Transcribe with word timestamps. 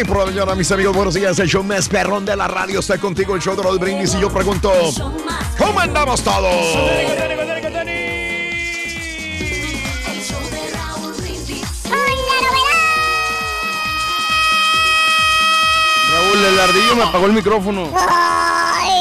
Morning 0.00 0.14
por 0.14 0.18
la 0.18 0.32
mañana, 0.32 0.54
mis 0.54 0.70
amigos. 0.72 0.96
Buenos 0.96 1.14
días. 1.14 1.38
El 1.38 1.48
show 1.48 1.62
más 1.62 1.88
perrón 1.88 2.24
de 2.24 2.34
la 2.34 2.48
radio 2.48 2.80
está 2.80 2.98
contigo. 2.98 3.34
El 3.34 3.42
show 3.42 3.54
de 3.54 3.62
Raúl 3.62 3.78
Brindis. 3.78 4.14
Y 4.14 4.20
yo 4.20 4.30
pregunto: 4.30 4.72
¿Cómo 5.58 5.80
andamos 5.80 6.22
todos? 6.22 6.54
Raúl, 16.12 16.44
el 16.46 16.60
ardillo 16.60 16.96
me 16.96 17.02
apagó 17.02 17.26
el 17.26 17.32
micrófono. 17.32 17.90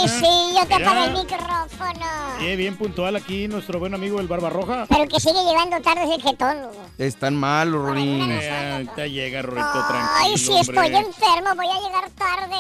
Sí, 0.10 0.56
yo 0.58 0.66
te 0.68 0.74
apagué 0.76 1.04
el 1.06 1.14
micrófono. 1.14 2.06
Sí, 2.40 2.56
bien 2.56 2.78
puntual 2.78 3.16
aquí 3.16 3.48
nuestro 3.48 3.80
buen 3.80 3.94
amigo 3.94 4.20
el 4.20 4.28
Barbarroja. 4.28 4.86
Pero 4.90 5.08
que 5.08 5.20
sigue 5.20 5.44
llegando 5.44 5.80
tarde 5.82 6.04
es 6.06 6.12
el 6.12 6.22
jetólogo. 6.22 6.72
Están 6.98 7.36
malos, 7.36 7.82
Rorín. 7.86 8.32
Eh, 8.32 8.72
ahorita 8.74 9.08
llega, 9.08 9.42
Rorito, 9.42 9.72
tranquilo, 9.88 10.10
Ay, 10.18 10.38
si 10.38 10.52
hombre. 10.52 10.62
estoy 10.62 10.96
enfermo, 10.96 11.56
voy 11.56 11.68
a 11.68 11.80
llegar 11.80 12.10
tarde. 12.12 12.56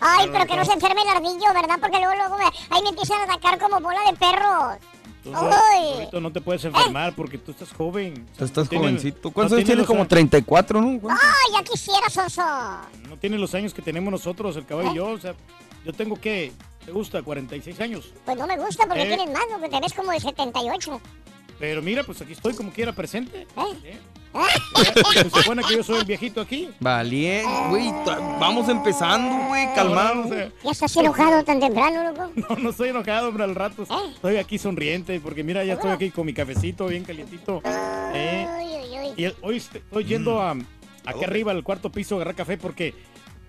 Ay, 0.00 0.28
pero 0.32 0.46
que 0.46 0.56
no 0.56 0.64
se 0.64 0.72
enferme 0.72 1.02
el 1.02 1.08
ardillo, 1.08 1.52
¿verdad? 1.54 1.76
Porque 1.80 1.98
luego, 1.98 2.14
luego 2.16 2.36
me, 2.36 2.44
ahí 2.44 2.82
me 2.82 2.88
empiezan 2.90 3.20
a 3.20 3.24
atacar 3.24 3.58
como 3.58 3.80
bola 3.80 4.00
de 4.10 4.16
perros. 4.16 4.76
Rorito, 5.24 6.20
no 6.20 6.30
te 6.32 6.40
puedes 6.42 6.62
enfermar 6.66 7.14
porque 7.14 7.38
tú 7.38 7.52
estás 7.52 7.72
joven. 7.72 8.26
O 8.34 8.36
sea, 8.36 8.44
Estás 8.46 8.70
no 8.70 8.78
jovencito. 8.78 9.28
no 9.28 9.32
¿Cuántos 9.34 9.56
años 9.56 9.66
tienes? 9.66 9.86
Como 9.86 10.02
a- 10.02 10.08
34, 10.08 10.80
¿no? 10.82 11.00
¿Cuántos? 11.00 11.24
Ay, 11.26 11.52
ya 11.54 11.62
quisiera, 11.62 12.10
Sonso. 12.10 12.42
No 13.08 13.16
tienes 13.18 13.40
los 13.40 13.54
años 13.54 13.72
que 13.72 13.80
tenemos 13.80 14.10
nosotros, 14.10 14.54
el 14.56 14.66
caballo 14.66 14.92
y 14.92 14.96
yo. 14.96 15.06
O 15.06 15.18
sea, 15.18 15.34
yo 15.84 15.92
tengo 15.92 16.16
que, 16.16 16.52
¿te 16.84 16.92
gusta? 16.92 17.22
46 17.22 17.80
años. 17.80 18.12
Pues 18.24 18.36
no 18.36 18.46
me 18.46 18.56
gusta 18.58 18.86
porque 18.86 19.02
Eh. 19.02 19.16
tienes 19.16 19.30
más, 19.32 19.44
¿no? 19.50 19.60
Que 19.60 19.68
te 19.68 19.80
ves 19.80 19.92
como 19.92 20.10
de 20.12 20.20
78. 20.20 21.00
Pero 21.58 21.82
mira, 21.82 22.02
pues 22.02 22.20
aquí 22.20 22.32
estoy 22.32 22.54
como 22.54 22.72
quiera 22.72 22.92
presente. 22.92 23.46
¿Eh? 23.84 23.98
Se 25.12 25.30
supone 25.30 25.62
que 25.62 25.76
yo 25.76 25.84
soy 25.84 25.98
el 26.00 26.04
viejito 26.04 26.40
aquí. 26.40 26.68
Valiente, 26.80 27.48
güey. 27.68 27.92
Vamos 28.40 28.68
empezando, 28.68 29.46
güey. 29.46 29.72
Calmado. 29.74 30.28
Ya 30.64 30.70
estás 30.72 30.96
enojado 30.96 31.44
tan 31.44 31.60
temprano, 31.60 32.02
loco. 32.10 32.32
No, 32.50 32.56
no 32.56 32.70
estoy 32.70 32.88
enojado, 32.88 33.28
hombre, 33.28 33.44
al 33.44 33.54
rato. 33.54 33.84
Estoy 34.14 34.36
aquí 34.38 34.58
sonriente 34.58 35.20
porque 35.20 35.44
mira, 35.44 35.64
ya 35.64 35.74
estoy 35.74 35.90
aquí 35.92 36.10
con 36.10 36.26
mi 36.26 36.34
cafecito 36.34 36.88
bien 36.88 37.04
calientito. 37.04 37.62
Eh, 38.12 38.46
Ay, 38.50 38.74
ay, 38.74 38.96
ay. 38.96 39.14
Y 39.16 39.24
el- 39.24 39.36
hoy 39.42 39.56
est- 39.58 39.76
estoy 39.76 40.04
yendo 40.04 40.42
a, 40.42 40.56
aquí 41.06 41.22
arriba 41.24 41.52
al 41.52 41.62
cuarto 41.62 41.92
piso 41.92 42.16
a 42.16 42.18
agarrar 42.18 42.34
café 42.34 42.56
porque 42.58 42.94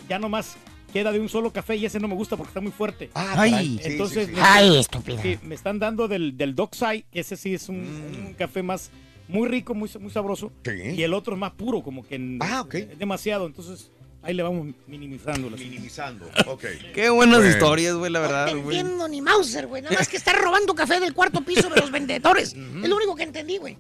ya 0.08 0.20
nomás 0.20 0.56
queda 0.94 1.12
de 1.12 1.20
un 1.20 1.30
solo 1.30 1.52
café 1.52 1.76
y 1.76 1.86
ese 1.86 2.00
no 2.00 2.08
me 2.08 2.16
gusta 2.16 2.38
porque 2.38 2.50
está 2.50 2.62
muy 2.62 2.72
fuerte. 2.72 3.10
Ay, 3.14 3.80
Entonces, 3.84 4.30
me- 4.30 4.42
Ay, 4.42 4.78
estúpida. 4.78 5.22
sí, 5.22 5.38
me 5.44 5.56
están 5.56 5.80
dando 5.80 6.08
del, 6.08 6.38
del 6.38 6.56
Dockside, 6.56 7.06
ese 7.12 7.36
sí 7.38 7.54
es 7.54 7.68
un, 7.70 7.82
Mm. 7.82 8.28
un 8.28 8.34
café 8.34 8.64
más 8.64 8.90
muy 9.28 9.48
rico, 9.48 9.74
muy, 9.74 9.90
muy 10.00 10.12
sabroso. 10.12 10.52
Sí. 10.64 10.72
Y 10.98 11.04
el 11.04 11.14
otro 11.14 11.34
es 11.34 11.40
más 11.40 11.52
puro, 11.54 11.82
como 11.82 12.06
que 12.08 12.38
Ah, 12.42 12.62
ok. 12.62 12.76
es 12.76 13.00
demasiado. 13.00 13.46
Entonces, 13.48 13.90
ahí 14.22 14.34
le 14.34 14.44
vamos 14.44 14.68
minimizando. 14.88 15.50
Minimizando. 15.50 16.30
Ok. 16.48 16.64
Qué 16.94 17.10
buenas 17.10 17.38
Bueno. 17.40 17.52
historias, 17.52 17.96
güey, 17.96 18.12
la 18.12 18.20
verdad, 18.20 18.52
No 18.54 18.62
güey. 18.62 18.78
entiendo 18.80 19.08
ni 19.08 19.22
Mauser, 19.22 19.68
güey. 19.68 19.82
Nada 19.82 19.96
más 19.98 20.08
que 20.08 20.18
está 20.18 20.34
robando 20.34 20.74
café 20.76 21.00
del 21.00 21.14
cuarto 21.14 21.42
piso 21.42 21.70
de 21.70 21.82
los 21.82 21.92
vendedores. 21.92 22.54
Es 22.84 22.90
lo 22.90 22.96
único 22.98 23.16
que 23.16 23.24
entendí, 23.24 23.58
güey. 23.58 23.78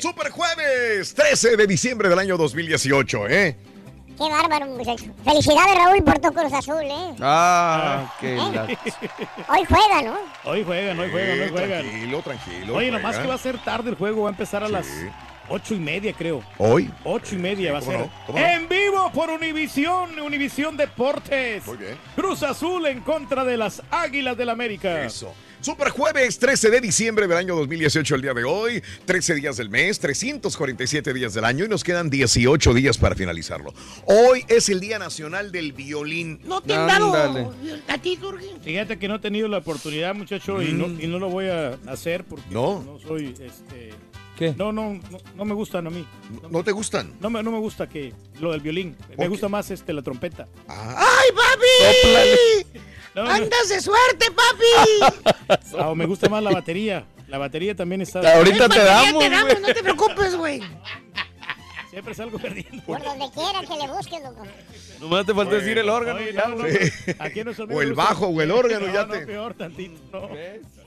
Super 0.00 0.30
jueves, 0.30 1.14
13 1.14 1.56
de 1.56 1.66
diciembre 1.66 2.08
del 2.08 2.18
año 2.18 2.36
2018, 2.36 3.28
¿eh? 3.28 3.56
Qué 4.18 4.28
bárbaro, 4.28 4.66
muchacho. 4.66 5.04
Felicidades, 5.24 5.74
Raúl, 5.76 6.02
por 6.02 6.18
tu 6.18 6.32
Cruz 6.32 6.52
Azul, 6.52 6.82
¿eh? 6.82 7.14
Ah, 7.20 8.12
qué 8.20 8.34
la- 8.34 8.64
Hoy 9.48 9.64
juega, 9.68 10.02
¿no? 10.02 10.16
Hoy 10.44 10.64
juegan, 10.64 10.98
hoy 10.98 11.10
juegan, 11.10 11.40
hoy 11.40 11.48
juegan. 11.50 11.82
Tranquilo, 11.82 12.22
tranquilo. 12.22 12.74
Oye, 12.76 12.90
nomás 12.90 13.02
juegan. 13.16 13.22
que 13.22 13.28
va 13.28 13.34
a 13.34 13.38
ser 13.38 13.58
tarde 13.62 13.90
el 13.90 13.96
juego, 13.96 14.22
va 14.22 14.28
a 14.30 14.32
empezar 14.32 14.64
a 14.64 14.66
Sí. 14.66 14.72
las 14.72 14.88
ocho 15.48 15.74
y 15.74 15.78
media, 15.78 16.12
creo. 16.12 16.42
Hoy. 16.58 16.90
Ocho 17.04 17.36
y 17.36 17.38
media 17.38 17.72
va 17.72 17.78
a 17.78 17.80
¿cómo 17.80 17.92
ser. 17.92 18.00
no? 18.00 18.10
¿Cómo 18.26 18.38
no? 18.40 18.44
En 18.44 18.68
vivo 18.68 19.10
por 19.12 19.30
Univisión, 19.30 20.18
Univisión 20.18 20.76
Deportes. 20.76 21.64
Muy 21.66 21.76
bien. 21.76 21.96
Cruz 22.16 22.42
Azul 22.42 22.86
en 22.86 23.00
contra 23.00 23.44
de 23.44 23.56
las 23.56 23.82
Águilas 23.90 24.36
del 24.36 24.48
América. 24.50 25.04
Eso. 25.04 25.32
Super 25.60 25.90
jueves, 25.90 26.38
13 26.38 26.70
de 26.70 26.80
diciembre 26.80 27.26
del 27.26 27.36
año 27.36 27.56
2018, 27.56 28.14
el 28.14 28.22
día 28.22 28.32
de 28.32 28.44
hoy. 28.44 28.80
13 29.06 29.34
días 29.34 29.56
del 29.56 29.68
mes, 29.68 29.98
347 29.98 31.12
días 31.12 31.34
del 31.34 31.44
año 31.44 31.64
y 31.64 31.68
nos 31.68 31.82
quedan 31.82 32.10
18 32.10 32.74
días 32.74 32.96
para 32.96 33.16
finalizarlo. 33.16 33.74
Hoy 34.04 34.44
es 34.48 34.68
el 34.68 34.78
Día 34.78 35.00
Nacional 35.00 35.50
del 35.50 35.72
Violín. 35.72 36.40
¿No 36.44 36.60
te 36.60 36.74
han 36.74 36.86
dado 36.86 37.12
Ándale. 37.12 37.48
a 37.88 37.98
ti, 37.98 38.16
Turgi? 38.16 38.46
Fíjate 38.62 38.98
que 39.00 39.08
no 39.08 39.16
he 39.16 39.18
tenido 39.18 39.48
la 39.48 39.58
oportunidad, 39.58 40.14
muchacho, 40.14 40.62
y, 40.62 40.72
no, 40.72 40.86
y 40.86 41.08
no 41.08 41.18
lo 41.18 41.28
voy 41.28 41.48
a 41.48 41.76
hacer 41.88 42.24
porque. 42.24 42.44
No. 42.50 42.82
no 42.84 42.98
soy, 43.00 43.34
este... 43.40 43.90
¿Qué? 44.38 44.54
No, 44.56 44.70
no, 44.72 44.94
no, 45.10 45.18
no 45.34 45.44
me 45.44 45.54
gustan 45.54 45.88
a 45.88 45.90
mí. 45.90 46.06
¿No 46.48 46.62
te 46.62 46.70
gustan? 46.70 47.12
No 47.20 47.28
me, 47.28 47.42
no 47.42 47.50
me 47.50 47.58
gusta 47.58 47.88
que 47.88 48.12
lo 48.38 48.52
del 48.52 48.60
violín. 48.60 48.96
Me 49.16 49.26
gusta 49.26 49.48
más 49.48 49.68
este 49.72 49.92
la 49.92 50.02
trompeta. 50.02 50.46
Ah, 50.68 50.94
¡Ay, 50.96 51.30
papi! 51.34 52.82
¡Andas 53.26 53.68
de 53.68 53.80
suerte, 53.80 54.26
papi! 54.30 55.58
ah, 55.78 55.94
me 55.94 56.06
gusta 56.06 56.28
más 56.28 56.42
la 56.42 56.50
batería. 56.50 57.04
La 57.26 57.38
batería 57.38 57.74
también 57.74 58.00
está. 58.00 58.36
Ahorita 58.36 58.68
te 58.68 58.82
damos, 58.82 59.22
te 59.22 59.30
damos, 59.30 59.60
no 59.60 59.66
te 59.66 59.82
preocupes, 59.82 60.34
güey. 60.36 60.62
Siempre 61.90 62.14
salgo 62.14 62.38
perdiendo. 62.38 62.82
Por 62.84 63.02
donde 63.02 63.30
quiera 63.32 63.60
que 63.60 63.86
le 63.86 63.92
busques, 63.92 64.22
loco. 64.22 64.46
Nomás 65.00 65.26
te 65.26 65.34
falta 65.34 65.54
decir 65.54 65.78
el 65.78 65.88
órgano. 65.88 66.18
Oye, 66.18 66.32
ya, 66.32 66.46
no, 66.48 66.56
no. 66.56 66.64
Aquí 67.18 67.40
O 67.72 67.82
el 67.82 67.94
bajo 67.94 68.26
o 68.28 68.40
el 68.42 68.50
órgano, 68.50 68.86
no, 68.86 68.92
ya 68.92 69.06
no, 69.06 69.12
te- 69.14 69.26
peor 69.26 69.54
tantito. 69.54 69.98
No. 70.12 70.28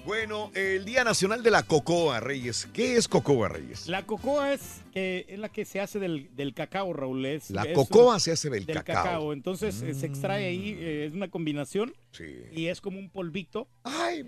Bueno, 0.06 0.50
el 0.56 0.84
Día 0.84 1.04
Nacional 1.04 1.44
de 1.44 1.52
la 1.52 1.62
Cocoa, 1.64 2.20
Reyes. 2.20 2.68
¿Qué 2.74 2.96
es 2.96 3.08
Cocoa, 3.08 3.48
Reyes? 3.50 3.88
La 3.88 4.04
cocoa 4.04 4.52
es, 4.52 4.82
que, 4.94 5.26
es 5.30 5.38
la 5.38 5.48
que 5.50 5.64
se 5.64 5.80
hace 5.80 6.00
del, 6.00 6.36
del 6.36 6.56
cacao, 6.56 6.92
Raúl. 6.92 7.24
Es, 7.28 7.52
La 7.52 7.64
es 7.64 7.74
cocoa 7.76 8.10
una- 8.10 8.20
se 8.20 8.32
hace 8.32 8.50
del, 8.50 8.66
del 8.66 8.84
cacao. 8.84 9.32
Entonces 9.32 9.80
eh, 9.84 9.94
se 9.94 10.08
extrae 10.08 10.48
ahí, 10.48 10.76
eh, 10.80 11.06
es 11.06 11.14
una 11.14 11.30
combinación 11.30 11.94
Sí. 12.14 12.26
y 12.52 12.66
es 12.66 12.82
como 12.82 12.98
un 13.00 13.10
polvito 13.10 13.68
Ay, 13.84 14.26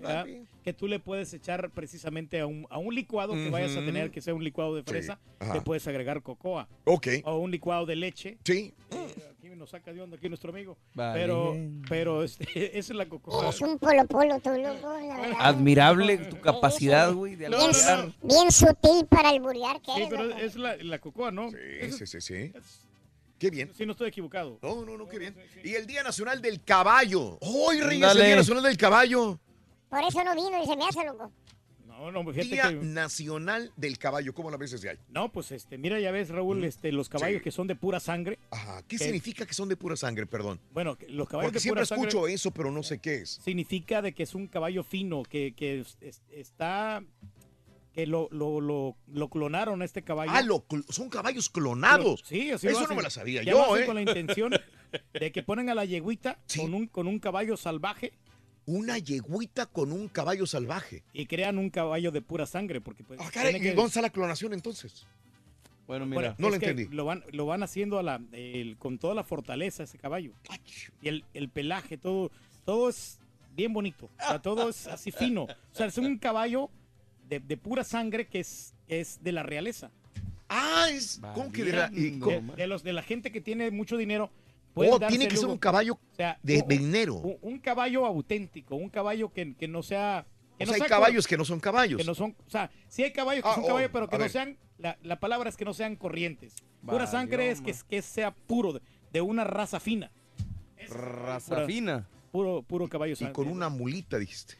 que 0.62 0.72
tú 0.72 0.86
le 0.86 1.00
puedes 1.00 1.34
echar 1.34 1.68
precisamente 1.70 2.38
a 2.40 2.46
un, 2.46 2.66
a 2.70 2.78
un 2.78 2.94
licuado 2.94 3.34
que 3.34 3.50
vayas 3.50 3.76
a 3.76 3.84
tener, 3.84 4.10
que 4.12 4.20
sea 4.22 4.32
un 4.32 4.44
licuado 4.44 4.76
de 4.76 4.82
Sí. 4.82 4.90
fresa, 4.90 5.18
le 5.52 5.60
puedes 5.60 5.86
agregar 5.88 6.22
cocoa. 6.22 6.68
Ok. 6.84 7.08
O 7.24 7.38
un 7.38 7.50
licuado 7.50 7.84
de 7.84 7.96
leche. 7.96 8.38
Sí. 8.44 8.72
Eh, 8.92 9.14
Aquí 9.54 9.60
nos 9.60 9.70
saca 9.70 9.92
de 9.92 10.00
onda 10.02 10.16
aquí 10.16 10.28
nuestro 10.28 10.50
amigo. 10.50 10.76
Vale. 10.94 11.20
Pero, 11.20 11.54
pero 11.88 12.24
este, 12.24 12.44
esa 12.78 12.92
es 12.92 12.96
la 12.96 13.08
cocoa. 13.08 13.44
Eres 13.44 13.60
un 13.60 13.78
polo 13.78 14.04
polo, 14.06 14.40
tú, 14.40 14.50
loco, 14.50 14.98
la 15.00 15.16
verdad. 15.16 15.36
Admirable 15.38 16.18
tu 16.18 16.40
capacidad, 16.40 17.12
güey, 17.12 17.36
de 17.36 17.48
No, 17.48 17.58
Bien, 18.22 18.50
sutil 18.50 19.06
para 19.06 19.28
alburear 19.28 19.80
que 19.80 19.92
Sí, 19.92 20.02
eres, 20.02 20.08
pero 20.10 20.30
es 20.36 20.56
la, 20.56 20.76
la 20.78 20.98
cocoa, 20.98 21.30
¿no? 21.30 21.50
Sí, 21.50 21.56
Esa- 21.80 21.98
sí, 21.98 22.06
sí, 22.06 22.20
sí. 22.20 22.52
es- 22.52 22.80
Qué 23.38 23.50
bien. 23.50 23.70
Sí, 23.76 23.86
no 23.86 23.92
estoy 23.92 24.08
equivocado. 24.08 24.58
No, 24.60 24.84
no, 24.84 24.96
no, 24.96 25.06
qué 25.08 25.18
bien. 25.18 25.36
Y 25.62 25.74
el 25.74 25.86
Día 25.86 26.02
Nacional 26.02 26.40
del 26.42 26.62
Caballo. 26.64 27.38
¡Hoy, 27.40 27.80
Reyes! 27.80 28.10
El. 28.16 28.24
Día 28.24 28.36
Nacional 28.36 28.62
del 28.64 28.76
Caballo. 28.76 29.38
Por 29.88 30.02
eso 30.02 30.24
no 30.24 30.34
vino 30.34 30.60
y 30.62 30.66
se 30.66 30.76
me 30.76 30.88
hace, 30.88 31.04
loco. 31.04 31.30
No, 32.12 32.32
Día 32.32 32.68
que... 32.70 32.74
Nacional 32.76 33.72
del 33.76 33.98
Caballo. 33.98 34.34
¿Cómo 34.34 34.50
la 34.50 34.56
ves 34.56 34.70
desde 34.72 34.90
ahí? 34.90 34.98
No, 35.08 35.30
pues 35.32 35.52
este, 35.52 35.78
mira, 35.78 35.98
ya 36.00 36.10
ves, 36.10 36.28
Raúl, 36.28 36.64
este, 36.64 36.92
los 36.92 37.08
caballos 37.08 37.38
Sí. 37.38 37.44
que 37.44 37.50
son 37.50 37.66
de 37.66 37.76
pura 37.76 38.00
sangre. 38.00 38.38
Ajá. 38.50 38.82
¿Qué 38.86 38.98
significa 38.98 39.46
que 39.46 39.54
son 39.54 39.68
de 39.68 39.76
pura 39.76 39.96
sangre, 39.96 40.26
perdón? 40.26 40.60
Bueno, 40.72 40.96
que 40.96 41.08
los 41.08 41.28
caballos 41.28 41.48
Porque 41.48 41.56
de 41.56 41.60
siempre 41.60 41.80
pura 41.80 41.86
sangre 41.86 42.08
escucho 42.08 42.28
eso, 42.28 42.50
pero 42.50 42.70
no 42.70 42.82
sé 42.82 42.98
qué 42.98 43.16
es. 43.16 43.40
significa 43.44 44.02
de 44.02 44.12
que 44.12 44.22
es 44.24 44.34
un 44.34 44.46
caballo 44.46 44.82
fino, 44.84 45.22
que, 45.22 45.54
que 45.56 45.80
es- 45.80 45.96
es- 46.00 46.22
está, 46.30 47.02
que 47.92 48.06
lo, 48.06 48.28
lo, 48.32 48.60
lo, 48.60 48.96
lo 49.06 49.28
clonaron 49.28 49.80
a 49.80 49.84
este 49.84 50.02
caballo. 50.02 50.32
Ah, 50.34 50.42
lo 50.42 50.64
son 50.88 51.08
caballos 51.08 51.48
clonados. 51.48 52.22
Sí, 52.26 52.50
así 52.50 52.66
Eso 52.66 52.86
no 52.88 52.96
me 52.96 53.02
la 53.02 53.10
sabía 53.10 53.42
yo, 53.44 53.76
¿eh? 53.76 53.86
con 53.86 53.94
la 53.94 54.02
intención 54.02 54.52
de 55.12 55.32
que 55.32 55.42
ponen 55.42 55.70
a 55.70 55.74
la 55.74 55.84
yeguita 55.84 56.38
Sí. 56.46 56.60
con, 56.60 56.74
un, 56.74 56.86
con 56.88 57.06
un 57.06 57.18
caballo 57.20 57.56
salvaje 57.56 58.12
Una 58.66 58.98
yegüita 58.98 59.66
con 59.66 59.92
un 59.92 60.08
caballo 60.08 60.46
salvaje. 60.46 61.02
y 61.12 61.26
crean 61.26 61.58
un 61.58 61.70
caballo 61.70 62.10
de 62.10 62.22
pura 62.22 62.46
sangre. 62.46 62.80
Porque 62.80 63.04
pues, 63.04 63.20
Ah, 63.22 63.30
caray, 63.32 63.52
tiene 63.52 63.66
¿y 63.66 63.70
que- 63.70 63.74
dónde 63.76 63.88
está 63.88 64.00
la 64.02 64.10
clonación 64.10 64.52
entonces? 64.54 65.06
Bueno, 65.86 66.06
Bueno, 66.06 66.20
mira. 66.20 66.34
No 66.38 66.48
lo 66.48 66.54
entendí. 66.54 66.86
Lo 66.86 67.04
van, 67.04 67.22
lo 67.32 67.44
van 67.44 67.62
haciendo 67.62 67.98
a 67.98 68.02
la, 68.02 68.20
el- 68.32 68.76
con 68.78 68.98
toda 68.98 69.14
la 69.14 69.22
fortaleza 69.22 69.82
ese 69.82 69.98
caballo. 69.98 70.32
Y 71.02 71.08
el, 71.08 71.24
el 71.34 71.50
pelaje, 71.50 71.98
todo, 71.98 72.30
todo 72.64 72.88
es 72.88 73.18
bien 73.54 73.72
bonito. 73.74 74.06
O 74.06 74.26
sea, 74.26 74.40
todo 74.40 74.70
es 74.70 74.86
así 74.86 75.10
fino. 75.12 75.42
O 75.42 75.48
sea, 75.72 75.86
es 75.86 75.98
un 75.98 76.16
caballo 76.18 76.70
de, 77.28 77.40
de 77.40 77.56
pura 77.58 77.84
sangre 77.84 78.26
que 78.28 78.40
es, 78.40 78.74
es 78.88 79.22
de 79.22 79.32
la 79.32 79.42
realeza. 79.42 79.90
Ah, 80.48 80.86
es. 80.90 81.20
¿Cómo 81.34 81.52
que 81.52 81.64
de 81.64 81.72
la- 81.72 81.88
De, 81.90 82.42
de 82.56 82.66
los, 82.66 82.82
de 82.82 82.92
la 82.94 83.02
gente 83.02 83.30
que 83.30 83.42
tiene 83.42 83.70
mucho 83.70 83.98
dinero. 83.98 84.30
Oh, 84.74 84.98
tiene 84.98 85.28
que 85.28 85.36
ser 85.36 85.46
un 85.48 85.58
caballo 85.58 85.94
O 85.94 86.16
sea, 86.16 86.38
de 86.42 86.60
un- 86.62 86.68
dinero. 86.68 87.14
Un, 87.16 87.38
un 87.42 87.58
caballo 87.58 88.04
auténtico, 88.06 88.74
un 88.76 88.88
caballo 88.90 89.32
que, 89.32 89.54
que 89.54 89.68
no 89.68 89.82
sea... 89.82 90.26
Que 90.58 90.64
O 90.64 90.66
no 90.66 90.72
sea, 90.72 90.74
hay 90.74 90.80
sea 90.80 90.88
caballos 90.88 91.26
que 91.26 91.36
no 91.36 91.44
son 91.44 91.60
caballos. 91.60 91.98
que 91.98 92.04
no 92.04 92.14
son, 92.14 92.36
o 92.46 92.50
sea, 92.50 92.70
sí 92.88 93.02
hay 93.02 93.12
caballos 93.12 93.42
que 93.44 93.50
Ah, 93.50 93.54
son 93.54 93.64
oh, 93.64 93.66
caballos, 93.68 93.90
pero 93.92 94.08
que 94.08 94.16
no 94.18 94.22
ver. 94.22 94.30
sean, 94.30 94.56
la, 94.78 94.96
la 95.02 95.18
palabra 95.20 95.48
es 95.50 95.56
que 95.56 95.64
no 95.64 95.74
sean 95.74 95.96
corrientes. 95.96 96.54
Pura 96.86 97.06
sangre 97.06 97.50
es 97.50 97.60
que, 97.60 97.74
que 97.88 98.02
sea 98.02 98.32
puro, 98.32 98.72
de, 98.74 98.80
de 99.12 99.20
una 99.20 99.42
raza 99.44 99.80
fina. 99.80 100.10
Raza 100.88 101.54
Pura- 101.54 101.66
fina. 101.66 102.08
Puro, 102.30 102.62
puro 102.62 102.88
caballo 102.88 103.12
Y 103.12 103.16
sangre. 103.16 103.32
con 103.32 103.48
una 103.48 103.68
mulita, 103.68 104.18
dijiste. 104.18 104.54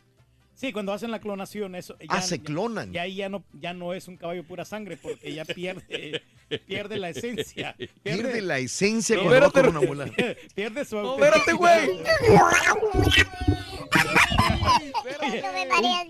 Sí, 0.54 0.72
cuando 0.72 0.92
hacen 0.92 1.10
la 1.10 1.20
clonación, 1.20 1.74
eso. 1.74 1.96
Ah, 2.08 2.22
se 2.22 2.40
clonan. 2.40 2.92
Ya 2.92 3.02
ahí 3.02 3.16
ya 3.16 3.28
no, 3.28 3.44
ya 3.52 3.74
no 3.74 3.92
es 3.92 4.06
un 4.06 4.16
caballo 4.16 4.44
pura 4.44 4.64
sangre, 4.64 4.96
porque 4.96 5.34
ya 5.34 5.44
pierde, 5.44 6.22
pierde 6.66 6.98
la 6.98 7.10
esencia. 7.10 7.74
Pierde 8.02 8.40
la 8.40 8.58
esencia 8.58 9.16
No, 9.16 9.22
cuando 9.22 9.40
va 9.40 9.46
espérate, 9.46 9.68
con 9.68 9.76
una 9.76 9.86
mula. 9.86 10.06
pierde 10.54 10.84
su 10.84 10.96
No, 10.96 11.14
espérate, 11.14 11.52
güey. 11.54 11.98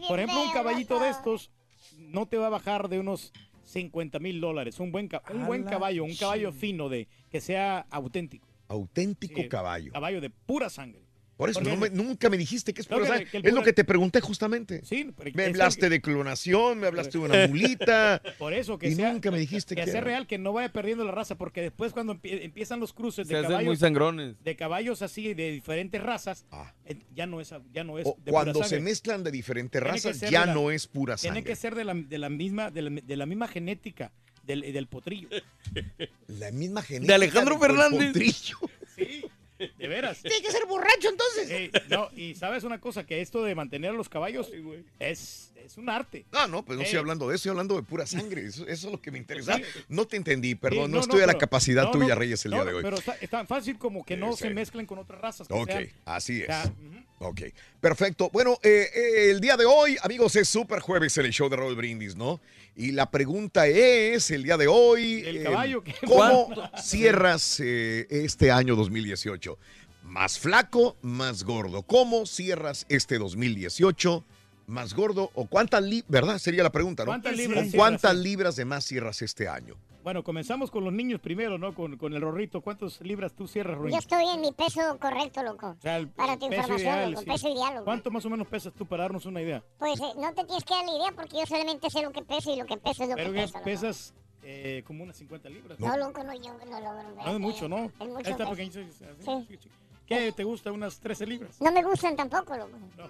Por 0.09 0.19
ejemplo, 0.19 0.43
un 0.43 0.53
caballito 0.53 0.99
de 1.01 1.11
estos 1.11 1.51
no 1.99 2.27
te 2.27 2.37
va 2.37 2.47
a 2.47 2.51
bajar 2.51 2.89
de 2.89 2.99
unos 2.99 3.33
50 3.65 4.19
mil 4.19 4.41
dólares. 4.41 4.79
Un 4.79 4.93
buen, 4.93 5.09
un 5.33 5.47
buen 5.47 5.65
caballo, 5.65 6.05
un 6.05 6.15
caballo 6.15 6.53
fino 6.53 6.89
de 6.89 7.09
que 7.31 7.41
sea 7.41 7.87
auténtico. 7.91 8.47
Auténtico 8.69 9.43
Sí, 9.43 9.49
caballo. 9.49 9.93
Caballo 9.93 10.21
de 10.21 10.31
pura 10.31 10.71
sangre. 10.71 11.04
Por 11.37 11.51
eso 11.51 11.59
Porque- 11.61 11.71
no 11.75 11.77
me- 11.81 11.91
nunca 11.91 12.31
me 12.31 12.37
dijiste 12.37 12.73
que 12.73 12.81
es 12.83 12.87
pura 12.87 13.01
que- 13.03 13.07
sangre. 13.09 13.27
que 13.27 13.39
Es 13.39 13.53
lo 13.53 13.63
que 13.65 13.73
te 13.73 13.83
pregunté 13.85 14.21
justamente. 14.21 14.85
Sí, 14.85 15.11
pero 15.17 15.31
Me 15.35 15.47
hablaste 15.47 15.89
de 15.89 16.01
clonación, 16.01 16.79
me 16.79 16.87
hablaste 16.87 17.19
de 17.19 17.25
una 17.25 17.35
mulita. 17.49 18.23
Por 18.39 18.55
eso 18.55 18.79
que 18.79 18.89
y 18.89 18.95
sea, 18.95 19.13
nunca 19.13 19.31
me 19.33 19.39
dijiste 19.39 19.75
que 19.75 19.81
que 19.85 19.91
sea 19.91 19.99
era. 19.99 20.07
real, 20.07 20.27
que 20.29 20.39
no 20.39 20.53
vaya 20.53 20.73
perdiendo 20.73 21.05
la 21.05 21.11
raza, 21.11 21.35
porque 21.37 21.61
después 21.61 21.93
cuando 21.93 22.15
empie- 22.15 22.43
empiezan 22.45 22.79
los 22.79 22.93
cruces 22.93 23.27
Se 23.27 23.35
de 23.35 23.41
hacen 23.41 23.51
muy 23.51 23.59
caballos, 23.65 23.79
sangrones. 23.81 24.37
de 24.45 24.55
caballos 24.57 25.03
así 25.03 25.35
de 25.35 25.51
diferentes 25.51 26.01
razas, 26.01 26.47
Ah. 26.53 26.73
eh, 26.87 26.99
ya 27.15 27.27
no 27.27 27.41
es, 27.41 27.53
ya 27.73 27.83
no 27.83 27.99
es 27.99 28.07
O 28.07 28.17
de 28.25 28.31
cuando 28.31 28.53
pura 28.53 28.69
se 28.69 28.79
mezclan 28.81 29.25
de 29.25 29.33
diferentes 29.33 29.81
Tiene 29.83 29.93
razas, 29.93 30.21
ya 30.21 30.41
de 30.43 30.47
la- 30.47 30.55
no 30.55 30.71
es 30.71 30.87
pura 30.87 31.17
Tiene 31.17 31.37
sangre. 31.39 31.51
que 31.51 31.57
ser 31.57 31.75
de 31.75 31.85
la, 31.85 31.95
de 31.95 32.19
la 32.19 32.29
misma 32.29 32.71
de 32.71 32.83
la, 32.83 32.91
de 33.03 33.17
la 33.17 33.27
misma 33.27 33.49
genética 33.49 34.13
del, 34.45 34.61
del 34.61 34.87
potrillo. 34.87 35.29
La 36.29 36.51
misma 36.53 36.83
genética. 36.83 37.15
Alejandro 37.17 37.55
del 37.59 37.63
Fernández. 37.63 38.07
potrillo. 38.13 38.59
Sí, 38.95 39.25
de 39.85 39.95
veras. 39.95 40.23
Tiene 40.23 40.41
que 40.41 40.51
ser 40.51 40.67
borracho 40.67 41.09
entonces. 41.09 41.51
Eh, 41.51 41.71
no, 41.89 42.11
y 42.17 42.35
sabes 42.35 42.65
una 42.65 42.81
cosa, 42.81 43.05
que 43.05 43.21
esto 43.21 43.43
de 43.43 43.55
mantener 43.55 43.91
a 43.91 43.95
los 43.95 44.09
caballos 44.09 44.51
es, 44.99 45.53
es 45.65 45.79
un 45.79 45.89
arte. 45.89 46.27
No, 46.33 46.47
no, 46.47 46.65
pues 46.65 46.77
no 46.77 46.83
estoy 46.85 46.97
Eh. 46.97 47.01
hablando 47.01 47.29
de 47.29 47.35
eso, 47.35 47.41
estoy 47.41 47.51
hablando 47.51 47.77
de 47.77 47.83
pura 47.83 48.07
sangre. 48.07 48.45
Eso, 48.47 48.67
eso 48.67 48.87
es 48.87 48.93
lo 48.93 49.01
que 49.01 49.11
me 49.11 49.19
interesa. 49.19 49.59
No 49.89 50.07
te 50.07 50.17
entendí, 50.17 50.55
perdón, 50.55 50.87
Sí, 50.87 50.93
no, 50.93 51.01
estoy 51.01 51.23
a 51.23 51.27
la 51.27 51.39
capacidad 51.39 51.85
no, 51.85 51.91
tuya, 51.93 52.15
Reyes, 52.15 52.45
el 52.45 52.53
día 52.53 52.65
de 52.65 52.75
hoy. 52.75 52.83
Pero 52.83 52.97
está, 52.99 53.17
es 53.21 53.31
tan 53.31 53.47
fácil 53.47 53.79
como 53.79 54.05
que 54.05 54.17
no 54.17 54.33
Sí, 54.33 54.39
se 54.43 54.49
sí. 54.49 54.55
mezclen 54.55 54.87
con 54.87 54.99
otras 54.99 55.21
razas. 55.21 55.47
Ok, 55.51 55.69
sean- 55.69 55.89
así 56.05 56.43
es. 56.43 56.49
Ok, 57.21 57.41
perfecto. 57.81 58.29
Bueno, 58.33 58.59
eh, 58.63 58.89
eh, 58.95 59.31
el 59.31 59.41
día 59.41 59.57
de 59.57 59.65
hoy, 59.65 59.97
amigos, 60.03 60.37
es 60.37 60.49
Super 60.49 60.81
Jueves 60.81 61.17
en 61.19 61.27
el 61.27 61.33
show 61.33 61.49
de 61.49 61.57
Raúl 61.57 61.75
Brindis, 61.77 62.17
¿no? 62.17 62.41
Y 62.77 62.91
la 62.93 63.11
pregunta 63.11 63.67
es, 63.67 64.31
el 64.31 64.43
día 64.43 64.57
de 64.57 64.67
hoy, 64.67 65.23
El 65.25 65.45
caballo, 65.45 65.83
¿qué? 65.83 65.95
¿cómo 66.07 66.51
cierras 66.83 67.61
este 67.61 68.51
año 68.51 68.75
2018? 68.77 69.59
¿Más 70.03 70.39
flaco, 70.39 70.97
más 71.01 71.45
gordo? 71.45 71.83
¿Cómo 71.83 72.27
cierras 72.27 72.85
este 72.89 73.19
2018? 73.19 74.25
¿Más 74.67 74.95
gordo 74.95 75.31
o 75.35 75.47
cuántas 75.47 75.83
libras, 75.83 76.11
verdad? 76.11 76.39
Sería 76.39 76.63
la 76.63 76.71
pregunta, 76.73 77.05
¿no? 77.05 77.09
¿Cuántas 77.11 77.35
¿O 77.35 77.37
libras 77.37 77.69
cuántas 77.75 78.17
libras 78.17 78.57
de 78.57 78.65
más 78.65 78.85
cierras 78.85 79.21
este 79.23 79.47
año? 79.49 79.75
Bueno, 80.03 80.23
comenzamos 80.23 80.71
con 80.71 80.85
los 80.85 80.93
niños 80.93 81.21
primero, 81.21 81.57
¿no? 81.59 81.75
Con, 81.75 81.97
con 81.97 82.13
el 82.15 82.21
rorrito. 82.21 82.61
¿Cuántas 82.61 83.01
libras 83.01 83.33
tú 83.35 83.47
cierras, 83.49 83.77
Yo 83.77 83.83
Ruin? 83.83 83.95
estoy 83.95 84.25
en 84.35 84.41
mi 84.43 84.53
peso 84.53 84.81
correcto, 85.01 85.43
loco. 85.43 85.69
O 85.79 85.81
sea, 85.81 85.97
el- 85.97 86.09
Para 86.09 86.35
tu 86.37 86.49
peso 86.49 86.61
información, 86.61 86.95
ideal, 86.95 87.11
loco, 87.13 87.23
sí. 87.25 87.31
peso 87.31 87.49
ideal, 87.49 87.73
loco. 87.75 87.85
¿Cuánto 87.87 88.11
más 88.11 88.25
o 88.27 88.31
menos 88.31 88.47
pesas 88.47 88.73
tú 88.75 88.85
para 88.87 89.05
darnos 89.05 89.25
una 89.27 89.41
idea? 89.41 89.63
Pues 89.79 89.99
eh, 90.01 90.13
no 90.19 90.33
te 90.35 90.45
tienes 90.45 90.65
que 90.65 90.75
dar 90.75 90.85
la 90.85 90.93
idea 90.93 91.13
porque 91.17 91.37
yo 91.39 91.47
solamente 91.47 91.89
sé 91.91 92.03
lo 92.03 92.11
que 92.13 92.23
peso 92.23 92.53
y 92.55 92.59
lo 92.59 92.67
que 92.67 92.77
peso 92.77 93.03
es 93.05 93.09
lo 93.11 93.15
Pero 93.17 93.31
que 93.33 93.37
que 93.37 93.43
peso. 93.43 93.55
loco. 93.55 93.65
pesas 93.65 94.15
eh, 94.43 94.83
como 94.87 95.05
unas 95.05 95.17
50 95.17 95.49
libras. 95.49 95.81
No, 95.81 95.97
loco, 95.97 96.23
no, 96.23 96.35
yo 96.35 96.53
no 96.71 96.81
logro. 96.81 97.15
No 97.25 97.33
es 97.33 97.41
mucho, 97.41 97.67
¿no? 97.69 97.91
Es 97.99 98.07
mucho. 98.09 98.31
Está 98.31 98.49
pequeñito. 98.51 98.81
así, 98.81 99.47
Sí. 99.49 99.59
¿Qué 100.07 100.33
te 100.33 100.45
gusta? 100.45 100.71
¿Unas 100.71 101.01
13 101.01 101.27
libras? 101.27 101.59
No 101.63 101.73
me 101.73 101.83
gustan 101.83 102.15
tampoco, 102.15 102.55
loco. 102.57 102.77
No. 102.99 103.09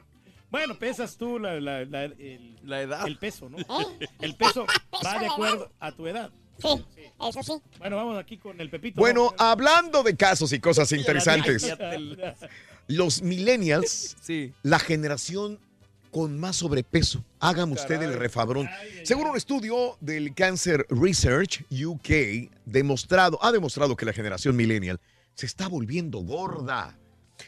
Bueno, 0.51 0.79
pesas 0.79 1.17
tú 1.17 1.39
la, 1.39 1.61
la- 1.61 1.85
la- 1.85 2.05
el, 2.05 2.57
La 2.63 2.81
edad. 2.83 3.07
el 3.07 3.19
peso, 3.19 3.49
¿no? 3.49 3.59
¿Eh? 3.59 4.07
El 4.21 4.37
peso 4.37 4.67
va 5.05 5.19
de 5.19 5.27
acuerdo 5.27 5.71
a 5.81 5.93
tu 5.93 6.07
edad. 6.07 6.31
Sí, 6.59 6.69
eso 7.29 7.43
sí. 7.43 7.53
Bueno, 7.79 7.97
vamos 7.97 8.17
aquí 8.17 8.39
con 8.39 8.61
el 8.61 8.71
Pepito. 8.71 9.01
Bueno, 9.01 9.31
¿no? 9.37 9.45
hablando 9.45 10.05
de 10.05 10.15
casos 10.17 10.53
y 10.53 10.61
cosas 10.61 10.93
interesantes, 10.93 11.67
los 12.87 13.23
millennials 13.23 14.17
Sí. 14.21 14.53
la 14.63 14.79
generación 14.79 15.59
con 16.13 16.39
más 16.39 16.55
sobrepeso. 16.57 17.25
Hagan 17.41 17.73
usted 17.73 18.01
el 18.03 18.13
refabrón. 18.15 18.71
Según 19.03 19.27
un 19.27 19.37
estudio 19.37 19.97
del 20.01 20.33
Cancer 20.33 20.87
Research 20.89 21.65
UK, 21.73 22.53
demostrado, 22.65 23.37
ha 23.43 23.51
demostrado 23.51 23.97
que 23.97 24.07
la 24.07 24.13
generación 24.13 24.55
millennial 24.55 25.01
se 25.35 25.47
está 25.47 25.67
volviendo 25.67 26.21
gorda, 26.21 26.97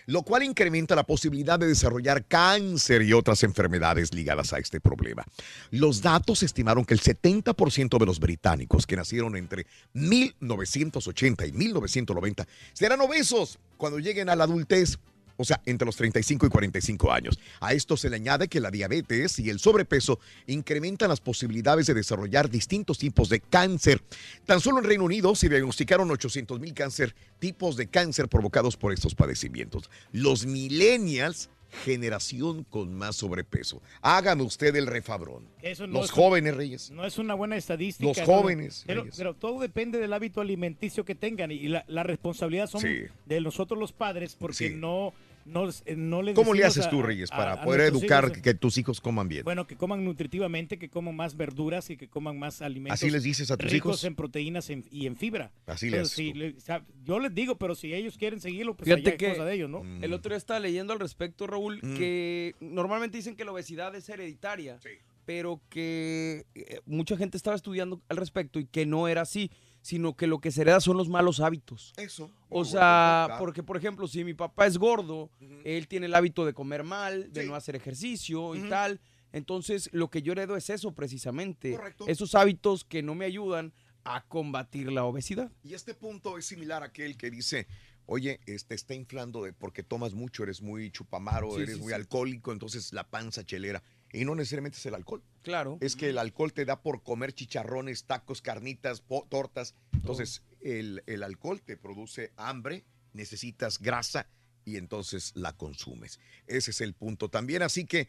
lo 0.06 0.22
cual 0.22 0.42
incrementa 0.42 0.94
la 0.94 1.04
posibilidad 1.04 1.58
de 1.58 1.66
desarrollar 1.66 2.24
cáncer 2.26 3.02
y 3.02 3.12
otras 3.12 3.42
enfermedades 3.42 4.12
ligadas 4.14 4.52
a 4.52 4.58
este 4.58 4.80
problema. 4.80 5.24
Los 5.70 6.02
datos 6.02 6.42
estimaron 6.42 6.84
que 6.84 6.94
el 6.94 7.00
70% 7.00 7.98
de 7.98 8.06
los 8.06 8.20
británicos 8.20 8.86
que 8.86 8.96
nacieron 8.96 9.36
entre 9.36 9.66
1980 9.92 11.46
y 11.46 11.52
1990 11.52 12.46
serán 12.72 13.00
obesos 13.00 13.58
cuando 13.76 13.98
lleguen 13.98 14.28
a 14.28 14.36
la 14.36 14.44
adultez. 14.44 14.98
O 15.36 15.44
sea, 15.44 15.60
entre 15.66 15.84
los 15.86 15.96
35 15.96 16.46
y 16.46 16.48
45 16.48 17.12
años. 17.12 17.38
A 17.60 17.72
esto 17.74 17.96
se 17.96 18.08
le 18.10 18.16
añade 18.16 18.48
que 18.48 18.60
la 18.60 18.70
diabetes 18.70 19.38
y 19.38 19.50
el 19.50 19.58
sobrepeso 19.58 20.18
incrementan 20.46 21.08
las 21.08 21.20
posibilidades 21.20 21.86
de 21.86 21.94
desarrollar 21.94 22.48
distintos 22.50 22.98
tipos 22.98 23.28
de 23.28 23.40
cáncer. 23.40 24.02
Tan 24.46 24.60
solo 24.60 24.78
en 24.78 24.84
Reino 24.84 25.04
Unido 25.04 25.34
se 25.34 25.48
diagnosticaron 25.48 26.10
800 26.10 26.58
mil 26.60 26.74
cáncer, 26.74 27.14
tipos 27.38 27.76
de 27.76 27.86
cáncer 27.88 28.28
provocados 28.28 28.76
por 28.76 28.92
estos 28.92 29.14
padecimientos. 29.14 29.90
Los 30.12 30.46
millennials 30.46 31.50
generación 31.84 32.64
con 32.64 32.94
más 32.94 33.16
sobrepeso. 33.16 33.82
Hágame 34.00 34.42
usted 34.44 34.74
el 34.76 34.86
refabrón. 34.86 35.44
Eso 35.62 35.86
no 35.86 35.94
Los 36.00 36.06
es- 36.06 36.10
jóvenes, 36.12 36.56
Reyes. 36.56 36.90
No 36.90 37.04
es 37.04 37.18
una 37.18 37.34
buena 37.34 37.56
estadística. 37.56 38.06
Los 38.08 38.18
¿no? 38.18 38.24
jóvenes, 38.24 38.84
Pero, 38.86 39.04
pero 39.16 39.34
todo 39.34 39.60
depende 39.60 39.98
del 39.98 40.12
hábito 40.12 40.40
alimenticio 40.40 41.04
que 41.04 41.14
tengan 41.14 41.50
y 41.50 41.68
la, 41.68 41.84
la 41.88 42.02
responsabilidad 42.02 42.68
son 42.68 42.80
Sí. 42.80 43.00
de 43.26 43.40
nosotros 43.40 43.78
los 43.78 43.92
padres 43.92 44.36
porque 44.38 44.68
Sí. 44.70 44.74
no, 44.74 45.12
no, 45.46 45.68
no 45.96 46.22
les 46.22 46.34
¿Cómo 46.34 46.52
le 46.54 46.64
haces 46.64 46.86
a- 46.86 46.90
tú, 46.90 47.02
Reyes, 47.02 47.30
para 47.30 47.52
a 47.54 47.62
poder 47.62 47.80
educar 47.82 48.24
hijos, 48.24 48.38
que 48.38 48.54
tus 48.54 48.76
hijos 48.78 49.00
coman 49.00 49.28
bien? 49.28 49.44
Bueno, 49.44 49.66
que 49.66 49.76
coman 49.76 50.04
nutritivamente, 50.04 50.78
que 50.78 50.88
coman 50.90 51.14
más 51.16 51.36
verduras 51.36 51.88
y 51.90 51.96
que 51.96 52.08
coman 52.08 52.38
más 52.38 52.62
alimentos. 52.62 53.00
¿Así 53.00 53.10
les 53.10 53.22
dices 53.22 53.50
a 53.50 53.56
tus 53.56 53.70
ricos 53.70 53.92
hijos? 53.92 54.04
en 54.04 54.14
proteínas 54.16 54.68
en- 54.70 54.84
y 54.90 55.06
en 55.06 55.16
fibra. 55.16 55.52
Así 55.66 55.88
le 55.88 55.98
Entonces, 55.98 56.12
haces 56.18 56.26
sí, 56.26 56.32
tú. 56.32 56.38
le- 56.38 56.56
o 56.56 56.60
sea, 56.60 56.84
yo 57.04 57.18
les 57.20 57.34
digo, 57.34 57.56
pero 57.56 57.74
si 57.74 57.94
ellos 57.94 58.18
quieren 58.18 58.40
seguirlo, 58.40 58.74
pues 58.76 58.84
Fíjate 58.86 59.00
allá 59.02 59.10
es 59.10 59.16
que 59.16 59.28
cosa 59.30 59.44
de 59.44 59.54
ellos, 59.54 59.70
¿no? 59.70 59.84
Mm. 59.84 60.04
el 60.04 60.12
otro 60.12 60.30
día 60.30 60.38
estaba 60.38 60.60
leyendo 60.60 60.92
al 60.92 61.00
respecto, 61.00 61.46
Raúl, 61.46 61.80
que 61.80 62.54
normalmente 62.60 63.16
dicen 63.16 63.36
que 63.36 63.44
la 63.44 63.52
obesidad 63.52 63.94
es 63.94 64.08
hereditaria, 64.08 64.78
pero 65.24 65.60
que 65.68 66.46
eh, 66.54 66.80
mucha 66.86 67.16
gente 67.16 67.36
estaba 67.36 67.56
estudiando 67.56 68.00
al 68.08 68.16
respecto 68.16 68.58
y 68.60 68.66
que 68.66 68.86
no 68.86 69.08
era 69.08 69.22
así, 69.22 69.50
sino 69.86 70.16
que 70.16 70.26
lo 70.26 70.40
que 70.40 70.50
se 70.50 70.62
hereda 70.62 70.80
son 70.80 70.96
los 70.96 71.08
malos 71.08 71.38
hábitos. 71.38 71.92
Eso. 71.96 72.28
O 72.48 72.64
sea, 72.64 73.36
porque 73.38 73.62
por 73.62 73.76
ejemplo, 73.76 74.08
si 74.08 74.24
mi 74.24 74.34
papá 74.34 74.66
es 74.66 74.78
gordo, 74.78 75.30
él 75.62 75.86
tiene 75.86 76.06
el 76.06 76.14
hábito 76.16 76.44
de 76.44 76.52
comer 76.52 76.82
mal, 76.82 77.32
de 77.32 77.46
no 77.46 77.54
hacer 77.54 77.76
ejercicio 77.76 78.56
y 78.56 78.68
tal. 78.68 79.00
Entonces, 79.30 79.88
lo 79.92 80.10
que 80.10 80.22
yo 80.22 80.32
heredo 80.32 80.56
es 80.56 80.70
eso 80.70 80.90
precisamente. 80.90 81.78
Esos 82.08 82.34
hábitos 82.34 82.82
que 82.82 83.00
no 83.00 83.14
me 83.14 83.26
ayudan 83.26 83.72
a 84.02 84.24
combatir 84.26 84.90
la 84.90 85.04
obesidad. 85.04 85.52
Y 85.62 85.74
este 85.74 85.94
punto 85.94 86.36
es 86.36 86.46
similar 86.46 86.82
a 86.82 86.86
aquel 86.86 87.16
que 87.16 87.30
dice, 87.30 87.68
oye, 88.06 88.40
este 88.46 88.74
está 88.74 88.92
inflando 88.92 89.44
de 89.44 89.52
porque 89.52 89.84
tomas 89.84 90.14
mucho, 90.14 90.42
eres 90.42 90.62
muy 90.62 90.90
chupamaro, 90.90 91.52
Sí, 91.52 91.62
eres 91.62 91.76
sí, 91.76 91.80
muy 91.80 91.92
alcohólico, 91.92 92.50
entonces 92.50 92.92
la 92.92 93.08
panza 93.08 93.44
chelera. 93.44 93.84
Y 94.12 94.24
no 94.24 94.34
necesariamente 94.34 94.78
es 94.78 94.86
el 94.86 94.96
alcohol. 94.96 95.22
Claro. 95.46 95.78
Es 95.80 95.94
que 95.94 96.08
el 96.10 96.18
alcohol 96.18 96.52
te 96.52 96.64
da 96.64 96.82
por 96.82 97.04
comer 97.04 97.32
chicharrones, 97.32 98.02
tacos, 98.04 98.42
carnitas, 98.42 99.00
po- 99.00 99.24
tortas. 99.30 99.76
Entonces, 99.92 100.42
el, 100.60 101.04
el 101.06 101.22
alcohol 101.22 101.62
te 101.62 101.76
produce 101.76 102.32
hambre, 102.36 102.84
necesitas 103.12 103.78
grasa 103.78 104.26
y 104.64 104.76
entonces 104.76 105.30
la 105.36 105.52
consumes. 105.56 106.18
Ese 106.48 106.72
es 106.72 106.80
el 106.80 106.94
punto 106.94 107.28
también. 107.28 107.62
Así 107.62 107.86
que, 107.86 108.08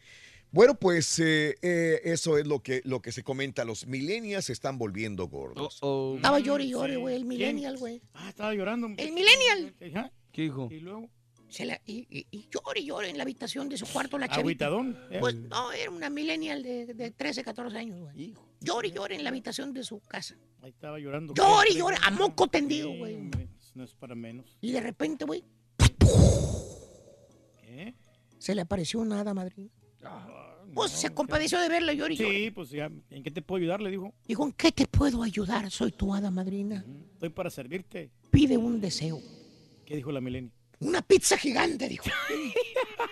bueno, 0.50 0.74
pues 0.74 1.20
eh, 1.20 1.56
eh, 1.62 2.00
eso 2.02 2.38
es 2.38 2.46
lo 2.48 2.60
que, 2.60 2.80
lo 2.84 3.00
que 3.02 3.12
se 3.12 3.22
comenta. 3.22 3.64
Los 3.64 3.86
millennials 3.86 4.46
se 4.46 4.52
están 4.52 4.76
volviendo 4.76 5.28
gordos. 5.28 5.74
Estaba 6.16 6.40
llore 6.40 6.64
y 6.64 6.70
llore, 6.70 6.94
Sí. 6.94 7.00
güey, 7.00 7.14
el 7.14 7.24
millennial, 7.24 7.78
güey. 7.78 8.02
Ah, 8.14 8.30
estaba 8.30 8.52
llorando. 8.52 8.88
El 8.96 9.12
millennial. 9.12 9.74
¿Qué 10.32 10.42
dijo? 10.42 10.68
Y 10.72 10.80
luego, 10.80 11.08
Se 11.48 11.64
la, 11.64 11.80
y, 11.86 12.06
y, 12.10 12.26
y 12.30 12.48
llore 12.50 12.80
y 12.80 12.84
llore 12.86 13.08
en 13.08 13.16
la 13.16 13.22
habitación 13.22 13.68
de 13.68 13.78
su 13.78 13.86
cuarto 13.86 14.18
la 14.18 14.26
chavita. 14.28 14.66
agüitadón. 14.66 14.98
¿eh? 15.10 15.18
Pues 15.18 15.34
no, 15.34 15.72
era 15.72 15.90
una 15.90 16.10
millennial 16.10 16.62
de, 16.62 16.86
de 16.94 17.10
13, 17.10 17.42
14 17.42 17.76
años, 17.78 18.00
güey. 18.00 18.34
Llore 18.60 18.88
y 18.88 18.92
llore 18.92 19.14
en 19.16 19.24
la 19.24 19.30
habitación 19.30 19.72
de 19.72 19.82
su 19.82 20.00
casa. 20.00 20.36
Ahí 20.60 20.70
estaba 20.70 20.98
llorando. 20.98 21.32
Llore 21.34 21.68
y 21.70 21.72
Sí, 21.72 21.78
llore, 21.78 21.96
a 22.02 22.10
moco 22.10 22.48
tendido, 22.48 22.90
güey. 22.92 23.30
No 23.74 23.84
es 23.84 23.94
para 23.94 24.14
menos. 24.14 24.56
Y 24.60 24.72
de 24.72 24.80
repente, 24.80 25.24
güey, 25.24 25.44
¿Qué? 27.60 27.94
se 28.38 28.54
le 28.54 28.60
apareció 28.62 29.00
una 29.00 29.20
hada 29.20 29.34
madrina. 29.34 29.70
Pues 30.74 30.92
no, 30.92 30.98
se 30.98 31.10
compadeció 31.10 31.58
de 31.60 31.68
verla 31.68 31.92
llore 31.94 32.14
y 32.14 32.16
llore. 32.18 32.44
Sí, 32.44 32.50
pues 32.50 32.70
ya, 32.70 32.90
¿en 33.10 33.22
qué 33.22 33.30
te 33.30 33.40
puedo 33.40 33.60
ayudar? 33.62 33.80
Le 33.80 33.90
dijo. 33.90 34.12
Dijo, 34.26 34.44
¿en 34.44 34.52
qué 34.52 34.70
te 34.70 34.86
puedo 34.86 35.22
ayudar? 35.22 35.70
Soy 35.70 35.92
tu 35.92 36.14
hada 36.14 36.30
madrina. 36.30 36.84
Estoy 37.14 37.30
para 37.30 37.48
servirte. 37.50 38.10
Pide 38.30 38.56
un 38.56 38.80
deseo. 38.80 39.20
¿Qué 39.86 39.96
dijo 39.96 40.12
la 40.12 40.20
milenio? 40.20 40.52
Una 40.80 41.02
pizza 41.02 41.36
gigante, 41.36 41.88
dijo. 41.88 42.04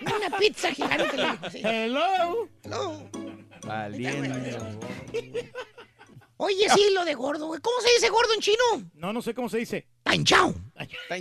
Una 0.01 0.37
pizza 0.37 0.71
gigante, 0.73 1.17
le 1.17 1.31
dijo. 1.31 1.49
sí. 1.49 1.61
Hello. 1.63 2.47
Hello. 2.63 3.09
Valiendo. 3.65 4.79
Oye, 6.39 6.69
sí, 6.69 6.89
lo 6.93 7.03
de 7.03 7.15
gordo, 7.15 7.47
güey. 7.47 7.59
¿Cómo 7.61 7.79
se 7.81 7.89
dice 7.93 8.09
gordo 8.09 8.33
en 8.35 8.39
chino? 8.41 8.63
No, 8.93 9.11
no 9.11 9.21
sé 9.21 9.33
cómo 9.33 9.49
se 9.49 9.57
dice. 9.57 9.87
Tanchao. 10.03 10.53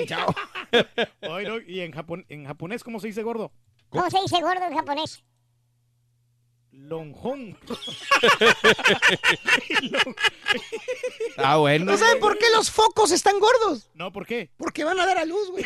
chao. 0.06 0.34
Oye, 1.30 1.48
no, 1.48 1.58
¿Y 1.60 1.80
en, 1.80 1.92
japon- 1.92 2.26
en 2.28 2.44
japonés 2.44 2.84
cómo 2.84 3.00
se 3.00 3.06
dice 3.08 3.22
gordo? 3.22 3.50
¿Cómo 3.88 4.08
se 4.10 4.20
dice 4.20 4.40
gordo 4.42 4.64
en 4.66 4.74
japonés? 4.76 5.24
Lonjón. 6.76 7.58
Ah, 11.38 11.56
bueno. 11.56 11.86
¿No 11.86 11.96
saben 11.96 12.20
por 12.20 12.38
qué 12.38 12.46
los 12.54 12.70
focos 12.70 13.10
están 13.10 13.38
gordos? 13.40 13.90
No, 13.94 14.12
¿por 14.12 14.26
qué? 14.26 14.50
Porque 14.56 14.84
van 14.84 14.98
a 15.00 15.06
dar 15.06 15.18
a 15.18 15.24
luz, 15.24 15.50
güey. 15.50 15.64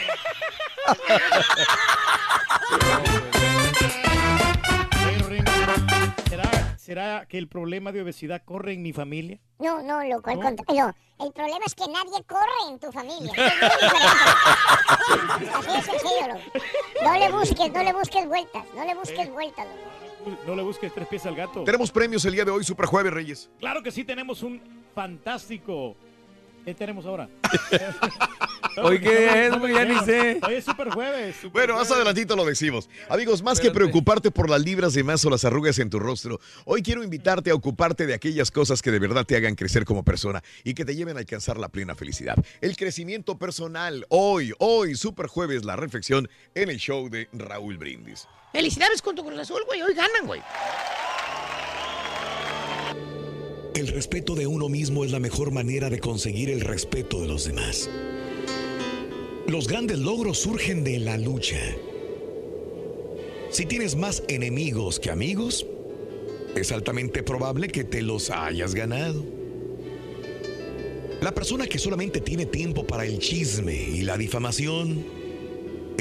¿Será, 6.28 6.78
¿Será 6.78 7.26
que 7.26 7.38
el 7.38 7.48
problema 7.48 7.92
de 7.92 8.02
obesidad 8.02 8.42
corre 8.44 8.72
en 8.72 8.82
mi 8.82 8.92
familia? 8.92 9.38
No, 9.58 9.82
no, 9.82 10.02
loco, 10.04 10.30
al 10.30 10.36
¿No? 10.36 10.42
contrario. 10.42 10.94
El 11.18 11.32
problema 11.32 11.64
es 11.66 11.74
que 11.74 11.86
nadie 11.88 12.24
corre 12.24 12.70
en 12.70 12.78
tu 12.78 12.90
familia. 12.92 13.32
Es 15.10 15.18
muy 15.18 15.32
diferente. 15.40 15.50
Así 15.54 15.70
de 15.76 15.82
sencillo, 15.82 16.28
loco. 16.28 16.40
No 17.02 17.18
le 17.18 17.30
busques, 17.30 17.72
no 17.72 17.82
le 17.82 17.92
busques 17.92 18.26
vueltas, 18.26 18.64
no 18.74 18.84
le 18.84 18.94
busques 18.94 19.30
vueltas, 19.30 19.66
loco. 19.66 20.09
No 20.46 20.54
le 20.54 20.62
busques 20.62 20.92
tres 20.92 21.08
pies 21.08 21.26
al 21.26 21.34
gato. 21.34 21.64
Tenemos 21.64 21.90
premios 21.90 22.24
el 22.24 22.32
día 22.32 22.44
de 22.44 22.50
hoy, 22.50 22.64
Super 22.64 22.86
Jueves, 22.86 23.12
Reyes. 23.12 23.50
Claro 23.58 23.82
que 23.82 23.90
sí, 23.90 24.04
tenemos 24.04 24.42
un 24.42 24.60
fantástico. 24.94 25.96
¿Qué 26.64 26.74
tenemos 26.74 27.06
ahora? 27.06 27.28
Hoy 28.76 29.00
qué 29.00 29.46
es, 29.46 29.52
ya 29.52 29.84
ni 29.84 29.98
sé. 30.04 30.38
Hoy 30.46 30.54
es 30.54 30.64
super 30.64 30.90
jueves. 30.90 31.36
super 31.36 31.52
Bueno, 31.52 31.74
más 31.74 31.90
adelantito 31.90 32.36
lo 32.36 32.44
decimos. 32.44 32.88
Amigos, 33.08 33.42
más 33.42 33.60
que 33.60 33.70
preocuparte 33.70 34.30
por 34.30 34.48
las 34.48 34.62
libras 34.62 34.92
de 34.92 35.02
más 35.02 35.24
o 35.24 35.30
las 35.30 35.44
arrugas 35.44 35.78
en 35.78 35.90
tu 35.90 35.98
rostro, 35.98 36.38
hoy 36.66 36.82
quiero 36.82 37.02
invitarte 37.02 37.50
a 37.50 37.54
ocuparte 37.54 38.06
de 38.06 38.14
aquellas 38.14 38.50
cosas 38.50 38.82
que 38.82 38.90
de 38.90 38.98
verdad 38.98 39.24
te 39.24 39.36
hagan 39.36 39.54
crecer 39.54 39.84
como 39.84 40.04
persona 40.04 40.42
y 40.62 40.74
que 40.74 40.84
te 40.84 40.94
lleven 40.94 41.16
a 41.16 41.20
alcanzar 41.20 41.58
la 41.58 41.68
plena 41.68 41.94
felicidad. 41.94 42.36
El 42.60 42.76
crecimiento 42.76 43.38
personal. 43.38 44.06
Hoy, 44.08 44.52
hoy, 44.58 44.94
Super 44.94 45.26
Jueves, 45.26 45.64
la 45.64 45.76
reflexión 45.76 46.28
en 46.54 46.70
el 46.70 46.76
show 46.76 47.08
de 47.08 47.28
Raúl 47.32 47.78
Brindis. 47.78 48.28
Felicidades 48.52 49.00
con 49.00 49.14
tu 49.14 49.25
Cruz 49.25 49.38
Azul, 49.38 49.62
güey. 49.66 49.80
Hoy 49.83 49.95
ganan, 49.95 50.26
güey. 50.26 50.40
El 53.75 53.88
respeto 53.88 54.35
de 54.35 54.47
uno 54.47 54.69
mismo 54.69 55.04
es 55.04 55.12
la 55.12 55.21
mejor 55.21 55.52
manera 55.52 55.88
de 55.88 56.00
conseguir 56.00 56.50
el 56.50 56.61
respeto 56.61 57.21
de 57.21 57.28
los 57.28 57.45
demás. 57.45 57.88
Los 59.47 59.69
grandes 59.69 59.99
logros 59.99 60.38
surgen 60.38 60.85
de 60.85 60.99
la 60.99 61.16
lucha. 61.16 61.61
Si 63.50 63.66
tienes 63.66 63.97
más 63.97 64.23
enemigos 64.28 65.00
que 65.00 65.11
amigos, 65.11 65.66
es 66.57 66.73
altamente 66.73 67.23
probable 67.23 67.69
que 67.69 67.85
te 67.85 68.02
los 68.02 68.30
hayas 68.30 68.75
ganado. 68.75 69.25
La 71.21 71.33
persona 71.33 71.66
que 71.66 71.78
solamente 71.78 72.21
tiene 72.21 72.47
tiempo 72.47 72.87
para 72.87 73.04
el 73.04 73.19
chisme 73.19 73.75
y 73.75 74.02
la 74.02 74.16
difamación 74.16 75.19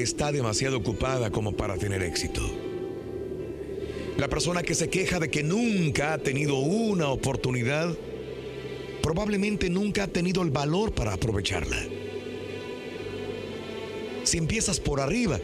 está 0.02 0.32
demasiado 0.32 0.78
ocupada 0.78 1.32
como 1.32 1.54
para 1.54 1.78
tener 1.78 2.02
éxito. 2.04 2.42
La 4.18 4.28
persona 4.28 4.64
que 4.64 4.76
se 4.76 4.90
queja 4.90 5.20
de 5.20 5.30
que 5.30 5.44
nunca 5.44 6.14
ha 6.14 6.18
tenido 6.18 6.58
una 6.60 7.10
oportunidad, 7.10 7.96
probablemente 9.02 9.70
nunca 9.70 10.04
ha 10.04 10.08
tenido 10.08 10.42
el 10.42 10.52
valor 10.52 10.94
para 10.94 11.14
aprovecharla. 11.14 11.78
Si 14.24 14.38
empiezas 14.38 14.80
por 14.80 15.00
arriba, 15.00 15.40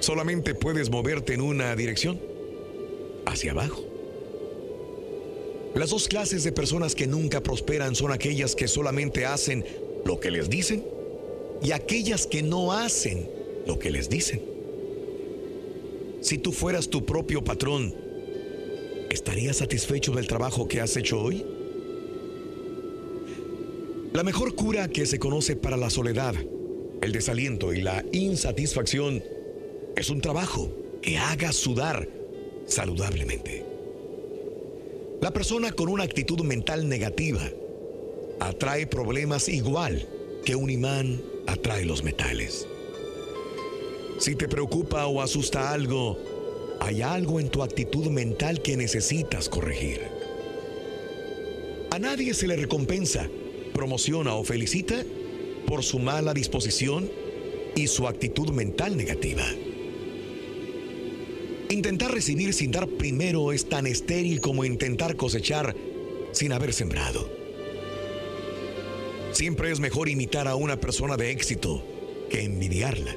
solamente 0.00 0.54
puedes 0.54 0.90
moverte 0.90 1.34
en 1.34 1.40
una 1.40 1.74
dirección, 1.76 2.20
hacia 3.26 3.52
abajo. 3.52 3.84
Las 5.74 5.90
dos 5.90 6.08
clases 6.08 6.42
de 6.42 6.52
personas 6.52 6.94
que 6.94 7.06
nunca 7.06 7.42
prosperan 7.42 7.94
son 7.94 8.12
aquellas 8.12 8.56
que 8.56 8.66
solamente 8.66 9.26
hacen 9.26 9.64
lo 10.04 10.18
que 10.18 10.30
les 10.30 10.48
dicen 10.48 10.95
y 11.62 11.72
aquellas 11.72 12.26
que 12.26 12.42
no 12.42 12.72
hacen 12.72 13.28
lo 13.66 13.78
que 13.78 13.90
les 13.90 14.08
dicen. 14.08 14.40
Si 16.20 16.38
tú 16.38 16.52
fueras 16.52 16.88
tu 16.88 17.04
propio 17.04 17.44
patrón, 17.44 17.94
¿estarías 19.10 19.58
satisfecho 19.58 20.12
del 20.12 20.26
trabajo 20.26 20.66
que 20.66 20.80
has 20.80 20.96
hecho 20.96 21.20
hoy? 21.20 21.44
La 24.12 24.22
mejor 24.22 24.54
cura 24.54 24.88
que 24.88 25.06
se 25.06 25.18
conoce 25.18 25.56
para 25.56 25.76
la 25.76 25.90
soledad, 25.90 26.34
el 27.02 27.12
desaliento 27.12 27.72
y 27.72 27.82
la 27.82 28.04
insatisfacción 28.12 29.22
es 29.94 30.10
un 30.10 30.20
trabajo 30.20 30.70
que 31.02 31.18
haga 31.18 31.52
sudar 31.52 32.08
saludablemente. 32.66 33.64
La 35.20 35.32
persona 35.32 35.72
con 35.72 35.88
una 35.88 36.04
actitud 36.04 36.40
mental 36.42 36.88
negativa 36.88 37.42
atrae 38.40 38.86
problemas 38.86 39.48
igual 39.48 40.06
que 40.44 40.56
un 40.56 40.70
imán 40.70 41.20
atrae 41.46 41.84
los 41.84 42.02
metales. 42.02 42.66
Si 44.18 44.34
te 44.34 44.48
preocupa 44.48 45.06
o 45.06 45.20
asusta 45.20 45.72
algo, 45.72 46.18
hay 46.80 47.02
algo 47.02 47.40
en 47.40 47.48
tu 47.48 47.62
actitud 47.62 48.06
mental 48.06 48.62
que 48.62 48.76
necesitas 48.76 49.48
corregir. 49.48 50.00
A 51.90 51.98
nadie 51.98 52.34
se 52.34 52.46
le 52.46 52.56
recompensa, 52.56 53.28
promociona 53.74 54.34
o 54.34 54.44
felicita 54.44 55.02
por 55.66 55.82
su 55.82 55.98
mala 55.98 56.34
disposición 56.34 57.10
y 57.74 57.88
su 57.88 58.06
actitud 58.06 58.50
mental 58.50 58.96
negativa. 58.96 59.44
Intentar 61.68 62.12
recibir 62.12 62.54
sin 62.54 62.70
dar 62.70 62.86
primero 62.86 63.52
es 63.52 63.68
tan 63.68 63.86
estéril 63.86 64.40
como 64.40 64.64
intentar 64.64 65.16
cosechar 65.16 65.74
sin 66.32 66.52
haber 66.52 66.72
sembrado. 66.72 67.35
Siempre 69.36 69.70
es 69.70 69.80
mejor 69.80 70.08
imitar 70.08 70.48
a 70.48 70.56
una 70.56 70.80
persona 70.80 71.18
de 71.18 71.30
éxito 71.30 71.84
que 72.30 72.40
envidiarla. 72.40 73.14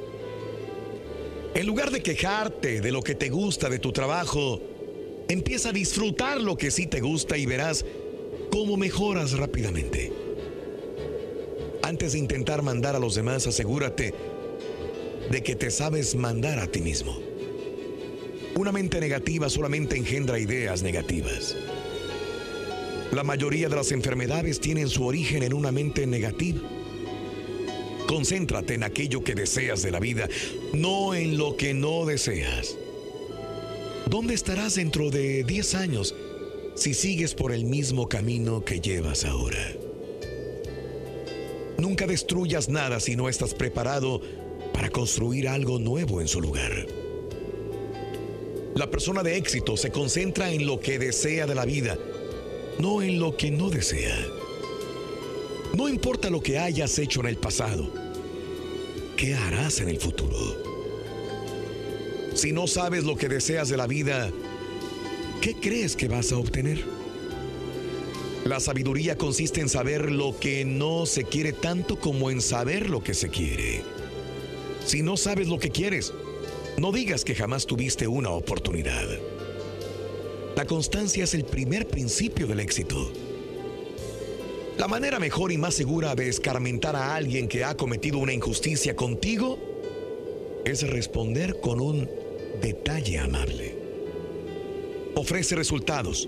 En 1.55 1.65
lugar 1.65 1.91
de 1.91 2.03
quejarte 2.03 2.81
de 2.81 2.91
lo 2.91 3.01
que 3.01 3.15
te 3.15 3.29
gusta 3.29 3.69
de 3.69 3.79
tu 3.79 3.93
trabajo, 3.93 4.59
empieza 5.29 5.69
a 5.69 5.71
disfrutar 5.71 6.41
lo 6.41 6.57
que 6.57 6.71
sí 6.71 6.87
te 6.87 6.99
gusta 6.99 7.37
y 7.37 7.45
verás 7.45 7.85
cómo 8.51 8.75
mejoras 8.75 9.31
rápidamente. 9.31 10.11
Antes 11.83 12.11
de 12.11 12.19
intentar 12.19 12.63
mandar 12.63 12.97
a 12.97 12.99
los 12.99 13.15
demás, 13.15 13.47
asegúrate 13.47 14.13
de 15.31 15.41
que 15.41 15.55
te 15.55 15.71
sabes 15.71 16.15
mandar 16.15 16.59
a 16.59 16.67
ti 16.67 16.81
mismo. 16.81 17.17
Una 18.55 18.73
mente 18.73 18.99
negativa 18.99 19.49
solamente 19.49 19.95
engendra 19.95 20.37
ideas 20.37 20.83
negativas. 20.83 21.55
La 23.11 23.23
mayoría 23.23 23.69
de 23.69 23.75
las 23.75 23.91
enfermedades 23.91 24.59
tienen 24.59 24.87
su 24.87 25.03
origen 25.03 25.41
en 25.41 25.53
una 25.53 25.71
mente 25.71 26.05
negativa. 26.05 26.61
Concéntrate 28.07 28.75
en 28.75 28.83
aquello 28.83 29.23
que 29.23 29.33
deseas 29.33 29.81
de 29.81 29.89
la 29.91 29.99
vida, 29.99 30.29
no 30.73 31.15
en 31.15 31.37
lo 31.37 31.57
que 31.57 31.73
no 31.73 32.05
deseas. 32.05 32.77
¿Dónde 34.07 34.35
estarás 34.35 34.75
dentro 34.75 35.09
de 35.09 35.43
10 35.43 35.75
años 35.75 36.15
si 36.75 36.93
sigues 36.93 37.33
por 37.33 37.51
el 37.51 37.65
mismo 37.65 38.07
camino 38.07 38.63
que 38.63 38.79
llevas 38.79 39.25
ahora? 39.25 39.73
Nunca 41.79 42.05
destruyas 42.05 42.69
nada 42.69 42.99
si 42.99 43.15
no 43.15 43.27
estás 43.27 43.55
preparado 43.55 44.21
para 44.73 44.89
construir 44.89 45.47
algo 45.47 45.79
nuevo 45.79 46.21
en 46.21 46.27
su 46.27 46.41
lugar. 46.41 46.87
La 48.75 48.89
persona 48.89 49.23
de 49.23 49.35
éxito 49.37 49.77
se 49.77 49.91
concentra 49.91 50.51
en 50.51 50.65
lo 50.65 50.79
que 50.79 50.99
desea 50.99 51.47
de 51.47 51.55
la 51.55 51.65
vida, 51.65 51.97
no 52.79 53.01
en 53.01 53.19
lo 53.19 53.35
que 53.35 53.51
no 53.51 53.69
desea. 53.69 54.17
No 55.75 55.87
importa 55.87 56.29
lo 56.29 56.41
que 56.41 56.57
hayas 56.57 56.97
hecho 56.97 57.19
en 57.19 57.27
el 57.27 57.37
pasado, 57.37 57.91
¿qué 59.15 59.35
harás 59.35 59.81
en 59.81 59.89
el 59.89 59.99
futuro? 59.99 60.57
Si 62.33 62.51
no 62.51 62.67
sabes 62.67 63.03
lo 63.03 63.17
que 63.17 63.27
deseas 63.27 63.69
de 63.69 63.77
la 63.77 63.85
vida, 63.85 64.31
¿qué 65.41 65.55
crees 65.55 65.95
que 65.95 66.07
vas 66.07 66.31
a 66.31 66.37
obtener? 66.37 66.83
La 68.45 68.59
sabiduría 68.59 69.17
consiste 69.17 69.59
en 69.59 69.69
saber 69.69 70.11
lo 70.11 70.39
que 70.39 70.63
no 70.63 71.05
se 71.05 71.25
quiere 71.25 71.51
tanto 71.51 71.99
como 71.99 72.31
en 72.31 72.41
saber 72.41 72.89
lo 72.89 73.03
que 73.03 73.13
se 73.13 73.29
quiere. 73.29 73.83
Si 74.85 75.03
no 75.03 75.17
sabes 75.17 75.47
lo 75.47 75.59
que 75.59 75.69
quieres, 75.69 76.13
no 76.77 76.93
digas 76.93 77.25
que 77.25 77.35
jamás 77.35 77.65
tuviste 77.65 78.07
una 78.07 78.29
oportunidad. 78.29 79.07
La 80.59 80.65
constancia 80.65 81.23
es 81.23 81.33
el 81.35 81.45
primer 81.45 81.87
principio 81.87 82.45
del 82.45 82.59
éxito. 82.59 83.13
La 84.77 84.89
manera 84.89 85.17
mejor 85.17 85.53
y 85.53 85.57
más 85.57 85.73
segura 85.73 86.15
de 86.15 86.27
escarmentar 86.27 86.97
a 86.97 87.15
alguien 87.15 87.47
que 87.47 87.63
ha 87.63 87.77
cometido 87.77 88.17
una 88.17 88.33
injusticia 88.33 88.93
contigo 88.93 89.57
es 90.65 90.85
responder 90.85 91.61
con 91.61 91.79
un 91.79 92.09
detalle 92.61 93.19
amable. 93.19 93.77
Ofrece 95.15 95.55
resultados, 95.55 96.27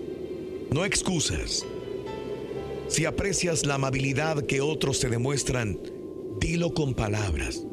no 0.70 0.86
excusas. 0.86 1.66
Si 2.88 3.04
aprecias 3.04 3.66
la 3.66 3.76
amabilidad 3.76 4.46
que 4.46 4.62
otros 4.62 5.02
te 5.02 5.10
demuestran, 5.10 5.78
dilo 6.40 6.74
con 6.74 6.94
palabras 6.94 7.66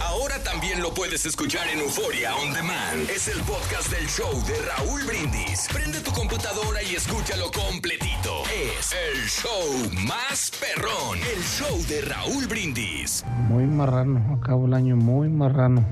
Ahora 0.00 0.42
también 0.42 0.80
lo 0.80 0.94
puedes 0.94 1.26
escuchar 1.26 1.68
en 1.68 1.80
Euforia 1.80 2.34
On 2.36 2.54
Demand. 2.54 3.10
Es 3.10 3.28
el 3.28 3.38
podcast 3.42 3.90
del 3.90 4.08
show 4.08 4.32
de 4.46 4.54
Raúl 4.62 5.04
Brindis. 5.04 5.68
Prende 5.70 6.00
tu 6.00 6.10
computadora 6.10 6.82
y 6.82 6.94
escúchalo 6.94 7.50
completito. 7.50 8.44
Es 8.46 8.94
el 9.12 9.28
show 9.28 9.90
más 10.06 10.50
perrón. 10.58 11.18
El 11.18 11.42
show 11.42 11.76
de 11.86 12.00
Raúl 12.00 12.46
Brindis. 12.46 13.26
Muy 13.48 13.66
marrano, 13.66 14.38
acabo 14.40 14.64
el 14.66 14.72
año 14.72 14.96
muy 14.96 15.28
marrano. 15.28 15.84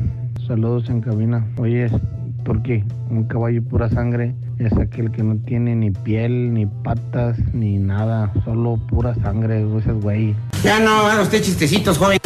Saludos 0.47 0.89
en 0.89 1.03
cabina. 1.03 1.47
Oye, 1.59 1.91
¿por 2.45 2.63
qué? 2.63 2.85
Un 3.11 3.25
caballo 3.25 3.63
pura 3.63 3.89
sangre 3.89 4.35
es 4.59 4.73
aquel 4.75 5.11
que 5.11 5.23
no 5.23 5.37
tiene 5.47 5.75
ni 5.75 5.91
piel, 5.91 6.53
ni 6.53 6.67
patas, 6.67 7.39
ni 7.53 7.79
nada. 7.79 8.33
Solo 8.45 8.79
pura 8.89 9.15
sangre, 9.17 9.65
ese 9.79 9.93
güey. 9.93 10.35
Ya 10.63 10.79
no, 10.79 11.07
haga 11.07 11.23
usted 11.23 11.43
chistecitos, 11.43 11.99
joven. 11.99 12.19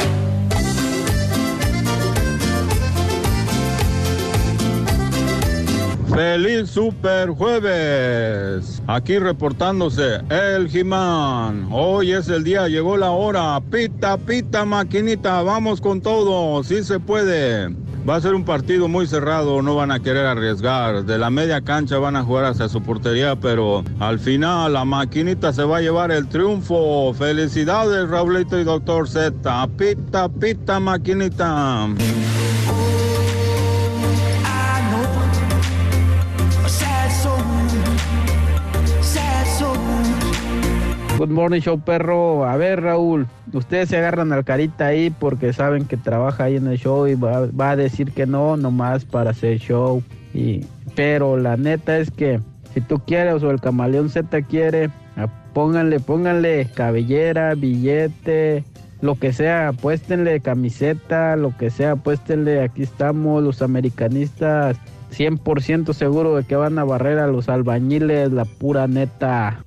Feliz 6.15 6.71
Super 6.71 7.31
Jueves. 7.31 8.83
Aquí 8.89 9.21
reportándose 9.21 10.21
el 10.31 10.69
Jimán. 10.69 11.69
Hoy 11.71 12.11
es 12.11 12.29
el 12.29 12.43
día, 12.43 12.67
llegó 12.67 12.97
la 12.97 13.13
hora. 13.13 13.61
Pita, 13.71 14.19
pita, 14.19 14.65
maquinita. 14.65 15.43
Vamos 15.43 15.81
con 15.81 16.01
todo. 16.01 16.65
Si 16.65 16.83
se 16.83 16.99
puede. 16.99 17.69
Va 18.09 18.16
a 18.16 18.21
ser 18.23 18.35
un 18.35 18.44
partido 18.44 18.88
muy 18.88 19.07
cerrado, 19.07 19.61
no 19.61 19.75
van 19.75 19.90
a 19.90 20.01
querer 20.01 20.25
arriesgar. 20.25 21.05
De 21.05 21.18
la 21.18 21.29
media 21.29 21.61
cancha 21.61 21.99
van 21.99 22.16
a 22.16 22.25
jugar 22.25 22.47
hacia 22.47 22.66
su 22.71 22.83
portería, 22.83 23.37
pero 23.37 23.85
al 24.01 24.18
final 24.18 24.73
la 24.73 24.87
maquinita 24.87 25.53
se 25.53 25.62
va 25.62 25.77
a 25.77 25.81
llevar 25.83 26.11
el 26.11 26.27
triunfo. 26.27 27.12
Felicidades, 27.12 28.09
Raulito 28.09 28.59
y 28.59 28.64
Doctor 28.64 29.09
Z. 29.09 29.68
Pita, 29.77 30.27
pita, 30.31 30.81
maquinita. 30.81 31.87
Good 41.19 41.31
morning, 41.31 41.61
show 41.61 41.81
perro. 41.81 42.45
A 42.45 42.57
ver, 42.57 42.81
Raúl, 42.81 43.27
ustedes 43.53 43.89
se 43.89 43.97
agarran 43.97 44.33
al 44.33 44.45
carita 44.45 44.87
ahí 44.87 45.11
porque 45.11 45.53
saben 45.53 45.85
que 45.85 45.97
trabaja 45.97 46.45
ahí 46.45 46.55
en 46.55 46.69
el 46.69 46.79
show 46.79 47.09
y 47.09 47.17
va, 47.17 47.71
a 47.71 47.75
decir 47.75 48.13
que 48.13 48.25
no, 48.25 48.57
nomás 48.57 49.05
para 49.05 49.31
hacer 49.31 49.59
show. 49.59 50.01
Y, 50.33 50.65
pero 50.95 51.37
la 51.37 51.57
neta 51.57 51.99
es 51.99 52.13
que 52.13 52.39
si 52.73 52.81
tú 52.81 53.01
quieres 53.05 53.43
o 53.43 53.51
el 53.51 53.61
camaleón 53.61 54.11
Z 54.11 54.43
quiere, 54.43 54.91
ah, 55.17 55.27
pónganle, 55.55 55.99
pónganle 55.99 56.69
cabellera, 56.73 57.57
billete, 57.57 58.63
lo 59.01 59.17
que 59.17 59.33
sea, 59.33 59.71
apuéstenle 59.71 60.39
camiseta, 60.39 61.35
lo 61.35 61.57
que 61.57 61.71
sea, 61.71 61.93
apuéstenle, 61.93 62.63
aquí 62.63 62.85
estamos 62.85 63.43
los 63.43 63.61
americanistas. 63.61 64.77
100% 65.11 65.95
seguro 65.95 66.37
de 66.37 66.45
que 66.45 66.55
van 66.55 66.79
a 66.79 66.85
barrer 66.85 67.19
a 67.19 67.27
los 67.27 67.49
albañiles, 67.49 68.31
la 68.31 68.45
pura 68.45 68.87
neta. 68.87 69.65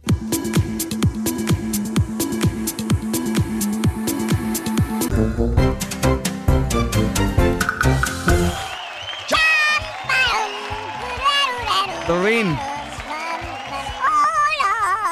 Turbín. 12.07 12.57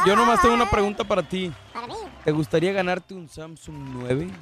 Yo 0.06 0.16
nomás 0.16 0.42
tengo 0.42 0.54
una 0.54 0.70
pregunta 0.70 1.04
para 1.04 1.22
ti. 1.22 1.52
Para 1.74 1.88
mí. 1.88 1.96
¿Te 2.24 2.32
gustaría 2.32 2.72
ganarte 2.72 3.14
un 3.14 3.28
Samsung 3.28 3.76
9? 3.94 4.16
Uy, 4.16 4.30
uy, 4.30 4.40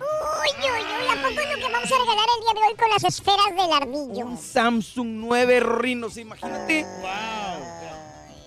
uy, 0.63 1.07
¿a 1.09 1.15
poco 1.15 1.39
es 1.39 1.49
lo 1.49 1.55
que 1.55 1.73
vamos 1.73 1.91
a 1.91 1.97
regalar 1.97 2.27
el 2.35 2.41
día 2.43 2.53
de 2.53 2.67
hoy 2.67 2.75
con 2.77 2.89
las 2.89 3.03
esferas 3.03 3.55
del 3.55 3.73
ardillo? 3.73 4.25
Un 4.27 4.37
Samsung 4.37 5.07
9 5.07 5.59
Rhinos, 5.59 6.17
imagínate. 6.17 6.85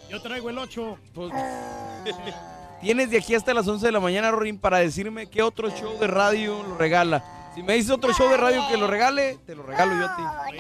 Yo 0.09 0.23
traigo 0.23 0.51
el 0.51 0.59
8. 0.59 0.99
Tienes 2.81 3.11
de 3.11 3.19
aquí 3.19 3.35
hasta 3.35 3.53
las 3.53 3.69
11 3.69 3.85
de 3.87 3.93
la 3.93 4.01
mañana, 4.01 4.31
Rin, 4.33 4.59
para 4.59 4.79
decirme 4.79 5.29
qué 5.29 5.43
otro 5.43 5.71
show 5.71 5.99
de 5.99 6.07
radio 6.07 6.63
lo 6.63 6.79
regala. 6.79 7.23
Si 7.55 7.63
me 7.63 7.75
dices 7.75 7.91
otro 7.91 8.13
show 8.15 8.29
de 8.31 8.37
radio 8.37 8.63
que 8.71 8.77
lo 8.79 8.87
regale, 8.87 9.39
te 9.45 9.55
lo 9.55 9.63
regalo 9.65 9.93
yo 9.99 10.07
a 10.09 10.17
ti. 10.17 10.59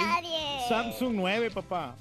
Samsung 0.68 1.14
9, 1.14 1.50
papá. 1.50 1.94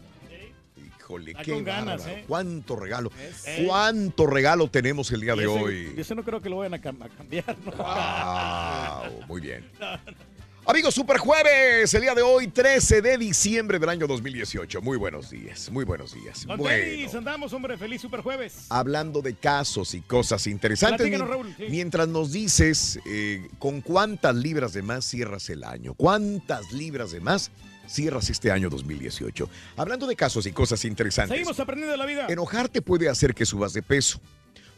Híjole, 0.78 1.34
qué 1.36 1.64
ganas. 1.64 2.06
¿eh? 2.06 2.26
¿Cuánto 2.28 2.76
regalo? 2.76 3.12
Eh. 3.46 3.64
¿Cuánto 3.68 4.28
regalo 4.28 4.68
tenemos 4.70 5.12
el 5.12 5.22
día 5.22 5.36
de 5.36 5.48
hoy? 5.48 5.94
y 5.98 6.02
ese 6.02 6.14
no 6.16 6.24
creo 6.24 6.42
que 6.42 6.50
lo 6.50 6.58
vayan 6.58 6.74
a, 6.76 6.82
cam- 6.82 7.04
a 7.04 7.10
cambiar. 7.10 7.56
¿no? 7.66 7.72
Wow, 7.72 9.26
muy 9.28 9.42
bien. 9.42 9.66
Amigos, 10.70 10.94
Super 10.94 11.18
Jueves, 11.18 11.92
el 11.96 12.02
día 12.02 12.14
de 12.14 12.22
hoy, 12.22 12.48
13 12.48 13.02
de 13.02 13.18
diciembre 13.18 13.80
del 13.80 13.90
año 13.90 14.06
2018. 14.06 14.84
Muy 14.84 14.98
buenos 14.98 15.32
días, 15.32 15.72
muy 15.72 15.84
buenos 15.84 16.14
días. 16.14 16.46
Con 16.46 16.58
Bueno, 16.58 16.86
tenis, 16.86 17.16
andamos, 17.16 17.54
hombre. 17.54 17.76
Feliz 17.76 18.00
Super 18.04 18.22
Jueves. 18.22 18.68
hablando 18.70 19.24
de 19.24 19.34
casos 19.34 19.96
y 19.96 20.02
cosas 20.02 20.46
interesantes, 20.46 21.20
Raúl, 21.20 21.56
sí. 21.58 21.66
mientras 21.72 22.08
nos 22.08 22.32
dices 22.32 23.00
eh, 23.08 23.50
con 23.58 23.82
cuántas 23.82 24.36
libras 24.36 24.74
de 24.74 24.84
más 24.84 25.06
cierras 25.06 25.50
el 25.50 25.64
año, 25.64 25.96
cuántas 25.96 26.72
libras 26.72 27.14
de 27.14 27.20
más 27.20 27.50
cierras 27.88 28.30
este 28.30 28.52
año 28.52 28.70
2018. 28.70 29.50
Hablando 29.76 30.06
de 30.06 30.16
casos 30.16 30.46
y 30.46 30.52
cosas 30.52 30.86
interesantes. 30.86 31.36
Seguimos 31.36 31.60
aprendiendo 31.60 31.94
de 31.94 31.98
la 31.98 32.06
vida. 32.06 32.28
Enojarte 32.30 32.84
puede 32.84 33.10
hacer 33.10 33.34
que 33.34 33.48
subas 33.48 33.74
de 33.74 33.82
peso. 33.82 34.22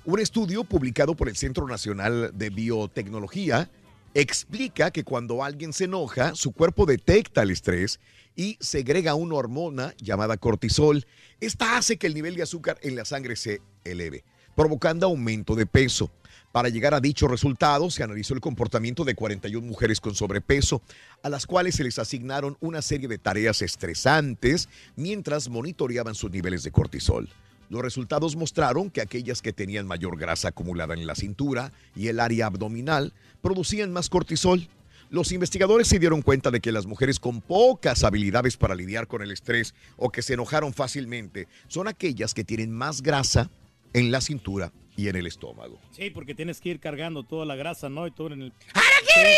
Un 0.06 0.21
estudio 0.21 0.63
publicado 0.63 1.15
por 1.15 1.27
el 1.27 1.36
Centro 1.36 1.67
Nacional 1.67 2.32
de 2.34 2.49
Biotecnología 2.49 3.69
explica 4.13 4.91
que 4.91 5.04
cuando 5.04 5.43
alguien 5.43 5.74
se 5.74 5.86
enoja, 5.86 6.36
su 6.36 6.52
cuerpo 6.52 6.86
detecta 6.86 7.43
el 7.43 7.52
estrés 7.52 8.00
y 8.36 8.58
segrega 8.60 9.15
una 9.15 9.36
hormona 9.36 9.93
llamada 9.97 10.38
cortisol. 10.38 11.06
Esta 11.39 11.78
hace 11.78 11.97
que 11.97 12.08
el 12.08 12.13
nivel 12.13 12.36
de 12.36 12.43
azúcar 12.43 12.78
en 12.82 12.95
la 12.95 13.06
sangre 13.06 13.36
se 13.36 13.62
eleve, 13.84 14.24
provocando 14.56 15.06
aumento 15.06 15.56
de 15.56 15.65
peso. 15.65 16.12
Para 16.52 16.67
llegar 16.67 16.93
a 16.93 17.00
dicho 17.00 17.30
resultado, 17.30 17.89
se 17.89 18.04
analizó 18.04 18.34
el 18.34 18.41
comportamiento 18.41 19.06
de 19.06 19.15
41 19.15 19.65
mujeres 19.65 20.02
con 20.02 20.15
sobrepeso, 20.15 20.82
a 21.24 21.30
las 21.30 21.45
cuales 21.45 21.76
se 21.76 21.84
les 21.86 21.97
asignaron 21.97 22.58
una 22.60 22.82
serie 22.82 23.08
de 23.08 23.17
tareas 23.17 23.62
estresantes 23.62 24.67
mientras 24.97 25.47
monitoreaban 25.47 26.15
sus 26.15 26.30
niveles 26.30 26.63
de 26.63 26.71
cortisol. 26.71 27.30
Los 27.71 27.82
resultados 27.82 28.36
mostraron 28.36 28.89
que 28.89 29.00
aquellas 29.00 29.41
que 29.41 29.54
tenían 29.54 29.88
mayor 29.88 30.17
grasa 30.17 30.50
acumulada 30.50 30.93
en 30.93 31.08
la 31.08 31.15
cintura 31.15 31.71
y 31.95 32.10
el 32.10 32.19
área 32.19 32.47
abdominal 32.47 33.13
producían 33.41 33.91
más 33.91 34.10
cortisol. 34.10 34.67
Los 35.10 35.32
investigadores 35.34 35.88
se 35.88 35.99
dieron 35.99 36.21
cuenta 36.21 36.51
de 36.51 36.62
que 36.62 36.71
las 36.71 36.86
mujeres 36.86 37.19
con 37.19 37.41
pocas 37.41 38.04
habilidades 38.06 38.56
para 38.56 38.75
lidiar 38.75 39.08
con 39.08 39.21
el 39.21 39.32
estrés 39.32 39.73
o 39.97 40.10
que 40.10 40.21
se 40.21 40.36
enojaron 40.36 40.73
fácilmente 40.73 41.47
son 41.67 41.88
aquellas 41.89 42.34
que 42.34 42.43
tienen 42.45 42.71
más 42.71 43.01
grasa 43.01 43.49
en 43.93 44.10
la 44.12 44.21
cintura 44.21 44.71
y 44.95 45.10
en 45.10 45.17
el 45.17 45.27
estómago. 45.27 45.80
Sí, 45.91 46.12
porque 46.12 46.34
tienes 46.34 46.62
que 46.62 46.69
ir 46.69 46.80
cargando 46.80 47.23
toda 47.23 47.45
la 47.45 47.56
grasa, 47.58 47.89
¿no? 47.89 48.08
Y 48.08 48.12
todo 48.12 48.32
en 48.32 48.41
el... 48.43 48.54
¡Harakiri! 48.73 49.36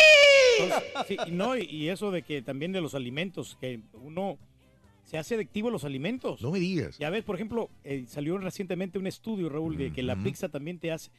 Sí, 1.08 1.18
no, 1.32 1.58
y- 1.58 1.64
y 1.64 1.90
eso 1.90 2.12
de 2.12 2.22
que 2.22 2.44
también 2.44 2.72
de 2.72 2.82
los 2.82 2.94
alimentos, 2.94 3.58
que 3.60 3.80
uno 3.94 4.38
se 5.06 5.18
hace 5.18 5.36
adictivo 5.36 5.70
a 5.70 5.72
los 5.72 5.84
alimentos. 5.84 6.42
No 6.42 6.52
me 6.52 6.60
digas. 6.60 6.98
Ya 7.00 7.10
ves, 7.10 7.24
por 7.24 7.36
ejemplo, 7.36 7.70
eh, 7.84 8.06
salió 8.08 8.38
recientemente 8.38 9.00
un 9.00 9.08
estudio, 9.08 9.50
Raúl, 9.50 9.76
de 9.78 9.92
que 9.92 10.04
la 10.04 10.16
pizza 10.22 10.50
también 10.50 10.78
te 10.78 10.92
hace, 10.92 11.10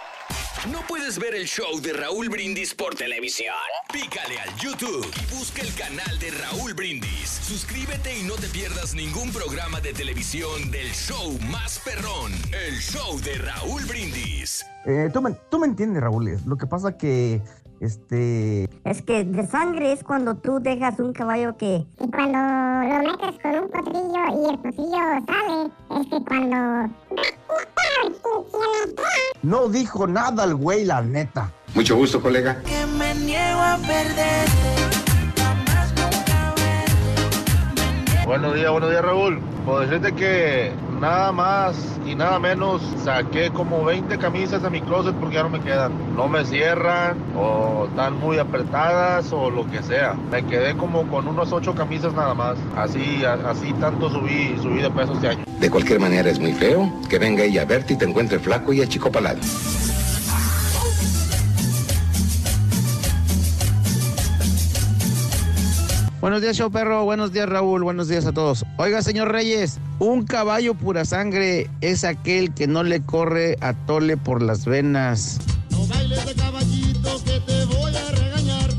¿No 0.65 0.81
puedes 0.87 1.19
ver 1.19 1.35
el 1.35 1.45
show 1.45 1.79
de 1.79 1.93
Raúl 1.93 2.29
Brindis 2.29 2.73
por 2.73 2.95
televisión? 2.95 3.53
Pícale 3.93 4.39
al 4.39 4.53
YouTube 4.57 5.05
y 5.05 5.35
busca 5.35 5.61
el 5.61 5.73
canal 5.75 6.17
de 6.19 6.31
Raúl 6.31 6.73
Brindis. 6.73 7.29
Suscríbete 7.29 8.19
y 8.19 8.23
no 8.23 8.33
te 8.33 8.47
pierdas 8.47 8.95
ningún 8.95 9.31
programa 9.31 9.79
de 9.79 9.93
televisión 9.93 10.71
del 10.71 10.87
show 10.87 11.37
más 11.51 11.79
perrón, 11.85 12.33
el 12.51 12.75
show 12.79 13.19
de 13.21 13.35
Raúl 13.37 13.85
Brindis. 13.85 14.65
Eh, 14.85 15.09
tú, 15.13 15.21
me, 15.21 15.31
tú 15.49 15.59
me 15.59 15.67
entiendes, 15.67 16.01
Raúl. 16.01 16.37
Lo 16.45 16.57
que 16.57 16.65
pasa 16.65 16.97
que, 16.97 17.39
este... 17.79 18.69
Es 18.83 19.01
que 19.01 19.23
de 19.23 19.45
sangre 19.45 19.91
es 19.91 20.03
cuando 20.03 20.35
tú 20.35 20.59
dejas 20.59 20.99
un 20.99 21.13
caballo 21.13 21.57
que... 21.57 21.85
Y 21.99 22.11
cuando 22.11 22.37
lo 22.37 23.11
metes 23.11 23.39
con 23.41 23.55
un 23.55 23.69
potrillo 23.69 24.41
y 24.41 24.49
el 24.49 24.59
potrillo 24.59 24.97
sale, 25.27 25.71
es 26.01 26.07
que 26.07 26.25
cuando... 26.25 26.93
No 29.43 29.67
dijo 29.69 30.07
nada 30.07 30.43
el 30.43 30.55
güey, 30.55 30.85
la 30.85 31.01
neta. 31.01 31.51
Mucho 31.75 31.95
gusto, 31.95 32.21
colega. 32.21 32.61
Que 32.63 32.85
me 32.97 33.13
niego 33.15 33.59
a 33.59 33.77
perder. 33.77 34.96
Buenos 38.27 38.55
días, 38.55 38.69
buenos 38.69 38.89
días 38.89 39.01
Raúl. 39.05 39.39
Puedo 39.65 39.79
decirte 39.79 40.11
que 40.13 40.71
nada 40.99 41.31
más 41.31 41.77
y 42.05 42.13
nada 42.13 42.39
menos 42.39 42.81
saqué 43.01 43.49
como 43.51 43.85
20 43.85 44.17
camisas 44.17 44.61
de 44.61 44.69
mi 44.69 44.81
closet 44.81 45.15
porque 45.15 45.35
ya 45.35 45.43
no 45.43 45.49
me 45.49 45.61
quedan. 45.61 45.93
No 46.13 46.27
me 46.27 46.43
cierran 46.43 47.15
o 47.37 47.85
están 47.89 48.19
muy 48.19 48.37
apretadas 48.37 49.31
o 49.31 49.49
lo 49.49 49.65
que 49.71 49.81
sea. 49.81 50.13
Me 50.29 50.43
quedé 50.45 50.75
como 50.75 51.07
con 51.07 51.25
unos 51.25 51.53
8 51.53 51.73
camisas 51.73 52.13
nada 52.13 52.33
más. 52.33 52.57
Así, 52.75 53.23
a- 53.23 53.49
así 53.49 53.71
tanto 53.79 54.09
subí, 54.09 54.57
subí 54.61 54.81
de 54.81 54.89
peso 54.91 55.13
este 55.13 55.29
año. 55.29 55.45
De 55.61 55.69
cualquier 55.69 56.01
manera 56.01 56.29
es 56.29 56.37
muy 56.39 56.51
feo 56.51 56.91
que 57.09 57.19
venga 57.19 57.43
ella 57.43 57.61
a 57.61 57.65
verte 57.65 57.93
y 57.93 57.97
te 57.97 58.03
encuentre 58.05 58.39
flaco 58.39 58.73
y 58.73 58.81
achicopalado. 58.81 59.39
Buenos 66.27 66.41
días, 66.41 66.57
show 66.57 66.69
perro. 66.69 67.05
Buenos 67.05 67.31
días, 67.31 67.47
Raúl. 67.47 67.83
Buenos 67.83 68.09
días 68.09 68.25
a 68.25 68.33
todos. 68.33 68.65
Oiga, 68.75 69.01
señor 69.01 69.31
Reyes, 69.31 69.79
un 69.97 70.25
caballo 70.25 70.73
pura 70.73 71.05
sangre 71.05 71.69
es 71.79 72.03
aquel 72.03 72.53
que 72.53 72.67
no 72.67 72.83
le 72.83 73.01
corre 73.01 73.55
a 73.61 73.71
tole 73.85 74.17
por 74.17 74.41
las 74.41 74.65
venas. 74.65 75.39
No 75.71 75.87
bailes 75.87 76.25
de 76.25 76.35
caballito 76.35 77.23
que 77.23 77.39
te 77.39 77.63
voy 77.67 77.95
a 77.95 78.11
regañar. 78.11 78.69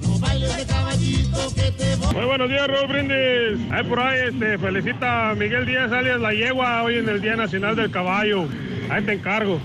No 0.00 0.18
bailes 0.18 0.56
de 0.56 0.64
caballito 0.64 1.54
que 1.54 1.72
te 1.72 1.96
voy 1.96 2.14
Muy 2.14 2.24
buenos 2.24 2.48
días, 2.48 2.68
Raúl 2.68 2.88
Brindis. 2.88 3.70
Ahí 3.70 3.84
por 3.84 4.00
ahí, 4.00 4.28
este, 4.30 4.56
felicita 4.56 5.28
a 5.28 5.34
Miguel 5.34 5.66
Díaz 5.66 5.92
alias 5.92 6.18
La 6.18 6.32
Yegua 6.32 6.84
hoy 6.84 6.96
en 6.96 7.08
el 7.10 7.20
Día 7.20 7.36
Nacional 7.36 7.76
del 7.76 7.90
Caballo. 7.90 8.46
Ahí 8.88 9.04
te 9.04 9.12
encargo. 9.12 9.60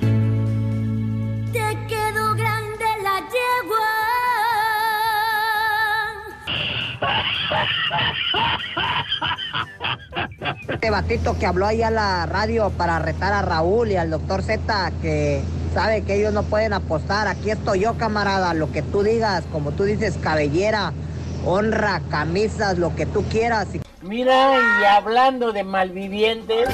Te 1.53 1.77
quedó 1.87 2.35
grande 2.35 2.85
la 3.01 3.19
yegua. 3.29 3.98
Este 10.69 10.89
batito 10.91 11.37
que 11.37 11.45
habló 11.45 11.65
ahí 11.65 11.83
a 11.83 11.91
la 11.91 12.25
radio 12.25 12.69
para 12.71 12.99
retar 12.99 13.33
a 13.33 13.41
Raúl 13.41 13.91
y 13.91 13.97
al 13.97 14.09
doctor 14.09 14.41
Z 14.43 14.91
que 15.01 15.41
sabe 15.73 16.03
que 16.03 16.15
ellos 16.15 16.33
no 16.33 16.43
pueden 16.43 16.73
apostar. 16.73 17.27
Aquí 17.27 17.51
estoy 17.51 17.81
yo, 17.81 17.97
camarada. 17.97 18.53
Lo 18.53 18.71
que 18.71 18.81
tú 18.81 19.03
digas, 19.03 19.43
como 19.51 19.71
tú 19.71 19.83
dices, 19.83 20.17
cabellera, 20.21 20.93
honra, 21.45 22.01
camisas, 22.09 22.77
lo 22.77 22.95
que 22.95 23.05
tú 23.05 23.23
quieras. 23.29 23.67
Mira, 24.01 24.57
y 24.81 24.85
hablando 24.85 25.51
de 25.51 25.63
malvivientes. 25.63 26.69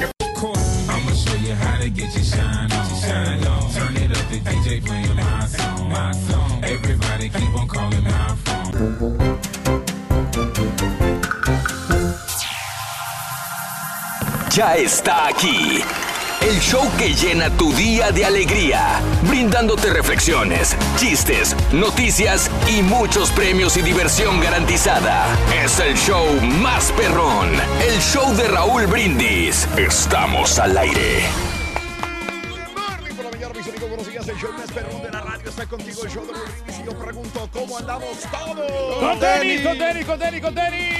Ya 14.56 14.74
está 14.74 15.28
aquí. 15.28 15.84
El 16.40 16.58
show 16.60 16.82
que 16.96 17.12
llena 17.12 17.50
tu 17.58 17.74
día 17.74 18.10
de 18.10 18.24
alegría, 18.24 19.02
brindándote 19.28 19.92
reflexiones, 19.92 20.74
chistes, 20.96 21.54
noticias 21.74 22.50
y 22.66 22.80
muchos 22.80 23.30
premios 23.32 23.76
y 23.76 23.82
diversión 23.82 24.40
garantizada. 24.40 25.26
Es 25.62 25.78
el 25.78 25.94
show 25.94 26.24
más 26.62 26.90
perrón, 26.92 27.50
el 27.86 28.00
show 28.00 28.34
de 28.34 28.48
Raúl 28.48 28.86
Brindis. 28.86 29.68
Estamos 29.76 30.58
al 30.58 30.78
aire. 30.78 31.24
Por 33.14 33.24
la 33.26 33.30
mañana, 33.30 33.52
mis 33.54 33.68
amigos, 33.68 33.88
buenos 33.90 34.08
días. 34.08 34.26
El 34.26 34.36
show 34.38 34.52
más 34.56 34.72
perrón 34.72 35.02
de 35.02 35.10
la 35.10 35.20
radio 35.20 35.50
está 35.50 35.66
contigo. 35.66 36.02
El 36.02 36.10
show 36.10 36.24
de 36.24 36.32
Raúl 36.32 36.48
Brindis. 36.54 36.80
Y 36.80 36.84
yo 36.86 36.98
pregunto, 36.98 37.50
¿cómo 37.52 37.76
andamos 37.76 38.18
todos? 38.30 38.96
Con 39.00 39.20
tenis, 39.20 39.60
con 39.60 39.76
tenis, 39.76 40.06
con 40.06 40.18
tenis, 40.18 40.40
con 40.40 40.54
tenis. 40.54 40.96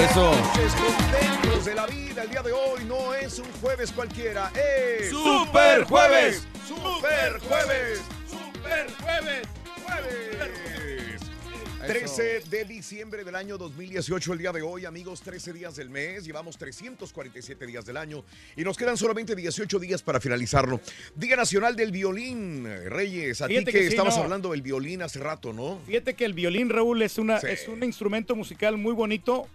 Eso. 0.00 0.30
Contentos 0.30 1.64
de 1.66 1.74
la 1.74 1.86
vida. 1.86 2.22
El 2.22 2.30
día 2.30 2.42
de 2.42 2.52
hoy 2.52 2.84
no 2.86 3.12
es 3.12 3.38
un 3.38 3.52
jueves 3.60 3.92
cualquiera. 3.92 4.50
Es 4.54 5.10
Super 5.10 5.84
Jueves. 5.84 6.46
Super 6.66 7.38
Jueves. 7.40 8.00
Super 8.26 8.90
Jueves. 9.02 9.48
Jueves. 9.84 11.09
13 11.86 12.42
de 12.50 12.64
diciembre 12.66 13.24
del 13.24 13.34
año 13.34 13.56
2018, 13.56 14.34
el 14.34 14.38
día 14.38 14.52
de 14.52 14.60
hoy, 14.60 14.84
amigos, 14.84 15.22
13 15.22 15.52
días 15.54 15.76
del 15.76 15.88
mes, 15.88 16.24
llevamos 16.26 16.58
347 16.58 17.66
días 17.66 17.86
del 17.86 17.96
año 17.96 18.22
y 18.54 18.62
nos 18.64 18.76
quedan 18.76 18.98
solamente 18.98 19.34
18 19.34 19.78
días 19.78 20.02
para 20.02 20.20
finalizarlo. 20.20 20.78
Día 21.14 21.36
Nacional 21.36 21.76
del 21.76 21.90
Violín, 21.90 22.66
Reyes, 22.86 23.40
a 23.40 23.48
ti 23.48 23.56
que, 23.64 23.72
que 23.72 23.78
sí, 23.80 23.86
estabas 23.88 24.16
no. 24.18 24.24
hablando 24.24 24.50
del 24.50 24.60
violín 24.60 25.00
hace 25.02 25.20
rato, 25.20 25.52
¿no? 25.54 25.80
Fíjate 25.86 26.14
que 26.14 26.26
el 26.26 26.34
violín, 26.34 26.68
Raúl, 26.68 27.00
es, 27.02 27.16
una, 27.16 27.40
Sí. 27.40 27.46
es 27.48 27.66
un 27.66 27.82
instrumento 27.82 28.36
musical 28.36 28.76
muy 28.76 28.92
bonito 28.92 29.48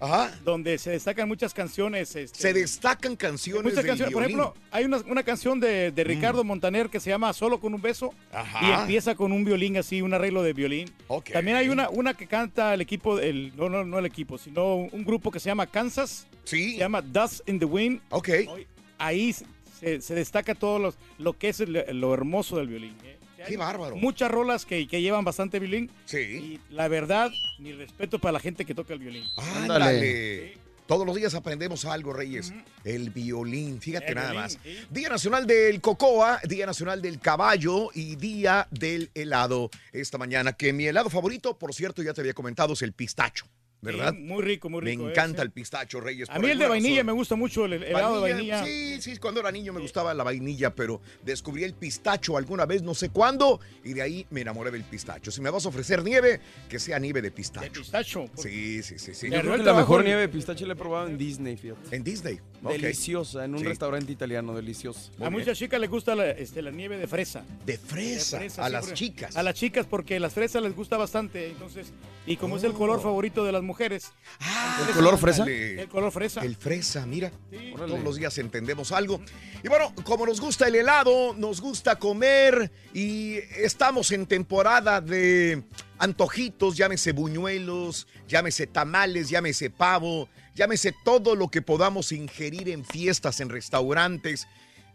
donde 0.43 0.77
se 0.79 0.89
destacan 0.91 1.27
muchas 1.27 1.53
canciones. 1.53 2.15
este, 2.15 2.37
Se 2.39 2.53
destacan 2.53 3.15
canciones 3.15 3.63
muchas 3.63 3.77
del 3.77 3.85
canciones. 3.87 4.13
Por 4.13 4.23
violín. 4.25 4.39
ejemplo, 4.39 4.61
hay 4.71 4.85
una, 4.85 4.97
una 4.97 5.23
canción 5.23 5.59
de, 5.59 5.91
de 5.91 6.03
Ricardo 6.03 6.43
Montaner 6.43 6.89
que 6.89 6.99
se 6.99 7.11
llama 7.11 7.31
Solo 7.33 7.59
con 7.59 7.73
un 7.75 7.81
beso 7.81 8.13
Ajá. 8.31 8.59
y 8.67 8.81
empieza 8.81 9.13
con 9.15 9.31
un 9.31 9.45
violín 9.45 9.77
así, 9.77 10.01
un 10.01 10.13
arreglo 10.13 10.41
de 10.41 10.53
violín. 10.53 10.91
También 11.31 11.57
hay 11.57 11.69
una, 11.69 11.89
una 11.89 12.14
que 12.15 12.27
canta 12.27 12.73
el 12.73 12.81
equipo, 12.81 13.19
el, 13.19 13.55
no, 13.55 13.69
no, 13.69 13.83
no 13.83 13.99
el 13.99 14.05
equipo, 14.05 14.37
sino 14.37 14.75
un 14.75 15.03
grupo 15.05 15.31
que 15.31 15.39
se 15.39 15.47
llama 15.49 15.67
Kansas. 15.67 16.27
Sí. 16.43 16.73
Se 16.73 16.77
llama 16.79 17.01
Dust 17.01 17.47
in 17.49 17.59
the 17.59 17.65
Wind. 17.65 18.01
Ok. 18.09 18.29
Ahí 18.97 19.33
se, 19.33 20.01
se 20.01 20.15
destaca 20.15 20.55
todo 20.55 20.79
los- 20.79 20.97
lo 21.17 21.33
que 21.33 21.49
es 21.49 21.59
el- 21.59 21.85
lo 21.99 22.13
hermoso 22.13 22.57
del 22.57 22.67
violín. 22.67 22.95
¿eh? 23.03 23.17
Qué 23.37 23.43
Hay 23.43 23.55
bárbaro. 23.57 23.95
Muchas 23.95 24.31
rolas 24.31 24.65
que, 24.65 24.87
que 24.87 25.01
llevan 25.01 25.23
bastante 25.25 25.59
violín. 25.59 25.91
Sí. 26.05 26.17
Y 26.17 26.59
la 26.73 26.87
verdad, 26.87 27.29
mi 27.59 27.73
respeto 27.73 28.17
para 28.19 28.31
la 28.31 28.39
gente 28.39 28.65
que 28.65 28.73
toca 28.73 28.93
el 28.93 28.99
violín. 28.99 29.23
Ándale. 29.37 30.57
Todos 30.87 31.05
los 31.05 31.15
días 31.15 31.33
aprendemos 31.33 31.83
algo, 31.85 32.13
Reyes. 32.13 32.53
El 32.83 33.09
violín, 33.09 33.81
fíjate 33.81 34.09
El 34.09 34.15
nada 34.15 34.31
violín, 34.31 34.41
más. 34.43 34.59
sí. 34.63 34.77
Día 34.91 35.09
Nacional 35.09 35.47
del 35.47 35.81
Cocoa, 35.81 36.39
Día 36.47 36.67
Nacional 36.67 37.01
del 37.01 37.19
Caballo 37.19 37.89
y 37.93 38.15
Día 38.17 38.67
del 38.69 39.09
Helado 39.15 39.71
esta 39.91 40.17
mañana. 40.19 40.53
Que 40.53 40.73
mi 40.73 40.85
helado 40.85 41.09
favorito, 41.09 41.57
por 41.57 41.73
cierto, 41.73 42.03
ya 42.03 42.13
te 42.13 42.21
había 42.21 42.35
comentado, 42.35 42.73
es 42.73 42.83
el 42.83 42.93
pistacho, 42.93 43.47
¿verdad? 43.85 44.13
Sí, 44.13 44.19
muy 44.21 44.43
rico, 44.43 44.69
muy 44.69 44.81
rico. 44.81 45.03
Me 45.03 45.09
¿eh? 45.09 45.11
encanta 45.11 45.41
el 45.41 45.51
pistacho, 45.51 46.01
Reyes. 46.01 46.29
A 46.29 46.39
mí 46.39 46.49
el 46.49 46.57
de 46.57 46.67
vainilla 46.67 46.95
razón. 46.97 47.05
me 47.07 47.11
gusta 47.13 47.35
mucho, 47.35 47.65
el 47.65 47.73
el 47.73 47.83
helado 47.83 48.21
de 48.21 48.33
vainilla. 48.33 48.65
Sí, 48.65 49.01
sí, 49.01 49.17
cuando 49.17 49.39
era 49.39 49.51
niño 49.51 49.71
me 49.73 49.79
gustaba 49.79 50.13
la 50.13 50.23
vainilla, 50.23 50.73
pero 50.75 51.01
descubrí 51.23 51.63
el 51.63 51.73
pistacho 51.73 52.37
alguna 52.37 52.65
vez, 52.65 52.81
no 52.81 52.93
sé 52.93 53.09
cuándo, 53.09 53.59
y 53.83 53.93
de 53.93 54.01
ahí 54.01 54.25
me 54.29 54.41
enamoré 54.41 54.71
del 54.71 54.83
pistacho. 54.83 55.31
Si 55.31 55.41
me 55.41 55.49
vas 55.49 55.65
a 55.65 55.69
ofrecer 55.69 56.03
nieve, 56.03 56.39
que 56.69 56.79
sea 56.79 56.99
nieve 56.99 57.21
de 57.21 57.31
pistacho. 57.31 57.65
De 57.65 57.79
pistacho. 57.79 58.25
Sí, 58.37 58.83
sí, 58.83 58.97
sí, 58.99 59.13
sí. 59.13 59.29
Yo 59.29 59.39
creo 59.41 59.57
que 59.57 59.63
la 59.63 59.73
mejor 59.73 60.03
nieve 60.03 60.21
de 60.21 60.29
pistache 60.29 60.65
la 60.65 60.73
he 60.73 60.75
probado 60.75 61.07
en 61.07 61.17
Disney, 61.17 61.55
fíjate. 61.57 61.95
En 61.95 62.03
Disney. 62.03 62.39
ok. 62.63 62.71
Deliciosa, 62.71 63.45
en 63.45 63.53
un 63.53 63.59
Sí. 63.59 63.65
restaurante 63.65 64.11
italiano, 64.11 64.55
deliciosa. 64.55 65.11
A 65.21 65.29
muchas 65.29 65.57
chicas 65.57 65.79
les 65.79 65.89
gusta 65.89 66.15
la, 66.15 66.31
este, 66.31 66.61
la 66.61 66.71
nieve 66.71 66.97
de 66.97 67.07
fresa. 67.07 67.43
De 67.65 67.77
fresa, 67.77 68.37
a 68.39 68.49
sí, 68.49 68.57
las 68.71 68.81
porque- 68.85 68.93
chicas. 68.95 69.35
A 69.37 69.43
las 69.43 69.53
chicas 69.55 69.85
porque 69.85 70.19
las 70.19 70.33
fresas 70.33 70.63
les 70.63 70.75
gusta 70.75 70.97
bastante, 70.97 71.47
entonces, 71.49 71.91
y 72.25 72.37
como 72.37 72.57
es 72.57 72.63
el 72.63 72.73
color 72.73 73.01
favorito 73.01 73.45
de 73.45 73.51
las 73.51 73.61
mujeres. 73.61 73.74
¿El 73.79 74.93
color 74.93 75.17
fresa? 75.17 75.43
Ándale. 75.43 75.81
El 75.81 75.89
color 75.89 76.11
fresa. 76.11 76.41
El 76.41 76.55
fresa, 76.55 77.05
mira. 77.05 77.31
Todos 77.75 77.99
los 78.01 78.15
días 78.15 78.37
entendemos 78.37 78.91
algo. 78.91 79.21
Y 79.63 79.67
bueno, 79.67 79.93
como 80.03 80.25
nos 80.25 80.39
gusta 80.39 80.67
el 80.67 80.75
helado, 80.75 81.33
nos 81.35 81.61
gusta 81.61 81.97
comer 81.97 82.71
y 82.93 83.35
estamos 83.57 84.11
en 84.11 84.25
temporada 84.25 85.01
de 85.01 85.63
antojitos, 85.97 86.75
llámese 86.77 87.11
buñuelos, 87.11 88.07
llámese 88.27 88.67
tamales, 88.67 89.29
llámese 89.29 89.69
pavo, 89.69 90.29
llámese 90.55 90.93
todo 91.03 91.35
lo 91.35 91.49
que 91.49 91.61
podamos 91.61 92.11
ingerir 92.11 92.69
en 92.69 92.85
fiestas, 92.85 93.39
en 93.39 93.49
restaurantes. 93.49 94.47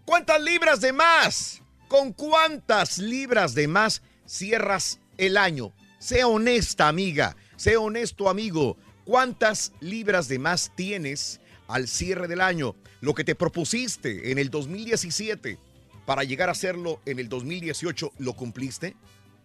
¿Cuántas 0.04 0.40
libras 0.40 0.80
de 0.80 0.92
más? 0.92 1.62
¿Con 1.88 2.12
cuántas 2.12 2.98
libras 2.98 3.54
de 3.54 3.68
más 3.68 4.02
cierras 4.26 5.00
el 5.18 5.36
año? 5.36 5.72
Sea 5.98 6.26
honesta, 6.28 6.88
amiga. 6.88 7.36
Sea 7.60 7.78
honesto, 7.78 8.30
amigo. 8.30 8.78
¿Cuántas 9.04 9.74
libras 9.80 10.28
de 10.28 10.38
más 10.38 10.72
tienes 10.74 11.42
al 11.68 11.88
cierre 11.88 12.26
del 12.26 12.40
año? 12.40 12.74
Lo 13.02 13.12
que 13.12 13.22
te 13.22 13.34
propusiste 13.34 14.32
en 14.32 14.38
el 14.38 14.48
2017 14.48 15.58
para 16.06 16.24
llegar 16.24 16.48
a 16.48 16.52
hacerlo 16.52 17.02
en 17.04 17.18
el 17.18 17.28
2018, 17.28 18.12
¿lo 18.16 18.32
cumpliste? 18.32 18.96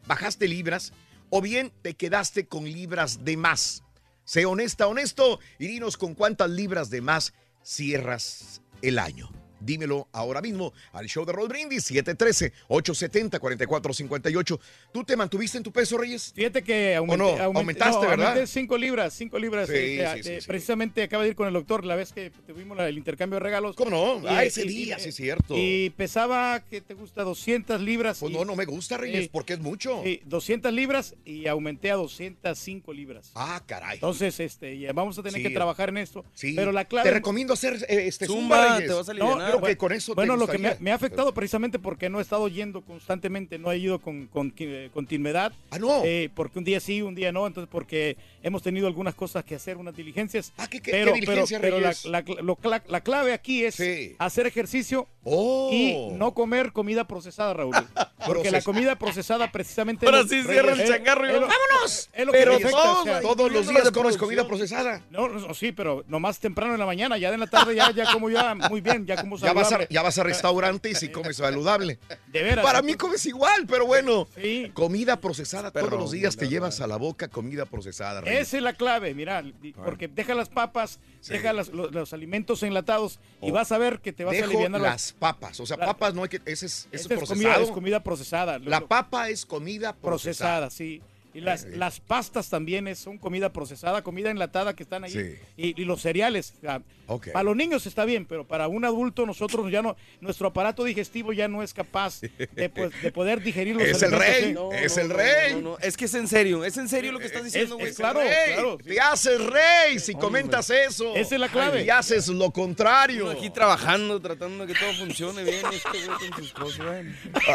¿Bajaste 0.08 0.48
libras? 0.48 0.94
¿O 1.30 1.42
bien 1.42 1.74
te 1.82 1.96
quedaste 1.96 2.48
con 2.48 2.64
libras 2.64 3.26
de 3.26 3.36
más? 3.36 3.84
Sé 4.24 4.46
honesta, 4.46 4.88
honesto 4.88 5.42
y 5.60 5.68
dinos 5.68 5.98
con 5.98 6.16
cuántas 6.16 6.50
libras 6.50 6.90
de 6.90 7.02
más 7.02 7.34
cierras 7.64 8.62
el 8.82 8.98
año. 8.98 9.30
Dímelo 9.66 10.08
ahora 10.12 10.42
mismo 10.42 10.74
al 10.94 11.08
show 11.08 11.26
de 11.26 11.34
Roll 11.34 11.48
Brindis 11.50 11.90
713-870-4458. 11.92 14.60
¿Tú 14.94 15.04
te 15.04 15.16
mantuviste 15.16 15.58
en 15.58 15.64
tu 15.64 15.72
peso, 15.72 15.98
Reyes? 15.98 16.32
Fíjate 16.36 16.64
que 16.64 16.96
aumenté, 16.96 17.24
no? 17.24 17.30
aumenté- 17.38 17.60
Aumentaste, 17.60 18.04
no, 18.04 18.10
¿verdad? 18.10 18.28
aumenté 18.30 18.48
5 18.48 18.78
libras, 18.78 19.14
5 19.14 19.40
libras. 19.40 19.68
Sí, 19.68 19.74
eh, 19.76 20.08
sí, 20.18 20.24
sí, 20.24 20.30
eh, 20.30 20.42
sí. 20.42 20.48
Precisamente 20.48 21.04
acaba 21.04 21.24
de 21.24 21.30
ir 21.30 21.36
con 21.36 21.48
el 21.48 21.54
doctor 21.54 21.84
la 21.86 21.96
vez 21.96 22.12
que 22.14 22.32
tuvimos 22.48 22.78
el 22.80 22.98
intercambio 22.98 23.38
de 23.40 23.44
regalos. 23.44 23.76
¿Cómo 23.76 23.90
no? 23.90 24.22
Y, 24.24 24.28
ah, 24.28 24.44
eh, 24.44 24.48
ese 24.48 24.66
y- 24.66 24.68
día, 24.68 24.98
y- 24.98 25.02
sí 25.02 25.10
es 25.10 25.16
cierto. 25.16 25.56
Y 25.58 25.90
pesaba, 25.92 26.62
¿qué 26.70 26.82
te 26.82 26.94
gusta? 26.94 27.24
200 27.24 27.82
libras. 27.82 28.20
Pues 28.20 28.32
y- 28.32 28.36
no, 28.36 28.46
no 28.46 28.56
me 28.56 28.66
gusta, 28.66 28.98
Reyes, 28.98 29.30
porque 29.30 29.54
es 29.54 29.60
mucho. 29.60 30.02
Sí, 30.04 30.22
200 30.26 30.72
libras 30.74 31.16
y 31.26 31.48
aumenté 31.48 31.92
a 31.92 31.96
205 31.96 32.94
libras. 32.94 33.32
Ah, 33.36 33.62
caray. 33.66 33.96
Entonces, 33.96 34.40
este, 34.40 34.78
ya 34.78 34.94
vamos 34.94 35.18
a 35.18 35.24
tener 35.24 35.42
Sí. 35.42 35.48
que 35.48 35.54
trabajar 35.54 35.90
en 35.90 35.98
esto. 35.98 36.24
Sí. 36.34 36.54
Pero 36.56 36.72
la 36.72 36.86
clave. 36.86 37.10
Te 37.10 37.14
recomiendo 37.16 37.54
hacer 37.54 37.74
eh, 37.90 38.08
este 38.08 38.26
Zumba, 38.28 38.78
zumba, 38.78 38.80
te 38.80 38.94
vas 38.94 39.10
a 39.10 39.14
No, 39.14 39.55
que 39.62 39.78
con 39.78 39.92
eso 39.92 40.14
te 40.14 40.16
Bueno, 40.16 40.36
lo 40.38 40.48
que 40.48 40.58
me, 40.80 40.92
ha 40.92 40.96
afectado 40.96 41.34
precisamente 41.34 41.80
porque 41.80 42.10
no 42.10 42.20
he 42.20 42.22
estado 42.22 42.48
yendo 42.48 42.82
constantemente, 42.82 43.58
no 43.60 43.72
he 43.72 43.78
ido 43.78 44.00
con, 44.00 44.28
con 44.28 44.54
eh, 44.58 44.90
continuidad. 44.94 45.54
Ah, 45.72 45.80
no. 45.80 46.02
Eh, 46.04 46.30
porque 46.34 46.60
un 46.60 46.66
día 46.66 46.80
sí, 46.80 47.02
un 47.02 47.16
día 47.16 47.32
no, 47.32 47.48
entonces 47.48 47.70
porque 47.72 48.18
hemos 48.44 48.62
tenido 48.62 48.88
algunas 48.88 49.16
cosas 49.16 49.44
que 49.44 49.56
hacer, 49.56 49.78
unas 49.78 49.96
diligencias. 49.96 50.54
Ah, 50.58 50.68
¿qué, 50.68 50.82
qué- 50.82 50.92
pero, 50.92 51.14
qué 51.14 51.20
diligencia, 51.22 51.60
pero, 51.60 51.78
pero 51.78 51.94
la, 52.12 52.22
la- 52.22 52.42
lo- 52.42 52.58
la- 52.64 52.84
la 52.88 53.02
clave 53.02 53.34
aquí 53.34 53.64
es 53.64 53.76
Sí. 53.76 54.16
hacer 54.20 54.48
ejercicio 54.48 55.08
Oh. 55.28 55.70
Y 55.74 56.12
no 56.14 56.34
comer 56.36 56.72
comida 56.72 57.06
procesada, 57.08 57.54
Raúl. 57.56 57.74
Porque 58.26 58.52
la 58.52 58.62
comida 58.62 58.96
procesada 58.96 59.52
precisamente... 59.52 60.06
Ahora 60.06 60.24
sí 60.24 60.42
cierra 60.44 60.74
el 60.74 60.88
changarro 60.88 61.26
y 61.26 61.30
es 61.30 61.36
lo- 61.36 61.42
¡vámonos! 61.48 62.10
Es 62.14 62.26
lo 62.26 62.32
que 62.32 62.38
Pero 62.38 62.52
te 62.58 62.64
afecta, 62.64 62.82
todos, 62.82 63.00
o 63.00 63.04
sea, 63.04 63.22
Todos 63.22 63.52
los 63.52 63.68
días 63.68 63.92
comes 63.92 64.18
comida 64.18 64.48
procesada. 64.48 65.02
No, 65.12 65.28
no, 65.28 65.54
sí, 65.54 65.72
pero 65.72 66.04
nomás 66.08 66.40
temprano 66.40 66.74
en 66.74 66.80
la 66.80 66.86
mañana, 66.86 67.18
ya 67.18 67.30
en 67.34 67.40
la 67.40 67.48
tarde 67.48 67.76
ya, 67.76 67.92
ya 67.92 68.12
como 68.14 68.30
ya 68.30 68.56
muy 68.56 68.82
bien, 68.82 69.06
ya 69.06 69.16
como 69.18 69.38
Ya 69.38 69.54
vas, 69.54 69.68
a, 69.68 69.70
saludable. 69.72 69.88
ya 69.92 70.02
vas 70.02 70.18
a 70.18 70.24
restaurantes 70.24 71.04
y 71.04 71.10
comes 71.10 71.38
saludable. 71.38 72.00
De 72.28 72.44
veras. 72.44 72.64
Para 72.66 72.82
mí 72.82 72.94
comes 72.96 73.26
igual, 73.26 73.66
pero 73.68 73.86
bueno. 73.86 74.28
Sí. 74.36 74.72
Comida 74.74 75.20
procesada 75.20 75.72
todos 75.72 75.92
los 75.92 76.12
días 76.12 76.36
te 76.38 76.48
llevas 76.48 76.82
a 76.82 76.88
la 76.88 76.98
boca 76.98 77.28
comida 77.28 77.66
procesada. 77.66 78.22
Reyes. 78.22 78.48
Esa 78.48 78.58
es 78.58 78.64
la 78.64 78.74
clave, 78.74 79.14
mira, 79.14 79.44
porque 79.84 80.08
deja 80.08 80.34
las 80.36 80.50
papas, 80.50 81.00
Sí. 81.20 81.34
deja 81.34 81.54
las- 81.54 81.70
los, 81.70 81.92
los 81.92 82.14
alimentos 82.14 82.62
enlatados 82.64 83.20
y 83.42 83.50
Oh. 83.50 83.54
vas 83.54 83.72
a 83.72 83.78
ver 83.80 84.00
que 84.00 84.14
te 84.14 84.24
vas 84.24 84.34
a 84.34 84.38
Dejo 84.38 84.50
aliviar 84.50 84.72
las 84.82 85.15
papas. 85.20 85.60
O 85.60 85.66
sea, 85.66 85.78
La- 85.78 85.86
papas 85.88 86.14
no 86.14 86.24
hay 86.24 86.30
que. 86.30 86.38
Ese 86.46 86.66
es, 86.66 86.88
ese 86.88 86.88
es 86.92 87.02
Esta 87.02 87.14
es 87.14 87.18
procesado. 87.20 87.44
comida, 87.54 87.64
es 87.64 87.72
comida 87.72 88.00
procesada. 88.04 88.60
La 88.60 88.82
papa 88.82 89.30
es 89.30 89.46
comida 89.46 89.94
procesada. 89.94 90.68
procesada, 90.68 90.70
sí. 90.70 91.02
Y 91.36 91.42
las, 91.42 91.66
Eh, 91.66 91.74
las 91.76 92.00
pastas 92.00 92.50
también 92.50 92.88
es, 92.88 92.98
son 92.98 93.18
comida 93.18 93.52
procesada, 93.52 94.02
comida 94.04 94.32
enlatada 94.32 94.74
que 94.76 94.84
están 94.84 95.04
ahí. 95.04 95.12
Sí. 95.12 95.36
Y, 95.58 95.82
y 95.82 95.86
los 95.86 96.02
cereales. 96.02 96.54
o 96.58 96.62
sea, 96.62 96.82
Ok. 97.08 97.28
Para 97.34 97.44
los 97.44 97.56
niños 97.56 97.86
está 97.86 98.04
bien, 98.04 98.26
pero 98.26 98.48
para 98.48 98.68
un 98.68 98.84
adulto 98.84 99.28
nosotros 99.28 99.72
ya 99.72 99.84
no, 99.84 99.96
nuestro 100.22 100.48
aparato 100.48 100.84
digestivo 100.84 101.34
ya 101.34 101.48
no 101.48 101.62
es 101.62 101.72
capaz 101.72 102.20
de, 102.22 102.70
pues, 102.70 103.00
de 103.00 103.12
poder 103.12 103.44
digirir 103.44 103.76
los 103.76 103.84
Es 103.88 104.02
el 104.02 104.12
rey. 104.12 104.54
No, 104.54 104.72
es 104.72 104.96
no, 104.96 105.02
el 105.04 105.10
no, 105.10 105.14
rey. 105.16 105.54
no, 105.54 105.62
no, 105.62 105.78
Es 105.80 105.98
que 105.98 106.06
es 106.06 106.14
en 106.16 106.28
serio, 106.28 106.66
es 106.66 106.78
en 106.78 106.90
serio 106.90 107.12
lo 107.12 107.20
que 107.20 107.28
estás 107.28 107.44
diciendo, 107.44 107.76
güey. 107.76 107.90
es 107.90 107.96
claro, 107.98 108.22
Rey, 108.22 108.54
claro. 108.54 108.78
Te 108.84 109.00
haces 109.00 109.40
rey 109.46 110.00
si 110.00 110.16
comentas 110.16 110.72
eso. 110.72 111.14
Esa 111.16 111.36
es 111.36 111.42
la 111.42 111.50
clave. 111.50 111.84
Y 111.84 111.90
haces 111.92 112.28
lo 112.30 112.50
contrario. 112.50 113.26
Uno 113.26 113.38
aquí 113.38 113.52
trabajando, 113.52 114.20
tratando 114.20 114.66
de 114.66 114.74
que 114.74 114.80
todo 114.80 114.92
funcione 114.94 115.44
bien. 115.44 115.62
Este 115.72 115.90
güey 116.08 116.18
con 116.32 116.38
sus 116.40 116.54
cosas, 116.54 116.86
güey. 116.88 117.06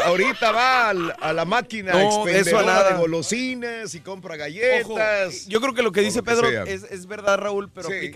Ahorita 0.05 0.51
va 0.53 0.89
al- 0.91 1.15
a 1.19 1.33
la 1.33 1.43
máquina 1.43 1.91
No, 1.91 1.99
expendedora 2.25 2.39
eso 2.49 2.57
a 2.59 2.63
nada. 2.63 2.89
de 2.93 2.97
golosinas 2.99 3.70
y 3.93 3.99
compra 3.99 4.35
Ojo, 4.35 4.39
galletas. 4.39 5.45
yo 5.47 5.59
creo 5.61 5.73
que 5.73 5.81
lo 5.81 5.91
que 5.91 6.01
dice 6.01 6.19
lo 6.19 6.23
que 6.23 6.31
Pedro 6.31 6.49
es, 6.65 6.83
es 6.83 7.05
verdad, 7.07 7.37
Raúl, 7.37 7.69
pero 7.69 7.89
Sí. 7.89 8.11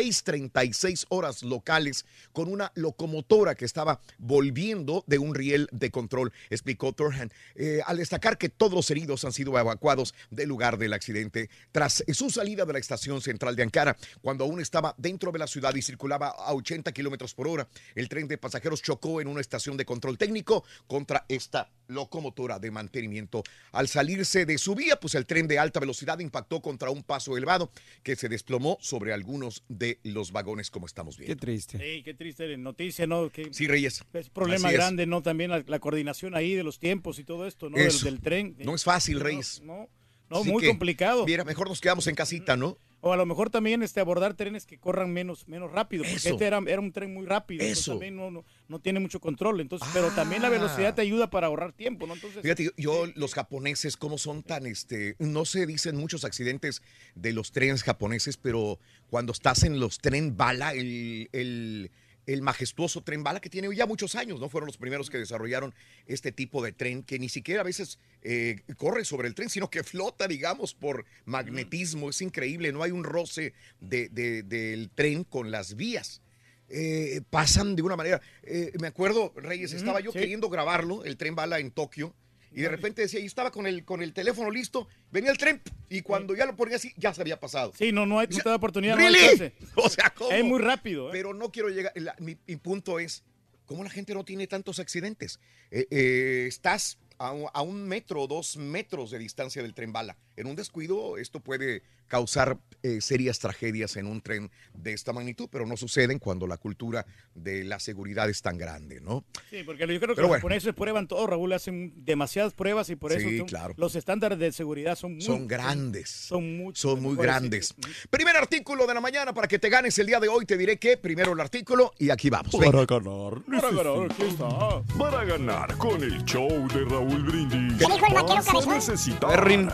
6.36 0.51 1.07
horas 1.09 1.43
locales 1.43 2.07
con 2.33 2.49
una 2.49 2.73
locomotora 2.75 3.55
que 3.55 3.65
estaba 3.65 4.01
volviendo 4.19 5.05
de 5.07 5.19
un 5.19 5.35
riel 5.35 5.69
de 5.73 5.91
control, 5.91 6.33
explicó 6.51 6.93
Turhan, 6.93 7.33
eh, 7.55 7.81
al 7.87 7.99
destacar 7.99 8.39
que 8.39 8.49
todos 8.49 8.75
los 8.75 8.91
heridos 8.91 9.25
han 9.25 9.33
sido 9.33 9.59
evacuados 9.59 10.15
del 10.31 10.49
lugar 10.49 10.79
del 10.79 10.93
accidente 10.93 11.51
tras 11.73 12.05
su 12.13 12.31
salida 12.31 12.65
de 12.65 12.73
la 12.73 12.79
estación 12.79 13.21
central 13.21 13.57
de 13.57 13.63
Ankara, 13.63 13.97
cuando 14.21 14.45
aún 14.45 14.61
estaba 14.61 14.95
dentro 14.99 15.33
de 15.33 15.39
la 15.39 15.47
ciudad 15.47 15.75
y 15.75 15.83
circulaba 15.83 16.29
a 16.29 16.55
80 16.55 16.93
kilómetros 16.93 17.35
por 17.35 17.49
hora. 17.49 17.69
El 17.95 18.09
tren 18.09 18.29
de 18.29 18.39
pasajeros 18.39 18.83
chocó 18.83 19.21
en 19.21 19.29
una 19.29 19.41
estación 19.41 19.77
de 19.77 19.85
control 19.85 20.19
técnico 20.19 20.65
contra 20.87 21.25
esta 21.29 21.71
locomotora 21.89 22.59
de 22.59 22.71
mantenimiento. 22.71 23.43
Al 23.73 23.89
salirse 23.89 24.47
de 24.47 24.59
su 24.59 24.75
vía, 24.75 25.01
pues 25.01 25.15
el 25.15 25.27
tren 25.27 25.49
de 25.49 25.59
alta 25.59 25.81
velocidad 25.81 26.19
impactó 26.19 26.61
contra 26.61 26.91
un 26.91 27.03
paso 27.03 27.37
elevado 27.37 27.71
que 28.03 28.17
se 28.17 28.29
desplomó 28.29 28.79
sobre 28.81 29.13
algunos 29.13 29.65
de 29.69 29.99
los 30.03 30.28
vagones, 30.33 30.71
como 30.71 30.87
estamos 30.87 31.17
viendo. 31.17 31.35
Qué 31.35 31.41
triste. 31.41 31.79
Sí, 31.79 32.03
qué 32.03 32.15
triste 32.15 32.57
noticia, 32.57 33.07
¿no? 33.07 33.31
Que 33.31 33.49
Sí, 33.53 33.67
Reyes. 33.67 34.05
es 34.13 34.31
problema 34.31 34.69
Así 34.69 34.75
es. 34.77 34.81
grande, 34.81 35.07
¿no? 35.07 35.23
También 35.23 35.51
la, 35.51 35.63
la 35.67 35.79
coordinación 35.79 36.35
ahí 36.35 36.55
de 36.55 36.63
los 36.65 36.79
tiempos 36.79 37.19
y 37.19 37.25
todo 37.25 37.47
esto, 37.47 37.71
¿no? 37.71 37.77
Del, 37.77 37.87
Eso. 37.89 38.07
del 38.07 38.21
tren. 38.21 38.57
No 38.59 38.75
es 38.75 38.85
fácil, 38.85 39.21
Reyes. 39.21 39.61
No, 39.65 39.89
no, 40.31 40.45
muy 40.45 40.63
que, 40.63 40.69
complicado. 40.69 41.25
Mira, 41.27 41.45
mejor 41.45 41.69
nos 41.69 41.81
quedamos 41.81 42.07
en 42.07 42.15
casita, 42.15 42.57
¿no? 42.57 42.79
O 43.01 43.13
a 43.13 43.17
lo 43.17 43.27
mejor 43.27 43.49
también 43.49 43.83
este, 43.83 44.01
abordar 44.01 44.35
trenes 44.35 44.67
que 44.67 44.79
corran 44.79 45.13
menos, 45.13 45.47
menos 45.47 45.71
rápido, 45.71 46.03
porque 46.03 46.17
Eso. 46.17 46.31
este 46.31 46.47
era, 46.47 46.61
era 46.67 46.81
un 46.81 46.93
tren 46.93 47.15
muy 47.15 47.27
rápido, 47.27 47.65
Eso. 47.65 47.93
también 47.93 48.17
no, 48.17 48.31
no, 48.31 48.45
no 48.67 48.81
tiene 48.81 48.99
mucho 48.99 49.21
control, 49.21 49.61
entonces, 49.61 49.89
pero 49.93 50.11
también 50.11 50.43
la 50.43 50.49
velocidad 50.49 50.95
te 50.95 51.03
ayuda 51.03 51.31
para 51.31 51.47
ahorrar 51.47 51.73
tiempo, 51.73 52.07
¿no? 52.09 52.15
Entonces, 52.15 52.43
Fíjate, 52.43 52.65
yo, 52.65 52.71
yo, 52.77 53.07
los 53.15 53.35
japoneses, 53.35 53.97
¿cómo 53.97 54.19
son 54.19 54.43
tan, 54.43 54.67
este, 54.67 55.15
no 55.21 55.45
se 55.45 55.65
dicen 55.67 55.97
muchos 55.97 56.25
accidentes 56.25 56.83
de 57.15 57.33
los 57.33 57.53
trenes 57.53 57.85
japoneses, 57.85 58.37
pero 58.37 58.81
cuando 59.11 59.33
estás 59.33 59.63
en 59.63 59.79
los 59.79 59.99
tren 59.99 60.37
bala, 60.37 60.73
el, 60.73 61.29
el, 61.33 61.93
el 62.29 62.43
majestuoso 62.43 63.03
tren 63.03 63.23
bala 63.25 63.41
que 63.41 63.49
tiene 63.49 63.75
ya 63.75 63.87
muchos 63.87 64.15
años, 64.15 64.39
¿no? 64.39 64.49
Fueron 64.51 64.67
los 64.67 64.77
primeros 64.77 65.09
que 65.09 65.17
desarrollaron 65.19 65.75
este 66.07 66.31
tipo 66.31 66.63
de 66.63 66.73
tren 66.73 67.03
que 67.03 67.19
ni 67.19 67.29
siquiera 67.29 67.63
a 67.63 67.65
veces 67.65 67.99
eh, 68.23 68.61
corre 68.77 69.05
sobre 69.05 69.29
el 69.29 69.35
tren, 69.35 69.49
sino 69.49 69.71
que 69.71 69.83
flota, 69.83 70.29
digamos, 70.29 70.75
por 70.75 71.05
magnetismo. 71.25 72.11
Es 72.11 72.21
increíble, 72.21 72.71
no 72.73 72.83
hay 72.83 72.91
un 72.91 73.03
roce 73.05 73.55
de- 73.81 74.09
de- 74.11 74.43
del 74.43 74.91
tren 74.95 75.25
con 75.25 75.51
las 75.51 75.75
vías. 75.75 76.21
Eh, 76.69 77.23
pasan 77.31 77.77
de 77.77 77.83
una 77.83 77.97
manera. 77.97 78.21
eh, 78.43 78.73
me 78.79 78.89
acuerdo, 78.89 79.33
Reyes, 79.37 79.73
estaba 79.73 80.01
yo 80.01 80.13
sí. 80.13 80.19
queriendo 80.19 80.51
grabarlo, 80.51 81.05
el 81.05 81.17
tren 81.17 81.35
bala 81.35 81.59
en 81.61 81.71
Tokio, 81.71 82.15
y 82.53 82.63
de 82.63 82.69
repente 82.69 83.03
decía, 83.03 83.21
y 83.21 83.27
estaba 83.27 83.51
con 83.51 83.67
el, 83.67 83.85
con 83.85 84.03
el 84.03 84.13
teléfono 84.13 84.51
listo, 84.51 84.89
venía 85.11 85.31
el 85.31 85.39
tren, 85.39 85.61
y 85.89 86.03
cuando 86.03 86.35
ya 86.35 86.47
lo 86.47 86.57
ponía 86.57 86.77
así, 86.77 86.93
ya 86.97 87.13
se 87.15 87.21
había 87.21 87.39
pasado. 87.41 87.73
sí, 87.77 87.93
no, 87.93 88.07
no, 88.07 88.19
hay, 88.19 88.29
no 88.29 88.39
te 88.39 88.49
da 88.49 88.57
oportunidad. 88.57 88.97
no 88.97 89.07
hay 89.07 89.15
¿Really? 89.15 89.53
O 89.77 89.89
sea, 89.89 90.11
¿cómo? 90.11 90.31
Es 90.31 90.45
muy 90.45 90.59
rápido. 90.61 91.09
¿eh? 91.09 91.13
Pero 91.13 91.35
no 91.35 91.51
quiero 91.53 91.69
llegar. 91.69 91.93
la- 91.97 92.17
mi, 92.19 92.37
mi 92.47 92.57
punto 92.57 92.99
es: 92.99 93.25
¿cómo 93.67 93.85
la 93.85 93.91
gente 93.91 94.15
no 94.15 94.25
tiene 94.25 94.47
tantos 94.47 94.79
accidentes? 94.79 95.41
Eh, 95.71 95.87
eh, 95.91 96.45
estás 96.49 96.99
a, 97.19 97.29
a 97.53 97.63
un 97.63 97.87
metro 97.87 98.23
o 98.23 98.27
dos 98.27 98.57
metros 98.57 99.11
de 99.11 99.19
distancia 99.19 99.63
del 99.63 99.75
tren 99.75 99.93
bala. 99.93 100.17
En 100.39 100.47
un 100.47 100.57
descuido 100.57 101.19
esto 101.19 101.41
puede 101.41 101.83
causar 102.07 102.59
eh, 102.83 103.01
serias 103.01 103.39
tragedias 103.39 103.97
en 103.97 104.07
un 104.07 104.21
tren 104.23 104.51
de 104.73 104.93
esta 104.95 105.13
magnitud, 105.13 105.49
pero 105.51 105.67
no 105.67 105.77
suceden 105.77 106.19
cuando 106.19 106.47
la 106.47 106.57
cultura 106.57 107.05
de 107.35 107.65
la 107.65 107.79
seguridad 107.81 108.31
es 108.31 108.41
tan 108.41 108.57
grande, 108.57 109.01
¿no? 109.01 109.25
Sí, 109.51 109.63
porque 109.65 109.81
yo 109.83 109.87
creo 109.87 109.99
que 110.01 110.07
Pero 110.07 110.23
los 110.23 110.29
bueno. 110.29 110.35
japoneses 110.41 110.75
prueban 110.75 111.07
todo, 111.09 111.27
Raúl, 111.27 111.53
hacen 111.53 111.93
demasiadas 112.05 112.55
pruebas 112.55 112.89
y 112.91 112.97
por 112.97 113.13
eso 113.13 113.29
Sí, 113.29 113.39
son- 113.39 113.47
claro. 113.49 113.75
los 113.77 113.95
estándares 113.97 114.39
de 114.39 114.53
seguridad 114.53 114.97
son 114.97 115.15
muy, 115.15 115.23
Son 115.23 115.47
grandes. 115.47 116.09
Son, 116.09 116.57
mucho 116.57 116.81
Son 116.91 117.03
muy 117.03 117.17
grandes. 117.17 117.75
Primer 118.11 118.37
artículo 118.37 118.87
de 118.87 118.95
la 118.95 119.01
mañana 119.01 119.35
para 119.35 119.49
que 119.49 119.59
te 119.59 119.69
ganes 119.69 119.99
el 119.99 120.07
día 120.07 120.21
de 120.21 120.29
hoy. 120.29 120.47
Te 120.47 120.57
diré 120.57 120.79
que 120.79 120.97
primero 120.97 121.33
el 121.33 121.41
artículo 121.41 121.93
y 121.99 122.11
aquí 122.11 122.31
vamos. 122.31 122.53
Para 122.53 122.71
Venga. 122.71 122.87
ganar, 122.87 123.43
Para 123.45 123.71
ganar, 123.71 124.11
aquí 124.11 124.23
está. 124.23 124.83
Para 124.99 125.25
ganar 125.25 125.77
con 125.77 126.03
el 126.03 126.25
show 126.25 126.49
de 126.69 126.85
Raúl 126.85 127.23
Brindis. 127.25 127.79
¿Qué 127.79 127.93
dijo 127.93 128.07
el 128.07 128.15
vaquero 128.15 128.45
cabezón? 128.45 128.69
necesitar 128.75 129.31
Perrin. 129.31 129.69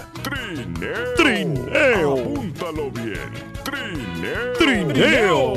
Trineo. 0.55 1.15
Trineo. 1.17 2.13
Apúntalo 2.19 2.91
bien. 2.91 3.31
Trineo. 3.65 4.53
Trineo. 4.55 5.55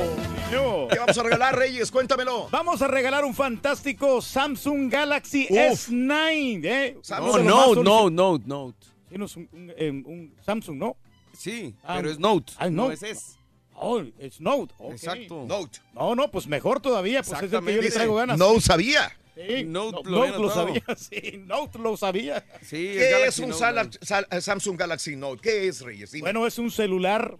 ¿Qué 0.89 0.97
vamos 0.99 1.17
a 1.17 1.23
regalar, 1.23 1.55
Reyes? 1.57 1.91
Cuéntamelo. 1.91 2.47
Vamos 2.49 2.81
a 2.81 2.87
regalar 2.87 3.25
un 3.25 3.33
fantástico 3.35 4.21
Samsung 4.21 4.89
Galaxy 4.89 5.47
Uf. 5.49 5.89
S9. 5.89 6.61
¿eh? 6.65 6.97
Samsung. 7.01 7.43
No, 7.45 7.75
no, 7.75 8.39
no, 8.39 8.73
un, 9.11 9.21
un- 9.21 9.73
eh, 9.77 9.89
un 9.89 10.33
Samsung, 10.45 10.77
¿no? 10.77 10.97
Sí, 11.37 11.75
Ah, 11.83 11.95
pero 11.97 12.09
es 12.11 12.19
Note. 12.19 12.53
ah, 12.57 12.69
no 12.69 12.83
Note. 12.83 12.93
es 12.95 13.03
S. 13.03 13.37
Oh, 13.75 14.01
es 14.17 14.41
Note. 14.41 14.73
Exacto. 14.89 15.45
Note. 15.47 15.79
No, 15.93 16.15
no, 16.15 16.31
pues 16.31 16.47
mejor 16.47 16.79
todavía, 16.79 17.21
pues 17.21 17.33
es 17.43 17.53
el 17.53 17.63
que 17.63 17.75
yo 17.75 17.81
le 17.81 17.91
traigo 17.91 18.15
ganas. 18.15 18.39
No 18.39 18.59
sabía. 18.59 19.11
Sí, 19.37 19.63
Note 19.65 20.01
no- 20.03 20.25
lo 20.25 20.37
Note 20.39 20.53
sabía, 20.53 20.83
sí, 20.97 21.43
Note 21.45 21.79
lo 21.79 21.95
sabía. 21.97 22.43
Sí, 22.61 22.75
¿Qué 22.93 23.05
es 23.05 23.11
Galaxy 23.11 23.41
un 23.43 23.49
Note. 23.49 23.99
Sal- 24.01 24.27
eh, 24.31 24.41
Samsung 24.41 24.77
Galaxy 24.77 25.15
Note? 25.15 25.41
¿Qué 25.41 25.67
es, 25.67 25.81
Reyes? 25.81 26.11
Dime. 26.11 26.21
Bueno, 26.23 26.47
es 26.47 26.57
un 26.57 26.71
celular 26.71 27.37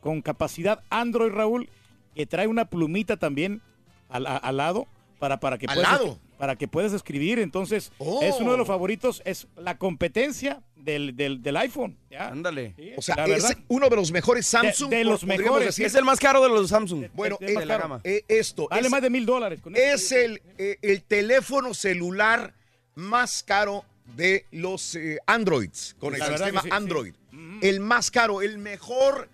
con 0.00 0.20
capacidad 0.22 0.82
Android, 0.90 1.30
Raúl, 1.30 1.68
que 2.14 2.26
trae 2.26 2.46
una 2.48 2.64
plumita 2.64 3.16
también 3.16 3.62
al, 4.08 4.26
a- 4.26 4.36
al 4.36 4.56
lado 4.56 4.86
para, 5.18 5.38
para 5.38 5.58
que 5.58 5.66
¿Al 5.66 5.74
puedas, 5.76 5.92
lado? 5.92 6.18
Para 6.42 6.56
que 6.56 6.66
puedas 6.66 6.92
escribir. 6.92 7.38
Entonces, 7.38 7.92
Oh. 7.98 8.20
es 8.20 8.34
uno 8.40 8.50
de 8.50 8.58
los 8.58 8.66
favoritos, 8.66 9.22
es 9.24 9.46
la 9.56 9.78
competencia 9.78 10.60
del, 10.74 11.14
del, 11.16 11.40
del 11.40 11.56
iPhone. 11.56 11.96
¿ya? 12.10 12.26
Ándale. 12.30 12.74
Sí, 12.76 12.90
o 12.96 13.00
sea, 13.00 13.14
la 13.14 13.26
es 13.26 13.44
verdad. 13.44 13.58
uno 13.68 13.88
de 13.88 13.94
los 13.94 14.10
mejores 14.10 14.44
Samsung. 14.48 14.90
de 14.90 15.04
los 15.04 15.24
mejores. 15.24 15.66
decir. 15.66 15.86
Es 15.86 15.94
el 15.94 16.04
más 16.04 16.18
caro 16.18 16.42
de 16.42 16.48
los 16.48 16.68
Samsung. 16.68 17.04
Bueno, 17.14 17.38
es 17.40 17.64
caro. 17.64 18.00
eh, 18.02 18.24
esto 18.26 18.66
Vale 18.68 18.86
es, 18.86 18.90
más 18.90 19.00
de 19.02 19.10
mil 19.10 19.24
dólares. 19.24 19.60
con 19.60 19.76
es 19.76 20.10
el, 20.10 20.42
eh, 20.58 20.78
el 20.82 21.04
teléfono 21.04 21.74
celular 21.74 22.54
más 22.96 23.44
caro 23.44 23.84
de 24.16 24.46
los 24.50 24.96
eh, 24.96 25.18
Androids, 25.28 25.94
con 26.00 26.12
el 26.14 26.18
La 26.18 26.26
sistema 26.26 26.60
sí. 26.62 26.70
Android. 26.72 27.14
El 27.60 27.78
más 27.78 28.10
caro, 28.10 28.42
el 28.42 28.58
mejor 28.58 29.28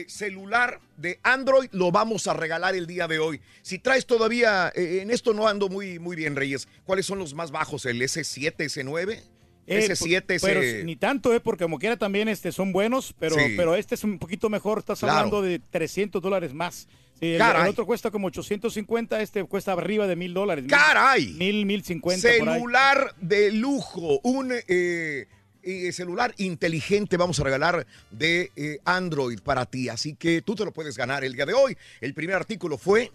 eh, 0.00 0.04
celular 0.08 0.80
de 0.96 1.18
Android 1.22 1.68
lo 1.72 1.90
vamos 1.92 2.26
a 2.26 2.34
regalar 2.34 2.74
el 2.74 2.86
día 2.86 3.06
de 3.08 3.18
hoy. 3.18 3.40
Si 3.62 3.78
traes 3.78 4.06
todavía, 4.06 4.72
eh, 4.74 5.00
en 5.02 5.10
esto 5.10 5.34
no 5.34 5.46
ando 5.48 5.68
muy, 5.68 5.98
muy 5.98 6.16
bien, 6.16 6.34
Reyes, 6.36 6.68
¿cuáles 6.84 7.06
son 7.06 7.18
los 7.18 7.34
más 7.34 7.50
bajos? 7.50 7.84
¿El 7.86 8.00
S7, 8.00 8.54
S9? 8.56 9.20
Eh, 9.66 9.88
S7, 9.88 10.22
pu- 10.26 10.40
pero 10.42 10.60
S... 10.62 10.82
ni 10.84 10.96
tanto, 10.96 11.32
eh, 11.34 11.40
porque 11.40 11.64
como 11.64 11.78
quiera 11.78 11.96
también 11.96 12.28
este, 12.28 12.50
son 12.52 12.72
buenos, 12.72 13.14
pero, 13.18 13.36
Sí. 13.36 13.54
pero 13.56 13.76
este 13.76 13.94
es 13.94 14.02
un 14.04 14.18
poquito 14.18 14.48
mejor. 14.50 14.78
Estás 14.80 14.98
Claro. 15.00 15.14
hablando 15.18 15.42
de 15.42 15.58
300 15.60 16.20
dólares 16.20 16.52
más. 16.52 16.88
El, 17.20 17.40
otro 17.68 17.86
cuesta 17.86 18.10
como 18.10 18.26
850, 18.26 19.20
este 19.22 19.44
cuesta 19.44 19.70
arriba 19.72 20.08
de 20.08 20.16
mil 20.16 20.34
dólares. 20.34 20.64
¡Caray! 20.68 21.28
Mil, 21.34 21.64
mil 21.66 21.84
cincuenta 21.84 22.28
por 22.40 22.48
ahí. 22.48 22.54
Celular 22.58 23.14
de 23.20 23.52
lujo, 23.52 24.18
un 24.24 24.52
eh, 24.66 25.28
eh, 25.62 25.92
celular 25.92 26.34
inteligente 26.38 27.16
vamos 27.16 27.38
a 27.40 27.44
regalar 27.44 27.86
de 28.10 28.50
eh, 28.56 28.78
Android 28.84 29.40
para 29.40 29.66
ti. 29.66 29.88
Así 29.88 30.14
que 30.14 30.42
tú 30.42 30.54
te 30.54 30.64
lo 30.64 30.72
puedes 30.72 30.96
ganar 30.96 31.24
el 31.24 31.34
día 31.34 31.46
de 31.46 31.54
hoy. 31.54 31.76
El 32.00 32.14
primer 32.14 32.36
artículo 32.36 32.78
fue 32.78 33.10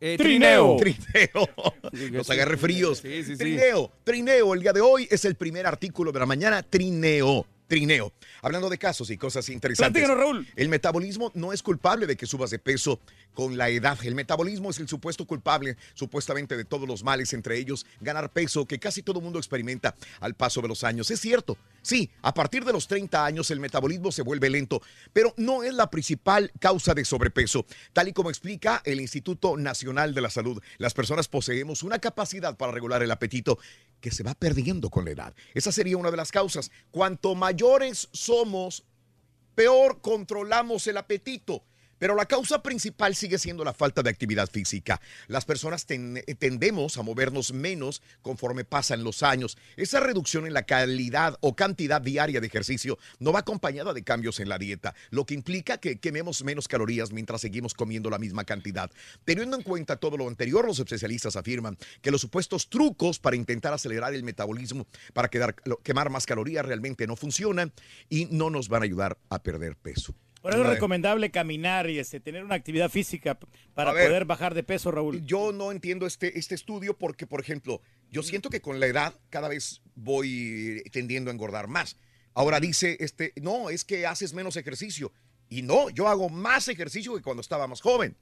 Eh, 0.00 0.16
Trineo. 0.18 0.76
Trineo. 0.76 1.48
Sí, 2.24 2.32
agarre 2.32 2.56
fríos. 2.56 2.98
sí, 2.98 3.22
sí, 3.24 3.32
sí. 3.32 3.36
Trineo. 3.38 3.90
Trineo. 4.04 4.52
El 4.54 4.60
día 4.60 4.72
de 4.72 4.80
hoy 4.80 5.06
es 5.10 5.24
el 5.24 5.34
primer 5.36 5.66
artículo 5.66 6.12
de 6.12 6.18
la 6.20 6.26
mañana. 6.26 6.62
Trineo. 6.62 7.46
Trineo. 7.66 8.12
Hablando 8.42 8.68
de 8.68 8.78
casos 8.78 9.10
y 9.10 9.16
cosas 9.16 9.48
interesantes. 9.48 10.02
Platícanos, 10.02 10.18
Raúl. 10.18 10.46
El 10.56 10.68
metabolismo 10.68 11.32
no 11.34 11.52
es 11.52 11.62
culpable 11.62 12.06
de 12.06 12.16
que 12.16 12.26
subas 12.26 12.50
de 12.50 12.58
peso 12.58 13.00
con 13.32 13.56
la 13.56 13.68
edad. 13.68 13.98
El 14.04 14.14
metabolismo 14.14 14.70
es 14.70 14.78
el 14.78 14.88
supuesto 14.88 15.26
culpable, 15.26 15.76
supuestamente, 15.94 16.56
de 16.56 16.64
todos 16.64 16.88
los 16.88 17.02
males, 17.02 17.32
entre 17.32 17.58
ellos 17.58 17.86
ganar 18.00 18.32
peso, 18.32 18.66
que 18.66 18.78
casi 18.78 19.02
todo 19.02 19.20
mundo 19.20 19.38
experimenta 19.38 19.94
al 20.20 20.34
paso 20.34 20.60
de 20.60 20.68
los 20.68 20.84
años. 20.84 21.10
Es 21.10 21.20
cierto, 21.20 21.56
sí, 21.82 22.10
a 22.22 22.34
partir 22.34 22.64
de 22.64 22.72
los 22.72 22.86
30 22.86 23.24
años 23.24 23.50
el 23.50 23.60
metabolismo 23.60 24.12
se 24.12 24.22
vuelve 24.22 24.50
lento, 24.50 24.82
pero 25.12 25.34
no 25.36 25.62
es 25.62 25.74
la 25.74 25.90
principal 25.90 26.52
causa 26.58 26.94
de 26.94 27.04
sobrepeso. 27.04 27.66
Tal 27.92 28.08
y 28.08 28.12
como 28.12 28.30
explica 28.30 28.82
el 28.84 29.00
Instituto 29.00 29.56
Nacional 29.56 30.14
de 30.14 30.20
la 30.20 30.30
Salud, 30.30 30.62
las 30.78 30.94
personas 30.94 31.28
poseemos 31.28 31.82
una 31.82 31.98
capacidad 31.98 32.56
para 32.56 32.72
regular 32.72 33.02
el 33.02 33.10
apetito 33.10 33.58
que 34.04 34.10
se 34.10 34.22
va 34.22 34.34
perdiendo 34.34 34.90
con 34.90 35.06
la 35.06 35.12
edad. 35.12 35.34
Esa 35.54 35.72
sería 35.72 35.96
una 35.96 36.10
de 36.10 36.18
las 36.18 36.30
causas. 36.30 36.70
Cuanto 36.90 37.34
mayores 37.34 38.10
somos, 38.12 38.84
peor 39.54 40.02
controlamos 40.02 40.86
el 40.88 40.98
apetito. 40.98 41.64
Pero 42.04 42.16
la 42.16 42.26
causa 42.26 42.62
principal 42.62 43.14
sigue 43.14 43.38
siendo 43.38 43.64
la 43.64 43.72
falta 43.72 44.02
de 44.02 44.10
actividad 44.10 44.50
física. 44.50 45.00
Las 45.26 45.46
personas 45.46 45.86
ten- 45.86 46.22
tendemos 46.38 46.98
a 46.98 47.02
movernos 47.02 47.54
menos 47.54 48.02
conforme 48.20 48.66
pasan 48.66 49.02
los 49.02 49.22
años. 49.22 49.56
Esa 49.78 50.00
reducción 50.00 50.46
en 50.46 50.52
la 50.52 50.64
calidad 50.66 51.38
o 51.40 51.56
cantidad 51.56 52.02
diaria 52.02 52.42
de 52.42 52.46
ejercicio 52.46 52.98
no 53.20 53.32
va 53.32 53.38
acompañada 53.38 53.94
de 53.94 54.04
cambios 54.04 54.38
en 54.38 54.50
la 54.50 54.58
dieta, 54.58 54.94
lo 55.08 55.24
que 55.24 55.32
implica 55.32 55.78
que 55.78 55.98
quememos 55.98 56.44
menos 56.44 56.68
calorías 56.68 57.10
mientras 57.10 57.40
seguimos 57.40 57.72
comiendo 57.72 58.10
la 58.10 58.18
misma 58.18 58.44
cantidad. 58.44 58.90
Teniendo 59.24 59.56
en 59.56 59.62
cuenta 59.62 59.96
todo 59.96 60.18
lo 60.18 60.28
anterior, 60.28 60.66
los 60.66 60.78
especialistas 60.80 61.36
afirman 61.36 61.78
que 62.02 62.10
los 62.10 62.20
supuestos 62.20 62.68
trucos 62.68 63.18
para 63.18 63.36
intentar 63.36 63.72
acelerar 63.72 64.12
el 64.12 64.24
metabolismo, 64.24 64.86
para 65.14 65.30
quemar 65.30 66.10
más 66.10 66.26
calorías, 66.26 66.66
realmente 66.66 67.06
no 67.06 67.16
funcionan 67.16 67.72
y 68.10 68.26
no 68.26 68.50
nos 68.50 68.68
van 68.68 68.82
a 68.82 68.84
ayudar 68.84 69.16
a 69.30 69.42
perder 69.42 69.74
peso. 69.76 70.14
Por 70.44 70.52
eso 70.52 70.62
es 70.62 70.68
recomendable 70.68 71.30
caminar 71.30 71.88
y 71.88 71.98
este, 71.98 72.20
tener 72.20 72.44
una 72.44 72.54
actividad 72.54 72.90
física 72.90 73.38
para 73.72 73.94
ver. 73.94 74.08
poder 74.08 74.24
bajar 74.26 74.52
de 74.52 74.62
peso, 74.62 74.90
Raúl. 74.90 75.24
Yo 75.24 75.52
no 75.52 75.72
entiendo 75.72 76.04
este, 76.06 76.38
este 76.38 76.54
estudio 76.54 76.98
porque, 76.98 77.26
por 77.26 77.40
ejemplo, 77.40 77.80
yo 78.10 78.22
siento 78.22 78.50
que 78.50 78.60
con 78.60 78.78
la 78.78 78.84
edad 78.84 79.14
cada 79.30 79.48
vez 79.48 79.80
voy 79.94 80.82
tendiendo 80.92 81.30
a 81.30 81.32
engordar 81.32 81.66
más. 81.66 81.96
Ahora 82.34 82.60
dice, 82.60 82.98
este, 83.00 83.32
no, 83.40 83.70
es 83.70 83.86
que 83.86 84.06
haces 84.06 84.34
menos 84.34 84.56
ejercicio. 84.56 85.14
Y 85.48 85.62
no, 85.62 85.88
yo 85.88 86.08
hago 86.08 86.28
más 86.28 86.68
ejercicio 86.68 87.16
que 87.16 87.22
cuando 87.22 87.40
estaba 87.40 87.66
más 87.66 87.80
joven. 87.80 88.14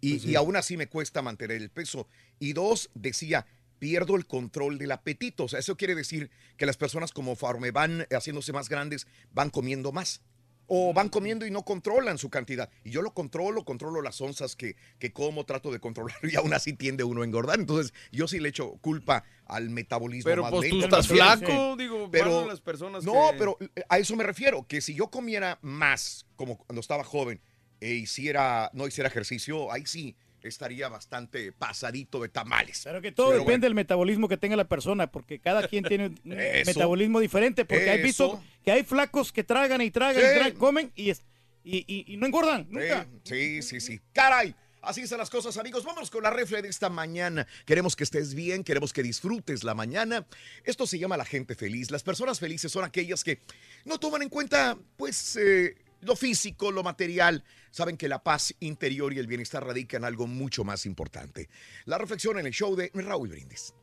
Y, 0.00 0.10
Pues 0.10 0.22
sí. 0.22 0.30
y 0.30 0.34
aún 0.36 0.54
así 0.54 0.76
me 0.76 0.86
cuesta 0.86 1.20
mantener 1.20 1.56
el 1.56 1.70
peso. 1.70 2.06
Y 2.38 2.52
dos, 2.52 2.90
decía, 2.94 3.44
pierdo 3.80 4.14
el 4.14 4.28
control 4.28 4.78
del 4.78 4.92
apetito. 4.92 5.46
O 5.46 5.48
sea, 5.48 5.58
eso 5.58 5.76
quiere 5.76 5.96
decir 5.96 6.30
que 6.56 6.64
las 6.64 6.76
personas 6.76 7.10
como 7.10 7.32
conforme 7.32 7.72
van 7.72 8.06
haciéndose 8.12 8.52
más 8.52 8.68
grandes, 8.68 9.08
van 9.32 9.50
comiendo 9.50 9.90
más. 9.90 10.22
O 10.68 10.92
van 10.92 11.08
comiendo 11.08 11.46
y 11.46 11.50
no 11.50 11.62
controlan 11.64 12.18
su 12.18 12.28
cantidad. 12.28 12.68
Y 12.82 12.90
yo 12.90 13.02
lo 13.02 13.14
controlo, 13.14 13.64
controlo 13.64 14.02
las 14.02 14.20
onzas 14.20 14.56
que, 14.56 14.76
que 14.98 15.12
como, 15.12 15.44
trato 15.44 15.70
de 15.70 15.78
controlar 15.78 16.16
y 16.24 16.34
aún 16.36 16.52
así 16.54 16.72
tiende 16.72 17.04
uno 17.04 17.22
a 17.22 17.24
engordar. 17.24 17.58
Entonces, 17.60 17.94
yo 18.10 18.26
sí 18.28 18.40
le 18.40 18.48
echo 18.48 18.72
culpa 18.80 19.24
al 19.46 19.70
metabolismo 19.70 20.28
Pero 20.28 20.42
más 20.42 20.50
pues 20.50 20.68
tú 20.70 20.76
lento 20.80 20.96
estás 20.96 21.06
también. 21.08 21.38
flaco, 21.38 21.76
digo, 21.76 22.08
Pero- 22.10 22.46
las 22.46 22.60
personas 22.60 23.04
No, 23.04 23.30
que- 23.30 23.38
pero 23.38 23.56
eh, 23.60 23.82
a 23.88 23.98
eso 23.98 24.16
me 24.16 24.24
refiero, 24.24 24.66
que 24.66 24.80
si 24.80 24.94
yo 24.94 25.08
comiera 25.08 25.58
más, 25.62 26.26
como 26.36 26.58
cuando 26.58 26.80
estaba 26.80 27.04
joven, 27.04 27.40
e 27.80 27.92
hiciera, 27.94 28.70
no 28.72 28.86
hiciera 28.86 29.08
ejercicio, 29.08 29.70
ahí 29.70 29.84
sí 29.86 30.16
estaría 30.48 30.88
bastante 30.88 31.52
pasadito 31.52 32.20
de 32.22 32.28
tamales. 32.28 32.80
Pero 32.84 33.00
que 33.02 33.12
todo 33.12 33.28
Pero 33.28 33.40
depende 33.40 33.52
bueno. 33.58 33.62
del 33.66 33.74
metabolismo 33.74 34.28
que 34.28 34.36
tenga 34.36 34.56
la 34.56 34.68
persona, 34.68 35.06
porque 35.10 35.38
cada 35.38 35.66
quien 35.68 35.84
tiene 35.84 36.06
un 36.06 36.18
Eso. 36.32 36.70
metabolismo 36.70 37.20
diferente. 37.20 37.64
Porque 37.64 37.90
hay 37.90 38.02
visto 38.02 38.42
que 38.64 38.72
hay 38.72 38.82
flacos 38.84 39.32
que 39.32 39.44
tragan 39.44 39.80
y 39.80 39.90
tragan 39.90 40.22
Sí. 40.22 40.28
y 40.30 40.34
tragan, 40.34 40.52
comen 40.52 40.92
y, 40.94 41.10
es- 41.10 41.22
y, 41.64 41.78
y- 41.86 42.12
y 42.12 42.16
no 42.16 42.26
engordan, 42.26 42.66
nunca. 42.70 43.06
Sí, 43.24 43.62
sí, 43.62 43.80
sí. 43.80 44.00
Caray. 44.12 44.54
Así 44.82 45.00
están 45.00 45.18
las 45.18 45.30
cosas, 45.30 45.56
amigos. 45.58 45.82
Vamos 45.84 46.10
con 46.12 46.22
la 46.22 46.30
refle 46.30 46.62
de 46.62 46.68
esta 46.68 46.88
mañana. 46.88 47.44
Queremos 47.64 47.96
que 47.96 48.04
estés 48.04 48.34
bien, 48.34 48.62
queremos 48.62 48.92
que 48.92 49.02
disfrutes 49.02 49.64
la 49.64 49.74
mañana. 49.74 50.24
Esto 50.62 50.86
se 50.86 51.00
llama 51.00 51.16
la 51.16 51.24
gente 51.24 51.56
feliz. 51.56 51.90
Las 51.90 52.04
personas 52.04 52.38
felices 52.38 52.70
son 52.70 52.84
aquellas 52.84 53.24
que 53.24 53.40
no 53.84 53.98
toman 53.98 54.22
en 54.22 54.28
cuenta, 54.28 54.78
pues, 54.96 55.34
eh, 55.42 55.74
lo 56.00 56.16
físico, 56.16 56.70
lo 56.70 56.82
material. 56.82 57.44
Saben 57.70 57.96
que 57.96 58.08
la 58.08 58.22
paz 58.22 58.54
interior 58.60 59.12
y 59.12 59.18
el 59.18 59.26
bienestar 59.26 59.64
radican 59.64 60.02
en 60.02 60.06
algo 60.06 60.26
mucho 60.26 60.64
más 60.64 60.86
importante. 60.86 61.48
La 61.84 61.98
reflexión 61.98 62.38
en 62.38 62.46
el 62.46 62.52
show 62.52 62.74
de 62.74 62.90
Raúl 62.94 63.28
Brindis. 63.28 63.74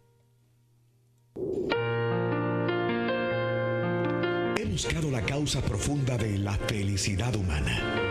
He 4.56 4.66
buscado 4.66 5.12
la 5.12 5.24
causa 5.26 5.62
profunda 5.62 6.18
de 6.18 6.38
la 6.38 6.58
felicidad 6.58 7.36
humana. 7.36 8.04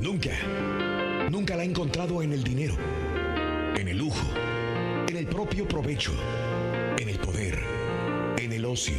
Nunca, 0.00 0.30
nunca 1.30 1.56
la 1.56 1.64
he 1.64 1.66
encontrado 1.66 2.22
en 2.22 2.32
el 2.32 2.44
dinero, 2.44 2.76
en 3.76 3.88
el 3.88 3.98
lujo, 3.98 4.26
en 5.08 5.16
el 5.16 5.26
propio 5.26 5.66
provecho, 5.66 6.12
en 6.98 7.08
el 7.08 7.18
poder, 7.18 7.58
en 8.38 8.52
el 8.52 8.64
ocio, 8.64 8.94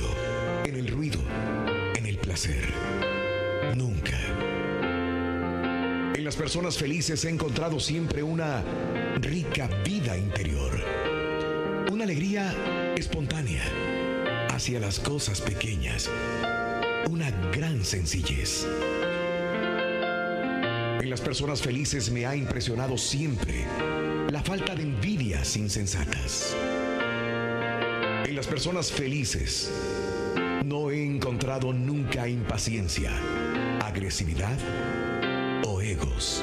en 0.65 0.75
el 0.75 0.87
ruido, 0.87 1.19
en 1.95 2.05
el 2.05 2.17
placer. 2.17 3.08
Nunca. 3.75 4.17
En 6.15 6.23
las 6.23 6.35
personas 6.35 6.77
felices 6.77 7.23
he 7.25 7.29
encontrado 7.29 7.79
siempre 7.79 8.23
una 8.23 8.63
rica 9.21 9.69
vida 9.85 10.17
interior. 10.17 10.71
Una 11.91 12.03
alegría 12.03 12.53
espontánea 12.95 13.63
hacia 14.49 14.79
las 14.79 14.99
cosas 14.99 15.41
pequeñas. 15.41 16.09
Una 17.09 17.31
gran 17.51 17.83
sencillez. 17.83 18.67
En 21.01 21.09
las 21.09 21.21
personas 21.21 21.61
felices 21.61 22.11
me 22.11 22.25
ha 22.25 22.35
impresionado 22.35 22.97
siempre 22.97 23.65
la 24.29 24.43
falta 24.43 24.75
de 24.75 24.83
envidias 24.83 25.55
insensatas. 25.57 26.55
En 28.25 28.35
las 28.35 28.45
personas 28.45 28.91
felices 28.91 29.71
no 30.65 30.91
he 30.91 31.03
encontrado 31.03 31.73
nunca 31.73 32.27
impaciencia, 32.27 33.11
agresividad 33.99 34.57
o 35.67 35.81
egos. 35.81 36.41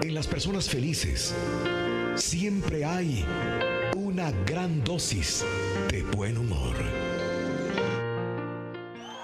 En 0.00 0.14
las 0.14 0.26
personas 0.26 0.66
felices 0.66 1.34
siempre 2.16 2.86
hay 2.86 3.22
una 3.96 4.30
gran 4.46 4.82
dosis 4.82 5.44
de 5.90 6.02
buen 6.02 6.38
humor. 6.38 6.74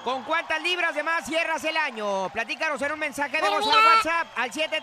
¿Con 0.05 0.23
cuántas 0.25 0.63
libras 0.63 0.95
de 0.95 1.03
más 1.03 1.25
cierras 1.25 1.65
el 1.65 1.79
año? 1.79 2.29
Platícanos 2.29 2.83
en 2.83 2.93
un 2.93 2.99
mensaje 2.99 3.41
de 3.41 3.49
voz 3.49 3.67
al 3.67 3.87
WhatsApp 3.87 4.27
al 4.37 4.51
ya 4.51 4.65
estoy 4.67 4.83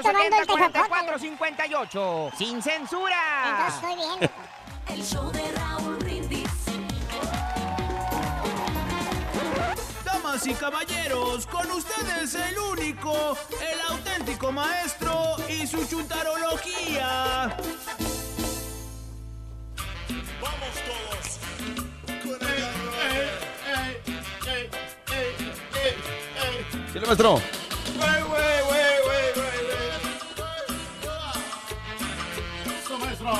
tomando 0.00 0.36
el 0.36 0.46
713-870-4458. 0.46 2.36
¡Sin 2.38 2.62
censura! 2.62 3.18
Entonces 3.48 3.74
estoy 3.74 3.96
bien. 3.96 4.30
Damas 10.32 10.46
y 10.46 10.54
caballeros, 10.54 11.46
con 11.46 11.70
ustedes 11.72 12.34
el 12.34 12.58
único, 12.58 13.36
el 13.60 13.80
auténtico 13.90 14.50
maestro 14.50 15.36
y 15.46 15.66
su 15.66 15.84
chuntarología. 15.86 17.54
Vamos 20.40 20.74
todos. 20.86 21.38
Maestro. 27.06 27.32
Güey, 27.98 28.22
güey, 28.22 28.62
güey, 28.62 29.02
güey, 29.04 29.32
güey, 29.34 29.58
Eso, 32.82 32.98
maestro. 32.98 33.34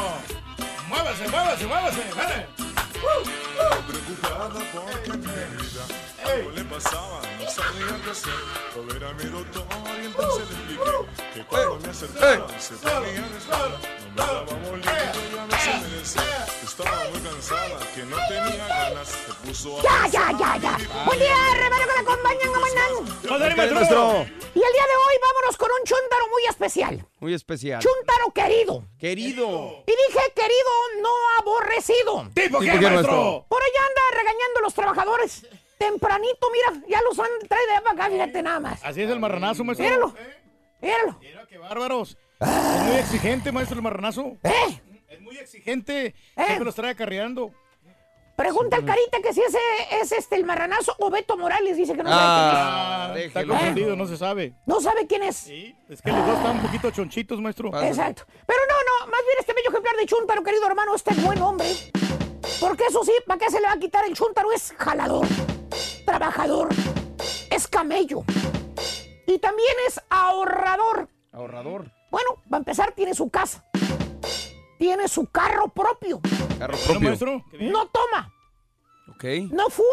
Muévase, 0.88 1.28
muévase, 1.28 1.66
muévase. 1.66 2.02
Dale. 2.14 2.61
Preocupada 3.02 4.60
porque 4.72 5.10
a 5.10 5.14
mi 5.14 5.26
vida 5.26 5.84
algo 6.24 6.50
le 6.50 6.64
pasaba, 6.64 7.20
no 7.38 7.50
sabía 7.50 8.00
qué 8.04 8.10
hacer. 8.10 8.32
Fue 8.72 8.82
a 8.82 8.86
ver 8.86 9.04
a 9.04 9.12
mi 9.14 9.24
doctor 9.24 9.64
y 10.00 10.06
entonces 10.06 10.48
le 10.50 10.54
expliqué 10.56 11.32
que 11.34 11.44
cuando 11.46 11.78
me 11.80 11.88
acercaba 11.88 12.48
se 12.60 12.74
ponía 12.74 13.22
de 13.28 13.38
espalda, 13.38 13.78
no 13.82 14.10
me 14.10 14.16
daba 14.16 14.42
bolillo 14.42 14.90
y 15.34 15.38
a 15.38 15.46
veces 15.46 15.82
me 15.82 15.88
decía 15.98 16.46
que 16.60 16.66
estaba 16.66 17.04
muy 17.10 17.20
cansada, 17.20 17.78
que 17.94 18.02
no 18.04 18.16
tenía 18.28 18.66
ganas, 18.68 19.08
se 19.08 19.32
puso 19.46 19.80
a 19.80 19.82
Ya, 19.82 20.06
ya, 20.06 20.38
ya, 20.38 20.56
ya. 20.58 21.04
Buen 21.04 21.18
día, 21.18 21.36
hermano, 21.56 21.76
que 21.86 21.86
me 21.86 22.00
acompañan, 22.12 22.50
mañana. 22.52 23.56
maestro. 23.56 24.26
Y 24.54 24.58
el 24.62 24.72
día 24.72 24.86
de 24.86 24.96
hoy 24.96 25.14
vámonos 25.20 25.56
con 25.56 25.70
un 25.72 25.84
chuntaro 25.84 26.28
muy 26.30 26.44
especial. 26.46 27.04
Muy 27.22 27.34
especial. 27.34 27.80
Chuntaro 27.80 28.32
querido. 28.34 28.84
Querido. 28.98 29.84
Y 29.86 29.92
dije 29.92 30.32
querido, 30.34 31.02
no 31.02 31.10
aborrecido. 31.38 32.28
¿Tipo 32.34 32.58
qué. 32.58 32.72
Por 32.72 33.62
allá 33.62 33.80
anda 33.88 34.02
regañando 34.10 34.58
a 34.58 34.62
los 34.62 34.74
trabajadores. 34.74 35.46
Tempranito, 35.78 36.48
mira, 36.50 36.84
ya 36.88 37.00
los 37.02 37.16
han 37.20 37.30
traído 37.48 37.74
de 37.74 37.80
para 37.80 37.92
acá, 37.92 38.10
fíjate 38.10 38.42
nada 38.42 38.58
más. 38.58 38.84
Así 38.84 39.02
es 39.02 39.08
el 39.08 39.20
marranazo, 39.20 39.62
maestro. 39.62 39.86
Míralo, 39.86 40.14
míralo. 40.80 41.18
Mira 41.20 41.46
qué 41.46 41.58
bárbaros. 41.58 42.18
Es 42.40 42.82
muy 42.88 42.96
exigente, 42.96 43.52
maestro, 43.52 43.76
el 43.76 43.82
marranazo. 43.82 44.36
¿Eh? 44.42 44.80
Es 45.08 45.20
muy 45.20 45.38
exigente. 45.38 46.16
Siempre 46.34 46.64
los 46.64 46.74
trae 46.74 46.90
acarreando. 46.90 47.52
Pregunta 48.36 48.76
al 48.76 48.84
Carita 48.84 49.20
que 49.22 49.32
si 49.32 49.40
ese 49.42 49.58
es 50.00 50.10
este 50.12 50.36
el 50.36 50.44
marranazo 50.44 50.94
o 50.98 51.10
Beto 51.10 51.36
Morales, 51.36 51.76
dice 51.76 51.94
que 51.94 52.02
no 52.02 52.08
sabe 52.10 52.22
Ah, 52.24 53.10
quién 53.12 53.20
es. 53.20 53.26
está 53.28 53.46
confundido, 53.46 53.96
no 53.96 54.06
se 54.06 54.16
sabe. 54.16 54.54
No 54.66 54.80
sabe 54.80 55.06
quién 55.06 55.22
es. 55.22 55.46
Es 55.48 56.00
que 56.02 56.10
los 56.10 56.26
dos 56.26 56.36
están 56.38 56.56
un 56.56 56.62
poquito 56.62 56.90
chonchitos, 56.90 57.40
maestro. 57.40 57.68
Exacto. 57.82 58.24
Pero 58.46 58.58
no, 58.68 58.74
no, 59.06 59.10
más 59.10 59.20
bien 59.20 59.36
este 59.38 59.52
bello 59.52 59.68
ejemplar 59.70 59.96
de 59.96 60.06
Chuntaro, 60.06 60.42
querido 60.42 60.66
hermano, 60.66 60.94
este 60.94 61.12
es 61.12 61.22
buen 61.22 61.40
hombre. 61.42 61.68
Porque 62.60 62.84
eso 62.88 63.04
sí, 63.04 63.12
¿para 63.26 63.38
qué 63.38 63.50
se 63.50 63.60
le 63.60 63.66
va 63.66 63.74
a 63.74 63.78
quitar 63.78 64.04
el 64.06 64.14
Chuntaro? 64.14 64.50
Es 64.52 64.74
jalador, 64.78 65.26
trabajador, 66.06 66.68
es 67.50 67.68
camello. 67.68 68.24
Y 69.26 69.38
también 69.38 69.74
es 69.86 70.00
ahorrador. 70.10 71.08
Ahorrador. 71.32 71.90
Bueno, 72.10 72.30
va 72.52 72.56
a 72.56 72.58
empezar, 72.58 72.92
tiene 72.92 73.14
su 73.14 73.30
casa. 73.30 73.64
Tiene 74.82 75.06
su 75.06 75.26
carro 75.26 75.68
propio. 75.68 76.20
Carro 76.58 76.76
propio. 76.76 77.00
maestro. 77.00 77.44
No 77.60 77.86
toma, 77.86 78.34
Ok. 79.14 79.22
no 79.52 79.70
fuma 79.70 79.86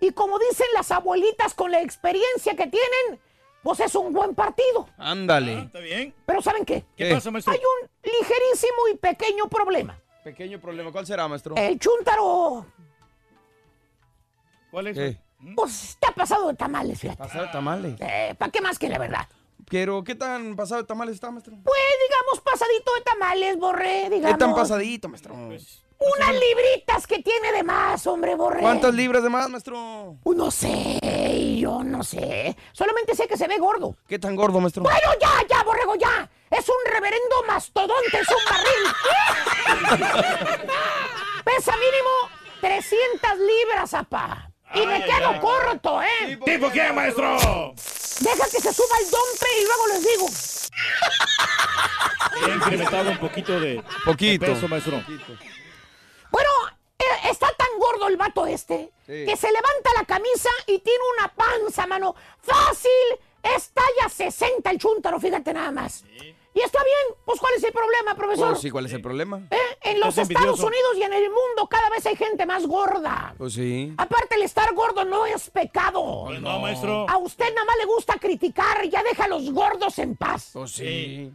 y 0.00 0.12
como 0.12 0.38
dicen 0.38 0.68
las 0.74 0.92
abuelitas 0.92 1.54
con 1.54 1.72
la 1.72 1.82
experiencia 1.82 2.54
que 2.54 2.68
tienen, 2.68 3.20
pues 3.64 3.80
es 3.80 3.96
un 3.96 4.12
buen 4.12 4.36
partido. 4.36 4.88
Ándale. 4.96 5.62
Está 5.62 5.80
bien. 5.80 6.14
Pero 6.24 6.40
¿saben 6.40 6.64
qué? 6.64 6.84
¿Qué 6.96 7.12
pasa, 7.12 7.32
maestro? 7.32 7.52
Hay 7.52 7.58
un 7.58 7.90
ligerísimo 8.04 8.76
y 8.92 8.96
pequeño 8.98 9.48
problema. 9.48 9.98
Pequeño 10.22 10.60
problema. 10.60 10.92
¿Cuál 10.92 11.04
será, 11.04 11.26
maestro? 11.26 11.56
El 11.56 11.76
chúntaro, 11.80 12.64
¿Cuál 14.70 14.86
es? 14.86 14.96
¿Qué? 14.96 15.18
pues 15.56 15.96
te 15.98 16.06
ha 16.06 16.12
pasado 16.12 16.46
de 16.46 16.54
tamales, 16.54 17.00
fíjate. 17.00 17.18
Pasado 17.18 17.46
de 17.46 17.50
tamales. 17.50 18.00
Eh, 18.00 18.36
¿Para 18.38 18.52
qué 18.52 18.60
más 18.60 18.78
que 18.78 18.88
la 18.88 18.98
verdad? 18.98 19.26
Pero, 19.70 20.02
¿qué 20.02 20.14
tan 20.14 20.56
pasado 20.56 20.80
de 20.82 20.86
tamales 20.86 21.14
está, 21.14 21.30
maestro? 21.30 21.54
Pues 21.62 21.80
digamos 22.08 22.40
pasadito 22.42 22.94
de 22.94 23.00
tamales, 23.02 23.56
borré, 23.58 24.10
digamos. 24.10 24.32
¿Qué 24.32 24.38
tan 24.38 24.54
pasadito, 24.54 25.08
maestro? 25.08 25.34
Unas 25.34 26.32
libritas 26.32 27.06
que 27.08 27.22
tiene 27.22 27.50
de 27.52 27.64
más, 27.64 28.06
hombre, 28.06 28.36
borré. 28.36 28.60
¿Cuántas 28.60 28.94
libras 28.94 29.22
de 29.22 29.28
más, 29.30 29.48
maestro? 29.50 30.16
Uh, 30.22 30.32
No 30.32 30.50
sé, 30.50 31.56
yo 31.58 31.82
no 31.82 32.04
sé. 32.04 32.56
Solamente 32.72 33.16
sé 33.16 33.26
que 33.26 33.36
se 33.36 33.48
ve 33.48 33.58
gordo. 33.58 33.96
¿Qué 34.06 34.18
tan 34.18 34.36
gordo, 34.36 34.60
maestro? 34.60 34.84
Bueno, 34.84 35.08
ya, 35.20 35.44
ya, 35.48 35.64
borrego, 35.64 35.96
ya. 35.96 36.30
Es 36.50 36.68
un 36.68 36.76
reverendo 36.92 37.42
mastodonte, 37.48 38.20
es 38.20 38.28
un 38.28 38.44
barril. 38.48 39.98
Pesa 41.44 41.72
mínimo 41.72 42.10
300 42.60 43.38
libras, 43.38 43.94
apá. 43.94 44.50
Y 44.74 44.86
me 44.86 45.02
quedo 45.04 45.40
corto, 45.40 46.00
¿eh? 46.02 46.38
¿Tipo 46.44 46.70
qué, 46.70 46.92
maestro? 46.92 47.74
Deja 48.20 48.44
que 48.50 48.60
se 48.60 48.72
suba 48.72 48.98
el 49.00 49.10
dompe 49.10 49.46
y 49.60 49.64
luego 49.64 49.86
les 49.88 50.06
digo. 50.06 50.26
He 52.46 52.54
incrementado 52.54 53.10
un 53.10 53.18
poquito 53.18 53.58
de, 53.60 53.82
Poquito. 54.04 54.44
de 54.46 54.52
peso, 54.54 54.68
maestro. 54.68 55.02
Bueno, 56.30 56.50
eh, 56.98 57.04
está 57.30 57.48
tan 57.56 57.68
gordo 57.78 58.08
el 58.08 58.16
vato 58.16 58.46
este 58.46 58.90
Sí. 59.06 59.24
que 59.26 59.36
se 59.36 59.46
levanta 59.50 59.90
la 59.96 60.04
camisa 60.04 60.50
y 60.66 60.78
tiene 60.80 61.00
una 61.18 61.28
panza, 61.34 61.86
mano. 61.86 62.14
Fácil, 62.42 62.90
es 63.42 63.70
talla 63.72 64.08
60 64.08 64.70
el 64.70 64.78
chúntaro, 64.78 65.18
fíjate 65.20 65.52
nada 65.54 65.70
más. 65.70 66.04
Y 66.58 66.60
está 66.62 66.82
bien, 66.82 67.16
pues 67.24 67.38
¿cuál 67.38 67.54
es 67.56 67.62
el 67.62 67.72
problema, 67.72 68.16
profesor? 68.16 68.48
Pues 68.48 68.62
sí, 68.62 68.70
¿cuál 68.70 68.86
es 68.86 68.92
el 68.92 69.00
problema? 69.00 69.40
¿Eh? 69.48 69.56
En 69.82 70.00
los 70.00 70.18
Estados 70.18 70.30
envidioso. 70.30 70.66
Unidos 70.66 70.96
y 70.96 71.02
en 71.04 71.12
el 71.12 71.30
mundo 71.30 71.68
cada 71.70 71.88
vez 71.88 72.04
hay 72.04 72.16
gente 72.16 72.44
más 72.46 72.66
gorda. 72.66 73.32
Pues 73.38 73.52
sí. 73.52 73.94
Aparte, 73.96 74.34
el 74.34 74.42
estar 74.42 74.74
gordo 74.74 75.04
no 75.04 75.24
es 75.24 75.50
pecado. 75.50 76.24
Pues 76.26 76.40
no, 76.40 76.58
maestro. 76.58 77.08
A 77.08 77.16
usted 77.18 77.54
nada 77.54 77.64
más 77.64 77.76
le 77.76 77.84
gusta 77.84 78.14
criticar, 78.18 78.88
ya 78.88 79.04
deja 79.04 79.26
a 79.26 79.28
los 79.28 79.52
gordos 79.52 80.00
en 80.00 80.16
paz. 80.16 80.50
Pues 80.52 80.72
sí. 80.72 81.32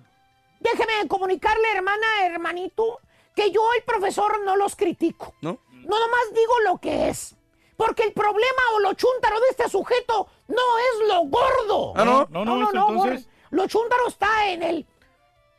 Déjeme 0.59 1.07
comunicarle, 1.07 1.71
hermana, 1.73 2.25
hermanito, 2.25 2.99
que 3.33 3.49
yo, 3.49 3.61
el 3.77 3.83
profesor, 3.83 4.41
no 4.43 4.57
los 4.57 4.75
critico. 4.75 5.35
¿No? 5.39 5.57
No 5.71 5.99
nomás 5.99 6.33
digo 6.33 6.53
lo 6.65 6.79
que 6.79 7.07
es. 7.07 7.33
Porque 7.77 8.03
el 8.03 8.11
problema 8.11 8.61
o 8.75 8.79
lo 8.81 8.93
chúntaro 8.93 9.39
de 9.39 9.47
este 9.51 9.69
sujeto 9.69 10.27
no 10.49 10.77
es 10.79 11.07
lo 11.07 11.21
gordo. 11.27 11.93
Ah, 11.95 12.03
¿no? 12.03 12.27
No, 12.29 12.43
no, 12.43 12.45
no, 12.45 12.55
no, 12.55 12.71
no, 12.73 12.89
entonces. 12.89 13.23
gordo. 13.23 13.33
Lo 13.51 13.67
chúntaro 13.67 14.07
está 14.07 14.49
en 14.49 14.63
el, 14.63 14.85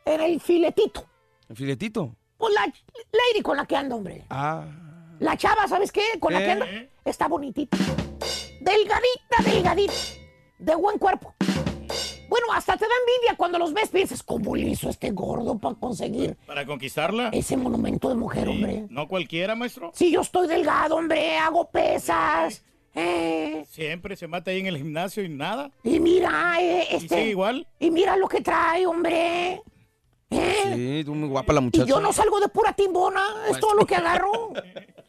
en 0.05 0.21
el 0.21 0.39
filetito. 0.39 1.03
¿El 1.49 1.55
filetito? 1.55 2.15
Pues 2.37 2.53
la 2.53 2.65
lady 2.65 3.41
con 3.41 3.57
la 3.57 3.65
que 3.65 3.75
anda, 3.75 3.95
hombre. 3.95 4.23
Ah. 4.29 4.65
La 5.19 5.35
chava, 5.37 5.67
¿sabes 5.67 5.91
qué? 5.91 6.03
Con 6.19 6.33
la 6.33 6.39
que 6.39 6.45
¿Qué? 6.45 6.51
anda. 6.51 6.67
Está 7.03 7.27
bonitita. 7.27 7.77
Delgadita, 8.59 9.43
delgadita. 9.51 9.93
De 10.59 10.75
buen 10.75 10.97
cuerpo. 10.97 11.33
Bueno, 12.27 12.47
hasta 12.53 12.75
te 12.75 12.85
da 12.85 12.91
envidia 13.01 13.37
cuando 13.37 13.57
los 13.59 13.73
ves. 13.73 13.89
Piensas, 13.89 14.23
¿cómo 14.23 14.55
le 14.55 14.69
hizo 14.69 14.89
este 14.89 15.11
gordo 15.11 15.57
para 15.57 15.75
conseguir 15.75 16.35
¿Para 16.47 16.65
conquistarla? 16.65 17.29
ese 17.29 17.55
monumento 17.55 18.09
de 18.09 18.15
mujer, 18.15 18.47
hombre? 18.49 18.85
No 18.89 19.07
cualquiera, 19.07 19.55
maestro. 19.55 19.91
Si 19.93 20.11
yo 20.11 20.21
estoy 20.21 20.47
delgado, 20.47 20.95
hombre, 20.97 21.37
hago 21.37 21.69
pesas. 21.69 22.63
Eh, 22.95 23.65
Siempre 23.69 24.15
se 24.15 24.27
mata 24.27 24.51
ahí 24.51 24.59
en 24.61 24.67
el 24.67 24.77
gimnasio 24.77 25.23
y 25.23 25.29
nada. 25.29 25.69
y 25.83 25.99
mira, 25.99 26.55
eh, 26.61 26.87
¿Y 26.91 26.95
este. 26.95 27.09
sigue 27.09 27.29
igual? 27.29 27.67
Y 27.79 27.91
mira 27.91 28.17
lo 28.17 28.27
que 28.27 28.41
trae, 28.41 28.85
hombre. 28.87 29.61
Sí, 30.29 31.03
tú 31.05 31.13
muy 31.15 31.29
guapa 31.29 31.53
la 31.53 31.61
Y 31.61 31.63
muchacha. 31.65 31.85
yo 31.85 31.99
no 31.99 32.11
salgo 32.11 32.39
de 32.39 32.47
pura 32.47 32.73
timbona, 32.73 33.23
es 33.49 33.59
todo 33.59 33.73
lo 33.75 33.85
que 33.85 33.95
agarro. 33.95 34.51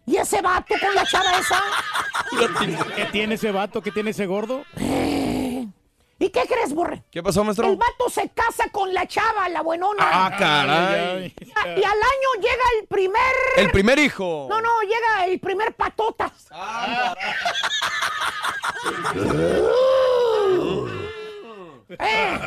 Y 0.06 0.16
ese 0.16 0.40
vato 0.42 0.74
con 0.80 0.94
la 0.94 1.04
chava 1.04 1.38
esa. 1.38 1.60
¿Qué 2.94 3.06
tiene 3.06 3.34
ese 3.34 3.50
vato? 3.50 3.82
¿Qué 3.82 3.90
tiene 3.90 4.10
ese 4.10 4.26
gordo? 4.26 4.62
¿Y 6.18 6.30
qué 6.30 6.46
crees, 6.46 6.72
Borre? 6.72 7.04
¿Qué 7.10 7.22
pasó, 7.22 7.44
maestro? 7.44 7.68
El 7.68 7.76
vato 7.76 8.08
se 8.08 8.30
casa 8.30 8.64
con 8.72 8.94
la 8.94 9.06
chava, 9.06 9.48
la 9.50 9.60
buenona. 9.62 10.02
Ah, 10.26 10.30
caray. 10.38 11.34
Ah, 11.56 11.68
Y 11.68 11.84
al 11.84 11.90
año 11.92 12.40
llega 12.40 12.62
el 12.80 12.86
primer. 12.86 13.34
El 13.56 13.70
primer 13.70 13.98
hijo. 13.98 14.46
No, 14.48 14.60
no, 14.62 14.80
llega 14.82 15.26
el 15.26 15.38
primer 15.40 15.74
patotas. 15.74 16.32
Eh, 21.88 22.38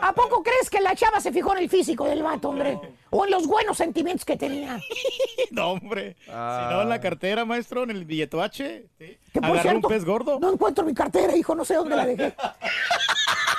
¿A 0.00 0.12
poco 0.12 0.42
crees 0.42 0.70
que 0.70 0.80
la 0.80 0.94
chava 0.94 1.20
se 1.20 1.32
fijó 1.32 1.52
en 1.52 1.62
el 1.62 1.70
físico 1.70 2.04
del 2.06 2.22
vato, 2.22 2.48
hombre? 2.48 2.78
O 3.10 3.24
en 3.24 3.30
los 3.30 3.46
buenos 3.46 3.76
sentimientos 3.76 4.24
que 4.24 4.36
tenía. 4.36 4.78
No, 5.50 5.72
hombre. 5.72 6.16
Ah. 6.28 6.68
Si 6.68 6.74
no, 6.74 6.82
en 6.82 6.88
la 6.88 7.00
cartera, 7.00 7.44
maestro, 7.44 7.82
en 7.82 7.90
el 7.90 8.04
billete 8.04 8.40
H. 8.40 8.86
Que 8.98 9.18
por 9.32 9.44
Agarró 9.44 9.56
un 9.56 9.62
cierto, 9.62 9.88
pez 9.88 10.04
gordo. 10.04 10.38
No 10.38 10.52
encuentro 10.52 10.84
mi 10.84 10.94
cartera, 10.94 11.34
hijo, 11.34 11.56
no 11.56 11.64
sé 11.64 11.74
dónde 11.74 11.96
la 11.96 12.06
dejé. 12.06 12.34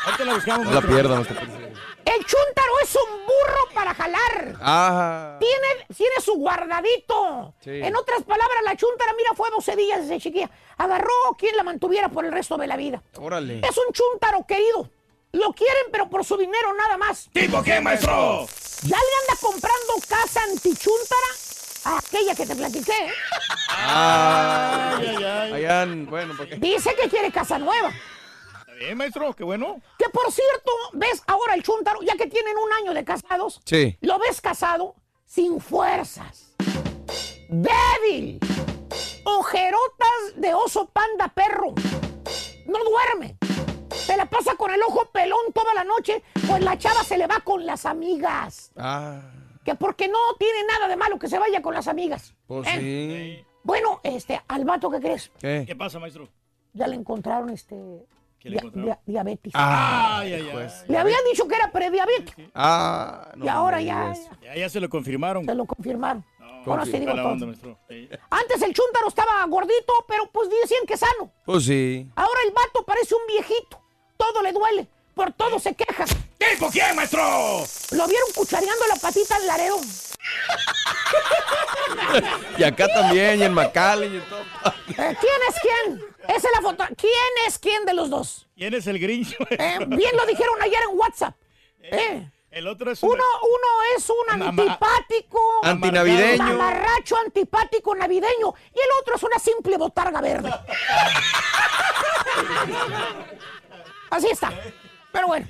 Ahorita 0.06 0.26
la 0.26 0.34
buscamos. 0.34 0.66
No 0.68 0.72
la. 0.72 0.80
El 0.80 2.26
chúntaro 2.26 2.74
es 2.82 2.96
un 2.96 3.20
burro 3.26 3.74
para 3.74 3.94
jalar. 3.94 4.56
Ah. 4.62 5.38
Tiene, 5.40 5.86
tiene 5.96 6.16
su 6.24 6.36
guardadito. 6.36 7.54
Sí. 7.60 7.72
En 7.72 7.96
otras 7.96 8.24
palabras, 8.24 8.58
la 8.64 8.76
chuntara, 8.78 9.14
mira, 9.18 9.32
fue 9.36 9.50
docedilla 9.50 10.00
desde 10.00 10.20
chiquilla. 10.20 10.50
Agarró 10.78 11.12
quien 11.38 11.56
la 11.58 11.64
mantuviera 11.64 12.10
por 12.10 12.26
el 12.26 12.32
resto 12.32 12.58
de 12.58 12.68
la 12.68 12.78
vida. 12.78 13.04
Órale. 13.18 13.60
Es 13.60 13.78
un 13.78 13.94
chúntaro 13.94 14.46
querido. 14.48 14.90
Lo 15.34 15.54
quieren, 15.54 15.84
pero 15.92 16.10
por 16.10 16.26
su 16.26 16.36
dinero 16.38 16.74
nada 16.74 16.98
más. 16.98 17.30
¿Tipo 17.32 17.64
qué, 17.64 17.80
maestro? 17.80 18.48
¿Ya 18.84 18.98
le 18.98 19.32
anda 19.32 19.40
comprando 19.42 19.94
casa 20.08 20.42
antichúntara? 20.44 21.28
A 21.86 21.98
aquella 21.98 22.36
que 22.36 22.46
te 22.46 22.56
platiqué. 22.56 22.92
¿eh? 22.92 23.12
Ah. 23.70 24.98
Ay, 25.00 25.16
ay, 25.24 25.66
ay. 25.66 26.06
Bueno, 26.10 26.34
porque. 26.38 26.56
Dice 26.58 26.94
que 26.96 27.10
quiere 27.10 27.32
casa 27.32 27.58
nueva. 27.58 27.90
Está 28.60 28.74
bien, 28.74 28.98
maestro, 28.98 29.34
qué 29.34 29.44
bueno. 29.44 29.82
Que 29.98 30.10
por 30.10 30.32
cierto, 30.32 30.72
ves 30.94 31.24
ahora 31.28 31.56
el 31.56 31.64
chúntaro, 31.64 32.02
ya 32.04 32.16
que 32.16 32.28
tienen 32.28 32.56
un 32.58 32.72
año 32.74 32.94
de 32.94 33.04
casados, 33.04 33.62
Sí. 33.66 33.98
lo 34.02 34.20
ves 34.20 34.42
casado 34.42 34.96
sin 35.26 35.60
fuerzas. 35.60 36.54
Débil. 37.50 38.40
Ojerotas 39.24 40.36
de 40.36 40.54
oso 40.54 40.88
panda 40.90 41.30
perro. 41.30 41.74
No 42.66 42.80
duerme. 42.84 43.38
Se 43.96 44.18
la 44.18 44.26
pasa 44.26 44.56
con 44.56 44.72
el 44.72 44.82
ojo 44.84 45.06
pelón 45.12 45.52
toda 45.54 45.74
la 45.74 45.84
noche, 45.84 46.24
pues 46.48 46.64
la 46.64 46.78
chava 46.78 47.04
se 47.04 47.18
le 47.18 47.28
va 47.28 47.40
con 47.42 47.66
las 47.66 47.86
amigas. 47.86 48.72
Ah. 48.78 49.22
Que 49.64 49.76
porque 49.76 50.08
no 50.08 50.18
tiene 50.40 50.60
nada 50.68 50.88
de 50.88 50.96
malo 50.96 51.20
que 51.20 51.28
se 51.28 51.38
vaya 51.38 51.62
con 51.62 51.74
las 51.74 51.88
amigas. 51.88 52.34
Pues 52.48 52.68
¿Eh? 52.70 53.38
sí. 53.40 53.46
Bueno, 53.64 54.00
este, 54.04 54.42
al 54.48 54.66
vato, 54.66 54.90
¿qué 54.90 55.00
crees? 55.00 55.32
¿Qué? 55.40 55.64
¿Qué 55.68 55.76
pasa, 55.76 56.00
maestro? 56.00 56.28
Ya 56.74 56.88
le 56.88 56.96
encontraron 56.96 57.50
este. 57.50 57.76
¿Qué 58.40 58.50
le 58.50 58.58
encontraron? 58.58 58.98
diabetes. 59.06 59.54
Ay, 59.56 60.34
ay, 60.34 60.50
ay. 60.50 60.70
Le 60.88 60.98
habían 60.98 61.20
dicho 61.32 61.48
que 61.48 61.56
era 61.56 61.72
prediabético. 61.72 62.42
Ah. 62.56 63.32
no 63.36 63.46
y 63.46 63.48
ahora 63.48 63.82
ya. 63.82 64.14
Ya, 64.42 64.56
ya 64.56 64.70
se 64.70 64.80
lo 64.80 64.90
confirmaron. 64.90 65.46
se 65.46 65.54
lo 65.54 65.66
confirmaron. 65.66 66.26
Ahora 66.66 66.86
sí 66.86 66.92
digo 66.92 67.14
todo. 67.14 67.78
Antes 68.30 68.62
el 68.62 68.74
chúntaro 68.74 69.08
estaba 69.08 69.46
gordito, 69.46 69.94
pero 70.08 70.30
pues 70.32 70.50
decían 70.50 70.86
que 70.86 70.98
sano. 70.98 71.32
Pues 71.46 71.66
sí. 71.66 72.08
Ahora 72.16 72.40
el 72.46 72.52
vato 72.52 72.86
parece 72.86 73.16
un 73.16 73.26
viejito. 73.28 73.82
Todo 74.18 74.42
le 74.42 74.54
duele. 74.54 74.88
Por 75.16 75.34
todo 75.34 75.60
se 75.60 75.76
queja. 75.76 76.06
¿Tipo 76.38 76.70
quién, 76.70 76.96
maestro? 76.96 77.22
Lo 77.92 78.08
vieron 78.08 78.30
cuchareando 78.34 78.86
la 78.88 78.96
patita 78.96 79.36
al 79.36 79.48
Laredo. 79.48 79.78
Y 82.58 82.64
acá 82.64 82.88
también, 82.88 83.40
y 83.40 83.44
en 83.44 83.54
McAllen 83.54 84.14
y 84.14 84.18
en 84.18 84.30
todo. 84.30 84.42
Eh, 84.42 84.46
¿Quién 84.96 85.42
es 85.50 85.56
quién? 85.62 86.02
Esa 86.28 86.48
es 86.48 86.54
la 86.56 86.62
foto. 86.62 86.84
¿Quién 86.96 87.48
es 87.48 87.58
quién 87.58 87.86
de 87.86 87.94
los 87.94 88.10
dos? 88.10 88.48
¿Quién 88.56 88.74
es 88.74 88.88
el 88.88 89.00
Grinch? 89.00 89.36
Eh, 89.50 89.80
bien 89.88 90.16
lo 90.16 90.26
dijeron 90.26 90.62
ayer 90.62 90.80
en 90.90 90.98
WhatsApp. 90.98 91.36
Eh, 91.82 92.30
El 92.52 92.68
otro 92.68 92.92
es 92.92 93.02
Uno, 93.02 93.14
uno 93.14 93.68
es 93.96 94.10
un 94.10 94.42
antipático. 94.44 95.40
Antinavideño. 95.64 96.44
Mamarracho 96.44 97.16
antipático 97.26 97.96
navideño. 97.96 98.54
Y 98.76 98.80
el 98.80 98.90
otro 99.00 99.16
es 99.16 99.24
una 99.24 99.40
simple 99.40 99.78
botarga 99.78 100.20
verde. 100.20 100.54
Así 104.10 104.28
está. 104.28 104.52
Pero 105.14 105.28
bueno. 105.28 105.48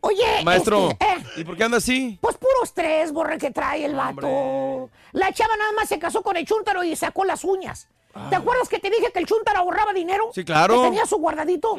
Oye, 0.00 0.42
Maestro, 0.44 0.92
este, 0.92 1.04
eh, 1.04 1.24
¿y 1.36 1.44
por 1.44 1.58
qué 1.58 1.64
anda 1.64 1.76
así? 1.76 2.18
pues 2.22 2.38
puro 2.38 2.64
estrés, 2.64 3.12
borre, 3.12 3.36
que 3.36 3.50
trae 3.50 3.84
el 3.84 3.94
vato. 3.94 4.88
La 5.12 5.30
chava 5.30 5.54
nada 5.58 5.72
más 5.72 5.90
se 5.90 5.98
casó 5.98 6.22
con 6.22 6.38
el 6.38 6.46
chúntaro 6.46 6.82
y 6.82 6.96
sacó 6.96 7.26
las 7.26 7.44
uñas. 7.44 7.86
¿Te 8.30 8.36
acuerdas 8.36 8.66
que 8.70 8.78
te 8.78 8.88
dije 8.88 9.12
que 9.12 9.18
el 9.18 9.26
chúntaro 9.26 9.58
ahorraba 9.60 9.92
dinero? 9.92 10.28
Ah. 10.30 10.32
Sí, 10.34 10.42
claro. 10.42 10.76
Que 10.76 10.88
tenía 10.88 11.04
su 11.04 11.18
guardadito. 11.18 11.76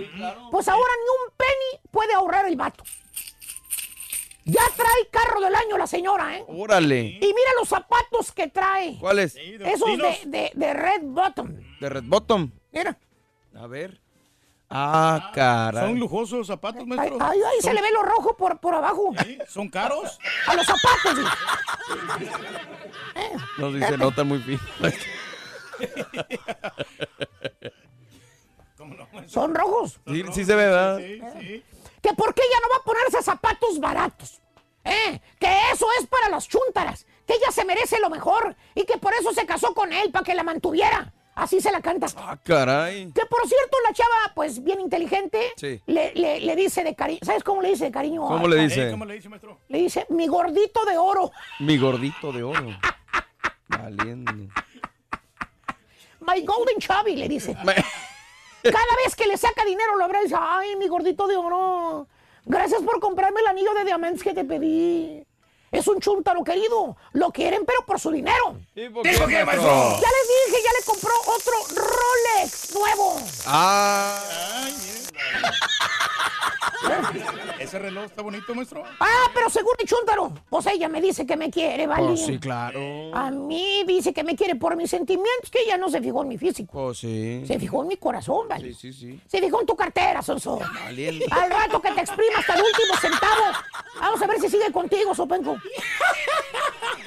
Pues 0.51 0.67
ahora 0.67 0.93
ni 1.03 1.09
un 1.09 1.36
penny 1.36 1.89
puede 1.89 2.13
ahorrar 2.13 2.45
el 2.45 2.55
vato. 2.55 2.84
Ya 4.44 4.62
trae 4.76 5.08
carro 5.12 5.39
del 5.39 5.54
año 5.54 5.78
la 5.78 5.86
señora, 5.88 6.36
¿eh? 6.38 6.44
Órale. 6.48 7.00
Y 7.00 7.20
mira 7.20 7.52
los 7.60 7.70
zapatos 7.70 8.32
que 8.32 8.48
trae. 8.48 8.98
¿Cuáles? 9.00 9.36
Esos 9.36 9.98
de, 9.98 10.20
de, 10.26 10.52
de 10.54 10.74
Red 10.74 11.02
Bottom. 11.04 11.56
De 11.80 11.89
Red 11.89 12.04
Bottom. 12.06 12.52
Mira. 12.72 12.98
A 13.56 13.68
ver. 13.68 14.00
Ah, 14.74 15.32
caray. 15.36 15.86
Son 15.89 16.00
lujosos 16.00 16.48
zapatos, 16.48 16.82
Ay, 16.82 16.88
maestro. 16.88 17.18
ay, 17.22 17.39
ay, 17.46 17.58
se 17.58 17.68
Son- 17.68 17.76
le 17.76 17.82
ve 17.82 17.92
lo 17.92 18.04
rojo 18.04 18.38
por, 18.38 18.60
por 18.60 18.74
abajo. 18.74 19.14
¿Son 19.48 19.68
caros? 19.70 20.18
A 20.48 20.56
los 20.56 20.66
zapatos. 20.66 21.18
sí. 21.18 21.24
No, 23.58 23.72
sí 23.74 23.80
se 23.80 23.98
nota 23.98 24.24
muy 24.24 24.39
fino. 24.39 24.60
Son 29.28 29.54
rojos. 29.54 30.00
Sí, 30.08 30.24
sí 30.34 30.46
se 30.46 30.56
ve, 30.56 30.66
¿verdad? 30.66 31.00
Que 32.02 32.14
por 32.14 32.34
qué 32.34 32.41
ella 32.41 32.58
no 32.64 32.70
va 32.70 32.78
a 32.78 32.84
ponerse 32.84 33.22
zapatos 33.22 33.80
baratos. 33.80 34.41
¿Eh? 34.84 35.20
Que 35.39 35.47
eso 35.72 35.86
es 35.99 36.08
para 36.08 36.30
las 36.30 36.47
chúntaras. 36.47 37.06
Que 37.28 37.34
ella 37.36 37.52
se 37.52 37.64
merece 37.66 37.99
lo 37.99 38.10
mejor. 38.10 38.56
Y 38.76 38.86
que 38.86 38.97
por 38.97 39.14
eso 39.14 39.32
se 39.34 39.45
casó 39.45 39.74
con 39.76 39.93
él, 39.93 40.12
para 40.12 40.26
que 40.26 40.34
la 40.34 40.43
mantuviera. 40.43 41.14
Así 41.36 41.62
se 41.62 41.72
la 41.72 41.80
canta. 41.82 42.08
Ah, 42.18 42.38
caray. 42.43 43.12
Que 43.14 43.26
por 43.26 43.47
cierto, 43.47 43.78
la 43.88 43.93
chava, 43.93 44.34
pues 44.36 44.62
bien 44.64 44.82
inteligente, 44.82 45.54
Sí. 45.56 45.82
le, 45.86 46.14
le- 46.14 46.41
le 46.41 46.56
dice 46.56 46.84
de 46.84 46.93
cariño. 46.93 47.20
¿Sabes 47.24 47.43
cómo 47.43 47.62
le 47.62 47.70
dice 47.70 47.86
de 47.86 47.91
cariño? 47.91 48.22
¿Cómo 48.28 48.47
le 48.47 48.60
a- 48.60 48.64
dice? 48.64 48.91
¿Cómo 48.91 49.06
le 49.06 49.14
dice, 49.14 49.30
maestro? 49.30 49.60
Le 49.70 49.78
dice, 49.78 50.06
mi 50.10 50.28
gordito 50.28 50.84
de 50.86 50.97
oro. 50.97 51.32
Mi 51.60 51.78
gordito 51.78 52.32
de 52.34 52.43
oro. 52.43 52.68
Valiendo. 53.70 54.32
My 56.20 56.41
golden 56.45 56.78
chubby, 56.80 57.16
le 57.16 57.30
dice. 57.30 57.56
Cada 58.64 58.95
vez 59.03 59.16
que 59.16 59.28
le 59.28 59.38
saca 59.38 59.66
dinero 59.66 59.95
lo 59.95 60.05
abre 60.05 60.20
y 60.20 60.24
dice, 60.24 60.36
ay, 60.39 60.76
mi 60.76 60.88
gordito 60.88 61.28
de 61.28 61.36
oro. 61.36 62.07
Gracias 62.45 62.82
por 62.82 62.99
comprarme 62.99 63.41
el 63.41 63.47
anillo 63.47 63.74
de 63.74 63.86
diamantes 63.86 64.24
que 64.24 64.34
te 64.34 64.43
pedí. 64.43 65.26
Es 65.72 65.88
un 65.88 65.99
chúntaro 65.99 66.43
querido. 66.43 66.97
Lo 67.14 67.32
quieren, 67.32 67.66
pero 67.66 67.86
por 67.86 67.99
su 67.99 68.12
dinero. 68.12 68.57
¿Tipo 68.74 69.01
qué, 69.01 69.45
maestro? 69.45 69.99
Ya 70.01 70.09
les 70.09 70.49
dije, 70.49 70.64
ya 70.64 70.72
le 70.78 70.86
compró 70.86 71.14
otro 71.28 71.53
Rolex 71.76 72.76
nuevo. 72.76 73.16
Ah. 73.45 74.20
¿Ese 77.59 77.79
reloj 77.79 78.05
está 78.05 78.21
bonito, 78.21 78.55
maestro? 78.55 78.84
Ah, 78.99 79.29
pero 79.34 79.49
según 79.49 79.73
el 79.79 79.88
chúntaro, 79.88 80.34
pues 80.49 80.65
ella 80.67 80.89
me 80.89 81.01
dice 81.01 81.25
que 81.25 81.38
me 81.38 81.49
quiere, 81.49 81.88
¿vale? 81.88 82.07
Pues 82.07 82.25
sí, 82.25 82.39
claro. 82.39 82.79
A 83.13 83.32
mí 83.32 83.84
dice 83.86 84.13
que 84.13 84.23
me 84.23 84.36
quiere 84.36 84.55
por 84.55 84.75
mis 84.75 84.89
sentimientos, 84.89 85.49
que 85.51 85.61
ella 85.61 85.77
no 85.77 85.89
se 85.89 86.01
fijó 86.01 86.23
en 86.23 86.29
mi 86.29 86.38
físico. 86.38 86.71
Pues 86.71 86.99
sí. 86.99 87.43
Se 87.45 87.59
fijó 87.59 87.82
en 87.84 87.89
mi 87.89 87.97
corazón, 87.97 88.47
¿vale? 88.47 88.73
Sí, 88.73 88.91
sí, 88.91 88.93
sí. 88.93 89.21
Se 89.27 89.39
fijó 89.39 89.61
en 89.61 89.67
tu 89.67 89.75
cartera, 89.75 90.21
Sonso. 90.21 90.59
Valiendo. 90.84 91.25
Al 91.32 91.49
rato 91.49 91.82
que 91.82 91.91
te 91.91 92.01
exprima 92.01 92.39
hasta 92.39 92.55
el 92.55 92.61
último 92.61 92.95
centavo. 92.99 93.43
Vamos 93.99 94.21
a 94.21 94.27
ver 94.27 94.39
si 94.39 94.49
sigue 94.49 94.71
contigo, 94.71 95.13
Sopenco. 95.13 95.57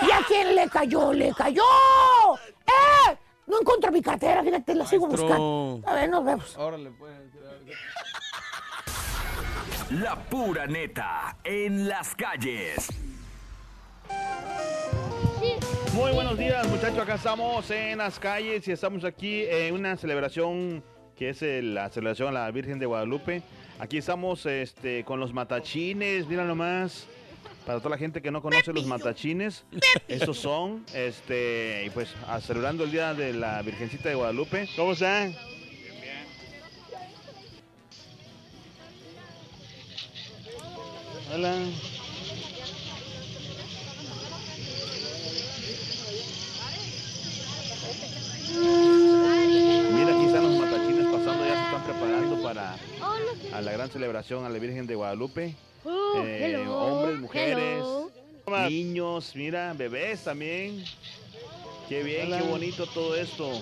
¿Y 0.06 0.10
a 0.10 0.22
quién 0.26 0.54
le 0.54 0.68
cayó? 0.68 1.12
¡Le 1.12 1.32
cayó! 1.32 1.62
¡Eh! 2.66 3.16
No 3.46 3.60
encuentro 3.60 3.92
mi 3.92 4.00
cartera, 4.00 4.42
fíjate, 4.42 4.74
la 4.74 4.86
sigo 4.86 5.06
buscando. 5.06 5.80
A 5.84 5.94
ver, 5.94 6.08
nos 6.08 6.24
vemos. 6.24 6.56
Órale, 6.56 6.90
pues. 6.92 7.12
La 10.00 10.16
pura 10.16 10.66
neta 10.66 11.36
en 11.44 11.86
las 11.86 12.16
calles. 12.16 12.88
Muy 15.92 16.10
buenos 16.10 16.36
días, 16.36 16.66
muchachos. 16.66 16.98
Acá 16.98 17.14
estamos 17.14 17.70
en 17.70 17.98
las 17.98 18.18
calles 18.18 18.66
y 18.66 18.72
estamos 18.72 19.04
aquí 19.04 19.44
en 19.44 19.72
una 19.72 19.96
celebración 19.96 20.82
que 21.16 21.28
es 21.28 21.42
eh, 21.42 21.62
la 21.62 21.90
celebración 21.90 22.30
a 22.30 22.32
la 22.32 22.50
Virgen 22.50 22.80
de 22.80 22.86
Guadalupe. 22.86 23.42
Aquí 23.78 23.98
estamos 23.98 24.46
este, 24.46 25.04
con 25.04 25.20
los 25.20 25.32
matachines, 25.32 26.26
mira 26.26 26.42
nomás. 26.42 27.06
Para 27.64 27.78
toda 27.78 27.90
la 27.90 27.98
gente 27.98 28.20
que 28.20 28.32
no 28.32 28.42
conoce 28.42 28.72
los 28.72 28.86
matachines, 28.86 29.64
estos 30.08 30.38
son, 30.38 30.84
este, 30.92 31.84
y 31.86 31.90
pues 31.90 32.12
celebrando 32.40 32.82
el 32.82 32.90
día 32.90 33.14
de 33.14 33.32
la 33.32 33.62
Virgencita 33.62 34.08
de 34.08 34.16
Guadalupe. 34.16 34.68
¿Cómo 34.76 34.92
están? 34.92 35.34
Mira, 41.36 41.50
aquí 50.14 50.26
están 50.26 50.44
los 50.44 50.60
matachines 50.60 51.06
pasando, 51.06 51.44
ya 51.44 51.54
se 51.54 51.62
están 51.64 51.82
preparando 51.82 52.40
para 52.40 52.76
a 53.52 53.60
la 53.60 53.72
gran 53.72 53.90
celebración 53.90 54.44
a 54.44 54.48
la 54.48 54.60
Virgen 54.60 54.86
de 54.86 54.94
Guadalupe. 54.94 55.56
Eh, 55.84 56.64
hombres, 56.68 57.18
mujeres, 57.18 57.82
niños, 58.68 59.32
mira, 59.34 59.72
bebés 59.72 60.22
también. 60.22 60.84
Qué 61.88 62.04
bien, 62.04 62.30
qué 62.30 62.42
bonito 62.42 62.86
todo 62.86 63.16
esto. 63.16 63.60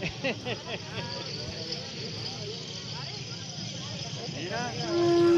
mira. 4.38 5.29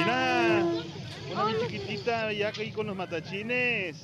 Mira, 0.00 0.64
una 1.30 1.44
bien 1.44 1.58
chiquitita 1.60 2.32
ya 2.32 2.52
ahí 2.56 2.72
con 2.72 2.86
los 2.86 2.96
matachines. 2.96 4.02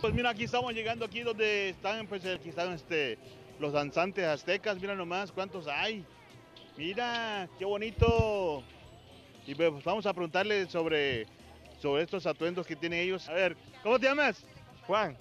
Pues 0.00 0.14
mira, 0.14 0.30
aquí 0.30 0.44
estamos 0.44 0.72
llegando 0.72 1.04
aquí 1.04 1.22
donde 1.22 1.70
están, 1.70 2.06
pues 2.06 2.24
aquí 2.24 2.50
están 2.50 2.72
este, 2.74 3.18
los 3.58 3.72
danzantes 3.72 4.24
aztecas, 4.24 4.80
mira 4.80 4.94
nomás 4.94 5.32
cuántos 5.32 5.66
hay. 5.66 6.04
Mira, 6.76 7.48
qué 7.58 7.64
bonito. 7.64 8.62
Y 9.46 9.54
pues 9.56 9.82
vamos 9.82 10.06
a 10.06 10.12
preguntarle 10.12 10.66
sobre, 10.66 11.26
sobre 11.80 12.04
estos 12.04 12.24
atuendos 12.26 12.64
que 12.64 12.76
tienen 12.76 13.00
ellos. 13.00 13.28
A 13.28 13.32
ver, 13.32 13.56
¿cómo 13.82 13.98
te 13.98 14.06
llamas? 14.06 14.44
Juan. 14.86 15.16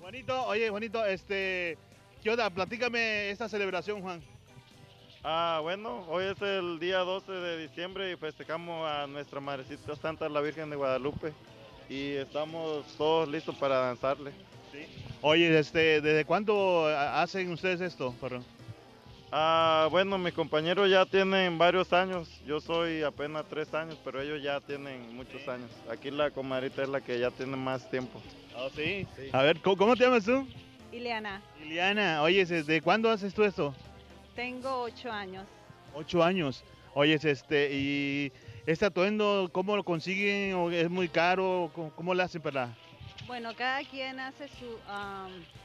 Juanito, 0.00 0.46
oye, 0.46 0.70
Juanito, 0.70 1.04
este, 1.04 1.76
¿qué 2.22 2.30
onda? 2.30 2.48
Platícame 2.48 3.30
esta 3.30 3.46
celebración, 3.46 4.00
Juan. 4.00 4.22
Ah, 5.24 5.58
bueno, 5.62 6.04
hoy 6.08 6.24
es 6.24 6.40
el 6.42 6.78
día 6.78 6.98
12 6.98 7.32
de 7.32 7.58
diciembre 7.68 8.12
y 8.12 8.16
festejamos 8.16 8.88
a 8.88 9.06
nuestra 9.06 9.40
Madrecita 9.40 9.96
Santa, 9.96 10.28
la 10.28 10.40
Virgen 10.40 10.70
de 10.70 10.76
Guadalupe. 10.76 11.32
Y 11.88 12.12
estamos 12.12 12.86
todos 12.96 13.28
listos 13.28 13.56
para 13.56 13.76
danzarle. 13.78 14.32
Oye, 15.20 15.58
este, 15.58 16.00
¿desde 16.00 16.24
cuándo 16.24 16.86
ha- 16.86 17.22
hacen 17.22 17.50
ustedes 17.50 17.80
esto, 17.80 18.14
perro? 18.20 18.42
Ah, 19.32 19.88
bueno, 19.90 20.16
mis 20.16 20.32
compañeros 20.32 20.88
ya 20.88 21.04
tienen 21.04 21.58
varios 21.58 21.92
años. 21.92 22.40
Yo 22.46 22.60
soy 22.60 23.02
apenas 23.02 23.44
tres 23.50 23.74
años, 23.74 23.98
pero 24.04 24.22
ellos 24.22 24.42
ya 24.42 24.60
tienen 24.60 25.14
muchos 25.16 25.46
años. 25.48 25.70
Aquí 25.90 26.10
la 26.10 26.30
comadrita 26.30 26.82
es 26.82 26.88
la 26.88 27.00
que 27.00 27.18
ya 27.18 27.30
tiene 27.30 27.56
más 27.56 27.90
tiempo. 27.90 28.20
¿Ah, 28.56 28.68
sí? 28.74 29.06
A 29.32 29.42
ver, 29.42 29.60
¿cómo, 29.60 29.76
cómo 29.76 29.96
te 29.96 30.04
llamas 30.04 30.24
tú? 30.24 30.46
Ileana, 30.92 31.42
Liliana, 31.60 32.22
oye, 32.22 32.46
¿desde 32.46 32.80
cuándo 32.80 33.10
haces 33.10 33.34
tú 33.34 33.44
esto? 33.44 33.74
Tengo 34.38 34.82
ocho 34.82 35.10
años. 35.10 35.48
Ocho 35.92 36.22
años. 36.22 36.64
Oye, 36.94 37.18
este, 37.20 37.70
y 37.72 38.32
este 38.66 38.86
atuendo, 38.86 39.50
¿cómo 39.52 39.76
lo 39.76 39.82
consiguen? 39.82 40.54
¿O 40.54 40.70
¿Es 40.70 40.88
muy 40.88 41.08
caro? 41.08 41.72
¿Cómo, 41.74 41.90
cómo 41.96 42.14
lo 42.14 42.22
hacen 42.22 42.40
para...? 42.40 42.68
Bueno, 43.26 43.52
cada 43.56 43.82
quien 43.82 44.20
hace 44.20 44.46
su, 44.46 44.78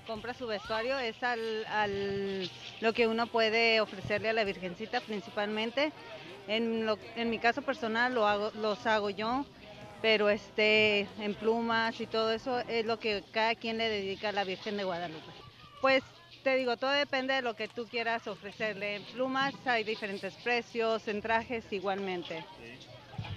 compra 0.08 0.34
su 0.34 0.48
vestuario, 0.48 0.98
es 0.98 1.22
al, 1.22 1.66
al- 1.68 2.50
lo 2.82 2.94
que 2.94 3.06
uno 3.06 3.28
puede 3.28 3.80
ofrecerle 3.80 4.30
a 4.30 4.34
la 4.34 4.44
Virgencita 4.44 5.00
principalmente. 5.02 5.92
En, 6.48 6.88
lo- 6.88 6.98
en 7.16 7.30
mi 7.30 7.38
caso 7.38 7.62
personal 7.62 8.16
lo 8.16 8.26
hago, 8.28 8.50
los 8.56 8.88
hago 8.88 9.12
yo, 9.12 9.46
pero 10.02 10.30
este, 10.32 11.08
en 11.20 11.36
plumas 11.36 12.02
y 12.02 12.08
todo 12.08 12.32
eso 12.32 12.60
es 12.62 12.86
lo 12.88 12.98
que 12.98 13.24
cada 13.32 13.54
quien 13.54 13.78
le 13.78 13.88
dedica 13.88 14.30
a 14.30 14.32
la 14.32 14.44
Virgen 14.44 14.78
de 14.78 14.84
Guadalupe. 14.84 15.32
Pues 15.80 16.02
te 16.44 16.56
digo, 16.58 16.78
todo 16.78 16.92
depende 16.92 17.34
de 17.34 17.42
lo 17.42 17.54
que 17.56 17.68
tú 17.68 17.88
quieras 17.88 18.28
ofrecerle. 18.28 18.96
En 18.96 19.04
plumas 19.04 19.54
hay 19.66 19.84
diferentes 19.84 20.36
precios, 20.38 21.08
en 21.08 21.22
trajes 21.22 21.72
igualmente. 21.72 22.46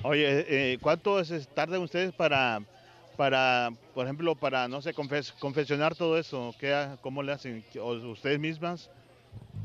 Oye, 0.03 0.73
eh, 0.73 0.79
¿cuánto 0.81 1.21
es- 1.21 1.49
tardan 1.55 1.83
ustedes 1.83 2.13
para, 2.13 2.61
para, 3.17 3.71
por 3.95 4.05
ejemplo, 4.07 4.35
para, 4.37 4.69
no 4.69 4.83
sé, 4.83 4.95
confes- 4.95 5.33
confeccionar 5.39 5.95
todo 5.95 6.19
eso? 6.19 6.55
¿Qué, 6.59 6.97
¿Cómo 7.01 7.23
le 7.23 7.33
hacen? 7.33 7.65
¿O 7.81 7.93
¿Ustedes 8.11 8.39
mismas? 8.39 8.91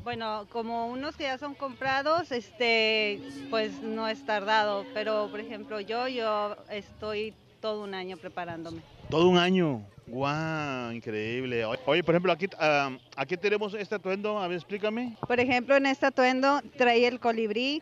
Bueno, 0.03 0.47
como 0.49 0.87
unos 0.87 1.15
que 1.15 1.23
ya 1.25 1.37
son 1.37 1.53
comprados, 1.53 2.31
este, 2.31 3.21
pues 3.51 3.83
no 3.83 4.07
es 4.07 4.23
tardado, 4.23 4.83
pero 4.93 5.27
por 5.29 5.39
ejemplo 5.39 5.79
yo, 5.79 6.07
yo 6.07 6.55
estoy 6.69 7.35
todo 7.59 7.83
un 7.83 7.93
año 7.93 8.17
preparándome. 8.17 8.81
Todo 9.09 9.27
un 9.27 9.37
año. 9.37 9.85
¡Guau! 10.11 10.91
Increíble. 10.91 11.63
Oye, 11.63 12.03
por 12.03 12.13
ejemplo, 12.13 12.33
aquí, 12.33 12.47
ah, 12.59 12.97
aquí 13.15 13.37
tenemos 13.37 13.73
este 13.73 13.95
atuendo. 13.95 14.37
A 14.37 14.47
ver, 14.47 14.57
explícame. 14.57 15.15
Por 15.25 15.39
ejemplo, 15.39 15.77
en 15.77 15.85
este 15.85 16.05
atuendo 16.05 16.59
trae 16.75 17.07
el 17.07 17.19
colibrí, 17.21 17.81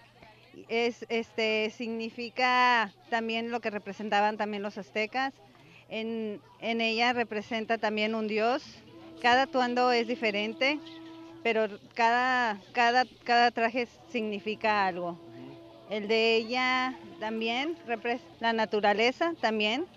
es, 0.67 1.05
este, 1.09 1.71
significa 1.71 2.93
también 3.09 3.49
lo 3.49 3.61
que 3.61 3.71
representaban 3.71 4.37
también 4.37 4.61
los 4.61 4.77
aztecas. 4.77 5.33
En, 5.89 6.39
en 6.61 6.81
ella 6.81 7.13
representa 7.13 7.79
también 7.79 8.13
un 8.13 8.27
dios. 8.27 8.63
Cada 9.23 9.43
atuendo 9.43 9.91
es 9.91 10.07
diferente, 10.07 10.79
pero 11.41 11.67
cada, 11.95 12.59
cada, 12.73 13.05
cada 13.23 13.49
traje 13.49 13.87
significa 14.11 14.85
algo. 14.85 15.19
El 15.89 16.07
de 16.07 16.35
ella 16.35 16.95
también, 17.19 17.75
la 18.39 18.53
naturaleza 18.53 19.33
también. 19.41 19.87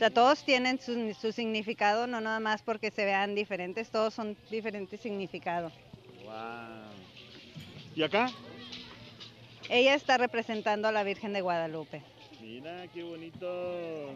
O 0.00 0.02
sea, 0.02 0.08
todos 0.08 0.42
tienen 0.44 0.80
su, 0.80 1.12
su 1.12 1.30
significado, 1.30 2.06
no 2.06 2.22
nada 2.22 2.40
más 2.40 2.62
porque 2.62 2.90
se 2.90 3.04
vean 3.04 3.34
diferentes, 3.34 3.90
todos 3.90 4.14
son 4.14 4.34
diferentes 4.50 4.98
significados. 4.98 5.74
¿Y 7.94 8.02
acá? 8.02 8.30
Ella 9.68 9.94
está 9.94 10.16
representando 10.16 10.88
a 10.88 10.92
la 10.92 11.02
Virgen 11.02 11.34
de 11.34 11.42
Guadalupe. 11.42 12.00
Mira, 12.40 12.88
qué 12.94 13.02
bonito. 13.02 14.14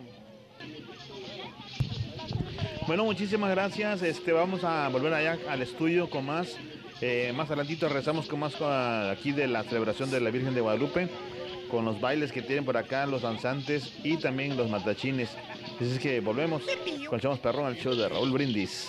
Bueno, 2.86 3.04
muchísimas 3.04 3.50
gracias. 3.50 4.00
Este, 4.00 4.32
vamos 4.32 4.64
a 4.64 4.88
volver 4.88 5.12
allá 5.12 5.36
al 5.50 5.60
estudio 5.60 6.08
con 6.08 6.24
más. 6.24 6.56
Eh, 7.02 7.30
más 7.36 7.48
adelantito 7.48 7.88
regresamos 7.88 8.26
con 8.26 8.40
más 8.40 8.54
ah, 8.62 9.10
aquí 9.10 9.32
de 9.32 9.48
la 9.48 9.62
celebración 9.64 10.10
de 10.10 10.22
la 10.22 10.30
Virgen 10.30 10.54
de 10.54 10.62
Guadalupe, 10.62 11.10
con 11.74 11.84
los 11.84 12.00
bailes 12.00 12.30
que 12.30 12.40
tienen 12.40 12.64
por 12.64 12.76
acá, 12.76 13.04
los 13.04 13.22
danzantes 13.22 13.92
y 14.04 14.16
también 14.16 14.56
los 14.56 14.70
matachines. 14.70 15.30
Así 15.74 15.90
es 15.94 15.98
que 15.98 16.20
volvemos 16.20 16.62
con 17.10 17.18
Chamos 17.18 17.40
Perrón 17.40 17.66
al 17.66 17.76
show 17.76 17.96
de 17.96 18.08
Raúl 18.08 18.30
Brindis. 18.30 18.88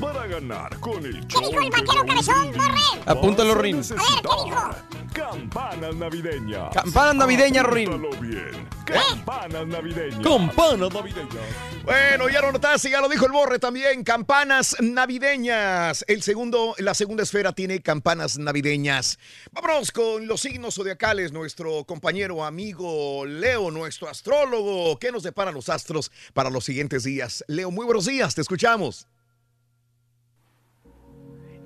Para 0.00 0.26
ganar 0.26 0.78
con 0.78 1.04
el 1.06 1.26
show 1.26 1.40
dijo 1.40 1.60
el 1.62 1.70
vaquero 1.70 2.04
cabezón, 2.06 2.52
Borre? 2.52 3.02
Apúntalo, 3.06 3.50
vas 3.50 3.58
a 3.58 3.62
Rin. 3.62 3.76
necesitar 3.76 4.84
Campanas 5.14 5.94
navideñas. 5.94 6.74
Campanas 6.74 7.16
navideñas, 7.16 7.64
Rin. 7.64 8.02
Bien. 8.20 8.68
Campanas 8.84 9.66
navideñas. 9.66 10.20
Campanas 10.20 10.92
navideñas. 10.92 11.46
Bueno, 11.82 12.28
ya 12.28 12.42
lo 12.42 12.52
notaste, 12.52 12.90
ya 12.90 13.00
lo 13.00 13.08
dijo 13.08 13.24
el 13.24 13.32
Borre 13.32 13.58
también, 13.58 14.04
campanas 14.04 14.76
navideñas. 14.80 16.04
El 16.06 16.22
segundo, 16.22 16.74
la 16.76 16.92
segunda 16.92 17.22
esfera 17.22 17.52
tiene 17.52 17.80
campanas 17.80 18.36
navideñas. 18.36 19.18
Vámonos 19.52 19.92
con 19.92 20.26
los 20.26 20.42
signos 20.42 20.74
zodiacales, 20.74 21.32
nuestro 21.32 21.84
compañero 21.84 22.44
amigo 22.44 23.24
Leo, 23.24 23.70
nuestro 23.70 24.08
astrólogo. 24.10 24.98
¿Qué 24.98 25.10
nos 25.10 25.22
deparan 25.22 25.54
los 25.54 25.70
astros 25.70 26.12
para 26.34 26.50
los 26.50 26.64
siguientes 26.66 27.04
días? 27.04 27.42
Leo, 27.48 27.70
muy 27.70 27.86
buenos 27.86 28.04
días, 28.04 28.34
te 28.34 28.42
escuchamos. 28.42 29.06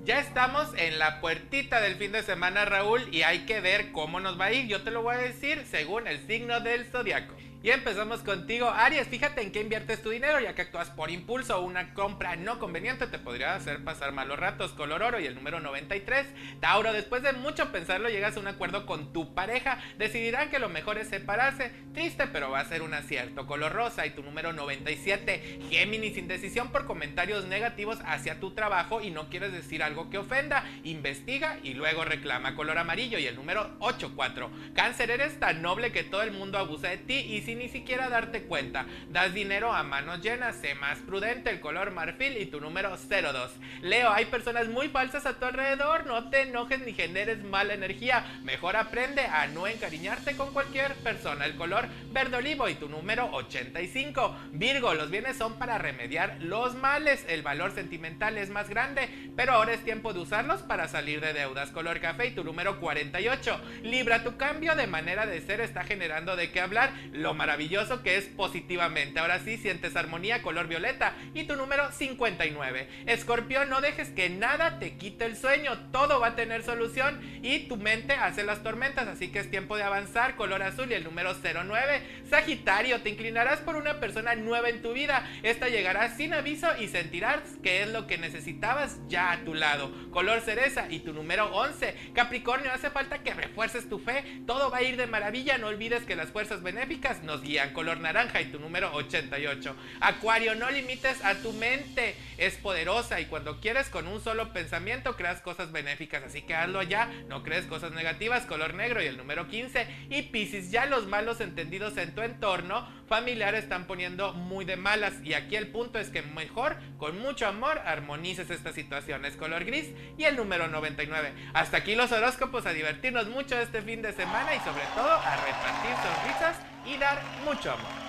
Ya 0.03 0.19
estamos 0.19 0.67
en 0.77 0.97
la 0.97 1.21
puertita 1.21 1.79
del 1.79 1.93
fin 1.95 2.11
de 2.11 2.23
semana, 2.23 2.65
Raúl, 2.65 3.07
y 3.13 3.21
hay 3.21 3.45
que 3.45 3.61
ver 3.61 3.91
cómo 3.91 4.19
nos 4.19 4.39
va 4.39 4.45
a 4.45 4.51
ir. 4.51 4.67
Yo 4.67 4.81
te 4.81 4.89
lo 4.89 5.03
voy 5.03 5.13
a 5.13 5.19
decir 5.19 5.63
según 5.69 6.07
el 6.07 6.25
signo 6.25 6.59
del 6.59 6.85
zodiaco. 6.85 7.35
Y 7.63 7.69
empezamos 7.69 8.21
contigo, 8.21 8.71
Aries. 8.71 9.07
Fíjate 9.07 9.43
en 9.43 9.51
qué 9.51 9.61
inviertes 9.61 10.01
tu 10.01 10.09
dinero, 10.09 10.39
ya 10.39 10.55
que 10.55 10.63
actúas 10.63 10.89
por 10.89 11.11
impulso 11.11 11.61
una 11.61 11.93
compra 11.93 12.35
no 12.35 12.57
conveniente 12.57 13.05
te 13.05 13.19
podría 13.19 13.53
hacer 13.53 13.83
pasar 13.83 14.13
malos 14.13 14.39
ratos. 14.39 14.71
Color 14.71 15.03
oro 15.03 15.19
y 15.19 15.27
el 15.27 15.35
número 15.35 15.59
93. 15.59 16.25
Tauro, 16.59 16.91
después 16.91 17.21
de 17.21 17.33
mucho 17.33 17.71
pensarlo, 17.71 18.09
llegas 18.09 18.35
a 18.35 18.39
un 18.39 18.47
acuerdo 18.47 18.87
con 18.87 19.13
tu 19.13 19.35
pareja. 19.35 19.77
Decidirán 19.99 20.49
que 20.49 20.57
lo 20.57 20.69
mejor 20.69 20.97
es 20.97 21.09
separarse. 21.09 21.71
Triste, 21.93 22.25
pero 22.25 22.49
va 22.49 22.61
a 22.61 22.65
ser 22.65 22.81
un 22.81 22.95
acierto. 22.95 23.45
Color 23.45 23.73
rosa 23.73 24.07
y 24.07 24.09
tu 24.09 24.23
número 24.23 24.53
97. 24.53 25.59
Géminis, 25.69 26.17
indecisión 26.17 26.71
por 26.71 26.87
comentarios 26.87 27.45
negativos 27.45 27.99
hacia 28.05 28.39
tu 28.39 28.55
trabajo 28.55 29.01
y 29.01 29.11
no 29.11 29.29
quieres 29.29 29.53
decir 29.53 29.83
algo 29.83 30.09
que 30.09 30.17
ofenda. 30.17 30.65
Investiga 30.83 31.59
y 31.61 31.75
luego 31.75 32.05
reclama. 32.05 32.55
Color 32.55 32.79
amarillo 32.79 33.19
y 33.19 33.27
el 33.27 33.35
número 33.35 33.69
84. 33.81 34.49
Cáncer, 34.73 35.11
eres 35.11 35.39
tan 35.39 35.61
noble 35.61 35.91
que 35.91 36.03
todo 36.03 36.23
el 36.23 36.31
mundo 36.31 36.57
abusa 36.57 36.89
de 36.89 36.97
ti 36.97 37.13
y 37.13 37.50
ni 37.55 37.69
siquiera 37.69 38.09
darte 38.09 38.43
cuenta. 38.43 38.85
Das 39.09 39.33
dinero 39.33 39.73
a 39.73 39.83
manos 39.83 40.21
llenas, 40.21 40.55
sé 40.57 40.75
más 40.75 40.99
prudente, 40.99 41.49
el 41.49 41.59
color 41.59 41.91
marfil 41.91 42.37
y 42.37 42.45
tu 42.45 42.59
número 42.61 42.95
02. 42.97 43.51
Leo, 43.81 44.11
hay 44.11 44.25
personas 44.25 44.67
muy 44.67 44.89
falsas 44.89 45.25
a 45.25 45.39
tu 45.39 45.45
alrededor, 45.45 46.05
no 46.05 46.29
te 46.29 46.41
enojes 46.41 46.79
ni 46.79 46.93
generes 46.93 47.43
mala 47.43 47.73
energía. 47.73 48.39
Mejor 48.43 48.75
aprende 48.75 49.25
a 49.25 49.47
no 49.47 49.67
encariñarte 49.67 50.35
con 50.35 50.53
cualquier 50.53 50.93
persona. 50.95 51.45
El 51.45 51.55
color 51.55 51.87
verde 52.11 52.37
olivo 52.37 52.69
y 52.69 52.75
tu 52.75 52.89
número 52.89 53.29
85. 53.31 54.35
Virgo, 54.51 54.93
los 54.93 55.09
bienes 55.09 55.37
son 55.37 55.57
para 55.57 55.77
remediar 55.77 56.37
los 56.41 56.75
males. 56.75 57.25
El 57.27 57.41
valor 57.41 57.71
sentimental 57.73 58.37
es 58.37 58.49
más 58.49 58.69
grande, 58.69 59.09
pero 59.35 59.53
ahora 59.53 59.73
es 59.73 59.83
tiempo 59.83 60.13
de 60.13 60.19
usarlos 60.19 60.61
para 60.61 60.87
salir 60.87 61.21
de 61.21 61.33
deudas. 61.33 61.71
Color 61.71 61.99
café 61.99 62.27
y 62.27 62.31
tu 62.31 62.43
número 62.43 62.79
48. 62.79 63.61
Libra, 63.83 64.23
tu 64.23 64.37
cambio 64.37 64.75
de 64.75 64.87
manera 64.87 65.25
de 65.25 65.41
ser 65.41 65.61
está 65.61 65.83
generando 65.83 66.35
de 66.35 66.51
qué 66.51 66.61
hablar. 66.61 66.91
Lo 67.11 67.33
maravilloso 67.41 68.03
que 68.03 68.17
es 68.17 68.25
positivamente. 68.25 69.19
Ahora 69.19 69.39
sí, 69.39 69.57
sientes 69.57 69.95
armonía, 69.95 70.43
color 70.43 70.67
violeta. 70.67 71.15
Y 71.33 71.45
tu 71.45 71.55
número 71.55 71.91
59. 71.91 72.87
Escorpión, 73.07 73.67
no 73.67 73.81
dejes 73.81 74.09
que 74.09 74.29
nada 74.29 74.77
te 74.77 74.95
quite 74.97 75.25
el 75.25 75.35
sueño. 75.35 75.89
Todo 75.91 76.19
va 76.19 76.27
a 76.27 76.35
tener 76.35 76.61
solución 76.61 77.19
y 77.41 77.61
tu 77.67 77.77
mente 77.77 78.13
hace 78.13 78.43
las 78.43 78.61
tormentas. 78.61 79.07
Así 79.07 79.29
que 79.29 79.39
es 79.39 79.49
tiempo 79.49 79.75
de 79.75 79.81
avanzar. 79.81 80.35
Color 80.35 80.61
azul 80.61 80.91
y 80.91 80.93
el 80.93 81.03
número 81.03 81.33
09. 81.33 82.03
Sagitario, 82.29 83.01
te 83.01 83.09
inclinarás 83.09 83.59
por 83.61 83.75
una 83.75 83.99
persona 83.99 84.35
nueva 84.35 84.69
en 84.69 84.83
tu 84.83 84.93
vida. 84.93 85.27
Esta 85.41 85.67
llegará 85.67 86.15
sin 86.15 86.35
aviso 86.35 86.67
y 86.79 86.89
sentirás 86.89 87.39
que 87.63 87.81
es 87.81 87.89
lo 87.89 88.05
que 88.05 88.19
necesitabas 88.19 88.99
ya 89.07 89.31
a 89.31 89.43
tu 89.43 89.55
lado. 89.55 89.91
Color 90.11 90.41
cereza 90.41 90.85
y 90.91 90.99
tu 90.99 91.11
número 91.11 91.47
11. 91.55 92.11
Capricornio, 92.13 92.71
hace 92.71 92.91
falta 92.91 93.23
que 93.23 93.33
refuerces 93.33 93.89
tu 93.89 93.97
fe. 93.97 94.43
Todo 94.45 94.69
va 94.69 94.77
a 94.77 94.83
ir 94.83 94.95
de 94.95 95.07
maravilla. 95.07 95.57
No 95.57 95.69
olvides 95.69 96.03
que 96.03 96.15
las 96.15 96.29
fuerzas 96.29 96.61
benéficas 96.61 97.23
nos 97.31 97.41
guían. 97.41 97.71
Color 97.71 97.99
naranja 97.99 98.41
y 98.41 98.45
tu 98.45 98.59
número 98.59 98.93
88. 98.93 99.75
Acuario, 100.01 100.53
no 100.55 100.69
limites 100.69 101.23
a 101.23 101.35
tu 101.35 101.53
mente. 101.53 102.15
Es 102.37 102.55
poderosa 102.55 103.21
y 103.21 103.25
cuando 103.25 103.61
quieres 103.61 103.89
con 103.89 104.07
un 104.07 104.21
solo 104.21 104.51
pensamiento 104.51 105.15
creas 105.15 105.41
cosas 105.41 105.71
benéficas. 105.71 106.23
Así 106.23 106.41
que 106.41 106.55
hazlo 106.55 106.83
ya. 106.83 107.09
No 107.29 107.41
crees 107.41 107.65
cosas 107.65 107.93
negativas. 107.93 108.45
Color 108.45 108.73
negro 108.73 109.01
y 109.01 109.05
el 109.05 109.15
número 109.15 109.47
15. 109.47 109.87
Y 110.09 110.23
Piscis, 110.23 110.71
ya 110.71 110.85
los 110.87 111.07
malos 111.07 111.39
entendidos 111.39 111.95
en 111.97 112.13
tu 112.13 112.21
entorno 112.21 112.85
familiar 113.07 113.55
están 113.55 113.87
poniendo 113.87 114.33
muy 114.33 114.65
de 114.65 114.75
malas. 114.75 115.13
Y 115.23 115.33
aquí 115.33 115.55
el 115.55 115.67
punto 115.67 115.99
es 115.99 116.09
que 116.09 116.21
mejor, 116.21 116.77
con 116.97 117.19
mucho 117.19 117.47
amor, 117.47 117.79
armonices 117.79 118.49
estas 118.49 118.75
situaciones. 118.75 119.37
Color 119.37 119.63
gris 119.63 119.89
y 120.17 120.25
el 120.25 120.35
número 120.35 120.67
99. 120.67 121.33
Hasta 121.53 121.77
aquí 121.77 121.95
los 121.95 122.11
horóscopos, 122.11 122.65
a 122.65 122.73
divertirnos 122.73 123.27
mucho 123.27 123.57
este 123.59 123.81
fin 123.81 124.01
de 124.01 124.11
semana 124.11 124.53
y 124.55 124.59
sobre 124.59 124.83
todo 124.95 125.11
a 125.11 125.35
repartir 125.37 125.91
sonrisas 126.03 126.70
y 126.85 126.97
dar 126.97 127.21
mucho 127.45 127.71
amor. 127.71 128.01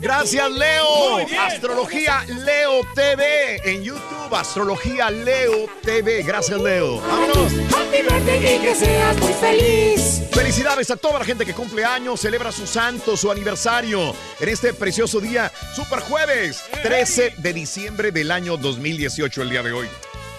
Gracias, 0.00 0.50
Leo. 0.50 1.18
Astrología 1.40 2.24
Leo 2.28 2.80
TV 2.94 3.60
en 3.64 3.82
YouTube. 3.82 4.34
Astrología 4.34 5.10
Leo 5.10 5.68
TV. 5.82 6.22
Gracias, 6.22 6.60
Leo. 6.60 7.00
Vámonos. 7.00 7.52
Happy 7.74 8.02
birthday 8.02 8.56
y 8.56 8.58
que 8.60 8.74
seas 8.74 9.16
muy 9.18 9.32
feliz. 9.34 10.22
Felicidades 10.32 10.90
a 10.90 10.96
toda 10.96 11.18
la 11.18 11.24
gente 11.24 11.44
que 11.44 11.54
cumple 11.54 11.84
años, 11.84 12.20
celebra 12.20 12.52
su 12.52 12.66
santo, 12.66 13.16
su 13.16 13.30
aniversario 13.30 14.14
en 14.40 14.48
este 14.48 14.72
precioso 14.72 15.20
día, 15.20 15.52
Super 15.74 16.00
Jueves, 16.00 16.62
13 16.82 17.34
de 17.38 17.52
diciembre 17.52 18.12
del 18.12 18.30
año 18.30 18.56
2018, 18.56 19.42
el 19.42 19.50
día 19.50 19.62
de 19.62 19.72
hoy. 19.72 19.88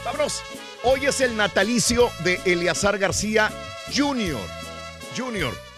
Vámonos. 0.03 0.41
Hoy 0.83 1.05
es 1.05 1.21
el 1.21 1.37
natalicio 1.37 2.09
de 2.23 2.41
Eleazar 2.45 2.97
García 2.97 3.51
Jr. 3.95 4.39
Jr. 5.15 5.72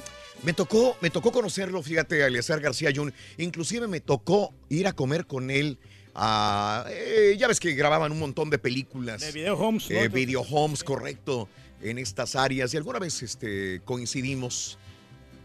Me 0.46 0.54
tocó, 0.54 0.96
me 1.02 1.10
tocó 1.10 1.32
conocerlo, 1.32 1.82
fíjate, 1.82 2.24
a 2.24 2.30
García 2.60 2.92
Jr. 2.96 3.14
Inclusive 3.38 3.88
me 3.88 4.00
tocó 4.00 4.54
ir 4.70 4.88
a 4.88 4.94
comer 4.94 5.26
con 5.26 5.50
él. 5.52 5.78
a- 6.18 6.86
eh, 6.92 7.36
ya 7.38 7.46
ves 7.50 7.60
que 7.60 7.74
grababan 7.74 8.10
un 8.12 8.20
montón 8.20 8.50
de 8.50 8.58
películas. 8.58 9.20
De 9.20 9.34
video 9.34 9.58
homes, 9.58 9.90
¿no? 9.90 9.98
Eh, 9.98 10.08
video 10.08 10.42
homes, 10.44 10.82
correcto, 10.82 11.50
en 11.82 11.98
estas 11.98 12.38
áreas. 12.38 12.74
Y 12.74 12.78
alguna 12.78 13.00
vez 13.00 13.22
este, 13.22 13.82
coincidimos 13.84 14.78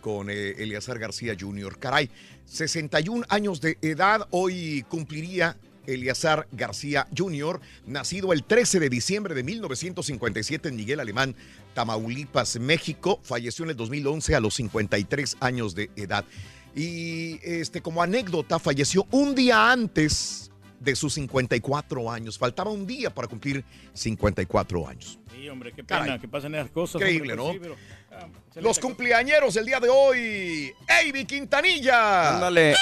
con 0.00 0.30
eh, 0.30 0.50
Eleazar 0.58 1.00
García 1.00 1.34
Jr. 1.38 1.76
Caray, 1.78 2.08
61 2.46 3.24
años 3.30 3.60
de 3.60 3.78
edad, 3.82 4.28
hoy 4.30 4.84
cumpliría 4.88 5.56
Eleazar 5.88 6.46
García 6.52 7.08
Jr., 7.18 7.60
nacido 7.86 8.32
el 8.32 8.44
13 8.44 8.78
de 8.78 8.88
diciembre 8.90 9.34
de 9.34 9.42
1957 9.42 10.68
en 10.68 10.76
Miguel 10.76 11.00
Alemán, 11.00 11.34
Tamaulipas, 11.74 12.58
México. 12.58 13.20
Falleció 13.22 13.64
en 13.64 13.70
el 13.70 13.76
2011 13.76 14.34
a 14.34 14.40
los 14.40 14.54
53 14.54 15.36
años 15.40 15.74
de 15.74 15.90
edad. 15.96 16.24
Y 16.74 17.40
este, 17.42 17.80
como 17.80 18.02
anécdota, 18.02 18.58
falleció 18.58 19.06
un 19.10 19.34
día 19.34 19.70
antes 19.72 20.50
de 20.80 20.96
sus 20.96 21.14
54 21.14 22.10
años. 22.10 22.38
Faltaba 22.38 22.70
un 22.70 22.86
día 22.86 23.10
para 23.10 23.28
cumplir 23.28 23.64
54 23.92 24.88
años. 24.88 25.18
Sí, 25.32 25.48
hombre, 25.48 25.72
qué 25.72 25.84
pena 25.84 26.00
Caray. 26.00 26.20
que 26.20 26.28
pasen 26.28 26.54
esas 26.54 26.70
cosas. 26.70 27.00
Increíble, 27.00 27.34
hombre, 27.34 27.58
pues 27.58 27.70
¿no? 27.70 27.74
sí, 27.74 27.76
pero, 28.10 28.24
ah, 28.54 28.60
Los 28.60 28.78
cumpleañeros 28.78 29.56
el 29.56 29.66
día 29.66 29.80
de 29.80 29.88
hoy. 29.88 30.72
¡Avi 30.88 31.24
Quintanilla! 31.24 32.36
Ándale. 32.36 32.74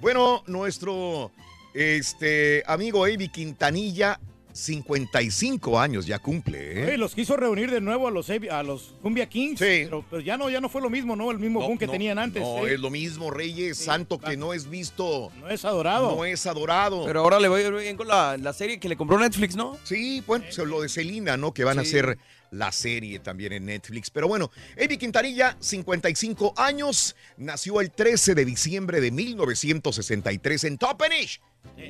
Bueno, 0.00 0.42
nuestro 0.46 1.32
este, 1.72 2.62
amigo 2.66 3.04
Avi 3.04 3.28
Quintanilla, 3.28 4.20
55 4.54 5.80
años 5.80 6.06
ya 6.06 6.20
cumple, 6.20 6.80
¿eh? 6.82 6.86
Oye, 6.86 6.98
los 6.98 7.14
quiso 7.14 7.36
reunir 7.36 7.70
de 7.70 7.80
nuevo 7.80 8.06
a 8.06 8.10
los, 8.12 8.30
a 8.30 8.62
los 8.62 8.94
Cumbia 9.02 9.28
Kings. 9.28 9.58
Pero, 9.58 10.04
pero 10.08 10.22
ya 10.22 10.36
no, 10.36 10.48
ya 10.48 10.60
no 10.60 10.68
fue 10.68 10.80
lo 10.80 10.88
mismo, 10.88 11.16
¿no? 11.16 11.30
El 11.32 11.40
mismo 11.40 11.60
boom 11.60 11.76
que 11.76 11.86
no, 11.86 11.92
tenían 11.92 12.18
antes. 12.18 12.40
No, 12.42 12.66
¿eh? 12.66 12.74
es 12.74 12.80
lo 12.80 12.88
mismo, 12.88 13.30
Reyes, 13.30 13.78
santo 13.78 14.18
que 14.20 14.36
no 14.36 14.54
es 14.54 14.70
visto. 14.70 15.32
No 15.40 15.48
es 15.48 15.64
adorado. 15.64 16.14
No 16.14 16.24
es 16.24 16.46
adorado. 16.46 17.04
Pero 17.04 17.20
ahora 17.20 17.40
le 17.40 17.48
voy 17.48 17.62
a 17.62 17.66
ir 17.66 17.72
bien 17.74 17.96
con 17.96 18.06
la, 18.06 18.36
la 18.36 18.52
serie 18.52 18.78
que 18.78 18.88
le 18.88 18.96
compró 18.96 19.18
Netflix, 19.18 19.56
¿no? 19.56 19.76
Sí, 19.82 20.22
bueno, 20.26 20.44
pues, 20.44 20.56
lo 20.58 20.80
de 20.80 20.88
Celina, 20.88 21.36
¿no? 21.36 21.52
Que 21.52 21.64
van 21.64 21.78
a 21.78 21.82
Sí. 21.84 21.88
hacer 21.88 22.16
la 22.52 22.70
serie 22.72 23.18
también 23.18 23.52
en 23.52 23.66
Netflix. 23.66 24.10
Pero 24.10 24.28
bueno, 24.28 24.50
Evi 24.76 24.96
Quintanilla, 24.96 25.56
55 25.60 26.54
años, 26.56 27.16
nació 27.36 27.80
el 27.80 27.90
13 27.90 28.34
de 28.34 28.44
diciembre 28.44 29.00
de 29.00 29.10
1963 29.10 30.64
en 30.64 30.78
Toppenish, 30.78 31.40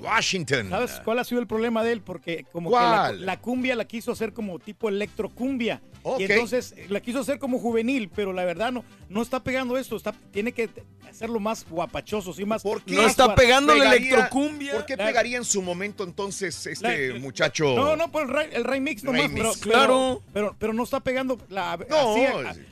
Washington. 0.01 0.71
¿Sabes 0.71 1.01
cuál 1.05 1.19
ha 1.19 1.25
sido 1.25 1.41
el 1.41 1.47
problema 1.47 1.83
de 1.85 1.93
él? 1.93 2.01
Porque 2.01 2.45
como 2.53 2.71
que 2.71 2.77
la, 2.77 3.13
la 3.13 3.41
cumbia 3.41 3.77
la 3.77 3.85
quiso 3.85 4.13
hacer 4.13 4.33
como 4.33 4.59
tipo 4.59 4.89
electrocumbia. 4.89 5.83
Ok. 6.03 6.21
Y 6.21 6.25
entonces 6.25 6.75
eh, 6.77 6.87
la 6.91 7.01
quiso 7.01 7.21
hacer 7.21 7.39
como 7.39 7.59
juvenil, 7.59 8.11
pero 8.15 8.33
la 8.33 8.45
verdad 8.45 8.73
no, 8.73 8.85
no 9.09 9.23
está 9.23 9.43
pegando 9.43 9.79
esto. 9.79 9.97
Está, 9.97 10.13
tiene 10.33 10.53
que 10.53 10.69
hacerlo 11.09 11.41
más 11.41 11.67
guapachoso, 11.69 12.33
sí, 12.33 12.45
más. 12.45 12.63
¿Por 12.63 12.83
qué? 12.83 12.95
No 12.95 13.07
está 13.07 13.35
pegando 13.35 13.75
la 13.75 13.95
electrocumbia. 13.95 14.73
¿Por 14.73 14.85
qué 14.87 14.97
pegaría 14.97 15.39
en 15.39 15.45
su 15.45 15.63
momento 15.63 16.05
entonces 16.05 16.67
este 16.67 17.09
La- 17.09 17.19
muchacho? 17.21 17.75
No, 17.75 17.97
no, 17.97 18.11
pues 18.11 18.27
el, 18.29 18.53
el 18.57 18.65
remix 18.65 19.03
nomás, 19.03 19.23
Remix, 19.23 19.41
pero, 19.41 19.53
claro. 19.61 19.87
Pero, 19.87 20.23
pero, 20.33 20.57
pero 20.59 20.73
no 20.75 20.83
está 20.85 21.01
pegando 21.01 21.39
la, 21.49 21.79
No, 21.89 22.13
así 22.13 22.27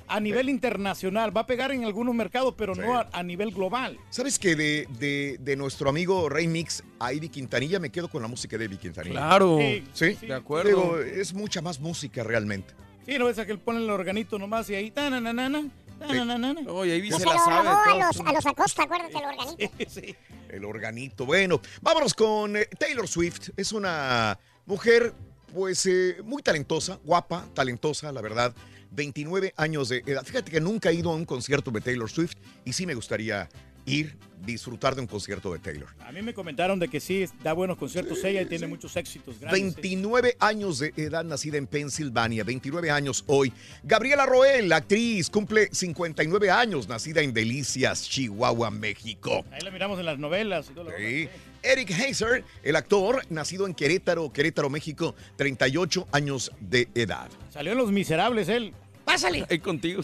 a, 0.08 0.20
nivel 0.20 0.50
internacional. 0.50 1.34
Va 1.34 1.42
a 1.42 1.46
pegar 1.46 1.72
en 1.72 1.84
algunos 1.84 2.14
mercados, 2.14 2.54
pero 2.56 2.74
no 2.74 2.98
a, 2.98 3.08
a 3.12 3.22
nivel 3.22 3.50
global. 3.52 3.98
¿Sabes 4.10 4.38
que 4.38 4.54
de, 4.56 4.86
de, 4.98 5.38
de 5.40 5.56
nuestro 5.56 5.88
amigo 5.88 6.28
Rey 6.28 6.46
Mix 6.48 6.84
a 7.02 7.12
Ivy 7.12 7.28
Quintanilla 7.28 7.80
me 7.80 7.90
quedo 7.90 8.08
con 8.08 8.22
la 8.22 8.28
música 8.28 8.56
de 8.56 8.66
Ivy 8.66 8.76
Quintanilla? 8.76 9.16
Claro. 9.16 9.58
Sí, 9.92 10.14
De 10.14 10.34
acuerdo. 10.34 10.68
Digo, 10.68 10.98
es 10.98 11.34
mucha 11.34 11.60
más 11.60 11.80
música 11.80 12.22
realmente. 12.22 12.74
Sí, 13.04 13.18
no 13.18 13.24
ves 13.26 13.38
a 13.38 13.46
que 13.46 13.52
él 13.52 13.58
pone 13.58 13.80
el 13.80 13.90
organito 13.90 14.38
nomás 14.38 14.70
y 14.70 14.76
ahí. 14.76 14.90
tananana, 14.92 15.58
ahí 16.00 16.90
Y 16.90 17.10
se 17.10 17.24
lo 17.24 17.32
robó 17.32 17.50
a 17.50 17.96
los, 17.98 18.20
a 18.20 18.32
los 18.32 18.46
Acosta, 18.46 18.84
acuérdate, 18.84 19.18
el 19.18 19.24
organito. 19.24 19.84
Sí. 19.88 20.14
El 20.48 20.64
organito. 20.64 21.26
Bueno, 21.26 21.60
vámonos 21.80 22.14
con 22.14 22.56
eh, 22.56 22.68
Taylor 22.78 23.08
Swift. 23.08 23.50
Es 23.56 23.72
una 23.72 24.38
mujer, 24.66 25.12
pues, 25.52 25.84
eh, 25.86 26.18
muy 26.24 26.42
talentosa, 26.42 27.00
guapa, 27.04 27.46
talentosa, 27.54 28.12
la 28.12 28.20
verdad. 28.20 28.54
29 28.92 29.54
años 29.56 29.88
de 29.88 30.02
edad. 30.06 30.22
Fíjate 30.24 30.50
que 30.50 30.60
nunca 30.60 30.90
he 30.90 30.94
ido 30.94 31.10
a 31.10 31.14
un 31.14 31.24
concierto 31.24 31.70
de 31.70 31.80
Taylor 31.80 32.10
Swift 32.10 32.34
y 32.64 32.74
sí 32.74 32.86
me 32.86 32.94
gustaría 32.94 33.48
ir, 33.86 34.16
disfrutar 34.44 34.94
de 34.94 35.00
un 35.00 35.06
concierto 35.06 35.52
de 35.52 35.58
Taylor. 35.58 35.88
A 36.04 36.12
mí 36.12 36.22
me 36.22 36.34
comentaron 36.34 36.78
de 36.78 36.88
que 36.88 37.00
sí, 37.00 37.24
da 37.42 37.52
buenos 37.52 37.76
conciertos 37.76 38.22
ella 38.24 38.42
y 38.42 38.46
tiene 38.46 38.66
muchos 38.66 38.96
éxitos 38.96 39.38
grandes. 39.38 39.74
29 39.74 40.36
años 40.40 40.78
de 40.80 40.92
edad, 40.96 41.24
nacida 41.24 41.58
en 41.58 41.66
Pensilvania, 41.66 42.44
29 42.44 42.90
años 42.90 43.24
hoy. 43.26 43.52
Gabriela 43.82 44.26
Roel, 44.26 44.72
actriz, 44.72 45.30
cumple 45.30 45.68
59 45.72 46.50
años, 46.50 46.88
nacida 46.88 47.20
en 47.20 47.32
Delicias, 47.32 48.08
Chihuahua, 48.08 48.70
México. 48.70 49.44
Ahí 49.52 49.60
la 49.62 49.70
miramos 49.70 49.98
en 49.98 50.06
las 50.06 50.18
novelas 50.18 50.68
y 50.70 50.74
todo 50.74 50.84
lo 50.84 50.96
Sí. 50.96 51.28
Eric 51.62 51.90
Heiser, 51.90 52.44
el 52.64 52.74
actor, 52.74 53.24
nacido 53.30 53.66
en 53.66 53.74
Querétaro, 53.74 54.32
Querétaro, 54.32 54.68
México, 54.68 55.14
38 55.36 56.08
años 56.10 56.50
de 56.58 56.88
edad. 56.94 57.30
Salió 57.50 57.72
en 57.72 57.78
Los 57.78 57.92
Miserables 57.92 58.48
él. 58.48 58.72
Pásale. 59.12 59.46
Ahí 59.50 59.58
contigo. 59.58 60.02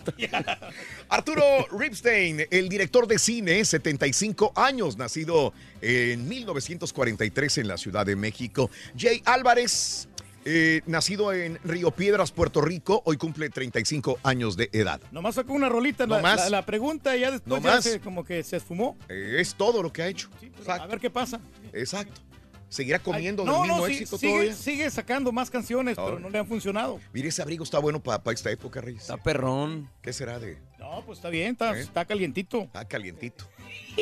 Arturo 1.09 1.43
Ripstein, 1.73 2.47
el 2.51 2.69
director 2.69 3.07
de 3.07 3.19
cine, 3.19 3.65
75 3.65 4.53
años, 4.57 4.97
nacido 4.97 5.53
en 5.81 6.29
1943 6.29 7.59
en 7.59 7.69
la 7.69 7.77
Ciudad 7.79 8.05
de 8.05 8.17
México. 8.17 8.71
Jay 8.97 9.23
Álvarez, 9.25 10.09
eh, 10.45 10.83
nacido 10.87 11.33
en 11.33 11.59
Río 11.65 11.91
Piedras, 11.91 12.33
Puerto 12.33 12.61
Rico, 12.61 13.03
hoy 13.07 13.17
cumple 13.17 13.49
35 13.51 14.19
años 14.23 14.57
de 14.57 14.69
edad. 14.73 15.01
Nomás 15.11 15.37
sacó 15.37 15.53
una 15.55 15.69
rolita 15.69 16.05
en 16.05 16.11
la, 16.11 16.17
No 16.19 16.23
más. 16.23 16.37
la- 16.37 16.51
la 16.51 16.67
pregunta 16.67 17.17
y 17.17 17.21
ya 17.21 17.31
después 17.31 17.63
No 17.63 17.67
ya 17.69 17.77
más. 17.77 17.85
se- 17.85 18.01
como 18.01 18.25
que 18.25 18.43
se 18.43 18.57
esfumó. 18.59 18.97
Eh, 19.09 19.37
es 19.41 19.55
todo 19.55 19.83
lo 19.83 19.93
que 19.93 20.03
ha 20.03 20.09
hecho. 20.09 20.29
A 20.67 20.87
ver 20.87 21.01
qué 21.01 21.11
pasa. 21.11 21.41
Exacto. 21.73 22.21
¿Seguirá 22.69 22.99
comiendo 22.99 23.45
no, 23.45 23.53
del 23.53 23.63
mismo 23.63 23.77
no, 23.79 23.87
éxito 23.87 24.19
sigue, 24.19 24.33
todavía? 24.33 24.55
sigue 24.55 24.91
sacando 24.91 25.33
más 25.33 25.51
canciones, 25.51 25.97
pero 25.97 26.19
no 26.19 26.29
le 26.29 26.39
han 26.39 26.47
funcionado. 26.47 27.01
Mire, 27.13 27.29
ese 27.29 27.41
abrigo 27.43 27.65
está 27.65 27.79
bueno 27.79 28.01
para 28.03 28.23
esta 28.33 28.51
época, 28.51 28.81
Reyes. 28.81 29.03
Está 29.03 29.17
perrón. 29.17 29.91
¿Qué 30.03 30.13
será 30.13 30.39
de...? 30.39 30.59
No, 30.79 31.03
pues 31.05 31.19
está 31.19 31.31
bien, 31.31 31.53
está, 31.53 31.77
¿Eh? 31.77 31.81
está 31.81 32.05
calientito. 32.05 32.63
Está 32.63 32.85
calientito. 32.87 33.45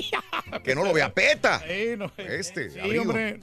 Que 0.65 0.75
no 0.75 0.85
lo 0.85 0.93
vea 0.93 1.13
peta. 1.13 1.61
Sí, 1.67 1.97
no. 1.97 2.11
Este, 2.17 2.71
Sí, 2.71 2.99
hombre. 2.99 3.41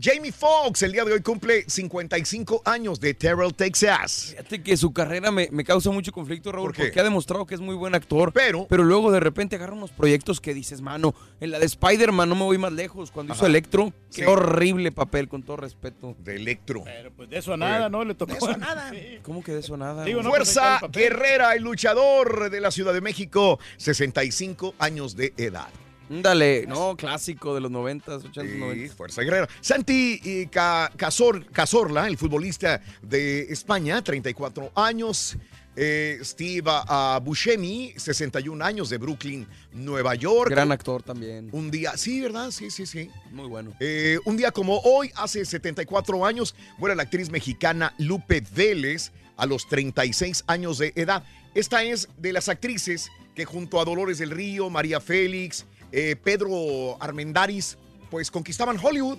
Jamie 0.00 0.32
Foxx 0.32 0.82
el 0.82 0.92
día 0.92 1.04
de 1.04 1.12
hoy 1.12 1.20
cumple 1.20 1.64
55 1.68 2.62
años 2.64 3.00
de 3.00 3.14
Terrell, 3.14 3.54
Texas. 3.54 4.28
Fíjate 4.30 4.62
que 4.62 4.76
su 4.76 4.92
carrera 4.92 5.30
me, 5.30 5.48
me 5.50 5.64
causa 5.64 5.90
mucho 5.90 6.12
conflicto, 6.12 6.52
Raúl, 6.52 6.72
porque 6.74 6.98
ha 6.98 7.02
demostrado 7.02 7.46
que 7.46 7.54
es 7.54 7.60
muy 7.60 7.74
buen 7.74 7.94
actor. 7.94 8.32
Pero. 8.32 8.66
Pero 8.68 8.84
luego 8.84 9.10
de 9.12 9.20
repente 9.20 9.56
agarra 9.56 9.72
unos 9.74 9.90
proyectos 9.90 10.40
que 10.40 10.54
dices, 10.54 10.80
mano, 10.80 11.14
en 11.40 11.50
la 11.50 11.58
de 11.58 11.66
Spider-Man 11.66 12.28
no 12.28 12.34
me 12.34 12.42
voy 12.44 12.58
más 12.58 12.72
lejos. 12.72 13.10
Cuando 13.10 13.34
hizo. 13.34 13.46
Electro, 13.46 13.92
qué 14.12 14.22
Sí. 14.22 14.24
horrible 14.24 14.92
papel, 14.92 15.28
con 15.28 15.42
todo 15.42 15.56
respeto. 15.58 16.16
De 16.18 16.36
Electro. 16.36 16.82
Pero 16.84 17.10
pues 17.12 17.28
de 17.30 17.38
eso 17.38 17.52
a 17.52 17.56
nada, 17.56 17.88
¿no? 17.88 18.04
Le 18.04 18.14
tocó. 18.14 18.32
De 18.32 18.38
eso 18.38 18.50
a 18.50 18.56
nada. 18.56 18.92
¿Cómo 19.22 19.42
que 19.42 19.52
de 19.52 19.60
eso 19.60 19.76
nada? 19.76 20.04
Digo, 20.04 20.22
no, 20.22 20.30
pues, 20.30 20.40
ahí 20.40 20.48
está 20.48 20.62
Fuerza 20.62 20.80
papel. 20.86 21.02
Guerrera, 21.02 21.54
el 21.54 21.62
luchador 21.62 22.50
de 22.50 22.60
la 22.60 22.70
Ciudad 22.70 22.92
de 22.92 23.00
México, 23.00 23.58
65 23.76 24.74
años 24.78 25.16
de 25.16 25.32
edad. 25.36 25.68
Dale, 26.08 26.66
no, 26.66 26.96
clásico 26.96 27.54
de 27.54 27.60
los 27.60 27.70
90s, 27.70 28.22
80s, 28.22 28.32
Sí, 28.42 28.58
90s. 28.58 28.90
Fuerza 28.94 29.22
Guerrera. 29.22 29.48
Santi 29.60 30.20
eh, 30.24 30.48
Ca- 30.50 30.92
Cazor- 30.96 31.46
Cazorla, 31.50 32.06
el 32.06 32.18
futbolista 32.18 32.80
de 33.02 33.42
España, 33.50 34.02
34 34.02 34.72
años. 34.74 35.36
Eh, 35.76 36.20
Steve 36.22 36.62
ah, 36.66 37.18
Buscemi, 37.20 37.94
61 37.96 38.64
años 38.64 38.90
de 38.90 38.98
Brooklyn, 38.98 39.44
Nueva 39.72 40.14
York. 40.14 40.50
Gran 40.50 40.70
actor 40.70 41.02
también. 41.02 41.48
Un 41.50 41.68
día, 41.70 41.96
sí, 41.96 42.20
¿verdad? 42.20 42.52
Sí, 42.52 42.70
sí, 42.70 42.86
sí. 42.86 43.10
Muy 43.32 43.48
bueno. 43.48 43.72
Eh, 43.80 44.18
un 44.24 44.36
día 44.36 44.52
como 44.52 44.78
hoy, 44.84 45.10
hace 45.16 45.44
74 45.44 46.24
años, 46.24 46.54
muere 46.78 46.94
la 46.94 47.02
actriz 47.02 47.28
mexicana 47.30 47.92
Lupe 47.98 48.40
Vélez 48.54 49.10
a 49.36 49.46
los 49.46 49.66
36 49.68 50.44
años 50.46 50.78
de 50.78 50.92
edad. 50.94 51.24
Esta 51.56 51.82
es 51.82 52.08
de 52.18 52.32
las 52.32 52.48
actrices 52.48 53.10
que 53.34 53.44
junto 53.44 53.80
a 53.80 53.84
Dolores 53.84 54.18
del 54.18 54.30
Río, 54.30 54.70
María 54.70 55.00
Félix, 55.00 55.66
eh, 55.96 56.16
Pedro 56.16 57.00
Armendáriz, 57.00 57.78
pues 58.10 58.28
conquistaban 58.30 58.78
Hollywood. 58.82 59.18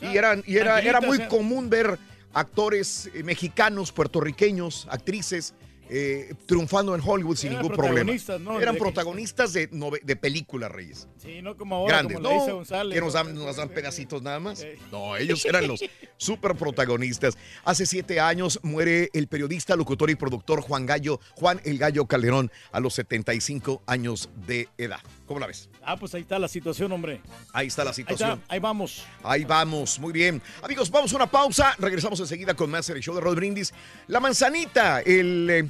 Y, 0.00 0.16
eran, 0.16 0.42
y 0.48 0.56
era, 0.56 0.80
era 0.80 1.00
muy 1.00 1.18
¿eh? 1.18 1.28
común 1.28 1.70
ver 1.70 1.96
actores 2.32 3.08
eh, 3.14 3.22
mexicanos, 3.22 3.92
puertorriqueños, 3.92 4.88
actrices 4.90 5.54
eh, 5.88 6.34
triunfando 6.46 6.94
en 6.94 7.02
Hollywood 7.04 7.36
sin 7.36 7.52
Eran 7.52 7.62
ningún 7.62 7.76
problema. 7.76 8.12
¿no? 8.40 8.58
Eran 8.58 8.74
De 8.74 8.80
protagonistas 8.80 9.52
de, 9.52 9.68
de 10.02 10.16
películas, 10.16 10.72
Reyes 10.72 11.06
Sí, 11.18 11.42
no 11.42 11.56
como 11.56 11.76
ahora, 11.76 11.98
grandes, 11.98 12.16
como 12.16 12.30
¿no? 12.30 12.54
González. 12.54 12.94
Que 12.94 13.00
nos 13.04 13.12
dan, 13.12 13.34
nos 13.34 13.56
dan 13.56 13.68
pedacitos 13.68 14.22
nada 14.22 14.40
más. 14.40 14.64
No, 14.90 15.16
ellos 15.16 15.44
eran 15.44 15.68
los 15.68 15.84
super 16.16 16.56
protagonistas. 16.56 17.36
Hace 17.64 17.84
siete 17.84 18.20
años 18.20 18.58
muere 18.62 19.10
el 19.12 19.28
periodista, 19.28 19.76
locutor 19.76 20.08
y 20.08 20.14
productor 20.14 20.62
Juan 20.62 20.86
Gallo, 20.86 21.20
Juan 21.34 21.60
el 21.64 21.78
Gallo 21.78 22.06
Calderón, 22.06 22.50
a 22.72 22.80
los 22.80 22.94
75 22.94 23.82
años 23.86 24.30
de 24.46 24.68
edad. 24.78 25.00
¿Cómo 25.26 25.40
la 25.40 25.46
ves? 25.46 25.68
Ah, 25.84 25.96
pues 25.96 26.14
ahí 26.14 26.22
está 26.22 26.38
la 26.38 26.48
situación, 26.48 26.92
hombre. 26.92 27.20
Ahí 27.52 27.66
está 27.66 27.82
la 27.82 27.90
Ahí 27.90 27.94
situación. 27.94 28.40
está, 28.40 28.54
ahí 28.54 28.60
vamos. 28.60 29.04
Ahí 29.24 29.44
vamos, 29.44 29.98
muy 29.98 30.12
bien. 30.12 30.40
Amigos, 30.62 30.90
vamos 30.90 31.12
a 31.12 31.16
una 31.16 31.30
pausa. 31.30 31.74
Regresamos 31.78 32.20
enseguida 32.20 32.54
con 32.54 32.70
más 32.70 32.88
el 32.90 33.00
show 33.00 33.14
de 33.14 33.20
Rod 33.20 33.34
Brindis. 33.36 33.72
La 34.06 34.20
manzanita, 34.20 35.00
el, 35.00 35.50
eh, 35.50 35.68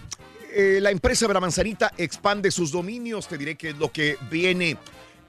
eh, 0.54 0.78
la 0.82 0.90
empresa 0.90 1.26
de 1.26 1.34
la 1.34 1.40
manzanita 1.40 1.92
expande 1.96 2.50
sus 2.50 2.70
dominios. 2.70 3.26
Te 3.26 3.38
diré 3.38 3.54
que 3.56 3.70
es 3.70 3.78
lo 3.78 3.90
que 3.90 4.18
viene. 4.30 4.76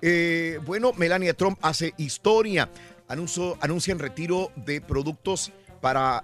Eh, 0.02 0.60
bueno, 0.66 0.92
Melania 0.98 1.34
Trump 1.34 1.58
hace 1.62 1.94
historia. 1.98 2.70
Anuncio, 3.08 3.58
anuncian 3.62 4.00
retiro 4.00 4.52
de 4.58 4.82
productos 4.82 5.52
para 5.82 6.24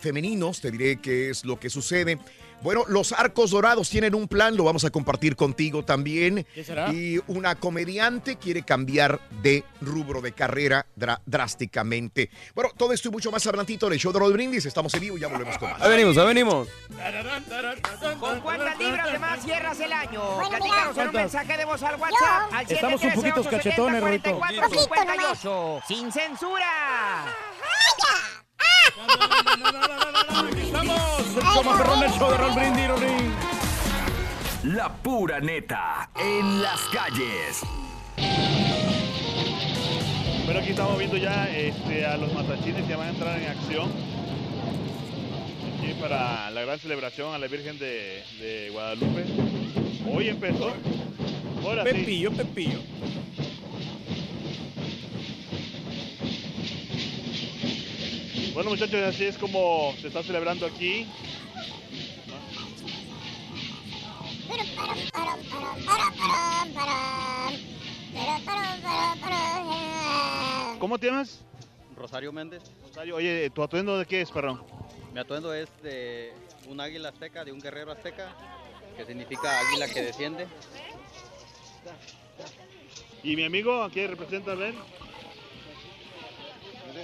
femeninos. 0.00 0.60
Te 0.60 0.70
diré 0.70 1.00
qué 1.00 1.30
es 1.30 1.44
lo 1.44 1.58
que 1.58 1.68
sucede. 1.70 2.18
Bueno, 2.60 2.84
los 2.88 3.12
arcos 3.12 3.50
dorados 3.52 3.88
tienen 3.88 4.14
un 4.14 4.26
plan, 4.26 4.56
lo 4.56 4.64
vamos 4.64 4.84
a 4.84 4.90
compartir 4.90 5.36
contigo 5.36 5.84
también. 5.84 6.44
¿Qué 6.54 6.64
será? 6.64 6.92
Y 6.92 7.20
una 7.28 7.54
comediante 7.54 8.36
quiere 8.36 8.62
cambiar 8.62 9.20
de 9.42 9.64
rubro 9.80 10.20
de 10.20 10.32
carrera 10.32 10.84
dra- 10.98 11.20
drásticamente. 11.24 12.30
Bueno, 12.54 12.70
todo 12.76 12.92
esto 12.92 13.08
y 13.08 13.12
mucho 13.12 13.30
más 13.30 13.46
adelantito 13.46 13.86
en 13.86 13.92
el 13.92 13.98
show 14.00 14.12
de 14.12 14.18
Rod 14.18 14.32
Brindis. 14.32 14.66
Estamos 14.66 14.92
en 14.94 15.00
vivo 15.00 15.16
y 15.16 15.20
ya 15.20 15.28
volvemos 15.28 15.56
con 15.58 15.70
más. 15.70 15.80
Ahí 15.82 15.90
venimos, 15.90 16.16
ahí 16.18 16.26
venimos. 16.26 16.68
¿Con 18.18 18.40
cuántas 18.40 18.78
libras 18.78 19.12
de 19.12 19.18
más 19.18 19.42
cierras 19.44 19.78
el 19.80 19.92
año? 19.92 20.38
Platícanos 20.48 20.98
en 20.98 21.08
un 21.08 21.14
mensaje 21.14 21.56
de 21.56 21.64
voz 21.64 21.82
al 21.82 21.94
WhatsApp. 22.00 22.52
Al 22.52 22.70
Estamos 22.72 23.02
un 23.02 23.12
poquitos 23.12 23.46
713-870-4458. 23.46 23.50
cachetones, 23.50 24.00
Rorito. 24.02 24.38
Poquito 24.38 24.62
La 34.64 34.92
pura 34.92 35.40
neta 35.40 36.10
en 36.18 36.62
las 36.62 36.80
calles. 36.92 37.62
Bueno, 40.44 40.60
aquí 40.60 40.70
estamos 40.70 40.98
viendo 40.98 41.16
ya 41.16 41.48
este, 41.48 42.06
a 42.06 42.16
los 42.16 42.32
matachines 42.32 42.86
que 42.86 42.94
van 42.94 43.08
a 43.08 43.10
entrar 43.10 43.38
en 43.40 43.48
acción. 43.48 43.90
Aquí 45.78 45.94
para 46.00 46.50
la 46.50 46.62
gran 46.62 46.78
celebración 46.78 47.34
a 47.34 47.38
la 47.38 47.46
Virgen 47.46 47.78
de, 47.78 48.24
de 48.40 48.70
Guadalupe. 48.70 49.24
Hoy 50.12 50.28
empezó. 50.28 50.72
Ahora 51.62 51.84
sí. 51.84 51.90
Pepillo, 51.90 52.30
Bueno 58.58 58.70
muchachos, 58.70 59.00
así 59.04 59.24
es 59.24 59.38
como 59.38 59.94
se 60.00 60.08
está 60.08 60.20
celebrando 60.20 60.66
aquí. 60.66 61.06
¿Cómo 70.80 70.98
te 70.98 71.06
llamas? 71.06 71.38
Rosario 71.94 72.32
Méndez. 72.32 72.64
Rosario, 72.82 73.14
oye, 73.14 73.48
¿tu 73.50 73.62
atuendo 73.62 73.96
de 73.96 74.06
qué 74.06 74.22
es, 74.22 74.30
perrón? 74.32 74.60
Mi 75.14 75.20
atuendo 75.20 75.54
es 75.54 75.68
de 75.84 76.32
un 76.66 76.80
águila 76.80 77.10
azteca, 77.10 77.44
de 77.44 77.52
un 77.52 77.60
guerrero 77.60 77.92
azteca, 77.92 78.34
que 78.96 79.04
significa 79.04 79.56
águila 79.68 79.86
que 79.86 80.02
desciende. 80.02 80.48
¿Y 83.22 83.36
mi 83.36 83.44
amigo 83.44 83.84
a 83.84 83.90
qué 83.92 84.08
representa, 84.08 84.56
Ben? 84.56 84.74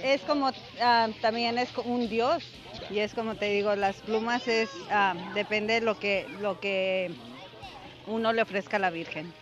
Es 0.03 0.21
como, 0.21 0.51
ah, 0.81 1.09
también 1.21 1.57
es 1.57 1.69
un 1.85 2.09
dios 2.09 2.43
y 2.89 2.99
es 2.99 3.13
como 3.13 3.35
te 3.35 3.45
digo, 3.45 3.75
las 3.75 3.97
plumas 3.97 4.47
es, 4.47 4.69
ah, 4.89 5.15
depende 5.33 5.75
de 5.75 5.81
lo 5.81 5.97
que, 5.97 6.27
lo 6.41 6.59
que 6.59 7.11
uno 8.07 8.33
le 8.33 8.41
ofrezca 8.41 8.77
a 8.77 8.79
la 8.79 8.89
Virgen. 8.89 9.33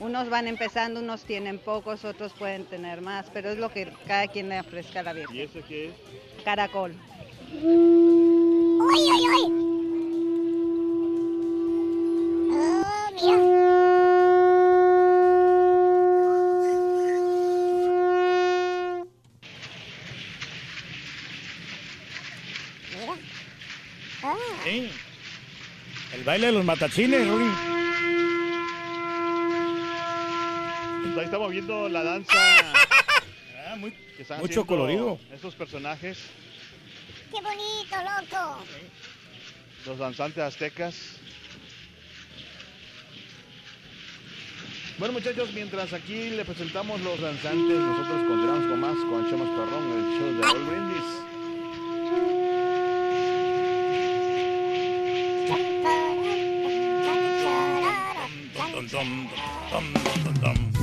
Unos 0.00 0.28
van 0.28 0.48
empezando, 0.48 1.00
unos 1.00 1.24
tienen 1.24 1.58
pocos, 1.58 2.04
otros 2.04 2.32
pueden 2.32 2.64
tener 2.66 3.00
más, 3.00 3.26
pero 3.32 3.50
es 3.50 3.58
lo 3.58 3.70
que 3.70 3.92
cada 4.06 4.26
quien 4.28 4.48
le 4.48 4.60
ofrezca 4.60 5.00
a 5.00 5.02
la 5.04 5.12
Virgen. 5.12 5.36
¿Y 5.36 5.40
ese 5.40 5.62
qué 5.62 5.86
es? 5.86 5.94
Caracol. 6.44 6.94
¡Uy, 7.52 8.80
uy, 8.80 9.28
uy! 9.28 9.44
Oh, 12.56 13.10
mira. 13.12 13.93
Ah. 24.24 24.36
Sí. 24.64 24.90
El 26.14 26.24
baile 26.24 26.46
de 26.46 26.52
los 26.52 26.64
matachines, 26.64 27.28
Rorín. 27.28 27.52
Pues 31.02 31.18
ahí 31.18 31.24
estamos 31.26 31.50
viendo 31.50 31.88
la 31.88 32.02
danza. 32.02 32.32
Ah, 33.66 33.76
muy- 33.76 33.90
que 33.92 34.24
mucho 34.40 34.64
colorido. 34.66 35.18
Estos 35.32 35.54
personajes, 35.54 36.18
¡Qué 37.34 37.40
bonito, 37.42 37.96
loco! 37.96 38.58
los 39.86 39.98
danzantes 39.98 40.44
aztecas. 40.44 40.94
Bueno 44.98 45.14
muchachos, 45.14 45.50
mientras 45.54 45.92
aquí 45.92 46.30
le 46.30 46.44
presentamos 46.44 47.00
los 47.00 47.20
danzantes, 47.20 47.78
nosotros 47.78 48.28
continuamos 48.28 48.66
con 48.68 48.80
más 48.80 48.96
con 49.10 49.30
Chemos 49.30 49.48
Perrón, 49.48 49.92
el 49.92 50.18
show 50.20 50.32
de 50.34 50.42
Raúl 50.42 50.64
Brindis. 50.66 51.33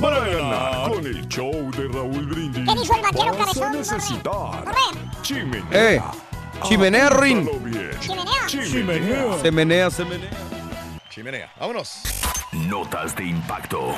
Para 0.00 0.18
ganar 0.20 0.90
con 0.90 1.06
el 1.06 1.26
show 1.28 1.70
de 1.70 1.88
Raúl 1.88 2.26
Brindis. 2.26 2.68
¿Qué 2.68 2.80
dijo 2.80 2.94
el 2.94 3.02
vaquero 3.02 3.36
cabezón? 3.36 3.72
necesitar 3.72 4.64
chimenea. 5.22 5.64
Eh, 5.72 6.02
chimenea, 6.64 7.08
Rin. 7.10 7.48
Chimenea. 8.00 8.46
Chimenea. 8.46 9.38
Se 9.40 9.50
menea, 9.50 9.90
se 9.90 10.04
menea. 10.04 10.30
Chimenea, 11.08 11.52
vámonos. 11.58 12.02
Notas 12.52 13.16
de 13.16 13.24
impacto. 13.24 13.94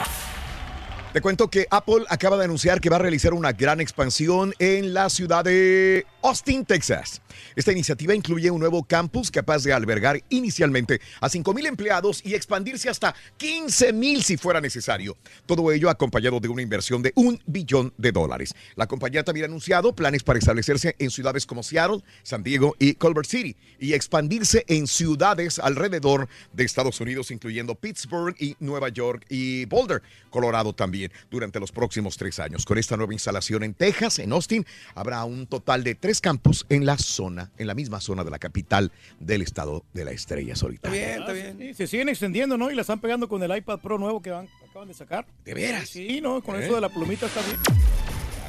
Te 1.13 1.21
cuento 1.21 1.49
que 1.49 1.67
Apple 1.71 2.05
acaba 2.09 2.37
de 2.37 2.45
anunciar 2.45 2.81
que 2.81 2.91
va 2.91 2.97
a 2.97 2.99
realizar 2.99 3.35
una 3.35 3.53
gran 3.53 3.81
expansión 3.81 4.53
en 4.59 4.95
la 4.95 5.09
ciudad 5.09 5.45
de 5.45 6.07
Austin, 6.25 6.65
Texas. 6.65 7.21
Esta 7.55 7.71
iniciativa 7.71 8.15
incluye 8.15 8.51
un 8.51 8.59
nuevo 8.59 8.83
campus 8.83 9.31
capaz 9.31 9.63
de 9.63 9.75
albergar 9.75 10.23
inicialmente 10.31 10.99
a 11.21 11.29
5.000 11.29 11.67
empleados 11.67 12.23
y 12.25 12.35
expandirse 12.35 12.89
hasta 12.89 13.15
15.000 13.39 14.23
si 14.23 14.39
fuera 14.39 14.59
necesario. 14.59 15.19
Todo 15.45 15.71
ello 15.71 15.91
acompañado 15.91 16.41
de 16.41 16.49
una 16.49 16.63
inversión 16.63 17.03
de 17.03 17.13
un 17.15 17.39
billón 17.45 17.93
de 17.99 18.11
dólares. 18.11 18.55
La 18.75 18.87
compañía 18.87 19.23
también 19.23 19.45
ha 19.45 19.49
anunciado 19.49 19.95
planes 19.95 20.23
para 20.23 20.39
establecerse 20.39 20.97
en 20.99 21.11
ciudades 21.11 21.45
como 21.45 21.63
Seattle, 21.63 22.03
San 22.23 22.43
Diego 22.43 22.75
y 22.79 22.95
Culver 22.95 23.27
City 23.27 23.55
y 23.79 23.93
expandirse 23.93 24.65
en 24.67 24.87
ciudades 24.87 25.59
alrededor 25.59 26.27
de 26.55 26.65
Estados 26.65 27.03
Unidos, 27.03 27.33
incluyendo 27.33 27.75
Pittsburgh 27.75 28.35
y 28.39 28.57
Nueva 28.61 28.89
York 28.89 29.27
y 29.29 29.67
Boulder, 29.67 30.01
Colorado 30.31 30.73
también, 30.73 31.13
durante 31.31 31.61
los 31.61 31.71
próximos 31.71 32.17
tres 32.17 32.39
años. 32.39 32.65
Con 32.65 32.79
esta 32.79 32.97
nueva 32.97 33.13
instalación 33.13 33.63
en 33.63 33.75
Texas, 33.75 34.19
en 34.21 34.33
Austin, 34.33 34.65
habrá 34.95 35.23
un 35.25 35.47
total 35.47 35.85
de 35.85 35.95
tres 35.95 36.14
campus 36.21 36.67
en 36.69 36.87
la 36.87 36.99
zona, 36.99 37.51
en 37.59 37.67
la 37.67 37.75
misma 37.75 38.01
zona 38.01 38.25
de 38.25 38.31
la 38.31 38.39
capital 38.39 38.93
del 39.21 39.43
estado 39.43 39.85
de 39.93 40.05
la 40.05 40.11
estrella 40.13 40.57
solitaria. 40.57 41.25
Ah, 41.27 41.33
sí, 41.59 41.75
se 41.75 41.87
siguen 41.87 42.09
extendiendo, 42.09 42.57
¿no? 42.57 42.71
Y 42.71 42.75
la 42.75 42.81
están 42.83 43.01
pegando 43.01 43.29
con 43.29 43.43
el 43.43 43.57
iPad 43.57 43.79
Pro 43.81 43.99
nuevo 43.99 44.21
que 44.23 44.31
van- 44.31 44.49
acaban 44.69 44.89
de 44.89 44.95
sacar. 44.95 45.27
¿De 45.45 45.55
veras? 45.55 45.89
Sí, 45.89 46.21
no, 46.21 46.43
con 46.43 46.57
¿Eh? 46.61 46.65
eso 46.65 46.75
de 46.75 46.81
la 46.81 46.89
plumita 46.89 47.27
está 47.27 47.41
bien. 47.43 47.57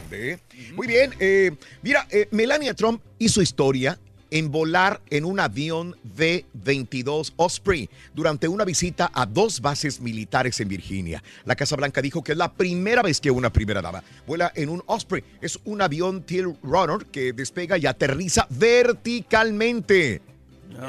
Grande. 0.10 0.40
Muy 0.76 0.88
bien. 0.88 1.14
eh, 1.20 1.52
mira, 1.82 2.08
eh, 2.12 2.28
Melania 2.32 2.74
Trump 2.74 3.02
hizo 3.20 3.42
historia 3.42 4.00
en 4.36 4.52
volar 4.52 5.00
en 5.12 5.24
un 5.24 5.40
avión 5.40 5.96
B-22 6.04 7.32
Osprey 7.38 7.90
durante 8.14 8.50
una 8.50 8.66
visita 8.66 9.10
a 9.14 9.26
dos 9.26 9.62
bases 9.62 10.02
militares 10.02 10.60
en 10.60 10.68
Virginia. 10.68 11.24
La 11.46 11.56
Casa 11.56 11.78
Blanca 11.78 12.02
dijo 12.02 12.22
que 12.22 12.34
es 12.34 12.38
la 12.38 12.52
primera 12.52 13.02
vez 13.02 13.22
que 13.22 13.32
una 13.32 13.50
primera 13.50 13.82
dama 13.82 14.04
vuela 14.28 14.52
en 14.54 14.68
un 14.68 14.84
Osprey. 14.88 15.24
Es 15.40 15.58
un 15.64 15.82
avión 15.82 16.24
Teal 16.24 16.58
Runner 16.62 17.06
que 17.06 17.32
despega 17.32 17.78
y 17.78 17.86
aterriza 17.86 18.46
verticalmente. 18.50 20.22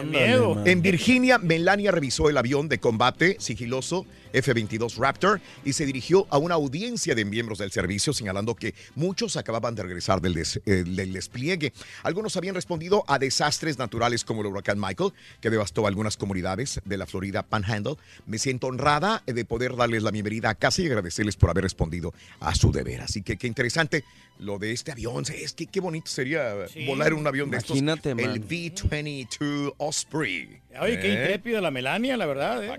miedo. 0.04 0.66
En 0.66 0.82
Virginia, 0.82 1.38
Melania 1.38 1.92
revisó 1.92 2.28
el 2.28 2.38
avión 2.38 2.68
de 2.68 2.80
combate 2.80 3.36
sigiloso 3.38 4.06
F-22 4.32 4.96
Raptor 4.96 5.40
y 5.64 5.72
se 5.72 5.86
dirigió 5.86 6.26
a 6.30 6.38
una 6.38 6.54
audiencia 6.54 7.14
de 7.14 7.24
miembros 7.24 7.58
del 7.58 7.70
servicio 7.72 8.12
señalando 8.12 8.54
que 8.54 8.74
muchos 8.94 9.36
acababan 9.36 9.74
de 9.74 9.82
regresar 9.82 10.20
del, 10.20 10.34
des- 10.34 10.60
eh, 10.66 10.84
del 10.86 11.12
despliegue. 11.12 11.72
Algunos 12.02 12.36
habían 12.36 12.54
respondido 12.54 13.04
a 13.08 13.18
desastres 13.18 13.78
naturales 13.78 14.24
como 14.24 14.40
el 14.42 14.46
huracán 14.48 14.78
Michael, 14.80 15.12
que 15.40 15.50
devastó 15.50 15.86
algunas 15.86 16.16
comunidades 16.16 16.80
de 16.84 16.96
la 16.96 17.06
Florida 17.06 17.42
Panhandle. 17.42 17.96
Me 18.26 18.38
siento 18.38 18.66
honrada 18.68 19.22
de 19.26 19.44
poder 19.44 19.76
darles 19.76 20.02
la 20.02 20.10
bienvenida 20.10 20.50
a 20.50 20.54
casa 20.54 20.82
y 20.82 20.86
agradecerles 20.86 21.36
por 21.36 21.50
haber 21.50 21.64
respondido 21.64 22.12
a 22.40 22.54
su 22.54 22.72
deber. 22.72 23.00
Así 23.02 23.22
que 23.22 23.36
qué 23.36 23.46
interesante 23.46 24.04
lo 24.38 24.58
de 24.58 24.72
este 24.72 24.92
avión. 24.92 25.24
Es 25.34 25.54
que 25.54 25.66
qué 25.66 25.80
bonito 25.80 26.08
sería 26.10 26.68
Sí. 26.68 26.84
volar 26.86 27.08
en 27.08 27.14
un 27.14 27.26
avión 27.26 27.50
de 27.50 27.56
Imagínate, 27.56 28.10
estos. 28.10 28.22
El 28.24 28.40
man. 28.40 28.46
V-22 28.48 29.72
Osprey. 29.78 30.60
Oye, 30.80 31.00
qué 31.00 31.08
¿Eh? 31.08 31.20
intrépida 31.20 31.60
la 31.62 31.70
Melania, 31.70 32.16
la 32.18 32.26
verdad. 32.26 32.62
¿eh? 32.62 32.78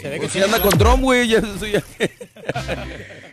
Se 0.00 0.08
ve 0.08 0.18
que 0.18 0.28
Pues 0.28 0.44
anda 0.44 0.60
con 0.60 0.76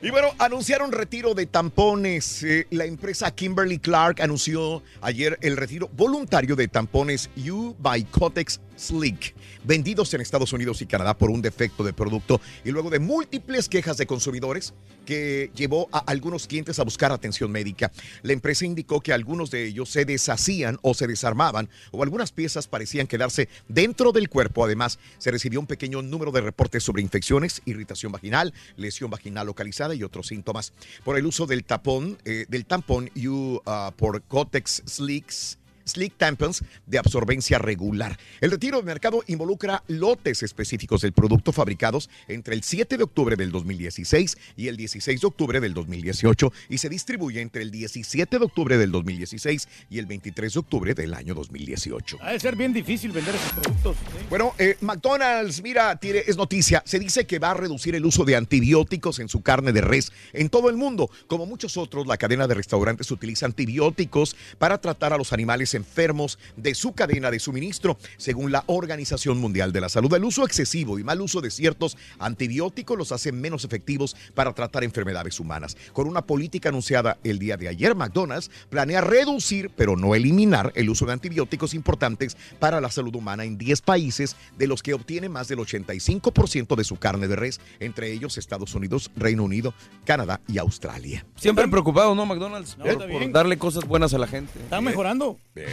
Y 0.01 0.11
bueno, 0.11 0.27
anunciaron 0.37 0.91
retiro 0.91 1.33
de 1.33 1.45
tampones. 1.45 2.43
Eh, 2.43 2.67
la 2.69 2.85
empresa 2.85 3.33
Kimberly 3.33 3.79
Clark 3.79 4.21
anunció 4.21 4.83
ayer 5.01 5.39
el 5.41 5.57
retiro 5.57 5.89
voluntario 5.93 6.55
de 6.55 6.67
tampones 6.67 7.29
U 7.49 7.75
by 7.79 8.03
Cotex 8.03 8.59
Slick, 8.77 9.33
vendidos 9.65 10.13
en 10.13 10.21
Estados 10.21 10.53
Unidos 10.53 10.81
y 10.81 10.85
Canadá 10.85 11.17
por 11.17 11.29
un 11.29 11.41
defecto 11.41 11.83
de 11.83 11.93
producto 11.93 12.41
y 12.63 12.71
luego 12.71 12.89
de 12.89 12.99
múltiples 12.99 13.69
quejas 13.69 13.97
de 13.97 14.05
consumidores 14.05 14.73
que 15.05 15.51
llevó 15.55 15.87
a 15.91 15.99
algunos 15.99 16.47
clientes 16.47 16.79
a 16.79 16.83
buscar 16.83 17.11
atención 17.11 17.51
médica. 17.51 17.91
La 18.23 18.33
empresa 18.33 18.65
indicó 18.65 19.01
que 19.01 19.13
algunos 19.13 19.51
de 19.51 19.65
ellos 19.65 19.89
se 19.89 20.05
deshacían 20.05 20.77
o 20.81 20.93
se 20.93 21.07
desarmaban 21.07 21.69
o 21.91 22.03
algunas 22.03 22.31
piezas 22.31 22.67
parecían 22.67 23.07
quedarse 23.07 23.49
dentro 23.67 24.11
del 24.11 24.29
cuerpo. 24.29 24.65
Además, 24.65 24.99
se 25.17 25.31
recibió 25.31 25.59
un 25.59 25.67
pequeño 25.67 26.01
número 26.01 26.31
de 26.31 26.41
reportes 26.41 26.83
sobre 26.83 27.01
infecciones, 27.01 27.61
irritación 27.65 28.11
vaginal, 28.11 28.53
lesión 28.77 29.09
vaginal 29.09 29.47
localizada 29.47 29.95
y 29.95 30.03
otros 30.03 30.27
síntomas. 30.27 30.73
Por 31.03 31.17
el 31.17 31.25
uso 31.25 31.45
del 31.45 31.63
tapón, 31.63 32.17
eh, 32.25 32.45
del 32.49 32.65
tampón 32.65 33.09
U 33.15 33.61
ah, 33.65 33.91
por 33.95 34.21
Cotex 34.23 34.83
Slicks. 34.85 35.57
Slick 35.85 36.17
Tampons 36.17 36.63
de 36.85 36.97
absorbencia 36.97 37.59
regular. 37.59 38.17
El 38.41 38.51
retiro 38.51 38.77
de 38.77 38.83
mercado 38.83 39.23
involucra 39.27 39.83
lotes 39.87 40.43
específicos 40.43 41.01
del 41.01 41.13
producto 41.13 41.51
fabricados 41.51 42.09
entre 42.27 42.55
el 42.55 42.63
7 42.63 42.97
de 42.97 43.03
octubre 43.03 43.35
del 43.35 43.51
2016 43.51 44.37
y 44.57 44.67
el 44.67 44.77
16 44.77 45.21
de 45.21 45.27
octubre 45.27 45.59
del 45.59 45.73
2018 45.73 46.51
y 46.69 46.77
se 46.77 46.89
distribuye 46.89 47.41
entre 47.41 47.61
el 47.61 47.71
17 47.71 48.39
de 48.39 48.45
octubre 48.45 48.77
del 48.77 48.91
2016 48.91 49.67
y 49.89 49.99
el 49.99 50.05
23 50.05 50.53
de 50.53 50.59
octubre 50.59 50.93
del 50.93 51.13
año 51.13 51.33
2018. 51.33 52.17
Ha 52.21 52.31
de 52.31 52.39
ser 52.39 52.55
bien 52.55 52.73
difícil 52.73 53.11
vender 53.11 53.35
esos 53.35 53.51
productos. 53.53 53.97
¿sí? 53.97 54.25
Bueno, 54.29 54.53
eh, 54.57 54.77
McDonald's, 54.81 55.61
mira, 55.61 55.95
tiene, 55.97 56.23
es 56.25 56.37
noticia. 56.37 56.81
Se 56.85 56.99
dice 56.99 57.25
que 57.25 57.39
va 57.39 57.51
a 57.51 57.53
reducir 57.53 57.95
el 57.95 58.05
uso 58.05 58.25
de 58.25 58.35
antibióticos 58.35 59.19
en 59.19 59.29
su 59.29 59.41
carne 59.41 59.71
de 59.71 59.81
res 59.81 60.11
en 60.33 60.49
todo 60.49 60.69
el 60.69 60.77
mundo. 60.77 61.09
Como 61.27 61.45
muchos 61.45 61.77
otros, 61.77 62.07
la 62.07 62.17
cadena 62.17 62.47
de 62.47 62.55
restaurantes 62.55 63.11
utiliza 63.11 63.45
antibióticos 63.45 64.35
para 64.57 64.79
tratar 64.79 65.13
a 65.13 65.17
los 65.17 65.33
animales 65.33 65.74
enfermos 65.75 66.39
de 66.55 66.75
su 66.75 66.93
cadena 66.93 67.31
de 67.31 67.39
suministro, 67.39 67.97
según 68.17 68.51
la 68.51 68.63
Organización 68.67 69.37
Mundial 69.37 69.71
de 69.71 69.81
la 69.81 69.89
Salud. 69.89 70.13
El 70.13 70.23
uso 70.23 70.45
excesivo 70.45 70.99
y 70.99 71.03
mal 71.03 71.21
uso 71.21 71.41
de 71.41 71.51
ciertos 71.51 71.97
antibióticos 72.19 72.97
los 72.97 73.11
hace 73.11 73.31
menos 73.31 73.63
efectivos 73.63 74.15
para 74.33 74.53
tratar 74.53 74.83
enfermedades 74.83 75.39
humanas. 75.39 75.77
Con 75.93 76.07
una 76.07 76.25
política 76.25 76.69
anunciada 76.69 77.17
el 77.23 77.39
día 77.39 77.57
de 77.57 77.67
ayer, 77.67 77.95
McDonald's 77.95 78.49
planea 78.69 79.01
reducir, 79.01 79.71
pero 79.75 79.95
no 79.95 80.15
eliminar, 80.15 80.71
el 80.75 80.89
uso 80.89 81.05
de 81.05 81.13
antibióticos 81.13 81.73
importantes 81.73 82.37
para 82.59 82.81
la 82.81 82.89
salud 82.89 83.15
humana 83.15 83.43
en 83.43 83.57
10 83.57 83.81
países, 83.81 84.35
de 84.57 84.67
los 84.67 84.81
que 84.83 84.93
obtiene 84.93 85.29
más 85.29 85.47
del 85.47 85.59
85% 85.59 86.75
de 86.75 86.83
su 86.83 86.97
carne 86.97 87.27
de 87.27 87.35
res, 87.35 87.59
entre 87.79 88.11
ellos 88.11 88.37
Estados 88.37 88.73
Unidos, 88.75 89.11
Reino 89.15 89.43
Unido, 89.43 89.73
Canadá 90.05 90.41
y 90.47 90.57
Australia. 90.57 91.25
Siempre 91.35 91.67
preocupado, 91.67 92.15
¿no, 92.15 92.25
McDonald's? 92.25 92.77
No, 92.77 92.85
por, 92.85 93.01
está 93.01 93.27
darle 93.29 93.57
cosas 93.57 93.85
buenas 93.85 94.13
a 94.13 94.17
la 94.17 94.27
gente. 94.27 94.59
Están 94.59 94.83
mejorando. 94.83 95.37
Bien. 95.53 95.64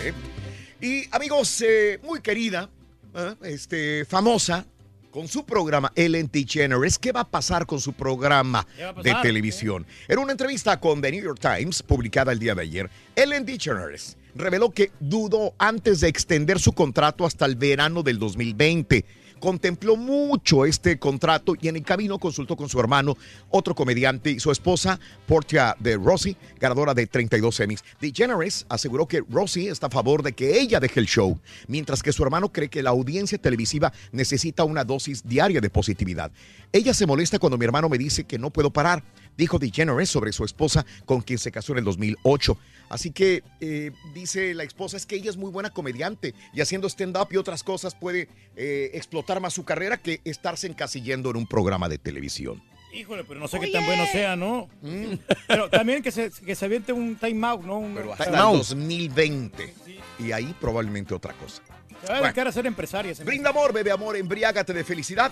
Y 0.80 1.05
amigos, 1.12 1.61
eh, 1.61 2.01
muy 2.03 2.20
querida, 2.20 2.68
¿eh? 3.14 3.34
este, 3.43 4.05
famosa, 4.05 4.66
con 5.12 5.28
su 5.28 5.45
programa 5.45 5.93
Ellen 5.95 6.28
DeGeneres, 6.32 6.99
¿qué 6.99 7.12
va 7.12 7.20
a 7.20 7.30
pasar 7.30 7.66
con 7.66 7.78
su 7.80 7.93
programa 7.93 8.66
¿Qué 8.76 8.84
va 8.84 8.90
a 8.90 9.03
de 9.03 9.14
televisión? 9.22 9.86
En 10.09 10.18
una 10.18 10.32
entrevista 10.32 10.80
con 10.80 11.01
The 11.03 11.12
New 11.12 11.22
York 11.22 11.38
Times, 11.38 11.82
publicada 11.82 12.32
el 12.32 12.38
día 12.38 12.55
de 12.55 12.62
ayer, 12.62 12.90
Ellen 13.14 13.45
DeGeneres 13.45 14.16
reveló 14.34 14.70
que 14.70 14.90
dudó 14.99 15.55
antes 15.59 16.01
de 16.01 16.09
extender 16.09 16.59
su 16.59 16.72
contrato 16.72 17.26
hasta 17.26 17.45
el 17.45 17.57
verano 17.57 18.03
del 18.03 18.18
2020. 18.18 19.05
Contempló 19.43 19.97
mucho 19.97 20.64
este 20.66 21.01
contrato 21.01 21.57
y 21.61 21.66
en 21.66 21.74
el 21.74 21.82
camino 21.82 22.20
consultó 22.20 22.55
con 22.55 22.68
su 22.68 22.78
hermano, 22.78 23.16
otro 23.51 23.74
comediante, 23.74 24.30
y 24.30 24.38
su 24.38 24.53
esposa, 24.53 25.01
Portia 25.26 25.74
de 25.80 25.97
Rossi, 25.97 26.36
ganadora 26.61 26.95
de 26.95 27.09
32 27.09 27.59
Emmys. 27.59 27.82
DeGeneres 28.01 28.64
aseguró 28.68 29.09
que 29.09 29.24
Rossi 29.28 29.66
está 29.66 29.88
a 29.88 29.90
favor 29.90 30.22
de 30.22 30.32
que 30.32 30.61
ella 30.61 30.78
deje 30.78 31.01
el 31.01 31.07
show, 31.07 31.40
mientras 31.66 32.05
que 32.05 32.12
su 32.12 32.22
hermano 32.22 32.53
cree 32.53 32.68
que 32.68 32.84
la 32.84 32.90
audiencia 32.90 33.36
televisiva 33.36 33.93
necesita 34.12 34.62
una 34.62 34.84
dosis 34.84 35.24
diaria 35.24 35.61
de 35.61 35.70
positividad. 35.70 36.30
Ella 36.70 36.95
se 36.95 37.07
molesta 37.07 37.40
cuando 37.40 37.59
mi 37.59 37.64
hermano 37.64 37.88
me 37.88 37.99
dice 37.99 38.22
que 38.22 38.38
no 38.38 38.51
puedo 38.51 38.72
parar, 38.72 39.03
dijo 39.36 39.59
DeGeneres 39.59 40.09
sobre 40.09 40.32
su 40.32 40.45
esposa 40.45 40.86
con 41.05 41.20
quien 41.20 41.40
se 41.40 41.51
casó 41.51 41.72
en 41.72 41.78
el 41.78 41.84
2008. 41.84 42.57
Así 42.93 43.11
que 43.11 43.43
eh, 43.61 43.90
dice 44.12 44.53
la 44.53 44.64
esposa 44.64 44.99
es 44.99 45.07
que 45.07 45.16
ella 45.16 45.30
es 45.30 45.38
muy 45.38 45.51
buena 45.51 45.70
comediante 45.70 46.34
y 46.53 46.61
haciendo 46.61 46.86
stand-up 46.90 47.28
y 47.30 47.38
otras 47.38 47.62
cosas 47.62 47.95
puede 47.95 48.28
eh, 48.55 48.90
explotar 48.93 49.40
más 49.40 49.55
su 49.55 49.64
carrera 49.64 49.97
que 49.97 50.20
estarse 50.26 50.66
encasillando 50.66 51.30
en 51.30 51.36
un 51.36 51.47
programa 51.47 51.88
de 51.88 51.97
televisión. 51.97 52.62
Híjole, 52.93 53.24
pero 53.24 53.40
no 53.40 53.49
sé 53.49 53.59
qué 53.61 53.68
tan 53.68 53.86
bueno 53.86 54.05
sea, 54.12 54.36
¿no? 54.36 54.68
Pero 55.49 55.70
también 55.70 56.03
que 56.03 56.11
se, 56.11 56.30
que 56.30 56.55
se 56.55 56.66
aviente 56.66 56.93
un 56.93 57.16
time 57.16 57.47
out, 57.47 57.62
¿no? 57.62 57.78
Un, 57.78 57.95
Pero 57.95 58.12
hasta 58.12 58.24
time 58.24 58.36
el 58.36 58.43
out. 58.43 58.57
2020. 58.59 59.74
Y 60.18 60.32
ahí 60.32 60.55
probablemente 60.61 61.14
otra 61.14 61.32
cosa. 61.32 61.62
Se 62.05 62.12
va 62.12 62.18
a 62.18 62.22
dedicar 62.22 62.48
a 62.48 62.53
ser 62.53 62.66
empresaria. 62.66 63.14
Brinda 63.24 63.50
amor, 63.50 63.72
bebe 63.72 63.92
amor, 63.92 64.16
embriágate 64.16 64.72
de 64.72 64.84
felicidad. 64.84 65.30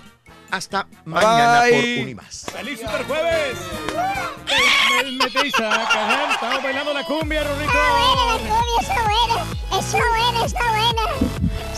Hasta 0.49 0.87
mañana 1.05 1.61
Bye. 1.61 1.71
por 1.95 2.03
Unimas. 2.03 2.45
¡Feliz 2.51 2.79
Super 2.79 3.03
Jueves! 3.05 3.57
Me- 4.45 5.11
Metiza, 5.11 5.69
cajal, 5.69 6.31
Estamos 6.31 6.63
bailando 6.63 6.93
la 6.93 7.03
cumbia, 7.05 7.43
Rorrito. 7.43 7.71
Está 8.81 9.03
buena, 9.03 9.45
está 9.79 9.97
buena, 9.97 10.45
está 10.45 10.63
buena. 10.71 11.30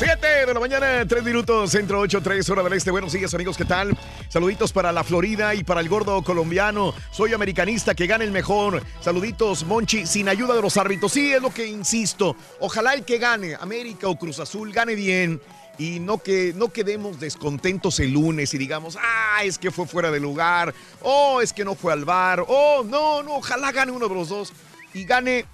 7 0.05 0.45
de 0.47 0.53
la 0.53 0.59
mañana, 0.59 1.05
3 1.07 1.23
minutos, 1.23 1.71
centro 1.71 2.01
8, 2.01 2.19
3, 2.21 2.49
hora 2.49 2.61
del 2.61 2.73
este. 2.73 2.91
Buenos 2.91 3.13
días, 3.13 3.33
amigos, 3.33 3.55
¿qué 3.55 3.63
tal? 3.63 3.97
Saluditos 4.27 4.73
para 4.73 4.91
la 4.91 5.01
Florida 5.05 5.55
y 5.55 5.63
para 5.63 5.79
el 5.79 5.87
gordo 5.87 6.21
colombiano. 6.23 6.93
Soy 7.09 7.31
americanista, 7.31 7.95
que 7.95 8.05
gane 8.05 8.25
el 8.25 8.31
mejor. 8.31 8.83
Saluditos, 8.99 9.63
Monchi, 9.63 10.05
sin 10.05 10.27
ayuda 10.27 10.55
de 10.55 10.61
los 10.61 10.75
árbitros. 10.75 11.13
Sí, 11.13 11.31
es 11.31 11.41
lo 11.41 11.53
que 11.53 11.67
insisto. 11.67 12.35
Ojalá 12.59 12.95
el 12.95 13.05
que 13.05 13.17
gane, 13.17 13.55
América 13.55 14.09
o 14.09 14.17
Cruz 14.17 14.39
Azul, 14.39 14.73
gane 14.73 14.93
bien. 14.93 15.39
Y 15.77 16.01
no 16.01 16.17
que 16.17 16.51
no 16.53 16.67
quedemos 16.67 17.21
descontentos 17.21 17.97
el 18.01 18.11
lunes 18.11 18.53
y 18.53 18.57
digamos, 18.57 18.97
ah, 19.01 19.45
es 19.45 19.57
que 19.57 19.71
fue 19.71 19.87
fuera 19.87 20.11
de 20.11 20.19
lugar, 20.19 20.73
oh, 21.01 21.39
es 21.39 21.53
que 21.53 21.63
no 21.63 21.75
fue 21.75 21.93
al 21.93 22.03
bar, 22.03 22.43
oh, 22.45 22.83
no, 22.85 23.23
no, 23.23 23.35
ojalá 23.35 23.71
gane 23.71 23.93
uno 23.93 24.09
de 24.09 24.15
los 24.15 24.27
dos 24.27 24.51
y 24.93 25.05
gane 25.05 25.45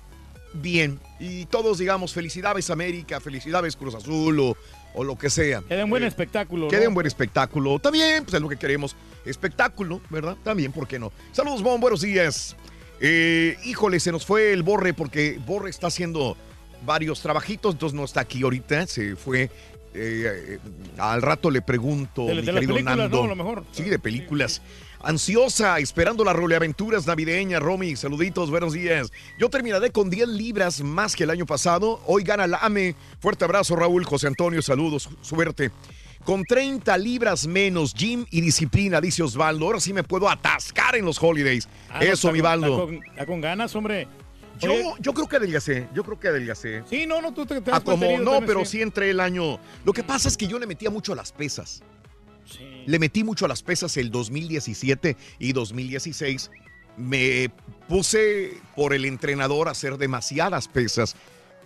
bien. 0.53 0.99
Y 1.19 1.45
todos 1.45 1.77
digamos 1.77 2.13
felicidades 2.13 2.69
América, 2.69 3.19
felicidades 3.19 3.75
Cruz 3.75 3.95
Azul 3.95 4.39
o, 4.39 4.57
o 4.93 5.03
lo 5.03 5.17
que 5.17 5.29
sea. 5.29 5.61
Que 5.67 5.75
den 5.75 5.89
buen 5.89 6.03
Eh, 6.03 6.07
espectáculo. 6.07 6.67
Que 6.67 6.77
¿no? 6.77 6.81
den 6.83 6.93
buen 6.93 7.07
espectáculo. 7.07 7.79
También, 7.79 8.23
pues 8.23 8.33
es 8.35 8.41
lo 8.41 8.49
que 8.49 8.57
queremos. 8.57 8.95
Espectáculo, 9.25 10.01
¿verdad? 10.09 10.37
También, 10.43 10.71
¿por 10.71 10.87
qué 10.87 10.97
no? 10.99 11.11
Saludos, 11.31 11.61
Bon, 11.61 11.79
buenos 11.79 12.01
días. 12.01 12.55
Eh, 13.01 13.57
híjole, 13.65 13.99
se 13.99 14.11
nos 14.11 14.25
fue 14.25 14.51
el 14.51 14.63
Borre 14.63 14.93
porque 14.93 15.39
Borre 15.45 15.69
está 15.69 15.87
haciendo 15.87 16.35
varios 16.85 17.21
trabajitos, 17.21 17.73
entonces 17.75 17.95
no 17.95 18.03
está 18.05 18.21
aquí 18.21 18.41
ahorita, 18.43 18.87
se 18.87 19.15
fue. 19.15 19.43
eh, 19.43 19.49
eh, 19.93 20.59
al 20.97 21.21
rato 21.21 21.49
le 21.49 21.61
pregunto, 21.61 22.25
De- 22.25 22.35
mi 22.35 22.41
de 22.43 22.51
lo 23.27 23.35
mejor. 23.35 23.63
Sí, 23.71 23.83
de 23.83 23.97
películas. 23.99 24.61
Ansiosa, 25.01 25.79
esperando 25.79 26.25
la 26.25 26.33
roleaventuras 26.33 27.07
navideñas, 27.07 27.61
Romy. 27.61 27.95
Saluditos, 27.95 28.49
buenos 28.51 28.73
días. 28.73 29.11
Yo 29.37 29.49
terminaré 29.49 29.91
con 29.91 30.09
10 30.09 30.27
libras 30.27 30.81
más 30.81 31.15
que 31.15 31.23
el 31.23 31.29
año 31.29 31.45
pasado. 31.45 32.01
Hoy 32.05 32.23
gana 32.23 32.47
la 32.47 32.57
AME. 32.57 32.95
Fuerte 33.21 33.45
abrazo, 33.45 33.77
Raúl, 33.77 34.03
José 34.03 34.27
Antonio, 34.27 34.61
saludos, 34.61 35.09
suerte. 35.21 35.71
Con 36.25 36.43
30 36.43 36.97
libras 36.97 37.47
menos, 37.47 37.93
gym 37.93 38.25
y 38.29 38.41
disciplina, 38.41 38.99
dice 38.99 39.23
Osvaldo. 39.23 39.65
Ahora 39.67 39.79
sí 39.79 39.93
me 39.93 40.03
puedo 40.03 40.29
atascar 40.29 40.95
en 40.97 41.05
los 41.05 41.21
holidays. 41.23 41.69
Ah, 41.89 42.03
Eso, 42.03 42.31
mi 42.33 42.41
Baldo. 42.41 42.67
Está 42.67 42.85
con, 42.85 42.95
está 43.11 43.25
con 43.25 43.41
ganas, 43.41 43.73
hombre. 43.75 44.05
Yo, 44.59 44.73
Oye, 44.73 44.83
yo 44.99 45.13
creo 45.13 45.27
que 45.29 45.37
adelgacé, 45.37 45.87
yo 45.95 46.03
creo 46.03 46.19
que 46.19 46.27
adelgacé. 46.27 46.83
Sí, 46.89 47.05
no, 47.07 47.21
no, 47.21 47.33
tú 47.33 47.45
te, 47.45 47.61
te 47.61 47.71
Ah, 47.71 47.77
has 47.77 47.83
como 47.83 47.95
mantenido 47.97 48.41
no, 48.41 48.45
pero 48.45 48.65
sí 48.65 48.81
entré 48.81 49.09
el 49.11 49.21
año. 49.21 49.57
Lo 49.85 49.93
que 49.93 50.03
pasa 50.03 50.27
es 50.27 50.35
que 50.35 50.47
yo 50.47 50.59
le 50.59 50.67
metía 50.67 50.89
mucho 50.89 51.13
a 51.13 51.15
las 51.15 51.31
pesas. 51.31 51.81
Le 52.85 52.99
metí 52.99 53.23
mucho 53.23 53.45
a 53.45 53.47
las 53.47 53.61
pesas 53.61 53.97
el 53.97 54.11
2017 54.11 55.15
y 55.39 55.53
2016. 55.53 56.51
Me 56.97 57.51
puse 57.87 58.57
por 58.75 58.93
el 58.93 59.05
entrenador 59.05 59.67
a 59.67 59.71
hacer 59.71 59.97
demasiadas 59.97 60.67
pesas. 60.67 61.15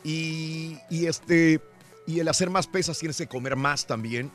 Y, 0.04 0.78
este, 0.90 1.62
y 2.06 2.20
el 2.20 2.28
hacer 2.28 2.50
más 2.50 2.68
pesas 2.68 3.00
tienes 3.00 3.18
que 3.18 3.28
comer 3.28 3.56
más 3.56 3.88
también. 3.88 4.32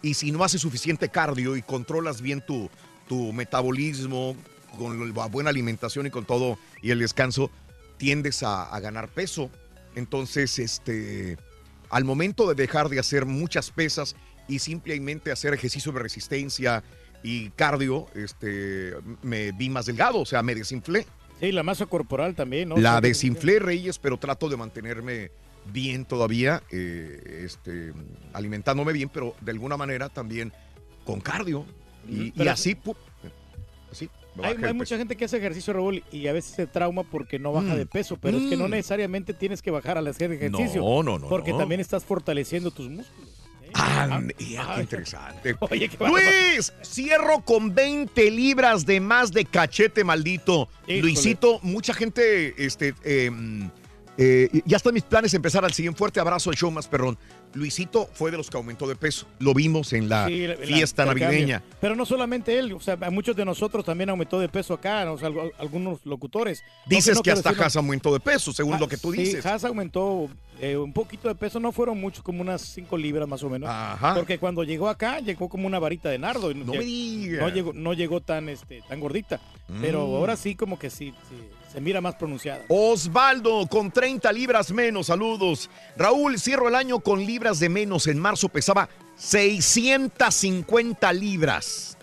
Y 0.00 0.14
si 0.14 0.30
no 0.30 0.44
haces 0.44 0.60
suficiente 0.60 1.08
cardio 1.08 1.56
y 1.56 1.62
controlas 1.62 2.20
bien 2.20 2.40
tu, 2.46 2.70
tu 3.08 3.32
metabolismo, 3.32 4.36
con 4.78 5.12
la 5.12 5.26
buena 5.26 5.50
alimentación 5.50 6.06
y 6.06 6.10
con 6.10 6.24
todo, 6.24 6.56
y 6.82 6.92
el 6.92 7.00
descanso, 7.00 7.50
tiendes 7.96 8.44
a, 8.44 8.62
a 8.62 8.78
ganar 8.78 9.08
peso. 9.08 9.50
Entonces, 9.96 10.60
este, 10.60 11.36
al 11.90 12.04
momento 12.04 12.48
de 12.48 12.54
dejar 12.54 12.88
de 12.88 13.00
hacer 13.00 13.26
muchas 13.26 13.70
pesas 13.70 14.14
y 14.48 14.58
simplemente 14.58 15.30
hacer 15.30 15.54
ejercicio 15.54 15.92
de 15.92 16.00
resistencia 16.00 16.82
y 17.22 17.50
cardio, 17.50 18.06
este, 18.14 18.94
me 19.22 19.52
vi 19.52 19.68
más 19.68 19.86
delgado, 19.86 20.20
o 20.20 20.26
sea, 20.26 20.42
me 20.42 20.54
desinflé. 20.54 21.06
Sí, 21.40 21.52
la 21.52 21.62
masa 21.62 21.86
corporal 21.86 22.34
también, 22.34 22.68
¿no? 22.70 22.76
La 22.76 23.00
desinflé, 23.00 23.58
Reyes, 23.60 23.98
pero 23.98 24.16
trato 24.18 24.48
de 24.48 24.56
mantenerme 24.56 25.30
bien 25.72 26.04
todavía, 26.04 26.62
eh, 26.70 27.42
este, 27.44 27.92
alimentándome 28.32 28.92
bien, 28.92 29.08
pero 29.08 29.34
de 29.40 29.52
alguna 29.52 29.76
manera 29.76 30.08
también 30.08 30.52
con 31.04 31.20
cardio. 31.20 31.64
Y, 32.08 32.32
y 32.42 32.48
así, 32.48 32.74
pu- 32.74 32.96
así, 33.92 34.08
Hay, 34.42 34.56
hay 34.64 34.72
mucha 34.72 34.96
gente 34.96 35.16
que 35.16 35.24
hace 35.26 35.36
ejercicio, 35.36 35.72
Raúl, 35.72 36.02
y 36.12 36.26
a 36.28 36.32
veces 36.32 36.54
se 36.54 36.66
trauma 36.66 37.02
porque 37.02 37.38
no 37.38 37.52
baja 37.52 37.74
Mm. 37.74 37.78
de 37.78 37.86
peso, 37.86 38.16
pero 38.20 38.38
es 38.38 38.48
que 38.48 38.56
no 38.56 38.68
Mm. 38.68 38.70
necesariamente 38.70 39.34
tienes 39.34 39.60
que 39.62 39.70
bajar 39.72 39.98
al 39.98 40.06
hacer 40.06 40.30
ejercicio. 40.32 40.80
No, 40.80 41.02
no, 41.02 41.18
no, 41.18 41.28
Porque 41.28 41.50
no. 41.52 41.58
también 41.58 41.80
estás 41.80 42.04
fortaleciendo 42.04 42.70
tus 42.70 42.88
músculos. 42.88 43.28
Ah, 43.74 44.20
Ay. 44.20 44.34
qué 44.36 44.80
interesante. 44.80 45.56
Oye, 45.60 45.88
qué. 45.88 45.98
Luis, 46.06 46.72
cierro 46.82 47.44
con 47.44 47.74
20 47.74 48.30
libras 48.30 48.86
de 48.86 49.00
más 49.00 49.32
de 49.32 49.44
cachete 49.44 50.04
maldito. 50.04 50.68
Híjole. 50.86 51.02
Luisito, 51.02 51.60
mucha 51.62 51.94
gente, 51.94 52.64
este, 52.64 52.94
eh, 53.04 53.30
eh, 54.18 54.48
ya 54.66 54.76
están 54.76 54.92
mis 54.94 55.04
planes 55.04 55.32
empezar 55.34 55.64
al 55.64 55.72
siguiente. 55.72 55.96
Fuerte 55.98 56.18
abrazo 56.20 56.50
al 56.50 56.56
show 56.56 56.70
más 56.70 56.88
perrón. 56.88 57.16
Luisito 57.54 58.06
fue 58.12 58.30
de 58.30 58.36
los 58.36 58.50
que 58.50 58.56
aumentó 58.58 58.86
de 58.86 58.94
peso. 58.96 59.26
Lo 59.38 59.54
vimos 59.54 59.92
en 59.94 60.08
la 60.10 60.26
Sí, 60.26 60.46
fiesta 60.64 61.06
navideña. 61.06 61.62
Pero 61.80 61.96
no 61.96 62.04
solamente 62.04 62.58
él, 62.58 62.72
o 62.74 62.80
sea, 62.80 62.98
a 63.00 63.10
muchos 63.10 63.34
de 63.36 63.44
nosotros 63.46 63.84
también 63.86 64.10
aumentó 64.10 64.38
de 64.38 64.48
peso 64.50 64.74
acá, 64.74 65.10
o 65.10 65.16
sea, 65.16 65.30
algu- 65.30 65.52
algunos 65.58 66.04
locutores. 66.04 66.62
No 66.84 66.90
Dices 66.90 67.14
no 67.16 67.22
que 67.22 67.30
hasta 67.30 67.50
decirlo- 67.50 67.64
Haas 67.64 67.76
aumentó 67.76 68.12
de 68.12 68.20
peso, 68.20 68.52
según 68.52 68.74
Ah, 68.74 68.78
lo 68.80 68.88
que 68.88 68.98
tú 68.98 69.12
sí, 69.12 69.20
dices. 69.20 69.46
Haas 69.46 69.64
aumentó 69.64 70.28
eh, 70.60 70.76
un 70.76 70.92
poquito 70.92 71.28
de 71.28 71.36
peso, 71.36 71.58
no 71.60 71.70
fueron 71.72 71.98
muchos, 72.00 72.22
como 72.22 72.42
unas 72.42 72.60
5 72.60 72.98
libras 72.98 73.26
más 73.28 73.42
o 73.44 73.48
menos. 73.48 73.70
Ajá. 73.70 74.14
Porque 74.16 74.38
cuando 74.38 74.64
llegó 74.64 74.88
acá, 74.88 75.20
llegó 75.20 75.48
como 75.48 75.66
una 75.68 75.78
varita 75.78 76.08
de 76.10 76.18
nardo. 76.18 76.50
y 76.50 76.54
No 76.54 76.72
me 76.74 76.80
digas. 76.80 77.40
No 77.40 77.48
llegó, 77.48 77.72
no 77.72 77.92
llegó 77.94 78.20
tan, 78.20 78.48
este, 78.48 78.82
tan 78.88 78.98
gordita. 79.00 79.40
Pero 79.80 80.06
Mm. 80.06 80.14
ahora 80.16 80.36
sí, 80.36 80.54
como 80.56 80.76
que 80.78 80.90
sí, 80.90 81.14
sí, 81.30 81.36
se 81.72 81.80
mira 81.80 82.00
más 82.00 82.14
pronunciada. 82.16 82.64
Osvaldo 82.68 83.66
con 83.66 83.90
30 83.90 84.30
libras 84.32 84.70
menos, 84.72 85.06
saludos. 85.08 85.68
Raúl, 85.96 86.38
cierro 86.38 86.68
el 86.68 86.74
año 86.74 87.00
con 87.00 87.24
libras 87.24 87.58
de 87.60 87.68
menos. 87.68 88.06
En 88.06 88.18
marzo 88.18 88.48
pesaba 88.48 88.88
650 89.16 91.12
libras. 91.12 91.96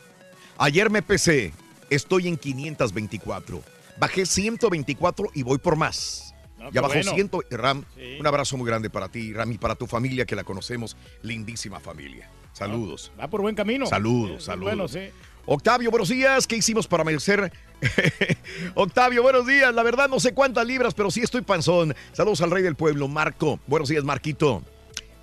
Ayer 0.58 0.90
me 0.90 1.02
pesé, 1.02 1.54
estoy 1.90 2.28
en 2.28 2.38
524. 2.38 3.62
Bajé 3.98 4.26
124 4.26 5.30
y 5.34 5.44
voy 5.44 5.58
por 5.58 5.76
más. 5.76 6.34
No, 6.58 6.72
ya 6.72 6.82
bajó 6.82 6.94
bueno. 6.96 7.12
100. 7.14 7.30
Ram, 7.52 7.84
Sí. 7.96 8.18
un 8.20 8.28
abrazo 8.28 8.58
muy 8.58 8.66
grande 8.68 8.90
para 8.90 9.10
ti, 9.10 9.34
Ram, 9.34 9.52
y 9.52 9.58
para 9.58 9.76
tu 9.76 9.88
familia 9.88 10.26
que 10.26 10.36
la 10.36 10.44
conocemos. 10.44 10.96
Lindísima 11.22 11.80
familia. 11.80 12.30
Saludos. 12.54 13.12
Va 13.20 13.28
por 13.30 13.42
buen 13.42 13.56
camino. 13.56 13.86
Saludos, 13.86 14.44
Sí, 14.44 14.46
saludos. 14.46 14.66
Bueno, 14.76 14.88
sí. 14.88 15.10
Octavio, 15.48 15.92
buenos 15.92 16.10
días. 16.10 16.48
¿Qué 16.48 16.56
hicimos 16.56 16.88
para 16.88 17.04
merecer? 17.04 17.52
Octavio, 18.76 19.22
buenos 19.22 19.46
días. 19.46 19.74
La 19.76 19.84
verdad 19.84 20.10
no 20.10 20.20
sé 20.20 20.34
cuántas 20.34 20.66
libras, 20.66 20.94
pero 20.96 21.12
sí 21.12 21.22
estoy 21.22 21.42
panzón. 21.42 21.96
Saludos 22.14 22.42
al 22.42 22.50
rey 22.50 22.64
del 22.64 22.76
pueblo, 22.76 23.08
Marco. 23.08 23.60
Buenos 23.68 23.90
días, 23.90 24.04
Marquito. 24.04 24.64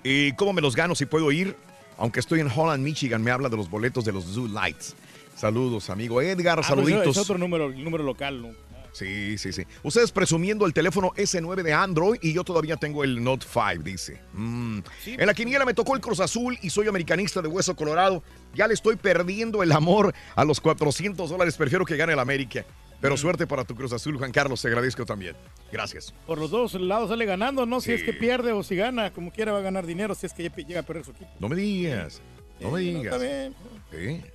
¿Y 0.03 0.32
cómo 0.34 0.53
me 0.53 0.61
los 0.61 0.76
gano 0.76 0.95
si 0.95 1.06
puedo 1.06 1.32
ir? 1.32 1.56
Aunque 1.98 2.19
estoy 2.19 2.41
en 2.41 2.49
Holland, 2.53 2.84
Michigan, 2.84 3.24
me 3.24 3.32
habla 3.32 3.49
de 3.49 3.57
los 3.57 3.69
boletos 3.69 4.06
de 4.06 4.11
los 4.11 4.26
Zoo 4.26 4.48
Lights. 4.48 4.95
Saludos, 5.38 5.90
amigo 5.90 6.22
Edgar. 6.22 6.60
Ah, 6.60 6.62
pues 6.62 6.68
saluditos. 6.68 7.16
Es 7.16 7.24
otro 7.24 7.38
número, 7.38 7.68
el 7.68 7.84
número 7.84 8.04
local, 8.04 8.42
¿no? 8.42 8.50
Sí, 8.92 9.38
sí, 9.38 9.54
sí. 9.54 9.62
Ustedes 9.84 10.12
presumiendo 10.12 10.66
el 10.66 10.74
teléfono 10.74 11.12
S9 11.16 11.62
de 11.62 11.72
Android 11.72 12.18
y 12.24 12.34
yo 12.34 12.44
todavía 12.44 12.78
tengo 12.78 13.04
el 13.04 13.24
Note 13.24 13.46
5, 13.48 13.84
dice. 13.84 14.20
Mm. 14.34 14.80
En 15.06 15.28
la 15.28 15.36
quiniela 15.36 15.66
me 15.66 15.76
tocó 15.76 15.94
el 15.94 16.02
Cruz 16.02 16.20
Azul 16.20 16.58
y 16.64 16.72
soy 16.72 16.88
americanista 16.88 17.44
de 17.44 17.48
Hueso 17.48 17.76
Colorado. 17.76 18.24
Ya 18.56 18.68
le 18.68 18.74
estoy 18.74 18.96
perdiendo 18.96 19.62
el 19.62 19.72
amor 19.72 20.16
a 20.36 20.44
los 20.44 20.60
400 20.60 21.30
dólares. 21.30 21.56
Prefiero 21.58 21.86
que 21.86 21.96
gane 21.96 22.14
el 22.14 22.20
América. 22.20 22.66
Pero 23.00 23.14
Mm. 23.14 23.18
suerte 23.20 23.46
para 23.46 23.64
tu 23.64 23.76
Cruz 23.76 23.94
Azul, 23.94 24.18
Juan 24.18 24.32
Carlos. 24.32 24.60
Te 24.64 24.70
agradezco 24.70 25.06
también. 25.06 25.36
Gracias. 25.72 26.12
Por 26.26 26.40
los 26.40 26.50
dos 26.50 26.74
lados 26.74 27.10
sale 27.10 27.26
ganando, 27.26 27.68
¿no? 27.68 27.80
Si 27.80 27.92
Sí. 27.92 27.94
es 27.94 28.04
que 28.04 28.14
pierde 28.14 28.52
o 28.54 28.64
si 28.64 28.76
gana, 28.76 29.14
como 29.14 29.32
quiera 29.32 29.52
va 29.52 29.60
a 29.60 29.62
ganar 29.62 29.86
dinero 29.86 30.16
si 30.16 30.26
es 30.26 30.34
que 30.34 30.50
llega 30.50 30.80
a 30.80 30.84
perder 30.84 31.06
su 31.06 31.12
equipo. 31.12 31.30
No 31.40 31.48
me 31.50 31.56
digas. 31.56 32.20
No 32.60 32.72
me 32.72 32.82
no, 32.82 33.00
digas. 33.00 33.14
está 33.14 33.18
bien. 33.92 34.26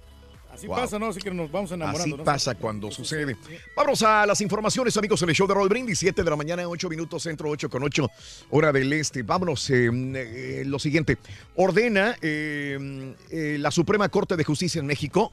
Así 0.52 0.66
Wow. 0.66 0.76
pasa, 0.76 0.98
¿no? 0.98 1.06
Así 1.06 1.20
que 1.20 1.30
nos 1.30 1.50
vamos 1.50 1.72
enamorando. 1.72 2.14
Así 2.14 2.18
¿no? 2.18 2.24
pasa 2.24 2.54
cuando 2.54 2.90
sucede. 2.90 3.36
Vamos 3.74 4.02
a 4.02 4.26
las 4.26 4.38
informaciones, 4.42 4.94
amigos, 4.98 5.22
en 5.22 5.30
el 5.30 5.34
show 5.34 5.46
de 5.48 5.54
Roll 5.54 5.68
Brindis, 5.70 5.98
7 5.98 6.22
de 6.22 6.28
la 6.28 6.36
mañana, 6.36 6.68
8 6.68 6.90
minutos, 6.90 7.22
centro 7.22 7.48
8 7.48 7.70
con 7.70 7.82
8, 7.82 8.10
hora 8.50 8.70
del 8.70 8.92
este. 8.92 9.22
Vámonos, 9.22 9.70
eh, 9.70 9.88
eh, 9.92 10.62
lo 10.66 10.78
siguiente. 10.78 11.16
Ordena 11.56 12.16
eh, 12.20 13.56
la 13.58 13.70
Suprema 13.70 14.10
Corte 14.10 14.36
de 14.36 14.44
Justicia 14.44 14.78
en 14.80 14.86
México, 14.86 15.32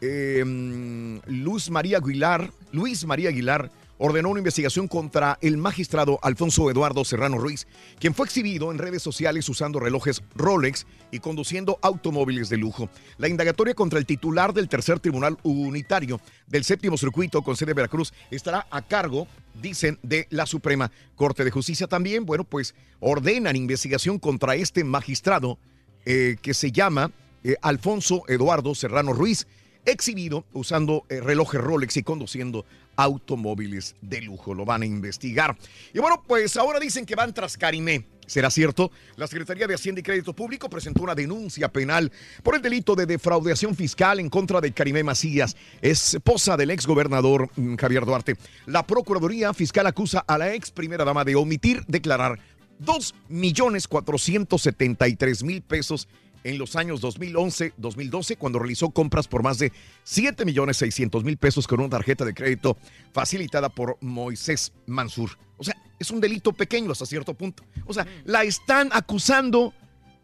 Luz 0.00 1.70
María 1.70 1.98
Aguilar, 1.98 2.52
Luis 2.70 3.04
María 3.04 3.30
Aguilar, 3.30 3.70
ordenó 3.98 4.30
una 4.30 4.40
investigación 4.40 4.88
contra 4.88 5.38
el 5.40 5.56
magistrado 5.56 6.18
Alfonso 6.22 6.70
Eduardo 6.70 7.04
Serrano 7.04 7.38
Ruiz, 7.38 7.66
quien 7.98 8.14
fue 8.14 8.26
exhibido 8.26 8.72
en 8.72 8.78
redes 8.78 9.02
sociales 9.02 9.48
usando 9.48 9.78
relojes 9.78 10.22
Rolex 10.34 10.86
y 11.10 11.20
conduciendo 11.20 11.78
automóviles 11.82 12.48
de 12.48 12.56
lujo. 12.56 12.88
La 13.18 13.28
indagatoria 13.28 13.74
contra 13.74 13.98
el 13.98 14.06
titular 14.06 14.52
del 14.52 14.68
tercer 14.68 14.98
tribunal 15.00 15.38
unitario 15.42 16.20
del 16.46 16.64
séptimo 16.64 16.96
circuito 16.96 17.42
con 17.42 17.56
sede 17.56 17.72
en 17.72 17.76
Veracruz 17.76 18.12
estará 18.30 18.66
a 18.70 18.82
cargo, 18.82 19.28
dicen, 19.60 19.98
de 20.02 20.26
la 20.30 20.46
Suprema 20.46 20.90
Corte 21.14 21.44
de 21.44 21.50
Justicia. 21.50 21.86
También, 21.86 22.26
bueno, 22.26 22.44
pues 22.44 22.74
ordenan 23.00 23.56
investigación 23.56 24.18
contra 24.18 24.54
este 24.54 24.84
magistrado 24.84 25.58
eh, 26.04 26.36
que 26.42 26.54
se 26.54 26.72
llama 26.72 27.12
eh, 27.44 27.56
Alfonso 27.62 28.22
Eduardo 28.28 28.74
Serrano 28.74 29.12
Ruiz, 29.12 29.46
exhibido 29.84 30.44
usando 30.52 31.04
eh, 31.08 31.20
relojes 31.20 31.60
Rolex 31.60 31.96
y 31.96 32.02
conduciendo 32.02 32.64
automóviles 32.96 33.94
de 34.00 34.22
lujo. 34.22 34.54
Lo 34.54 34.64
van 34.64 34.82
a 34.82 34.86
investigar. 34.86 35.56
Y 35.92 35.98
bueno, 35.98 36.22
pues 36.26 36.56
ahora 36.56 36.80
dicen 36.80 37.06
que 37.06 37.14
van 37.14 37.34
tras 37.34 37.56
Karimé. 37.56 38.06
¿Será 38.26 38.50
cierto? 38.50 38.90
La 39.16 39.26
Secretaría 39.26 39.66
de 39.66 39.74
Hacienda 39.74 40.00
y 40.00 40.04
Crédito 40.04 40.32
Público 40.32 40.70
presentó 40.70 41.02
una 41.02 41.14
denuncia 41.14 41.70
penal 41.70 42.10
por 42.42 42.54
el 42.54 42.62
delito 42.62 42.94
de 42.94 43.04
defraudación 43.04 43.74
fiscal 43.74 44.20
en 44.20 44.30
contra 44.30 44.60
de 44.60 44.72
Karimé 44.72 45.02
Macías, 45.02 45.56
esposa 45.82 46.56
del 46.56 46.70
exgobernador 46.70 47.50
mm, 47.56 47.74
Javier 47.74 48.06
Duarte. 48.06 48.36
La 48.66 48.86
Procuraduría 48.86 49.52
Fiscal 49.52 49.86
acusa 49.86 50.20
a 50.20 50.38
la 50.38 50.54
ex 50.54 50.70
primera 50.70 51.04
dama 51.04 51.24
de 51.24 51.34
omitir 51.34 51.84
declarar 51.88 52.38
2.473.000 52.80 55.62
pesos 55.62 56.08
en 56.44 56.58
los 56.58 56.76
años 56.76 57.00
2011-2012 57.02 58.36
cuando 58.36 58.58
realizó 58.58 58.90
compras 58.90 59.28
por 59.28 59.42
más 59.42 59.58
de 59.58 59.72
7.600.000 60.04 61.36
pesos 61.38 61.66
con 61.66 61.80
una 61.80 61.88
tarjeta 61.90 62.24
de 62.24 62.34
crédito 62.34 62.76
facilitada 63.12 63.68
por 63.68 63.96
Moisés 64.00 64.72
Mansur. 64.86 65.30
O 65.58 65.64
sea, 65.64 65.76
es 65.98 66.10
un 66.10 66.20
delito 66.20 66.52
pequeño 66.52 66.90
hasta 66.92 67.06
cierto 67.06 67.34
punto. 67.34 67.64
O 67.86 67.94
sea, 67.94 68.06
la 68.24 68.42
están 68.44 68.88
acusando 68.92 69.72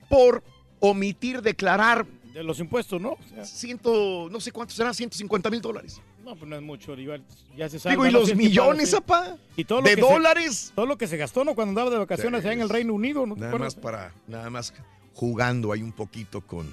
por 0.08 0.42
omitir 0.80 1.42
declarar 1.42 2.06
De 2.34 2.42
los 2.42 2.58
impuestos, 2.60 3.00
¿no? 3.00 3.10
O 3.12 3.18
sea, 3.28 3.44
ciento, 3.44 4.28
no 4.30 4.40
sé 4.40 4.52
cuántos 4.52 4.76
serán, 4.76 4.94
150 4.94 5.50
mil 5.50 5.60
dólares. 5.60 6.00
no, 6.24 6.34
pues 6.36 6.48
no 6.48 6.56
es 6.56 6.62
mucho, 6.62 6.94
igual 6.94 7.24
ya 7.56 7.68
se 7.68 7.78
sabe. 7.78 7.94
Digo, 7.94 8.06
¿y 8.06 8.10
los 8.10 8.34
millones, 8.36 8.90
sí. 8.90 8.96
apá? 8.96 9.36
Y 9.56 9.64
todo 9.64 9.80
lo 9.80 9.88
¿De 9.88 9.96
que 9.96 10.02
se- 10.02 10.08
dólares? 10.12 10.72
todo 10.74 10.86
lo 10.86 10.96
que 10.98 11.06
se 11.06 11.16
gastó, 11.16 11.44
¿no? 11.44 11.54
Cuando 11.54 11.70
andaba 11.70 11.90
de 11.90 11.98
vacaciones 11.98 12.40
allá 12.44 12.52
en 12.52 12.60
el 12.60 12.68
Reino 12.68 12.92
Unido, 12.94 13.26
¿no 13.26 13.34
Nada 13.36 13.56
más 13.58 13.74
para, 13.74 14.12
nada 14.28 14.50
más 14.50 14.72
jugando 15.18 15.72
ahí 15.72 15.82
un 15.82 15.90
poquito 15.90 16.42
con, 16.42 16.72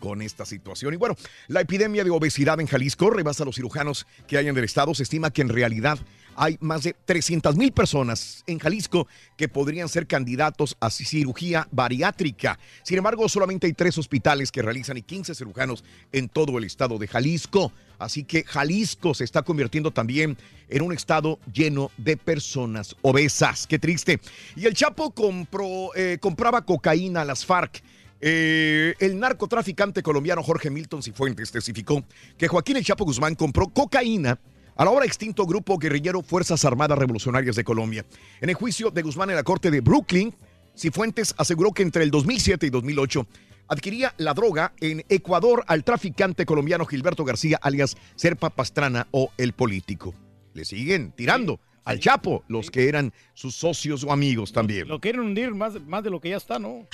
con 0.00 0.20
esta 0.20 0.44
situación. 0.44 0.94
Y 0.94 0.96
bueno, 0.96 1.14
la 1.46 1.60
epidemia 1.60 2.02
de 2.02 2.10
obesidad 2.10 2.58
en 2.58 2.66
Jalisco 2.66 3.08
rebasa 3.08 3.44
a 3.44 3.46
los 3.46 3.54
cirujanos 3.54 4.04
que 4.26 4.36
hay 4.36 4.48
en 4.48 4.56
el 4.58 4.64
estado. 4.64 4.92
Se 4.96 5.04
estima 5.04 5.30
que 5.30 5.42
en 5.42 5.48
realidad 5.48 6.00
hay 6.36 6.58
más 6.60 6.82
de 6.82 6.94
300 7.04 7.56
mil 7.56 7.72
personas 7.72 8.44
en 8.46 8.58
Jalisco 8.58 9.06
que 9.36 9.48
podrían 9.48 9.88
ser 9.88 10.06
candidatos 10.06 10.76
a 10.80 10.90
cirugía 10.90 11.68
bariátrica. 11.70 12.58
Sin 12.82 12.98
embargo, 12.98 13.28
solamente 13.28 13.66
hay 13.66 13.72
tres 13.72 13.98
hospitales 13.98 14.50
que 14.52 14.62
realizan 14.62 14.96
y 14.96 15.02
15 15.02 15.34
cirujanos 15.34 15.84
en 16.12 16.28
todo 16.28 16.58
el 16.58 16.64
estado 16.64 16.98
de 16.98 17.08
Jalisco. 17.08 17.72
Así 17.98 18.24
que 18.24 18.44
Jalisco 18.44 19.14
se 19.14 19.24
está 19.24 19.42
convirtiendo 19.42 19.90
también 19.90 20.36
en 20.68 20.82
un 20.82 20.92
estado 20.92 21.38
lleno 21.52 21.90
de 21.96 22.16
personas 22.16 22.96
obesas. 23.02 23.66
Qué 23.66 23.78
triste. 23.78 24.20
Y 24.56 24.66
el 24.66 24.74
Chapo 24.74 25.12
compró, 25.12 25.94
eh, 25.94 26.18
compraba 26.20 26.64
cocaína 26.64 27.22
a 27.22 27.24
las 27.24 27.44
FARC. 27.44 27.82
Eh, 28.20 28.94
el 29.00 29.18
narcotraficante 29.18 30.02
colombiano 30.02 30.42
Jorge 30.42 30.70
Milton 30.70 31.02
Cifuentes 31.02 31.50
testificó 31.50 32.02
que 32.38 32.48
Joaquín 32.48 32.76
El 32.78 32.84
Chapo 32.84 33.04
Guzmán 33.04 33.34
compró 33.34 33.68
cocaína 33.68 34.38
al 34.76 34.88
ahora 34.88 35.06
extinto 35.06 35.46
grupo 35.46 35.78
guerrillero 35.78 36.22
Fuerzas 36.22 36.64
Armadas 36.64 36.98
Revolucionarias 36.98 37.56
de 37.56 37.64
Colombia. 37.64 38.04
En 38.40 38.48
el 38.48 38.54
juicio 38.54 38.90
de 38.90 39.02
Guzmán 39.02 39.30
en 39.30 39.36
la 39.36 39.42
corte 39.42 39.70
de 39.70 39.80
Brooklyn, 39.80 40.34
Cifuentes 40.76 41.34
aseguró 41.38 41.72
que 41.72 41.82
entre 41.82 42.02
el 42.02 42.10
2007 42.10 42.66
y 42.66 42.70
2008 42.70 43.26
adquiría 43.68 44.14
la 44.18 44.34
droga 44.34 44.72
en 44.80 45.04
Ecuador 45.08 45.64
al 45.68 45.84
traficante 45.84 46.44
colombiano 46.44 46.86
Gilberto 46.86 47.24
García, 47.24 47.58
alias 47.62 47.96
Serpa 48.16 48.50
Pastrana 48.50 49.06
o 49.10 49.30
El 49.38 49.52
Político. 49.52 50.14
Le 50.52 50.64
siguen 50.64 51.12
tirando 51.12 51.60
al 51.84 52.00
Chapo 52.00 52.44
los 52.48 52.70
que 52.70 52.88
eran 52.88 53.12
sus 53.34 53.54
socios 53.54 54.04
o 54.04 54.12
amigos 54.12 54.52
también. 54.52 54.88
Lo 54.88 55.00
quieren 55.00 55.20
hundir 55.20 55.54
más, 55.54 55.80
más 55.82 56.02
de 56.02 56.10
lo 56.10 56.20
que 56.20 56.30
ya 56.30 56.36
está, 56.36 56.58
¿no? 56.58 56.86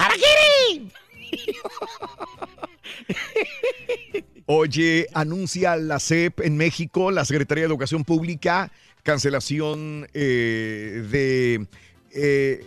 Oye, 4.46 5.06
anuncia 5.14 5.76
la 5.76 6.00
CEP 6.00 6.40
en 6.40 6.56
México, 6.56 7.10
la 7.10 7.24
Secretaría 7.24 7.62
de 7.62 7.68
Educación 7.68 8.04
Pública, 8.04 8.72
cancelación 9.02 10.08
eh, 10.12 11.06
de, 11.10 11.68
eh, 12.12 12.66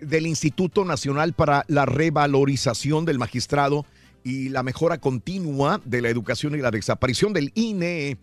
del 0.00 0.26
Instituto 0.26 0.84
Nacional 0.84 1.34
para 1.34 1.64
la 1.68 1.84
Revalorización 1.84 3.04
del 3.04 3.18
Magistrado 3.18 3.84
y 4.24 4.48
la 4.48 4.62
mejora 4.62 4.98
continua 4.98 5.80
de 5.84 6.00
la 6.02 6.08
educación 6.08 6.54
y 6.54 6.58
la 6.58 6.70
desaparición 6.70 7.32
del 7.32 7.52
INE. 7.54 8.16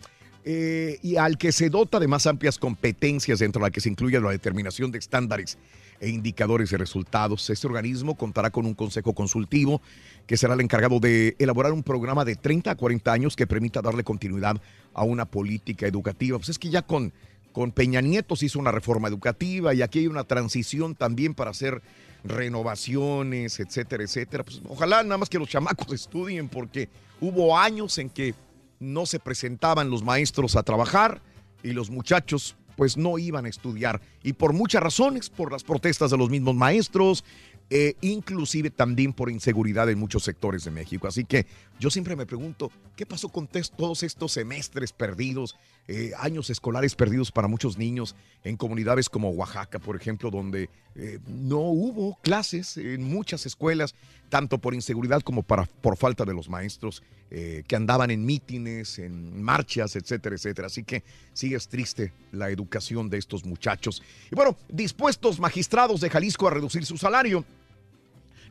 eh, 0.48 1.00
y 1.02 1.16
al 1.18 1.40
que 1.40 1.52
se 1.52 1.70
dota 1.72 2.00
de 2.00 2.08
más 2.08 2.28
amplias 2.28 2.60
competencias 2.60 3.40
dentro 3.40 3.60
de 3.60 3.68
la 3.68 3.72
que 3.72 3.82
se 3.82 3.90
incluye 3.90 4.20
la 4.20 4.30
determinación 4.30 4.92
de 4.92 5.00
estándares 5.00 5.58
e 6.06 6.10
indicadores 6.10 6.70
de 6.70 6.78
resultados. 6.78 7.50
Este 7.50 7.66
organismo 7.66 8.16
contará 8.16 8.52
con 8.52 8.68
un 8.68 8.76
consejo 8.76 9.14
consultivo 9.14 9.82
que 10.28 10.38
será 10.38 10.54
el 10.54 10.62
encargado 10.62 11.00
de 11.00 11.36
elaborar 11.40 11.74
un 11.74 11.82
programa 11.82 12.24
de 12.24 12.36
30 12.36 12.70
a 12.70 12.76
40 12.76 13.12
años 13.12 13.36
que 13.36 13.48
permita 13.48 13.82
darle 13.82 14.04
continuidad 14.04 14.62
a 14.94 15.04
una 15.04 15.26
política 15.26 15.88
educativa. 15.88 16.38
Pues 16.38 16.50
es 16.50 16.60
que 16.60 16.70
ya 16.70 16.84
con, 16.84 17.12
con 17.52 17.72
Peña 17.72 18.02
Nieto 18.02 18.36
se 18.36 18.46
hizo 18.46 18.60
una 18.60 18.72
reforma 18.72 19.08
educativa 19.08 19.74
y 19.74 19.82
aquí 19.82 20.00
hay 20.00 20.08
una 20.08 20.26
transición 20.26 20.94
también 20.94 21.34
para 21.34 21.50
hacer 21.50 21.82
renovaciones, 22.24 23.60
etcétera, 23.60 24.04
etcétera. 24.04 24.44
Pues 24.44 24.62
ojalá 24.68 25.02
nada 25.02 25.18
más 25.18 25.30
que 25.30 25.40
los 25.40 25.50
chamacos 25.50 25.92
estudien 25.92 26.50
porque 26.50 26.88
hubo 27.20 27.58
años 27.58 27.98
en 27.98 28.12
que 28.12 28.36
no 28.80 29.08
se 29.08 29.20
presentaban 29.20 29.90
los 29.90 30.04
maestros 30.04 30.56
a 30.56 30.62
trabajar 30.62 31.20
y 31.64 31.72
los 31.72 31.90
muchachos 31.90 32.56
pues 32.76 32.98
no 32.98 33.18
iban 33.18 33.46
a 33.46 33.50
estudiar. 33.50 34.02
Y 34.24 34.34
por 34.34 34.54
muchas 34.54 34.82
razones, 34.82 35.30
por 35.30 35.52
las 35.52 35.64
protestas 35.64 36.12
de 36.12 36.18
los 36.18 36.30
mismos 36.30 36.56
maestros, 36.56 37.24
eh, 37.72 37.96
inclusive 38.02 38.70
también 38.70 39.12
por 39.12 39.32
inseguridad 39.32 39.90
en 39.90 39.98
muchos 39.98 40.24
sectores 40.24 40.64
de 40.66 40.72
México. 40.72 41.08
Así 41.08 41.26
que 41.26 41.48
yo 41.80 41.90
siempre 41.90 42.16
me 42.16 42.26
pregunto, 42.26 42.72
¿qué 42.96 43.06
pasó 43.06 43.30
con 43.30 43.48
todos 43.76 44.04
estos 44.04 44.32
semestres 44.32 44.94
perdidos, 44.94 45.56
eh, 45.88 46.12
años 46.18 46.50
escolares 46.50 46.96
perdidos 46.96 47.32
para 47.32 47.48
muchos 47.48 47.78
niños 47.78 48.16
en 48.44 48.58
comunidades 48.58 49.10
como 49.10 49.30
Oaxaca, 49.32 49.80
por 49.80 49.96
ejemplo, 49.96 50.32
donde 50.32 50.70
eh, 50.96 51.20
no 51.28 51.60
hubo 51.60 52.18
clases 52.22 52.78
en 52.78 53.04
muchas 53.04 53.46
escuelas, 53.46 53.94
tanto 54.30 54.58
por 54.58 54.74
inseguridad 54.74 55.22
como 55.22 55.44
por 55.44 55.98
falta 55.98 56.26
de 56.26 56.34
los 56.34 56.50
maestros 56.50 57.04
eh, 57.32 57.64
que 57.68 57.76
andaban 57.76 58.12
en 58.12 58.26
mítines, 58.26 58.98
en 59.00 59.44
marchas, 59.44 59.96
etcétera, 59.96 60.36
etcétera. 60.36 60.68
Así 60.68 60.84
que 60.84 61.04
sí 61.34 61.54
es 61.54 61.68
triste 61.68 62.14
la 62.32 62.50
educación 62.50 63.10
de 63.10 63.18
estos 63.18 63.46
muchachos. 63.46 64.02
Y 64.32 64.36
bueno, 64.36 64.58
dispuestos 64.70 65.40
magistrados 65.40 66.02
de 66.02 66.10
Jalisco 66.10 66.48
a 66.48 66.52
reducir 66.52 66.86
su 66.86 66.98
salario. 66.98 67.44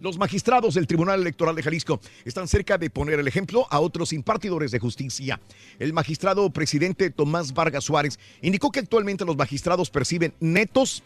Los 0.00 0.18
magistrados 0.18 0.74
del 0.74 0.86
Tribunal 0.86 1.20
Electoral 1.20 1.54
de 1.54 1.62
Jalisco 1.62 2.00
están 2.24 2.48
cerca 2.48 2.78
de 2.78 2.90
poner 2.90 3.20
el 3.20 3.28
ejemplo 3.28 3.66
a 3.70 3.80
otros 3.80 4.12
impartidores 4.12 4.70
de 4.70 4.78
justicia. 4.78 5.40
El 5.78 5.92
magistrado 5.92 6.50
presidente 6.50 7.10
Tomás 7.10 7.54
Vargas 7.54 7.84
Suárez 7.84 8.18
indicó 8.42 8.70
que 8.70 8.80
actualmente 8.80 9.24
los 9.24 9.36
magistrados 9.36 9.90
perciben 9.90 10.34
netos 10.40 11.02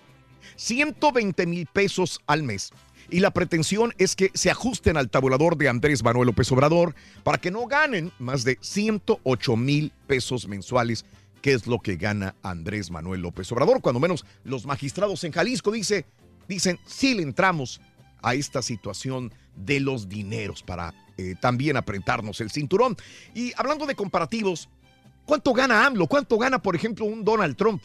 120 0.56 1.46
mil 1.46 1.66
pesos 1.66 2.20
al 2.26 2.42
mes. 2.42 2.70
Y 3.10 3.20
la 3.20 3.30
pretensión 3.30 3.94
es 3.98 4.16
que 4.16 4.30
se 4.34 4.50
ajusten 4.50 4.96
al 4.96 5.08
tabulador 5.08 5.56
de 5.56 5.68
Andrés 5.68 6.02
Manuel 6.02 6.26
López 6.26 6.50
Obrador 6.52 6.94
para 7.24 7.38
que 7.38 7.50
no 7.50 7.66
ganen 7.66 8.12
más 8.18 8.44
de 8.44 8.58
108 8.60 9.56
mil 9.56 9.92
pesos 10.06 10.46
mensuales, 10.46 11.04
que 11.40 11.52
es 11.52 11.66
lo 11.66 11.78
que 11.78 11.96
gana 11.96 12.34
Andrés 12.42 12.90
Manuel 12.90 13.22
López 13.22 13.50
Obrador. 13.52 13.80
Cuando 13.80 14.00
menos 14.00 14.26
los 14.44 14.66
magistrados 14.66 15.24
en 15.24 15.32
Jalisco 15.32 15.70
dice, 15.70 16.04
dicen, 16.48 16.78
sí 16.86 17.14
le 17.14 17.22
entramos 17.22 17.80
a 18.22 18.34
esta 18.34 18.62
situación 18.62 19.32
de 19.54 19.80
los 19.80 20.08
dineros 20.08 20.62
para 20.62 20.94
eh, 21.16 21.34
también 21.40 21.76
apretarnos 21.76 22.40
el 22.40 22.50
cinturón. 22.50 22.96
Y 23.34 23.52
hablando 23.56 23.86
de 23.86 23.94
comparativos, 23.94 24.68
¿cuánto 25.24 25.52
gana 25.52 25.86
AMLO? 25.86 26.06
¿Cuánto 26.06 26.38
gana, 26.38 26.60
por 26.60 26.76
ejemplo, 26.76 27.04
un 27.04 27.24
Donald 27.24 27.56
Trump? 27.56 27.82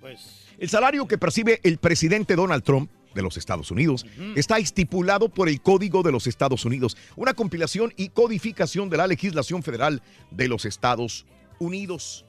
Pues 0.00 0.48
El 0.58 0.68
salario 0.68 1.06
que 1.06 1.18
percibe 1.18 1.60
el 1.62 1.78
presidente 1.78 2.34
Donald 2.34 2.64
Trump 2.64 2.90
de 3.14 3.22
los 3.22 3.36
Estados 3.36 3.70
Unidos 3.70 4.06
está 4.36 4.58
estipulado 4.58 5.28
por 5.28 5.48
el 5.48 5.60
Código 5.60 6.02
de 6.02 6.12
los 6.12 6.26
Estados 6.26 6.64
Unidos, 6.64 6.96
una 7.14 7.34
compilación 7.34 7.92
y 7.96 8.08
codificación 8.08 8.88
de 8.88 8.96
la 8.96 9.06
legislación 9.06 9.62
federal 9.62 10.02
de 10.30 10.48
los 10.48 10.64
Estados 10.64 11.26
Unidos. 11.58 12.24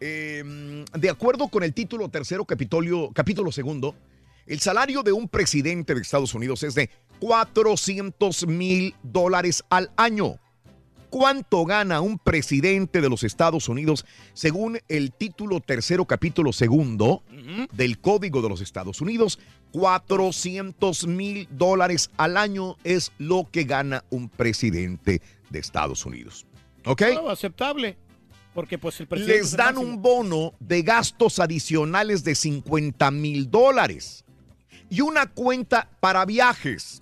Eh, 0.00 0.84
de 0.98 1.10
acuerdo 1.10 1.48
con 1.48 1.62
el 1.62 1.72
título 1.72 2.08
tercero, 2.08 2.44
capítulo, 2.44 3.10
capítulo 3.14 3.52
segundo, 3.52 3.94
el 4.46 4.60
salario 4.60 5.02
de 5.02 5.12
un 5.12 5.28
presidente 5.28 5.94
de 5.94 6.00
Estados 6.00 6.34
Unidos 6.34 6.62
es 6.62 6.74
de 6.74 6.90
400 7.20 8.46
mil 8.46 8.94
dólares 9.02 9.64
al 9.70 9.90
año. 9.96 10.38
cuánto 11.10 11.66
gana 11.66 12.00
un 12.00 12.18
presidente 12.18 13.02
de 13.02 13.10
los 13.10 13.22
Estados 13.22 13.68
Unidos 13.68 14.06
según 14.32 14.78
el 14.88 15.12
título 15.12 15.60
tercero, 15.60 16.06
capítulo 16.06 16.54
segundo 16.54 17.22
del 17.72 18.00
Código 18.00 18.40
de 18.40 18.48
los 18.48 18.62
Estados 18.62 19.00
Unidos? 19.02 19.38
400 19.72 21.06
mil 21.06 21.48
dólares 21.50 22.10
al 22.16 22.38
año 22.38 22.76
es 22.82 23.12
lo 23.18 23.46
que 23.50 23.64
gana 23.64 24.04
un 24.08 24.30
presidente 24.30 25.20
de 25.50 25.58
Estados 25.58 26.06
Unidos. 26.06 26.46
¿Ok? 26.86 27.02
No, 27.14 27.28
aceptable. 27.28 27.98
Porque 28.54 28.78
pues 28.78 28.98
el 29.00 29.06
presidente 29.06 29.38
Les 29.38 29.56
dan 29.56 29.78
un 29.78 30.02
bono 30.02 30.54
de 30.60 30.82
gastos 30.82 31.38
adicionales 31.38 32.24
de 32.24 32.34
50 32.34 33.10
mil 33.10 33.50
dólares 33.50 34.24
y 34.92 35.00
una 35.00 35.26
cuenta 35.26 35.88
para 36.00 36.26
viajes 36.26 37.00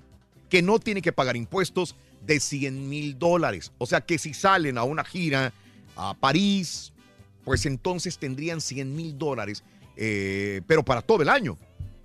que 0.49 0.63
no 0.63 0.79
tiene 0.79 1.03
que 1.03 1.13
pagar 1.13 1.37
impuestos 1.37 1.97
de 2.25 2.39
100 2.39 2.89
mil 2.89 3.19
dólares. 3.19 3.73
O 3.79 3.87
sea 3.87 4.01
que 4.01 4.17
si 4.17 4.33
salen 4.33 4.79
a 4.79 4.85
una 4.85 5.03
gira 5.05 5.53
a 5.97 6.15
París, 6.15 6.93
pues 7.45 7.67
entonces 7.67 8.17
tendrían 8.19 8.61
100 8.61 8.95
mil 8.95 9.19
dólares, 9.19 9.65
eh, 9.97 10.61
pero 10.69 10.85
para 10.85 11.03
todo 11.03 11.23
el 11.23 11.29
año. 11.29 11.59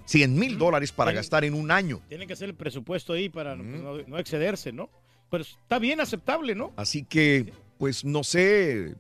100 0.06 0.34
mil 0.40 0.58
dólares 0.58 0.92
para 0.92 1.12
Tienen- 1.12 1.20
gastar 1.22 1.46
en 1.46 1.54
un 1.54 1.70
año. 1.70 2.02
Tiene 2.10 2.26
que 2.26 2.34
hacer 2.34 2.50
el 2.50 2.56
presupuesto 2.56 3.14
ahí 3.14 3.30
para 3.30 3.56
no, 3.56 3.64
no- 3.64 4.04
no 4.08 4.18
excederse, 4.18 4.72
¿no? 4.72 4.90
Pero 5.30 5.44
está 5.44 5.78
bien 5.78 6.00
aceptable, 6.02 6.56
¿no? 6.56 6.74
Así 6.78 7.04
que, 7.04 7.54
pues 7.78 8.04
no 8.06 8.24
sé, 8.24 8.96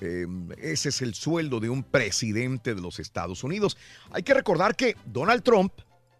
eh, 0.00 0.26
ese 0.58 0.88
es 0.90 1.02
el 1.02 1.14
sueldo 1.14 1.58
de 1.58 1.68
un 1.70 1.82
presidente 1.82 2.74
de 2.76 2.80
los 2.80 2.98
Estados 3.00 3.42
Unidos. 3.42 3.76
Hay 4.12 4.22
que 4.22 4.34
recordar 4.34 4.76
que 4.76 4.96
Donald 5.06 5.42
Trump 5.42 5.72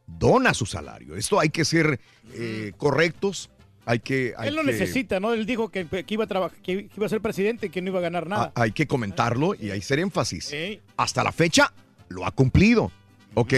dona 0.06 0.54
su 0.54 0.66
salario. 0.66 1.16
Esto 1.16 1.38
hay 1.40 1.50
que 1.50 1.64
ser 1.64 2.00
eh, 2.34 2.72
correctos. 2.76 3.50
Hay 3.84 3.98
que, 3.98 4.32
hay 4.38 4.48
Él 4.48 4.56
que- 4.56 4.62
necesita, 4.64 5.18
¿no? 5.18 5.32
Él 5.34 5.44
dijo 5.44 5.68
que, 5.70 5.86
que 5.86 6.04
iba 6.14 6.24
a 6.24 6.28
trabajar, 6.28 6.56
que 6.62 6.88
iba 6.96 7.06
a 7.06 7.08
ser 7.08 7.20
presidente 7.20 7.66
y 7.66 7.70
que 7.70 7.82
no 7.82 7.88
iba 7.90 7.98
a 7.98 8.02
ganar 8.02 8.28
nada. 8.28 8.52
a- 8.54 8.62
hay 8.62 8.72
que 8.72 8.86
comentarlo 8.86 9.54
y 9.54 9.70
hay 9.70 9.78
que 9.80 9.84
hacer 9.84 9.98
énfasis. 9.98 10.54
Hasta 10.96 11.24
la 11.24 11.32
fecha 11.32 11.72
lo 12.08 12.24
ha 12.24 12.30
cumplido, 12.30 12.92
¿ok? 13.34 13.54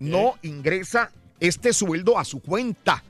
No 0.00 0.34
ingresa 0.42 1.10
este 1.40 1.72
sueldo 1.74 2.18
a 2.18 2.24
su 2.24 2.40
cuenta. 2.40 3.04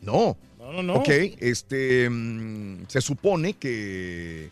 No. 0.00 0.36
No, 0.58 0.72
no, 0.72 0.82
no. 0.82 0.94
Ok, 0.94 1.08
este, 1.40 2.08
mm, 2.08 2.86
se 2.88 3.02
supone 3.02 3.52
que 3.54 4.48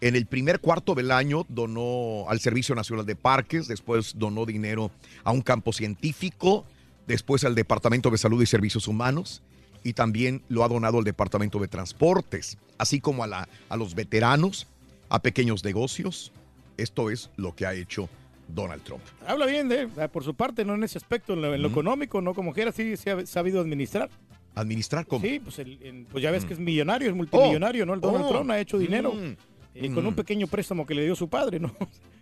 en 0.00 0.16
el 0.16 0.24
primer 0.24 0.60
cuarto 0.60 0.94
del 0.94 1.10
año 1.10 1.44
donó 1.50 2.24
al 2.30 2.40
Servicio 2.40 2.74
Nacional 2.74 3.04
de 3.04 3.16
Parques, 3.16 3.68
después 3.68 4.14
donó 4.16 4.46
dinero 4.46 4.90
a 5.24 5.32
un 5.32 5.42
campo 5.42 5.74
científico, 5.74 6.64
después 7.10 7.44
al 7.44 7.54
Departamento 7.54 8.10
de 8.10 8.16
Salud 8.18 8.40
y 8.42 8.46
Servicios 8.46 8.88
Humanos 8.88 9.42
y 9.84 9.92
también 9.92 10.42
lo 10.48 10.64
ha 10.64 10.68
donado 10.68 10.98
al 10.98 11.04
Departamento 11.04 11.58
de 11.58 11.68
Transportes, 11.68 12.56
así 12.78 13.00
como 13.00 13.24
a, 13.24 13.26
la, 13.26 13.48
a 13.68 13.76
los 13.76 13.94
veteranos, 13.94 14.66
a 15.08 15.20
pequeños 15.20 15.64
negocios. 15.64 16.32
Esto 16.76 17.10
es 17.10 17.30
lo 17.36 17.54
que 17.54 17.66
ha 17.66 17.74
hecho 17.74 18.08
Donald 18.48 18.82
Trump. 18.82 19.02
Habla 19.26 19.46
bien 19.46 19.68
de 19.68 19.82
él, 19.82 19.88
por 20.12 20.24
su 20.24 20.34
parte, 20.34 20.64
no 20.64 20.74
en 20.74 20.84
ese 20.84 20.98
aspecto, 20.98 21.34
en 21.34 21.42
lo, 21.42 21.54
en 21.54 21.62
lo 21.62 21.68
económico, 21.68 22.20
no 22.20 22.34
como 22.34 22.52
quiera, 22.52 22.72
sí 22.72 22.96
se 22.96 23.10
ha 23.10 23.26
sabido 23.26 23.60
administrar. 23.60 24.08
¿Administrar 24.54 25.06
cómo? 25.06 25.24
Sí, 25.24 25.38
pues, 25.40 25.58
el- 25.60 26.06
pues 26.10 26.22
ya 26.22 26.30
ves 26.30 26.44
Mm. 26.44 26.48
que 26.48 26.54
es 26.54 26.60
millonario, 26.60 27.08
es 27.08 27.14
multimillonario, 27.14 27.86
¿no? 27.86 27.94
El 27.94 28.00
Donald 28.00 28.24
Oh. 28.24 28.28
Trump 28.30 28.50
ha 28.50 28.58
hecho 28.60 28.78
dinero 28.78 29.12
Mm. 29.12 29.36
eh, 29.76 29.90
con 29.94 30.04
un 30.06 30.12
Mm. 30.12 30.16
pequeño 30.16 30.46
préstamo 30.48 30.84
que 30.84 30.94
le 30.94 31.04
dio 31.04 31.14
su 31.14 31.28
padre, 31.28 31.60
¿no? 31.60 31.72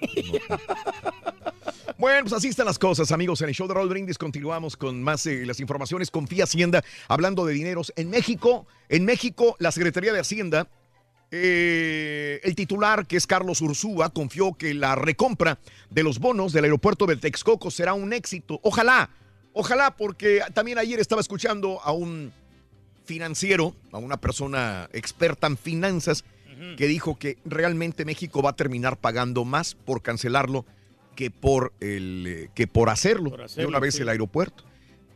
Bueno, 1.96 2.22
pues 2.22 2.32
así 2.32 2.48
están 2.48 2.66
las 2.66 2.78
cosas, 2.78 3.12
amigos. 3.12 3.40
En 3.40 3.48
el 3.48 3.54
show 3.54 3.68
de 3.68 3.74
Raúl 3.74 3.88
Brindis 3.88 4.18
continuamos 4.18 4.76
con 4.76 5.02
más 5.02 5.24
eh, 5.26 5.46
las 5.46 5.60
informaciones. 5.60 6.10
Confía 6.10 6.44
Hacienda, 6.44 6.82
hablando 7.08 7.46
de 7.46 7.54
dineros. 7.54 7.92
En 7.94 8.10
México, 8.10 8.66
en 8.88 9.04
México, 9.04 9.54
la 9.60 9.70
Secretaría 9.70 10.12
de 10.12 10.18
Hacienda, 10.18 10.68
eh, 11.30 12.40
el 12.42 12.54
titular, 12.56 13.06
que 13.06 13.16
es 13.16 13.26
Carlos 13.26 13.60
Ursúa, 13.60 14.10
confió 14.10 14.54
que 14.54 14.74
la 14.74 14.96
recompra 14.96 15.58
de 15.88 16.02
los 16.02 16.18
bonos 16.18 16.52
del 16.52 16.64
aeropuerto 16.64 17.06
de 17.06 17.16
Texcoco 17.16 17.70
será 17.70 17.94
un 17.94 18.12
éxito. 18.12 18.58
Ojalá, 18.62 19.10
ojalá, 19.52 19.96
porque 19.96 20.42
también 20.52 20.78
ayer 20.78 20.98
estaba 20.98 21.20
escuchando 21.20 21.80
a 21.82 21.92
un 21.92 22.32
financiero, 23.04 23.74
a 23.92 23.98
una 23.98 24.16
persona 24.20 24.88
experta 24.92 25.46
en 25.46 25.56
finanzas, 25.56 26.24
que 26.76 26.86
dijo 26.86 27.18
que 27.18 27.38
realmente 27.44 28.04
México 28.04 28.42
va 28.42 28.50
a 28.50 28.56
terminar 28.56 28.98
pagando 28.98 29.44
más 29.44 29.74
por 29.74 30.02
cancelarlo 30.02 30.64
que 31.14 31.30
por, 31.30 31.72
el, 31.80 32.24
eh, 32.26 32.50
que 32.54 32.66
por 32.66 32.90
hacerlo, 32.90 33.30
de 33.30 33.44
hacerlo, 33.44 33.68
una 33.68 33.78
vez 33.78 33.94
sí. 33.94 34.02
el 34.02 34.08
aeropuerto. 34.08 34.64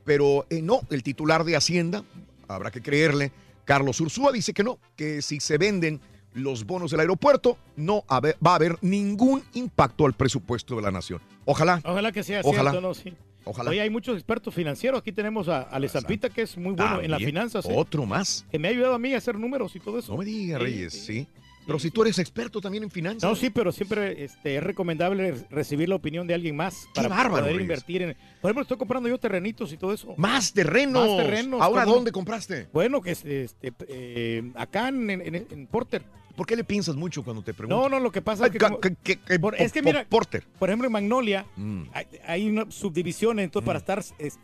Pero 0.04 0.46
eh, 0.50 0.62
no, 0.62 0.80
el 0.90 1.02
titular 1.02 1.44
de 1.44 1.56
Hacienda, 1.56 2.04
habrá 2.46 2.70
que 2.70 2.80
creerle, 2.80 3.32
Carlos 3.64 4.00
Ursúa 4.00 4.32
dice 4.32 4.54
que 4.54 4.64
no, 4.64 4.78
que 4.96 5.20
si 5.22 5.40
se 5.40 5.58
venden 5.58 6.00
los 6.34 6.64
bonos 6.64 6.90
del 6.90 7.00
aeropuerto, 7.00 7.58
no 7.76 8.04
va 8.08 8.52
a 8.52 8.54
haber 8.54 8.78
ningún 8.80 9.42
impacto 9.54 10.06
al 10.06 10.14
presupuesto 10.14 10.76
de 10.76 10.82
la 10.82 10.90
nación. 10.90 11.20
Ojalá. 11.44 11.80
Ojalá 11.84 12.12
que 12.12 12.22
sea 12.22 12.40
Ojalá. 12.44 12.70
cierto, 12.70 12.88
¿no? 12.88 12.94
Sí. 12.94 13.14
Ojalá. 13.48 13.70
Oye, 13.70 13.80
hay 13.80 13.90
muchos 13.90 14.14
expertos 14.16 14.54
financieros. 14.54 15.00
Aquí 15.00 15.12
tenemos 15.12 15.48
a, 15.48 15.62
a 15.62 15.78
Lezampita, 15.78 16.28
que 16.30 16.42
es 16.42 16.56
muy 16.56 16.74
bueno 16.74 17.00
en 17.00 17.10
las 17.10 17.22
finanzas. 17.22 17.64
¿eh? 17.66 17.72
Otro 17.74 18.04
más. 18.06 18.44
Que 18.50 18.58
me 18.58 18.68
ha 18.68 18.70
ayudado 18.70 18.94
a 18.94 18.98
mí 18.98 19.14
a 19.14 19.18
hacer 19.18 19.38
números 19.38 19.74
y 19.76 19.80
todo 19.80 19.98
eso. 19.98 20.12
No 20.12 20.18
me 20.18 20.24
digas, 20.24 20.60
Reyes, 20.60 20.92
sí. 20.92 21.00
sí. 21.24 21.28
Pero 21.66 21.78
si 21.78 21.90
tú 21.90 22.00
eres 22.00 22.18
experto 22.18 22.62
también 22.62 22.84
en 22.84 22.90
finanzas. 22.90 23.28
No, 23.28 23.36
sí, 23.36 23.50
pero 23.50 23.72
siempre 23.72 24.24
este, 24.24 24.56
es 24.56 24.62
recomendable 24.62 25.34
recibir 25.50 25.86
la 25.90 25.96
opinión 25.96 26.26
de 26.26 26.32
alguien 26.32 26.56
más 26.56 26.88
para 26.94 27.08
bárbaro, 27.08 27.44
poder 27.44 27.60
invertir 27.60 28.00
en. 28.00 28.14
Por 28.40 28.48
ejemplo, 28.48 28.62
estoy 28.62 28.78
comprando 28.78 29.06
yo 29.06 29.18
terrenitos 29.18 29.70
y 29.74 29.76
todo 29.76 29.92
eso. 29.92 30.14
Más 30.16 30.54
terrenos. 30.54 31.06
Más 31.06 31.16
terrenos. 31.18 31.60
¿Ahora 31.60 31.84
¿cómo? 31.84 31.96
dónde 31.96 32.10
compraste? 32.12 32.68
Bueno, 32.72 33.02
que 33.02 33.10
es, 33.10 33.22
este, 33.22 33.74
eh, 33.86 34.50
acá 34.54 34.88
en, 34.88 35.10
en- 35.10 35.34
en 35.50 35.66
Porter. 35.66 36.02
¿Por 36.38 36.46
qué 36.46 36.54
le 36.56 36.62
piensas 36.64 36.94
mucho 36.96 37.24
cuando 37.24 37.42
te 37.42 37.52
pregunto? 37.52 37.82
No, 37.82 37.88
no, 37.88 37.98
lo 37.98 38.12
que 38.12 38.22
pasa 38.22 38.46
es 38.46 38.52
que. 38.52 38.58
Ca- 38.58 38.68
como- 38.68 38.80
que- 38.80 38.94
que- 38.94 39.16
que- 39.18 39.38
por- 39.40 39.54
es 39.60 39.72
que 39.72 39.82
mira, 39.82 40.06
Porter. 40.08 40.44
por 40.58 40.68
ejemplo, 40.70 40.86
en 40.86 40.92
Magnolia 40.92 41.44
Mm. 41.56 41.82
hay, 41.92 42.06
hay 42.26 42.48
una 42.48 42.70
subdivisión, 42.70 43.40
entonces 43.40 43.66
para 43.66 43.80
estar 43.80 43.98
este, 44.18 44.38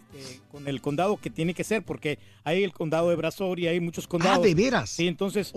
con 0.51 0.67
el 0.67 0.81
condado 0.83 1.17
que 1.17 1.31
tiene 1.31 1.55
que 1.55 1.63
ser, 1.63 1.85
porque 1.85 2.19
hay 2.43 2.65
el 2.65 2.73
condado 2.73 3.11
de 3.11 3.17
Brazoria, 3.17 3.71
hay 3.71 3.79
muchos 3.79 4.09
condados. 4.09 4.39
Ah, 4.39 4.43
¿de 4.43 4.55
veras? 4.57 4.91
Sí, 4.91 5.07
entonces. 5.07 5.53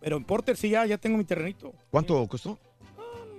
Pero 0.00 0.16
en 0.16 0.24
Porter 0.24 0.56
sí, 0.56 0.70
ya, 0.70 0.86
ya 0.86 0.98
tengo 0.98 1.18
mi 1.18 1.24
terrenito. 1.24 1.74
¿Cuánto 1.90 2.26
costó? 2.28 2.58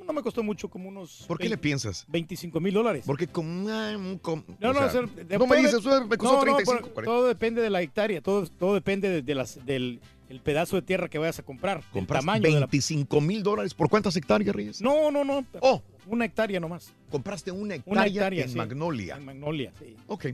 No 0.05 0.11
me 0.11 0.21
costó 0.21 0.43
mucho, 0.43 0.69
como 0.69 0.89
unos. 0.89 1.23
¿Por 1.29 1.39
qué 1.39 1.47
le 1.47 1.57
piensas? 1.57 2.05
25 2.09 2.59
mil 2.59 2.73
dólares. 2.73 3.05
Porque 3.07 3.25
con, 3.27 3.65
ah, 3.69 3.95
com- 4.21 4.43
No, 4.59 4.71
o 4.71 4.73
no, 4.73 4.79
sea, 4.79 4.87
o 4.87 4.91
sea, 4.91 5.23
de- 5.23 5.37
no 5.37 5.47
me 5.47 5.55
dices, 5.55 5.81
de- 5.81 5.91
"Eh, 5.95 6.01
me 6.09 6.17
costó 6.17 6.33
no, 6.33 6.39
no, 6.39 6.41
35, 6.57 6.81
pero 6.81 6.93
40". 6.93 7.03
todo 7.05 7.27
depende 7.29 7.61
de 7.61 7.69
la 7.69 7.81
hectárea, 7.81 8.19
todo, 8.19 8.45
todo 8.47 8.73
depende 8.73 9.07
de, 9.07 9.21
de 9.21 9.33
las, 9.35 9.65
del 9.65 10.01
el 10.33 10.41
pedazo 10.41 10.75
de 10.75 10.81
tierra 10.81 11.07
que 11.09 11.17
vayas 11.19 11.37
a 11.39 11.43
comprar, 11.43 11.77
el 11.77 11.83
Compraste 11.91 12.25
tamaño 12.25 12.41
de 12.43 12.51
la... 12.51 12.59
25 12.65 13.21
mil 13.21 13.43
dólares. 13.43 13.73
¿Por 13.73 13.89
cuántas 13.89 14.15
hectáreas, 14.15 14.55
Reyes? 14.55 14.81
No, 14.81 15.11
no, 15.11 15.23
no. 15.23 15.45
Oh. 15.61 15.81
Una 16.07 16.25
hectárea 16.25 16.59
nomás. 16.59 16.91
Compraste 17.09 17.51
una 17.51 17.75
hectárea, 17.75 18.01
Una 18.01 18.07
hectárea 18.07 18.43
en 18.43 18.49
sí. 18.49 18.57
Magnolia. 18.57 19.15
En 19.15 19.25
Magnolia, 19.25 19.71
sí. 19.79 19.95
Ok. 20.07 20.25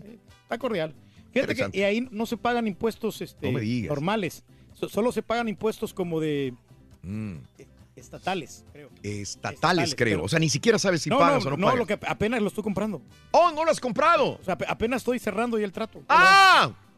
Está 0.43 0.57
cordial. 0.57 0.93
Fíjate 1.33 1.53
que 1.55 1.69
y 1.77 1.81
ahí 1.83 2.07
no 2.11 2.25
se 2.25 2.37
pagan 2.37 2.65
impuestos 2.67 3.21
este, 3.21 3.51
No 3.51 3.59
normales. 3.87 4.43
So- 4.73 4.89
solo 4.89 5.11
se 5.11 5.21
pagan 5.21 5.47
impuestos 5.49 5.93
como 5.93 6.19
de 6.19 6.53
Mm. 7.03 7.35
estatales, 7.95 8.65
creo. 8.71 8.89
Estatales, 9.03 9.93
creo. 9.95 10.17
pero- 10.17 10.25
O 10.25 10.29
sea, 10.29 10.39
ni 10.39 10.49
siquiera 10.49 10.79
sabes 10.79 11.01
si 11.01 11.09
no, 11.09 11.19
pagas 11.19 11.43
no, 11.43 11.49
o 11.49 11.51
no, 11.51 11.57
no, 11.57 11.65
pagas. 11.67 11.79
lo 11.79 11.85
que 11.85 11.99
apenas 12.07 12.41
lo 12.41 12.47
estoy 12.47 12.63
comprando. 12.63 13.01
¡Oh, 13.31 13.51
no 13.51 13.63
lo 13.65 13.71
has 13.71 13.79
comprado! 13.79 14.39
O 14.39 14.43
sea, 14.43 14.55
ap- 14.55 14.63
apenas 14.67 15.01
estoy 15.01 15.19
cerrando 15.19 15.59
ya 15.59 15.65
el 15.65 15.71
trato. 15.71 16.01
¡Ah! 16.09 16.71
Pero- 16.71 16.88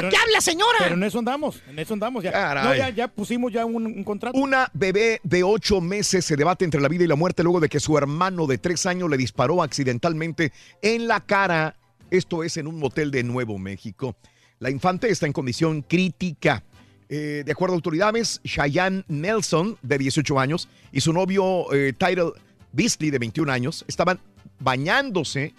qué 0.00 0.16
habla, 0.16 0.40
señora? 0.40 0.78
Pero 0.80 0.94
en 0.94 1.02
eso 1.02 1.18
andamos, 1.18 1.62
en 1.68 1.78
eso 1.78 1.94
andamos. 1.94 2.22
Ya, 2.22 2.54
no, 2.62 2.74
ya, 2.74 2.90
ya 2.90 3.08
pusimos 3.08 3.52
ya 3.52 3.64
un, 3.64 3.86
un 3.86 4.04
contrato. 4.04 4.38
Una 4.38 4.70
bebé 4.72 5.20
de 5.22 5.42
ocho 5.42 5.80
meses 5.80 6.24
se 6.24 6.36
debate 6.36 6.64
entre 6.64 6.80
la 6.80 6.88
vida 6.88 7.04
y 7.04 7.06
la 7.06 7.16
muerte 7.16 7.42
luego 7.42 7.60
de 7.60 7.68
que 7.68 7.80
su 7.80 7.96
hermano 7.96 8.46
de 8.46 8.58
tres 8.58 8.86
años 8.86 9.10
le 9.10 9.16
disparó 9.16 9.62
accidentalmente 9.62 10.52
en 10.82 11.08
la 11.08 11.20
cara. 11.20 11.76
Esto 12.10 12.44
es 12.44 12.56
en 12.56 12.66
un 12.66 12.78
motel 12.78 13.10
de 13.10 13.24
Nuevo 13.24 13.58
México. 13.58 14.16
La 14.58 14.70
infante 14.70 15.10
está 15.10 15.26
en 15.26 15.32
condición 15.32 15.82
crítica. 15.82 16.62
Eh, 17.08 17.42
de 17.44 17.52
acuerdo 17.52 17.74
a 17.74 17.76
autoridades, 17.76 18.40
Cheyenne 18.44 19.04
Nelson, 19.08 19.78
de 19.82 19.98
18 19.98 20.40
años, 20.40 20.68
y 20.90 21.00
su 21.00 21.12
novio 21.12 21.72
eh, 21.72 21.92
Tyrell 21.96 22.32
Beasley, 22.72 23.10
de 23.10 23.18
21 23.18 23.52
años, 23.52 23.84
estaban 23.86 24.18
bañándose 24.58 25.54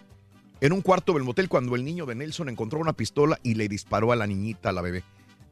en 0.62 0.74
un 0.74 0.82
cuarto 0.82 1.14
del 1.14 1.24
motel 1.24 1.50
cuando 1.50 1.76
el 1.76 1.86
niño 1.86 2.06
de 2.06 2.16
Nelson 2.16 2.50
encontró 2.50 2.80
una 2.80 2.94
pistola 2.94 3.40
y 3.44 3.56
le 3.56 3.68
disparó 3.68 4.12
a 4.12 4.16
la 4.16 4.28
niñita, 4.28 4.70
a 4.70 4.72
la 4.72 4.82
bebé. 4.82 5.04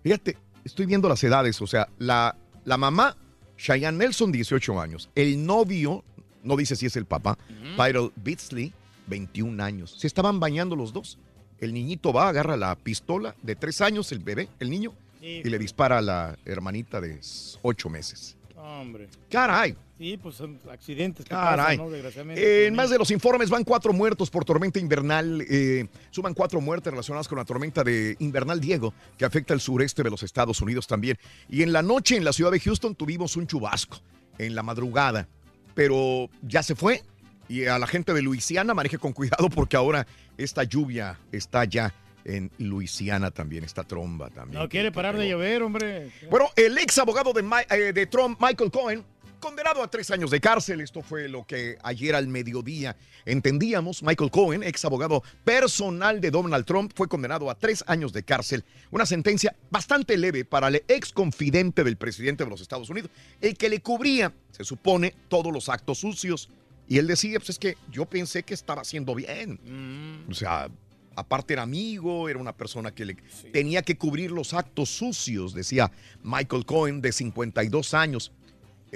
Fíjate, 0.04 0.38
estoy 0.64 0.86
viendo 0.86 1.10
las 1.10 1.24
edades, 1.24 1.62
o 1.62 1.68
sea, 1.68 1.90
la, 1.98 2.36
la 2.64 2.78
mamá, 2.78 3.16
Cheyenne 3.58 3.98
Nelson, 3.98 4.32
18 4.32 4.80
años. 4.80 5.10
El 5.16 5.46
novio, 5.46 6.04
no 6.44 6.56
dice 6.56 6.76
si 6.76 6.86
es 6.86 6.96
el 6.96 7.06
papá, 7.06 7.38
Tyrell 7.78 8.12
Beasley, 8.16 8.74
21 9.08 9.64
años. 9.64 9.96
Se 9.98 10.08
estaban 10.08 10.40
bañando 10.40 10.76
los 10.76 10.94
dos. 10.94 11.18
El 11.60 11.74
niñito 11.74 12.12
va, 12.12 12.28
agarra 12.28 12.58
la 12.58 12.76
pistola 12.76 13.36
de 13.42 13.56
tres 13.56 13.82
años, 13.82 14.12
el 14.12 14.20
bebé, 14.20 14.50
el 14.60 14.70
niño, 14.70 14.94
y 15.22 15.44
le 15.44 15.58
dispara 15.58 16.00
a 16.00 16.02
la 16.02 16.38
hermanita 16.46 17.00
de 17.02 17.20
8 17.62 17.90
meses. 17.90 18.38
Hombre. 18.56 19.08
Caray. 19.30 19.76
Sí, 19.98 20.18
pues 20.22 20.36
son 20.36 20.60
accidentes 20.70 21.24
que 21.26 21.30
Caray. 21.30 21.78
pasan, 21.78 21.78
¿no? 21.78 21.90
Desgraciadamente. 21.90 22.44
Eh, 22.44 22.68
en 22.68 22.76
más 22.76 22.90
de 22.90 22.98
los 22.98 23.12
informes 23.12 23.50
van 23.50 23.64
cuatro 23.64 23.94
muertos 23.94 24.30
por 24.30 24.44
tormenta 24.44 24.78
invernal. 24.78 25.46
eh, 25.50 25.88
suman 26.12 26.34
cuatro 26.34 26.60
muertes 26.60 26.92
relacionadas 26.92 27.28
con 27.30 27.38
la 27.38 27.46
tormenta 27.46 27.84
de 27.84 28.18
invernal 28.20 28.60
Diego, 28.60 28.94
que 29.18 29.24
afecta 29.24 29.54
el 29.54 29.62
sureste 29.62 30.04
de 30.04 30.10
los 30.10 30.22
Estados 30.24 30.60
Unidos 30.62 30.86
también. 30.86 31.18
Y 31.50 31.64
en 31.64 31.72
la 31.72 31.82
noche 31.82 32.18
en 32.18 32.26
la 32.26 32.34
ciudad 32.34 32.52
de 32.52 32.60
Houston 32.60 32.94
tuvimos 32.96 33.38
un 33.38 33.48
chubasco 33.48 34.00
en 34.38 34.54
la 34.54 34.64
madrugada, 34.64 35.30
pero 35.74 36.30
ya 36.42 36.62
se 36.62 36.76
fue. 36.76 37.02
Y 37.48 37.66
a 37.66 37.80
la 37.80 37.88
gente 37.88 38.14
de 38.14 38.22
Luisiana 38.22 38.74
maneje 38.74 38.98
con 38.98 39.14
cuidado 39.14 39.50
porque 39.50 39.78
ahora 39.78 40.06
esta 40.38 40.64
lluvia 40.64 41.20
está 41.32 41.64
ya 41.64 41.94
en 42.26 42.52
Luisiana 42.58 43.30
también, 43.32 43.64
esta 43.64 43.84
tromba 43.84 44.30
también. 44.30 44.60
No 44.62 44.68
quiere 44.68 44.92
parar 44.92 45.16
de 45.16 45.30
llover, 45.30 45.62
hombre. 45.62 46.12
Bueno, 46.30 46.50
el 46.56 46.78
ex 46.80 46.98
abogado 46.98 47.32
de, 47.34 47.46
eh, 47.70 47.94
de 47.94 48.06
Trump, 48.08 48.40
Michael 48.42 48.72
Cohen, 48.72 49.06
condenado 49.46 49.84
a 49.84 49.88
tres 49.88 50.10
años 50.10 50.32
de 50.32 50.42
cárcel. 50.42 50.82
Esto 50.82 51.04
fue 51.04 51.30
lo 51.30 51.46
que 51.46 51.78
ayer 51.84 52.16
al 52.16 52.28
mediodía 52.28 52.98
entendíamos. 53.26 54.02
Michael 54.02 54.32
Cohen, 54.32 54.64
ex 54.64 54.84
abogado 54.86 55.22
personal 55.44 56.20
de 56.20 56.32
Donald 56.32 56.66
Trump, 56.66 56.92
fue 56.96 57.08
condenado 57.08 57.52
a 57.52 57.54
tres 57.54 57.84
años 57.86 58.12
de 58.12 58.24
cárcel. 58.24 58.66
Una 58.90 59.06
sentencia 59.06 59.56
bastante 59.70 60.18
leve 60.18 60.46
para 60.46 60.70
el 60.70 60.84
ex 60.88 61.12
confidente 61.12 61.84
del 61.84 61.96
presidente 61.96 62.44
de 62.44 62.50
los 62.50 62.60
Estados 62.60 62.90
Unidos, 62.90 63.12
el 63.40 63.56
que 63.56 63.70
le 63.70 63.82
cubría, 63.82 64.34
se 64.50 64.64
supone, 64.64 65.14
todos 65.28 65.54
los 65.54 65.70
actos 65.70 66.00
sucios. 66.00 66.50
Y 66.88 66.98
él 66.98 67.06
decía, 67.06 67.38
pues 67.38 67.52
es 67.52 67.60
que 67.60 67.78
yo 67.92 68.08
pensé 68.08 68.42
que 68.42 68.56
estaba 68.56 68.82
haciendo 68.82 69.14
bien. 69.14 70.26
O 70.28 70.34
sea, 70.34 70.72
aparte 71.16 71.54
era 71.54 71.62
amigo, 71.62 72.30
era 72.30 72.40
una 72.40 72.58
persona 72.58 72.90
que 72.90 73.06
le 73.06 73.18
tenía 73.54 73.84
que 73.84 73.96
cubrir 73.96 74.32
los 74.32 74.56
actos 74.56 74.90
sucios, 74.90 75.54
decía 75.54 75.92
Michael 76.24 76.66
Cohen, 76.66 77.00
de 77.00 77.12
52 77.12 77.94
años. 77.94 78.32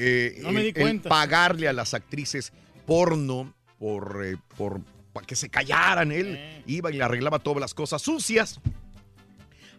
Eh, 0.01 0.39
No 0.41 0.51
me 0.51 0.61
di 0.61 0.69
el- 0.69 0.77
el 0.77 0.81
cuenta. 0.81 1.09
pagarle 1.09 1.67
a 1.67 1.73
las 1.73 1.93
actrices 1.93 2.53
porno 2.85 3.53
por, 3.77 4.21
eh, 4.25 4.37
por 4.57 4.81
para 5.11 5.25
que 5.27 5.35
se 5.35 5.49
callaran. 5.49 6.11
Él 6.11 6.35
Eh. 6.37 6.63
iba 6.67 6.89
y 6.91 6.93
le 6.97 7.03
arreglaba 7.03 7.39
todas 7.39 7.59
las 7.59 7.73
cosas 7.73 8.01
sucias. 8.01 8.59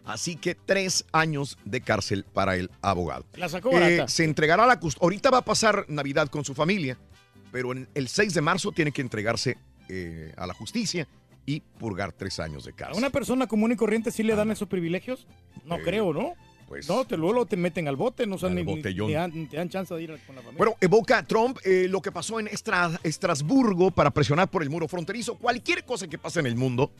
Así 0.03 0.35
que 0.35 0.55
tres 0.55 1.05
años 1.11 1.57
de 1.63 1.81
cárcel 1.81 2.25
para 2.33 2.55
el 2.55 2.69
abogado. 2.81 3.25
La 3.35 3.49
sacó 3.49 3.69
Eh, 3.71 3.79
barata. 3.79 4.07
se 4.07 4.23
entregará 4.23 4.63
a 4.63 4.67
la 4.67 4.79
custodia. 4.79 5.03
Ahorita 5.05 5.29
va 5.29 5.39
a 5.39 5.45
pasar 5.45 5.85
Navidad 5.89 6.27
con 6.27 6.43
su 6.43 6.53
familia, 6.55 6.97
pero 7.51 7.71
en 7.71 7.87
el 7.93 8.07
6 8.07 8.33
de 8.33 8.41
marzo 8.41 8.71
tiene 8.71 8.91
que 8.91 9.01
entregarse 9.01 9.57
eh, 9.93 10.33
a 10.37 10.47
la 10.47 10.53
justicia 10.53 11.05
y 11.45 11.59
purgar 11.59 12.13
tres 12.13 12.39
años 12.39 12.63
de 12.63 12.71
¿A 12.71 12.75
cárcel. 12.75 12.97
una 12.97 13.09
persona 13.09 13.45
común 13.47 13.71
y 13.73 13.75
corriente 13.75 14.09
sí 14.11 14.23
le 14.23 14.35
dan 14.35 14.49
esos 14.51 14.67
privilegios? 14.69 15.27
No 15.65 15.75
Eh, 15.75 15.81
creo, 15.83 16.13
¿no? 16.13 16.33
Pues, 16.71 16.87
no, 16.87 17.03
te, 17.03 17.17
luego 17.17 17.45
te 17.45 17.57
meten 17.57 17.89
al 17.89 17.97
bote, 17.97 18.25
no 18.25 18.37
saben 18.37 18.57
Al 18.59 18.65
ni, 18.65 18.75
botellón. 18.75 19.07
ni 19.07 19.13
dan, 19.13 19.49
te 19.49 19.57
dan 19.57 19.67
chance 19.67 19.93
de 19.93 20.03
ir 20.03 20.09
con 20.25 20.37
la 20.37 20.41
familia. 20.41 20.57
Bueno, 20.57 20.75
evoca 20.79 21.21
Trump 21.27 21.57
eh, 21.65 21.87
lo 21.89 22.01
que 22.01 22.13
pasó 22.13 22.39
en 22.39 22.47
Estra- 22.47 22.97
Estrasburgo 23.03 23.91
para 23.91 24.09
presionar 24.11 24.49
por 24.49 24.63
el 24.63 24.69
muro 24.69 24.87
fronterizo. 24.87 25.35
Cualquier 25.37 25.83
cosa 25.83 26.07
que 26.07 26.17
pase 26.17 26.39
en 26.39 26.45
el 26.45 26.55
mundo 26.55 26.93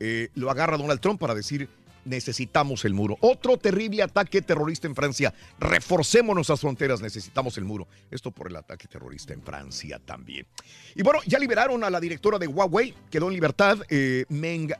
eh, 0.00 0.30
lo 0.34 0.50
agarra 0.50 0.78
Donald 0.78 0.98
Trump 1.00 1.20
para 1.20 1.34
decir 1.34 1.68
necesitamos 2.06 2.86
el 2.86 2.94
muro. 2.94 3.18
Otro 3.20 3.58
terrible 3.58 4.02
ataque 4.02 4.40
terrorista 4.40 4.86
en 4.86 4.94
Francia. 4.94 5.34
Reforcemos 5.60 6.34
nuestras 6.34 6.60
fronteras, 6.60 7.02
necesitamos 7.02 7.58
el 7.58 7.64
muro. 7.64 7.88
Esto 8.10 8.30
por 8.30 8.48
el 8.48 8.56
ataque 8.56 8.88
terrorista 8.88 9.34
en 9.34 9.42
Francia 9.42 10.00
también. 10.04 10.46
Y 10.94 11.02
bueno, 11.02 11.18
ya 11.26 11.38
liberaron 11.38 11.84
a 11.84 11.90
la 11.90 12.00
directora 12.00 12.38
de 12.38 12.46
Huawei, 12.46 12.94
quedó 13.10 13.26
en 13.28 13.34
libertad, 13.34 13.78
eh, 13.90 14.24
Meng 14.30 14.70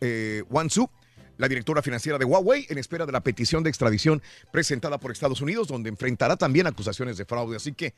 eh, 0.00 0.44
Wanzhou 0.50 0.88
la 1.38 1.48
directora 1.48 1.82
financiera 1.82 2.18
de 2.18 2.24
Huawei, 2.24 2.66
en 2.68 2.78
espera 2.78 3.06
de 3.06 3.12
la 3.12 3.20
petición 3.20 3.62
de 3.62 3.70
extradición 3.70 4.22
presentada 4.52 4.98
por 4.98 5.12
Estados 5.12 5.40
Unidos, 5.40 5.68
donde 5.68 5.88
enfrentará 5.88 6.36
también 6.36 6.66
acusaciones 6.66 7.16
de 7.16 7.24
fraude. 7.24 7.56
Así 7.56 7.72
que 7.72 7.94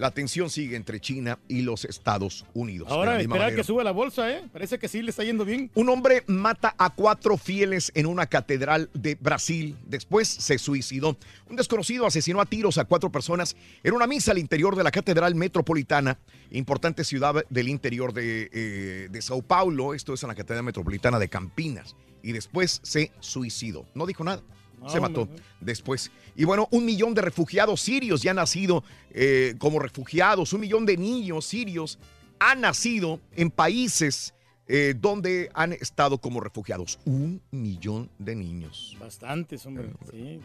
la 0.00 0.10
tensión 0.10 0.48
sigue 0.48 0.76
entre 0.76 0.98
China 0.98 1.38
y 1.46 1.60
los 1.60 1.84
Estados 1.84 2.46
Unidos. 2.54 2.88
Ahora 2.90 3.22
manera. 3.28 3.54
que 3.54 3.62
sube 3.62 3.84
la 3.84 3.92
bolsa, 3.92 4.30
¿eh? 4.30 4.42
Parece 4.50 4.78
que 4.78 4.88
sí 4.88 5.02
le 5.02 5.10
está 5.10 5.24
yendo 5.24 5.44
bien. 5.44 5.70
Un 5.74 5.90
hombre 5.90 6.24
mata 6.26 6.74
a 6.78 6.88
cuatro 6.88 7.36
fieles 7.36 7.92
en 7.94 8.06
una 8.06 8.26
catedral 8.26 8.88
de 8.94 9.16
Brasil. 9.20 9.76
Después 9.86 10.26
se 10.26 10.58
suicidó. 10.58 11.18
Un 11.50 11.56
desconocido 11.56 12.06
asesinó 12.06 12.40
a 12.40 12.46
tiros 12.46 12.78
a 12.78 12.86
cuatro 12.86 13.12
personas 13.12 13.56
en 13.82 13.92
una 13.92 14.06
misa 14.06 14.30
al 14.30 14.38
interior 14.38 14.74
de 14.74 14.84
la 14.84 14.90
Catedral 14.90 15.34
Metropolitana, 15.34 16.18
importante 16.50 17.04
ciudad 17.04 17.44
del 17.50 17.68
interior 17.68 18.14
de, 18.14 18.48
eh, 18.52 19.08
de 19.10 19.22
Sao 19.22 19.42
Paulo. 19.42 19.92
Esto 19.92 20.14
es 20.14 20.22
en 20.22 20.28
la 20.28 20.34
Catedral 20.34 20.64
Metropolitana 20.64 21.18
de 21.18 21.28
Campinas. 21.28 21.94
Y 22.22 22.32
después 22.32 22.80
se 22.82 23.10
suicidó. 23.20 23.86
No 23.94 24.06
dijo 24.06 24.24
nada. 24.24 24.42
Se 24.88 24.96
Ah, 24.96 25.00
mató 25.02 25.28
después. 25.60 26.10
Y 26.34 26.44
bueno, 26.44 26.66
un 26.70 26.86
millón 26.86 27.12
de 27.12 27.20
refugiados 27.20 27.82
sirios 27.82 28.22
ya 28.22 28.30
han 28.30 28.36
nacido 28.36 28.82
eh, 29.10 29.54
como 29.58 29.78
refugiados. 29.78 30.52
Un 30.54 30.60
millón 30.60 30.86
de 30.86 30.96
niños 30.96 31.44
sirios 31.44 31.98
han 32.38 32.62
nacido 32.62 33.20
en 33.36 33.50
países 33.50 34.32
eh, 34.66 34.94
donde 34.96 35.50
han 35.52 35.72
estado 35.74 36.16
como 36.18 36.40
refugiados. 36.40 36.98
Un 37.04 37.42
millón 37.50 38.08
de 38.18 38.34
niños. 38.36 38.96
Bastantes, 38.98 39.66
hombre. 39.66 39.90
Sí. 40.10 40.40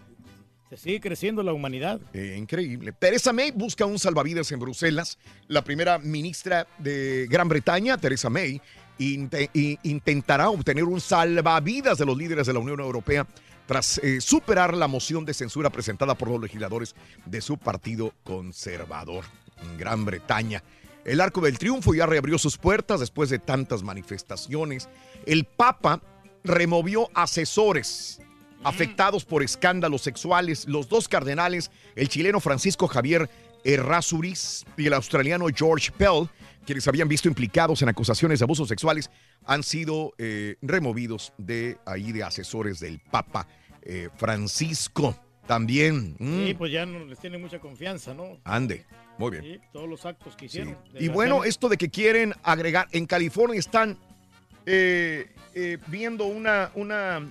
Se 0.69 0.77
sigue 0.77 0.99
creciendo 0.99 1.43
la 1.43 1.53
humanidad. 1.53 2.02
Eh, 2.11 2.35
increíble. 2.38 2.91
Teresa 2.91 3.31
May 3.31 3.52
busca 3.52 3.85
un 3.85 3.99
salvavidas 3.99 4.52
en 4.52 4.60
Bruselas. 4.60 5.18
La 5.47 5.64
primera 5.64 5.99
ministra 5.99 6.68
de 6.80 7.27
Gran 7.30 7.47
Bretaña, 7.47 7.97
Teresa 7.97 8.30
May, 8.30 8.60
intentará 8.98 10.50
obtener 10.50 10.84
un 10.84 11.02
salvavidas 11.02 11.98
de 11.98 12.06
los 12.06 12.18
líderes 12.18 12.48
de 12.48 12.54
la 12.54 12.60
Unión 12.60 12.80
Europea 12.80 13.28
tras 13.66 13.98
eh, 14.00 14.22
superar 14.22 14.74
la 14.76 14.88
moción 14.88 15.26
de 15.26 15.34
censura 15.34 15.70
presentada 15.70 16.16
por 16.16 16.30
los 16.30 16.42
legisladores 16.42 16.96
de 17.26 17.42
su 17.42 17.58
partido 17.58 18.14
conservador 18.24 19.26
en 19.62 19.78
Gran 19.78 20.06
Bretaña. 20.06 20.64
El 21.04 21.22
Arco 21.22 21.42
del 21.42 21.60
Triunfo 21.60 21.94
ya 21.94 22.06
reabrió 22.06 22.38
sus 22.38 22.58
puertas 22.58 23.00
después 23.00 23.30
de 23.30 23.40
tantas 23.40 23.84
manifestaciones. 23.84 24.90
El 25.26 25.46
Papa 25.46 26.02
removió 26.44 27.10
asesores 27.14 28.22
afectados 28.64 29.26
por 29.26 29.44
escándalos 29.44 30.02
sexuales. 30.02 30.68
Los 30.68 30.90
dos 30.90 31.08
cardenales, 31.08 31.70
el 31.96 32.10
chileno 32.10 32.40
Francisco 32.40 32.88
Javier 32.88 33.30
Errázuriz 33.64 34.64
y 34.78 34.88
el 34.88 34.94
australiano 34.94 35.48
George 35.54 35.92
Pell, 35.92 36.28
quienes 36.66 36.88
habían 36.88 37.08
visto 37.08 37.28
implicados 37.28 37.82
en 37.82 37.90
acusaciones 37.90 38.40
de 38.40 38.44
abusos 38.46 38.68
sexuales, 38.68 39.10
han 39.46 39.64
sido 39.64 40.14
eh, 40.18 40.56
removidos 40.62 41.34
de 41.38 41.78
ahí 41.86 42.12
de 42.12 42.24
asesores 42.24 42.80
del 42.80 43.00
Papa 43.00 43.48
eh, 43.82 44.10
Francisco. 44.18 45.16
También. 45.48 46.16
mm, 46.18 46.46
Sí, 46.48 46.54
pues 46.56 46.72
ya 46.72 46.88
no 46.88 47.06
les 47.06 47.20
tiene 47.20 47.38
mucha 47.38 47.60
confianza, 47.60 48.14
¿no? 48.16 48.40
ande. 48.44 48.86
Muy 49.20 49.30
bien. 49.32 49.44
Sí, 49.44 49.60
todos 49.72 49.88
los 49.88 50.04
actos 50.06 50.36
que 50.36 50.50
Sí. 50.50 50.60
hicieron. 50.60 50.78
Y 51.00 51.08
bueno, 51.08 51.44
esto 51.44 51.70
de 51.70 51.78
que 51.78 51.90
quieren 51.90 52.34
agregar, 52.44 52.88
en 52.92 53.06
California 53.06 53.60
están 53.60 53.98
eh, 54.66 55.32
eh, 55.54 55.78
viendo 55.88 56.26
una, 56.26 56.72
una, 56.74 57.22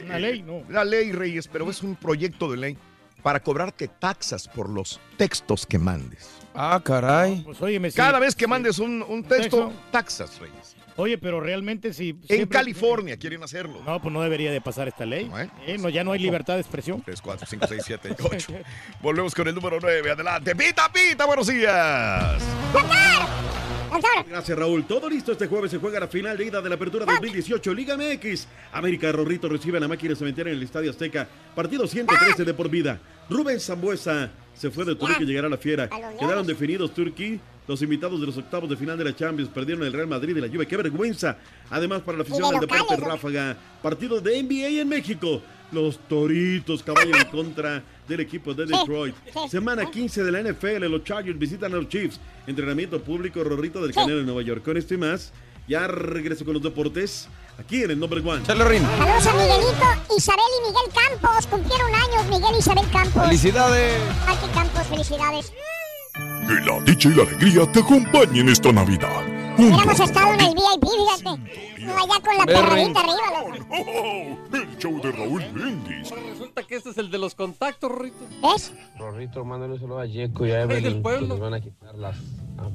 Una 0.00 0.18
ley, 0.18 0.42
¿no? 0.42 0.62
La 0.70 0.84
ley, 0.84 1.10
Reyes, 1.10 1.48
pero 1.48 1.68
es 1.70 1.82
un 1.82 1.96
proyecto 1.96 2.50
de 2.50 2.56
ley 2.56 2.78
para 3.22 3.40
cobrarte 3.40 3.88
taxas 3.88 4.46
por 4.46 4.68
los 4.70 5.00
textos 5.16 5.66
que 5.66 5.78
mandes. 5.78 6.28
Ah, 6.56 6.80
caray. 6.82 7.42
Pues 7.44 7.60
óyeme, 7.60 7.90
sí, 7.90 7.96
Cada 7.96 8.18
vez 8.18 8.34
que 8.34 8.46
mandes 8.46 8.78
un, 8.78 9.04
un 9.06 9.22
texto, 9.22 9.66
texto. 9.66 9.72
taxas, 9.90 10.38
Reyes. 10.40 10.65
Oye, 10.96 11.18
pero 11.18 11.40
realmente 11.40 11.92
si... 11.92 12.10
En 12.10 12.22
siempre- 12.22 12.58
California 12.58 13.16
quieren 13.18 13.42
hacerlo. 13.42 13.82
No, 13.84 14.00
pues 14.00 14.12
no 14.12 14.22
debería 14.22 14.50
de 14.50 14.60
pasar 14.60 14.88
esta 14.88 15.04
ley. 15.04 15.26
No, 15.28 15.38
¿eh? 15.38 15.50
Eh, 15.66 15.76
no, 15.78 15.88
ya 15.88 16.02
no 16.04 16.12
hay 16.12 16.20
libertad 16.20 16.54
de 16.54 16.60
expresión. 16.60 17.02
3, 17.04 17.20
4, 17.20 17.46
5, 17.48 17.66
6, 17.68 17.82
7, 17.84 18.16
8. 18.22 18.52
Volvemos 19.02 19.34
con 19.34 19.46
el 19.46 19.54
número 19.54 19.78
9. 19.80 20.10
Adelante. 20.10 20.56
Pita, 20.56 20.90
pita, 20.92 21.26
buenos 21.26 21.46
días. 21.46 22.42
Gracias, 24.28 24.58
Raúl. 24.58 24.84
Todo 24.86 25.08
listo. 25.08 25.32
Este 25.32 25.46
jueves 25.46 25.70
se 25.70 25.78
juega 25.78 26.00
la 26.00 26.08
final 26.08 26.36
de 26.36 26.44
ida 26.46 26.60
de 26.60 26.68
la 26.68 26.74
Apertura 26.74 27.06
2018 27.06 27.72
Liga 27.74 27.96
MX. 27.96 28.46
América 28.72 29.10
Rorrito 29.12 29.48
recibe 29.48 29.78
a 29.78 29.80
la 29.80 29.88
máquina 29.88 30.14
cementera 30.14 30.50
en 30.50 30.56
el 30.56 30.62
Estadio 30.62 30.90
Azteca. 30.90 31.28
Partido 31.54 31.86
113 31.86 32.44
de 32.44 32.54
por 32.54 32.68
vida. 32.68 33.00
Rubén 33.30 33.60
Zambuesa 33.60 34.30
se 34.54 34.70
fue 34.70 34.84
de 34.84 34.96
Turquía 34.96 35.18
y 35.20 35.26
llegará 35.26 35.46
a 35.46 35.50
la 35.50 35.56
fiera. 35.56 35.88
Quedaron 36.18 36.46
definidos 36.46 36.92
Turquía. 36.94 37.38
Los 37.66 37.82
invitados 37.82 38.20
de 38.20 38.26
los 38.26 38.36
octavos 38.36 38.70
de 38.70 38.76
final 38.76 38.96
de 38.96 39.04
la 39.04 39.14
Champions 39.14 39.50
perdieron 39.52 39.84
el 39.84 39.92
Real 39.92 40.06
Madrid 40.06 40.36
y 40.36 40.40
la 40.40 40.48
Juve. 40.48 40.66
¡Qué 40.66 40.76
vergüenza! 40.76 41.36
Además, 41.70 42.02
para 42.02 42.18
la 42.18 42.22
afición 42.22 42.54
al 42.54 42.60
deporte 42.60 42.96
ráfaga, 42.96 43.56
partido 43.82 44.20
de 44.20 44.42
NBA 44.42 44.80
en 44.80 44.88
México. 44.88 45.42
Los 45.72 45.98
Toritos 46.08 46.80
caballo 46.84 47.16
en 47.16 47.24
contra 47.24 47.82
del 48.06 48.20
equipo 48.20 48.54
de 48.54 48.66
Detroit. 48.66 49.16
Semana 49.50 49.90
15 49.90 50.22
de 50.22 50.30
la 50.30 50.40
NFL, 50.40 50.84
los 50.84 51.02
Chargers 51.02 51.36
visitan 51.36 51.72
a 51.74 51.76
los 51.76 51.88
Chiefs. 51.88 52.20
Entrenamiento 52.46 53.02
público, 53.02 53.42
Rorrito 53.42 53.82
del 53.82 53.92
Canelo 53.92 54.20
en 54.20 54.26
Nueva 54.26 54.42
York. 54.42 54.62
Con 54.64 54.76
esto 54.76 54.94
y 54.94 54.98
más, 54.98 55.32
ya 55.66 55.88
regreso 55.88 56.44
con 56.44 56.54
los 56.54 56.62
deportes 56.62 57.28
aquí 57.58 57.82
en 57.82 57.90
el 57.90 57.98
Number 57.98 58.20
One. 58.20 58.46
Saludos 58.46 59.26
a 59.26 59.32
Miguelito, 59.32 60.14
Isabel 60.16 60.44
y 60.60 60.68
Miguel 60.68 60.92
Campos. 60.94 61.46
Cumplieron 61.48 61.94
años 61.94 62.26
Miguel 62.30 62.54
y 62.54 62.58
Isabel 62.58 62.84
Campos. 62.92 63.24
¡Felicidades! 63.24 64.00
Aquí 64.28 64.46
Campos, 64.54 64.86
felicidades. 64.86 65.52
Que 66.46 66.54
la 66.70 66.80
dicha 66.84 67.08
y 67.08 67.14
la 67.14 67.22
alegría 67.22 67.70
te 67.72 67.80
acompañen 67.80 68.48
esta 68.48 68.72
Navidad. 68.72 69.22
Hubiéramos 69.58 70.00
estado 70.00 70.34
en 70.34 70.40
el 70.40 70.54
VIP, 70.54 70.84
fíjate. 70.84 71.84
No 71.86 71.96
allá 71.96 72.20
con 72.22 72.36
la 72.36 72.44
perradita 72.46 73.00
arriba, 73.00 73.16
loco. 73.40 74.56
El 74.56 74.78
show 74.78 75.00
de 75.00 75.12
Raúl 75.12 75.44
Brindis. 75.52 76.10
Resulta 76.10 76.62
que 76.62 76.76
este 76.76 76.90
es 76.90 76.98
el 76.98 77.10
de 77.10 77.18
los 77.18 77.34
contactos, 77.34 77.90
Rorrito. 77.90 78.16
¿Ves? 78.42 78.72
Rorrito, 78.98 79.44
mándale 79.44 79.74
un 79.74 79.80
saludo 79.80 80.00
a 80.00 80.06
Yeco 80.06 80.46
y 80.46 80.50
a 80.50 80.62
Evelyn. 80.62 81.02
que 81.02 81.20
les 81.20 81.38
van 81.38 81.54
a 81.54 81.60
quitar 81.60 81.94
las 81.94 82.16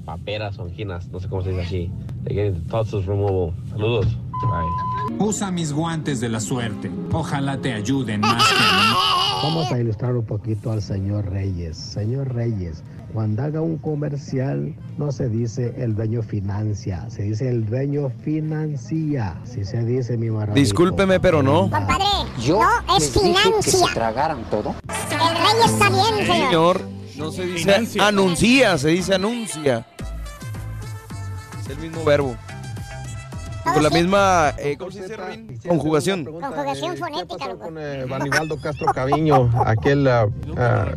paperas 0.06 0.58
o 0.60 0.64
anginas, 0.64 1.08
no 1.10 1.20
sé 1.20 1.30
cómo 1.30 1.44
se 1.44 1.50
dice 1.50 1.62
así. 1.62 1.92
They 2.26 2.36
get 2.36 2.54
the 2.54 2.70
tonsils 2.70 3.06
removal. 3.06 3.54
Saludos. 3.70 4.08
Bye. 4.42 5.18
Usa 5.20 5.52
mis 5.52 5.72
guantes 5.72 6.20
de 6.20 6.30
la 6.30 6.40
suerte. 6.40 6.90
Ojalá 7.12 7.58
te 7.58 7.74
ayuden 7.74 8.22
más 8.22 8.44
que 8.48 8.56
a 8.58 8.78
mí. 8.80 8.96
Vamos 9.44 9.72
a 9.72 9.80
ilustrar 9.80 10.16
un 10.16 10.26
poquito 10.26 10.72
al 10.72 10.82
señor 10.82 11.30
Reyes. 11.32 11.78
Señor 11.78 12.34
Reyes, 12.34 12.84
cuando 13.14 13.44
haga 13.44 13.62
un 13.62 13.78
comercial, 13.78 14.74
no 14.98 15.12
se 15.12 15.30
dice 15.30 15.74
el 15.78 15.96
dueño 15.96 16.22
financia, 16.24 17.10
se 17.10 17.24
dice 17.24 17.50
el 17.50 17.66
dueño 17.66 18.10
financia. 18.24 19.36
Si 19.44 19.66
se 19.66 19.84
dice 19.84 20.18
mi 20.18 20.30
maravilla. 20.30 20.56
Discúlpeme, 20.62 21.20
pero 21.20 21.44
no. 21.44 21.62
Compadre, 21.70 22.06
Yo 22.40 22.60
no, 22.88 22.98
es 22.98 23.10
financia. 23.12 23.88
tragaran 23.94 24.44
todo. 24.50 24.76
El 25.12 25.38
rey 25.38 25.56
está 25.66 25.90
bien, 25.90 26.26
señor. 26.28 26.78
Señor, 26.78 26.82
no 27.18 27.32
se 27.32 27.46
dice 27.46 27.60
Financia. 27.60 28.08
anuncia, 28.08 28.78
se 28.78 28.88
dice 28.90 29.16
anuncia. 29.16 29.86
Es 31.62 31.70
el 31.70 31.78
mismo 31.78 32.04
verbo. 32.04 32.36
Con 33.64 33.84
la 33.84 33.90
misma 33.90 34.54
eh, 34.58 34.76
¿cómo 34.78 34.92
se 34.92 35.02
dice, 35.02 35.18
Rin? 35.18 35.60
conjugación. 35.68 36.26
Conjugación 36.26 36.98
fonética, 36.98 37.48
loco. 37.48 37.72
Eh, 37.78 38.06
Vanibaldo 38.10 38.60
Castro 38.60 38.88
Caviño, 38.94 39.50
aquel 39.66 40.08
ah, 40.08 40.28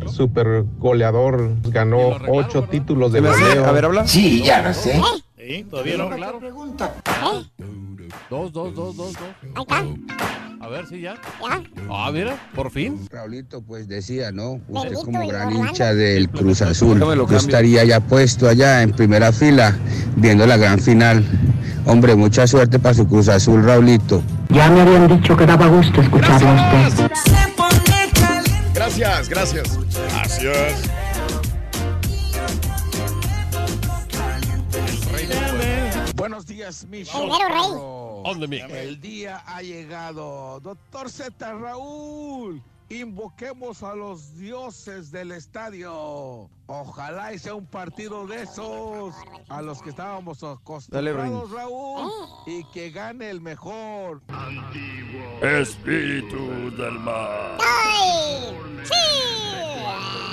super 0.07 0.63
goleador, 0.77 1.51
ganó 1.63 2.17
ocho 2.27 2.63
títulos 2.63 3.11
de 3.11 3.21
goleo. 3.21 3.65
A 3.65 3.71
ver, 3.71 3.85
habla. 3.85 4.07
Sí, 4.07 4.43
ya 4.43 4.61
lo 4.61 4.73
sé. 4.73 5.01
Sí, 5.37 5.65
todavía 5.69 5.97
no, 5.97 6.09
claro. 6.09 6.39
Dos, 8.29 8.51
dos, 8.51 8.73
dos, 8.73 8.95
dos, 8.95 9.13
dos. 9.13 9.17
Ahí 9.69 9.93
está. 10.07 10.25
A 10.65 10.67
ver 10.67 10.87
si 10.87 11.01
ya. 11.01 11.13
Ya. 11.47 11.61
Ah, 11.91 12.09
mira, 12.11 12.35
por 12.55 12.71
fin. 12.71 13.07
Raulito, 13.11 13.61
pues 13.61 13.87
decía, 13.87 14.31
¿no? 14.31 14.53
Usted 14.67 14.89
Bendito 14.89 15.01
como 15.03 15.27
gran 15.27 15.47
Orlando. 15.47 15.67
hincha 15.67 15.93
del 15.93 16.27
Cruz 16.29 16.63
Azul, 16.63 16.99
yo 16.99 17.37
estaría 17.37 17.83
ya 17.83 17.99
puesto 17.99 18.49
allá 18.49 18.81
en 18.81 18.91
primera 18.91 19.31
fila 19.31 19.77
viendo 20.15 20.47
la 20.47 20.57
gran 20.57 20.79
final. 20.79 21.23
Hombre, 21.85 22.15
mucha 22.15 22.47
suerte 22.47 22.79
para 22.79 22.95
su 22.95 23.07
Cruz 23.07 23.29
Azul, 23.29 23.63
Raulito. 23.63 24.21
Ya 24.49 24.69
me 24.69 24.81
habían 24.81 25.07
dicho 25.07 25.35
que 25.35 25.45
daba 25.45 25.67
gusto 25.67 26.01
escucharlo 26.01 26.49
a 26.49 26.87
usted. 26.87 27.11
Gracias, 28.73 29.29
gracias. 29.29 29.79
Gracias. 30.11 30.89
Buenos 36.15 36.45
días, 36.45 36.85
mi 36.89 36.99
El 36.99 37.05
mero 37.05 37.47
rey. 37.49 37.95
On 38.27 38.39
the 38.39 38.47
mix. 38.47 38.63
El 38.71 38.99
día 38.99 39.43
ha 39.45 39.61
llegado. 39.61 40.59
Doctor 40.61 41.09
Z 41.09 41.53
Raúl, 41.53 42.61
invoquemos 42.89 43.83
a 43.83 43.95
los 43.95 44.35
dioses 44.37 45.11
del 45.11 45.31
estadio. 45.31 46.49
Ojalá 46.67 47.31
y 47.33 47.37
sea 47.39 47.53
un 47.53 47.67
partido 47.67 48.25
de 48.25 48.41
esos 48.43 49.13
a 49.49 49.61
los 49.61 49.81
que 49.83 49.91
estábamos 49.91 50.43
acostumbrados, 50.43 51.51
Raúl, 51.51 52.11
y 52.47 52.63
que 52.65 52.89
gane 52.89 53.29
el 53.29 53.39
mejor. 53.39 54.21
Espíritu 55.41 56.37
del. 56.75 56.97
¡Ay! 57.07 58.57
¡Sí! 58.83 58.93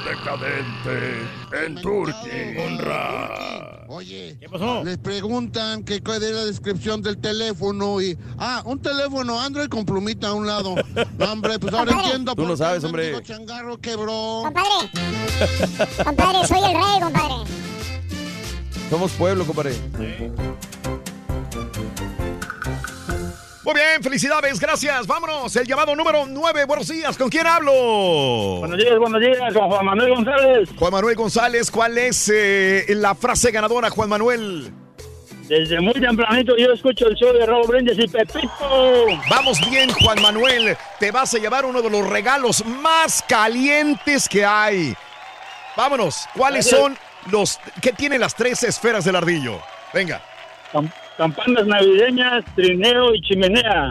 Decadente. 0.08 1.64
En 1.64 1.74
Turquía. 1.76 2.64
Honra. 2.66 3.84
Oye, 3.88 4.38
¿Qué 4.40 4.48
pasó? 4.48 4.82
les 4.84 4.96
preguntan 4.96 5.84
que 5.84 6.02
cuál 6.02 6.22
es 6.22 6.30
la 6.32 6.44
descripción 6.46 7.02
del 7.02 7.18
teléfono 7.18 8.00
y... 8.00 8.16
Ah, 8.38 8.62
un 8.64 8.80
teléfono 8.80 9.38
Android 9.38 9.68
con 9.68 9.84
plumita 9.84 10.28
a 10.28 10.32
un 10.32 10.46
lado. 10.46 10.76
No, 11.18 11.32
hombre, 11.32 11.58
pues 11.58 11.74
ahora 11.74 11.92
entiendo 11.92 12.34
Tú 12.34 12.46
qué 12.46 12.56
sabes, 12.56 12.84
hombre. 12.84 13.22
changarro 13.22 13.78
quebró. 13.78 14.42
Compadre. 14.44 14.90
Compadre, 16.22 16.46
soy 16.46 16.58
el 16.58 16.74
rey, 16.74 17.00
compadre. 17.00 17.34
Somos 18.88 19.12
pueblo, 19.12 19.44
compadre. 19.44 19.74
Muy 23.64 23.74
bien, 23.74 24.02
felicidades, 24.02 24.60
gracias. 24.60 25.06
Vámonos, 25.06 25.54
el 25.56 25.66
llamado 25.66 25.96
número 25.96 26.26
9. 26.26 26.64
Buenos 26.64 26.88
días, 26.88 27.16
¿con 27.16 27.28
quién 27.28 27.46
hablo? 27.46 27.72
Buenos 28.60 28.78
días, 28.78 28.98
buenos 28.98 29.20
días, 29.20 29.54
con 29.54 29.68
Juan 29.68 29.86
Manuel 29.86 30.14
González. 30.14 30.68
Juan 30.78 30.92
Manuel 30.92 31.16
González, 31.16 31.70
¿cuál 31.70 31.98
es 31.98 32.30
eh, 32.32 32.84
la 32.90 33.14
frase 33.14 33.50
ganadora, 33.50 33.90
Juan 33.90 34.08
Manuel? 34.08 34.72
Desde 35.48 35.80
muy 35.80 35.94
tempranito 35.94 36.56
yo 36.56 36.72
escucho 36.72 37.08
el 37.08 37.14
show 37.16 37.32
de 37.32 37.44
Raúl 37.44 37.66
Brindis 37.66 37.98
y 37.98 38.06
Pepito. 38.06 39.06
Vamos 39.28 39.58
bien, 39.70 39.90
Juan 39.90 40.22
Manuel. 40.22 40.76
Te 41.00 41.10
vas 41.10 41.34
a 41.34 41.38
llevar 41.38 41.64
uno 41.64 41.82
de 41.82 41.90
los 41.90 42.08
regalos 42.08 42.64
más 42.64 43.24
calientes 43.28 44.28
que 44.28 44.44
hay. 44.44 44.94
Vámonos, 45.76 46.26
¿cuáles 46.36 46.68
son 46.68 46.96
los... 47.30 47.58
¿Qué 47.80 47.92
tienen 47.92 48.20
las 48.20 48.34
tres 48.34 48.62
esferas 48.62 49.04
del 49.04 49.16
ardillo? 49.16 49.60
Venga. 49.94 50.20
Cam- 50.72 50.92
campanas 51.16 51.66
navideñas, 51.66 52.44
trineo 52.54 53.14
y 53.14 53.22
chimenea. 53.22 53.90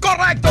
¡Correcto! 0.00 0.48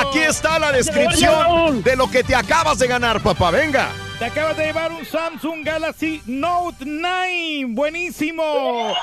Aquí 0.00 0.18
está 0.20 0.58
la 0.58 0.72
descripción 0.72 1.82
de 1.82 1.96
lo 1.96 2.10
que 2.10 2.22
te 2.22 2.34
acabas 2.34 2.78
de 2.78 2.86
ganar, 2.86 3.20
papá. 3.20 3.50
Venga. 3.50 3.88
Te 4.22 4.26
acabas 4.26 4.56
de 4.56 4.66
llevar 4.66 4.92
un 4.92 5.04
Samsung 5.04 5.64
Galaxy 5.64 6.22
Note 6.26 6.84
9. 6.86 7.64
Buenísimo. 7.70 8.94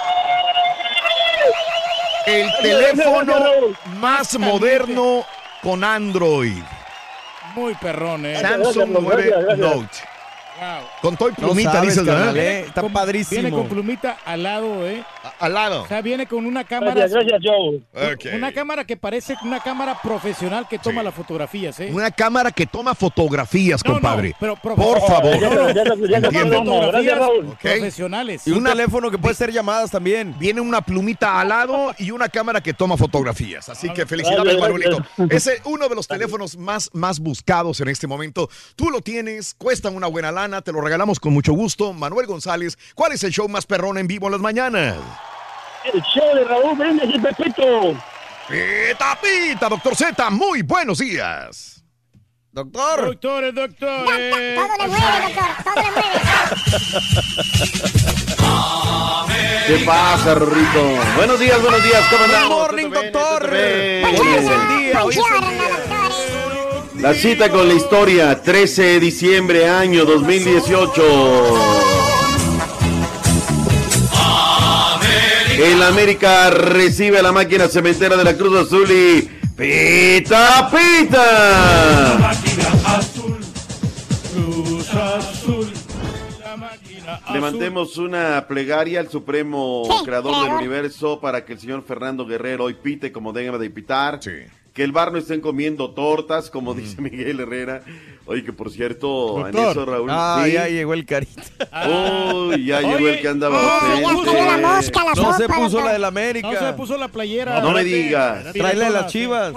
El 2.26 2.50
teléfono 2.62 3.36
más 4.00 4.40
moderno 4.40 5.26
con 5.62 5.84
Android. 5.84 6.64
Muy 7.54 7.76
perrón, 7.76 8.28
eh. 8.28 8.40
Samsung 8.40 8.92
9 8.98 9.58
Note. 9.58 9.98
Wow. 10.58 10.88
Con 11.02 11.18
todo 11.18 11.28
y 11.28 11.32
No 11.34 11.48
plumita, 11.48 11.72
sabes, 11.74 11.90
dices, 11.90 12.06
¿verdad? 12.06 12.20
carnal, 12.20 12.38
eh. 12.38 12.60
Está 12.62 12.82
padrísimo. 12.84 13.42
Viene 13.42 13.58
con 13.58 13.68
plumita 13.68 14.18
al 14.24 14.44
lado, 14.44 14.88
eh. 14.88 15.04
Al 15.40 15.54
lado. 15.54 15.84
O 15.84 15.88
sea, 15.88 16.02
viene 16.02 16.26
con 16.28 16.46
una 16.46 16.64
cámara. 16.66 16.94
Gracias, 16.94 17.26
gracias, 17.26 17.42
Joe. 17.44 18.36
Una 18.36 18.52
cámara 18.52 18.86
que 18.86 18.98
parece 18.98 19.36
una 19.44 19.60
cámara 19.62 20.00
profesional 20.02 20.68
que 20.70 20.78
toma 20.80 21.02
las 21.04 21.14
fotografías, 21.14 21.80
¿eh? 21.80 21.90
Una 21.94 22.12
cámara 22.12 22.52
que 22.52 22.66
toma 22.66 22.94
fotografías, 22.96 23.84
No, 23.86 23.90
no, 23.92 23.96
compadre. 23.96 24.36
pero 24.40 24.56
profe- 24.58 24.76
Por 24.76 25.02
favor. 25.02 25.40
Profesionales. 27.62 28.48
Y 28.48 28.52
un 28.52 28.64
teléfono 28.64 29.10
que 29.12 29.18
puede 29.18 29.36
ser 29.36 29.52
llamadas 29.52 29.92
también. 29.92 30.36
Viene 30.40 30.62
una 30.62 30.82
plumita 30.82 31.40
al 31.40 31.50
lado 31.50 31.94
y 31.98 32.12
una 32.12 32.30
cámara 32.30 32.62
que 32.62 32.74
toma 32.74 32.98
fotografías. 32.98 33.70
Así 33.70 33.90
que 33.94 34.06
felicidades, 34.06 34.58
Gracias, 34.58 34.62
Manuelito. 34.62 35.06
Es 35.30 35.50
uno 35.66 35.88
de 35.90 35.96
los 35.96 36.08
teléfonos 36.08 36.58
más, 36.58 36.90
más 36.94 37.20
buscados 37.20 37.80
en 37.82 37.88
este 37.88 38.08
momento. 38.08 38.50
Tú 38.76 38.90
lo 38.90 39.02
tienes, 39.02 39.54
cuesta 39.58 39.90
una 39.90 40.08
buena 40.08 40.32
lana, 40.32 40.62
te 40.62 40.72
lo 40.72 40.82
regalamos 40.82 41.20
con 41.20 41.34
mucho 41.34 41.54
gusto. 41.54 41.94
Manuel 41.94 42.28
González, 42.28 42.78
¿cuál 42.96 43.12
es 43.14 43.24
el 43.24 43.32
show 43.32 43.48
más 43.48 43.66
perrón 43.66 43.98
en 43.98 44.08
vivo 44.08 44.28
en 44.28 44.32
las 44.34 44.42
mañanas? 44.42 44.96
El 45.86 46.02
show 46.04 46.36
de 46.36 46.44
Raúl 46.44 46.78
Brindis 46.78 47.16
y 47.16 47.20
Pepito. 47.20 47.94
Pita, 48.48 49.18
pita, 49.22 49.70
doctor 49.70 49.96
Z, 49.96 50.30
muy 50.32 50.62
buenos 50.64 50.98
días. 51.00 51.84
Doctor. 52.52 53.06
Doctores, 53.06 53.54
doctores. 53.54 54.56
Todo 54.56 54.78
le 54.80 54.88
mueve, 54.88 55.34
doctor. 55.34 55.64
Todo 55.64 55.76
le 55.76 55.92
mueve. 55.92 56.20
¿Qué 59.68 59.78
pasa, 59.86 60.36
Rorrito? 60.36 60.82
Buenos 61.16 61.40
días, 61.40 61.62
buenos 61.62 61.84
días, 61.84 62.04
¿cómo 62.10 62.26
Good 62.26 62.34
andamos? 62.34 62.58
morning, 62.60 62.90
doctor. 62.90 63.50
Hoy 63.50 63.58
es 63.58 64.50
el 64.50 64.68
día, 64.68 65.04
hoy 65.04 65.14
es 65.14 65.18
el 65.18 65.24
Buongiorno, 65.24 65.50
día. 65.52 65.70
doctores. 65.70 66.96
La 66.96 67.14
cita 67.14 67.50
con 67.50 67.68
la 67.68 67.74
historia, 67.76 68.42
13 68.42 68.82
de 68.84 69.00
diciembre, 69.00 69.70
año 69.70 70.04
2018. 70.06 71.99
El 75.60 75.84
América 75.84 76.50
recibe 76.52 77.20
a 77.20 77.22
la 77.22 77.34
máquina 77.34 77.68
cementera 77.68 78.16
de 78.16 78.24
la 78.24 78.34
Cruz 78.38 78.66
Azul 78.66 78.90
y 78.90 79.24
pita 79.58 80.72
pita. 80.72 82.32
Cruz 84.34 84.90
Azul. 84.94 85.74
La 86.40 86.56
máquina 86.56 87.16
azul. 87.16 87.34
Levantemos 87.34 87.98
una 87.98 88.46
plegaria 88.48 89.02
al 89.02 89.10
supremo 89.10 89.84
Sí, 89.86 90.06
creador 90.06 90.46
del 90.46 90.54
universo 90.54 91.20
para 91.20 91.44
que 91.44 91.52
el 91.52 91.60
señor 91.60 91.84
Fernando 91.84 92.26
Guerrero 92.26 92.64
hoy 92.64 92.76
pite 92.76 93.12
como 93.12 93.34
debe 93.34 93.58
de 93.58 93.70
pitar. 93.70 94.22
Que 94.80 94.86
el 94.86 94.94
bar 94.94 95.12
no 95.12 95.18
estén 95.18 95.42
comiendo 95.42 95.92
tortas, 95.92 96.50
como 96.50 96.74
dice 96.74 97.02
Miguel 97.02 97.42
Herrera. 97.42 97.82
Oye, 98.26 98.46
que 98.46 98.54
por 98.54 98.72
cierto, 98.72 99.46
en 99.46 99.52
Doctor. 99.52 99.72
eso, 99.72 99.86
Raúl. 99.86 100.10
Ah, 100.10 100.44
sí. 100.46 100.54
ya 100.54 100.70
llegó 100.70 100.94
el 100.94 101.06
carita. 101.06 101.44
Uy, 101.86 102.64
ya 102.64 102.80
llegó 102.80 103.10
el 103.10 103.20
que 103.20 103.28
andaba 103.28 103.60
ya 103.60 104.02
cayó 104.02 104.46
la 104.46 104.58
mosca, 104.58 105.04
la 105.04 105.16
No 105.16 105.34
se 105.34 105.48
puso 105.50 105.62
doctor. 105.62 105.84
la 105.84 105.92
del 105.92 106.06
América. 106.06 106.50
No 106.50 106.58
se 106.58 106.74
puso 106.78 106.98
la 106.98 107.10
playera. 107.10 107.60
No 107.60 107.72
me 107.72 107.84
digas. 107.84 108.54
Trae 108.54 108.74
la 108.74 108.86
de 108.86 108.92
las 108.92 109.12
chivas. 109.12 109.54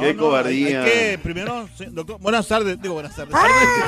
Qué 0.00 0.16
cobardía. 0.16 0.84
Hay 0.84 0.90
que 0.90 1.18
primero, 1.22 1.68
doctor, 1.90 2.18
buenas 2.18 2.48
tardes, 2.48 2.80
digo 2.80 2.94
buenas 2.94 3.14
tardes. 3.14 3.34
Ah. 3.36 3.46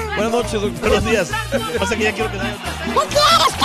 Buenas 0.16 0.32
noches, 0.32 0.52
doctor. 0.52 0.80
Buenos 0.80 1.04
días. 1.06 1.30
Lo 1.50 1.72
que 1.72 1.78
pasa 1.78 1.94
es 1.94 1.98
que 1.98 2.04
ya 2.04 2.12
quiero 2.12 2.30
que 2.30 2.38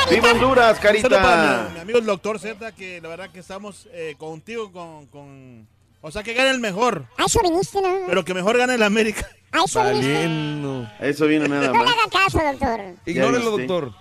¡Viva 0.10 0.32
Honduras, 0.32 0.78
Saludos 0.78 1.02
para 1.12 1.20
Carita! 1.20 1.68
mi, 1.68 1.74
mi 1.74 1.80
amigo 1.82 2.00
el 2.00 2.06
doctor 2.06 2.40
Zeta, 2.40 2.72
que 2.72 3.02
la 3.02 3.10
verdad 3.10 3.30
que 3.30 3.40
estamos 3.40 3.90
eh, 3.92 4.16
contigo 4.18 4.72
con, 4.72 5.08
con... 5.08 5.68
O 6.06 6.12
sea, 6.12 6.22
que 6.22 6.34
gane 6.34 6.50
el 6.50 6.60
mejor. 6.60 7.06
A 7.18 7.24
eso 7.24 7.40
viniste, 7.42 7.82
¿no? 7.82 8.00
Pero 8.08 8.26
que 8.26 8.34
mejor 8.34 8.58
gane 8.58 8.76
el 8.76 8.84
América. 8.84 9.26
A 9.54 9.64
eso 9.64 9.82
viniste. 9.86 10.14
Valiendo. 10.14 10.90
Eso 11.00 11.28
viene 11.28 11.48
nada 11.48 11.68
No 11.68 11.74
le 11.74 11.80
más. 11.86 11.94
haga 11.94 12.24
caso, 12.26 12.40
doctor. 12.44 12.82
Ignórelo, 13.06 13.52
doctor. 13.52 13.94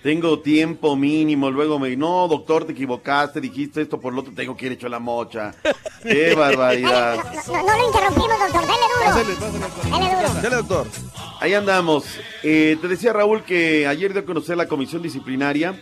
Tengo 0.00 0.38
tiempo 0.38 0.94
mínimo, 0.94 1.50
luego 1.50 1.78
me 1.80 1.94
no, 1.96 2.28
doctor, 2.28 2.64
te 2.64 2.72
equivocaste, 2.72 3.40
dijiste 3.40 3.82
esto 3.82 4.00
por 4.00 4.14
lo 4.14 4.20
otro, 4.20 4.32
tengo 4.32 4.56
que 4.56 4.66
ir 4.66 4.72
hecho 4.72 4.88
la 4.88 5.00
mocha. 5.00 5.52
Qué 6.04 6.34
barbaridad. 6.36 7.16
No, 7.48 7.62
no 7.62 7.78
lo 7.78 7.86
interrumpimos, 7.86 8.38
doctor. 8.38 8.60
Dele 8.62 9.34
duro. 9.34 9.98
Dele 9.98 10.14
duro. 10.14 10.40
Dale, 10.40 10.56
doctor. 10.56 10.86
Ahí 11.40 11.52
andamos. 11.54 12.04
Eh, 12.44 12.78
te 12.80 12.86
decía 12.86 13.12
Raúl 13.12 13.42
que 13.42 13.88
ayer 13.88 14.12
dio 14.12 14.22
a 14.22 14.24
conocer 14.24 14.56
la 14.56 14.68
comisión 14.68 15.02
disciplinaria 15.02 15.74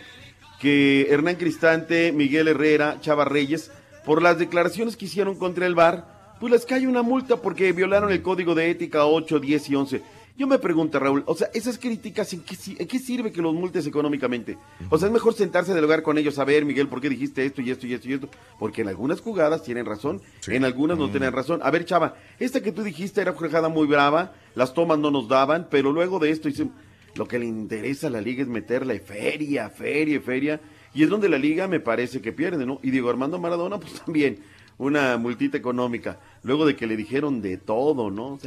que 0.59 1.07
Hernán 1.09 1.35
Cristante, 1.35 2.11
Miguel 2.11 2.47
Herrera, 2.49 2.97
Chava 2.99 3.23
Reyes, 3.23 3.71
por 4.05 4.21
las 4.21 4.37
declaraciones 4.37 4.95
que 4.97 5.05
hicieron 5.05 5.35
contra 5.35 5.65
el 5.65 5.75
VAR, 5.75 6.35
pues 6.39 6.51
les 6.51 6.65
cae 6.65 6.87
una 6.87 7.01
multa 7.01 7.37
porque 7.37 7.71
violaron 7.73 8.11
el 8.11 8.21
código 8.21 8.55
de 8.55 8.69
ética 8.69 9.05
8, 9.05 9.39
10 9.39 9.69
y 9.69 9.75
11. 9.75 10.01
Yo 10.37 10.47
me 10.47 10.57
pregunto, 10.57 10.97
Raúl, 10.99 11.23
o 11.25 11.35
sea, 11.35 11.49
esas 11.53 11.77
críticas, 11.77 12.31
¿en 12.31 12.39
qué, 12.43 12.55
si- 12.55 12.77
en 12.79 12.87
qué 12.87 12.97
sirve 12.97 13.29
que 13.33 13.41
los 13.41 13.53
multes 13.53 13.85
económicamente? 13.85 14.57
O 14.89 14.97
sea, 14.97 15.09
es 15.09 15.13
mejor 15.13 15.33
sentarse 15.33 15.73
del 15.73 15.81
lugar 15.81 16.01
con 16.01 16.17
ellos 16.17 16.39
a 16.39 16.45
ver, 16.45 16.63
Miguel, 16.63 16.87
¿por 16.87 17.01
qué 17.01 17.09
dijiste 17.09 17.45
esto 17.45 17.61
y 17.61 17.71
esto 17.71 17.85
y 17.87 17.93
esto 17.93 18.07
y 18.07 18.13
esto? 18.13 18.29
Porque 18.57 18.83
en 18.83 18.87
algunas 18.87 19.19
jugadas 19.19 19.63
tienen 19.63 19.85
razón, 19.85 20.21
en 20.47 20.63
algunas 20.63 20.97
no 20.97 21.09
tienen 21.11 21.33
razón. 21.33 21.59
A 21.61 21.69
ver, 21.71 21.83
Chava, 21.83 22.15
esta 22.39 22.61
que 22.61 22.71
tú 22.71 22.83
dijiste 22.83 23.19
era 23.19 23.33
jugada 23.33 23.67
muy 23.67 23.85
brava, 23.85 24.31
las 24.55 24.73
tomas 24.73 24.97
no 24.97 25.11
nos 25.11 25.27
daban, 25.27 25.67
pero 25.69 25.91
luego 25.91 26.19
de 26.19 26.29
esto 26.29 26.47
dicen, 26.47 26.71
lo 27.15 27.27
que 27.27 27.37
le 27.37 27.45
interesa 27.45 28.07
a 28.07 28.11
la 28.11 28.21
liga 28.21 28.41
es 28.41 28.47
meterle 28.47 29.01
feria, 29.01 29.69
feria, 29.69 30.21
feria, 30.21 30.61
y 30.93 31.03
es 31.03 31.09
donde 31.09 31.29
la 31.29 31.37
liga 31.37 31.67
me 31.67 31.79
parece 31.79 32.21
que 32.21 32.31
pierde, 32.31 32.65
¿no? 32.65 32.79
Y 32.83 32.91
Diego 32.91 33.09
Armando 33.09 33.39
Maradona, 33.39 33.79
pues 33.79 33.93
también, 34.05 34.39
una 34.77 35.17
multita 35.17 35.57
económica, 35.57 36.19
luego 36.43 36.65
de 36.65 36.75
que 36.75 36.87
le 36.87 36.97
dijeron 36.97 37.41
de 37.41 37.57
todo, 37.57 38.09
¿no? 38.09 38.39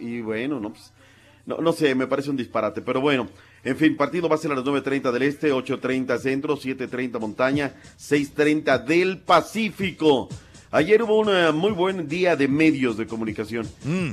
Y 0.00 0.20
bueno, 0.20 0.60
no, 0.60 0.70
pues, 0.70 0.92
no, 1.46 1.58
no 1.58 1.72
sé, 1.72 1.94
me 1.94 2.06
parece 2.06 2.30
un 2.30 2.36
disparate, 2.36 2.82
pero 2.82 3.00
bueno. 3.00 3.28
En 3.64 3.76
fin, 3.76 3.96
partido 3.96 4.28
va 4.28 4.34
a 4.34 4.38
ser 4.38 4.50
a 4.50 4.56
las 4.56 4.64
9.30 4.64 5.12
del 5.12 5.22
Este, 5.22 5.52
8.30 5.52 6.18
Centro, 6.18 6.56
7.30 6.56 7.20
Montaña, 7.20 7.74
6.30 7.96 8.84
del 8.84 9.18
Pacífico. 9.18 10.28
Ayer 10.72 11.02
hubo 11.02 11.20
un 11.20 11.56
muy 11.56 11.70
buen 11.70 12.08
día 12.08 12.34
de 12.34 12.48
medios 12.48 12.96
de 12.96 13.06
comunicación. 13.06 13.68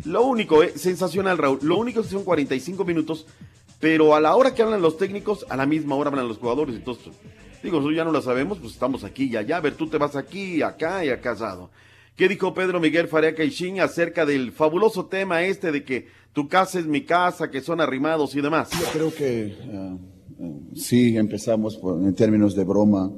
Lo 0.06 0.24
único, 0.24 0.62
eh, 0.62 0.74
sensacional, 0.76 1.38
Raúl, 1.38 1.60
lo 1.64 1.78
único 1.78 2.02
es 2.02 2.08
que 2.08 2.12
son 2.12 2.26
45 2.26 2.84
minutos, 2.86 3.26
pero 3.80 4.14
a 4.14 4.20
la 4.20 4.36
hora 4.36 4.54
que 4.54 4.62
hablan 4.62 4.82
los 4.82 4.98
técnicos, 4.98 5.46
a 5.50 5.56
la 5.56 5.66
misma 5.66 5.96
hora 5.96 6.10
hablan 6.10 6.28
los 6.28 6.38
jugadores. 6.38 6.76
Entonces, 6.76 7.14
digo, 7.64 7.80
eso 7.80 7.92
ya 7.92 8.04
no 8.04 8.12
lo 8.12 8.22
sabemos, 8.22 8.58
pues 8.60 8.74
estamos 8.74 9.04
aquí 9.04 9.26
y 9.26 9.36
allá. 9.36 9.58
A 9.58 9.62
ver, 9.62 9.76
tú 9.76 9.88
te 9.88 9.98
vas 9.98 10.16
aquí, 10.16 10.62
acá 10.62 11.04
y 11.04 11.10
acá 11.10 11.32
asado. 11.32 11.70
¿Qué 12.16 12.28
dijo 12.28 12.54
Pedro 12.54 12.80
Miguel 12.80 13.08
Faria 13.08 13.34
Caixín 13.34 13.80
acerca 13.80 14.26
del 14.26 14.52
fabuloso 14.52 15.06
tema 15.06 15.44
este 15.44 15.72
de 15.72 15.84
que 15.84 16.08
tu 16.34 16.50
casa 16.50 16.80
es 16.80 16.86
mi 16.86 17.06
casa, 17.06 17.50
que 17.50 17.62
son 17.62 17.80
arrimados 17.80 18.36
y 18.36 18.42
demás? 18.42 18.70
Yo 18.72 18.86
creo 18.92 19.14
que 19.14 19.46
eh, 19.46 19.98
eh, 20.40 20.60
sí 20.76 21.16
empezamos 21.16 21.80
en 21.82 22.14
términos 22.16 22.56
de 22.56 22.66
broma, 22.66 23.10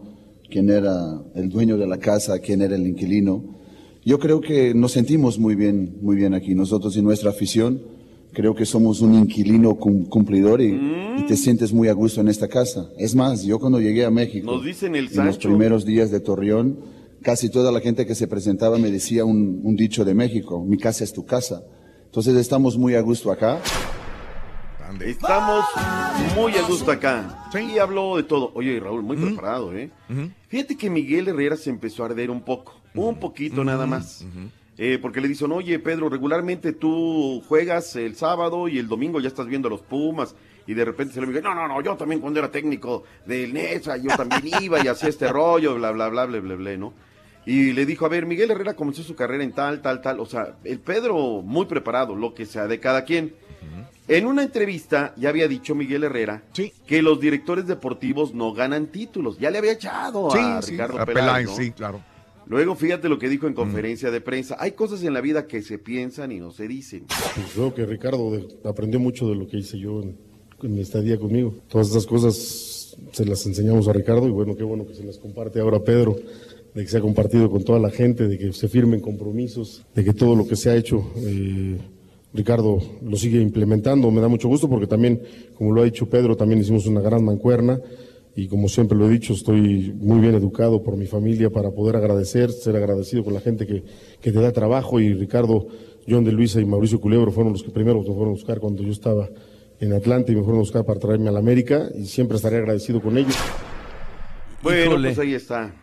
quién 0.49 0.69
era 0.69 0.93
el 1.33 1.49
dueño 1.49 1.77
de 1.77 1.87
la 1.87 1.97
casa, 1.97 2.37
quién 2.39 2.61
era 2.61 2.75
el 2.75 2.85
inquilino. 2.85 3.59
Yo 4.05 4.19
creo 4.19 4.39
que 4.39 4.73
nos 4.75 4.91
sentimos 4.91 5.39
muy 5.39 5.55
bien, 5.55 5.97
muy 6.01 6.15
bien 6.15 6.33
aquí, 6.33 6.53
nosotros 6.53 6.95
y 6.95 7.01
nuestra 7.01 7.31
afición. 7.31 7.81
Creo 8.33 8.55
que 8.55 8.65
somos 8.65 9.01
un 9.01 9.13
inquilino 9.13 9.75
cum- 9.75 10.05
cumplidor 10.05 10.61
y, 10.61 10.67
y 11.17 11.25
te 11.27 11.35
sientes 11.35 11.73
muy 11.73 11.89
a 11.89 11.93
gusto 11.93 12.21
en 12.21 12.29
esta 12.29 12.47
casa. 12.47 12.87
Es 12.97 13.13
más, 13.13 13.43
yo 13.43 13.59
cuando 13.59 13.79
llegué 13.81 14.05
a 14.05 14.11
México, 14.11 14.53
Nos 14.53 14.63
dicen 14.63 14.95
el 14.95 15.05
en 15.11 15.25
los 15.25 15.37
primeros 15.37 15.85
días 15.85 16.11
de 16.11 16.19
Torreón, 16.21 16.79
casi 17.21 17.49
toda 17.49 17.71
la 17.71 17.81
gente 17.81 18.05
que 18.05 18.15
se 18.15 18.27
presentaba 18.27 18.77
me 18.77 18.89
decía 18.89 19.25
un, 19.25 19.59
un 19.63 19.75
dicho 19.75 20.05
de 20.05 20.13
México, 20.13 20.63
mi 20.63 20.77
casa 20.77 21.03
es 21.03 21.11
tu 21.11 21.25
casa. 21.25 21.61
Entonces 22.05 22.35
estamos 22.35 22.77
muy 22.77 22.95
a 22.95 23.01
gusto 23.01 23.31
acá. 23.31 23.59
Estamos 25.05 25.63
muy 26.35 26.53
a 26.53 26.67
gusto 26.67 26.91
acá. 26.91 27.49
Y 27.53 27.77
habló 27.79 28.17
de 28.17 28.23
todo. 28.23 28.51
Oye, 28.55 28.79
Raúl, 28.79 29.03
muy 29.03 29.15
preparado, 29.17 29.73
¿eh? 29.75 29.89
Fíjate 30.49 30.75
que 30.77 30.89
Miguel 30.89 31.27
Herrera 31.29 31.55
se 31.55 31.69
empezó 31.69 32.03
a 32.03 32.07
arder 32.07 32.29
un 32.29 32.41
poco, 32.41 32.73
un 32.95 33.19
poquito 33.19 33.63
nada 33.63 33.85
más. 33.87 34.25
Eh, 34.83 34.97
porque 34.99 35.21
le 35.21 35.27
dicen, 35.27 35.51
oye, 35.51 35.77
Pedro, 35.77 36.09
regularmente 36.09 36.73
tú 36.73 37.43
juegas 37.47 37.95
el 37.97 38.15
sábado 38.15 38.67
y 38.67 38.79
el 38.79 38.87
domingo 38.87 39.19
ya 39.19 39.27
estás 39.27 39.45
viendo 39.45 39.67
a 39.67 39.69
los 39.69 39.81
Pumas. 39.81 40.33
Y 40.65 40.73
de 40.73 40.83
repente 40.83 41.13
se 41.13 41.21
le 41.21 41.27
dice, 41.27 41.39
no, 41.39 41.53
no, 41.53 41.67
no, 41.67 41.83
yo 41.83 41.95
también 41.95 42.19
cuando 42.19 42.39
era 42.39 42.49
técnico 42.49 43.03
del 43.27 43.53
NESA, 43.53 43.97
yo 43.97 44.09
también 44.17 44.41
iba 44.63 44.83
y 44.83 44.87
hacía 44.87 45.09
este 45.09 45.27
rollo, 45.27 45.75
bla, 45.75 45.91
bla, 45.91 46.09
bla, 46.09 46.25
bla, 46.25 46.39
bla, 46.39 46.55
bla, 46.55 46.77
¿no? 46.77 46.95
Y 47.45 47.73
le 47.73 47.85
dijo, 47.85 48.07
a 48.07 48.09
ver, 48.09 48.25
Miguel 48.25 48.49
Herrera 48.49 48.73
comenzó 48.73 49.03
su 49.03 49.13
carrera 49.13 49.43
en 49.43 49.51
tal, 49.51 49.83
tal, 49.83 50.01
tal. 50.01 50.19
O 50.19 50.25
sea, 50.25 50.55
el 50.63 50.79
Pedro 50.79 51.43
muy 51.43 51.67
preparado, 51.67 52.15
lo 52.15 52.33
que 52.33 52.47
sea 52.47 52.65
de 52.65 52.79
cada 52.79 53.05
quien. 53.05 53.35
En 54.07 54.25
una 54.25 54.41
entrevista 54.41 55.13
ya 55.15 55.29
había 55.29 55.47
dicho 55.47 55.75
Miguel 55.75 56.05
Herrera 56.05 56.41
que 56.87 57.03
los 57.03 57.19
directores 57.19 57.67
deportivos 57.67 58.33
no 58.33 58.51
ganan 58.51 58.87
títulos. 58.87 59.37
Ya 59.37 59.51
le 59.51 59.59
había 59.59 59.73
echado 59.73 60.33
a 60.33 60.59
Sí, 60.61 60.65
sí, 60.65 60.71
Ricardo 60.71 60.99
a 60.99 61.05
Peláez, 61.05 61.25
Peláez, 61.25 61.47
¿no? 61.49 61.55
sí, 61.55 61.71
claro. 61.71 62.10
Luego 62.51 62.75
fíjate 62.75 63.07
lo 63.07 63.17
que 63.17 63.29
dijo 63.29 63.47
en 63.47 63.53
conferencia 63.53 64.11
de 64.11 64.19
prensa. 64.19 64.57
Hay 64.59 64.73
cosas 64.73 65.01
en 65.03 65.13
la 65.13 65.21
vida 65.21 65.47
que 65.47 65.61
se 65.61 65.79
piensan 65.79 66.33
y 66.33 66.41
no 66.41 66.51
se 66.51 66.67
dicen. 66.67 67.05
Pues 67.07 67.47
creo 67.53 67.73
que 67.73 67.85
Ricardo 67.85 68.29
aprendió 68.65 68.99
mucho 68.99 69.29
de 69.29 69.35
lo 69.35 69.47
que 69.47 69.55
hice 69.55 69.79
yo 69.79 70.01
en, 70.01 70.17
en 70.61 70.75
mi 70.75 70.81
estadía 70.81 71.17
conmigo. 71.17 71.55
Todas 71.69 71.91
esas 71.91 72.05
cosas 72.05 72.97
se 73.13 73.25
las 73.25 73.45
enseñamos 73.45 73.87
a 73.87 73.93
Ricardo 73.93 74.27
y 74.27 74.31
bueno, 74.31 74.57
qué 74.57 74.63
bueno 74.63 74.85
que 74.85 74.93
se 74.93 75.05
las 75.05 75.17
comparte 75.17 75.61
ahora 75.61 75.79
Pedro, 75.79 76.17
de 76.75 76.83
que 76.83 76.89
se 76.89 76.97
ha 76.97 77.01
compartido 77.01 77.49
con 77.49 77.63
toda 77.63 77.79
la 77.79 77.89
gente, 77.89 78.27
de 78.27 78.37
que 78.37 78.51
se 78.51 78.67
firmen 78.67 78.99
compromisos, 78.99 79.85
de 79.95 80.03
que 80.03 80.11
todo 80.11 80.35
lo 80.35 80.45
que 80.45 80.57
se 80.57 80.71
ha 80.71 80.75
hecho, 80.75 81.09
eh, 81.15 81.77
Ricardo 82.33 82.79
lo 83.01 83.15
sigue 83.15 83.39
implementando. 83.39 84.11
Me 84.11 84.19
da 84.19 84.27
mucho 84.27 84.49
gusto 84.49 84.69
porque 84.69 84.87
también, 84.87 85.21
como 85.57 85.71
lo 85.71 85.83
ha 85.83 85.85
dicho 85.85 86.09
Pedro, 86.09 86.35
también 86.35 86.59
hicimos 86.59 86.85
una 86.85 86.99
gran 86.99 87.23
mancuerna. 87.23 87.79
Y 88.35 88.47
como 88.47 88.69
siempre 88.69 88.97
lo 88.97 89.07
he 89.07 89.09
dicho, 89.11 89.33
estoy 89.33 89.93
muy 89.97 90.19
bien 90.21 90.35
educado 90.35 90.81
por 90.83 90.95
mi 90.95 91.05
familia 91.05 91.49
para 91.49 91.71
poder 91.71 91.97
agradecer, 91.97 92.49
ser 92.51 92.75
agradecido 92.77 93.23
con 93.25 93.33
la 93.33 93.41
gente 93.41 93.67
que, 93.67 93.83
que 94.21 94.31
te 94.31 94.39
da 94.39 94.51
trabajo. 94.53 94.99
Y 95.01 95.13
Ricardo, 95.13 95.67
John 96.07 96.23
de 96.23 96.31
Luisa 96.31 96.61
y 96.61 96.65
Mauricio 96.65 97.01
Culebro 97.01 97.31
fueron 97.31 97.51
los 97.53 97.61
que 97.63 97.71
primero 97.71 97.99
me 97.99 98.05
fueron 98.05 98.27
a 98.29 98.31
buscar 98.31 98.59
cuando 98.59 98.83
yo 98.83 98.91
estaba 98.91 99.29
en 99.81 99.91
Atlanta 99.93 100.31
y 100.31 100.35
me 100.35 100.41
fueron 100.43 100.57
a 100.57 100.61
buscar 100.61 100.85
para 100.85 100.99
traerme 100.99 101.27
a 101.27 101.31
la 101.33 101.39
América. 101.39 101.89
Y 101.93 102.05
siempre 102.05 102.37
estaré 102.37 102.57
agradecido 102.57 103.01
con 103.01 103.17
ellos. 103.17 103.35
Bueno, 104.63 104.91
Híjole. 104.91 105.07
pues 105.09 105.19
ahí 105.19 105.33
está. 105.33 105.75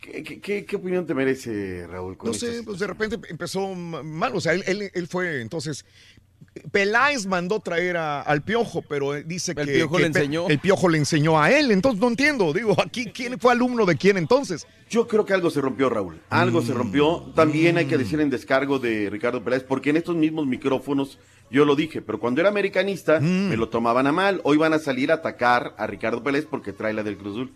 ¿Qué, 0.00 0.22
qué- 0.22 0.40
qué- 0.40 0.64
qué 0.64 0.76
opinión 0.76 1.06
te 1.06 1.14
merece, 1.14 1.86
Raúl? 1.88 2.16
con 2.16 2.28
No 2.30 2.34
sé, 2.34 2.62
pues 2.64 2.78
de 2.78 2.86
repente 2.86 3.18
empezó 3.30 3.74
mal. 3.74 4.34
O 4.36 4.40
sea, 4.40 4.52
él, 4.54 4.62
él- 4.66 4.90
él 4.94 5.06
fue 5.08 5.40
entonces. 5.40 5.84
Peláez 6.72 7.26
mandó 7.26 7.60
traer 7.60 7.96
a- 7.96 8.20
al 8.20 8.42
piojo, 8.42 8.82
pero 8.82 9.14
él 9.14 9.24
dice 9.26 9.52
El 9.56 9.66
que. 9.66 9.72
Piojo 9.74 9.96
que 9.96 10.00
le 10.02 10.06
enseñó. 10.08 10.48
El 10.48 10.58
piojo 10.58 10.88
le 10.88 10.98
enseñó 10.98 11.40
a 11.40 11.50
él. 11.50 11.70
Entonces 11.70 12.00
no 12.00 12.08
entiendo. 12.08 12.52
Digo, 12.52 12.74
aquí, 12.80 13.06
¿quién 13.14 13.38
fue 13.38 13.52
alumno 13.52 13.86
de 13.86 13.96
quién 13.96 14.16
entonces? 14.16 14.66
Yo 14.90 15.06
creo 15.06 15.24
que 15.24 15.34
algo 15.34 15.50
se 15.50 15.60
rompió, 15.60 15.88
Raúl. 15.88 16.20
Algo 16.30 16.62
se 16.62 16.72
rompió. 16.74 17.30
También 17.34 17.78
hay 17.78 17.86
que 17.86 17.98
decir 17.98 18.20
en 18.20 18.30
descargo 18.30 18.78
de 18.78 19.08
Ricardo 19.10 19.42
Peláez, 19.44 19.62
porque 19.62 19.90
en 19.90 19.98
estos 19.98 20.16
mismos 20.16 20.46
micrófonos 20.46 21.18
yo 21.50 21.64
lo 21.64 21.76
dije, 21.76 22.02
pero 22.02 22.18
cuando 22.18 22.40
era 22.40 22.50
americanista 22.50 23.20
me 23.20 23.56
lo 23.56 23.68
tomaban 23.68 24.06
a 24.06 24.12
mal. 24.12 24.40
Hoy 24.44 24.56
van 24.56 24.72
a 24.72 24.78
salir 24.78 25.10
a 25.10 25.14
atacar 25.16 25.74
a 25.78 25.86
Ricardo 25.86 26.22
Peláez 26.22 26.46
porque 26.46 26.72
trae 26.72 26.92
la 26.92 27.02
del 27.02 27.16
Cruz 27.16 27.32
Azul. 27.36 27.52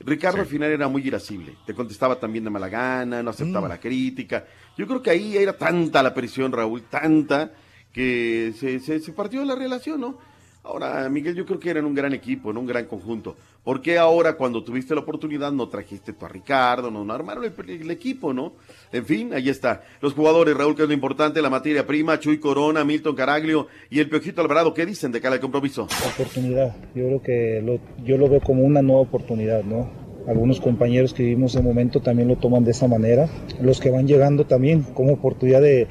Ricardo 0.00 0.40
al 0.40 0.46
final 0.46 0.70
era 0.70 0.88
muy 0.88 1.06
irascible. 1.06 1.54
Te 1.66 1.74
contestaba 1.74 2.18
también 2.18 2.42
de 2.44 2.50
mala 2.50 2.68
gana, 2.68 3.22
no 3.22 3.30
aceptaba 3.30 3.68
la 3.68 3.78
crítica. 3.78 4.46
Yo 4.76 4.86
creo 4.86 5.02
que 5.02 5.10
ahí 5.10 5.36
era 5.36 5.52
tanta 5.56 6.02
la 6.02 6.12
presión, 6.14 6.50
Raúl, 6.50 6.82
tanta, 6.84 7.52
que 7.92 8.52
se, 8.58 8.80
se, 8.80 9.00
se 9.00 9.12
partió 9.12 9.44
la 9.44 9.54
relación, 9.54 10.00
¿no? 10.00 10.18
Ahora, 10.62 11.08
Miguel, 11.08 11.34
yo 11.34 11.46
creo 11.46 11.58
que 11.58 11.70
eran 11.70 11.86
un 11.86 11.94
gran 11.94 12.12
equipo, 12.12 12.50
un 12.50 12.66
gran 12.66 12.84
conjunto. 12.84 13.34
¿Por 13.64 13.80
qué 13.80 13.96
ahora, 13.96 14.34
cuando 14.34 14.62
tuviste 14.62 14.94
la 14.94 15.00
oportunidad, 15.00 15.50
no 15.52 15.68
trajiste 15.68 16.12
tú 16.12 16.26
a 16.26 16.28
Ricardo, 16.28 16.90
no, 16.90 17.02
no 17.02 17.14
armaron 17.14 17.44
el, 17.44 17.70
el 17.70 17.90
equipo, 17.90 18.34
¿no? 18.34 18.52
En 18.92 19.06
fin, 19.06 19.32
ahí 19.32 19.48
está. 19.48 19.82
Los 20.02 20.12
jugadores, 20.12 20.54
Raúl, 20.54 20.76
que 20.76 20.82
es 20.82 20.88
lo 20.88 20.94
importante, 20.94 21.40
la 21.40 21.48
materia 21.48 21.86
prima, 21.86 22.20
Chuy 22.20 22.38
Corona, 22.38 22.84
Milton 22.84 23.16
Caraglio 23.16 23.68
y 23.88 24.00
el 24.00 24.10
Piojito 24.10 24.42
Alvarado, 24.42 24.74
¿qué 24.74 24.84
dicen 24.84 25.12
de 25.12 25.20
cara 25.20 25.36
al 25.36 25.40
compromiso? 25.40 25.88
oportunidad. 26.14 26.76
Yo 26.94 27.06
creo 27.06 27.22
que 27.22 27.62
lo, 27.64 28.04
yo 28.04 28.18
lo 28.18 28.28
veo 28.28 28.40
como 28.40 28.62
una 28.62 28.82
nueva 28.82 29.00
oportunidad, 29.00 29.64
¿no? 29.64 29.90
algunos 30.28 30.60
compañeros 30.60 31.14
que 31.14 31.22
vivimos 31.22 31.54
el 31.56 31.62
momento 31.62 32.00
también 32.00 32.28
lo 32.28 32.36
toman 32.36 32.62
de 32.62 32.72
esa 32.72 32.86
manera. 32.86 33.28
Los 33.60 33.80
que 33.80 33.90
van 33.90 34.06
llegando 34.06 34.44
también 34.44 34.82
como 34.82 35.14
oportunidad 35.14 35.62
de 35.62 35.88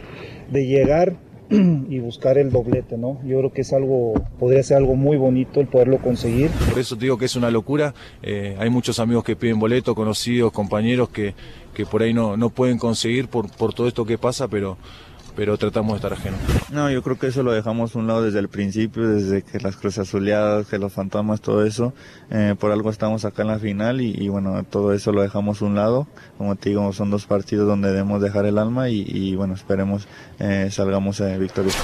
llegar 0.51 1.17
y 1.49 1.99
buscar 1.99 2.37
el 2.37 2.51
doblete, 2.51 2.97
¿no? 2.97 3.19
Yo 3.25 3.39
creo 3.39 3.51
que 3.51 3.61
es 3.61 3.73
algo, 3.73 4.13
podría 4.37 4.61
ser 4.61 4.77
algo 4.77 4.95
muy 4.95 5.17
bonito 5.17 5.59
el 5.59 5.67
poderlo 5.67 5.97
conseguir. 5.97 6.51
Por 6.69 6.79
eso 6.79 6.95
te 6.95 7.05
digo 7.05 7.17
que 7.17 7.25
es 7.25 7.35
una 7.35 7.49
locura. 7.49 7.93
Eh, 8.21 8.55
hay 8.59 8.69
muchos 8.69 8.99
amigos 8.99 9.23
que 9.23 9.35
piden 9.35 9.59
boleto, 9.59 9.95
conocidos, 9.95 10.51
compañeros 10.51 11.09
que, 11.09 11.33
que 11.73 11.85
por 11.85 12.03
ahí 12.03 12.13
no, 12.13 12.37
no 12.37 12.49
pueden 12.49 12.77
conseguir 12.77 13.27
por, 13.27 13.49
por 13.49 13.73
todo 13.73 13.87
esto 13.87 14.05
que 14.05 14.17
pasa, 14.17 14.47
pero, 14.47 14.77
pero 15.39 15.57
tratamos 15.57 15.93
de 15.93 15.95
estar 15.95 16.11
ajenos. 16.11 16.37
No, 16.69 16.91
yo 16.91 17.01
creo 17.01 17.17
que 17.17 17.27
eso 17.27 17.43
lo 17.43 17.53
dejamos 17.53 17.95
a 17.95 17.99
un 17.99 18.07
lado 18.07 18.23
desde 18.23 18.39
el 18.39 18.49
principio, 18.49 19.07
desde 19.07 19.41
que 19.41 19.57
las 19.59 19.77
cruces 19.77 19.99
azuleadas, 19.99 20.67
que 20.67 20.77
los 20.77 20.91
fantasmas, 20.91 21.39
todo 21.39 21.63
eso. 21.63 21.93
Eh, 22.29 22.55
por 22.59 22.73
algo 22.73 22.89
estamos 22.89 23.23
acá 23.23 23.43
en 23.43 23.47
la 23.47 23.57
final 23.57 24.01
y, 24.01 24.13
y 24.17 24.27
bueno, 24.27 24.61
todo 24.65 24.91
eso 24.91 25.13
lo 25.13 25.21
dejamos 25.21 25.61
a 25.61 25.65
un 25.65 25.75
lado. 25.75 26.07
Como 26.37 26.57
te 26.57 26.71
digo, 26.71 26.91
son 26.91 27.09
dos 27.09 27.25
partidos 27.25 27.69
donde 27.69 27.87
debemos 27.87 28.21
dejar 28.21 28.47
el 28.47 28.57
alma 28.57 28.89
y, 28.89 29.05
y 29.07 29.37
bueno, 29.37 29.53
esperemos 29.53 30.09
eh, 30.39 30.67
salgamos 30.71 31.21
eh, 31.21 31.37
victoriosos. 31.37 31.81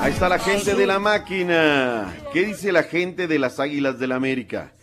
Ahí 0.00 0.12
está 0.12 0.28
la 0.28 0.38
gente 0.38 0.76
de 0.76 0.86
la 0.86 1.00
máquina. 1.00 2.14
¿Qué 2.32 2.44
dice 2.44 2.70
la 2.70 2.84
gente 2.84 3.26
de 3.26 3.40
las 3.40 3.58
Águilas 3.58 3.98
del 3.98 4.10
la 4.10 4.14
América? 4.14 4.74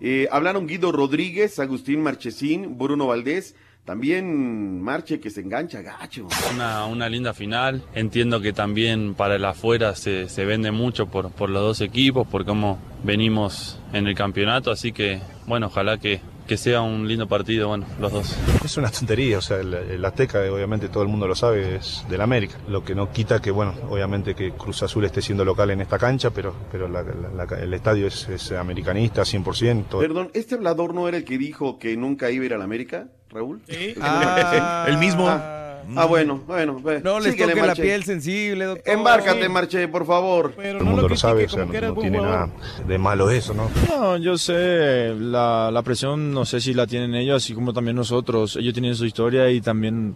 Eh, 0.00 0.28
hablaron 0.32 0.66
Guido 0.66 0.92
Rodríguez, 0.92 1.58
Agustín 1.58 2.02
Marchesín, 2.02 2.78
Bruno 2.78 3.06
Valdés. 3.06 3.54
También 3.84 4.80
Marche 4.80 5.18
que 5.18 5.28
se 5.28 5.40
engancha, 5.40 5.82
gacho. 5.82 6.28
Una, 6.54 6.86
una 6.86 7.08
linda 7.08 7.34
final. 7.34 7.82
Entiendo 7.94 8.40
que 8.40 8.52
también 8.52 9.14
para 9.14 9.34
el 9.34 9.44
afuera 9.44 9.96
se, 9.96 10.28
se 10.28 10.44
vende 10.44 10.70
mucho 10.70 11.06
por, 11.06 11.32
por 11.32 11.50
los 11.50 11.62
dos 11.62 11.80
equipos, 11.80 12.26
por 12.28 12.44
cómo 12.44 12.78
venimos 13.02 13.80
en 13.92 14.06
el 14.06 14.14
campeonato. 14.14 14.70
Así 14.70 14.92
que, 14.92 15.20
bueno, 15.46 15.66
ojalá 15.66 15.98
que, 15.98 16.20
que 16.46 16.56
sea 16.56 16.80
un 16.82 17.06
lindo 17.08 17.26
partido, 17.28 17.68
bueno, 17.68 17.86
los 18.00 18.12
dos. 18.12 18.36
Es 18.64 18.76
una 18.76 18.90
tontería, 18.90 19.38
o 19.38 19.40
sea, 19.40 19.58
el, 19.58 19.72
el 19.74 20.04
Azteca, 20.04 20.40
obviamente 20.52 20.88
todo 20.88 21.02
el 21.02 21.08
mundo 21.08 21.26
lo 21.28 21.34
sabe, 21.34 21.76
es 21.76 22.04
del 22.08 22.20
América. 22.20 22.56
Lo 22.68 22.84
que 22.84 22.94
no 22.94 23.10
quita 23.12 23.40
que, 23.40 23.50
bueno, 23.50 23.74
obviamente 23.88 24.34
que 24.34 24.52
Cruz 24.52 24.82
Azul 24.82 25.04
esté 25.04 25.22
siendo 25.22 25.44
local 25.44 25.70
en 25.70 25.80
esta 25.80 25.98
cancha, 25.98 26.30
pero, 26.30 26.54
pero 26.70 26.88
la- 26.88 27.02
la- 27.02 27.44
la- 27.46 27.58
el 27.60 27.72
estadio 27.74 28.06
es, 28.06 28.28
es 28.28 28.52
americanista 28.52 29.22
100%. 29.24 29.98
Perdón, 29.98 30.30
¿este 30.34 30.54
hablador 30.56 30.94
no 30.94 31.08
era 31.08 31.16
el 31.16 31.24
que 31.24 31.38
dijo 31.38 31.78
que 31.78 31.96
nunca 31.96 32.30
iba 32.30 32.42
a 32.42 32.46
ir 32.46 32.54
a 32.54 32.58
la 32.58 32.64
América, 32.64 33.06
Raúl? 33.30 33.62
Sí. 33.68 33.94
Ah, 34.00 34.84
el 34.88 34.98
mismo. 34.98 35.28
Ah, 35.28 35.61
bueno, 36.08 36.40
bueno. 36.46 36.80
No 37.02 37.20
les 37.20 37.32
síguele, 37.32 37.52
toque 37.52 37.60
la 37.60 37.66
Marche. 37.68 37.82
piel 37.82 38.04
sensible, 38.04 38.64
doctor. 38.64 38.92
Embárcate, 38.94 39.48
Marche, 39.48 39.88
por 39.88 40.06
favor. 40.06 40.52
todo 40.52 40.62
el 40.62 40.84
mundo 40.84 41.08
lo 41.08 41.16
sabe, 41.16 41.46
o 41.46 41.48
sea, 41.48 41.64
no, 41.64 41.72
no 41.72 41.94
tiene 42.00 42.20
nada 42.20 42.50
de 42.86 42.98
malo 42.98 43.30
eso, 43.30 43.54
¿no? 43.54 43.70
No, 43.88 44.16
yo 44.16 44.36
sé, 44.38 45.14
la, 45.18 45.70
la 45.70 45.82
presión 45.82 46.32
no 46.32 46.44
sé 46.44 46.60
si 46.60 46.74
la 46.74 46.86
tienen 46.86 47.14
ellos, 47.14 47.42
así 47.42 47.54
como 47.54 47.72
también 47.72 47.96
nosotros. 47.96 48.56
Ellos 48.56 48.72
tienen 48.72 48.94
su 48.94 49.04
historia 49.04 49.50
y 49.50 49.60
también, 49.60 50.14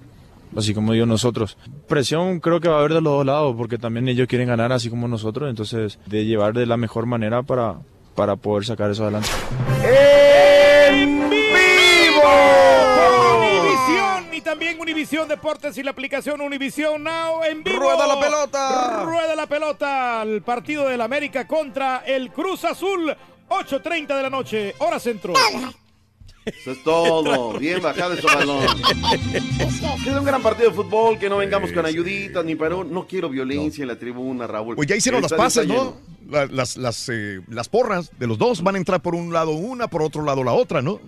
así 0.56 0.74
como 0.74 0.94
yo, 0.94 1.06
nosotros. 1.06 1.56
Presión 1.88 2.40
creo 2.40 2.60
que 2.60 2.68
va 2.68 2.76
a 2.76 2.78
haber 2.80 2.94
de 2.94 3.01
los 3.01 3.12
dos 3.12 3.26
lados, 3.26 3.55
porque 3.56 3.78
también 3.78 4.09
ellos 4.09 4.26
quieren 4.28 4.48
ganar 4.48 4.72
así 4.72 4.90
como 4.90 5.09
nosotros, 5.09 5.48
entonces 5.51 5.98
de 6.06 6.24
llevar 6.24 6.52
de 6.55 6.66
la 6.66 6.76
mejor 6.76 7.06
manera 7.06 7.43
para, 7.43 7.76
para 8.14 8.36
poder 8.36 8.64
sacar 8.64 8.90
eso 8.90 9.02
adelante. 9.05 9.28
¡En 10.88 11.28
vivo! 11.30 12.76
Y 14.36 14.42
también 14.42 14.78
Univisión 14.78 15.26
Deportes 15.28 15.78
y 15.78 15.82
la 15.82 15.92
aplicación 15.92 16.42
Univisión 16.42 17.02
Now 17.02 17.42
en 17.42 17.64
vivo. 17.64 17.78
¡Rueda 17.78 18.06
la 18.06 18.20
pelota! 18.20 19.02
Rueda 19.02 19.34
la 19.34 19.46
pelota. 19.46 20.22
El 20.24 20.42
partido 20.42 20.86
del 20.86 21.00
América 21.00 21.46
contra 21.46 22.02
el 22.06 22.30
Cruz 22.30 22.64
Azul. 22.64 23.16
8.30 23.48 24.14
de 24.14 24.22
la 24.22 24.28
noche, 24.28 24.74
hora 24.78 25.00
centro. 25.00 25.32
Eso 26.44 26.70
es 26.70 26.84
todo. 26.84 27.58
Bien 27.58 27.80
bajado 27.80 28.12
ese 28.12 28.26
balón. 28.26 28.62
Es 29.32 30.06
un 30.06 30.24
gran 30.24 30.42
partido 30.42 30.68
de 30.68 30.76
fútbol, 30.76 31.18
que 31.18 31.30
no 31.30 31.38
vengamos 31.38 31.72
con 31.72 31.86
ayuditas 31.86 32.44
ni 32.44 32.56
pero 32.56 32.84
no 32.84 33.06
quiero 33.06 33.30
violencia 33.30 33.82
en 33.82 33.88
la 33.88 33.98
tribuna, 33.98 34.46
Raúl. 34.46 34.76
Pues 34.76 34.86
ya 34.86 34.96
hicieron 34.96 35.22
las 35.22 35.32
pases, 35.32 35.66
¿no? 35.66 35.96
Las, 36.28 36.76
las, 36.76 37.08
eh, 37.08 37.40
las 37.48 37.70
porras 37.70 38.10
de 38.18 38.26
los 38.26 38.36
dos 38.36 38.62
van 38.62 38.74
a 38.74 38.78
entrar 38.78 39.00
por 39.00 39.14
un 39.14 39.32
lado 39.32 39.52
una, 39.52 39.88
por 39.88 40.02
otro 40.02 40.22
lado 40.22 40.44
la 40.44 40.52
otra, 40.52 40.82
¿no? 40.82 41.00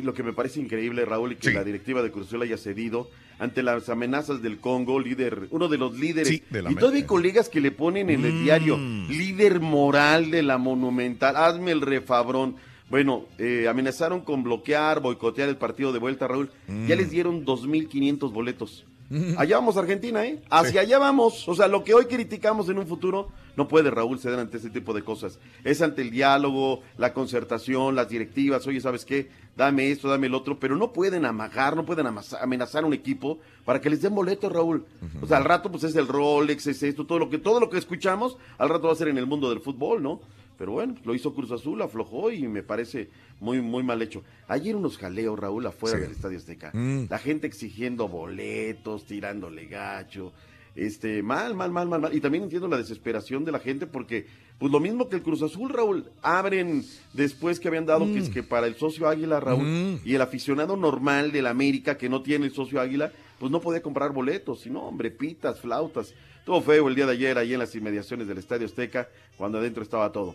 Lo 0.00 0.14
que 0.14 0.22
me 0.22 0.32
parece 0.32 0.60
increíble, 0.60 1.04
Raúl, 1.04 1.32
y 1.32 1.36
que 1.36 1.52
la 1.52 1.64
directiva 1.64 2.02
de 2.02 2.10
Cruz 2.10 2.26
Azul 2.28 2.42
haya 2.42 2.56
cedido 2.56 3.08
ante 3.38 3.62
las 3.62 3.88
amenazas 3.88 4.40
del 4.42 4.58
Congo, 4.58 5.00
líder, 5.00 5.48
uno 5.50 5.68
de 5.68 5.78
los 5.78 5.98
líderes. 5.98 6.28
Sí, 6.28 6.42
de 6.50 6.62
la 6.62 6.70
y 6.70 6.74
todavía 6.76 7.00
hay 7.00 7.06
colegas 7.06 7.48
que 7.48 7.60
le 7.60 7.70
ponen 7.72 8.08
en 8.10 8.24
el 8.24 8.32
Mm. 8.34 8.44
diario, 8.44 8.76
líder 8.78 9.60
moral 9.60 10.30
de 10.30 10.42
la 10.42 10.58
Monumental, 10.58 11.34
hazme 11.36 11.72
el 11.72 11.80
refabrón. 11.80 12.56
Bueno, 12.90 13.24
eh, 13.38 13.66
amenazaron 13.68 14.20
con 14.20 14.42
bloquear, 14.42 15.00
boicotear 15.00 15.48
el 15.48 15.56
partido 15.56 15.92
de 15.92 15.98
vuelta, 15.98 16.28
Raúl. 16.28 16.50
Ya 16.68 16.94
Mm. 16.94 16.98
les 16.98 17.10
dieron 17.10 17.44
2.500 17.44 18.32
boletos. 18.32 18.84
Allá 19.36 19.56
vamos 19.56 19.76
Argentina, 19.76 20.24
¿eh? 20.24 20.42
Hacia 20.50 20.80
allá 20.80 20.98
vamos. 20.98 21.46
O 21.48 21.54
sea, 21.54 21.68
lo 21.68 21.84
que 21.84 21.94
hoy 21.94 22.06
criticamos 22.06 22.68
en 22.68 22.78
un 22.78 22.86
futuro 22.86 23.28
no 23.56 23.68
puede, 23.68 23.90
Raúl, 23.90 24.18
ceder 24.18 24.38
ante 24.38 24.56
este 24.56 24.70
tipo 24.70 24.94
de 24.94 25.02
cosas. 25.02 25.38
Es 25.64 25.82
ante 25.82 26.00
el 26.02 26.10
diálogo, 26.10 26.80
la 26.96 27.12
concertación, 27.12 27.94
las 27.94 28.08
directivas. 28.08 28.66
Oye, 28.66 28.80
¿sabes 28.80 29.04
qué? 29.04 29.28
Dame 29.56 29.90
esto, 29.90 30.08
dame 30.08 30.28
el 30.28 30.34
otro. 30.34 30.58
Pero 30.58 30.76
no 30.76 30.92
pueden 30.92 31.26
amagar, 31.26 31.76
no 31.76 31.84
pueden 31.84 32.06
amenazar 32.06 32.84
a 32.84 32.86
un 32.86 32.94
equipo 32.94 33.38
para 33.64 33.80
que 33.80 33.90
les 33.90 34.00
den 34.00 34.14
boletos, 34.14 34.50
Raúl. 34.50 34.86
O 35.20 35.26
sea, 35.26 35.36
al 35.36 35.44
rato 35.44 35.70
pues 35.70 35.84
es 35.84 35.94
el 35.96 36.08
Rolex, 36.08 36.66
es 36.66 36.82
esto, 36.82 37.04
todo 37.04 37.18
lo 37.18 37.28
que 37.28 37.38
todo 37.38 37.60
lo 37.60 37.68
que 37.68 37.78
escuchamos, 37.78 38.38
al 38.58 38.70
rato 38.70 38.86
va 38.86 38.92
a 38.94 38.96
ser 38.96 39.08
en 39.08 39.18
el 39.18 39.26
mundo 39.26 39.50
del 39.50 39.60
fútbol, 39.60 40.02
¿no? 40.02 40.20
Pero 40.58 40.72
bueno, 40.72 40.94
lo 41.04 41.14
hizo 41.14 41.34
Cruz 41.34 41.50
Azul, 41.50 41.80
aflojó 41.82 42.30
y 42.30 42.46
me 42.46 42.62
parece 42.62 43.08
muy, 43.40 43.60
muy 43.60 43.82
mal 43.82 44.00
hecho. 44.02 44.22
Ayer 44.48 44.76
unos 44.76 44.98
jaleos, 44.98 45.38
Raúl, 45.38 45.66
afuera 45.66 45.96
Sí. 45.96 46.02
del 46.02 46.12
Estadio 46.12 46.38
Azteca. 46.38 46.70
Mm. 46.72 47.06
La 47.10 47.18
gente 47.18 47.46
exigiendo 47.46 48.08
boletos, 48.08 49.04
tirándole 49.06 49.66
gacho. 49.66 50.32
Este, 50.74 51.22
mal, 51.22 51.54
mal, 51.54 51.70
mal, 51.70 51.86
mal, 51.88 52.00
mal. 52.00 52.14
Y 52.14 52.20
también 52.20 52.44
entiendo 52.44 52.66
la 52.68 52.78
desesperación 52.78 53.44
de 53.44 53.52
la 53.52 53.58
gente 53.58 53.86
porque, 53.86 54.26
pues 54.58 54.72
lo 54.72 54.80
mismo 54.80 55.08
que 55.08 55.16
el 55.16 55.22
Cruz 55.22 55.42
Azul, 55.42 55.68
Raúl, 55.70 56.06
abren 56.22 56.82
después 57.12 57.60
que 57.60 57.68
habían 57.68 57.84
dado 57.84 58.06
que 58.06 58.18
es 58.18 58.30
que 58.30 58.42
para 58.42 58.66
el 58.66 58.76
socio 58.76 59.06
Águila, 59.08 59.38
Raúl, 59.38 59.64
Mm. 59.66 60.00
y 60.04 60.14
el 60.14 60.22
aficionado 60.22 60.76
normal 60.76 61.30
del 61.30 61.46
América 61.46 61.98
que 61.98 62.08
no 62.08 62.22
tiene 62.22 62.46
el 62.46 62.52
socio 62.52 62.80
Águila, 62.80 63.12
pues 63.38 63.50
no 63.52 63.60
podía 63.60 63.82
comprar 63.82 64.12
boletos, 64.12 64.60
sino, 64.60 64.82
hombre, 64.82 65.10
pitas, 65.10 65.60
flautas. 65.60 66.14
Todo 66.44 66.60
feo 66.60 66.88
el 66.88 66.94
día 66.94 67.06
de 67.06 67.12
ayer 67.12 67.38
ahí 67.38 67.52
en 67.52 67.58
las 67.60 67.74
inmediaciones 67.74 68.26
del 68.26 68.38
Estadio 68.38 68.66
Azteca, 68.66 69.08
cuando 69.36 69.58
adentro 69.58 69.82
estaba 69.82 70.10
todo. 70.10 70.34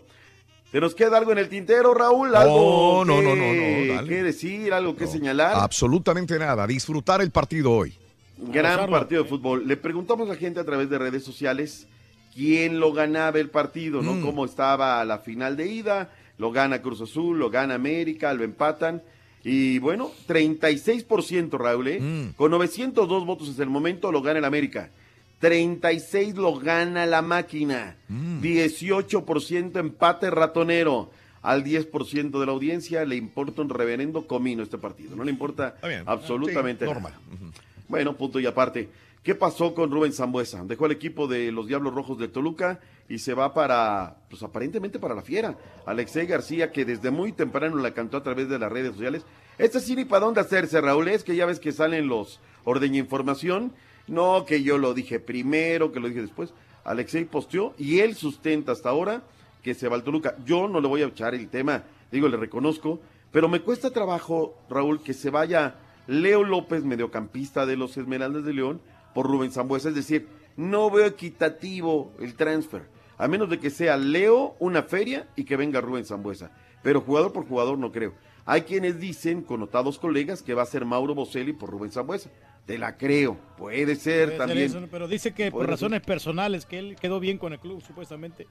¿Te 0.72 0.80
nos 0.80 0.94
queda 0.94 1.16
algo 1.16 1.32
en 1.32 1.38
el 1.38 1.48
tintero, 1.48 1.94
Raúl? 1.94 2.34
¿Algo 2.34 3.04
No, 3.06 3.22
no, 3.22 3.32
que- 3.32 3.36
no, 3.36 3.36
no, 3.36 3.86
no, 3.86 3.94
dale. 3.94 4.08
¿Qué 4.08 4.22
decir? 4.22 4.72
¿Algo 4.72 4.96
que 4.96 5.06
señalar? 5.06 5.52
Absolutamente 5.56 6.38
nada. 6.38 6.66
Disfrutar 6.66 7.22
el 7.22 7.30
partido 7.30 7.72
hoy. 7.72 7.94
Gran 8.36 8.88
partido 8.90 9.22
de 9.22 9.28
fútbol. 9.28 9.66
Le 9.66 9.76
preguntamos 9.76 10.28
a 10.28 10.32
la 10.34 10.38
gente 10.38 10.60
a 10.60 10.64
través 10.64 10.88
de 10.90 10.98
redes 10.98 11.24
sociales 11.24 11.86
quién 12.34 12.78
lo 12.80 12.92
ganaba 12.92 13.38
el 13.38 13.50
partido, 13.50 14.02
¿no? 14.02 14.14
Mm. 14.14 14.22
Cómo 14.22 14.44
estaba 14.44 15.04
la 15.04 15.18
final 15.18 15.56
de 15.56 15.66
ida. 15.66 16.12
Lo 16.36 16.52
gana 16.52 16.80
Cruz 16.82 17.00
Azul, 17.00 17.38
lo 17.38 17.50
gana 17.50 17.74
América, 17.74 18.32
lo 18.34 18.44
empatan. 18.44 19.02
Y 19.42 19.78
bueno, 19.78 20.12
36% 20.28 21.58
Raúl, 21.58 21.88
¿eh? 21.88 22.00
Mm. 22.00 22.32
Con 22.36 22.50
902 22.52 23.24
votos 23.26 23.48
hasta 23.48 23.62
el 23.62 23.70
momento 23.70 24.12
lo 24.12 24.22
gana 24.22 24.38
el 24.38 24.44
América. 24.44 24.90
36 25.38 26.36
lo 26.36 26.58
gana 26.58 27.06
la 27.06 27.22
máquina. 27.22 27.96
Mm. 28.08 28.40
18% 28.40 29.78
empate 29.78 30.30
ratonero. 30.30 31.10
Al 31.40 31.62
10% 31.64 32.40
de 32.40 32.46
la 32.46 32.52
audiencia 32.52 33.04
le 33.04 33.14
importa 33.16 33.62
un 33.62 33.68
reverendo 33.68 34.26
comino 34.26 34.62
este 34.62 34.76
partido. 34.76 35.14
No 35.14 35.22
le 35.22 35.30
importa 35.30 35.76
bien. 35.84 36.02
absolutamente 36.04 36.84
Sí, 36.84 36.90
nada. 36.90 37.00
normal. 37.10 37.52
Bueno, 37.86 38.16
punto 38.16 38.40
y 38.40 38.46
aparte. 38.46 38.88
¿Qué 39.22 39.34
pasó 39.34 39.74
con 39.74 39.90
Rubén 39.90 40.12
Zambuesa? 40.12 40.64
Dejó 40.64 40.86
el 40.86 40.92
equipo 40.92 41.26
de 41.26 41.52
los 41.52 41.66
Diablos 41.66 41.94
Rojos 41.94 42.18
de 42.18 42.28
Toluca 42.28 42.80
y 43.08 43.18
se 43.18 43.34
va 43.34 43.52
para, 43.52 44.16
pues 44.30 44.42
aparentemente 44.42 44.98
para 44.98 45.14
la 45.14 45.22
fiera. 45.22 45.56
Alexei 45.86 46.26
García, 46.26 46.72
que 46.72 46.84
desde 46.84 47.10
muy 47.10 47.32
temprano 47.32 47.76
la 47.76 47.92
cantó 47.92 48.16
a 48.16 48.22
través 48.22 48.48
de 48.48 48.58
las 48.58 48.70
redes 48.72 48.92
sociales. 48.92 49.22
Este 49.58 49.80
sí 49.80 49.96
ni 49.96 50.04
para 50.04 50.24
dónde 50.24 50.40
hacerse, 50.40 50.80
Raúl. 50.80 51.08
Es 51.08 51.24
que 51.24 51.36
ya 51.36 51.46
ves 51.46 51.60
que 51.60 51.72
salen 51.72 52.08
los 52.08 52.40
ordeña 52.64 52.98
información. 52.98 53.72
No, 54.08 54.44
que 54.46 54.62
yo 54.62 54.78
lo 54.78 54.94
dije 54.94 55.20
primero, 55.20 55.92
que 55.92 56.00
lo 56.00 56.08
dije 56.08 56.22
después. 56.22 56.52
Alexei 56.84 57.24
posteó 57.24 57.74
y 57.78 58.00
él 58.00 58.14
sustenta 58.14 58.72
hasta 58.72 58.88
ahora 58.88 59.22
que 59.62 59.74
se 59.74 59.88
va 59.88 59.96
al 59.96 60.04
Toluca. 60.04 60.36
Yo 60.44 60.68
no 60.68 60.80
le 60.80 60.88
voy 60.88 61.02
a 61.02 61.06
echar 61.06 61.34
el 61.34 61.48
tema, 61.48 61.84
digo, 62.10 62.28
le 62.28 62.36
reconozco, 62.36 63.00
pero 63.30 63.48
me 63.48 63.60
cuesta 63.60 63.90
trabajo, 63.90 64.56
Raúl, 64.70 65.02
que 65.02 65.12
se 65.12 65.30
vaya 65.30 65.76
Leo 66.06 66.44
López, 66.44 66.84
mediocampista 66.84 67.66
de 67.66 67.76
los 67.76 67.96
Esmeraldas 67.96 68.44
de 68.44 68.54
León, 68.54 68.80
por 69.14 69.26
Rubén 69.26 69.52
Zambuesa. 69.52 69.90
Es 69.90 69.94
decir, 69.94 70.28
no 70.56 70.90
veo 70.90 71.06
equitativo 71.06 72.12
el 72.20 72.34
transfer, 72.34 72.88
a 73.18 73.28
menos 73.28 73.50
de 73.50 73.58
que 73.58 73.70
sea 73.70 73.96
Leo 73.96 74.56
una 74.58 74.82
feria 74.82 75.28
y 75.36 75.44
que 75.44 75.56
venga 75.56 75.80
Rubén 75.80 76.06
Zambuesa. 76.06 76.50
Pero 76.82 77.02
jugador 77.02 77.32
por 77.32 77.46
jugador 77.46 77.76
no 77.78 77.92
creo. 77.92 78.14
Hay 78.46 78.62
quienes 78.62 78.98
dicen, 78.98 79.42
connotados 79.42 79.98
colegas, 79.98 80.42
que 80.42 80.54
va 80.54 80.62
a 80.62 80.66
ser 80.66 80.86
Mauro 80.86 81.14
Boselli 81.14 81.52
por 81.52 81.68
Rubén 81.68 81.92
Zambuesa. 81.92 82.30
Te 82.68 82.78
la 82.78 82.96
creo, 82.96 83.36
puede 83.56 83.96
ser 83.96 83.96
Puede 83.96 83.96
ser 83.96 84.36
también. 84.36 84.58
eso, 84.66 84.80
pero 84.90 85.08
dice 85.08 85.32
que 85.32 85.50
por 85.50 85.62
ser. 85.62 85.70
razones 85.70 86.02
personales, 86.02 86.66
que 86.66 86.78
él 86.78 86.96
quedó 87.00 87.18
bien 87.18 87.38
con 87.38 87.52
el 87.54 87.58
club, 87.58 87.82
supuestamente. 87.82 88.46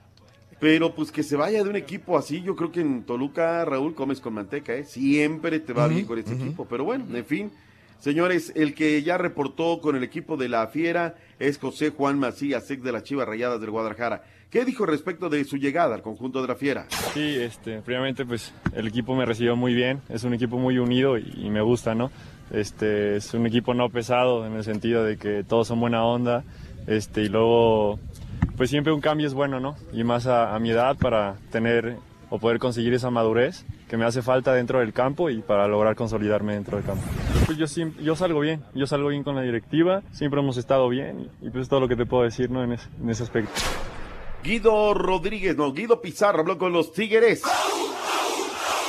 Pero 0.59 0.95
pues 0.95 1.11
que 1.11 1.21
se 1.21 1.35
vaya 1.35 1.63
de 1.63 1.69
un 1.69 1.75
equipo 1.75 2.17
así, 2.17 2.41
yo 2.41 2.55
creo 2.55 2.71
que 2.71 2.81
en 2.81 3.03
Toluca, 3.03 3.63
Raúl, 3.63 3.93
comes 3.93 4.19
con 4.19 4.33
manteca, 4.33 4.73
¿eh? 4.73 4.85
Siempre 4.85 5.59
te 5.59 5.71
va 5.71 5.87
bien 5.87 6.05
con 6.05 6.17
este 6.17 6.33
equipo. 6.33 6.65
Pero 6.65 6.83
bueno, 6.83 7.05
en 7.15 7.25
fin. 7.25 7.51
Señores, 7.99 8.51
el 8.55 8.73
que 8.73 9.01
ya 9.03 9.17
reportó 9.17 9.79
con 9.81 9.95
el 9.95 10.03
equipo 10.03 10.35
de 10.37 10.49
la 10.49 10.67
Fiera 10.67 11.15
es 11.39 11.57
José 11.59 11.91
Juan 11.91 12.17
Macías, 12.19 12.69
ex 12.71 12.83
de 12.83 12.91
las 12.91 13.03
Chivas 13.03 13.27
Rayadas 13.27 13.59
del 13.61 13.69
Guadalajara. 13.71 14.23
¿Qué 14.49 14.65
dijo 14.65 14.85
respecto 14.85 15.29
de 15.29 15.43
su 15.45 15.57
llegada 15.57 15.93
al 15.95 16.01
conjunto 16.01 16.41
de 16.41 16.47
la 16.47 16.55
Fiera? 16.55 16.87
Sí, 17.13 17.35
este, 17.39 17.81
primeramente 17.81 18.25
pues 18.25 18.53
el 18.73 18.87
equipo 18.87 19.15
me 19.15 19.25
recibió 19.25 19.55
muy 19.55 19.73
bien, 19.73 20.01
es 20.09 20.23
un 20.23 20.33
equipo 20.33 20.57
muy 20.57 20.77
unido 20.79 21.17
y, 21.17 21.33
y 21.37 21.49
me 21.49 21.61
gusta, 21.61 21.93
¿no? 21.95 22.11
Este, 22.51 23.17
es 23.17 23.33
un 23.33 23.45
equipo 23.45 23.73
no 23.73 23.89
pesado 23.89 24.45
en 24.45 24.53
el 24.53 24.63
sentido 24.63 25.03
de 25.03 25.17
que 25.17 25.43
todos 25.43 25.67
son 25.67 25.79
buena 25.79 26.03
onda, 26.05 26.43
este, 26.87 27.23
y 27.23 27.29
luego 27.29 27.99
pues 28.55 28.69
siempre 28.69 28.93
un 28.93 29.01
cambio 29.01 29.27
es 29.27 29.33
bueno, 29.33 29.59
¿no? 29.59 29.75
Y 29.93 30.03
más 30.03 30.25
a, 30.27 30.55
a 30.55 30.59
mi 30.59 30.71
edad 30.71 30.95
para 30.97 31.35
tener 31.51 31.97
o 32.29 32.39
poder 32.39 32.59
conseguir 32.59 32.93
esa 32.93 33.09
madurez 33.09 33.65
que 33.87 33.95
me 33.97 34.03
hace 34.05 34.21
falta 34.21 34.53
dentro 34.53 34.79
del 34.79 34.91
campo 34.93 35.29
y 35.29 35.39
para 35.41 35.67
lograr 35.67 35.95
consolidarme 35.95 36.53
dentro 36.55 36.77
del 36.77 36.85
campo. 36.85 37.03
Pues 37.45 37.57
yo, 37.57 37.65
yo 38.01 38.15
salgo 38.15 38.39
bien, 38.41 38.61
yo 38.73 38.85
salgo 38.87 39.09
bien 39.09 39.23
con 39.23 39.35
la 39.35 39.41
directiva, 39.43 40.01
siempre 40.11 40.39
hemos 40.41 40.57
estado 40.57 40.89
bien 40.89 41.29
y, 41.41 41.49
pues 41.49 41.63
es 41.63 41.69
todo 41.69 41.79
lo 41.81 41.87
que 41.87 41.95
te 41.95 42.05
puedo 42.05 42.23
decir, 42.23 42.49
¿no? 42.49 42.63
En, 42.63 42.73
ese- 42.73 42.89
en 43.01 43.09
ese 43.09 43.23
aspecto. 43.23 43.51
Guido 44.43 44.93
Rodríguez, 44.93 45.55
no, 45.57 45.71
Guido 45.73 46.01
Pizarro 46.01 46.39
habló 46.41 46.57
con 46.57 46.73
los 46.73 46.91
Tigres. 46.93 47.43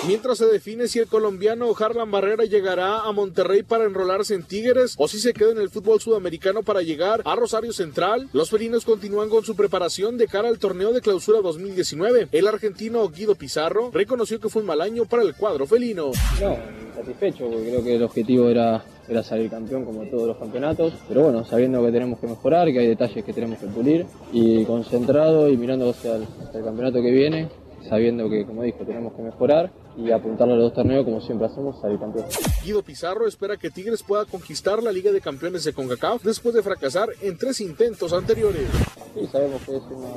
Mientras 0.06 0.38
se 0.38 0.46
define 0.46 0.86
si 0.86 1.00
el 1.00 1.08
colombiano 1.08 1.74
Harlan 1.76 2.10
Barrera 2.10 2.44
llegará 2.44 3.00
a 3.00 3.12
Monterrey 3.12 3.64
para 3.64 3.84
enrolarse 3.84 4.34
en 4.34 4.44
Tigres 4.44 4.94
o 4.96 5.08
si 5.08 5.18
se 5.18 5.32
queda 5.32 5.50
en 5.50 5.58
el 5.58 5.70
fútbol 5.70 6.00
sudamericano 6.00 6.62
para 6.62 6.82
llegar 6.82 7.20
a 7.24 7.34
Rosario 7.34 7.72
Central, 7.72 8.28
los 8.32 8.48
felinos 8.48 8.84
continúan 8.84 9.28
con 9.28 9.44
su 9.44 9.56
preparación 9.56 10.16
de 10.16 10.28
cara 10.28 10.48
al 10.48 10.60
torneo 10.60 10.92
de 10.92 11.00
clausura 11.00 11.40
2019. 11.40 12.28
El 12.30 12.46
argentino 12.46 13.08
Guido 13.08 13.34
Pizarro 13.34 13.90
reconoció 13.92 14.38
que 14.38 14.48
fue 14.48 14.62
un 14.62 14.68
mal 14.68 14.80
año 14.80 15.04
para 15.04 15.24
el 15.24 15.34
cuadro 15.34 15.66
felino. 15.66 16.12
No, 16.40 16.56
satisfecho, 16.94 17.50
porque 17.50 17.68
creo 17.68 17.84
que 17.84 17.96
el 17.96 18.02
objetivo 18.04 18.48
era, 18.48 18.84
era 19.08 19.24
salir 19.24 19.50
campeón 19.50 19.84
como 19.84 20.04
todos 20.04 20.28
los 20.28 20.36
campeonatos, 20.36 20.94
pero 21.08 21.24
bueno, 21.24 21.44
sabiendo 21.44 21.84
que 21.84 21.90
tenemos 21.90 22.20
que 22.20 22.28
mejorar, 22.28 22.70
que 22.70 22.78
hay 22.78 22.86
detalles 22.86 23.24
que 23.24 23.32
tenemos 23.32 23.58
que 23.58 23.66
pulir, 23.66 24.06
y 24.32 24.64
concentrado 24.64 25.48
y 25.48 25.56
mirando 25.56 25.90
hacia 25.90 26.16
el, 26.16 26.22
hacia 26.22 26.60
el 26.60 26.64
campeonato 26.64 27.02
que 27.02 27.10
viene, 27.10 27.48
sabiendo 27.88 28.30
que, 28.30 28.46
como 28.46 28.62
dijo, 28.62 28.84
tenemos 28.84 29.12
que 29.14 29.22
mejorar 29.22 29.70
y 29.98 30.12
apuntarle 30.12 30.54
a 30.54 30.56
los 30.56 30.66
dos 30.66 30.74
torneos 30.74 31.04
como 31.04 31.20
siempre 31.20 31.46
hacemos, 31.48 31.80
salir 31.80 31.98
campeón. 31.98 32.24
Guido 32.64 32.82
Pizarro 32.82 33.26
espera 33.26 33.56
que 33.56 33.68
Tigres 33.70 34.02
pueda 34.02 34.24
conquistar 34.24 34.82
la 34.82 34.92
Liga 34.92 35.10
de 35.10 35.20
Campeones 35.20 35.64
de 35.64 35.72
CONCACAF 35.72 36.22
después 36.22 36.54
de 36.54 36.62
fracasar 36.62 37.08
en 37.20 37.36
tres 37.36 37.60
intentos 37.60 38.12
anteriores. 38.12 38.68
Sí, 39.14 39.26
sabemos 39.32 39.60
que 39.62 39.76
es 39.76 39.82
una, 39.90 40.08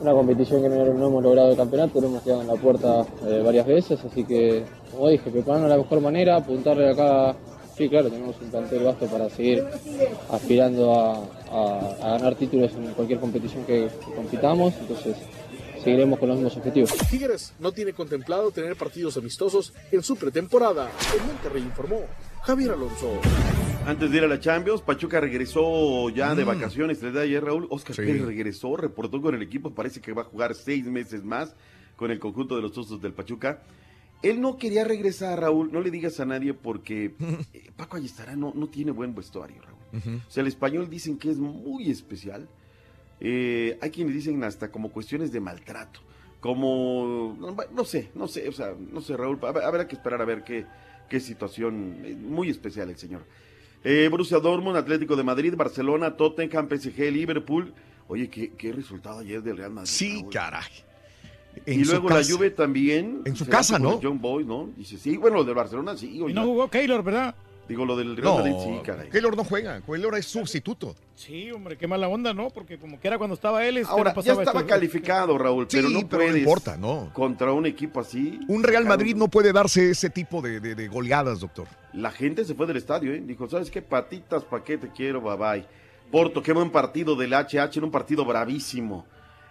una 0.00 0.12
competición 0.12 0.62
que 0.62 0.68
no, 0.68 0.84
no 0.92 1.06
hemos 1.06 1.22
logrado 1.22 1.50
el 1.52 1.56
campeonato, 1.56 2.00
lo 2.00 2.08
hemos 2.08 2.22
quedado 2.22 2.40
en 2.42 2.48
la 2.48 2.54
puerta 2.56 3.06
eh, 3.26 3.40
varias 3.44 3.66
veces, 3.66 4.00
así 4.04 4.24
que, 4.24 4.64
como 4.90 5.08
dije, 5.08 5.30
prepararnos 5.30 5.70
de 5.70 5.76
la 5.76 5.82
mejor 5.82 6.00
manera, 6.00 6.36
apuntarle 6.36 6.90
acá. 6.90 7.36
Sí, 7.76 7.88
claro, 7.88 8.10
tenemos 8.10 8.34
un 8.42 8.50
plantel 8.50 8.82
vasto 8.82 9.06
para 9.06 9.30
seguir 9.30 9.64
aspirando 10.30 10.92
a, 10.94 11.12
a- 11.50 11.96
a 12.02 12.08
ganar 12.18 12.34
títulos 12.34 12.72
en 12.74 12.92
cualquier 12.94 13.20
competición 13.20 13.64
que, 13.64 13.88
que 14.04 14.14
compitamos, 14.16 14.74
entonces 14.80 15.16
seguiremos 15.88 16.18
con 16.18 16.28
los 16.28 16.36
mismos 16.38 16.56
objetivos. 16.56 16.92
Tigres 17.10 17.54
no 17.58 17.72
tiene 17.72 17.92
contemplado 17.92 18.50
tener 18.50 18.76
partidos 18.76 19.16
amistosos 19.16 19.72
en 19.90 20.02
su 20.02 20.16
pretemporada. 20.16 20.90
En 21.18 21.26
Monterrey 21.26 21.62
informó 21.62 22.02
Javier 22.42 22.72
Alonso. 22.72 23.12
Antes 23.86 24.10
de 24.10 24.18
ir 24.18 24.24
a 24.24 24.28
la 24.28 24.38
Champions, 24.38 24.82
Pachuca 24.82 25.18
regresó 25.20 26.10
ya 26.10 26.34
de 26.34 26.44
Mm. 26.44 26.48
vacaciones. 26.48 27.02
El 27.02 27.12
día 27.12 27.20
de 27.22 27.26
ayer, 27.26 27.44
Raúl, 27.44 27.66
Oscar 27.70 27.96
Sí. 27.96 28.02
Pérez 28.02 28.22
regresó, 28.26 28.76
reportó 28.76 29.20
con 29.22 29.34
el 29.34 29.40
equipo. 29.42 29.70
Parece 29.74 30.00
que 30.00 30.12
va 30.12 30.22
a 30.22 30.24
jugar 30.26 30.54
seis 30.54 30.84
meses 30.84 31.24
más 31.24 31.54
con 31.96 32.10
el 32.10 32.18
conjunto 32.18 32.54
de 32.56 32.62
los 32.62 32.76
Osos 32.76 33.00
del 33.00 33.14
Pachuca. 33.14 33.62
Él 34.22 34.40
no 34.42 34.58
quería 34.58 34.84
regresar, 34.84 35.40
Raúl. 35.40 35.72
No 35.72 35.80
le 35.80 35.90
digas 35.90 36.20
a 36.20 36.26
nadie 36.26 36.52
porque 36.52 37.14
eh, 37.54 37.70
Paco 37.76 37.96
Ayestará 37.96 38.36
no, 38.36 38.52
no 38.54 38.66
tiene 38.68 38.90
buen 38.90 39.14
vestuario, 39.14 39.62
Raúl. 39.62 39.78
O 40.26 40.30
sea, 40.30 40.42
el 40.42 40.48
español 40.48 40.90
dicen 40.90 41.16
que 41.16 41.30
es 41.30 41.38
muy 41.38 41.90
especial. 41.90 42.46
Eh, 43.20 43.78
hay 43.80 43.90
quienes 43.90 44.14
dicen 44.14 44.42
hasta 44.44 44.70
como 44.70 44.90
cuestiones 44.90 45.32
de 45.32 45.40
maltrato. 45.40 46.00
Como, 46.40 47.36
no, 47.38 47.56
no 47.74 47.84
sé, 47.84 48.10
no 48.14 48.28
sé, 48.28 48.48
o 48.48 48.52
sea, 48.52 48.72
no 48.78 49.00
sé, 49.00 49.16
Raúl. 49.16 49.40
hab- 49.40 49.62
Habrá 49.64 49.88
que 49.88 49.96
esperar 49.96 50.22
a 50.22 50.24
ver 50.24 50.44
qué, 50.44 50.66
qué 51.08 51.18
situación. 51.20 52.00
eh, 52.04 52.14
Muy 52.14 52.48
especial 52.48 52.88
el 52.90 52.96
señor. 52.96 53.24
Eh, 53.82 54.08
Borussia 54.10 54.38
Dortmund, 54.38 54.76
Atlético 54.76 55.16
de 55.16 55.22
Madrid, 55.24 55.54
Barcelona, 55.56 56.16
Tottenham, 56.16 56.68
PSG, 56.68 57.10
Liverpool. 57.10 57.74
Oye, 58.06 58.28
qué, 58.30 58.52
qué 58.52 58.72
resultado 58.72 59.18
ayer 59.18 59.42
del 59.42 59.56
Real 59.56 59.70
Madrid. 59.72 59.90
Sí, 59.90 60.18
Raúl. 60.20 60.32
caray. 60.32 60.62
Y 61.66 61.72
En 61.72 61.86
luego 61.88 62.08
la. 62.08 62.22
Juve 62.24 62.50
también. 62.50 63.22
En 63.24 63.34
su 63.34 63.46
casa, 63.46 63.78
¿no? 63.80 63.98
John 64.00 64.20
Boy, 64.20 64.44
¿no? 64.44 64.70
Dice, 64.76 64.96
sí, 64.96 65.16
bueno, 65.16 65.38
lo 65.38 65.44
del 65.44 65.54
Barcelona 65.56 65.96
sí. 65.96 66.16
Y 66.18 66.20
oiga. 66.22 66.40
no 66.40 66.46
jugó 66.46 66.68
Keylor, 66.70 67.02
¿verdad? 67.02 67.34
Digo, 67.68 67.84
lo 67.84 67.96
del 67.96 68.16
Real 68.16 68.24
No, 68.24 68.36
Madrid 68.38 68.54
sí, 68.64 68.80
caray. 68.82 69.10
Keylor 69.10 69.36
no 69.36 69.44
juega, 69.44 69.80
Keylor 69.82 70.14
es 70.16 70.26
sustituto. 70.26 70.94
Sí, 71.14 71.50
hombre, 71.52 71.76
qué 71.76 71.86
mala 71.86 72.08
onda, 72.08 72.32
¿no? 72.32 72.48
Porque 72.48 72.78
como 72.78 72.98
que 72.98 73.08
era 73.08 73.18
cuando 73.18 73.34
estaba 73.34 73.64
él, 73.66 73.76
este, 73.76 73.92
Ahora, 73.92 74.14
no 74.16 74.22
ya 74.22 74.32
estaba 74.32 74.60
esto. 74.60 74.66
calificado, 74.66 75.36
Raúl, 75.36 75.66
Sí, 75.68 75.76
pero 75.76 75.90
no 75.90 76.00
pero 76.08 76.22
no 76.22 76.26
puedes 76.28 76.36
importa, 76.38 76.76
¿no. 76.78 77.10
Contra 77.12 77.52
un 77.52 77.66
equipo 77.66 78.00
así. 78.00 78.40
Un 78.48 78.62
Real 78.62 78.86
Madrid 78.86 79.14
no 79.16 79.28
puede 79.28 79.52
darse 79.52 79.90
ese 79.90 80.08
tipo 80.08 80.40
de, 80.40 80.60
de- 80.60 80.74
de 80.74 80.88
goleadas, 80.88 81.40
doctor. 81.40 81.66
La 81.92 82.10
gente 82.10 82.44
se 82.44 82.54
fue 82.54 82.66
del 82.66 82.78
estadio, 82.78 83.12
¿eh? 83.12 83.20
Dijo, 83.24 83.48
¿sabes 83.48 83.70
qué? 83.70 83.82
Patitas, 83.82 84.44
¿pa' 84.44 84.64
qué 84.64 84.78
te 84.78 84.88
quiero? 84.88 85.20
Bye 85.20 85.36
bye. 85.36 85.66
Porto, 86.10 86.42
qué 86.42 86.52
buen 86.54 86.70
partido 86.70 87.16
del 87.16 87.34
HH, 87.34 87.76
en 87.78 87.84
un 87.84 87.90
partido 87.90 88.24
bravísimo. 88.24 89.04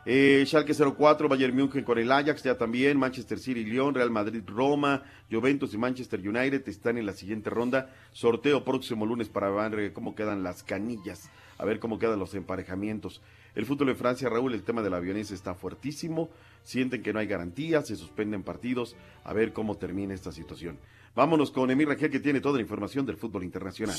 Eh, 0.10 0.46
Schalke 0.46 0.74
04, 0.74 1.28
Bayern 1.28 1.54
München 1.54 1.84
con 1.84 1.98
el 1.98 2.10
Ajax, 2.10 2.42
ya 2.42 2.58
también, 2.58 2.98
Manchester 2.98 3.40
City, 3.40 3.66
Lyon, 3.66 3.94
Real 3.94 4.10
Madrid, 4.10 4.42
Roma, 4.48 5.04
Juventus 5.30 5.74
y 5.74 5.78
Manchester 5.78 6.22
United 6.22 6.66
están 6.70 6.98
en 6.98 7.06
la 7.06 7.12
siguiente 7.12 7.50
ronda. 7.50 7.94
Sorteo 8.14 8.64
próximo 8.64 9.06
lunes 9.06 9.28
para 9.28 9.50
ver 9.50 9.92
cómo 9.92 10.16
quedan 10.16 10.44
las 10.44 10.64
canillas, 10.64 11.30
a 11.58 11.66
ver 11.66 11.80
cómo 11.80 12.00
quedan 12.00 12.20
los 12.20 12.34
emparejamientos. 12.36 13.22
El 13.54 13.66
fútbol 13.66 13.90
en 13.90 13.98
Francia, 13.98 14.30
Raúl, 14.30 14.54
el 14.54 14.64
tema 14.64 14.82
de 14.82 14.92
la 14.92 15.02
violencia 15.02 15.34
está 15.34 15.56
fuertísimo, 15.56 16.30
sienten 16.64 17.04
que 17.04 17.12
no 17.12 17.20
hay 17.20 17.28
garantías, 17.28 17.88
se 17.88 17.98
suspenden 17.98 18.44
partidos, 18.44 18.96
a 19.26 19.34
ver 19.34 19.52
cómo 19.52 19.76
termina 19.76 20.14
esta 20.14 20.32
situación. 20.32 20.80
Vámonos 21.16 21.52
con 21.52 21.70
Emir 21.70 21.90
Rangel 21.90 22.12
que 22.12 22.22
tiene 22.22 22.40
toda 22.40 22.56
la 22.56 22.62
información 22.62 23.06
del 23.06 23.18
fútbol 23.18 23.44
internacional. 23.44 23.98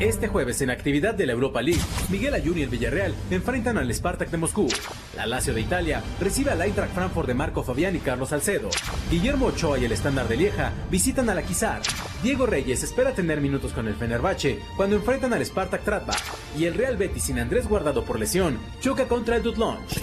Este 0.00 0.26
jueves 0.26 0.60
en 0.60 0.70
actividad 0.70 1.14
de 1.14 1.24
la 1.24 1.34
Europa 1.34 1.62
League, 1.62 1.80
Miguel 2.10 2.34
Ayun 2.34 2.58
y 2.58 2.62
el 2.62 2.68
Villarreal 2.68 3.14
enfrentan 3.30 3.78
al 3.78 3.94
Spartak 3.94 4.28
de 4.28 4.36
Moscú. 4.36 4.66
La 5.14 5.24
Lazio 5.24 5.54
de 5.54 5.60
Italia 5.60 6.02
recibe 6.20 6.50
al 6.50 6.60
Eintracht 6.60 6.92
Frankfurt 6.92 7.28
de 7.28 7.34
Marco 7.34 7.62
Fabián 7.62 7.94
y 7.94 8.00
Carlos 8.00 8.30
Salcedo. 8.30 8.70
Guillermo 9.08 9.46
Ochoa 9.46 9.78
y 9.78 9.84
el 9.84 9.92
Estándar 9.92 10.26
de 10.26 10.36
Lieja 10.36 10.72
visitan 10.90 11.30
al 11.30 11.38
Akizar. 11.38 11.80
Diego 12.24 12.44
Reyes 12.44 12.82
espera 12.82 13.14
tener 13.14 13.40
minutos 13.40 13.72
con 13.72 13.86
el 13.86 13.94
Fenerbahce 13.94 14.58
cuando 14.76 14.96
enfrentan 14.96 15.32
al 15.32 15.46
Spartak 15.46 15.84
Tratba. 15.84 16.14
Y 16.58 16.64
el 16.64 16.74
Real 16.74 16.96
Betis 16.96 17.24
sin 17.24 17.38
Andrés 17.38 17.68
Guardado 17.68 18.04
por 18.04 18.18
lesión 18.18 18.58
choca 18.80 19.06
contra 19.06 19.36
el 19.36 19.44
Dudlonge. 19.44 20.00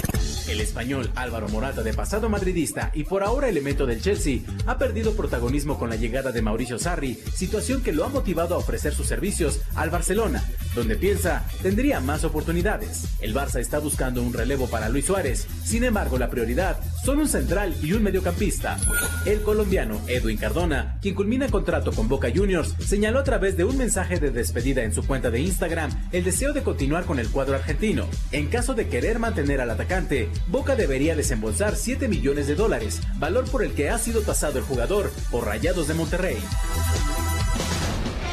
El 0.47 0.59
español 0.59 1.09
Álvaro 1.15 1.47
Morata, 1.49 1.81
de 1.81 1.93
pasado 1.93 2.27
madridista 2.27 2.91
y 2.93 3.03
por 3.03 3.23
ahora 3.23 3.47
elemento 3.47 3.85
del 3.85 4.01
Chelsea, 4.01 4.39
ha 4.65 4.77
perdido 4.77 5.15
protagonismo 5.15 5.77
con 5.77 5.89
la 5.89 5.95
llegada 5.95 6.31
de 6.31 6.41
Mauricio 6.41 6.79
Sarri, 6.79 7.15
situación 7.33 7.81
que 7.81 7.93
lo 7.93 8.03
ha 8.03 8.09
motivado 8.09 8.55
a 8.55 8.57
ofrecer 8.57 8.93
sus 8.93 9.07
servicios 9.07 9.61
al 9.81 9.89
Barcelona, 9.89 10.43
donde 10.75 10.95
piensa 10.95 11.43
tendría 11.61 11.99
más 11.99 12.23
oportunidades. 12.23 13.07
El 13.19 13.33
Barça 13.33 13.59
está 13.59 13.79
buscando 13.79 14.21
un 14.21 14.33
relevo 14.33 14.69
para 14.69 14.89
Luis 14.89 15.05
Suárez, 15.05 15.47
sin 15.63 15.83
embargo 15.83 16.17
la 16.17 16.29
prioridad 16.29 16.77
son 17.03 17.19
un 17.19 17.27
central 17.27 17.75
y 17.81 17.93
un 17.93 18.03
mediocampista. 18.03 18.77
El 19.25 19.41
colombiano 19.41 19.99
Edwin 20.07 20.37
Cardona, 20.37 20.97
quien 21.01 21.15
culmina 21.15 21.49
contrato 21.49 21.91
con 21.91 22.07
Boca 22.07 22.29
Juniors, 22.33 22.75
señaló 22.79 23.19
a 23.19 23.23
través 23.23 23.57
de 23.57 23.63
un 23.63 23.77
mensaje 23.77 24.19
de 24.19 24.31
despedida 24.31 24.83
en 24.83 24.93
su 24.93 25.05
cuenta 25.05 25.31
de 25.31 25.39
Instagram 25.39 25.91
el 26.11 26.23
deseo 26.23 26.53
de 26.53 26.63
continuar 26.63 27.05
con 27.05 27.19
el 27.19 27.29
cuadro 27.29 27.55
argentino. 27.55 28.07
En 28.31 28.47
caso 28.47 28.75
de 28.75 28.87
querer 28.87 29.17
mantener 29.17 29.61
al 29.61 29.71
atacante, 29.71 30.29
Boca 30.47 30.75
debería 30.75 31.15
desembolsar 31.15 31.75
7 31.75 32.07
millones 32.07 32.47
de 32.47 32.55
dólares, 32.55 33.01
valor 33.17 33.49
por 33.49 33.63
el 33.63 33.73
que 33.73 33.89
ha 33.89 33.97
sido 33.97 34.21
tasado 34.21 34.59
el 34.59 34.65
jugador 34.65 35.11
por 35.31 35.45
Rayados 35.45 35.87
de 35.87 35.93
Monterrey. 35.95 36.37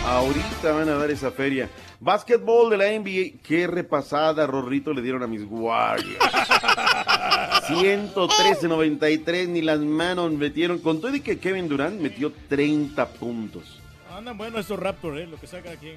Ahorita 0.08 0.72
van 0.72 0.88
a 0.88 0.94
dar 0.94 1.10
esa 1.10 1.30
feria. 1.30 1.68
Básquetbol 2.00 2.70
de 2.70 2.78
la 2.78 2.86
NBA. 2.98 3.42
Qué 3.46 3.66
repasada, 3.66 4.46
Rorrito, 4.46 4.94
le 4.94 5.02
dieron 5.02 5.22
a 5.22 5.26
mis 5.26 5.42
Warriors. 5.46 6.18
113-93, 7.68 9.48
ni 9.48 9.60
las 9.60 9.80
manos 9.80 10.32
metieron. 10.32 10.78
Con 10.78 11.02
todo 11.02 11.14
y 11.14 11.20
que 11.20 11.38
Kevin 11.38 11.68
Durant 11.68 12.00
metió 12.00 12.32
30 12.48 13.06
puntos. 13.06 13.80
Andan 14.10 14.38
buenos 14.38 14.60
estos 14.60 14.78
Raptors, 14.78 15.20
¿eh? 15.20 15.26
Lo 15.26 15.36
que 15.36 15.46
saca 15.46 15.72
aquí. 15.72 15.90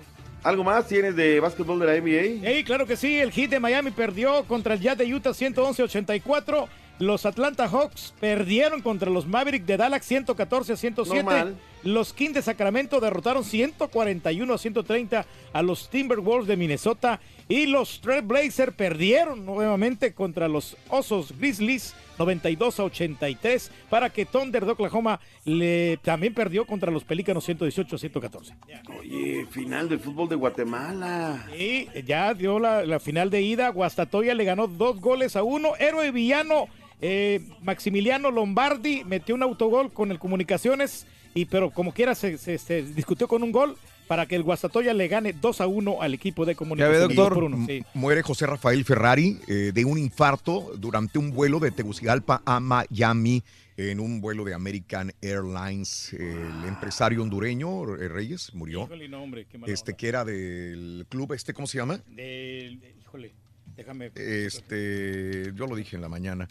¿Algo 0.43 0.65
más 0.65 0.89
tienes 0.89 1.15
de 1.15 1.39
básquetbol 1.39 1.79
de 1.79 1.85
la 1.85 1.93
NBA? 1.93 2.45
Ey, 2.45 2.65
claro 2.65 2.85
que 2.85 2.97
sí, 2.97 3.17
el 3.17 3.31
Heat 3.31 3.49
de 3.49 3.59
Miami 3.61 3.91
perdió 3.91 4.43
contra 4.43 4.73
el 4.73 4.81
Jazz 4.81 4.97
de 4.97 5.13
Utah 5.13 5.31
111-84. 5.31 6.67
Los 6.99 7.25
Atlanta 7.25 7.69
Hawks 7.69 8.13
perdieron 8.19 8.81
contra 8.81 9.09
los 9.09 9.25
Mavericks 9.25 9.65
de 9.65 9.77
Dallas 9.77 10.05
114 10.05 10.73
a 10.73 10.75
107. 10.75 11.23
Normal. 11.23 11.55
Los 11.83 12.13
Kings 12.13 12.35
de 12.35 12.41
Sacramento 12.41 12.99
derrotaron 12.99 13.43
141 13.43 14.53
a 14.53 14.57
130 14.57 15.25
a 15.53 15.61
los 15.61 15.89
Timberwolves 15.89 16.47
de 16.47 16.57
Minnesota 16.57 17.19
y 17.49 17.65
los 17.65 18.01
Trailblazers 18.01 18.73
perdieron 18.73 19.45
nuevamente 19.45 20.13
contra 20.13 20.47
los 20.47 20.77
Osos 20.89 21.37
Grizzlies 21.37 21.95
92 22.19 22.79
a 22.79 22.83
83 22.83 23.71
para 23.89 24.09
que 24.11 24.25
Thunder 24.25 24.65
de 24.65 24.71
Oklahoma 24.73 25.19
le, 25.43 25.97
también 26.03 26.33
perdió 26.33 26.65
contra 26.65 26.91
los 26.91 27.03
Pelícanos 27.03 27.45
118 27.45 27.95
a 27.95 27.99
114. 27.99 28.53
Oye, 28.99 29.47
final 29.49 29.89
del 29.89 29.99
fútbol 29.99 30.29
de 30.29 30.35
Guatemala. 30.35 31.47
Y 31.57 31.87
ya 32.03 32.33
dio 32.33 32.59
la, 32.59 32.85
la 32.85 32.99
final 32.99 33.29
de 33.29 33.41
ida. 33.41 33.69
Guastatoya 33.69 34.35
le 34.35 34.45
ganó 34.45 34.67
dos 34.67 35.01
goles 35.01 35.35
a 35.35 35.43
uno. 35.43 35.73
Héroe 35.79 36.11
villano 36.11 36.67
eh, 37.01 37.41
Maximiliano 37.63 38.29
Lombardi 38.29 39.03
metió 39.05 39.33
un 39.33 39.41
autogol 39.41 39.91
con 39.91 40.11
el 40.11 40.19
Comunicaciones, 40.19 41.07
y 41.33 41.45
pero 41.45 41.69
como 41.71 41.93
quiera 41.93 42.15
se, 42.15 42.37
se- 42.37 42.57
se 42.57 42.83
discutió 42.83 43.27
con 43.27 43.43
un 43.43 43.51
gol 43.51 43.75
para 44.07 44.25
que 44.25 44.35
el 44.35 44.43
Guastatoya 44.43 44.93
le 44.93 45.07
gane 45.07 45.31
2 45.31 45.61
a 45.61 45.67
1 45.67 46.01
al 46.01 46.13
equipo 46.13 46.43
de 46.45 46.51
Ya 46.51 46.53
ve, 46.53 46.57
Comunicaciones. 46.57 47.15
doctor, 47.15 47.43
uno, 47.45 47.65
sí. 47.65 47.83
muere 47.93 48.21
José 48.23 48.45
Rafael 48.45 48.83
Ferrari 48.83 49.39
eh, 49.47 49.71
de 49.73 49.85
un 49.85 49.97
infarto 49.97 50.73
durante 50.77 51.17
un 51.17 51.31
vuelo 51.31 51.59
de 51.59 51.71
Tegucigalpa 51.71 52.41
a 52.45 52.59
Miami 52.59 53.41
en 53.77 54.01
un 54.01 54.19
vuelo 54.19 54.43
de 54.43 54.53
American 54.53 55.13
Airlines. 55.21 56.11
El 56.13 56.67
empresario 56.67 57.21
hondureño, 57.23 57.95
eh, 57.95 58.09
Reyes, 58.09 58.53
murió. 58.53 58.83
Híjole, 58.83 59.07
no, 59.07 59.23
hombre, 59.23 59.45
qué 59.49 59.57
mala 59.57 59.71
Este 59.73 59.93
que 59.95 60.07
era 60.09 60.25
del 60.25 61.05
club, 61.07 61.31
este, 61.33 61.53
¿cómo 61.53 61.65
se 61.65 61.77
llama? 61.77 61.97
De- 62.09 62.77
de- 62.81 62.95
híjole, 62.99 63.33
déjame. 63.77 64.11
Este, 64.13 65.53
yo 65.55 65.67
lo 65.67 65.75
dije 65.77 65.95
en 65.95 66.01
la 66.01 66.09
mañana, 66.09 66.49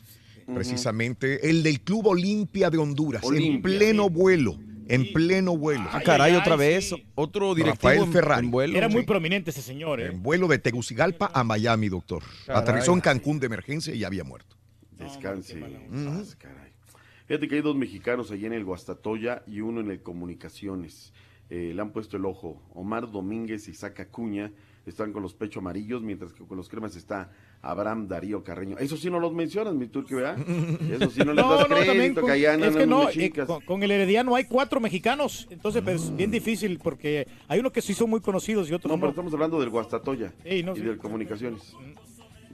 precisamente, 0.54 1.48
el 1.48 1.62
del 1.62 1.80
Club 1.80 2.06
Olimpia 2.08 2.70
de 2.70 2.78
Honduras, 2.78 3.22
en 3.32 3.62
pleno 3.62 4.08
vuelo, 4.10 4.58
en 4.90 5.12
pleno 5.12 5.56
vuelo. 5.56 5.88
Ah, 5.92 6.00
caray, 6.04 6.34
otra 6.34 6.56
vez, 6.56 6.94
otro 7.14 7.54
directivo 7.54 7.88
Rafael 7.90 8.02
en- 8.04 8.12
Ferrari. 8.12 8.44
en 8.46 8.50
vuelo. 8.50 8.76
Era 8.76 8.88
muy 8.88 9.02
Sí. 9.02 9.06
prominente 9.06 9.50
ese 9.50 9.62
señor, 9.62 10.00
¿eh? 10.00 10.06
En 10.06 10.22
vuelo 10.22 10.48
de 10.48 10.58
Tegucigalpa 10.58 11.30
a 11.32 11.44
Miami, 11.44 11.88
doctor. 11.88 12.22
Caray. 12.46 12.62
Aterrizó 12.62 12.92
en 12.94 13.00
Cancún 13.00 13.38
de 13.40 13.46
emergencia 13.46 13.94
y 13.94 14.04
había 14.04 14.24
muerto. 14.24 14.56
Descanse. 14.98 15.56
Paz, 15.58 16.36
caray. 16.36 16.70
Fíjate 17.26 17.48
que 17.48 17.54
hay 17.56 17.62
dos 17.62 17.76
mexicanos 17.76 18.30
allí 18.30 18.46
en 18.46 18.52
el 18.52 18.64
Guastatoya 18.64 19.42
y 19.46 19.60
uno 19.60 19.80
en 19.80 19.90
el 19.90 20.02
Comunicaciones. 20.02 21.12
Eh, 21.48 21.72
le 21.74 21.80
han 21.82 21.90
puesto 21.90 22.16
el 22.16 22.24
ojo. 22.26 22.62
Omar 22.74 23.10
Domínguez 23.10 23.66
y 23.68 23.72
Isaac 23.72 24.00
Acuña 24.00 24.52
están 24.86 25.12
con 25.12 25.22
los 25.22 25.34
pechos 25.34 25.60
amarillos, 25.60 26.02
mientras 26.02 26.32
que 26.32 26.44
con 26.44 26.56
los 26.56 26.68
cremas 26.68 26.96
está 26.96 27.30
Abraham 27.62 28.08
Darío 28.08 28.42
Carreño. 28.42 28.78
Eso 28.78 28.96
sí 28.96 29.10
no 29.10 29.20
los 29.20 29.32
mencionas, 29.34 29.74
mi 29.74 29.86
turque, 29.86 30.14
¿verdad? 30.14 30.38
Eso 30.90 31.10
sí 31.10 31.20
no 31.20 31.32
les 31.34 31.44
No, 31.44 31.50
das 31.54 31.68
no, 31.68 31.76
también 31.76 31.96
crédito, 31.96 32.20
con- 32.22 32.28
que 32.28 32.32
allá 32.34 32.54
andan 32.54 32.70
es 32.70 32.76
que 32.76 32.86
no, 32.86 33.08
eh, 33.10 33.32
con, 33.46 33.60
con 33.62 33.82
el 33.82 33.90
Herediano 33.90 34.34
hay 34.34 34.44
cuatro 34.44 34.80
mexicanos, 34.80 35.46
entonces 35.50 35.82
pues, 35.82 36.02
es 36.04 36.16
bien 36.16 36.30
difícil 36.30 36.78
porque 36.82 37.26
hay 37.48 37.60
unos 37.60 37.72
que 37.72 37.82
sí 37.82 37.92
son 37.94 38.08
muy 38.10 38.20
conocidos 38.20 38.70
y 38.70 38.74
otros 38.74 38.88
No, 38.90 38.96
no. 38.96 39.00
pero 39.00 39.10
estamos 39.10 39.32
hablando 39.34 39.60
del 39.60 39.68
Guastatoya 39.70 40.32
y 40.44 40.62
sí. 40.62 40.62
del 40.62 40.96
Comunicaciones. 40.98 41.74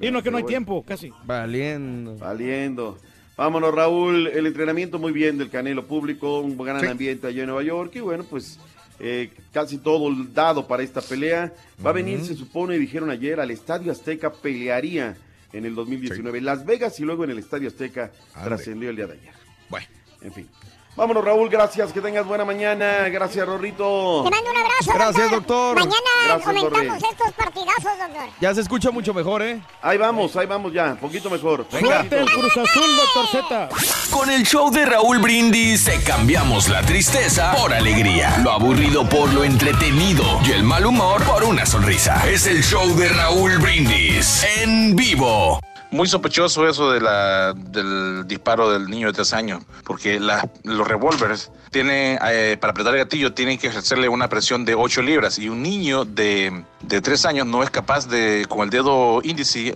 Y 0.01 0.11
no, 0.11 0.23
que 0.23 0.31
no 0.31 0.37
hay 0.39 0.45
tiempo, 0.45 0.83
casi. 0.85 1.11
Valiendo. 1.25 2.17
Valiendo. 2.19 2.99
Vámonos, 3.37 3.75
Raúl. 3.75 4.27
El 4.27 4.47
entrenamiento 4.47 4.99
muy 4.99 5.13
bien 5.13 5.39
del 5.39 5.49
Canelo 5.51 5.87
Público, 5.87 6.41
un 6.41 6.57
gran 6.59 6.81
Sí. 6.81 6.87
ambiente 6.87 7.27
allá 7.27 7.43
en 7.43 7.47
Nueva 7.49 7.63
York. 7.63 7.93
Y 7.95 8.01
bueno, 8.01 8.25
pues 8.29 8.59
eh, 8.99 9.31
casi 9.53 9.79
todo 9.79 10.11
dado 10.33 10.67
para 10.67 10.83
esta 10.83 11.01
pelea. 11.01 11.53
Va 11.85 11.91
a 11.91 11.93
venir, 11.93 12.25
se 12.25 12.35
supone, 12.35 12.79
dijeron 12.79 13.11
ayer, 13.11 13.41
al 13.41 13.51
Estadio 13.51 13.93
Azteca 13.93 14.33
pelearía 14.33 15.17
en 15.53 15.65
el 15.65 15.75
2019. 15.75 16.41
Las 16.41 16.65
Vegas 16.65 16.99
y 17.01 17.05
luego 17.05 17.25
en 17.25 17.31
el 17.31 17.39
Estadio 17.39 17.69
Azteca 17.69 18.11
Ande. 18.35 18.49
trascendió 18.49 18.91
el 18.91 18.97
día 18.97 19.07
de 19.07 19.15
ayer. 19.15 19.35
Bueno. 19.69 19.87
En 20.23 20.33
fin. 20.33 20.49
Vámonos, 20.97 21.23
Raúl. 21.23 21.49
Gracias. 21.51 21.93
Que 21.93 22.01
tengas 22.01 22.27
buena 22.27 22.45
mañana. 22.45 23.09
Gracias, 23.11 23.47
Rorrito. 23.47 24.23
Te 24.25 24.31
mando 24.31 24.51
un 24.51 24.57
abrazo, 24.57 24.93
Gracias, 24.95 25.31
doctor. 25.31 25.77
Mañana 25.77 25.97
Gracias, 26.25 26.47
comentamos 26.47 27.03
estos 27.11 27.33
partidazos, 27.33 27.99
doctor. 27.99 28.29
Ya 28.41 28.55
se 28.55 28.61
escucha 28.63 28.91
mucho 28.91 29.13
mejor, 29.13 29.43
¿eh? 29.43 29.61
Ahí 29.83 29.99
vamos, 29.99 30.35
ahí 30.37 30.47
vamos 30.47 30.73
ya. 30.73 30.95
Poquito 30.95 31.29
mejor. 31.29 31.67
Suerte 31.71 32.19
el 32.19 32.31
Cruz 32.31 32.57
Azul, 32.57 32.97
doctor 32.97 33.27
Z. 33.31 33.69
Con 34.11 34.31
el 34.31 34.45
show 34.45 34.71
de 34.71 34.87
Raúl 34.87 35.19
Brindis 35.19 35.85
te 35.85 36.03
cambiamos 36.03 36.69
la 36.69 36.83
tristeza 36.83 37.55
por 37.55 37.75
alegría, 37.75 38.39
lo 38.43 38.53
aburrido 38.53 39.07
por 39.09 39.33
lo 39.33 39.45
entretenido 39.45 40.25
y 40.47 40.53
el 40.53 40.63
mal 40.63 40.87
humor 40.87 41.23
por 41.25 41.45
una 41.45 41.67
sonrisa. 41.67 42.23
Es 42.27 42.47
el 42.47 42.63
show 42.63 42.89
de 42.97 43.09
Raúl 43.11 43.59
Brindis 43.59 44.45
en 44.63 44.97
vivo. 44.97 45.61
Muy 45.91 46.09
sospechoso 46.09 46.69
eso 46.69 46.91
de 46.91 47.01
la, 47.01 47.53
del 47.55 48.27
disparo 48.27 48.73
del 48.73 48.89
niño 48.89 49.07
de 49.07 49.13
tres 49.13 49.33
años, 49.33 49.63
porque 49.85 50.19
los 50.19 50.89
revólveres 50.89 51.53
tienen, 51.71 52.19
eh, 52.29 52.57
para 52.61 52.73
apretar 52.73 52.95
el 52.95 53.01
gatillo 53.01 53.33
tienen 53.33 53.57
que 53.57 53.69
ejercerle 53.69 54.09
una 54.09 54.29
presión 54.29 54.65
de 54.65 54.75
8 54.75 55.03
libras 55.03 55.39
y 55.39 55.49
un 55.49 55.63
niño 55.63 56.05
de, 56.05 56.65
de 56.83 57.01
tres 57.01 57.25
años 57.25 57.47
no 57.47 57.63
es 57.63 57.71
capaz 57.71 58.09
de 58.09 58.47
con 58.49 58.63
el 58.63 58.71
dedo 58.71 59.21
índice 59.23 59.75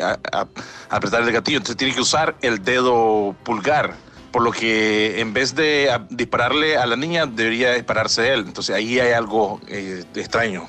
apretar 0.88 1.22
el 1.22 1.32
gatillo, 1.32 1.58
entonces 1.58 1.76
tiene 1.76 1.94
que 1.94 2.00
usar 2.00 2.34
el 2.42 2.62
dedo 2.62 3.36
pulgar. 3.44 3.94
Por 4.32 4.42
lo 4.42 4.52
que 4.52 5.20
en 5.20 5.32
vez 5.32 5.56
de 5.56 5.90
dispararle 6.08 6.76
a 6.76 6.86
la 6.86 6.94
niña, 6.94 7.26
debería 7.26 7.74
dispararse 7.74 8.32
él. 8.32 8.44
Entonces 8.46 8.76
ahí 8.76 9.00
hay 9.00 9.12
algo 9.12 9.60
eh, 9.66 10.04
extraño. 10.14 10.68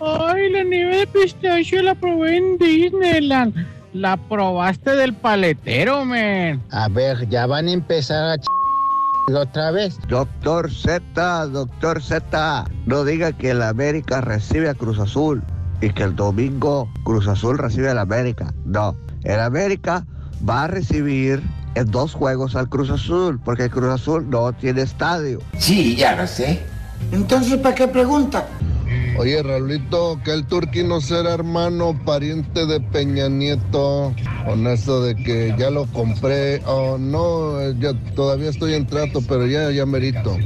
Ay, 0.00 0.50
la 0.50 0.64
nieve 0.64 0.96
de 0.96 1.06
pistacho 1.06 1.76
la 1.76 1.94
probé 1.94 2.38
en 2.38 2.58
Disneyland. 2.58 3.79
La 3.92 4.16
probaste 4.16 4.92
del 4.92 5.14
paletero, 5.14 6.04
man. 6.04 6.62
A 6.70 6.88
ver, 6.88 7.28
ya 7.28 7.46
van 7.46 7.66
a 7.66 7.72
empezar 7.72 8.30
a 8.30 8.38
ch... 8.38 8.46
otra 9.34 9.72
vez. 9.72 9.98
Doctor 10.08 10.72
Z, 10.72 11.46
doctor 11.46 12.00
Z, 12.00 12.66
no 12.86 13.04
diga 13.04 13.32
que 13.32 13.50
el 13.50 13.62
América 13.62 14.20
recibe 14.20 14.68
a 14.68 14.74
Cruz 14.74 14.98
Azul 15.00 15.42
y 15.80 15.90
que 15.90 16.04
el 16.04 16.14
domingo 16.14 16.88
Cruz 17.04 17.26
Azul 17.26 17.58
recibe 17.58 17.90
al 17.90 17.98
América. 17.98 18.54
No, 18.64 18.94
el 19.24 19.40
América 19.40 20.06
va 20.48 20.64
a 20.64 20.66
recibir 20.68 21.42
en 21.74 21.90
dos 21.90 22.14
juegos 22.14 22.54
al 22.54 22.68
Cruz 22.68 22.90
Azul, 22.90 23.40
porque 23.44 23.64
el 23.64 23.70
Cruz 23.70 23.92
Azul 23.92 24.28
no 24.30 24.52
tiene 24.52 24.82
estadio. 24.82 25.40
Sí, 25.58 25.96
ya 25.96 26.14
lo 26.14 26.26
sé. 26.28 26.60
Entonces, 27.12 27.58
¿para 27.58 27.74
qué 27.74 27.88
pregunta? 27.88 28.46
Oye, 29.18 29.42
Raulito, 29.42 30.18
que 30.24 30.32
el 30.32 30.46
Turqui 30.46 30.82
no 30.82 31.00
será 31.00 31.34
hermano 31.34 31.98
pariente 32.04 32.66
de 32.66 32.80
Peña 32.80 33.28
Nieto. 33.28 34.14
Con 34.46 34.66
eso 34.66 35.02
de 35.02 35.14
que 35.14 35.54
ya 35.58 35.70
lo 35.70 35.86
compré. 35.86 36.62
Oh, 36.66 36.96
no, 36.98 37.70
ya 37.72 37.92
todavía 38.14 38.48
estoy 38.48 38.74
en 38.74 38.86
trato, 38.86 39.20
pero 39.28 39.46
ya, 39.46 39.70
ya 39.70 39.84
merito. 39.84 40.36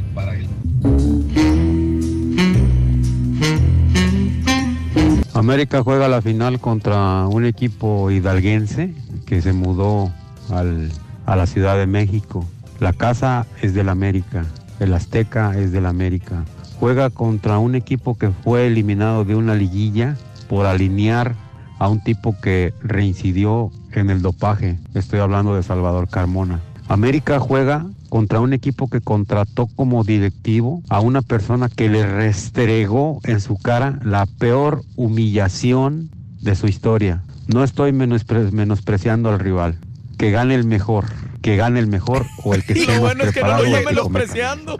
América 5.34 5.82
juega 5.82 6.08
la 6.08 6.22
final 6.22 6.60
contra 6.60 7.26
un 7.26 7.44
equipo 7.44 8.10
hidalguense 8.10 8.94
que 9.26 9.42
se 9.42 9.52
mudó 9.52 10.10
al- 10.50 10.90
a 11.26 11.36
la 11.36 11.46
Ciudad 11.46 11.76
de 11.76 11.86
México. 11.86 12.46
La 12.80 12.92
casa 12.92 13.46
es 13.62 13.74
del 13.74 13.88
América, 13.88 14.44
el 14.80 14.94
Azteca 14.94 15.58
es 15.58 15.72
del 15.72 15.86
América. 15.86 16.44
Juega 16.84 17.08
contra 17.08 17.58
un 17.58 17.76
equipo 17.76 18.14
que 18.18 18.28
fue 18.28 18.66
eliminado 18.66 19.24
de 19.24 19.34
una 19.34 19.54
liguilla 19.54 20.18
por 20.50 20.66
alinear 20.66 21.34
a 21.78 21.88
un 21.88 22.04
tipo 22.04 22.36
que 22.42 22.74
reincidió 22.82 23.70
en 23.92 24.10
el 24.10 24.20
dopaje. 24.20 24.76
Estoy 24.92 25.20
hablando 25.20 25.56
de 25.56 25.62
Salvador 25.62 26.10
Carmona. 26.10 26.60
América 26.88 27.38
juega 27.40 27.86
contra 28.10 28.40
un 28.40 28.52
equipo 28.52 28.90
que 28.90 29.00
contrató 29.00 29.66
como 29.66 30.04
directivo 30.04 30.82
a 30.90 31.00
una 31.00 31.22
persona 31.22 31.70
que 31.70 31.88
le 31.88 32.04
restregó 32.04 33.18
en 33.24 33.40
su 33.40 33.56
cara 33.56 33.98
la 34.04 34.26
peor 34.26 34.82
humillación 34.94 36.10
de 36.42 36.54
su 36.54 36.66
historia. 36.66 37.22
No 37.46 37.64
estoy 37.64 37.92
menospre- 37.92 38.52
menospreciando 38.52 39.30
al 39.30 39.38
rival. 39.38 39.78
Que 40.18 40.30
gane 40.32 40.54
el 40.54 40.64
mejor. 40.66 41.06
Que 41.40 41.56
gane 41.56 41.80
el 41.80 41.86
mejor 41.86 42.26
o 42.44 42.54
el 42.54 42.62
que 42.62 42.74
Y 42.74 42.80
esté 42.82 42.94
lo 42.96 43.02
más 43.04 43.14
bueno 43.14 43.24
es 43.24 43.32
que 43.34 43.40
no 43.40 43.84
menospreciando. 43.86 44.78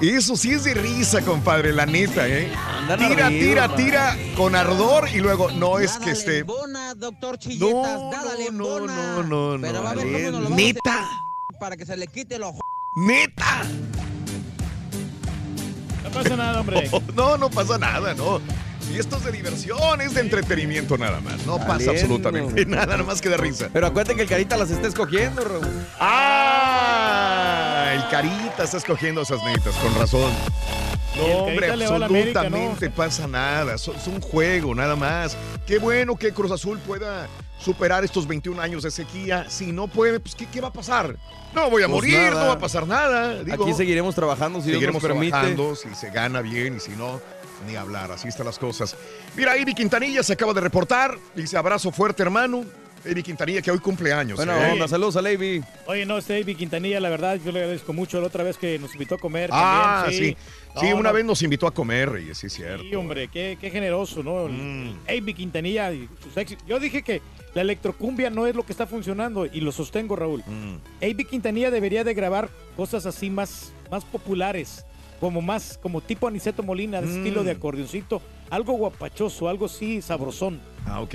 Eso 0.00 0.36
sí 0.36 0.52
es 0.52 0.64
de 0.64 0.74
risa, 0.74 1.20
compadre, 1.22 1.72
la 1.72 1.86
neta, 1.86 2.26
¿eh? 2.26 2.50
Andan 2.78 2.98
Tira, 2.98 3.28
tira, 3.28 3.76
tira 3.76 4.16
con 4.36 4.54
ardor 4.56 5.08
y 5.12 5.18
luego 5.18 5.50
no 5.50 5.78
es 5.78 5.98
que 5.98 6.10
esté. 6.12 6.44
doctor 6.96 7.38
Chilletas, 7.38 8.00
nada 8.10 8.34
le 8.36 8.46
embona. 8.46 8.94
No, 9.16 9.22
no, 9.22 9.58
no. 9.58 9.62
Pero 9.62 9.82
va 9.82 9.90
a 9.90 9.94
ver 9.94 10.32
cómo 10.32 10.50
Neta, 10.50 11.08
para 11.58 11.76
que 11.76 11.84
se 11.86 11.96
le 11.96 12.06
quite 12.06 12.38
los 12.38 12.54
neta. 12.94 13.62
No 16.02 16.10
pasa 16.10 16.36
nada, 16.36 16.60
hombre. 16.60 16.90
No, 17.14 17.36
no 17.36 17.50
pasa 17.50 17.78
nada, 17.78 18.14
no. 18.14 18.40
Y 18.92 18.98
esto 18.98 19.18
es 19.18 19.24
de 19.24 19.30
diversión, 19.32 20.00
es 20.00 20.14
de 20.14 20.20
entretenimiento 20.22 20.98
nada 20.98 21.20
más. 21.20 21.46
No 21.46 21.58
pasa 21.58 21.68
Valiendo. 21.74 21.92
absolutamente 21.92 22.66
nada, 22.66 22.86
nada 22.86 23.02
más 23.04 23.20
que 23.20 23.28
de 23.28 23.36
risa. 23.36 23.68
Pero 23.72 23.86
acuérdate 23.86 24.16
que 24.16 24.22
el 24.22 24.28
Carita 24.28 24.56
las 24.56 24.70
está 24.70 24.88
escogiendo, 24.88 25.44
Raúl. 25.44 25.68
¡Ah! 26.00 27.69
El 27.90 28.06
Carita 28.08 28.64
está 28.64 28.76
escogiendo 28.76 29.22
esas 29.22 29.42
netas, 29.44 29.74
con 29.76 29.94
razón. 29.96 30.32
No, 31.16 31.24
hombre, 31.24 31.70
absolutamente 31.70 32.88
pasa 32.90 33.26
nada. 33.26 33.74
Es 33.74 33.88
un 34.06 34.20
juego, 34.20 34.74
nada 34.74 34.94
más. 34.96 35.36
Qué 35.66 35.78
bueno 35.78 36.16
que 36.16 36.32
Cruz 36.32 36.52
Azul 36.52 36.78
pueda 36.78 37.26
superar 37.58 38.04
estos 38.04 38.26
21 38.26 38.60
años 38.62 38.84
de 38.84 38.90
sequía. 38.90 39.46
Si 39.50 39.72
no 39.72 39.88
puede, 39.88 40.20
pues 40.20 40.34
¿qué, 40.34 40.46
qué 40.46 40.60
va 40.60 40.68
a 40.68 40.72
pasar? 40.72 41.16
No 41.52 41.68
voy 41.68 41.82
a 41.82 41.86
Pues 41.88 41.96
morir, 41.96 42.30
nada. 42.30 42.42
no 42.42 42.46
va 42.48 42.54
a 42.54 42.58
pasar 42.58 42.86
nada. 42.86 43.42
Digo, 43.42 43.64
Aquí 43.64 43.74
seguiremos 43.74 44.14
trabajando 44.14 44.60
si 44.60 44.66
Dios 44.68 44.76
seguiremos 44.76 45.02
nos 45.02 45.10
permite. 45.10 45.30
trabajando, 45.32 45.74
si 45.74 45.92
se 45.94 46.10
gana 46.10 46.40
bien 46.42 46.76
y 46.76 46.80
si 46.80 46.92
no, 46.92 47.20
ni 47.66 47.74
hablar. 47.74 48.12
Así 48.12 48.28
están 48.28 48.46
las 48.46 48.58
cosas. 48.58 48.94
Mira, 49.36 49.58
Ivy 49.58 49.74
Quintanilla 49.74 50.22
se 50.22 50.34
acaba 50.34 50.54
de 50.54 50.60
reportar. 50.60 51.18
Dice 51.34 51.56
abrazo 51.56 51.90
fuerte, 51.90 52.22
hermano. 52.22 52.64
Ivy 53.04 53.22
Quintanilla, 53.22 53.62
que 53.62 53.70
hoy 53.70 53.78
cumple 53.78 54.12
años. 54.12 54.36
Buena 54.36 54.68
¿eh? 54.68 54.72
onda, 54.72 54.86
saludos 54.86 55.16
a 55.16 55.22
Levy. 55.22 55.62
Oye, 55.86 56.04
no, 56.04 56.18
este 56.18 56.34
David 56.34 56.56
Quintanilla, 56.56 57.00
la 57.00 57.08
verdad, 57.08 57.38
yo 57.42 57.50
le 57.50 57.60
agradezco 57.60 57.92
mucho 57.92 58.20
la 58.20 58.26
otra 58.26 58.44
vez 58.44 58.56
que 58.58 58.78
nos 58.78 58.92
invitó 58.92 59.14
a 59.14 59.18
comer. 59.18 59.48
Ah, 59.52 60.02
también, 60.04 60.36
sí. 60.36 60.36
Sí, 60.80 60.90
No, 60.90 60.96
una 60.96 61.08
no, 61.10 61.14
vez 61.14 61.24
nos 61.24 61.42
invitó 61.42 61.66
a 61.66 61.72
comer, 61.72 62.10
Reyes, 62.10 62.38
sí, 62.38 62.46
es 62.48 62.52
cierto. 62.52 62.82
Sí, 62.82 62.94
hombre, 62.94 63.28
qué, 63.28 63.56
qué 63.60 63.70
generoso, 63.70 64.22
¿no? 64.22 64.48
Mm. 64.48 64.98
Avi 65.08 65.34
Quintanilla 65.34 65.92
y 65.92 66.08
sus 66.22 66.36
éxitos. 66.36 66.66
Yo 66.66 66.78
dije 66.78 67.02
que 67.02 67.22
la 67.54 67.62
electrocumbia 67.62 68.28
no 68.30 68.46
es 68.46 68.54
lo 68.54 68.64
que 68.64 68.72
está 68.72 68.86
funcionando 68.86 69.46
y 69.46 69.60
lo 69.60 69.72
sostengo, 69.72 70.14
Raúl. 70.14 70.42
Mm. 70.46 70.76
Avi 71.02 71.24
Quintanilla 71.24 71.70
debería 71.70 72.04
de 72.04 72.12
grabar 72.14 72.50
cosas 72.76 73.06
así 73.06 73.30
más, 73.30 73.72
más 73.90 74.04
populares, 74.04 74.84
como 75.20 75.40
más, 75.40 75.78
como 75.82 76.00
tipo 76.02 76.28
Aniceto 76.28 76.62
Molina, 76.62 77.00
de 77.00 77.06
Mm. 77.06 77.16
estilo 77.16 77.44
de 77.44 77.52
acordeoncito, 77.52 78.20
algo 78.50 78.74
guapachoso, 78.74 79.48
algo 79.48 79.66
así 79.66 80.02
sabrosón. 80.02 80.60
Ah, 80.86 81.00
ok. 81.00 81.14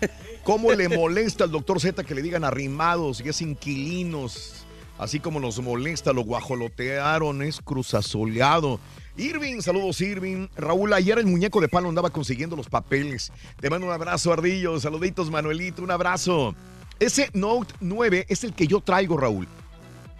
¿Cómo 0.48 0.72
le 0.72 0.88
molesta 0.88 1.44
al 1.44 1.50
doctor 1.50 1.78
Z 1.78 2.02
que 2.04 2.14
le 2.14 2.22
digan 2.22 2.42
arrimados 2.42 3.20
y 3.22 3.28
es 3.28 3.42
inquilinos? 3.42 4.64
Así 4.96 5.20
como 5.20 5.40
nos 5.40 5.60
molesta, 5.60 6.14
lo 6.14 6.22
guajolotearon, 6.22 7.42
es 7.42 7.60
cruzazoleado. 7.60 8.80
Irving, 9.18 9.60
saludos 9.60 10.00
Irving. 10.00 10.48
Raúl, 10.56 10.94
ayer 10.94 11.18
el 11.18 11.26
muñeco 11.26 11.60
de 11.60 11.68
palo 11.68 11.90
andaba 11.90 12.08
consiguiendo 12.08 12.56
los 12.56 12.70
papeles. 12.70 13.30
Te 13.60 13.68
mando 13.68 13.88
un 13.88 13.92
abrazo, 13.92 14.32
Ardillo. 14.32 14.80
Saluditos, 14.80 15.30
Manuelito, 15.30 15.82
un 15.82 15.90
abrazo. 15.90 16.54
Ese 16.98 17.28
Note 17.34 17.74
9 17.80 18.24
es 18.30 18.42
el 18.42 18.54
que 18.54 18.66
yo 18.66 18.80
traigo, 18.80 19.18
Raúl. 19.18 19.46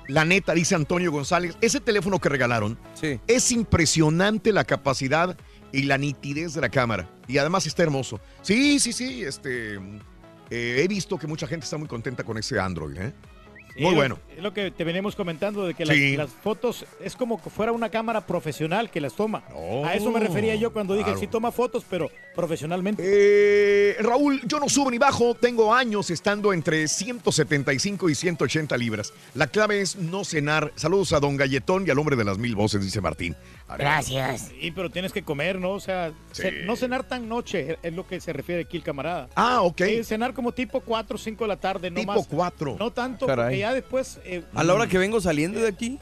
La 0.08 0.26
neta, 0.26 0.52
dice 0.52 0.74
Antonio 0.74 1.10
González. 1.10 1.56
Ese 1.62 1.80
teléfono 1.80 2.18
que 2.18 2.28
regalaron 2.28 2.78
es 3.26 3.50
impresionante 3.50 4.52
la 4.52 4.64
capacidad 4.64 5.38
y 5.72 5.84
la 5.84 5.96
nitidez 5.96 6.52
de 6.52 6.60
la 6.60 6.68
cámara. 6.68 7.08
Y 7.26 7.38
además 7.38 7.66
está 7.66 7.82
hermoso. 7.82 8.20
Sí, 8.42 8.78
sí, 8.78 8.92
sí. 8.92 9.24
Este, 9.24 9.78
eh, 10.50 10.80
he 10.84 10.88
visto 10.88 11.18
que 11.18 11.26
mucha 11.26 11.46
gente 11.46 11.64
está 11.64 11.76
muy 11.78 11.88
contenta 11.88 12.24
con 12.24 12.38
ese 12.38 12.58
Android. 12.58 12.96
¿eh? 12.98 13.12
Sí, 13.76 13.84
Muy 13.84 13.94
bueno. 13.94 14.18
Es 14.36 14.42
lo 14.42 14.52
que 14.52 14.72
te 14.72 14.82
veníamos 14.82 15.14
comentando, 15.14 15.64
de 15.64 15.72
que 15.74 15.86
las, 15.86 15.94
Sí. 15.96 16.16
las 16.16 16.30
fotos 16.30 16.84
es 17.00 17.14
como 17.14 17.40
que 17.40 17.48
fuera 17.48 17.70
una 17.70 17.90
cámara 17.90 18.26
profesional 18.26 18.90
que 18.90 19.00
las 19.00 19.14
toma. 19.14 19.44
a 19.84 19.94
eso 19.94 20.10
me 20.10 20.18
refería 20.18 20.56
yo 20.56 20.72
cuando 20.72 20.96
dije, 20.96 21.16
sí 21.16 21.28
toma 21.28 21.52
fotos, 21.52 21.84
pero 21.88 22.10
profesionalmente. 22.34 23.02
Eh, 23.06 23.96
Raúl, 24.00 24.40
yo 24.46 24.58
no 24.58 24.68
subo 24.68 24.90
ni 24.90 24.98
bajo, 24.98 25.34
tengo 25.36 25.72
años 25.72 26.10
estando 26.10 26.52
entre 26.52 26.88
175 26.88 28.08
y 28.10 28.14
180 28.16 28.76
libras. 28.76 29.12
La 29.34 29.46
clave 29.46 29.80
es 29.80 29.94
no 29.96 30.24
cenar. 30.24 30.72
Saludos 30.74 31.12
a 31.12 31.20
don 31.20 31.36
Galletón 31.36 31.86
y 31.86 31.90
al 31.90 31.98
hombre 32.00 32.16
de 32.16 32.24
las 32.24 32.38
mil 32.38 32.56
voces, 32.56 32.82
dice 32.82 33.00
Martín. 33.00 33.36
Gracias. 33.76 34.50
Sí, 34.60 34.70
pero 34.70 34.90
tienes 34.90 35.12
que 35.12 35.22
comer, 35.22 35.58
¿no? 35.58 35.72
O 35.72 35.80
sea, 35.80 36.12
Sí. 36.32 36.42
ce- 36.42 36.52
no 36.64 36.76
cenar 36.76 37.04
tan 37.04 37.28
noche 37.28 37.78
es 37.82 37.92
lo 37.92 38.06
que 38.06 38.20
se 38.20 38.32
refiere 38.32 38.62
aquí 38.62 38.76
el 38.78 38.82
camarada. 38.82 39.28
Ah, 39.34 39.62
ok. 39.62 39.82
Sí, 39.84 40.04
cenar 40.04 40.32
como 40.34 40.52
tipo 40.52 40.80
4 40.80 41.16
o 41.16 41.18
5 41.18 41.44
de 41.44 41.48
la 41.48 41.56
tarde, 41.56 41.90
no 41.90 42.00
Tipo 42.00 42.14
más. 42.14 42.26
4. 42.28 42.76
No 42.78 42.90
tanto, 42.92 43.26
Caray. 43.26 43.44
porque 43.46 43.58
ya 43.58 43.74
después... 43.74 44.20
eh, 44.24 44.42
A 44.54 44.64
la 44.64 44.74
hora 44.74 44.86
que 44.86 44.98
vengo 44.98 45.20
saliendo 45.20 45.60
de 45.60 45.68
aquí. 45.68 45.98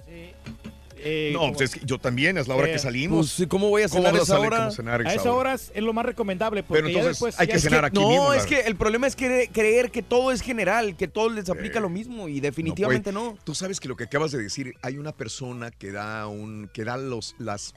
Eh, 0.99 1.31
No, 1.33 1.53
pues 1.53 1.73
es 1.75 1.81
que 1.81 1.87
yo 1.87 1.99
también, 1.99 2.39
es 2.39 2.49
la 2.49 2.55
hora 2.57 2.69
Eh, 2.69 2.73
que 2.73 2.79
salimos. 2.79 3.35
pues, 3.37 3.49
¿cómo 3.49 3.69
voy 3.69 3.83
a 3.83 3.89
cenar 3.89 4.13
vas 4.13 4.23
esa 4.23 4.35
salir? 4.35 4.47
hora? 4.47 4.59
¿Cómo 4.59 4.71
cenar 4.71 5.07
a 5.07 5.15
esa 5.15 5.33
hora 5.33 5.55
es 5.55 5.71
es 5.75 5.83
lo 5.83 5.93
más 5.93 6.05
recomendable, 6.07 6.63
porque 6.63 6.83
Pero 6.83 6.89
ya 6.89 6.99
entonces 7.01 7.13
después... 7.17 7.39
hay 7.41 7.47
ya 7.47 7.53
que 7.53 7.57
es 7.59 7.63
cenar 7.65 7.85
aquí 7.85 7.99
no, 8.01 8.09
mismo. 8.09 8.33
es 8.35 8.47
que 8.47 8.61
el 8.61 8.77
problema 8.77 9.07
es 9.07 9.17
cre- 9.17 9.51
creer 9.53 9.91
que 9.91 10.03
todo 10.03 10.33
es 10.33 10.41
general, 10.41 10.97
que 10.97 11.09
todo 11.09 11.29
les 11.31 11.49
aplica 11.51 11.81
lo 11.81 11.89
mismo 11.89 12.29
y 12.29 12.41
definitivamente 12.41 13.13
no. 13.13 13.31
puede. 13.33 13.43
Tú 13.45 13.55
sabes 13.55 13.81
que 13.81 13.89
lo 13.89 13.97
que 13.97 14.05
acabas 14.05 14.33
de 14.33 14.43
decir, 14.43 14.75
hay 14.83 14.99
una 14.99 15.13
persona 15.13 15.71
que 15.71 15.93
da 15.93 16.27
un, 16.27 16.69
que 16.73 16.85
da 16.85 16.97
los, 16.97 17.35
las, 17.39 17.75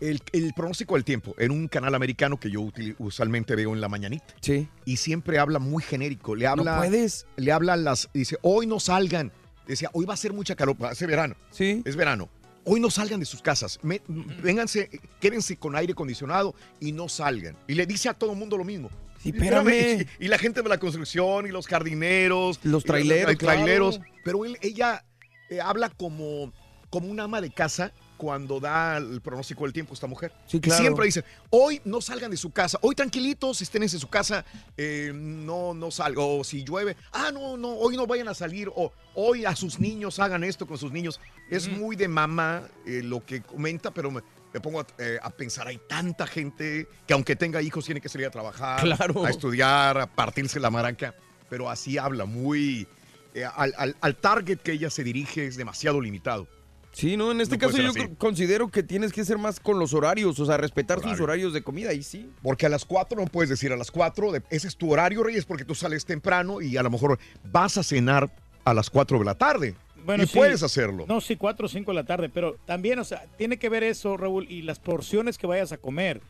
el, 0.00 0.20
el 0.32 0.52
pronóstico 0.54 0.94
del 0.94 1.04
tiempo 1.04 1.34
en 1.38 1.50
un 1.50 1.68
canal 1.68 1.94
americano 1.94 2.38
que 2.38 2.50
yo 2.50 2.60
util- 2.60 2.94
usualmente 2.98 3.54
veo 3.56 3.72
en 3.72 3.80
la 3.80 3.88
mañanita. 3.88 4.26
Sí. 4.40 4.68
Y 4.84 4.98
siempre 4.98 5.38
habla 5.38 5.58
muy 5.58 5.82
genérico. 5.82 6.34
Le 6.34 6.46
habla, 6.46 6.78
puedes. 6.78 7.26
Le 7.36 7.50
habla 7.52 7.76
las, 7.76 8.08
dice, 8.12 8.36
hoy 8.42 8.66
no 8.66 8.78
salgan. 8.80 9.32
Decía, 9.66 9.90
hoy 9.92 10.04
va 10.06 10.14
a 10.14 10.16
ser 10.16 10.32
mucha 10.32 10.54
calor, 10.54 10.76
va 10.82 10.90
a 10.90 10.94
ser 10.94 11.08
verano. 11.08 11.34
Sí. 11.50 11.82
Es 11.84 11.96
verano. 11.96 12.28
Hoy 12.64 12.80
no 12.80 12.90
salgan 12.90 13.20
de 13.20 13.26
sus 13.26 13.42
casas. 13.42 13.78
Me- 13.82 14.02
vénganse, 14.42 14.90
quédense 15.20 15.56
con 15.56 15.76
aire 15.76 15.92
acondicionado 15.92 16.54
y 16.80 16.92
no 16.92 17.08
salgan. 17.08 17.56
Y 17.68 17.74
le 17.74 17.86
dice 17.86 18.08
a 18.08 18.14
todo 18.14 18.32
el 18.32 18.38
mundo 18.38 18.56
lo 18.56 18.64
mismo. 18.64 18.90
Sí, 19.22 19.30
espérame. 19.30 20.06
Y, 20.20 20.24
y 20.24 20.28
la 20.28 20.38
gente 20.38 20.62
de 20.62 20.68
la 20.68 20.78
construcción 20.78 21.46
y 21.46 21.50
los 21.50 21.66
jardineros. 21.66 22.58
Los 22.64 22.84
traileros, 22.84 23.32
los 23.32 23.38
traileros. 23.38 23.98
claro. 23.98 24.12
Pero 24.24 24.44
él- 24.44 24.58
ella 24.62 25.04
eh, 25.50 25.60
habla 25.60 25.88
como, 25.90 26.52
como 26.90 27.08
un 27.08 27.20
ama 27.20 27.40
de 27.40 27.50
casa 27.50 27.92
cuando 28.16 28.58
da 28.60 28.96
el 28.96 29.20
pronóstico 29.20 29.64
del 29.64 29.72
tiempo 29.72 29.94
esta 29.94 30.06
mujer. 30.06 30.32
Sí, 30.46 30.56
Y 30.56 30.60
claro. 30.60 30.80
siempre 30.80 31.04
dice, 31.06 31.24
hoy 31.50 31.80
no 31.84 32.00
salgan 32.00 32.30
de 32.30 32.36
su 32.36 32.50
casa, 32.50 32.78
hoy 32.82 32.94
tranquilitos, 32.94 33.60
estén 33.62 33.82
en 33.82 33.88
su 33.88 34.08
casa, 34.08 34.44
eh, 34.76 35.12
no, 35.14 35.74
no 35.74 35.90
salgan, 35.90 36.24
o 36.26 36.44
si 36.44 36.64
llueve, 36.64 36.96
ah, 37.12 37.30
no, 37.32 37.56
no, 37.56 37.68
hoy 37.74 37.96
no 37.96 38.06
vayan 38.06 38.28
a 38.28 38.34
salir, 38.34 38.68
o 38.74 38.92
hoy 39.14 39.44
a 39.44 39.54
sus 39.54 39.78
niños 39.78 40.18
hagan 40.18 40.44
esto 40.44 40.66
con 40.66 40.78
sus 40.78 40.92
niños. 40.92 41.20
Es 41.50 41.68
muy 41.68 41.94
de 41.96 42.08
mamá 42.08 42.62
eh, 42.86 43.02
lo 43.04 43.24
que 43.24 43.42
comenta, 43.42 43.90
pero 43.90 44.10
me, 44.10 44.22
me 44.52 44.60
pongo 44.60 44.80
a, 44.80 44.86
eh, 44.98 45.18
a 45.22 45.30
pensar, 45.30 45.68
hay 45.68 45.78
tanta 45.88 46.26
gente 46.26 46.88
que 47.06 47.14
aunque 47.14 47.36
tenga 47.36 47.60
hijos 47.62 47.84
tiene 47.84 48.00
que 48.00 48.08
salir 48.08 48.26
a 48.26 48.30
trabajar, 48.30 48.80
Claro. 48.82 49.24
a 49.24 49.30
estudiar, 49.30 49.98
a 49.98 50.06
partirse 50.06 50.58
la 50.58 50.70
maraca, 50.70 51.14
pero 51.48 51.70
así 51.70 51.98
habla, 51.98 52.24
muy... 52.24 52.88
eh, 53.34 53.44
al, 53.44 53.74
al- 53.76 53.96
al 54.00 54.16
target 54.16 54.58
que 54.60 54.72
ella 54.72 54.88
se 54.90 55.04
dirige 55.04 55.46
es 55.46 55.56
demasiado 55.56 56.00
limitado. 56.00 56.48
Sí, 56.96 57.18
no, 57.18 57.30
en 57.30 57.42
este 57.42 57.56
No 57.56 57.60
caso 57.60 57.76
yo 57.76 57.90
así. 57.90 58.08
considero 58.16 58.68
que 58.68 58.82
tienes 58.82 59.12
que 59.12 59.22
ser 59.22 59.36
más 59.36 59.60
con 59.60 59.78
los 59.78 59.92
horarios, 59.92 60.40
o 60.40 60.46
sea, 60.46 60.56
respetar 60.56 60.96
sus 60.96 61.06
Horario. 61.08 61.24
horarios 61.24 61.52
de 61.52 61.62
comida 61.62 61.92
y 61.92 62.02
sí. 62.02 62.30
Porque 62.42 62.64
a 62.64 62.70
las 62.70 62.86
4 62.86 63.20
no 63.20 63.26
puedes 63.26 63.50
decir 63.50 63.70
a 63.70 63.76
las 63.76 63.90
4, 63.90 64.32
de- 64.32 64.42
ese 64.48 64.66
es 64.66 64.76
tu 64.76 64.90
horario, 64.90 65.22
Reyes, 65.22 65.44
porque 65.44 65.66
tú 65.66 65.74
sales 65.74 66.06
temprano 66.06 66.62
y 66.62 66.78
a 66.78 66.82
lo 66.82 66.88
mejor 66.88 67.18
vas 67.44 67.76
a 67.76 67.82
cenar 67.82 68.30
a 68.64 68.72
las 68.72 68.88
4 68.88 69.18
de 69.18 69.24
la 69.26 69.34
tarde. 69.34 69.74
Bueno, 70.06 70.24
y 70.24 70.26
sí. 70.26 70.38
puedes 70.38 70.62
hacerlo. 70.62 71.04
No, 71.06 71.20
sí, 71.20 71.36
4 71.36 71.66
o 71.66 71.68
5 71.68 71.90
de 71.90 71.94
la 71.96 72.04
tarde, 72.04 72.30
pero 72.30 72.56
también, 72.64 72.98
o 72.98 73.04
sea, 73.04 73.26
tiene 73.36 73.58
que 73.58 73.68
ver 73.68 73.82
eso, 73.84 74.16
Raúl, 74.16 74.46
y 74.48 74.62
las 74.62 74.78
porciones 74.78 75.36
que 75.36 75.46
vayas 75.46 75.72
a 75.72 75.76
comer. 75.76 76.22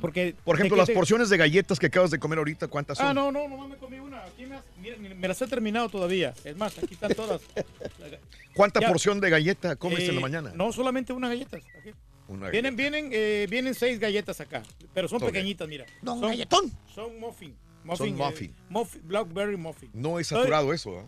Porque, 0.00 0.34
Por 0.44 0.56
ejemplo, 0.56 0.76
¿de 0.76 0.80
las 0.80 0.86
te- 0.88 0.94
porciones 0.94 1.28
de 1.30 1.36
galletas 1.36 1.78
que 1.78 1.86
acabas 1.86 2.10
de 2.10 2.18
comer 2.18 2.38
ahorita, 2.38 2.68
¿cuántas 2.68 2.98
son? 2.98 3.06
Ah, 3.08 3.14
no, 3.14 3.30
no, 3.30 3.48
no 3.48 3.68
me 3.68 3.76
comí 3.76 3.98
una. 3.98 4.24
Aquí 4.24 4.46
me, 4.46 4.56
has- 4.56 4.64
mira, 4.80 4.96
me 4.98 5.28
las 5.28 5.40
he 5.42 5.46
terminado 5.46 5.88
todavía. 5.88 6.32
Es 6.44 6.56
más, 6.56 6.76
aquí 6.78 6.94
están 6.94 7.12
todas. 7.14 7.40
¿Cuánta 8.54 8.80
Ya. 8.80 8.88
porción 8.88 9.20
de 9.20 9.30
galleta 9.30 9.76
comes 9.76 10.00
en 10.00 10.14
la 10.14 10.20
Eh, 10.20 10.22
mañana? 10.22 10.52
No, 10.54 10.72
solamente 10.72 11.12
unas 11.12 11.30
galletas. 11.30 11.62
aquí. 11.78 11.90
Una 12.28 12.48
Vienen, 12.50 12.76
vienen, 12.76 13.10
eh, 13.12 13.46
vienen 13.50 13.74
seis 13.74 13.98
galletas 13.98 14.40
acá, 14.40 14.62
pero 14.94 15.08
son 15.08 15.20
pequeñitas, 15.20 15.66
mira. 15.68 15.84
No, 16.00 16.12
son, 16.12 16.28
galletón. 16.30 16.70
Son 16.94 17.18
muffin. 17.18 17.56
Son 17.96 18.08
eh, 18.08 18.12
muffin. 18.12 18.54
muffin, 18.68 19.02
Blackberry 19.08 19.56
muffin. 19.56 19.90
No 19.94 20.20
es 20.20 20.28
Soy- 20.28 20.38
saturado 20.38 20.72
eso, 20.72 21.00
¿eh? 21.00 21.04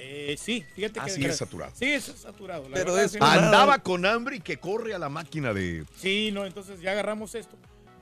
Eh, 0.00 0.36
sí, 0.38 0.64
fíjate 0.74 1.00
Ah, 1.00 1.04
que. 1.06 1.10
sí 1.10 1.24
es 1.24 1.36
saturado. 1.36 1.72
Sí, 1.74 1.86
es 1.86 2.04
saturado. 2.04 2.62
la 2.68 2.74
Pero 2.76 2.92
verdad, 2.92 3.04
es- 3.04 3.12
sí. 3.12 3.18
Andaba 3.20 3.80
con 3.80 4.06
hambre 4.06 4.36
y 4.36 4.40
que 4.40 4.56
corre 4.58 4.94
a 4.94 4.98
la 4.98 5.08
máquina 5.08 5.52
de... 5.52 5.84
Sí, 5.96 6.30
no, 6.32 6.46
entonces 6.46 6.80
ya 6.80 6.92
agarramos 6.92 7.34
esto. 7.34 7.56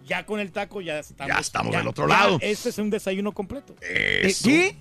Ya 0.07 0.25
con 0.25 0.41
el 0.41 0.53
taco 0.53 0.81
ya 0.81 1.01
estamos. 1.01 1.35
Ya 1.35 1.41
estamos 1.41 1.75
del 1.75 1.87
otro 1.87 2.09
ya 2.09 2.17
lado. 2.17 2.39
Este 2.41 2.69
es 2.69 2.79
un 2.79 2.91
desayuno 2.91 3.33
completo. 3.33 3.75
Eso. 3.81 4.45
¿Sí? 4.45 4.77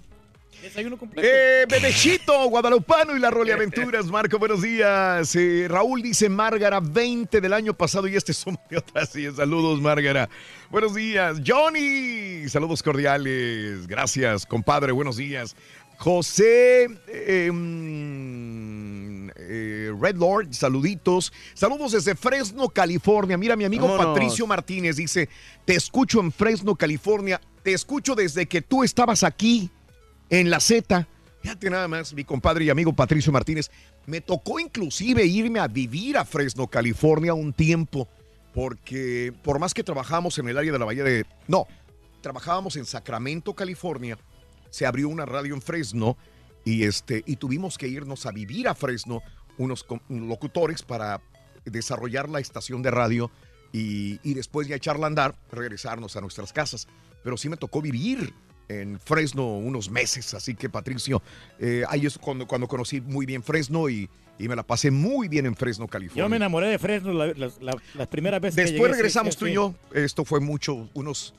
Desayuno 0.61 0.97
completo. 0.97 1.27
Eh, 1.31 1.65
Bebechito, 1.69 2.47
Guadalupano 2.49 3.15
y 3.15 3.19
la 3.19 3.29
Role 3.29 3.53
Aventuras. 3.53 4.05
Marco, 4.05 4.39
buenos 4.39 4.61
días. 4.61 5.35
Eh, 5.35 5.67
Raúl 5.69 6.01
dice 6.01 6.29
Márgara, 6.29 6.79
20 6.79 7.41
del 7.41 7.53
año 7.53 7.73
pasado 7.73 8.07
y 8.07 8.15
este 8.15 8.33
suma 8.33 8.59
de 8.69 8.77
otra. 8.77 9.05
Sí, 9.05 9.27
saludos, 9.35 9.81
Márgara. 9.81 10.29
Buenos 10.69 10.95
días. 10.95 11.41
Johnny, 11.45 12.47
saludos 12.49 12.81
cordiales. 12.81 13.85
Gracias, 13.87 14.45
compadre. 14.45 14.91
Buenos 14.91 15.17
días. 15.17 15.55
José 15.97 16.87
eh, 17.07 17.51
mm, 17.51 19.29
eh, 19.37 19.93
Red 19.99 20.15
Lord, 20.15 20.53
saluditos. 20.53 21.31
Saludos 21.53 21.93
desde 21.93 22.15
Fresno, 22.15 22.69
California. 22.69 23.37
Mira, 23.37 23.55
mi 23.55 23.65
amigo 23.65 23.87
Vámonos. 23.87 24.13
Patricio 24.13 24.47
Martínez 24.47 24.97
dice, 24.97 25.29
te 25.65 25.75
escucho 25.75 26.19
en 26.19 26.31
Fresno, 26.31 26.75
California. 26.75 27.39
Te 27.63 27.73
escucho 27.73 28.15
desde 28.15 28.47
que 28.47 28.61
tú 28.61 28.83
estabas 28.83 29.23
aquí 29.23 29.69
en 30.29 30.49
la 30.49 30.59
Z. 30.59 31.07
Fíjate 31.41 31.69
nada 31.69 31.87
más, 31.87 32.13
mi 32.13 32.23
compadre 32.23 32.65
y 32.65 32.69
amigo 32.69 32.93
Patricio 32.93 33.31
Martínez. 33.31 33.69
Me 34.07 34.21
tocó 34.21 34.59
inclusive 34.59 35.25
irme 35.25 35.59
a 35.59 35.67
vivir 35.67 36.17
a 36.17 36.25
Fresno, 36.25 36.67
California 36.67 37.33
un 37.33 37.53
tiempo, 37.53 38.07
porque 38.53 39.33
por 39.43 39.59
más 39.59 39.73
que 39.73 39.83
trabajamos 39.83 40.37
en 40.39 40.49
el 40.49 40.57
área 40.57 40.71
de 40.71 40.79
la 40.79 40.85
Bahía 40.85 41.03
de... 41.03 41.25
No, 41.47 41.67
trabajábamos 42.21 42.75
en 42.77 42.85
Sacramento, 42.85 43.53
California. 43.53 44.17
Se 44.75 44.85
abrió 44.85 45.07
una 45.07 45.25
radio 45.25 45.53
en 45.55 45.61
Fresno 45.61 46.17
y, 46.65 46.83
este, 46.83 47.23
y 47.25 47.37
tuvimos 47.37 47.77
que 47.77 47.87
irnos 47.87 48.25
a 48.25 48.31
vivir 48.31 48.67
a 48.67 48.75
Fresno 48.75 49.21
unos 49.57 49.85
locutores 50.09 50.81
para 50.83 51.21
desarrollar 51.63 52.27
la 52.27 52.41
estación 52.41 52.81
de 52.81 52.91
radio 52.91 53.31
y, 53.71 54.19
y 54.29 54.33
después 54.33 54.67
ya 54.67 54.75
echarla 54.75 55.05
a 55.05 55.07
andar, 55.07 55.35
regresarnos 55.49 56.17
a 56.17 56.21
nuestras 56.21 56.51
casas. 56.51 56.87
Pero 57.23 57.37
sí 57.37 57.47
me 57.47 57.55
tocó 57.55 57.81
vivir 57.81 58.33
en 58.67 58.99
Fresno 58.99 59.47
unos 59.57 59.89
meses, 59.89 60.33
así 60.33 60.55
que 60.55 60.69
Patricio, 60.69 61.21
eh, 61.57 61.83
ahí 61.87 62.05
es 62.05 62.17
cuando, 62.17 62.45
cuando 62.45 62.67
conocí 62.67 62.99
muy 62.99 63.25
bien 63.25 63.43
Fresno 63.43 63.87
y, 63.89 64.09
y 64.37 64.47
me 64.49 64.57
la 64.57 64.63
pasé 64.63 64.91
muy 64.91 65.29
bien 65.29 65.45
en 65.45 65.55
Fresno, 65.55 65.87
California. 65.87 66.25
Yo 66.25 66.29
me 66.29 66.35
enamoré 66.35 66.67
de 66.67 66.79
Fresno 66.79 67.13
la- 67.13 67.27
las 67.27 67.61
la, 67.61 67.77
las 67.93 68.07
primeras 68.07 68.41
veces 68.41 68.71
Después 68.71 68.91
regresamos 68.91 69.37
tú 69.37 69.47
y 69.47 69.53
yo, 69.53 69.73
esto 69.93 70.25
fue 70.25 70.41
mucho, 70.41 70.89
unos 70.95 71.33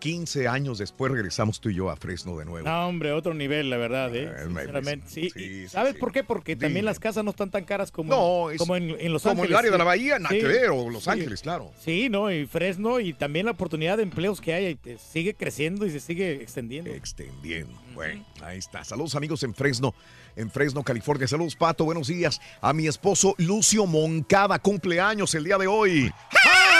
15 0.00 0.48
años 0.48 0.78
después 0.78 1.12
regresamos 1.12 1.60
tú 1.60 1.68
y 1.68 1.74
yo 1.76 1.90
a 1.90 1.96
Fresno 1.96 2.36
de 2.38 2.44
nuevo. 2.46 2.66
No, 2.68 2.88
hombre, 2.88 3.12
otro 3.12 3.34
nivel, 3.34 3.70
la 3.70 3.76
verdad, 3.76 4.14
¿eh? 4.16 4.28
Sinceramente, 4.46 5.06
sí. 5.08 5.28
Y 5.36 5.68
¿Sabes 5.68 5.94
por 5.94 6.10
qué? 6.10 6.24
Porque 6.24 6.56
también 6.56 6.84
las 6.84 6.98
casas 6.98 7.22
no 7.22 7.30
están 7.30 7.50
tan 7.50 7.64
caras 7.64 7.92
como, 7.92 8.10
No, 8.12 8.50
es 8.50 8.58
como 8.58 8.74
en, 8.76 8.96
en 8.98 9.12
Los 9.12 9.22
como 9.22 9.34
en 9.34 9.38
Ángeles. 9.40 9.50
el 9.50 9.56
área 9.56 9.70
de 9.70 9.76
sí. 9.76 9.78
la 9.78 9.84
bahía, 9.84 10.18
Sí, 10.28 10.42
ver, 10.42 10.70
o 10.70 10.90
Los 10.90 11.04
sí. 11.04 11.10
Ángeles, 11.10 11.42
claro. 11.42 11.70
Sí, 11.78 12.08
no, 12.08 12.32
y 12.32 12.46
Fresno 12.46 12.98
y 12.98 13.12
también 13.12 13.46
la 13.46 13.52
oportunidad 13.52 13.98
de 13.98 14.02
empleos 14.02 14.40
que 14.40 14.54
hay 14.54 14.78
eh, 14.84 14.96
sigue 14.98 15.34
creciendo 15.34 15.86
y 15.86 15.90
se 15.90 16.00
sigue 16.00 16.32
extendiendo. 16.42 16.90
Extendiendo. 16.90 17.78
Bueno, 17.94 18.24
ahí 18.42 18.58
está. 18.58 18.82
Saludos 18.84 19.14
amigos 19.14 19.42
en 19.42 19.54
Fresno, 19.54 19.94
en 20.36 20.50
Fresno, 20.50 20.82
California. 20.82 21.26
Saludos, 21.26 21.56
Pato. 21.56 21.84
Buenos 21.84 22.08
días 22.08 22.40
a 22.60 22.72
mi 22.72 22.86
esposo 22.86 23.34
Lucio 23.38 23.86
Moncada. 23.86 24.58
Cumpleaños 24.58 25.34
el 25.34 25.44
día 25.44 25.58
de 25.58 25.66
hoy. 25.66 26.12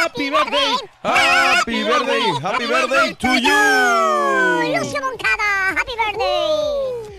Happy 0.04 0.30
birthday. 0.30 0.74
Happy 1.02 1.82
birthday. 1.82 2.22
Happy 2.42 2.66
birthday 2.66 3.14
to 3.14 3.34
you. 3.34 4.78
Lucio 4.78 5.00
Moncada, 5.00 5.70
happy 5.76 5.92
birthday. 5.96 7.10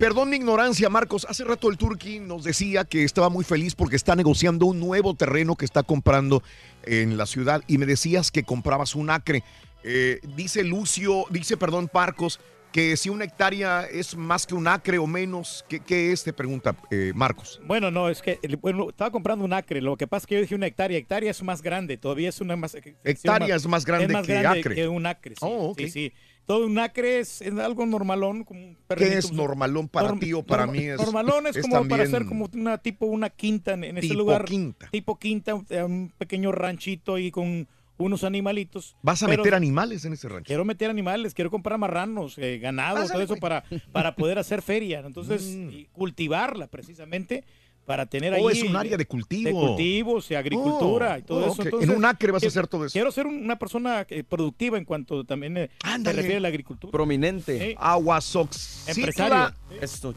Perdón 0.00 0.30
mi 0.30 0.36
ignorancia, 0.36 0.88
Marcos. 0.88 1.26
Hace 1.28 1.44
rato 1.44 1.68
el 1.68 1.76
Turqui 1.76 2.20
nos 2.20 2.42
decía 2.42 2.84
que 2.84 3.04
estaba 3.04 3.28
muy 3.28 3.44
feliz 3.44 3.74
porque 3.74 3.96
está 3.96 4.16
negociando 4.16 4.64
un 4.64 4.80
nuevo 4.80 5.14
terreno 5.14 5.56
que 5.56 5.66
está 5.66 5.82
comprando 5.82 6.42
en 6.84 7.18
la 7.18 7.26
ciudad 7.26 7.62
y 7.66 7.76
me 7.76 7.84
decías 7.84 8.30
que 8.30 8.42
comprabas 8.42 8.94
un 8.94 9.10
acre. 9.10 9.44
Eh, 9.82 10.20
dice 10.36 10.64
Lucio, 10.64 11.26
dice, 11.28 11.58
perdón, 11.58 11.90
Marcos, 11.92 12.40
que 12.72 12.96
si 12.96 13.08
una 13.08 13.24
hectárea 13.24 13.84
es 13.84 14.16
más 14.16 14.46
que 14.46 14.54
un 14.54 14.68
acre 14.68 14.98
o 14.98 15.06
menos, 15.06 15.64
¿qué, 15.68 15.80
qué 15.80 16.12
es? 16.12 16.22
Te 16.24 16.32
pregunta 16.32 16.76
eh, 16.90 17.12
Marcos. 17.14 17.60
Bueno, 17.66 17.90
no, 17.90 18.08
es 18.08 18.22
que 18.22 18.38
bueno, 18.60 18.90
estaba 18.90 19.10
comprando 19.10 19.44
un 19.44 19.52
acre. 19.52 19.80
Lo 19.80 19.96
que 19.96 20.06
pasa 20.06 20.24
es 20.24 20.26
que 20.28 20.34
yo 20.36 20.40
dije 20.42 20.54
una 20.54 20.66
hectárea. 20.66 20.96
Hectárea 20.98 21.30
es 21.30 21.42
más 21.42 21.62
grande. 21.62 21.96
Todavía 21.96 22.28
es 22.28 22.40
una 22.40 22.56
más. 22.56 22.76
Hectárea 23.04 23.56
es 23.56 23.66
más 23.66 23.84
grande 23.84 24.14
que 24.24 24.36
acre. 24.38 24.74
que 24.74 24.88
un 24.88 25.06
acre. 25.06 25.34
Sí, 25.34 25.40
Oh, 25.42 25.74
sí, 25.76 25.90
sí. 25.90 26.12
Todo 26.46 26.66
un 26.66 26.78
acre 26.80 27.20
es, 27.20 27.42
es 27.42 27.56
algo 27.58 27.86
normalón. 27.86 28.44
Como 28.44 28.60
un 28.60 28.76
¿Qué 28.96 29.18
es 29.18 29.32
normalón 29.32 29.88
para 29.88 30.08
norm- 30.10 30.20
ti 30.20 30.32
o 30.32 30.42
para 30.42 30.66
norm- 30.66 30.72
mí? 30.72 30.84
Es, 30.84 30.96
Normalón 30.98 31.46
es, 31.46 31.56
es 31.56 31.62
como 31.62 31.86
para 31.88 32.02
hacer 32.04 32.24
como 32.26 32.48
una 32.54 32.78
tipo 32.78 33.06
una 33.06 33.30
quinta 33.30 33.74
en, 33.74 33.84
en 33.84 33.98
ese 33.98 34.08
tipo 34.08 34.20
lugar. 34.20 34.44
quinta. 34.44 34.88
Tipo 34.90 35.18
quinta, 35.18 35.54
un, 35.54 35.66
un 35.70 36.12
pequeño 36.18 36.50
ranchito 36.50 37.14
ahí 37.14 37.30
con 37.30 37.68
unos 38.04 38.24
animalitos. 38.24 38.96
¿Vas 39.02 39.22
a 39.22 39.26
Pero 39.26 39.42
meter 39.42 39.54
animales 39.54 40.04
en 40.04 40.12
ese 40.14 40.28
rancho? 40.28 40.46
Quiero 40.46 40.64
meter 40.64 40.90
animales, 40.90 41.34
quiero 41.34 41.50
comprar 41.50 41.78
marranos, 41.78 42.36
eh, 42.38 42.58
ganado, 42.58 42.96
Pásale, 42.96 43.12
todo 43.12 43.22
eso 43.22 43.32
güey. 43.34 43.40
para, 43.40 43.64
para 43.92 44.14
poder 44.16 44.38
hacer 44.38 44.62
feria. 44.62 45.00
Entonces, 45.04 45.42
y 45.44 45.86
cultivarla 45.92 46.66
precisamente 46.66 47.44
para 47.86 48.06
tener 48.06 48.32
ahí. 48.34 48.42
Oh, 48.44 48.50
es 48.50 48.62
un 48.62 48.76
área 48.76 48.96
de 48.96 49.04
cultivo. 49.06 49.48
De 49.48 49.66
cultivos, 49.66 50.28
de 50.28 50.36
agricultura 50.36 51.14
Oh, 51.14 51.18
y 51.18 51.22
todo 51.22 51.46
oh, 51.46 51.52
eso. 51.62 51.80
En 51.80 51.90
un 51.90 52.04
acre 52.04 52.30
vas 52.30 52.44
a 52.44 52.46
hacer 52.46 52.68
todo 52.68 52.84
eso. 52.84 52.92
Quiero 52.92 53.10
ser 53.10 53.26
un- 53.26 53.42
una 53.42 53.58
persona 53.58 54.06
eh, 54.08 54.22
productiva 54.22 54.78
en 54.78 54.84
cuanto 54.84 55.24
también 55.24 55.56
eh, 55.56 55.70
se 55.82 56.12
refiere 56.12 56.36
a 56.36 56.40
la 56.40 56.48
agricultura. 56.48 56.92
Prominente. 56.92 57.58
Sí. 57.70 57.74
Aguasoxitla. 57.78 58.92
Empresario. 58.94 59.54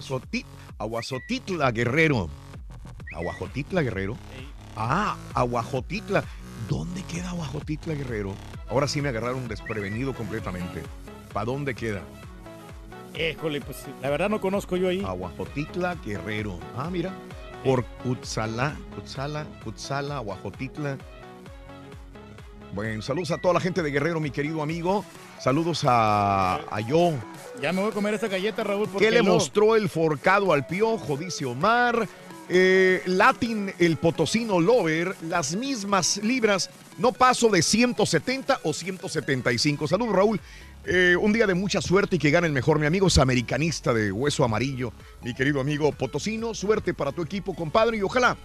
Soti- 0.02 0.46
Aguasotitla 0.78 1.72
Guerrero. 1.72 2.30
Aguajotitla 3.16 3.82
Guerrero. 3.82 4.18
Ah, 4.76 5.18
Aguajotitla. 5.34 6.24
¿Dónde 6.70 7.04
queda 7.04 7.30
Aguajotitla 7.32 7.94
Guerrero? 7.94 8.34
Ahora 8.70 8.88
sí 8.88 9.02
me 9.02 9.10
agarraron 9.10 9.48
desprevenido 9.48 10.14
completamente. 10.14 10.82
¿Para 11.34 11.46
dónde 11.46 11.76
queda? 11.76 12.02
Híjole, 13.20 13.62
pues 13.62 13.86
la 14.02 14.10
verdad 14.10 14.30
no 14.30 14.42
conozco 14.42 14.76
yo 14.78 14.88
ahí. 14.88 15.04
Aguajotitla 15.06 15.96
Guerrero. 16.06 16.60
Ah, 16.78 16.90
mira. 16.92 17.14
Por 17.64 17.86
Cutzala, 18.04 18.76
Cutzala, 18.96 19.46
Cutzala, 19.64 20.18
Aguajotitla. 20.18 20.98
Bueno, 22.74 23.02
saludos 23.02 23.32
a 23.32 23.38
toda 23.38 23.54
la 23.54 23.60
gente 23.60 23.84
de 23.84 23.92
Guerrero, 23.92 24.20
mi 24.20 24.32
querido 24.32 24.62
amigo. 24.64 25.06
Saludos 25.40 25.84
a, 25.86 26.56
a 26.72 26.80
yo. 26.80 27.12
Ya 27.62 27.72
me 27.72 27.82
voy 27.82 27.92
a 27.92 27.94
comer 27.94 28.14
esa 28.16 28.28
galleta, 28.28 28.64
Raúl. 28.64 28.90
¿Qué 28.98 29.12
le 29.12 29.22
no- 29.22 29.34
mostró 29.34 29.76
el 29.76 29.90
forcado 29.90 30.52
al 30.54 30.66
piojo? 30.66 31.18
Dice 31.18 31.46
Omar. 31.46 32.08
Eh, 32.50 33.02
Latin, 33.06 33.74
el 33.80 33.98
potosino 33.98 34.60
Lover, 34.60 35.16
las 35.24 35.56
mismas 35.56 36.18
libras. 36.18 36.70
No 36.98 37.12
paso 37.12 37.50
de 37.50 37.62
170 37.62 38.60
o 38.64 38.74
175. 38.74 39.88
Salud, 39.88 40.10
Raúl. 40.12 40.40
Eh, 40.86 41.16
un 41.20 41.32
día 41.32 41.48
de 41.48 41.54
mucha 41.54 41.82
suerte 41.82 42.18
y 42.18 42.20
que 42.20 42.30
gane 42.30 42.48
el 42.48 42.54
mejor. 42.54 42.80
Mi 42.80 42.86
amigo 42.86 43.08
es 43.08 43.18
americanista 43.18 43.94
de 43.94 44.12
hueso 44.12 44.44
amarillo. 44.44 44.92
Mi 45.24 45.34
querido 45.34 45.62
amigo 45.62 45.92
potosino. 45.94 46.54
Suerte 46.54 46.94
para 46.94 47.12
tu 47.12 47.22
equipo, 47.22 47.56
compadre. 47.56 47.98
Y 47.98 48.02
ojalá 48.02 48.38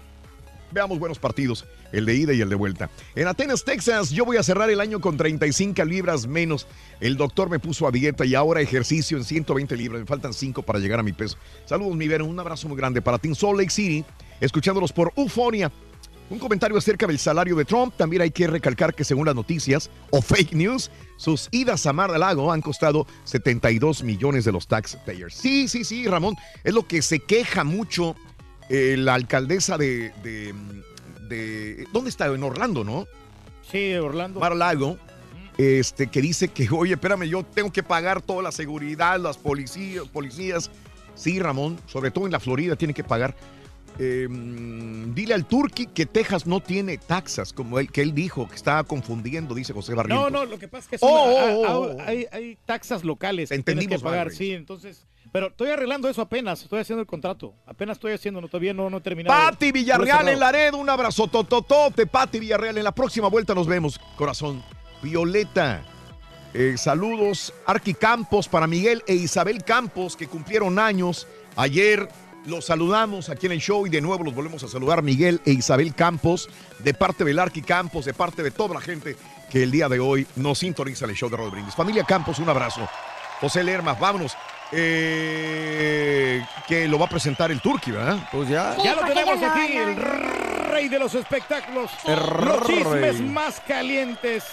Veamos 0.71 0.99
buenos 0.99 1.19
partidos, 1.19 1.65
el 1.93 2.05
de 2.05 2.15
ida 2.15 2.33
y 2.35 2.41
el 2.41 2.49
de 2.49 2.55
vuelta. 2.55 2.91
En 3.15 3.27
Atenas, 3.27 3.65
Texas, 3.65 4.11
yo 4.11 4.25
voy 4.25 4.37
a 4.37 4.43
cerrar 4.43 4.69
el 4.69 4.81
año 4.81 5.01
con 5.01 5.17
35 5.17 5.85
libras 5.85 6.27
menos. 6.27 6.67
El 7.01 7.17
doctor 7.17 7.49
me 7.49 7.59
puso 7.59 7.87
a 7.87 7.91
dieta 7.91 8.27
y 8.27 8.35
ahora 8.35 8.61
ejercicio 8.61 9.17
en 9.17 9.25
120 9.25 9.77
libras. 9.77 10.01
Me 10.01 10.07
faltan 10.07 10.35
5 10.35 10.63
para 10.63 10.79
llegar 10.79 11.01
a 11.01 11.03
mi 11.03 11.13
peso. 11.13 11.39
Saludos, 11.65 11.97
mi 11.97 12.07
Vero. 12.07 12.27
Un 12.27 12.39
abrazo 12.39 12.69
muy 12.69 12.77
grande 12.77 13.01
para 13.01 13.19
en 13.23 13.35
Salt 13.35 13.59
Lake 13.59 13.71
City, 13.71 14.05
escuchándolos 14.41 14.93
por 14.93 15.13
Euforia. 15.17 15.73
Un 16.31 16.39
comentario 16.39 16.77
acerca 16.77 17.07
del 17.07 17.19
salario 17.19 17.57
de 17.57 17.65
Trump. 17.65 17.95
También 17.97 18.21
hay 18.21 18.31
que 18.31 18.47
recalcar 18.47 18.95
que 18.95 19.05
según 19.05 19.25
las 19.27 19.35
noticias 19.35 19.89
o 20.11 20.21
fake 20.21 20.53
news, 20.53 20.91
sus 21.17 21.49
idas 21.53 21.87
a 21.87 21.93
Mar 21.95 22.11
a 22.11 22.19
Lago 22.19 22.53
han 22.53 22.61
costado 22.61 23.07
72 23.25 24.03
millones 24.03 24.45
de 24.45 24.53
los 24.53 24.67
taxpayers. 24.67 25.35
Sí, 25.35 25.69
sí, 25.69 25.85
sí, 25.85 26.07
Ramón. 26.07 26.37
Es 26.65 26.75
lo 26.75 26.87
que 26.87 27.01
se 27.01 27.21
queja 27.21 27.65
mucho 27.65 28.15
eh, 28.69 28.97
la 28.99 29.15
alcaldesa 29.15 29.79
de, 29.79 30.13
de, 30.23 30.55
de- 31.29 31.87
¿Dónde 31.93 32.11
está? 32.11 32.27
En 32.27 32.43
Orlando, 32.43 32.85
¿no? 32.85 33.07
Sí, 33.71 33.95
Orlando. 33.95 34.41
Mar 34.41 34.53
a 34.53 34.55
Lago. 34.55 34.99
Este, 35.59 36.07
que 36.07 36.21
dice 36.23 36.49
que, 36.49 36.69
oye, 36.71 36.95
espérame, 36.95 37.25
yo 37.25 37.43
tengo 37.43 37.73
que 37.73 37.83
pagar 37.83 38.23
toda 38.23 38.43
la 38.43 38.53
seguridad, 38.53 39.19
las 39.19 39.37
policías, 39.37 40.07
policías. 40.09 40.71
Sí, 41.17 41.41
Ramón, 41.41 41.79
sobre 41.87 42.13
todo 42.13 42.27
en 42.27 42.33
la 42.33 42.39
Florida 42.39 42.77
tiene 42.77 42.95
que 42.95 43.03
pagar. 43.03 43.35
Eh, 43.99 44.29
mm, 44.31 45.13
dile 45.15 45.35
al 45.35 45.45
Turqui 45.47 45.87
que 45.87 46.07
Texas 46.07 46.47
no 46.47 46.61
tiene 46.61 46.99
taxas, 46.99 47.53
como 47.53 47.81
él, 47.81 47.91
que 47.91 48.03
él 48.03 48.15
dijo, 48.15 48.49
que 48.49 48.55
estaba 48.55 48.85
confundiendo, 48.85 49.57
dice 49.57 49.73
José 49.73 49.95
Barrientos. 49.95 50.31
No, 50.31 50.45
no, 50.45 50.47
lo 50.49 50.59
que 50.61 50.69
pasa 50.69 50.85
es 50.85 50.89
que 50.89 50.97
es 50.97 51.03
Oh, 51.03 51.09
oh, 51.09 51.65
ah, 51.67 51.79
oh, 51.79 51.97
ah, 51.99 52.05
hay, 52.07 52.27
hay 52.31 52.57
taxas 52.65 53.03
locales 53.03 53.49
que 53.49 53.61
que 53.65 53.99
pagar, 53.99 54.31
sí, 54.31 54.53
entonces, 54.53 55.05
pero 55.33 55.49
estoy 55.49 55.71
arreglando 55.71 56.09
eso 56.09 56.23
apenas, 56.23 56.63
estoy 56.63 56.81
haciendo 56.81 57.01
el 57.01 57.07
contrato, 57.07 57.55
apenas 57.67 57.97
estoy 57.97 58.13
haciendo, 58.13 58.41
no, 58.41 58.49
todavía 58.49 58.73
no, 58.73 58.89
no 58.89 58.99
he 58.99 59.01
terminado. 59.01 59.39
Pati 59.39 59.73
Villarreal 59.73 60.25
No 60.25 60.31
en 60.31 60.41
Laredo, 60.41 60.77
un 60.79 60.89
abrazo 60.89 61.29
tototote. 61.29 62.07
Pati 62.07 62.41
Villarreal, 62.41 62.79
en 62.79 62.85
la 62.85 62.93
próxima 62.93 63.29
vuelta 63.29 63.55
nos 63.55 63.67
vemos, 63.67 64.01
corazón. 64.17 64.63
Violeta, 65.03 65.83
eh, 66.55 66.77
saludos. 66.77 67.53
Arqui 67.67 67.95
Campos 67.95 68.49
para 68.49 68.67
Miguel 68.67 69.03
e 69.07 69.15
Isabel 69.15 69.65
Campos, 69.65 70.17
que 70.17 70.27
cumplieron 70.27 70.79
años. 70.79 71.27
Ayer 71.57 72.09
los 72.47 72.65
saludamos 72.65 73.29
aquí 73.29 73.47
en 73.47 73.53
el 73.53 73.61
show 73.61 73.87
y 73.87 73.91
de 73.91 74.01
nuevo 74.01 74.25
los 74.25 74.35
volvemos 74.35 74.63
a 74.63 74.69
saludar, 74.69 75.03
Miguel 75.03 75.41
e 75.45 75.53
Isabel 75.53 75.95
Campos, 75.95 76.49
de 76.79 76.95
parte 76.95 77.25
del 77.25 77.39
Arqui 77.39 77.63
Campos, 77.63 78.07
de 78.07 78.15
parte 78.15 78.43
de 78.43 78.51
toda 78.51 78.75
la 78.75 78.81
gente 78.81 79.17
que 79.51 79.63
el 79.63 79.71
día 79.71 79.89
de 79.89 80.01
hoy 80.01 80.27
nos 80.37 80.59
sintoniza 80.59 81.05
en 81.05 81.11
el 81.11 81.17
show 81.17 81.29
de 81.29 81.37
Rod 81.37 81.51
Brindis. 81.51 81.75
Familia 81.75 82.05
Campos, 82.05 82.39
un 82.39 82.49
abrazo. 82.49 82.89
José 83.41 83.63
Lerma, 83.63 83.95
vámonos. 83.95 84.37
Eh, 84.73 86.45
que 86.67 86.87
lo 86.87 86.99
va 86.99 87.07
a 87.07 87.09
presentar 87.09 87.51
el 87.51 87.61
Turqui, 87.61 87.91
¿verdad? 87.91 88.19
Pues 88.31 88.49
ya. 88.49 88.77
Ya 88.83 88.95
lo 88.95 89.03
tenemos 89.03 89.43
aquí, 89.43 89.77
el 89.77 89.97
rey 89.97 90.89
de 90.89 90.99
los 90.99 91.15
espectáculos, 91.15 91.91
los 92.07 92.67
chismes 92.67 93.21
más 93.21 93.61
calientes, 93.67 94.45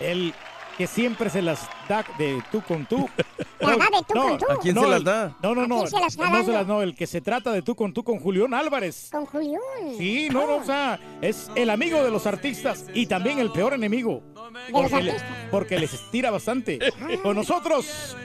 el 0.00 0.34
que 0.78 0.86
siempre 0.86 1.28
se 1.30 1.42
las 1.42 1.68
da 1.88 2.04
de 2.18 2.42
tú 2.50 2.62
con 2.62 2.86
tú. 2.86 3.08
La 3.60 3.76
da 3.76 3.86
de 3.92 4.02
tú 4.08 4.14
con 4.14 4.38
tú. 4.38 4.46
¿A 4.50 4.58
quién 4.60 4.74
se 4.74 4.80
el- 4.84 4.90
las 4.90 5.04
da? 5.04 5.36
No, 5.42 5.54
no, 5.54 5.62
¿A 5.62 5.66
no, 5.68 5.76
quién 5.78 5.90
se 5.90 6.00
las 6.00 6.12
está 6.14 6.24
no 6.24 6.30
se 6.30 6.36
dando? 6.38 6.52
las 6.52 6.66
no, 6.66 6.82
el 6.82 6.96
que 6.96 7.06
se 7.06 7.20
trata 7.20 7.52
de 7.52 7.62
tú 7.62 7.76
con 7.76 7.92
tú 7.92 8.02
con 8.02 8.18
Julián 8.18 8.52
Álvarez. 8.54 9.08
Con 9.12 9.26
Julián. 9.26 9.60
Sí, 9.96 10.28
no, 10.32 10.46
no, 10.46 10.56
o 10.56 10.64
sea, 10.64 10.98
es 11.20 11.48
el 11.54 11.70
amigo 11.70 12.02
de 12.02 12.10
los 12.10 12.26
artistas 12.26 12.86
y 12.92 13.06
también 13.06 13.38
el 13.38 13.52
peor 13.52 13.74
enemigo. 13.74 14.22
De 14.66 14.72
los 14.72 14.90
Porque, 14.90 15.02
le- 15.02 15.16
porque 15.50 15.78
les 15.78 15.94
estira 15.94 16.30
bastante. 16.30 16.78
Con 17.22 17.36
nosotros, 17.36 18.16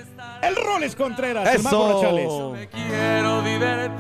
el 0.42 0.56
Roles 0.56 0.96
Contreras, 0.96 1.54
el 1.54 1.62
Mago 1.62 2.02
Rachales. 2.02 2.26
Eso. 2.26 2.56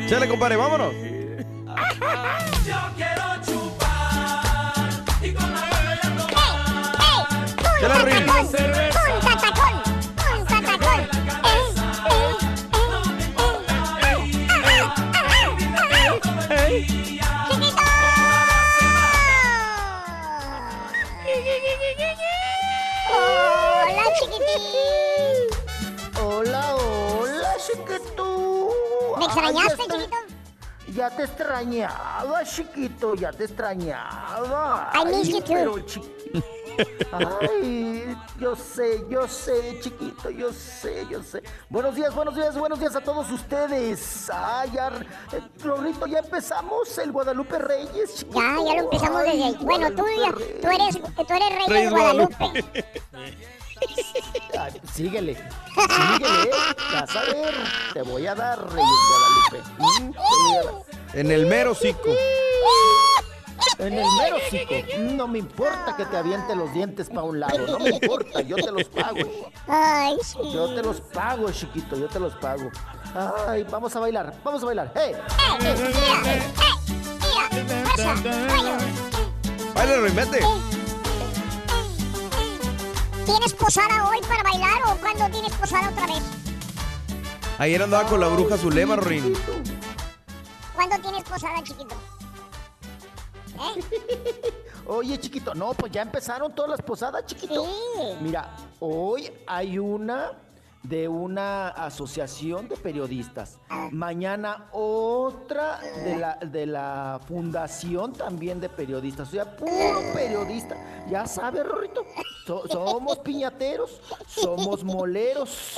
Chale, 0.10 0.28
compadre, 0.28 0.56
vámonos. 0.56 0.94
¡Punta 7.80 7.94
tacón! 8.00 8.52
¡Punta 9.14 9.38
tacón! 9.42 9.74
¡Punta 10.16 10.62
tacón! 10.66 11.02
¡Ey, 16.50 17.20
¡Hola, 23.14 24.04
chiquitín! 24.20 25.38
¡Hola, 26.20 26.76
hola, 26.76 27.52
chiquito! 27.58 28.70
¿Me 29.20 29.26
extrañaste, 29.26 29.84
chiquito? 29.84 30.37
Ya 30.98 31.12
te 31.12 31.26
extrañaba, 31.26 32.44
chiquito, 32.44 33.14
ya 33.14 33.32
te 33.32 33.44
extrañaba. 33.44 34.92
I 34.96 35.06
miss 35.06 35.28
you 35.28 35.42
too. 35.42 35.54
Pero, 35.54 35.80
chiquito. 35.82 36.44
Ay, 37.12 38.18
yo 38.40 38.56
sé, 38.56 39.06
yo 39.08 39.28
sé, 39.28 39.80
chiquito, 39.80 40.32
yo 40.32 40.52
sé, 40.52 41.06
yo 41.08 41.22
sé. 41.22 41.44
Buenos 41.70 41.94
días, 41.94 42.16
buenos 42.16 42.36
días, 42.36 42.58
buenos 42.58 42.80
días 42.80 42.96
a 42.96 43.02
todos 43.02 43.30
ustedes. 43.30 44.28
Ay, 44.34 44.72
ya, 44.74 44.88
eh, 45.34 45.42
Rorrito, 45.64 46.08
ya 46.08 46.18
empezamos 46.18 46.98
el 46.98 47.12
Guadalupe 47.12 47.60
Reyes, 47.60 48.16
chiquito. 48.16 48.40
Ya, 48.40 48.56
ya 48.66 48.74
lo 48.82 48.86
empezamos 48.86 49.22
desde 49.22 49.44
ahí. 49.44 49.58
Bueno, 49.62 49.92
tú, 49.92 50.04
ya, 50.04 50.32
Guadalupe 50.32 50.60
tú 50.64 50.68
eres, 50.68 51.00
tú 51.00 51.34
eres 51.34 51.50
rey 51.50 51.68
de 51.68 51.74
Reyes 51.74 51.92
Guadalupe. 51.92 52.88
Ay, 54.58 54.82
síguele, 54.94 55.36
síguele, 55.36 56.44
eh. 56.44 56.76
vas 56.94 57.16
a 57.16 57.22
ver, 57.22 57.54
te 57.94 58.02
voy 58.02 58.26
a 58.26 58.36
dar, 58.36 58.60
Reyes 58.72 58.90
Guadalupe. 59.10 59.70
Mm. 59.80 61.18
En 61.18 61.32
el 61.32 61.46
mero 61.46 61.76
cico. 61.76 62.10
En 63.80 63.94
el 63.94 64.06
mero 64.18 64.38
cico. 64.50 64.74
No 65.00 65.28
me 65.28 65.40
importa 65.40 65.96
que 65.96 66.06
te 66.06 66.18
aviente 66.18 66.56
los 66.56 66.74
dientes 66.74 67.10
para 67.10 67.24
un 67.24 67.40
lado. 67.40 67.68
No 67.68 67.80
me 67.80 67.90
importa, 67.90 68.42
yo 68.42 68.56
te 68.56 68.72
los 68.72 68.86
pago. 68.86 69.20
Ay, 69.68 70.18
sí. 70.24 70.38
Yo 70.52 70.74
te 70.74 70.82
los 70.82 71.02
pago, 71.02 71.52
chiquito, 71.52 71.96
yo 71.96 72.08
te 72.08 72.20
los 72.20 72.34
pago. 72.36 72.70
Ay, 73.48 73.64
vamos 73.70 73.96
a 73.96 74.00
bailar, 74.00 74.34
vamos 74.44 74.64
a 74.64 74.66
bailar. 74.66 74.92
¡Hey! 74.96 75.16
Baila, 79.74 79.98
remete. 79.98 80.40
¿Tienes 83.28 83.54
posada 83.56 84.10
hoy 84.10 84.20
para 84.22 84.42
bailar 84.42 84.82
o 84.88 84.98
cuándo 85.02 85.30
tienes 85.30 85.54
posada 85.58 85.90
otra 85.90 86.08
vez? 86.08 86.24
Ayer 87.58 87.84
andaba 87.84 88.08
con 88.08 88.22
la 88.22 88.30
bruja 88.30 88.58
Zulema, 88.58 88.96
Rin. 88.96 89.34
¿Cuándo 90.74 90.98
tienes 91.00 91.26
posada, 91.26 91.62
chiquito? 91.62 91.94
¿Eh? 93.60 94.54
Oye, 94.86 95.20
chiquito, 95.20 95.54
no, 95.54 95.74
pues 95.74 95.92
ya 95.92 96.04
empezaron 96.04 96.56
todas 96.56 96.72
las 96.72 96.82
posadas, 96.82 97.26
chiquito. 97.26 97.68
Mira, 98.22 98.56
hoy 98.80 99.30
hay 99.46 99.78
una 99.78 100.32
de 100.84 101.08
una 101.08 101.68
asociación 101.70 102.68
de 102.70 102.78
periodistas. 102.78 103.60
Mañana 103.92 104.68
otra 104.72 105.80
de 105.80 106.16
la, 106.18 106.36
de 106.36 106.66
la 106.66 107.20
fundación 107.28 108.14
también 108.14 108.62
de 108.62 108.70
periodistas. 108.70 109.28
O 109.28 109.32
sea, 109.32 109.56
puro 109.58 110.02
periodista. 110.14 110.78
Ya 111.10 111.26
sabes, 111.26 111.66
Rorrito, 111.66 112.06
so- 112.46 112.68
somos 112.70 113.18
piñateros, 113.20 114.02
somos 114.28 114.84
moleros. 114.84 115.78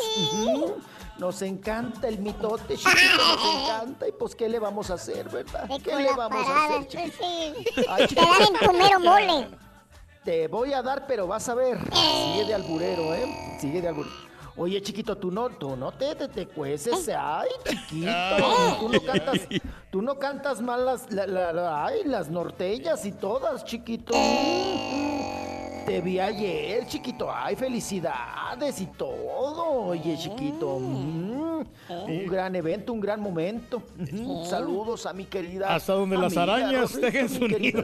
Nos 1.18 1.42
encanta 1.42 2.08
el 2.08 2.20
mitote, 2.20 2.78
chiquito, 2.78 3.18
nos 3.36 3.56
encanta. 3.64 4.08
Y 4.08 4.12
pues, 4.14 4.36
¿qué 4.36 4.48
le 4.48 4.58
vamos 4.60 4.90
a 4.90 4.94
hacer, 4.94 5.28
verdad? 5.30 5.68
¿Qué 5.84 5.96
le 5.96 6.14
vamos 6.16 6.48
a 6.48 6.66
hacer, 6.66 6.88
chiquito? 6.88 7.26
Ay, 7.90 8.08
Te 8.08 8.16
dan 8.16 8.42
en 8.42 8.68
tu 8.68 8.74
mero 8.74 9.00
mole. 9.00 9.48
Te 10.24 10.48
voy 10.48 10.72
a 10.74 10.82
dar, 10.82 11.08
pero 11.08 11.28
vas 11.28 11.50
a 11.50 11.56
ver. 11.56 11.78
Sigue 11.94 12.46
de 12.46 12.54
alburero, 12.54 13.14
¿eh? 13.16 13.58
Sigue 13.60 13.82
de 13.82 13.88
alburero. 13.90 14.28
Oye, 14.58 14.82
chiquito, 14.82 15.16
tú 15.18 15.32
no, 15.32 15.50
tú 15.50 15.76
no 15.76 15.92
te, 15.92 16.16
te, 16.16 16.28
te 16.28 16.48
cueces. 16.48 17.10
Ay, 17.18 17.48
chiquito. 17.66 18.10
Tú 18.80 18.90
no 18.90 19.02
cantas, 19.06 19.40
tú 19.92 20.02
no 20.02 20.20
cantas 20.20 20.62
mal 20.62 20.86
las, 20.86 21.12
la- 21.12 21.28
la- 21.28 21.54
la- 21.54 21.86
ay, 21.86 22.04
las 22.06 22.30
norteñas 22.30 23.06
y 23.06 23.12
todas, 23.14 23.64
chiquito. 23.66 24.14
Te 25.90 26.02
vi 26.02 26.20
ayer, 26.20 26.86
chiquito. 26.86 27.32
Ay, 27.34 27.56
felicidades 27.56 28.80
y 28.80 28.86
todo. 28.86 29.64
Oye, 29.88 30.16
chiquito. 30.20 30.78
mm, 30.80 31.61
Un 32.07 32.28
gran 32.28 32.56
evento, 32.56 32.94
un 32.94 32.99
gran 32.99 33.20
momento. 33.20 33.82
Saludos 34.48 35.07
a 35.07 35.14
mi 35.14 35.26
querida. 35.26 35.74
Hasta 35.74 35.94
donde 35.94 36.16
las 36.16 36.38
arañas 36.38 36.94
dejen 37.02 37.28
su 37.28 37.48
nido. 37.48 37.82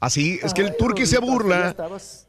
Así, 0.00 0.38
es 0.42 0.52
que 0.52 0.60
el 0.60 0.76
turqui 0.76 1.06
se 1.06 1.18
burla 1.18 1.74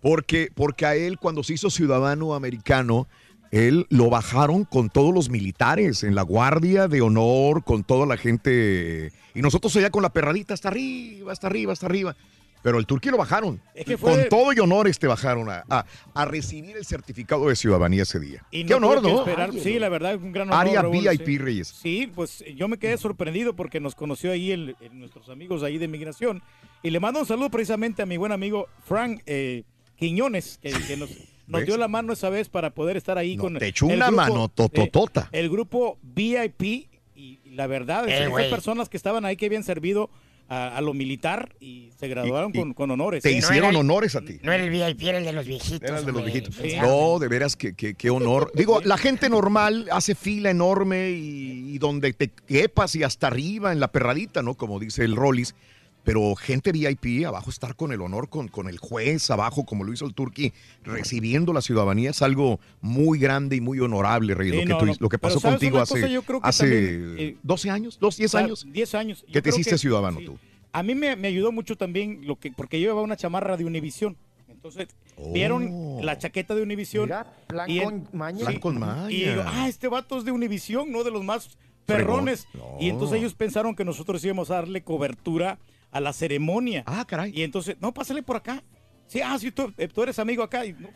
porque, 0.01 0.49
porque 0.55 0.85
a 0.85 0.95
él 0.95 1.19
cuando 1.19 1.43
se 1.43 1.55
hizo 1.55 1.69
ciudadano 1.69 2.35
americano, 2.35 3.05
él 3.51 3.85
lo 3.89 4.09
bajaron 4.09 4.63
con 4.63 4.89
todos 4.89 5.13
los 5.13 5.29
militares 5.29 6.03
en 6.03 6.15
la 6.15 6.21
guardia 6.21 6.87
de 6.87 7.01
honor, 7.01 7.65
con 7.65 7.83
toda 7.83 8.05
la 8.05 8.15
gente. 8.15 9.11
Y 9.35 9.41
nosotros 9.41 9.75
allá 9.75 9.89
con 9.89 10.03
la 10.03 10.09
perradita 10.13 10.53
hasta 10.53 10.69
arriba, 10.69 11.33
hasta 11.33 11.47
arriba, 11.47 11.73
hasta 11.73 11.85
arriba. 11.85 12.15
Pero 12.63 12.79
el 12.79 12.85
turqui 12.87 13.09
lo 13.09 13.17
bajaron. 13.17 13.61
Es 13.75 13.85
que 13.85 13.97
fue- 13.97 14.11
Con 14.11 14.29
todo 14.29 14.53
y 14.53 14.59
honores 14.59 14.97
te 14.97 15.05
bajaron 15.05 15.49
a, 15.49 15.63
a- 15.69 15.85
a 16.13 16.25
recibir 16.25 16.75
el 16.77 16.85
certificado 16.85 17.49
de 17.49 17.55
ciudadanía 17.55 18.03
ese 18.03 18.19
día. 18.19 18.43
Y 18.51 18.63
Qué 18.63 18.69
no 18.71 18.77
honor, 18.77 19.03
¿no? 19.03 19.19
esperar. 19.19 19.51
Sí, 19.53 19.77
la 19.77 19.89
verdad, 19.89 20.15
un 20.15 20.31
gran 20.31 20.47
honor. 20.47 20.59
Área 20.61 20.81
Raúl, 20.81 20.97
VIP, 20.97 21.25
sí. 21.25 21.37
Reyes. 21.37 21.67
Sí, 21.67 22.11
pues 22.15 22.43
yo 22.55 22.67
me 22.69 22.79
quedé 22.79 22.97
sorprendido 22.97 23.53
porque 23.55 23.79
nos 23.81 23.93
conoció 23.95 24.31
ahí 24.31 24.51
el- 24.51 24.75
el- 24.79 24.97
nuestros 24.97 25.27
amigos 25.29 25.61
ahí 25.61 25.77
de 25.77 25.87
migración. 25.89 26.41
Y 26.81 26.89
le 26.89 26.99
mando 26.99 27.19
un 27.19 27.25
saludo 27.25 27.49
precisamente 27.49 28.01
a 28.01 28.05
mi 28.05 28.15
buen 28.17 28.31
amigo 28.31 28.67
Frank 28.85 29.21
eh, 29.25 29.63
Quiñones, 29.97 30.57
que, 30.61 30.71
que 30.71 30.97
nos, 30.97 31.09
nos 31.47 31.59
¿Ves? 31.61 31.65
dio 31.67 31.77
la 31.77 31.87
mano 31.89 32.13
esa 32.13 32.29
vez 32.29 32.47
para 32.49 32.69
poder 32.73 32.95
estar 32.97 33.17
ahí 33.17 33.35
con 33.37 33.57
te 33.57 33.67
echó 33.67 33.87
el 33.89 33.97
una 33.97 34.07
grupo, 34.07 34.21
mano 34.21 34.47
tototota. 34.49 35.29
eh, 35.33 35.39
el 35.41 35.49
grupo 35.49 35.97
VIP 36.01 36.61
y, 36.63 36.87
y 37.15 37.39
la 37.51 37.67
verdad, 37.67 38.07
Eh, 38.07 38.15
esas 38.15 38.29
güey. 38.29 38.49
personas 38.49 38.87
que 38.89 38.97
estaban 38.97 39.25
ahí 39.25 39.35
que 39.35 39.45
habían 39.47 39.63
servido 39.65 40.09
a, 40.49 40.77
a 40.77 40.81
lo 40.81 40.93
militar 40.93 41.55
y 41.59 41.89
se 41.99 42.07
graduaron 42.07 42.51
Y- 42.53 42.57
y 42.57 42.61
con, 42.61 42.73
con 42.73 42.91
honores. 42.91 43.23
Te 43.23 43.29
¿eh? 43.31 43.37
hicieron 43.37 43.75
honores 43.75 44.15
a 44.15 44.21
ti. 44.21 44.39
No 44.43 44.51
era 44.51 44.63
el 44.63 44.69
VIP, 44.69 45.01
era 45.03 45.17
el 45.17 45.25
de 45.25 45.33
los 45.33 45.45
viejitos. 45.45 45.81
Era 45.81 45.99
el 45.99 46.05
de 46.05 46.11
los 46.11 46.23
viejitos. 46.25 46.55
No, 46.81 47.19
de 47.19 47.27
veras, 47.27 47.55
que, 47.55 47.73
que- 47.73 47.95
qué 47.95 48.09
honor. 48.09 48.51
Digo, 48.55 48.81
la 48.83 48.97
gente 48.97 49.29
normal 49.29 49.87
hace 49.91 50.15
fila 50.15 50.49
enorme 50.51 51.11
y, 51.11 51.73
y 51.75 51.77
donde 51.79 52.13
te 52.13 52.29
quepas 52.29 52.95
y 52.95 53.03
hasta 53.03 53.27
arriba 53.27 53.71
en 53.71 53.79
la 53.79 53.91
perradita, 53.91 54.41
¿no? 54.43 54.55
Como 54.55 54.79
dice 54.79 55.03
el 55.03 55.15
Rollis. 55.15 55.55
Pero 56.03 56.35
gente 56.35 56.71
VIP, 56.73 57.25
abajo 57.25 57.49
estar 57.49 57.75
con 57.75 57.93
el 57.93 58.01
honor, 58.01 58.27
con, 58.29 58.47
con 58.49 58.67
el 58.67 58.77
juez, 58.77 59.29
abajo, 59.31 59.65
como 59.65 59.83
lo 59.85 59.93
hizo 59.93 60.05
el 60.05 60.13
Turqui, 60.13 60.51
recibiendo 60.83 61.53
la 61.53 61.61
ciudadanía, 61.61 62.09
es 62.09 62.21
algo 62.21 62.59
muy 62.81 63.19
grande 63.19 63.55
y 63.55 63.61
muy 63.61 63.79
honorable, 63.79 64.35
Rey. 64.35 64.51
Sí, 64.51 64.55
lo, 64.57 64.61
que 64.63 64.73
tú- 64.79 64.85
no. 64.85 64.93
lo 64.99 65.09
que 65.09 65.17
Pero 65.17 65.29
pasó 65.33 65.39
¿sabes 65.39 65.55
contigo 65.59 65.79
hace, 65.79 65.93
cosa? 66.01 66.07
Yo 66.07 66.21
creo 66.23 66.41
que 66.41 66.47
hace 66.49 66.63
también, 66.63 67.15
eh, 67.19 67.37
12 67.43 67.69
años, 67.69 67.97
dos, 68.01 68.17
10 68.17 68.31
Claro, 68.31 68.45
años. 68.47 68.67
10 68.69 68.95
años. 68.95 69.23
Yo 69.27 69.33
Que 69.33 69.41
te 69.41 69.49
hiciste 69.49 69.71
que- 69.71 69.77
ciudadano 69.77 70.19
sí. 70.19 70.25
tú. 70.25 70.37
A 70.73 70.83
mí 70.83 70.93
me, 70.95 71.15
me 71.15 71.27
ayudó 71.29 71.51
mucho 71.51 71.77
también 71.77 72.21
lo 72.27 72.35
que 72.37 72.51
porque 72.51 72.79
yo 72.81 72.87
llevaba 72.87 73.03
una 73.03 73.15
chamarra 73.15 73.55
de 73.57 73.63
Univisión. 73.63 74.17
Entonces, 74.49 74.87
vieron 75.33 76.03
la 76.05 76.17
chaqueta 76.17 76.55
de 76.55 76.63
Univisión. 76.63 77.05
Mira, 77.05 77.25
plan 77.47 77.69
y 77.69 77.81
con 77.81 78.07
maña. 78.13 78.39
Plan 78.39 78.59
con 78.59 78.79
maña. 78.79 79.11
Y 79.11 79.23
digo, 79.25 79.43
ah, 79.45 79.67
este 79.69 79.87
vato 79.87 80.17
es 80.17 80.25
de 80.25 80.31
Univisión, 80.31 80.91
no 80.91 81.03
de 81.03 81.11
los 81.11 81.23
más 81.23 81.49
perrones. 81.85 82.47
Y 82.79 82.89
entonces 82.89 83.19
ellos 83.19 83.33
pensaron 83.33 83.75
que 83.75 83.85
nosotros 83.85 84.23
íbamos 84.23 84.49
a 84.51 84.55
darle 84.55 84.81
cobertura 84.83 85.59
a 85.93 85.99
la 86.01 86.11
ceremonia. 86.13 86.83
Ah, 86.85 87.05
caray. 87.07 87.31
Y 87.35 87.43
entonces, 87.43 87.77
no, 87.79 87.93
pásale 87.93 88.21
por 88.23 88.35
acá. 88.35 88.63
Sí, 89.07 89.21
ah, 89.21 89.37
sí, 89.39 89.51
tú, 89.51 89.71
eh, 89.77 89.87
tú 89.87 90.03
eres 90.03 90.19
amigo 90.19 90.43
acá. 90.43 90.65
Y, 90.65 90.73
no, 90.73 90.89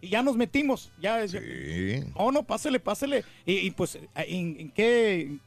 y 0.00 0.08
ya 0.08 0.22
nos 0.22 0.36
metimos. 0.36 0.92
Ya, 1.00 1.24
ya- 1.24 1.40
no, 2.18 2.32
no, 2.32 2.42
pásale, 2.42 2.80
pásale. 2.80 3.24
Y, 3.46 3.54
y, 3.58 3.70
pues, 3.70 3.98
¿en, 4.16 4.60
en 4.60 4.70
qué, 4.70 5.38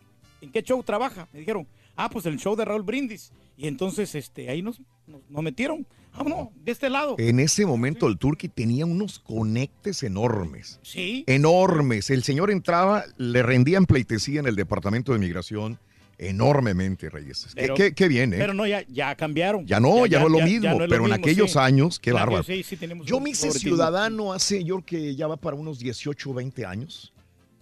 ¿en 0.42 0.52
qué 0.52 0.64
show 0.64 0.82
trabaja? 0.84 1.28
Me 1.34 1.40
dijeron, 1.40 1.68
ah, 1.96 2.10
pues 2.10 2.26
el 2.26 2.38
show 2.38 2.56
de 2.56 2.66
Raúl 2.66 2.84
Brindis. 2.84 3.32
Y 3.58 3.68
entonces, 3.68 4.16
este, 4.16 4.50
ahí 4.50 4.62
nos, 4.62 4.80
nos, 5.06 5.22
nos 5.30 5.44
metieron. 5.44 5.86
Ah, 6.16 6.24
no, 6.24 6.52
de 6.64 6.72
este 6.72 6.90
lado. 6.92 7.16
En 7.18 7.40
ese 7.40 7.66
momento 7.66 8.08
el 8.08 8.20
Turqui 8.20 8.48
tenía 8.48 8.86
unos 8.86 9.18
conectes 9.18 10.04
enormes. 10.04 10.80
Sí. 10.84 11.24
Enormes. 11.26 12.12
El 12.12 12.24
señor 12.24 12.52
entraba, 12.52 13.04
le 13.18 13.42
rendían 13.42 13.86
pleitesía 13.88 14.40
en 14.40 14.46
el 14.46 14.56
departamento 14.56 15.12
de 15.14 15.18
migración 15.20 15.80
enormemente, 16.30 17.10
Reyes. 17.10 17.48
Qué- 17.54 17.62
Pero- 17.62 17.76
qué, 17.76 17.94
qué 17.94 18.08
bien, 18.08 18.34
¿eh? 18.34 18.38
Pero 18.38 18.54
no, 18.54 18.66
ya, 18.68 18.84
ya 18.88 19.16
cambiaron. 19.16 19.66
ya 19.66 19.80
no, 19.80 20.06
ya, 20.06 20.20
no 20.20 20.26
es 20.28 20.32
lo 20.32 20.40
ya- 20.40 20.46
mismo, 20.46 20.64
ya 20.64 20.70
no 20.72 20.76
es 20.76 20.82
lo 20.82 20.88
pero 20.90 21.06
en 21.06 21.12
mismo, 21.12 21.16
aquellos 21.26 21.52
sí. 21.54 21.60
años, 21.60 22.00
qué 22.00 22.12
bárbaro. 22.12 22.44
sí, 22.44 22.64
sí, 22.64 22.78
Yo 23.06 23.20
me 23.20 23.30
hice 23.32 23.52
ciudadano 23.52 24.34
hace, 24.34 24.64
yo 24.64 24.76
creo 24.82 24.86
que 24.86 25.16
ya 25.16 25.28
va 25.28 25.38
para 25.38 25.56
unos 25.56 25.80
18 25.80 26.32
o 26.32 26.34
20 26.34 26.66
años 26.66 27.14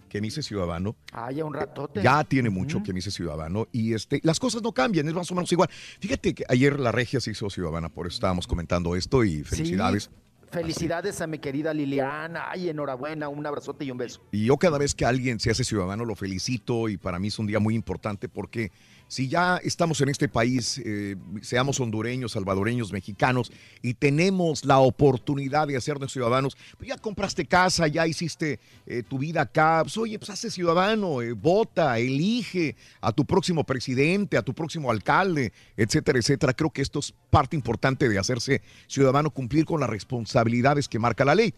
que 0.08 0.20
me 0.20 0.26
hice 0.26 0.42
ciudadano. 0.42 0.94
Ah, 1.12 1.32
ya 1.32 1.42
un 1.44 1.54
ratote. 1.54 2.02
Ya 2.02 2.22
tiene 2.24 2.50
mucho 2.50 2.82
que 2.82 2.92
me 2.92 2.98
hice 2.98 3.10
ciudadano 3.10 3.66
y 3.72 3.94
este, 3.94 4.20
las 4.24 4.38
cosas 4.38 4.60
no 4.62 4.72
cambian, 4.72 5.08
es 5.08 5.14
más 5.14 5.30
o 5.30 5.34
menos 5.34 5.50
igual. 5.52 5.70
Fíjate 6.00 6.34
que 6.34 6.44
ayer 6.48 6.78
la 6.78 6.92
regia 6.92 7.18
se 7.18 7.30
hizo 7.30 7.48
ciudadana, 7.48 7.88
por 7.88 8.06
eso 8.06 8.14
estábamos 8.16 8.46
comentando 8.46 8.94
esto 8.94 9.24
y 9.24 9.42
felicidades. 9.42 10.10
Felicidades 10.52 11.22
a 11.22 11.26
mi 11.26 11.38
querida 11.38 11.72
Liliana. 11.72 12.50
Ay, 12.50 12.68
enhorabuena, 12.68 13.30
un 13.30 13.46
abrazote 13.46 13.86
y 13.86 13.90
un 13.90 13.96
beso. 13.96 14.20
Y 14.32 14.44
yo 14.44 14.58
cada 14.58 14.76
vez 14.76 14.94
que 14.94 15.06
alguien 15.06 15.40
se 15.40 15.50
hace 15.50 15.64
ciudadano 15.64 16.04
lo 16.04 16.14
felicito 16.14 16.90
y 16.90 16.98
para 16.98 17.18
mí 17.18 17.28
es 17.28 17.38
un 17.38 17.46
día 17.46 17.58
muy 17.58 17.74
importante 17.74 18.28
porque 18.28 18.70
si 19.12 19.28
ya 19.28 19.58
estamos 19.58 20.00
en 20.00 20.08
este 20.08 20.26
país, 20.26 20.80
eh, 20.82 21.16
seamos 21.42 21.78
hondureños, 21.80 22.32
salvadoreños, 22.32 22.92
mexicanos, 22.92 23.52
y 23.82 23.92
tenemos 23.92 24.64
la 24.64 24.78
oportunidad 24.78 25.68
de 25.68 25.76
hacernos 25.76 26.14
ciudadanos, 26.14 26.56
pues 26.78 26.88
ya 26.88 26.96
compraste 26.96 27.44
casa, 27.44 27.88
ya 27.88 28.06
hiciste 28.06 28.58
eh, 28.86 29.02
tu 29.02 29.18
vida 29.18 29.42
acá, 29.42 29.80
pues 29.82 29.98
oye, 29.98 30.18
pues 30.18 30.30
hazte 30.30 30.50
ciudadano, 30.50 31.20
eh, 31.20 31.32
vota, 31.32 31.98
elige 31.98 32.74
a 33.02 33.12
tu 33.12 33.26
próximo 33.26 33.64
presidente, 33.64 34.38
a 34.38 34.42
tu 34.42 34.54
próximo 34.54 34.90
alcalde, 34.90 35.52
etcétera, 35.76 36.18
etcétera. 36.18 36.54
Creo 36.54 36.70
que 36.70 36.80
esto 36.80 37.00
es 37.00 37.12
parte 37.28 37.54
importante 37.54 38.08
de 38.08 38.18
hacerse 38.18 38.62
ciudadano, 38.86 39.28
cumplir 39.28 39.66
con 39.66 39.78
las 39.78 39.90
responsabilidades 39.90 40.88
que 40.88 40.98
marca 40.98 41.26
la 41.26 41.34
ley. 41.34 41.52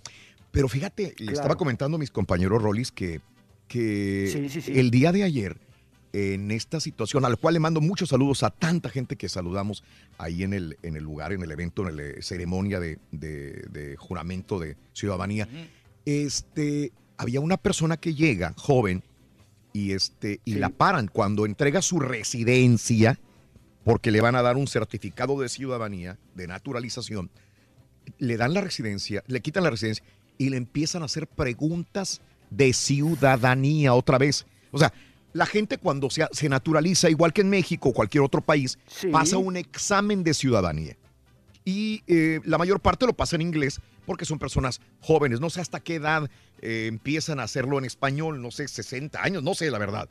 Pero 0.51 0.69
fíjate, 0.69 1.15
le 1.19 1.33
estaba 1.33 1.55
comentando 1.55 1.99
a 1.99 2.01
mis 2.01 2.11
compañeros 2.11 2.61
Rolis 2.61 2.91
que 2.91 3.21
que 3.69 4.29
Sí, 4.31 4.49
sí, 4.49 4.61
sí. 4.61 4.79
el 4.79 4.91
día 4.91 5.13
de 5.13 5.23
ayer, 5.23 5.57
en 6.17 6.53
esta 6.53 6.79
situación, 6.79 7.25
al 7.25 7.37
cual 7.39 7.55
le 7.55 7.61
mando 7.61 7.81
muchos 7.81 8.11
saludos 8.11 8.45
a 8.45 8.51
tanta 8.51 8.89
gente 8.89 9.17
que 9.17 9.29
saludamos 9.29 9.83
ahí 10.17 10.45
en 10.45 10.53
el, 10.55 10.79
en 10.83 10.97
el 10.97 11.03
lugar, 11.03 11.33
en 11.33 11.43
el 11.43 11.51
evento, 11.51 11.89
en 11.89 11.97
la 11.97 12.05
ceremonia 12.23 12.79
de, 12.79 12.99
de- 13.11 13.67
de 13.71 13.97
juramento 13.97 14.61
de 14.61 14.77
ciudadanía, 14.93 15.49
este, 16.07 16.93
había 17.17 17.41
una 17.41 17.57
persona 17.57 17.97
que 17.97 18.15
llega, 18.15 18.55
joven, 18.57 19.03
y, 19.73 19.91
este, 19.91 20.41
y 20.45 20.55
la 20.55 20.69
paran. 20.69 21.09
Cuando 21.13 21.47
entrega 21.47 21.83
su 21.83 21.99
residencia, 21.99 23.19
porque 23.85 24.13
le 24.13 24.21
van 24.21 24.37
a 24.37 24.43
dar 24.43 24.57
un 24.57 24.69
certificado 24.69 25.41
de 25.41 25.49
ciudadanía, 25.49 26.17
de 26.37 26.47
naturalización, 26.47 27.29
le 28.19 28.37
dan 28.37 28.55
la 28.55 28.61
residencia, 28.61 29.25
le 29.27 29.41
quitan 29.41 29.65
la 29.65 29.71
residencia 29.71 30.05
y 30.39 30.51
le 30.51 30.59
empiezan 30.59 31.03
a 31.03 31.07
hacer 31.07 31.27
preguntas 31.27 32.21
de 32.51 32.73
ciudadanía 32.73 33.95
otra 33.95 34.19
vez. 34.19 34.47
O 34.71 34.79
sea, 34.79 34.93
la 35.35 35.45
gente 35.45 35.77
cuando 35.77 36.09
se, 36.09 36.27
se 36.33 36.49
naturaliza, 36.49 37.11
igual 37.11 37.33
que 37.35 37.43
en 37.43 37.51
México 37.51 37.91
o 37.91 37.93
cualquier 37.93 38.25
otro 38.25 38.41
país, 38.41 38.79
Sí. 38.87 39.09
pasa 39.09 39.37
un 39.37 39.57
examen 39.59 40.25
de 40.25 40.33
ciudadanía. 40.33 40.97
Y 41.67 42.03
eh, 42.07 42.41
la 42.45 42.57
mayor 42.57 42.81
parte 42.81 43.05
lo 43.07 43.13
pasa 43.15 43.37
en 43.37 43.43
inglés 43.43 43.81
porque 44.07 44.25
son 44.25 44.39
personas 44.39 44.81
jóvenes. 45.01 45.41
No 45.41 45.51
sé 45.51 45.61
hasta 45.61 45.81
qué 45.81 45.97
edad 45.97 46.31
eh, 46.61 46.87
empiezan 46.89 47.41
a 47.41 47.45
hacerlo 47.45 47.79
en 47.79 47.85
español, 47.85 48.41
no 48.41 48.51
sé, 48.51 48.69
60 48.69 49.23
años, 49.23 49.43
no 49.43 49.55
sé 49.55 49.71
la 49.71 49.79
verdad. 49.79 50.09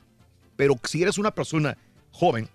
Pero 0.55 0.75
si 0.83 1.01
eres 1.01 1.17
una 1.17 1.31
persona 1.31 1.77
joven, 2.11 2.47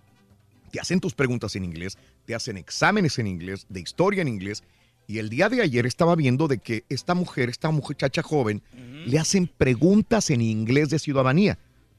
te 0.70 0.78
hacen 0.80 1.00
tus 1.00 1.14
preguntas 1.14 1.56
en 1.56 1.64
inglés, 1.64 1.96
te 2.26 2.34
hacen 2.34 2.56
exámenes 2.56 3.18
en 3.18 3.26
inglés, 3.28 3.66
de 3.68 3.80
historia 3.80 4.22
en 4.22 4.28
inglés. 4.28 4.62
Y 5.06 5.18
el 5.18 5.30
día 5.30 5.48
de 5.48 5.62
ayer 5.62 5.86
estaba 5.86 6.14
viendo 6.16 6.48
de 6.48 6.58
que 6.58 6.84
esta 6.90 7.14
mujer, 7.14 7.48
esta 7.48 7.70
muchacha 7.70 8.22
joven, 8.22 8.62
le 9.06 9.18
hacen 9.18 9.46
preguntas 9.46 10.28
en 10.30 10.42
inglés 10.42 10.90
de 10.90 10.98
ciudadanía. 10.98 11.58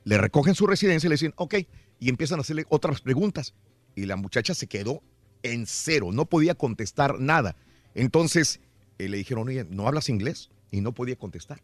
Le 0.10 0.18
recogen 0.18 0.56
su 0.56 0.66
residencia 0.66 1.06
y 1.06 1.10
le 1.10 1.14
dicen, 1.14 1.34
ok, 1.36 1.54
y 2.00 2.10
empiezan 2.10 2.40
a 2.40 2.42
hacerle 2.42 2.66
otras 2.70 3.00
preguntas. 3.00 3.54
Y 3.96 4.08
la 4.08 4.16
muchacha 4.16 4.56
se 4.56 4.66
quedó 4.66 5.04
en 5.44 5.68
cero, 5.68 6.10
no 6.12 6.26
podía 6.26 6.56
contestar 6.56 7.20
nada. 7.20 7.56
Entonces 7.94 8.60
eh, 8.98 9.08
le 9.08 9.18
dijeron, 9.18 9.48
oye, 9.48 9.68
¿no 9.70 9.88
hablas 9.88 10.10
inglés? 10.10 10.50
Y 10.72 10.82
no 10.82 10.94
podía 10.94 11.16
contestar. 11.16 11.62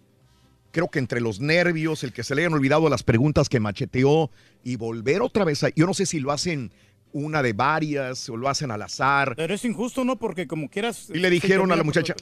Creo 0.69 0.91
que 0.91 0.99
entre 0.99 1.21
los 1.21 1.39
nervios, 1.39 2.03
el 2.03 2.13
que 2.13 2.21
se 2.21 2.35
le 2.35 2.43
hayan 2.43 2.53
olvidado 2.53 2.87
las 2.87 3.01
preguntas 3.01 3.49
que 3.49 3.59
macheteó 3.59 4.29
y 4.63 4.75
volver 4.75 5.23
otra 5.23 5.43
vez 5.43 5.63
a... 5.63 5.69
Yo 5.69 5.87
no 5.87 5.95
sé 5.95 6.05
si 6.05 6.19
lo 6.19 6.31
hacen 6.31 6.71
una 7.13 7.41
de 7.41 7.53
varias 7.53 8.29
o 8.29 8.37
lo 8.37 8.47
hacen 8.47 8.69
al 8.69 8.83
azar. 8.83 9.33
Pero 9.35 9.55
es 9.55 9.65
injusto, 9.65 10.05
¿no? 10.05 10.19
Porque 10.19 10.45
como 10.45 10.69
quieras... 10.69 11.09
Y 11.11 11.17
le 11.17 11.31
dijeron 11.31 11.71
a 11.71 11.75
la 11.75 11.81
Sí, 11.81 11.85
muchacha, 11.87 12.15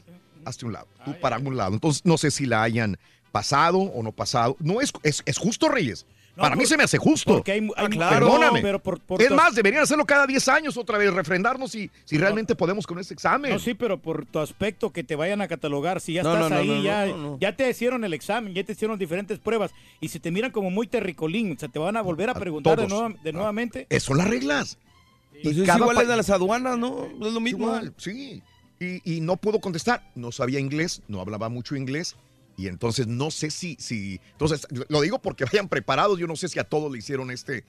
hazte 0.45 0.65
un 0.65 0.71
lado, 0.71 0.87
tú 1.03 1.19
para 1.19 1.37
un 1.37 1.57
lado. 1.57 1.73
Entonces 1.73 2.05
no 2.05 2.17
sé 2.17 2.31
si 2.31 2.45
la 2.45 2.63
hayan 2.63 2.97
pasado 3.33 3.79
o 3.79 4.01
no 4.03 4.11
pasado. 4.13 4.55
No 4.59 4.79
es, 4.79 4.93
es, 5.03 5.23
es 5.25 5.37
justo, 5.37 5.67
Reyes. 5.67 6.05
No, 6.35 6.41
para 6.43 6.55
mí 6.55 6.65
se 6.65 6.77
me 6.77 6.83
hace 6.83 6.97
justo. 6.97 7.33
porque 7.35 7.51
hay- 7.51 7.69
hay- 7.75 7.87
Claro, 7.89 8.25
Perdóname. 8.25 8.61
pero 8.61 8.81
por- 8.81 8.99
por 8.99 9.21
es 9.21 9.29
más, 9.29 9.53
deberían 9.53 9.83
hacerlo 9.83 10.03
cada 10.05 10.25
10 10.25 10.47
años 10.47 10.77
otra 10.77 10.97
vez, 10.97 11.13
refrendarnos 11.13 11.71
si, 11.71 11.91
si 12.05 12.17
realmente 12.17 12.55
podemos 12.55 12.87
con 12.87 12.97
ese 12.97 13.13
examen. 13.13 13.51
No, 13.51 13.59
sí, 13.59 13.73
pero 13.75 13.99
por 13.99 14.25
tu 14.25 14.39
aspecto 14.39 14.91
que 14.91 15.03
te 15.03 15.15
vayan 15.15 15.41
a 15.41 15.47
catalogar, 15.47 15.99
si 16.01 16.13
ya 16.13 16.23
No, 16.23 16.33
estás 16.33 16.49
no, 16.49 16.55
no, 16.55 16.61
ahí, 16.61 16.67
no, 16.69 16.81
ya, 16.81 17.05
no, 17.07 17.17
no. 17.17 17.37
ya 17.39 17.55
te 17.55 17.69
hicieron 17.69 18.03
el 18.03 18.13
examen, 18.15 18.53
ya 18.55 18.63
te 18.63 18.71
hicieron 18.71 18.97
diferentes 18.97 19.37
pruebas, 19.37 19.71
y 19.99 20.07
si 20.07 20.19
te 20.19 20.31
miran 20.31 20.49
como 20.51 20.71
muy 20.71 20.87
terricolín, 20.87 21.51
o 21.55 21.59
sea, 21.59 21.69
te 21.69 21.77
van 21.77 21.97
a 21.97 22.01
volver 22.01 22.29
a 22.31 22.33
preguntar 22.33 22.79
de, 22.79 22.87
nueva- 22.87 23.13
de 23.23 23.31
nuevamente. 23.33 23.85
Esas 23.89 24.03
son 24.03 24.17
las 24.17 24.27
reglas. 24.27 24.79
Pues 25.43 25.57
es 25.57 25.65
cada 25.67 25.79
igual 25.79 25.97
el 26.01 26.07
de 26.07 26.17
las 26.17 26.29
aduanas, 26.31 26.77
¿no? 26.79 27.05
Es 27.05 27.33
lo 27.33 27.39
mismo. 27.41 27.65
Igual, 27.67 27.93
sí. 27.97 28.41
Y, 28.79 29.17
y 29.17 29.21
no 29.21 29.37
pudo 29.37 29.59
contestar. 29.59 30.09
No 30.15 30.31
sabía 30.31 30.59
inglés, 30.59 31.01
no 31.07 31.21
hablaba 31.21 31.49
mucho 31.49 31.75
inglés. 31.75 32.15
Y 32.57 32.67
entonces 32.67 33.07
no 33.07 33.31
sé 33.31 33.49
si, 33.49 33.75
si. 33.79 34.19
Entonces, 34.33 34.67
lo 34.89 35.01
digo 35.01 35.19
porque 35.19 35.45
vayan 35.45 35.67
preparados. 35.69 36.19
Yo 36.19 36.27
no 36.27 36.35
sé 36.35 36.49
si 36.49 36.59
a 36.59 36.63
todos 36.63 36.91
le 36.91 36.99
hicieron 36.99 37.31
este 37.31 37.63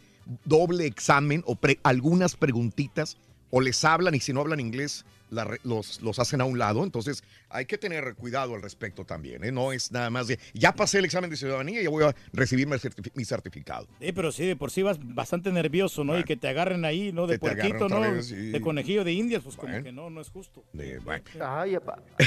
doble 0.45 0.87
examen 0.87 1.43
o 1.47 1.57
pre- 1.57 1.81
algunas 1.83 2.37
preguntitas. 2.37 3.17
O 3.51 3.61
les 3.61 3.85
hablan 3.85 4.15
y 4.17 4.21
si 4.21 4.33
no 4.33 4.41
hablan 4.41 4.59
inglés, 4.59 5.05
la 5.31 5.59
los, 5.65 6.01
los 6.03 6.19
hacen 6.19 6.41
a 6.41 6.45
un 6.45 6.59
lado. 6.59 6.85
Entonces, 6.85 7.25
hay 7.49 7.67
que 7.67 7.79
tener 7.79 8.15
cuidado 8.15 8.55
al 8.55 8.63
respecto 8.63 9.05
también. 9.05 9.43
¿eh? 9.45 9.53
No 9.53 9.73
es 9.73 9.91
nada 9.93 10.11
más 10.11 10.27
de. 10.29 10.39
Ya 10.53 10.73
pasé 10.75 10.99
el 10.99 11.05
examen 11.05 11.31
de 11.31 11.37
ciudadanía 11.37 11.81
y 11.81 11.85
ya 11.85 11.91
voy 11.91 12.05
a 12.05 12.15
recibir 12.33 12.67
mi, 12.67 12.75
certifi- 12.77 13.11
mi 13.15 13.25
certificado. 13.25 13.87
Sí, 14.01 14.13
pero 14.13 14.31
sí, 14.33 14.47
de 14.47 14.57
por 14.57 14.71
sí 14.71 14.83
vas 14.83 14.99
bastante 15.01 15.51
nervioso, 15.53 16.05
¿no? 16.05 16.19
Y 16.19 16.25
que 16.25 16.37
te 16.37 16.49
agarren 16.49 16.85
ahí, 16.85 17.13
¿no? 17.13 17.27
De 17.27 17.39
puerquito, 17.39 17.89
¿no? 17.89 18.01
vez, 18.01 18.27
sí. 18.29 18.35
De 18.51 18.61
conejillo 18.61 19.05
de 19.05 19.13
indias, 19.13 19.43
pues 19.43 19.57
como 19.57 19.83
que 19.83 19.93
no, 19.93 20.11
no 20.11 20.21
es 20.21 20.29
justo. 20.29 20.63
De- 20.73 20.99
bueno. 21.01 21.25
Ay. 21.41 21.77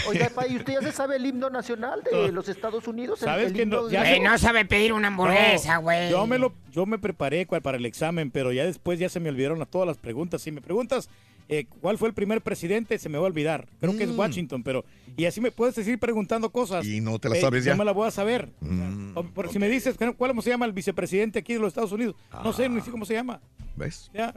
Oiga, 0.07 0.31
¿y 0.49 0.55
usted 0.57 0.73
ya 0.73 0.81
se 0.81 0.91
sabe 0.91 1.15
el 1.17 1.25
himno 1.25 1.49
nacional 1.49 2.01
de 2.03 2.31
los 2.31 2.49
Estados 2.49 2.87
Unidos? 2.87 3.21
El- 3.21 3.25
¿Sabes 3.27 3.47
el 3.47 3.53
que 3.53 3.61
himno 3.63 3.77
no? 3.81 3.87
de- 3.87 3.93
Ya 3.93 4.19
no 4.19 4.37
sabe 4.37 4.65
pedir 4.65 4.93
una 4.93 5.07
hamburguesa, 5.07 5.75
No, 5.75 5.81
güey. 5.83 6.09
Yo 6.09 6.25
me 6.27 6.37
lo, 6.37 6.53
yo 6.71 6.85
me 6.85 6.97
preparé 6.97 7.45
para 7.45 7.77
el 7.77 7.85
examen, 7.85 8.31
pero 8.31 8.51
ya 8.51 8.65
después 8.65 8.99
ya 8.99 9.09
se 9.09 9.19
me 9.19 9.29
olvidaron 9.29 9.61
a 9.61 9.65
todas 9.65 9.87
las 9.87 9.97
preguntas. 9.97 10.41
Si 10.41 10.51
me 10.51 10.61
preguntas 10.61 11.09
eh, 11.49 11.65
cuál 11.81 11.97
fue 11.97 12.07
el 12.09 12.13
primer 12.13 12.41
presidente, 12.41 12.97
se 12.99 13.09
me 13.09 13.17
va 13.17 13.23
a 13.25 13.27
olvidar. 13.27 13.67
Creo 13.79 13.95
que 13.97 14.03
es 14.03 14.09
Mm. 14.09 14.19
Washington, 14.19 14.63
pero 14.63 14.83
y 15.15 15.25
así 15.25 15.39
me 15.41 15.51
puedes 15.51 15.75
seguir 15.75 15.97
preguntando 15.99 16.49
cosas. 16.51 16.85
Y 16.85 16.99
no 17.01 17.19
te 17.19 17.29
la 17.29 17.37
Eh, 17.37 17.41
sabes 17.41 17.63
ya. 17.63 17.71
No 17.73 17.77
me 17.79 17.85
la 17.85 17.91
voy 17.93 18.07
a 18.07 18.11
saber. 18.11 18.51
Mm, 18.59 19.17
O- 19.17 19.23
por 19.23 19.49
si 19.51 19.57
me 19.59 19.69
dices 19.69 19.95
cuál 20.17 20.41
se 20.41 20.49
llama 20.49 20.65
el 20.65 20.73
vicepresidente 20.73 21.39
aquí 21.39 21.53
de 21.53 21.59
los 21.59 21.69
Estados 21.69 21.91
Unidos, 21.91 22.15
no 22.43 22.51
sé 22.53 22.67
ni 22.69 22.81
sé 22.81 22.91
cómo 22.91 23.05
se 23.05 23.13
llama. 23.13 23.39
¿Ves? 23.75 24.09
Ya. 24.13 24.33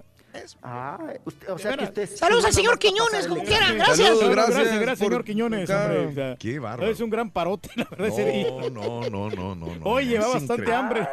Ah, 0.62 0.96
usted- 1.24 1.48
o 1.50 1.58
sea 1.58 1.76
que 1.76 1.82
usted... 1.86 2.08
Saludos 2.08 2.44
al 2.44 2.52
señor 2.52 2.78
Quiñones, 2.78 3.26
como 3.26 3.42
quiera. 3.42 3.72
Gracias. 3.72 4.16
gracias, 4.30 4.80
gracias, 4.80 4.98
señor 5.00 5.24
Quiñones. 5.24 5.66
Claro. 5.66 6.02
hombre, 6.04 6.06
o 6.12 6.14
sea, 6.14 6.36
Qué 6.36 6.58
bárbaro. 6.60 6.88
Es 6.88 7.00
un 7.00 7.10
gran 7.10 7.30
parote, 7.32 7.68
la 7.74 7.88
verdad. 7.90 8.70
No, 8.70 8.70
no, 8.70 9.10
no, 9.10 9.30
no, 9.30 9.54
no. 9.56 9.74
no. 9.74 9.84
Oye, 9.86 10.16
Es 10.18 10.22
va 10.22 10.28
bastante 10.34 10.62
increíble. 10.62 10.74
hambre. 10.74 11.08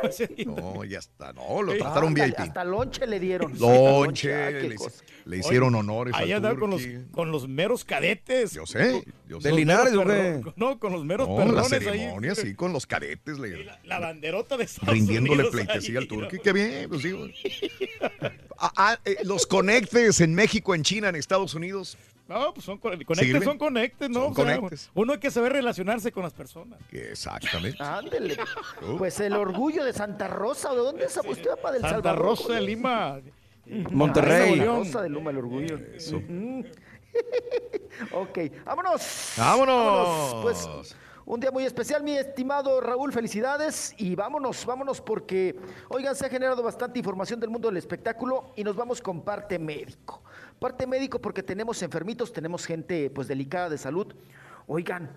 No, 0.46 0.84
ya 0.84 1.00
está. 1.00 1.34
No, 1.34 1.64
lo 1.64 1.76
trataron 1.76 2.14
VIP. 2.14 2.40
Hasta 2.40 2.64
lonche 2.64 3.08
le 3.08 3.20
dieron. 3.20 3.58
Lonche, 3.58 4.36
Ah, 4.36 4.50
le, 5.28 5.38
hicieron 5.38 5.70
Oye, 5.76 5.80
honores 5.80 6.14
Ahí 6.16 6.32
andaba 6.32 6.58
con 6.58 6.70
los, 6.72 6.82
con 7.12 7.32
los 7.32 7.48
meros 7.48 7.84
cadetes. 7.86 8.54
Yo 8.54 8.66
sé, 8.66 9.04
yo 9.28 9.42
sé. 9.42 9.50
Los 9.50 9.58
Linares, 9.60 9.94
güey. 9.96 10.42
No, 10.56 10.80
con 10.80 10.92
los 10.94 11.04
meros 11.06 11.28
No, 11.28 11.46
la 11.52 11.64
ahí. 11.92 12.36
sí, 12.36 12.56
con 12.56 12.74
los 12.74 12.86
cadetes, 12.86 13.38
le- 13.40 13.66
La 13.84 14.00
banderota 14.00 14.58
de 14.58 14.64
Estados 14.66 14.94
rindiéndole 14.94 15.44
Unidos 15.44 15.52
pleitesía 15.52 16.00
ahí, 16.00 16.04
al 16.04 16.08
Turqui. 16.08 16.40
Qué 16.40 16.54
bien, 16.54 16.90
pues 16.90 17.02
sí. 17.02 17.14
Ah, 18.60 18.72
ah, 18.76 19.00
eh, 19.06 19.18
los 19.24 19.46
conectes 19.46 20.20
en 20.22 20.34
México, 20.34 20.74
en 20.74 20.84
China, 20.84 21.10
en 21.10 21.16
Estados 21.16 21.54
Unidos. 21.54 21.98
No, 22.28 22.54
pues 22.54 22.66
son 22.66 22.78
con- 22.78 22.92
conectes, 22.92 23.20
¿Sirven? 23.26 23.44
son 23.44 23.58
conectes, 23.58 24.10
¿no? 24.10 24.24
Son 24.24 24.32
O 24.32 24.36
sea, 24.36 24.56
conectes. 24.58 24.90
uno 24.96 25.14
hay 25.14 25.20
que 25.20 25.32
saber 25.32 25.54
relacionarse 25.54 26.12
con 26.12 26.24
las 26.24 26.34
personas. 26.34 26.78
Exactamente. 26.92 27.82
Ándele. 27.82 28.38
Uh. 28.82 28.98
Pues 28.98 29.20
el 29.22 29.34
orgullo 29.34 29.86
de 29.86 29.94
Santa 29.94 30.28
Rosa. 30.28 30.72
¿De 30.72 30.78
dónde 30.78 31.06
es 31.06 31.16
usted, 31.18 31.50
papá? 31.56 31.72
Del 31.72 31.82
Santa 31.82 31.96
Salvador. 31.96 32.20
Rosa 32.20 32.54
de 32.56 32.62
Lima. 32.62 33.20
Monterrey. 33.92 34.58
Santa 34.58 34.66
Rosa 34.66 35.02
de 35.02 35.10
Luma, 35.10 35.32
el 35.32 35.38
orgullo. 35.38 35.76
Ujú. 35.76 36.64
ok, 38.14 38.40
vámonos. 38.66 39.34
Vámonos. 39.38 40.36
Pues 40.42 40.96
un 41.26 41.42
día 41.42 41.52
muy 41.52 41.66
especial, 41.66 42.04
mi 42.04 42.18
estimado 42.18 42.80
Raúl, 42.80 43.12
felicidades 43.12 43.94
y 43.98 44.16
vámonos, 44.16 44.66
vámonos 44.66 45.02
porque, 45.02 45.60
oigan, 45.90 46.16
se 46.16 46.26
ha 46.26 46.30
generado 46.30 46.64
bastante 46.64 47.00
información 47.00 47.38
del 47.40 47.50
mundo 47.50 47.68
del 47.68 47.76
espectáculo 47.76 48.54
y 48.56 48.64
nos 48.64 48.78
vamos 48.78 49.02
con 49.02 49.22
parte 49.22 49.60
médico. 49.60 50.24
Parte 50.58 50.88
médico 50.88 51.20
porque 51.20 51.44
tenemos 51.44 51.84
enfermitos, 51.84 52.32
tenemos 52.32 52.66
gente 52.66 53.10
pues 53.10 53.28
delicada 53.28 53.70
de 53.70 53.78
salud. 53.78 54.16
Oigan, 54.68 55.10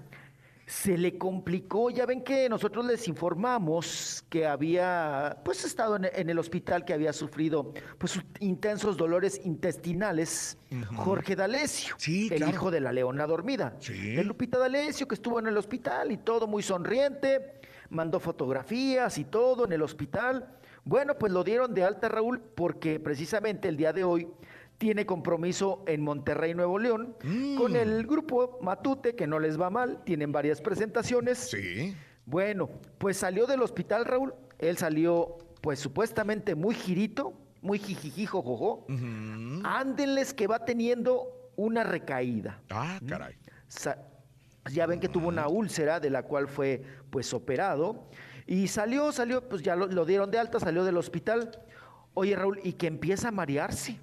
se 0.71 0.97
le 0.97 1.19
complicó, 1.19 1.91
ya 1.91 2.07
ven 2.07 2.23
que 2.23 2.49
nosotros 2.49 2.87
les 2.87 3.09
informamos 3.09 4.25
que 4.29 4.47
había 4.47 5.39
pues 5.45 5.65
estado 5.65 5.97
en, 5.97 6.09
en 6.15 6.31
el 6.31 6.39
hospital, 6.39 6.85
que 6.85 6.93
había 6.93 7.13
sufrido 7.13 7.75
pues 7.99 8.21
intensos 8.39 8.97
dolores 8.97 9.41
intestinales. 9.45 10.57
Jorge 10.95 11.35
D'Alessio, 11.35 11.97
el 12.07 12.29
claro. 12.29 12.53
hijo 12.53 12.71
de 12.71 12.81
la 12.81 12.93
leona 12.93 13.27
dormida. 13.27 13.77
El 13.89 14.29
Lupita 14.29 14.59
D'Alessio 14.59 15.09
que 15.09 15.17
estuvo 15.17 15.41
en 15.41 15.49
el 15.49 15.57
hospital 15.57 16.13
y 16.13 16.19
todo 16.19 16.47
muy 16.47 16.63
sonriente, 16.63 17.61
mandó 17.89 18.21
fotografías 18.21 19.19
y 19.19 19.25
todo 19.25 19.65
en 19.65 19.73
el 19.73 19.83
hospital. 19.83 20.57
Bueno, 20.85 21.19
pues 21.19 21.33
lo 21.33 21.43
dieron 21.43 21.75
de 21.75 21.83
alta 21.83 22.09
Raúl 22.09 22.41
porque 22.41 23.01
precisamente 23.01 23.67
el 23.69 23.77
día 23.77 23.93
de 23.93 24.05
hoy 24.05 24.29
tiene 24.81 25.05
compromiso 25.05 25.85
en 25.87 26.01
Monterrey, 26.01 26.55
Nuevo 26.55 26.79
León, 26.79 27.15
con 27.59 27.77
el 27.77 28.07
grupo 28.07 28.59
Matute, 28.63 29.15
que 29.15 29.27
no 29.27 29.39
les 29.39 29.61
va 29.61 29.69
mal, 29.69 30.03
tienen 30.05 30.33
varias 30.33 30.63
presentaciones. 30.63 31.37
Sí. 31.51 31.95
Bueno, 32.25 32.71
pues 32.97 33.19
salió 33.19 33.47
del 33.47 33.61
hospital, 33.61 34.07
Raúl. 34.07 34.33
Él 34.59 34.79
salió, 34.79 35.37
pues 35.61 35.81
supuestamente 35.81 36.55
muy 36.55 36.75
girito, 36.75 37.35
muy 37.61 37.79
jijijijo, 37.79 38.41
jojo. 38.41 38.87
Ándenles 39.65 40.33
que 40.33 40.47
va 40.47 40.65
teniendo 40.65 41.51
una 41.57 41.85
recaída. 41.85 42.63
Ah, 42.71 42.99
caray. 43.07 43.35
Sa- 43.69 43.99
ya 44.73 44.87
ven 44.87 44.99
que 44.99 45.11
tuvo 45.11 45.29
una 45.29 45.47
úlcera 45.49 46.01
de 46.01 46.09
la 46.09 46.23
cual 46.23 46.49
fue 46.49 46.83
pues 47.11 47.35
operado 47.35 48.09
y 48.47 48.67
salió, 48.69 49.13
salió, 49.13 49.47
pues 49.47 49.61
ya 49.61 49.77
lo, 49.77 49.87
lo 49.89 50.07
dieron 50.07 50.31
de 50.31 50.39
alta, 50.39 50.59
salió 50.59 50.85
del 50.85 50.97
hospital. 50.97 51.51
Oye 52.15 52.35
Raúl, 52.35 52.61
y 52.65 52.73
que 52.75 52.87
empieza 52.87 53.29
a 53.29 53.31
marearse 53.31 53.99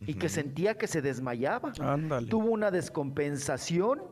y 0.00 0.14
que 0.14 0.28
sentía 0.28 0.76
que 0.76 0.86
se 0.86 1.02
desmayaba. 1.02 1.72
Ándale. 1.80 2.28
Tuvo 2.28 2.50
una 2.50 2.70
descompensación 2.70 4.02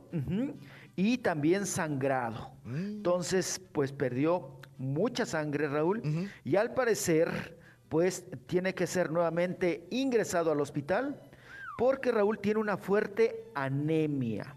y 0.97 1.19
también 1.19 1.67
sangrado. 1.67 2.53
Entonces, 2.67 3.61
pues 3.73 3.93
perdió 3.93 4.61
mucha 4.79 5.27
sangre, 5.27 5.69
Raúl, 5.69 6.03
y 6.45 6.57
al 6.57 6.75
parecer, 6.75 7.59
pues 7.89 8.25
tiene 8.47 8.75
que 8.75 8.87
ser 8.87 9.11
nuevamente 9.11 9.87
ingresado 9.91 10.51
al 10.51 10.61
hospital 10.61 11.21
porque 11.77 12.13
Raúl 12.13 12.39
tiene 12.39 12.61
una 12.61 12.77
fuerte 12.77 13.45
anemia. 13.55 14.55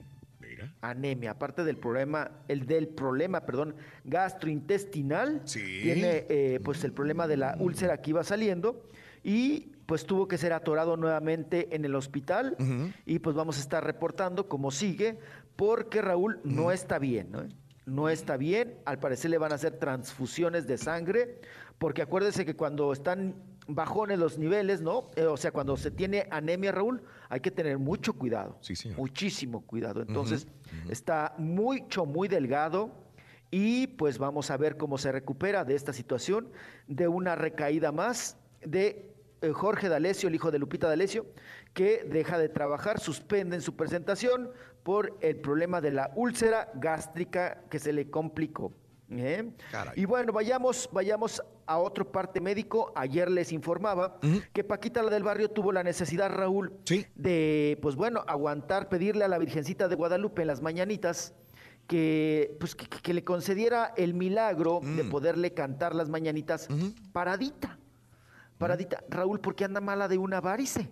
Anemia, 0.81 1.31
aparte 1.31 1.63
del 1.63 1.77
problema, 1.77 2.31
el 2.47 2.65
del 2.65 2.87
problema, 2.87 3.41
perdón, 3.41 3.75
gastrointestinal, 4.05 5.43
tiene 5.45 6.25
eh, 6.29 6.59
pues 6.63 6.83
el 6.83 6.93
problema 6.93 7.27
de 7.27 7.37
la 7.37 7.55
úlcera 7.59 8.01
que 8.01 8.11
iba 8.11 8.23
saliendo 8.23 8.83
y 9.23 9.71
pues 9.87 10.05
tuvo 10.05 10.27
que 10.27 10.37
ser 10.37 10.53
atorado 10.53 10.97
nuevamente 10.97 11.73
en 11.75 11.85
el 11.85 11.95
hospital 11.95 12.55
y 13.05 13.19
pues 13.19 13.35
vamos 13.35 13.57
a 13.57 13.61
estar 13.61 13.83
reportando 13.83 14.47
cómo 14.47 14.69
sigue 14.69 15.17
porque 15.55 16.01
Raúl 16.01 16.39
no 16.43 16.71
está 16.71 16.99
bien, 16.99 17.31
¿no? 17.31 17.43
No 17.85 18.09
está 18.09 18.35
bien, 18.35 18.75
al 18.85 18.99
parecer 18.99 19.31
le 19.31 19.37
van 19.37 19.53
a 19.53 19.55
hacer 19.55 19.79
transfusiones 19.79 20.67
de 20.67 20.77
sangre, 20.77 21.39
porque 21.77 22.01
acuérdese 22.01 22.45
que 22.45 22.53
cuando 22.53 22.91
están 22.91 23.35
bajones 23.65 24.19
los 24.19 24.37
niveles, 24.37 24.81
¿no? 24.81 25.09
Eh, 25.15 25.23
o 25.23 25.37
sea, 25.37 25.51
cuando 25.51 25.77
se 25.77 25.89
tiene 25.89 26.27
anemia, 26.29 26.73
Raúl, 26.73 27.01
hay 27.29 27.39
que 27.39 27.49
tener 27.49 27.77
mucho 27.77 28.11
cuidado. 28.11 28.57
Sí, 28.59 28.75
señor. 28.75 28.97
Muchísimo 28.97 29.65
cuidado. 29.65 30.01
Entonces, 30.01 30.47
está 30.89 31.33
mucho, 31.37 32.05
muy 32.05 32.27
delgado 32.27 32.91
y 33.51 33.87
pues 33.87 34.17
vamos 34.17 34.51
a 34.51 34.57
ver 34.57 34.75
cómo 34.75 34.97
se 34.97 35.13
recupera 35.13 35.63
de 35.63 35.75
esta 35.75 35.93
situación, 35.93 36.49
de 36.87 37.07
una 37.07 37.35
recaída 37.35 37.93
más 37.93 38.35
de 38.65 39.16
Jorge 39.53 39.89
D'Alessio, 39.89 40.29
el 40.29 40.35
hijo 40.35 40.51
de 40.51 40.59
Lupita 40.59 40.87
D'Alessio, 40.87 41.25
que 41.73 42.03
deja 42.03 42.37
de 42.37 42.49
trabajar, 42.49 42.99
suspenden 42.99 43.61
su 43.61 43.75
presentación 43.75 44.51
por 44.83 45.17
el 45.21 45.37
problema 45.37 45.81
de 45.81 45.91
la 45.91 46.11
úlcera 46.15 46.71
gástrica 46.75 47.63
que 47.69 47.79
se 47.79 47.93
le 47.93 48.09
complicó. 48.09 48.73
¿eh? 49.11 49.51
Y 49.95 50.05
bueno, 50.05 50.33
vayamos, 50.33 50.89
vayamos 50.91 51.41
a 51.65 51.77
otro 51.77 52.11
parte 52.11 52.41
médico. 52.41 52.91
Ayer 52.95 53.29
les 53.29 53.51
informaba 53.51 54.19
que 54.53 54.63
Paquita 54.63 55.03
la 55.03 55.11
del 55.11 55.23
barrio 55.23 55.49
tuvo 55.49 55.71
la 55.71 55.83
necesidad, 55.83 56.29
Raúl, 56.29 56.73
de, 57.15 57.77
pues 57.81 57.95
bueno, 57.95 58.23
aguantar, 58.27 58.89
pedirle 58.89 59.25
a 59.25 59.27
la 59.27 59.37
Virgencita 59.37 59.87
de 59.87 59.95
Guadalupe 59.95 60.41
en 60.41 60.47
las 60.47 60.61
mañanitas 60.61 61.33
que, 61.87 62.55
pues, 62.59 62.75
que, 62.75 62.87
que 62.87 63.13
le 63.13 63.23
concediera 63.23 63.93
el 63.95 64.13
milagro 64.13 64.81
de 64.83 65.03
poderle 65.05 65.53
cantar 65.53 65.95
las 65.95 66.09
mañanitas 66.09 66.67
paradita. 67.11 67.77
Paradita. 68.57 69.03
Raúl, 69.09 69.39
¿por 69.39 69.55
qué 69.55 69.65
anda 69.65 69.81
mala 69.81 70.07
de 70.07 70.17
una 70.17 70.41
varice? 70.41 70.89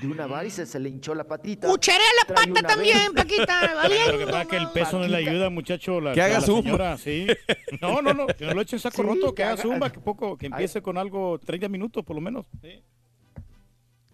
De 0.00 0.06
una 0.06 0.26
varice 0.26 0.66
se 0.66 0.78
le 0.78 0.88
hinchó 0.90 1.14
la 1.14 1.24
patita. 1.24 1.66
Cucharea 1.68 2.00
la 2.20 2.34
Trae 2.34 2.46
pata 2.46 2.50
una 2.60 2.68
también. 2.68 3.12
Paquita. 3.14 3.58
Pero 3.60 3.72
Lo 3.72 3.80
que 3.80 4.24
valiendo, 4.24 4.26
pasa 4.26 4.42
es 4.42 4.48
que 4.48 4.56
el 4.56 4.68
peso 4.70 4.98
no 4.98 5.06
le 5.08 5.16
ayuda, 5.16 5.50
muchacho. 5.50 6.00
La, 6.00 6.12
Que 6.12 6.22
haga 6.22 6.34
la 6.34 6.40
zumba. 6.42 6.62
señora, 6.62 6.98
sí. 6.98 7.26
No, 7.80 8.02
no, 8.02 8.12
no. 8.14 8.26
Que 8.26 8.46
no 8.46 8.54
lo 8.54 8.60
eche 8.60 8.76
en 8.76 8.80
saco 8.80 8.96
Sí, 8.96 9.02
roto, 9.02 9.28
que 9.30 9.36
que 9.36 9.44
haga 9.44 9.56
zumba, 9.62 9.90
que 9.90 9.98
poco, 10.00 10.36
que 10.36 10.46
empiece 10.46 10.82
con 10.82 10.98
algo 10.98 11.38
30 11.38 11.68
minutos 11.68 12.04
por 12.04 12.16
lo 12.16 12.20
menos. 12.22 12.46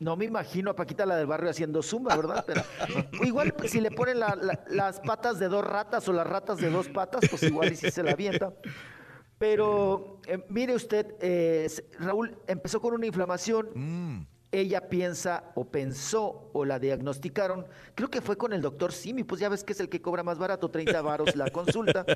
No 0.01 0.17
me 0.17 0.25
imagino 0.25 0.71
a 0.71 0.77
Paquita 0.77 1.07
la 1.07 1.17
del 1.17 1.27
barrio 1.27 1.51
haciendo 1.51 1.83
zumba, 1.83 2.17
¿verdad? 2.17 2.45
Pero 2.47 2.63
igual 3.25 3.53
pues, 3.55 3.71
si 3.71 3.81
le 3.81 3.91
ponen 3.91 4.19
la- 4.21 4.37
la- 4.41 4.65
las 4.69 5.01
patas 5.01 5.39
de 5.39 5.49
dos 5.49 5.65
ratas 5.65 6.07
o 6.09 6.13
las 6.13 6.27
ratas 6.27 6.59
de 6.59 6.69
dos 6.71 6.89
patas, 6.89 7.23
pues 7.31 7.43
igual 7.45 7.73
y 7.73 7.77
si 7.77 7.91
se 7.91 8.03
la 8.03 8.13
avienta. 8.13 8.53
Pero 9.45 10.21
eh, 10.27 10.43
mire 10.49 10.75
usted, 10.75 11.17
eh, 11.21 11.69
Raúl 11.99 12.35
empezó 12.47 12.81
con 12.81 12.95
una 12.95 13.05
inflamación. 13.05 14.27
Ella 14.51 14.89
piensa 14.89 15.53
o 15.55 15.67
pensó 15.67 16.49
o 16.55 16.65
la 16.65 16.79
diagnosticaron, 16.79 17.67
creo 17.95 18.09
que 18.09 18.23
fue 18.23 18.39
con 18.39 18.55
el 18.55 18.63
doctor 18.63 18.95
Simi, 18.95 19.23
pues 19.23 19.43
ya 19.43 19.51
ves 19.51 19.63
que 19.63 19.75
es 19.75 19.81
el 19.81 19.91
que 19.91 20.01
cobra 20.01 20.23
más 20.23 20.39
barato, 20.39 20.71
30 20.71 21.03
varos 21.03 21.37
la 21.37 21.51
consulta. 21.51 22.07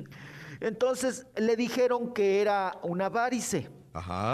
Entonces 0.60 1.26
le 1.36 1.56
dijeron 1.56 2.14
que 2.14 2.40
era 2.40 2.78
una 2.84 3.08
varice 3.08 3.68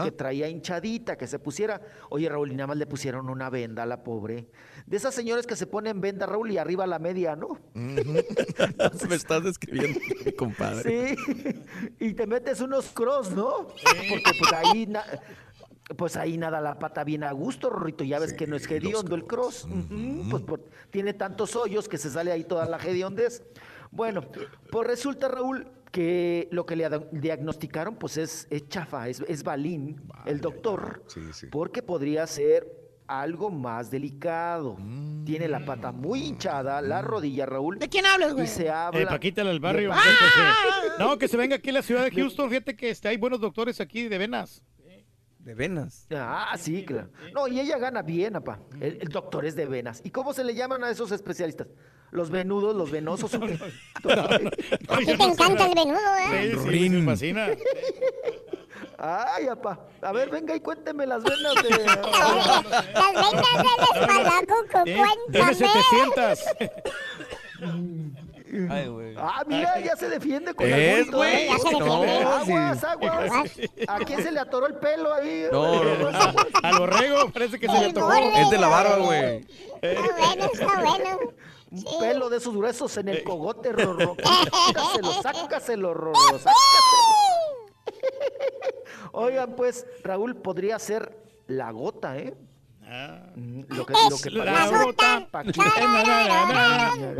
que 0.05 0.13
traía 0.13 0.49
hinchadita, 0.49 1.17
que 1.17 1.27
se 1.27 1.39
pusiera. 1.39 1.81
Oye, 2.11 2.29
Raúl, 2.29 2.53
y 2.53 2.55
nada 2.55 2.69
más 2.69 2.77
le 2.77 2.87
pusieron 2.87 3.29
una 3.29 3.51
venda 3.51 3.83
a 3.83 3.87
la 3.87 4.03
pobre. 4.03 4.49
De 4.87 4.97
esas 4.97 5.15
señoras 5.15 5.47
que 5.47 5.57
se 5.57 5.67
ponen 5.67 6.01
venda, 6.01 6.27
Raúl, 6.27 6.51
y 6.51 6.59
arriba 6.59 6.87
la 6.87 6.99
media, 6.99 7.37
¿no? 7.37 7.59
Me 7.75 9.15
estás 9.15 9.45
describiendo, 9.45 9.99
compadre. 10.37 11.17
Sí. 11.17 11.63
Y 12.01 12.15
te 12.15 12.27
metes 12.27 12.61
unos 12.61 12.91
cross, 12.91 13.31
¿no? 13.33 13.67
Porque 13.69 14.31
pues 14.39 14.53
ahí. 14.53 14.87
na- 14.87 15.05
Pues 15.99 16.17
ahí 16.17 16.39
nada 16.39 16.63
la 16.63 16.79
pata 16.79 17.05
bien 17.05 17.25
a 17.25 17.33
gusto, 17.33 17.69
Rorrito. 17.69 18.05
Ya 18.05 18.19
ves 18.19 18.33
que 18.33 18.47
no 18.47 18.57
es 18.57 18.71
hediondo 18.71 19.15
el 19.15 19.27
cross. 19.27 19.67
Pues 20.31 20.43
por- 20.43 20.65
tiene 20.91 21.13
tantos 21.13 21.57
hoyos 21.57 21.89
que 21.89 21.99
se 21.99 22.09
sale 22.11 22.33
ahí 22.33 22.45
toda 22.45 22.65
la 22.67 22.79
hediondez. 22.79 23.43
Bueno, 23.91 24.23
pues 24.71 24.87
resulta, 24.89 25.29
Raúl, 25.29 25.67
que 25.95 26.49
lo 26.51 26.67
que 26.67 26.75
le 26.75 26.89
diagnosticaron, 27.13 27.95
pues 27.95 28.17
es, 28.17 28.49
es 28.51 28.69
chafa, 28.69 29.09
es, 29.09 29.21
es 29.29 29.45
balín, 29.45 30.03
el 30.27 30.41
doctor, 30.41 31.05
porque 31.53 31.83
podría 31.85 32.27
ser 32.27 32.67
algo 33.07 33.49
más 33.49 33.93
delicado. 33.93 34.77
Tiene 35.25 35.47
la 35.47 35.65
pata 35.65 35.93
muy 35.93 36.23
hinchada, 36.25 36.83
la 36.83 37.01
rodilla, 37.01 37.47
Raúl. 37.47 37.79
¿De 37.79 37.89
quién 37.89 38.07
hablas, 38.07 38.35
Y 38.37 38.47
se 38.49 38.69
habla. 38.69 39.03
Eh, 39.03 39.07
Paquita, 39.07 39.45
del 39.45 39.61
barrio. 39.61 39.91
de- 39.91 39.97
Entonces, 39.97 40.99
No, 40.99 41.17
que 41.17 41.29
se 41.29 41.37
venga 41.37 41.55
aquí 41.57 41.71
a 41.71 41.75
la 41.75 41.83
ciudad 41.83 42.03
de 42.03 42.11
Houston. 42.11 42.49
Fíjate 42.51 42.75
que 42.77 42.91
este, 42.91 43.07
hay 43.07 43.17
buenos 43.17 43.41
doctores 43.41 43.81
aquí 43.81 44.09
de 44.09 44.19
venas. 44.19 44.65
De 45.39 45.55
venas. 45.55 46.09
Ah, 46.11 46.57
sí, 46.59 46.85
claro. 46.85 47.11
No, 47.35 47.47
y 47.47 47.61
ella 47.61 47.79
gana 47.79 48.03
bien, 48.03 48.35
apa. 48.35 48.59
El, 48.81 48.99
el 49.01 49.09
doctor 49.11 49.45
es 49.45 49.55
de 49.55 49.67
venas. 49.67 50.01
¿Y 50.03 50.11
cómo 50.11 50.33
se 50.33 50.43
le 50.43 50.55
llaman 50.57 50.83
a 50.83 50.91
esos 50.91 51.13
especialistas? 51.13 51.69
¿Los 52.15 52.31
venudos, 52.31 52.77
los 52.77 52.93
venosos? 52.93 53.35
o 53.35 53.41
qué? 53.41 53.59
A 54.89 54.99
ti 54.99 55.05
te 55.05 55.13
encanta 55.25 55.67
el 55.67 55.75
venudo, 55.75 55.99
¿eh? 56.31 56.53
Sí, 56.65 56.71
sí, 56.71 56.89
me 56.91 57.05
fascina. 57.11 57.49
Ay, 58.99 59.49
apa. 59.49 59.81
A 60.01 60.13
ver, 60.13 60.31
venga 60.31 60.55
y 60.55 60.61
cuénteme 60.61 61.07
las 61.07 61.25
venas 61.25 61.55
de... 61.57 61.71
Las 62.95 63.15
venas 63.33 63.43
del 63.67 64.01
espalaco, 64.01 64.55
Tiene 64.85 65.05
cuéntame. 65.29 65.55
700. 65.55 66.41
Ay, 68.71 68.87
güey. 68.87 69.15
Ah, 69.19 69.43
mira, 69.49 69.81
ya 69.81 69.97
se 69.97 70.09
defiende 70.09 70.55
con 70.55 70.67
Es, 70.69 71.09
el 71.09 71.11
güey. 71.11 71.49
Ya 71.49 71.59
se 71.59 71.73
No, 71.81 72.01
defiende. 72.03 72.45
sí. 72.47 72.53
Aguas, 72.53 72.85
aguas. 72.85 73.51
¿A 73.89 73.99
quién 74.05 74.23
se 74.23 74.31
le 74.31 74.39
atoró 74.39 74.69
el 74.69 74.75
pelo 74.77 75.13
ahí? 75.13 75.47
No, 75.51 75.83
no, 75.85 76.11
no. 76.13 76.19
Al 76.63 76.79
borrego 76.79 77.29
parece 77.31 77.59
que 77.59 77.67
se 77.69 77.81
le 77.81 77.93
tocó. 77.93 78.13
Es 78.13 78.51
de 78.51 78.59
la 78.59 78.69
barba, 78.69 78.99
güey. 78.99 79.45
Está 79.83 80.17
bueno, 80.17 80.45
está 80.53 80.81
bueno. 80.81 81.19
Un 81.75 81.99
pelo 81.99 82.29
de 82.31 82.37
esos 82.37 82.55
gruesos 82.55 82.97
en 82.99 83.09
el 83.09 83.25
cogote, 83.25 83.73
Rorro. 83.73 84.17
Sácaselo, 84.73 85.23
sácaselo, 85.23 85.95
Rorro, 85.95 86.39
sácaselo. 86.39 86.55
Oigan, 89.13 89.55
pues, 89.57 89.87
Raúl, 90.03 90.37
podría 90.37 90.79
ser 90.79 91.17
la 91.47 91.71
gota, 91.71 92.17
¿eh? 92.17 92.35
Mm, 93.37 93.63
Lo 93.69 93.87
que, 93.87 93.95
lo 94.11 94.19
que 94.19 94.31
La 94.31 94.69
gota. 94.69 95.27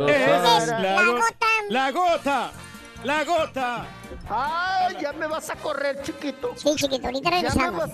Es 0.07 0.67
la 0.67 0.79
La 0.79 1.01
gota. 1.11 1.47
La 1.69 1.91
gota. 1.91 2.51
La 3.03 3.23
gota. 3.23 3.85
Ay, 4.29 4.97
ya 5.01 5.13
me 5.13 5.27
vas 5.27 5.49
a 5.49 5.55
correr, 5.55 6.01
chiquito. 6.01 6.53
Sí, 6.55 6.75
chiquito, 6.75 7.05
ahorita 7.07 7.29
Ya 7.29 7.35
me 7.35 7.41
regresamos. 7.41 7.89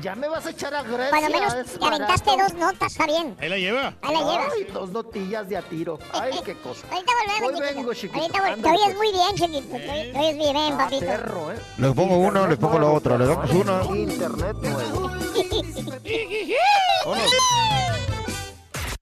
Ya 0.00 0.14
me 0.14 0.28
vas 0.28 0.46
a 0.46 0.50
echar 0.50 0.74
a 0.74 0.82
Grecia. 0.82 1.10
Cuando 1.10 1.30
menos 1.30 1.54
te 1.78 1.84
aventaste 1.86 2.30
dos 2.30 2.54
notas, 2.54 2.92
está 2.92 3.06
bien. 3.06 3.36
Ahí 3.40 3.48
la 3.48 3.58
lleva. 3.58 3.94
Ahí 4.02 4.14
la 4.14 4.20
llevas. 4.20 4.52
Ay, 4.56 4.64
dos 4.72 4.90
notillas 4.90 5.48
de 5.48 5.56
a 5.56 5.62
tiro. 5.62 5.98
Ay, 6.12 6.32
qué 6.44 6.54
cosa. 6.56 6.86
Ahorita 6.90 7.12
volvemos, 7.18 7.42
Hoy 7.42 7.54
chiquito. 7.54 7.74
vengo, 7.74 7.94
chiquito. 7.94 8.20
Ahorita 8.20 8.38
vol- 8.38 8.44
te 8.44 8.50
Ándale, 8.52 8.76
oyes 8.76 8.84
pues. 8.84 8.96
muy 8.96 9.12
bien, 9.12 9.34
chiquito. 9.36 9.76
Te 9.76 9.90
oyes- 9.90 10.12
te 10.12 10.18
oyes 10.18 10.36
bien, 10.38 10.54
ven, 10.54 10.72
Ah, 10.72 10.78
papito. 10.78 11.06
perro, 11.06 11.52
¿eh? 11.52 11.56
Les 11.78 11.92
pongo 11.94 12.16
una, 12.18 12.46
les 12.48 12.58
pongo 12.58 12.78
la 12.78 12.90
otra, 12.90 13.18
le 13.18 13.26
damos 13.26 13.50
una. 13.50 13.82
Internet 13.96 14.56
nuevo. 14.62 15.10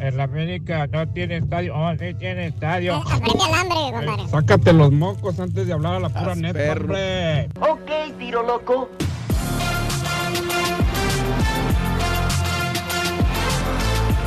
El 0.00 0.20
América 0.20 0.86
no 0.88 1.06
tiene 1.08 1.36
estadio. 1.36 1.74
Oh, 1.76 1.92
sí 1.98 2.14
tiene 2.14 2.46
estadio. 2.48 2.96
Aprende 2.96 3.44
al 3.44 3.54
hambre, 3.54 3.78
compadre. 3.92 4.28
Sácate 4.28 4.72
los 4.72 4.92
mocos 4.92 5.38
antes 5.38 5.66
de 5.66 5.72
hablar 5.72 5.94
a 5.94 6.00
la 6.00 6.08
pura 6.08 6.34
neta, 6.34 6.52
perro. 6.52 6.84
hombre. 6.84 7.48
Ok, 7.60 8.18
tiro 8.18 8.42
loco. 8.42 8.88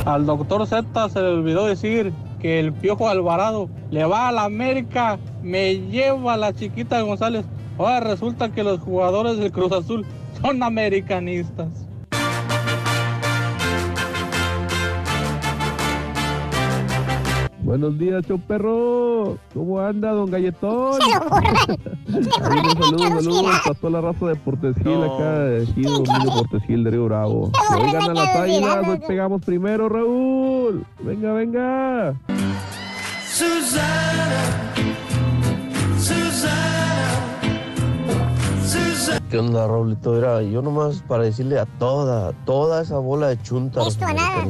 Al 0.06 0.24
doctor 0.24 0.66
Z 0.66 1.08
se 1.10 1.20
le 1.20 1.28
olvidó 1.28 1.66
decir 1.66 2.12
que 2.40 2.60
el 2.60 2.72
Piojo 2.72 3.08
Alvarado 3.08 3.68
le 3.90 4.04
va 4.06 4.28
a 4.28 4.32
la 4.32 4.44
América, 4.44 5.18
me 5.42 5.74
lleva 5.74 6.34
a 6.34 6.36
la 6.38 6.54
chiquita 6.54 7.00
González. 7.02 7.44
Ahora 7.76 8.00
resulta 8.00 8.48
que 8.50 8.64
los 8.64 8.80
jugadores 8.80 9.36
del 9.36 9.52
Cruz 9.52 9.72
Azul 9.72 10.06
son 10.40 10.62
americanistas. 10.62 11.87
Buenos 17.68 17.98
días, 17.98 18.24
show 18.26 18.40
perro. 18.40 19.36
¿Cómo 19.52 19.78
anda, 19.78 20.12
don 20.12 20.30
Galletón? 20.30 20.98
Saludos, 22.08 22.72
saludos, 22.80 23.10
saludos 23.12 23.66
a 23.66 23.74
toda 23.74 23.90
la 23.90 24.00
raza 24.00 24.26
de 24.28 24.36
Portesil 24.36 25.02
acá, 25.02 25.40
de 25.40 25.64
Ejido, 25.64 25.98
Domingo 25.98 26.32
Portesil 26.48 26.82
de 26.82 26.90
Río 26.90 27.04
Bravo. 27.04 27.52
Hoy 27.76 27.92
ganan 27.92 28.14
las 28.14 28.36
águilas, 28.36 28.88
hoy 28.88 28.98
pegamos 29.06 29.44
primero, 29.44 29.90
Raúl. 29.90 30.82
Venga, 31.00 31.34
venga. 31.34 32.18
Susana, 33.30 34.72
Susana, 35.98 37.20
¿Qué 39.30 39.38
onda, 39.38 39.66
Raulito? 39.66 40.16
Era 40.16 40.40
yo 40.40 40.62
nomás 40.62 41.02
para 41.06 41.24
decirle 41.24 41.58
a 41.58 41.66
toda, 41.66 42.32
toda 42.46 42.80
esa 42.80 42.96
bola 42.96 43.28
de 43.28 43.42
chuntas 43.42 43.88
Esto, 43.88 44.06
nada. 44.06 44.46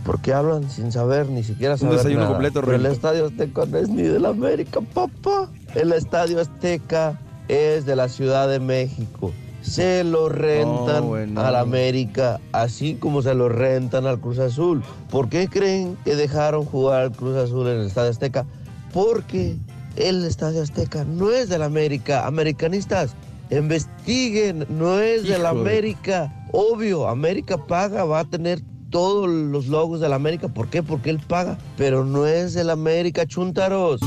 Americanistas. 0.00 0.06
¿Por 0.06 0.20
qué 0.20 0.32
hablan 0.32 0.70
sin 0.70 0.92
saber, 0.92 1.28
ni 1.28 1.42
siquiera 1.42 1.74
Un 1.74 1.80
saber 1.80 1.96
desayuno 1.98 2.20
nada? 2.22 2.32
completo, 2.32 2.60
Pero 2.62 2.76
el. 2.76 2.86
Estadio 2.86 3.26
Azteca 3.26 3.66
no 3.66 3.78
es 3.78 3.88
ni 3.88 4.02
de 4.02 4.18
la 4.20 4.28
América, 4.30 4.80
papá. 4.80 5.48
El 5.74 5.92
Estadio 5.92 6.40
Azteca 6.40 7.20
es 7.48 7.86
de 7.86 7.96
la 7.96 8.08
Ciudad 8.08 8.48
de 8.48 8.60
México. 8.60 9.32
Se 9.62 10.04
lo 10.04 10.28
rentan 10.30 11.04
Oh, 11.04 11.08
bueno. 11.08 11.40
a 11.40 11.50
la 11.50 11.60
América, 11.60 12.40
así 12.52 12.94
como 12.94 13.20
se 13.20 13.34
lo 13.34 13.48
rentan 13.50 14.06
al 14.06 14.18
Cruz 14.18 14.38
Azul. 14.38 14.82
¿Por 15.10 15.28
qué 15.28 15.48
creen 15.48 15.98
que 16.04 16.16
dejaron 16.16 16.64
jugar 16.64 17.02
al 17.02 17.12
Cruz 17.12 17.36
Azul 17.36 17.68
en 17.68 17.80
el 17.80 17.86
Estadio 17.86 18.10
Azteca? 18.10 18.46
Porque 18.92 19.56
el 19.96 20.24
Estadio 20.24 20.62
Azteca 20.62 21.04
no 21.04 21.30
es 21.30 21.50
de 21.50 21.58
la 21.58 21.66
América. 21.66 22.26
Americanistas, 22.26 23.14
investiguen, 23.50 24.66
no 24.70 24.98
es 24.98 25.24
de 25.24 25.38
la 25.38 25.50
Híjole. 25.52 25.60
América. 25.60 26.46
Obvio, 26.52 27.06
América 27.06 27.58
paga, 27.66 28.04
va 28.04 28.20
a 28.20 28.24
tener 28.24 28.62
todos 28.90 29.28
los 29.28 29.68
logos 29.68 30.00
de 30.00 30.08
la 30.08 30.16
América. 30.16 30.48
¿Por 30.48 30.68
qué? 30.68 30.82
Porque 30.82 31.10
él 31.10 31.20
paga. 31.26 31.58
Pero 31.76 32.04
no 32.04 32.26
es 32.26 32.54
de 32.54 32.64
la 32.64 32.72
América, 32.72 33.26
chuntaros. 33.26 34.00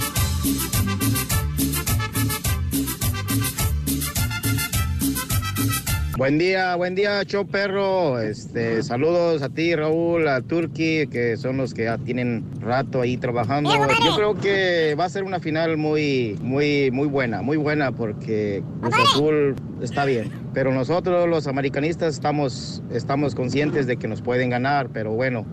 Buen 6.15 6.37
día, 6.37 6.75
buen 6.75 6.93
día, 6.93 7.23
show 7.23 7.43
perro. 7.47 8.19
Este, 8.19 8.83
saludos 8.83 9.41
a 9.41 9.49
ti, 9.49 9.75
Raúl, 9.75 10.27
a 10.27 10.41
Turki, 10.41 11.07
que 11.07 11.37
son 11.37 11.57
los 11.57 11.73
que 11.73 11.85
ya 11.85 11.97
tienen 11.97 12.45
rato 12.61 13.01
ahí 13.01 13.17
trabajando. 13.17 13.71
Yo 14.05 14.15
creo 14.15 14.35
que 14.35 14.93
va 14.93 15.05
a 15.05 15.09
ser 15.09 15.23
una 15.23 15.39
final 15.39 15.75
muy, 15.75 16.37
muy, 16.39 16.91
muy 16.91 17.07
buena, 17.07 17.41
muy 17.41 17.57
buena, 17.57 17.91
porque 17.91 18.63
Cruz 18.81 18.93
Azul 18.93 19.55
está 19.81 20.05
bien. 20.05 20.31
Pero 20.53 20.71
nosotros, 20.71 21.27
los 21.27 21.47
americanistas, 21.47 22.13
estamos, 22.13 22.83
estamos 22.91 23.33
conscientes 23.33 23.87
de 23.87 23.97
que 23.97 24.07
nos 24.07 24.21
pueden 24.21 24.51
ganar, 24.51 24.89
pero 24.89 25.13
bueno. 25.13 25.47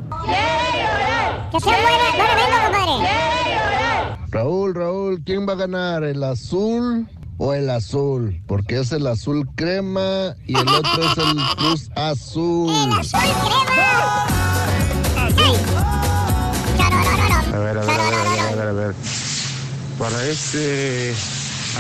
Que 1.52 1.58
sea 1.58 1.72
buena, 1.72 1.98
buena 2.16 2.34
venga, 2.34 2.66
compadre. 2.66 3.06
Raúl, 4.28 4.74
Raúl, 4.74 5.22
¿quién 5.24 5.48
va 5.48 5.54
a 5.54 5.56
ganar? 5.56 6.04
¿El 6.04 6.22
azul 6.22 7.08
o 7.42 7.54
el 7.54 7.70
azul? 7.70 8.42
Porque 8.46 8.78
es 8.78 8.92
el 8.92 9.06
azul 9.06 9.48
crema 9.54 10.36
y 10.46 10.54
el 10.56 10.68
otro 10.68 11.02
es 11.02 11.16
el 11.16 11.36
cruz 11.56 11.90
azul. 11.96 12.70
A 17.52 17.58
ver, 17.58 17.78
a 17.78 17.80
ver, 17.80 17.80
a 17.80 17.80
ver, 17.80 17.88
a 17.88 18.54
ver, 18.54 18.68
a 18.68 18.72
ver. 18.72 18.94
Para 19.98 20.26
este 20.26 21.12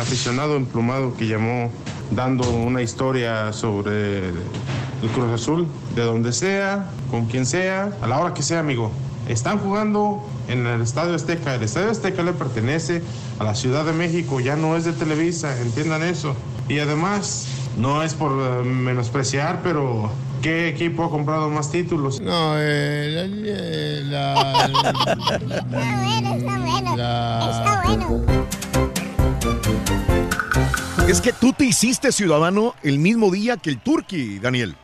aficionado 0.00 0.56
emplumado 0.56 1.14
que 1.16 1.28
llamó 1.28 1.70
dando 2.10 2.48
una 2.50 2.80
historia 2.80 3.52
sobre 3.52 4.30
el 4.30 5.08
Cruz 5.14 5.30
Azul, 5.34 5.66
de 5.94 6.02
donde 6.02 6.32
sea, 6.32 6.90
con 7.10 7.26
quien 7.26 7.44
sea, 7.44 7.92
a 8.00 8.06
la 8.06 8.18
hora 8.18 8.32
que 8.32 8.42
sea, 8.42 8.60
amigo. 8.60 8.90
Están 9.30 9.60
jugando 9.60 10.26
en 10.48 10.66
el 10.66 10.80
Estadio 10.80 11.14
Azteca. 11.14 11.54
El 11.54 11.62
Estadio 11.62 11.90
Azteca 11.90 12.24
le 12.24 12.32
pertenece 12.32 13.00
a 13.38 13.44
la 13.44 13.54
Ciudad 13.54 13.84
de 13.84 13.92
México, 13.92 14.40
ya 14.40 14.56
no 14.56 14.76
es 14.76 14.84
de 14.84 14.92
Televisa, 14.92 15.56
entiendan 15.60 16.02
eso. 16.02 16.34
Y 16.68 16.80
además, 16.80 17.46
no 17.78 18.02
es 18.02 18.14
por 18.14 18.32
eh, 18.32 18.64
menospreciar, 18.64 19.60
pero 19.62 20.10
¿qué 20.42 20.66
equipo 20.68 21.04
ha 21.04 21.10
comprado 21.10 21.48
más 21.48 21.70
títulos? 21.70 22.20
No, 22.20 22.54
eh, 22.56 24.02
la... 24.06 24.66
Está 27.50 27.82
bueno. 27.84 28.22
Es 31.08 31.20
que 31.20 31.32
tú 31.32 31.52
te 31.52 31.66
hiciste 31.66 32.10
ciudadano 32.10 32.74
el 32.82 32.98
mismo 32.98 33.30
día 33.30 33.56
que 33.56 33.70
el 33.70 33.78
Turqui, 33.78 34.40
Daniel. 34.40 34.74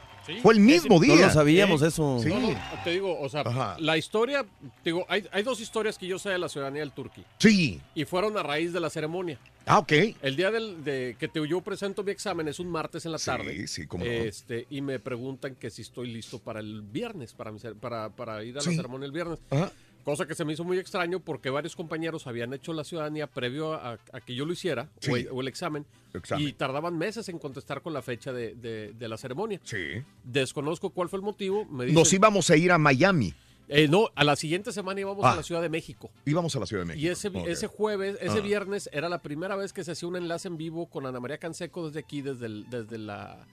Fue 0.43 0.55
el 0.55 0.61
mismo 0.61 0.97
No 0.97 1.01
día. 1.01 1.27
lo 1.27 1.33
sabíamos 1.33 1.83
eso. 1.83 2.21
Sí. 2.23 2.29
No, 2.29 2.41
no, 2.41 2.55
te 2.85 2.91
digo, 2.91 3.19
o 3.21 3.29
sea, 3.29 3.77
la 3.79 3.97
historia, 3.97 4.43
te 4.83 4.91
digo, 4.91 5.07
hay, 5.09 5.27
hay 5.33 5.43
dos 5.43 5.61
historias 5.61 5.99
que 5.99 6.07
yo 6.07 6.19
sé 6.19 6.31
de 6.31 6.39
la 6.39 6.49
ciudadanía 6.49 6.81
del 6.81 6.93
Turqui. 6.93 7.25
Sí. 7.39 7.81
Y 7.95 8.05
fueron 8.05 8.37
a 8.37 8.43
raíz 8.43 8.73
de 8.73 8.81
la 8.81 8.91
ceremonia. 8.91 9.39
Ah, 9.69 9.79
ok. 9.81 9.93
El 10.23 10.37
día 10.37 10.51
del, 10.53 10.85
de 10.85 11.17
que 11.19 11.27
te, 11.27 11.47
yo 11.49 11.61
presento 11.61 12.05
mi 12.05 12.13
examen 12.13 12.47
es 12.47 12.61
un 12.61 12.69
martes 12.71 13.05
en 13.05 13.13
la 13.13 13.19
Sí, 13.19 13.27
tarde. 13.27 13.67
sí, 13.67 13.87
cómo 13.87 14.05
no. 14.05 14.11
este, 14.11 14.67
Y 14.71 14.81
me 14.81 14.99
preguntan 15.01 15.57
que 15.57 15.71
si 15.71 15.83
estoy 15.83 16.09
listo 16.13 16.39
para 16.39 16.61
el 16.61 16.83
viernes, 16.83 17.33
para, 17.33 17.51
mi 17.51 17.59
para, 17.81 18.11
para 18.11 18.45
ir 18.45 18.55
a 18.59 18.63
la 18.63 18.71
ceremonia 18.71 19.07
el 19.07 19.13
viernes. 19.13 19.41
Ajá. 19.51 19.73
Cosa 20.07 20.25
que 20.25 20.35
se 20.37 20.45
me 20.45 20.53
hizo 20.53 20.63
muy 20.63 20.79
extraño 20.79 21.19
porque 21.19 21.51
varios 21.51 21.75
compañeros 21.75 22.29
habían 22.29 22.55
hecho 22.55 22.73
la 22.73 22.85
ciudadanía 22.85 23.27
previo 23.27 23.75
a, 23.75 23.99
a 24.13 24.21
que 24.21 24.35
yo 24.37 24.47
lo 24.47 24.53
hiciera, 24.53 24.89
Sí. 25.01 25.11
o, 25.11 25.17
el, 25.17 25.29
o 25.33 25.41
el 25.41 25.49
examen, 25.49 25.85
Examen. 26.15 26.47
y 26.47 26.53
tardaban 26.53 26.97
meses 26.97 27.29
en 27.29 27.41
contestar 27.41 27.83
con 27.83 27.93
la 27.93 28.03
fecha 28.03 28.33
de, 28.33 28.55
de- 28.55 28.93
de 28.93 29.09
la 29.09 29.17
ceremonia. 29.19 29.61
Sí. 29.65 29.79
Desconozco 30.23 30.91
cuál 30.91 31.09
fue 31.09 31.19
el 31.19 31.25
motivo. 31.25 31.65
Me 31.65 31.87
Nos 31.87 32.05
dicen- 32.11 32.17
íbamos 32.21 32.49
a 32.51 32.57
ir 32.57 32.71
a 32.71 32.79
Miami. 32.79 33.35
Eh, 33.69 33.89
no, 33.89 34.09
a 34.15 34.23
la 34.23 34.37
siguiente 34.37 34.71
semana 34.71 35.01
íbamos 35.01 35.25
Ah. 35.25 35.33
a 35.33 35.37
la 35.37 35.43
Ciudad 35.43 35.61
de 35.61 35.69
México. 35.69 36.09
Íbamos 36.25 36.55
a 36.55 36.61
la 36.61 36.67
Ciudad 36.67 36.83
de 36.83 36.87
México. 36.87 37.05
Y 37.05 37.09
ese, 37.11 37.33
ese 37.51 37.67
jueves, 37.67 38.17
ese 38.21 38.39
Ah. 38.39 38.43
viernes, 38.43 38.89
era 38.93 39.09
la 39.09 39.19
primera 39.23 39.57
vez 39.57 39.73
que 39.73 39.83
se 39.83 39.91
hacía 39.91 40.09
un 40.09 40.15
enlace 40.15 40.47
en 40.47 40.57
vivo 40.57 40.87
con 40.87 41.05
Ana 41.07 41.19
María 41.19 41.39
Canseco 41.39 41.89
desde 41.89 41.99
aquí, 41.99 42.23
desde, 42.23 42.47
el- 42.47 42.71
desde 42.71 42.97
la 42.99 43.45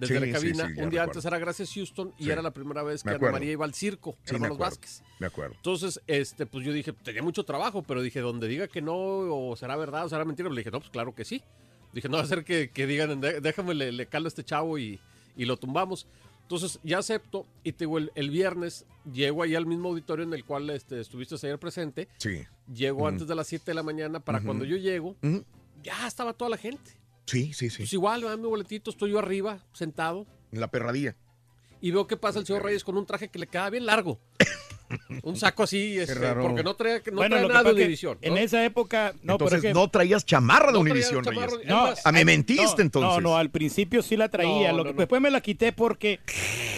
desde 0.00 0.18
Sí, 0.20 0.26
la 0.26 0.32
cabina. 0.32 0.54
sí, 0.66 0.70
un 0.70 0.74
día 0.74 0.84
recuerdo. 0.84 1.02
antes 1.02 1.24
era 1.24 1.38
Gracias 1.38 1.72
Houston 1.74 2.12
y 2.18 2.30
era 2.30 2.42
la 2.42 2.50
primera 2.52 2.82
vez 2.82 3.02
que 3.02 3.10
Me 3.10 3.16
Ana. 3.16 3.30
María 3.32 3.52
iba 3.52 3.64
al 3.64 3.74
circo, 3.74 4.16
me 4.24 4.30
Hermanos 4.36 4.56
acuerdo. 4.56 4.58
Vázquez. 4.70 5.02
Me 5.18 5.26
acuerdo. 5.26 5.54
Entonces, 5.56 6.00
este, 6.06 6.46
pues 6.46 6.64
yo 6.64 6.72
dije, 6.72 6.92
tenía 6.92 7.22
mucho 7.22 7.44
trabajo, 7.44 7.82
pero 7.82 8.02
dije, 8.02 8.20
donde 8.20 8.48
diga 8.48 8.66
que 8.68 8.82
no, 8.82 8.94
o 8.96 9.54
será 9.56 9.76
verdad, 9.76 10.06
o 10.06 10.08
será 10.08 10.24
mentira, 10.24 10.48
le 10.48 10.56
dije, 10.56 10.70
no, 10.70 10.80
pues 10.80 10.90
claro 10.90 11.14
que 11.14 11.24
sí. 11.24 11.42
Dije, 11.92 12.08
no 12.08 12.16
va 12.16 12.22
a 12.22 12.26
ser 12.26 12.44
que, 12.44 12.70
que 12.70 12.86
digan, 12.86 13.20
"De- 13.20 13.40
déjame, 13.40 13.74
le, 13.74 13.92
le 13.92 14.06
calo 14.06 14.26
a 14.26 14.28
este 14.28 14.44
chavo 14.44 14.78
y, 14.78 14.98
y 15.36 15.44
lo 15.44 15.56
tumbamos. 15.56 16.06
Entonces, 16.42 16.80
ya 16.82 16.98
acepto, 16.98 17.46
y 17.62 17.72
te 17.72 17.84
digo, 17.84 17.98
el, 17.98 18.10
el 18.16 18.30
viernes 18.30 18.84
llego 19.12 19.42
ahí 19.44 19.54
al 19.54 19.66
mismo 19.66 19.88
auditorio 19.90 20.24
en 20.24 20.32
el 20.34 20.44
cual 20.44 20.68
este, 20.70 21.00
estuviste 21.00 21.34
ayer 21.36 21.58
presente. 21.58 22.08
Sí. 22.18 22.42
Llego 22.72 23.06
antes 23.06 23.28
de 23.28 23.34
las 23.36 23.46
7 23.46 23.64
de 23.66 23.74
la 23.74 23.82
mañana 23.82 24.18
para 24.20 24.40
cuando 24.40 24.64
yo 24.64 24.76
llego, 24.76 25.14
ya 25.82 26.06
estaba 26.06 26.32
toda 26.32 26.50
la 26.50 26.56
gente. 26.56 26.92
Sí, 27.30 27.52
sí, 27.52 27.70
sí. 27.70 27.78
Pues 27.78 27.92
igual, 27.92 28.22
me 28.22 28.28
dan 28.28 28.40
mi 28.40 28.46
boletito, 28.48 28.90
estoy 28.90 29.10
yo 29.12 29.18
arriba, 29.18 29.64
sentado, 29.72 30.26
En 30.52 30.60
la 30.60 30.68
perradilla. 30.68 31.14
y 31.80 31.90
veo 31.92 32.06
que 32.06 32.16
pasa 32.16 32.38
el 32.40 32.46
señor 32.46 32.64
Reyes 32.64 32.82
con 32.84 32.96
un 32.96 33.06
traje 33.06 33.28
que 33.28 33.38
le 33.38 33.46
queda 33.46 33.70
bien 33.70 33.86
largo. 33.86 34.20
un 35.22 35.36
saco 35.36 35.62
así, 35.62 35.98
este, 35.98 36.14
raro. 36.14 36.42
porque 36.42 36.64
no 36.64 36.74
trae, 36.74 37.00
no 37.12 37.18
Bueno, 37.18 37.36
nada 37.48 37.62
de 37.62 37.72
Univisión. 37.74 38.18
En 38.22 38.36
esa 38.36 38.64
época, 38.64 39.12
no, 39.22 39.38
pero 39.38 39.46
Entonces 39.50 39.56
es 39.58 39.62
que- 39.62 39.74
no 39.74 39.88
traías 39.88 40.26
chamarra 40.26 40.66
de 40.66 40.72
No 40.72 40.80
traía 40.80 40.92
Univisión, 40.92 41.24
Reyes. 41.24 41.52
es 41.62 41.66
No, 41.68 41.82
más, 41.82 42.00
Ah, 42.04 42.10
me 42.12 42.24
mentiste 42.24 42.64
no, 42.78 42.82
entonces. 42.82 43.22
No, 43.22 43.30
no, 43.30 43.36
al 43.36 43.50
principio 43.50 44.02
sí 44.02 44.16
la 44.16 44.28
traía. 44.28 44.72
No, 44.72 44.78
lo 44.78 44.84
no, 44.84 44.90
que- 44.90 44.94
no. 44.94 44.98
Después 45.00 45.22
me 45.22 45.30
la 45.30 45.40
quité 45.40 45.72
porque 45.72 46.18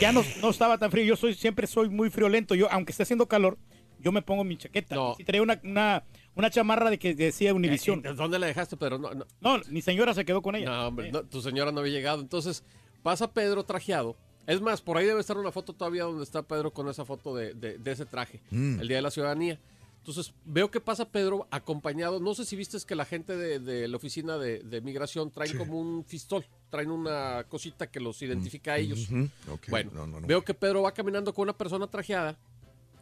ya 0.00 0.12
no, 0.12 0.22
no 0.42 0.50
estaba 0.50 0.76
tan 0.76 0.90
frío. 0.90 1.05
Yo 1.06 1.16
soy 1.16 1.32
siempre 1.34 1.66
soy 1.66 1.89
muy 1.89 2.10
friolento. 2.10 2.55
Yo, 2.55 2.70
aunque 2.70 2.92
esté 2.92 3.05
haciendo 3.05 3.26
calor, 3.26 3.56
yo 3.98 4.12
me 4.12 4.20
pongo 4.20 4.44
mi 4.44 4.58
chaqueta. 4.58 4.94
Sí 5.16 5.24
traía 5.24 5.42
una, 5.42 5.58
una, 5.64 6.05
una 6.34 6.50
chamarra 6.50 6.90
de 6.90 6.98
que 6.98 7.14
decía 7.14 7.52
Univisión. 7.54 8.02
Eh, 8.04 8.14
¿Dónde 8.14 8.38
la 8.38 8.46
dejaste, 8.46 8.76
Pedro? 8.76 8.98
No, 8.98 9.12
no. 9.14 9.26
No, 9.40 9.60
mi 9.68 9.82
señora 9.82 10.14
se 10.14 10.24
quedó 10.24 10.42
con 10.42 10.54
ella. 10.56 10.66
No, 10.70 10.88
hombre, 10.88 11.10
no, 11.12 11.22
tu 11.24 11.40
señora 11.42 11.72
no 11.72 11.80
había 11.80 11.92
llegado. 11.92 12.20
Entonces, 12.20 12.64
pasa 13.02 13.32
Pedro 13.32 13.64
trajeado. 13.64 14.16
Es 14.46 14.60
más, 14.60 14.80
por 14.80 14.96
ahí 14.96 15.06
debe 15.06 15.20
estar 15.20 15.36
una 15.38 15.52
foto 15.52 15.72
todavía 15.72 16.04
donde 16.04 16.24
está 16.24 16.42
Pedro 16.42 16.72
con 16.72 16.88
esa 16.88 17.04
foto 17.04 17.34
de, 17.36 17.54
de- 17.54 17.78
de 17.78 17.92
ese 17.92 18.06
traje, 18.06 18.40
Mm. 18.50 18.80
el 18.80 18.88
Día 18.88 18.96
de 18.96 19.02
la 19.02 19.10
Ciudadanía. 19.10 19.58
Entonces, 19.98 20.34
veo 20.44 20.68
que 20.68 20.80
pasa 20.80 21.08
Pedro 21.08 21.46
acompañado. 21.52 22.18
No 22.18 22.34
sé 22.34 22.44
si 22.44 22.56
viste 22.56 22.76
que 22.84 22.96
la 22.96 23.04
gente 23.04 23.36
de, 23.36 23.60
de 23.60 23.86
la 23.86 23.96
oficina 23.96 24.36
de, 24.36 24.58
de 24.58 24.80
migración 24.80 25.30
traen 25.30 25.56
como 25.56 25.78
un 25.78 26.04
fistol, 26.04 26.44
traen 26.70 26.90
una 26.90 27.44
cosita 27.48 27.86
que 27.88 28.00
los 28.00 28.20
identifica 28.20 28.72
a 28.72 28.78
ellos. 28.78 29.08
Ujú. 29.08 29.28
Ok, 29.52 29.68
Bueno, 29.68 29.92
no, 29.94 30.06
no, 30.08 30.20
no. 30.20 30.26
veo 30.26 30.42
que 30.42 30.54
Pedro 30.54 30.82
va 30.82 30.92
caminando 30.92 31.32
con 31.32 31.44
una 31.44 31.52
persona 31.56 31.86
trajeada 31.86 32.36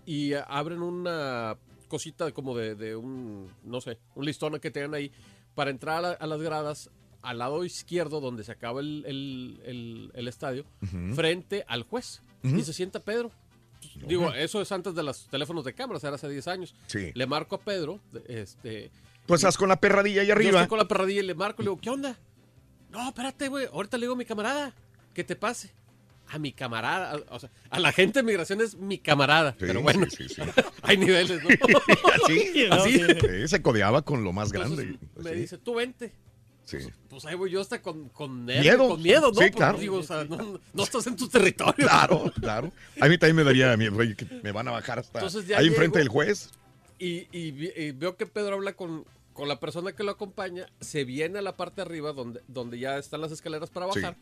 y 0.05 0.34
eh, 0.34 0.42
abren 0.47 0.83
una 0.83 1.57
cosita 1.91 2.33
como 2.33 2.57
de, 2.57 2.75
de 2.75 2.97
un, 2.97 3.52
no 3.65 3.83
sé, 3.83 3.99
un 4.15 4.25
listón 4.25 4.59
que 4.60 4.70
tienen 4.70 4.94
ahí 4.94 5.12
para 5.55 5.70
entrar 5.70 5.99
a, 5.99 6.01
la- 6.01 6.12
a 6.12 6.27
las 6.27 6.41
gradas 6.41 6.91
al 7.20 7.36
lado 7.39 7.62
izquierdo 7.67 8.20
donde 8.23 8.44
se 8.44 8.52
acaba 8.52 8.81
el, 8.81 9.05
el- 9.07 9.60
el- 9.67 10.10
el 10.15 10.28
estadio, 10.28 10.65
Ujú. 10.83 11.15
frente 11.15 11.65
al 11.69 11.83
juez. 11.83 12.23
Ujú. 12.43 12.57
Y 12.57 12.62
se 12.65 12.73
sienta 12.73 13.01
Pedro. 13.01 13.31
Digo, 14.07 14.33
eso 14.33 14.60
es 14.62 14.73
antes 14.73 14.94
de 14.94 15.02
los 15.02 15.27
teléfonos 15.28 15.65
de 15.65 15.75
cámaras, 15.75 16.02
era 16.05 16.15
hace 16.15 16.28
10 16.31 16.49
años. 16.49 16.75
Sí. 16.86 17.10
Le 17.15 17.27
marco 17.27 17.57
a 17.57 17.60
Pedro, 17.60 18.01
este... 18.27 18.91
Tú 19.27 19.35
estás 19.35 19.57
con 19.59 19.69
la 19.69 19.81
perradilla 19.81 20.23
ahí 20.23 20.28
Yo 20.28 20.33
arriba. 20.35 20.51
estoy 20.60 20.69
con 20.69 20.78
la 20.78 20.89
perradilla 20.89 21.20
y 21.20 21.27
le 21.27 21.35
marco 21.35 21.60
y 21.62 21.65
le 21.67 21.70
digo, 21.70 21.81
¿qué 21.81 21.91
onda? 21.91 22.17
No, 22.91 23.07
espérate, 23.09 23.49
güey. 23.49 23.67
Ahorita 23.73 23.97
le 23.99 24.02
digo 24.05 24.15
a 24.15 24.17
mi 24.17 24.25
camarada 24.25 24.75
que 25.15 25.23
te 25.25 25.36
pase. 25.36 25.70
A 26.33 26.39
mi 26.39 26.52
camarada. 26.52 27.20
O 27.31 27.39
sea, 27.41 27.50
a 27.70 27.81
la 27.81 27.92
gente 27.92 28.20
de 28.20 28.23
migración 28.23 28.60
es 28.60 28.76
mi 28.76 28.99
camarada. 28.99 29.52
Sí, 29.52 29.57
pero 29.60 29.83
bueno, 29.83 30.07
sí, 30.10 30.28
sí, 30.28 30.34
sí. 30.36 30.42
hay 30.83 30.97
niveles, 30.97 31.42
¿no? 31.42 31.49
Así, 32.25 32.67
Así. 32.70 32.99
Sí, 33.20 33.49
se 33.49 33.62
codeaba 33.62 34.02
con 34.02 34.23
lo 34.25 34.33
más 34.33 34.52
Entonces, 34.52 34.86
grande. 34.86 34.99
me 35.17 35.31
Sí, 35.31 35.36
dice, 35.36 35.59
tú 35.59 35.75
vente. 35.75 36.12
sí. 36.65 36.78
Pues 37.09 37.25
ahí 37.25 37.34
voy 37.34 37.50
yo 37.50 37.60
hasta 37.60 37.83
con, 37.83 38.09
con 38.10 38.47
nervio, 38.47 38.62
Miedo. 38.73 38.89
con 38.89 39.02
miedo, 39.02 39.20
¿no? 39.28 39.33
Sí, 39.33 39.39
Porque 39.41 39.50
claro. 39.50 39.78
digo, 39.78 39.97
o 39.99 40.02
sea, 40.05 40.25
no, 40.25 40.60
no 40.73 40.83
estás 40.84 41.07
en 41.09 41.17
tu 41.17 41.28
territorio. 41.28 41.75
Claro, 41.89 42.33
claro. 42.41 42.73
A 43.00 43.09
mí 43.09 43.18
también 43.18 43.36
me 43.36 43.44
daría 43.44 43.76
miedo, 43.76 43.99
que 44.17 44.26
me 44.42 44.52
van 44.52 44.68
a 44.68 44.70
bajar 44.70 45.00
hasta 45.00 45.18
Entonces 45.18 45.49
ya 45.49 45.57
ahí 45.59 45.65
llego. 45.65 45.75
enfrente 45.75 45.99
del 45.99 46.09
juez. 46.09 46.50
Y, 47.00 47.26
y 47.33 47.50
vi- 47.50 47.73
y 47.76 47.91
veo 47.92 48.17
que 48.17 48.26
Pedro 48.26 48.55
habla 48.55 48.75
con, 48.75 49.05
con 49.33 49.49
la 49.49 49.59
persona 49.59 49.92
que 49.92 50.05
lo 50.05 50.12
acompaña, 50.12 50.67
se 50.81 51.02
viene 51.05 51.41
a 51.41 51.42
la 51.42 51.57
parte 51.57 51.76
de 51.76 51.83
arriba 51.83 52.12
donde, 52.12 52.41
donde 52.47 52.78
ya 52.78 52.99
están 52.99 53.20
las 53.23 53.33
escaleras 53.33 53.70
para 53.70 53.91
Sí. 53.92 54.00
bajar 54.00 54.17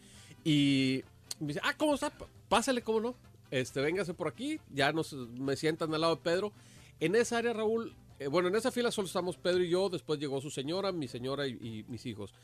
y 0.44 1.04
me 1.40 1.48
dice, 1.48 1.60
ah, 1.62 1.74
¿cómo 1.76 1.94
está? 1.94 2.12
Pásale, 2.48 2.82
¿cómo 2.82 3.00
no? 3.00 3.14
Este, 3.50 3.80
véngase 3.80 4.14
por 4.14 4.28
aquí, 4.28 4.60
ya 4.72 4.92
nos, 4.92 5.12
me 5.12 5.56
sientan 5.56 5.92
al 5.94 6.00
lado 6.02 6.16
de 6.16 6.22
Pedro. 6.22 6.52
En 7.00 7.14
esa 7.14 7.38
área, 7.38 7.52
Raúl, 7.52 7.94
eh, 8.18 8.26
bueno, 8.26 8.48
en 8.48 8.56
esa 8.56 8.70
fila 8.72 8.90
solo 8.90 9.06
estamos 9.06 9.36
Pedro 9.36 9.62
y 9.62 9.70
yo, 9.70 9.88
después 9.88 10.18
llegó 10.18 10.40
su 10.40 10.50
señora, 10.50 10.92
mi 10.92 11.08
señora 11.08 11.46
y, 11.46 11.52
y 11.52 11.84
mis 11.88 12.04
hijos. 12.06 12.34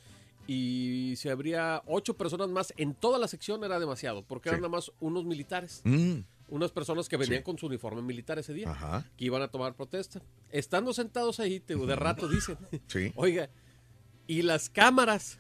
Y 0.47 1.15
si 1.17 1.29
habría 1.31 1.83
ocho 1.87 2.15
personas 2.15 2.49
más 2.49 2.73
en 2.77 2.95
toda 2.95 3.19
la 3.19 3.29
sección 3.29 3.65
era 3.65 3.79
demasiado, 3.81 4.23
porque 4.23 4.51
eran 4.51 4.59
Sí. 4.61 4.63
nada 4.63 4.71
más 4.77 4.93
unos 5.01 5.25
militares 5.25 5.81
Mm, 5.85 6.21
unas 6.49 6.71
personas 6.71 7.09
que 7.09 7.17
venían 7.17 7.39
Sí. 7.41 7.45
con 7.45 7.59
su 7.59 7.67
uniforme 7.67 8.03
militar 8.03 8.39
ese 8.39 8.53
día, 8.53 8.71
Ajá. 8.71 9.07
que 9.17 9.25
iban 9.25 9.41
a 9.43 9.49
tomar 9.49 9.75
protesta. 9.75 10.21
Estando 10.51 10.93
sentados 10.93 11.41
ahí, 11.41 11.61
te 11.61 11.75
de 11.77 11.97
rato 11.97 12.29
dicen, 12.29 12.59
Sí. 12.87 13.13
oiga, 13.17 13.49
y 14.27 14.43
las 14.43 14.69
cámaras, 14.69 15.39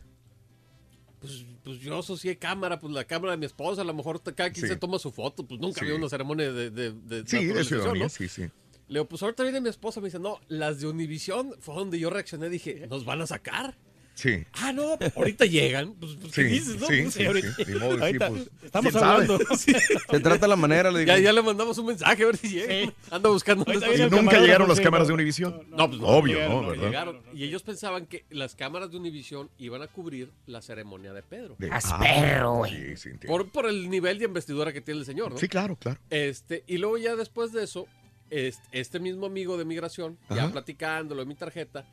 pues, 1.25 1.45
pues 1.65 1.79
yo 1.81 1.99
asocié 1.99 2.37
cámara, 2.39 2.79
pues 2.79 2.93
la 2.93 3.05
cámara 3.05 3.33
de 3.33 3.39
mi 3.39 3.47
esposa, 3.47 3.83
a 3.83 3.85
lo 3.85 3.95
mejor 3.95 4.23
cada 4.23 4.51
quien 4.51 4.67
Sí. 4.67 4.73
se 4.73 4.77
toma 4.77 4.99
su 4.99 5.11
foto, 5.11 5.47
pues 5.47 5.61
nunca 5.61 5.81
Sí. 5.81 5.87
había 5.87 5.97
una 5.97 6.09
ceremonia 6.09 6.53
de, 6.53 6.71
de, 6.71 6.93
de 6.93 7.25
Sí, 7.27 7.45
de 7.47 7.65
ciudadanía, 7.65 8.05
¿no? 8.05 8.09
sí, 8.09 8.29
sí. 8.29 8.43
Le 8.87 8.99
digo, 8.99 9.07
pues 9.07 9.23
ahorita 9.23 9.43
viene 9.43 9.61
mi 9.63 9.71
esposa, 9.71 10.01
me 10.01 10.09
dice, 10.09 10.19
no, 10.19 10.39
las 10.49 10.81
de 10.81 10.87
Univisión 10.87 11.55
fue 11.61 11.75
donde 11.75 11.99
yo 11.99 12.11
reaccioné, 12.11 12.51
dije, 12.51 12.87
¿nos 12.89 13.05
van 13.07 13.23
a 13.23 13.27
sacar? 13.27 13.77
Sí. 14.15 14.45
Ah, 14.53 14.73
no, 14.73 14.97
ahorita 15.17 15.45
llegan. 15.45 15.95
Pues, 15.95 16.13
pues, 16.21 16.33
¿qué 16.33 16.43
Sí, 16.43 16.49
dices, 16.49 16.81
no? 16.81 16.87
sí, 16.87 17.03
Pues, 17.03 17.15
sí, 17.15 17.25
ahorita- 17.27 17.55
sí. 17.57 17.65
Ni 17.67 17.75
modo, 17.81 17.97
sí, 17.97 18.01
ahorita 18.03 18.29
pues, 18.29 18.51
estamos 18.63 18.95
hablando. 18.97 19.39
Sí. 19.59 19.73
Se 20.11 20.21
trata 20.21 20.47
la 20.47 20.55
manera, 20.57 20.91
le 20.93 21.01
digo. 21.01 21.09
Ya, 21.09 21.19
ya 21.19 21.33
le 21.33 21.43
mandamos 21.43 21.77
un 21.79 21.87
mensaje 21.87 22.23
a 22.23 22.27
ver 22.27 22.37
si 22.37 22.49
llega. 22.51 22.93
Anda 23.11 23.29
buscando. 23.31 23.65
Ahorita 23.67 23.87
dónde 23.87 24.01
¿Y 24.01 24.05
está. 24.05 24.17
nunca 24.23 24.39
llegaron 24.41 24.69
las 24.69 24.81
cámaras 24.81 25.09
de 25.09 25.15
Univisión? 25.15 25.63
No, 25.71 25.89
pues 25.89 26.01
no, 26.01 26.07
Obvio, 26.07 26.35
llegaron, 26.37 26.63
¿no? 26.63 26.69
¿Verdad? 26.69 26.85
llegaron. 26.87 27.21
Y 27.35 27.45
ellos 27.45 27.63
pensaban 27.65 28.07
que 28.07 28.25
las 28.31 28.55
cámaras 28.55 28.91
de 28.93 28.97
Univisión 28.99 29.51
iban 29.59 29.83
a 29.83 29.89
cubrir 29.89 30.31
la 30.47 30.63
ceremonia 30.63 31.13
de 31.13 31.23
Pedro. 31.23 31.57
De- 31.59 31.71
Ah, 31.73 31.99
perro, 32.01 32.55
güey. 32.59 32.71
Sí, 32.71 32.97
sí, 32.97 33.09
entiendo. 33.11 33.27
Por, 33.27 33.51
por 33.51 33.67
el 33.67 33.91
nivel 33.91 34.19
de 34.21 34.27
investidura 34.27 34.73
que 34.73 34.81
tiene 34.81 35.01
el 35.01 35.07
señor, 35.07 35.33
¿no? 35.33 35.39
Sí, 35.39 35.49
claro, 35.49 35.75
claro. 35.77 35.99
Este, 36.11 36.63
y 36.69 36.79
luego 36.79 36.99
ya 36.99 37.17
después 37.17 37.53
de 37.53 37.65
eso, 37.65 37.89
este, 38.31 38.63
este 38.73 39.01
mismo 39.01 39.27
amigo 39.27 39.57
de 39.59 39.65
migración, 39.65 40.19
ya 40.31 40.49
platicándolo 40.53 41.23
en 41.23 41.29
mi 41.29 41.35
tarjeta, 41.35 41.85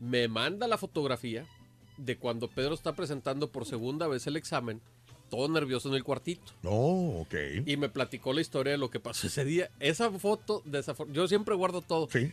me 0.00 0.28
manda 0.28 0.66
la 0.68 0.76
fotografía 0.78 1.46
de 1.96 2.16
cuando 2.16 2.48
Pedro 2.48 2.74
está 2.74 2.94
presentando 2.94 3.50
por 3.50 3.66
segunda 3.66 4.06
vez 4.08 4.26
el 4.26 4.36
examen, 4.36 4.80
todo 5.30 5.48
nervioso 5.48 5.88
en 5.88 5.94
el 5.94 6.04
cuartito. 6.04 6.52
No, 6.62 6.70
ok. 7.20 7.34
Y 7.66 7.76
me 7.76 7.88
platicó 7.88 8.32
la 8.32 8.40
historia 8.40 8.72
de 8.72 8.78
lo 8.78 8.90
que 8.90 9.00
pasó 9.00 9.26
ese 9.26 9.44
día. 9.44 9.70
Esa 9.80 10.10
foto, 10.12 10.62
de 10.64 10.78
esa 10.80 10.94
fo- 10.94 11.10
yo 11.12 11.26
siempre 11.28 11.54
guardo 11.54 11.80
todo. 11.82 12.08
Sí. 12.10 12.32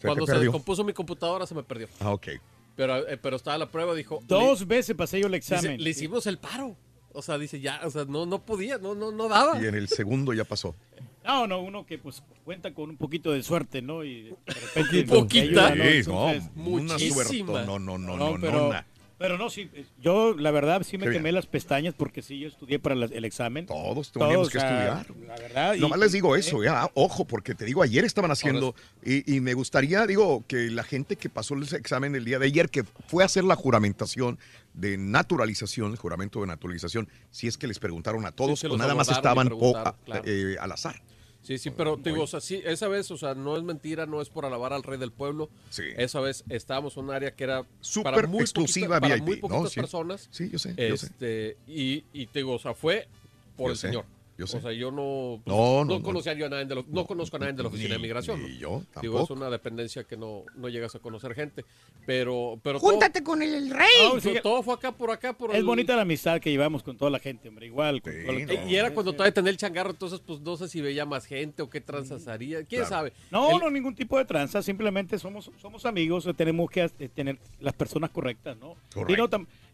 Se 0.00 0.06
Cuando 0.06 0.26
se 0.26 0.38
descompuso 0.38 0.84
mi 0.84 0.92
computadora 0.92 1.46
se 1.46 1.54
me 1.54 1.62
perdió. 1.62 1.88
Ah, 1.98 2.12
ok. 2.12 2.28
Pero, 2.76 3.08
eh, 3.08 3.16
pero 3.18 3.36
estaba 3.36 3.58
la 3.58 3.70
prueba, 3.70 3.94
dijo. 3.94 4.20
Dos 4.26 4.66
veces 4.66 4.94
pasé 4.96 5.20
yo 5.20 5.26
el 5.26 5.32
dice, 5.32 5.54
examen. 5.56 5.82
le 5.82 5.90
hicimos 5.90 6.26
el 6.26 6.38
paro. 6.38 6.76
O 7.12 7.22
sea, 7.22 7.36
dice, 7.38 7.60
ya, 7.60 7.80
o 7.84 7.90
sea, 7.90 8.04
no, 8.04 8.24
no 8.24 8.42
podía, 8.46 8.78
no, 8.78 8.94
no, 8.94 9.10
no 9.10 9.28
daba. 9.28 9.60
Y 9.60 9.66
en 9.66 9.74
el 9.74 9.88
segundo 9.88 10.32
ya 10.32 10.44
pasó. 10.44 10.76
No, 11.24 11.46
no, 11.46 11.60
uno 11.60 11.84
que 11.84 11.98
pues 11.98 12.22
cuenta 12.44 12.72
con 12.72 12.90
un 12.90 12.96
poquito 12.96 13.30
de 13.32 13.42
suerte, 13.42 13.82
¿no? 13.82 14.02
Y 14.04 14.22
de 14.24 14.36
repente 14.54 15.04
Poquita. 15.04 15.68
ayuda, 15.68 15.74
¿no? 15.74 15.84
Sí, 16.32 16.40
no, 16.56 16.64
una 16.64 16.94
muchísima. 16.94 17.14
suerte. 17.24 17.42
No, 17.44 17.78
no, 17.78 17.98
no, 17.98 18.16
No, 18.16 18.16
no, 18.16 18.40
pero, 18.40 18.52
no. 18.52 18.72
na- 18.72 18.86
pero 19.18 19.36
no, 19.36 19.50
sí, 19.50 19.68
eh, 19.74 19.84
yo 20.00 20.34
la 20.34 20.50
verdad 20.50 20.82
sí 20.82 20.96
me 20.96 21.04
Qué 21.04 21.12
quemé 21.12 21.24
bien. 21.24 21.34
las 21.34 21.46
pestañas 21.46 21.92
porque 21.94 22.22
sí, 22.22 22.38
yo 22.38 22.48
estudié 22.48 22.78
para 22.78 22.94
la- 22.94 23.04
el 23.04 23.26
examen. 23.26 23.66
Todos 23.66 24.12
teníamos 24.12 24.48
que 24.48 24.56
o 24.56 24.60
sea, 24.62 24.94
estudiar. 25.02 25.26
La 25.28 25.36
verdad. 25.36 25.74
y- 25.74 25.80
Nomás 25.80 25.98
les 25.98 26.12
digo 26.12 26.34
y- 26.34 26.40
eso, 26.40 26.64
ya, 26.64 26.90
ojo, 26.94 27.26
porque 27.26 27.54
te 27.54 27.66
digo, 27.66 27.82
ayer 27.82 28.02
estaban 28.06 28.30
haciendo, 28.30 28.74
y, 29.04 29.30
y 29.36 29.40
me 29.40 29.52
gustaría, 29.52 30.06
digo, 30.06 30.42
que 30.48 30.70
la 30.70 30.84
gente 30.84 31.16
que 31.16 31.28
pasó 31.28 31.52
el 31.52 31.64
examen 31.74 32.14
el 32.16 32.24
día 32.24 32.38
de 32.38 32.46
ayer, 32.46 32.70
que 32.70 32.82
fue 33.08 33.22
a 33.22 33.26
hacer 33.26 33.44
la 33.44 33.56
juramentación 33.56 34.38
de 34.72 34.96
naturalización, 34.96 35.90
el 35.92 35.98
juramento 35.98 36.40
de 36.40 36.46
naturalización, 36.46 37.06
si 37.30 37.46
es 37.46 37.58
que 37.58 37.66
les 37.66 37.78
preguntaron 37.78 38.24
a 38.24 38.32
todos 38.32 38.64
o 38.64 38.76
nada 38.78 38.94
más 38.94 39.08
y 39.10 39.12
estaban 39.12 39.48
po- 39.50 39.58
preguntaron, 39.58 39.94
claro. 40.06 40.22
eh, 40.26 40.56
al 40.58 40.72
azar. 40.72 41.02
Sí, 41.42 41.56
sí, 41.58 41.70
pero 41.70 41.96
te 41.96 42.10
digo, 42.10 42.24
o 42.24 42.26
sea, 42.26 42.40
sí, 42.40 42.60
esa 42.64 42.86
vez, 42.86 43.10
o 43.10 43.16
sea, 43.16 43.34
no 43.34 43.56
es 43.56 43.62
mentira, 43.62 44.04
no 44.06 44.20
es 44.20 44.28
por 44.28 44.44
alabar 44.44 44.72
al 44.74 44.82
rey 44.82 44.98
del 44.98 45.10
pueblo. 45.10 45.48
Sí. 45.70 45.84
Esa 45.96 46.20
vez 46.20 46.44
estábamos 46.50 46.96
en 46.96 47.04
un 47.04 47.10
área 47.12 47.34
que 47.34 47.44
era 47.44 47.64
Súper 47.80 48.14
para 48.14 48.28
muy 48.28 48.40
exclusiva 48.42 49.00
poquita- 49.00 49.00
para 49.00 49.22
muy 49.24 49.34
¿no? 49.36 49.40
poquitas 49.48 49.72
Sí. 49.72 49.80
personas. 49.80 50.28
Sí, 50.30 50.50
yo 50.52 50.58
sé, 50.58 50.74
yo 50.76 50.96
sé. 50.96 51.06
Este, 51.06 51.56
y, 51.66 52.04
y 52.12 52.26
te 52.26 52.40
digo, 52.40 52.54
o 52.54 52.58
sea, 52.58 52.74
fue 52.74 53.08
por 53.56 53.66
Yo 53.68 53.72
el 53.72 53.78
sé, 53.78 53.86
señor. 53.88 54.04
Yo 54.40 54.46
sé. 54.46 54.56
O 54.56 54.60
sea, 54.60 54.72
yo 54.72 54.90
no, 54.90 55.40
pues, 55.44 55.56
No, 55.56 55.84
no, 55.84 55.98
no. 55.98 56.02
conocía 56.02 56.32
yo 56.32 56.46
a 56.46 56.48
nadie 56.48 56.64
de 56.64 56.74
lo- 56.74 56.84
no, 56.88 57.06
conozco 57.06 57.36
a 57.36 57.40
nadie 57.40 57.52
de 57.52 57.62
la 57.62 57.68
oficina 57.68 57.90
de 57.90 57.96
Ni- 57.96 58.02
migración. 58.02 58.40
¿no? 58.42 58.48
yo 58.48 58.54
Digo, 58.54 58.78
es 58.80 58.88
tampoco. 58.92 59.34
una 59.34 59.50
dependencia 59.50 60.04
que 60.04 60.16
no, 60.16 60.44
no 60.56 60.68
llegas 60.68 60.94
a 60.94 60.98
conocer 60.98 61.34
gente. 61.34 61.64
Pero, 62.06 62.58
pero 62.62 62.80
Júntate 62.80 63.22
con 63.22 63.42
el, 63.42 63.70
rey. 63.70 63.86
sí, 64.20 64.34
todo 64.42 64.62
fue 64.62 64.74
acá 64.74 64.92
por 64.92 65.10
acá 65.10 65.32
por 65.32 65.50
Es 65.50 65.58
el- 65.58 65.64
bonita 65.64 65.94
la 65.94 66.02
amistad 66.02 66.40
que 66.40 66.50
llevamos 66.50 66.82
con 66.82 66.96
toda 66.96 67.10
la 67.10 67.18
gente, 67.18 67.48
hombre. 67.48 67.66
Igual. 67.66 68.00
Con 68.02 68.12
toda 68.24 68.32
la- 68.32 68.64
Y 68.70 68.74
era 68.76 68.92
cuando 68.92 69.12
todavía 69.12 69.34
tenía 69.34 69.50
el 69.50 69.56
changarro, 69.56 69.90
entonces 69.90 70.20
pues 70.20 70.40
no 70.40 70.56
sé 70.56 70.68
si 70.68 70.80
veía 70.80 71.04
más 71.04 71.26
gente 71.26 71.62
o 71.62 71.70
qué 71.70 71.80
tranzas 71.80 72.26
haría. 72.28 72.64
¿Quién 72.64 72.80
Claro. 72.82 72.88
sabe? 72.88 73.12
No, 73.30 73.50
El- 73.50 73.58
no, 73.58 73.70
ningún 73.70 73.94
tipo 73.94 74.16
de 74.18 74.24
tranza. 74.24 74.62
Simplemente 74.62 75.18
somos, 75.18 75.50
somos 75.60 75.84
amigos. 75.86 76.28
Tenemos 76.36 76.70
que 76.70 76.90
eh, 76.98 77.08
tener 77.08 77.38
las 77.60 77.74
personas 77.74 78.10
correctas, 78.10 78.56
¿no? 78.56 78.76
Y 79.08 79.12
no, 79.14 79.28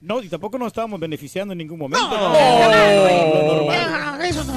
no, 0.07 0.23
y 0.23 0.29
tampoco 0.29 0.57
nos 0.59 0.69
estábamos 0.69 1.01
beneficiando 1.01 1.53
en 1.53 1.59
ningún 1.59 1.79
momento. 1.79 2.09
No, 2.09 2.17
¿no? 2.17 3.67
No, 4.17 4.23
eso 4.25 4.45
no. 4.45 4.55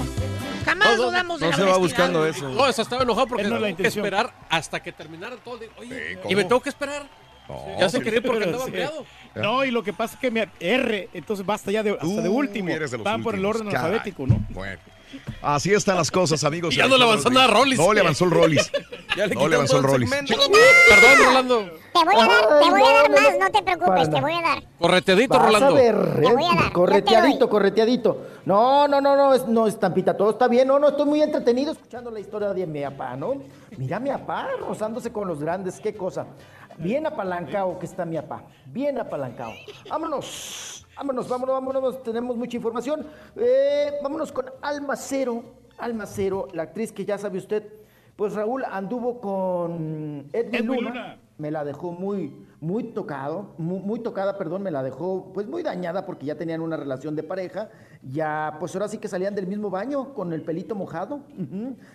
Jamás 0.65 0.97
dudamos 0.97 1.39
de 1.39 1.49
la 1.49 1.75
honestidad, 1.77 2.11
güey. 2.11 2.31
No, 2.55 2.67
eso 2.67 2.81
estaba 2.81 3.03
enojado 3.03 3.27
porque 3.27 3.41
Esa 3.43 3.49
no 3.49 3.55
es 3.55 3.61
la 3.61 3.67
tengo 3.67 3.77
que 3.77 3.83
intención. 3.83 4.05
esperar 4.05 4.33
hasta 4.49 4.81
que 4.83 4.91
terminara 4.91 5.35
todo. 5.37 5.55
el 5.55 5.59
día. 5.61 5.69
Oye, 5.77 6.17
¿cómo? 6.21 6.31
y 6.31 6.35
me 6.35 6.43
tengo 6.43 6.61
que 6.61 6.69
esperar. 6.69 7.03
ya 7.79 7.89
se 7.89 8.01
quería 8.01 8.21
porque 8.21 8.39
Pero 8.39 8.45
andaba 8.51 8.63
sí. 8.65 8.69
empleado. 8.69 9.05
No, 9.35 9.63
y 9.65 9.71
lo 9.71 9.81
que 9.83 9.93
pasa 9.93 10.15
es 10.15 10.19
que 10.19 10.29
me 10.31 10.47
R, 10.59 11.09
entonces 11.13 11.45
basta 11.45 11.71
ya 11.71 11.81
de, 11.81 11.91
hasta 11.91 12.05
de 12.21 12.29
último. 12.29 12.69
eres 12.69 12.91
de 12.91 12.97
los 12.97 13.03
Van 13.03 13.23
por 13.23 13.33
el 13.33 13.39
últimos, 13.43 13.61
orden 13.61 13.73
caray. 13.73 13.91
alfabético, 13.93 14.27
¿no? 14.27 14.39
Bueno. 14.49 14.79
Así 15.41 15.73
están 15.73 15.97
las 15.97 16.11
cosas, 16.11 16.43
amigos. 16.43 16.73
Y 16.73 16.77
ya 16.79 16.87
no 16.87 16.97
le 16.97 17.03
avanzó 17.03 17.29
nada 17.29 17.45
a 17.45 17.49
Rollis. 17.49 17.79
No 17.79 17.93
le 17.93 18.01
avanzó 18.01 18.25
el 18.25 18.31
Rollis. 18.31 18.71
Ya 19.17 19.25
le 19.25 19.33
no 19.35 19.47
le 19.47 19.55
avanzó 19.55 19.77
el 19.77 19.83
Rollis. 19.83 20.09
Perdón, 20.11 21.25
Rolando. 21.25 21.65
Te 21.91 22.05
voy 22.05 22.15
a 22.15 22.27
dar, 22.27 22.59
te 22.61 22.69
voy 22.69 22.81
a 22.83 22.93
dar 22.93 23.09
más, 23.09 23.39
no 23.39 23.49
te 23.49 23.63
preocupes, 23.63 24.09
te 24.11 24.21
voy 24.21 24.33
a 24.33 24.41
dar. 24.41 24.63
Correteadito, 24.79 25.33
Vas 25.33 25.45
Rolando. 25.47 25.67
a 25.67 25.71
ver, 25.73 26.21
Te 26.21 26.33
voy 26.33 26.43
a 26.45 26.55
dar, 26.55 26.65
eh, 26.67 26.71
correteadito, 26.71 27.49
correteadito. 27.49 28.27
No, 28.45 28.87
no, 28.87 29.01
no, 29.01 29.15
no, 29.15 29.33
es, 29.33 29.47
no, 29.47 29.65
estampita, 29.65 30.15
todo 30.15 30.29
está 30.29 30.47
bien. 30.47 30.67
No, 30.67 30.77
no, 30.77 30.89
estoy 30.89 31.07
muy 31.07 31.21
entretenido 31.23 31.71
escuchando 31.71 32.11
la 32.11 32.19
historia 32.19 32.53
de 32.53 32.67
mi 32.67 32.81
papá, 32.83 33.15
¿no? 33.17 33.41
Mira 33.77 33.99
mi 33.99 34.09
papá 34.11 34.49
rozándose 34.59 35.11
con 35.11 35.27
los 35.27 35.41
grandes, 35.41 35.79
qué 35.79 35.95
cosa. 35.95 36.27
Bien 36.77 37.05
apalancado 37.07 37.77
que 37.79 37.87
está 37.87 38.05
mi 38.05 38.15
papá, 38.17 38.43
bien 38.67 38.99
apalancado. 38.99 39.51
Vámonos, 39.89 40.78
vámonos, 40.99 41.29
vámonos, 41.29 41.55
vámonos, 41.55 42.03
tenemos 42.03 42.35
mucha 42.35 42.57
información. 42.57 43.05
Eh, 43.37 43.93
vámonos 44.03 44.33
con 44.33 44.45
Almacero, 44.61 45.43
Almacero, 45.77 46.49
la 46.53 46.63
actriz 46.63 46.91
que 46.91 47.05
ya 47.05 47.17
sabe 47.17 47.37
usted. 47.37 47.63
Pues 48.17 48.33
Raúl 48.33 48.65
anduvo 48.69 49.21
con 49.21 50.27
Edwin, 50.33 50.55
Edwin 50.55 50.65
Luna. 50.65 50.89
Luna. 50.89 51.19
Me 51.37 51.51
la 51.51 51.63
dejó 51.63 51.93
muy, 51.93 52.45
muy 52.59 52.83
tocado, 52.83 53.53
muy, 53.57 53.79
muy 53.79 54.01
tocada, 54.01 54.37
perdón, 54.37 54.61
me 54.61 54.71
la 54.71 54.83
dejó 54.83 55.31
pues 55.33 55.47
muy 55.47 55.63
dañada 55.63 56.05
porque 56.05 56.25
ya 56.25 56.35
tenían 56.35 56.59
una 56.59 56.75
relación 56.75 57.15
de 57.15 57.23
pareja. 57.23 57.69
Ya, 58.03 58.57
pues 58.59 58.75
ahora 58.75 58.89
sí 58.89 58.97
que 58.97 59.07
salían 59.07 59.35
del 59.35 59.47
mismo 59.47 59.69
baño 59.69 60.13
con 60.13 60.33
el 60.33 60.41
pelito 60.41 60.75
mojado. 60.75 61.21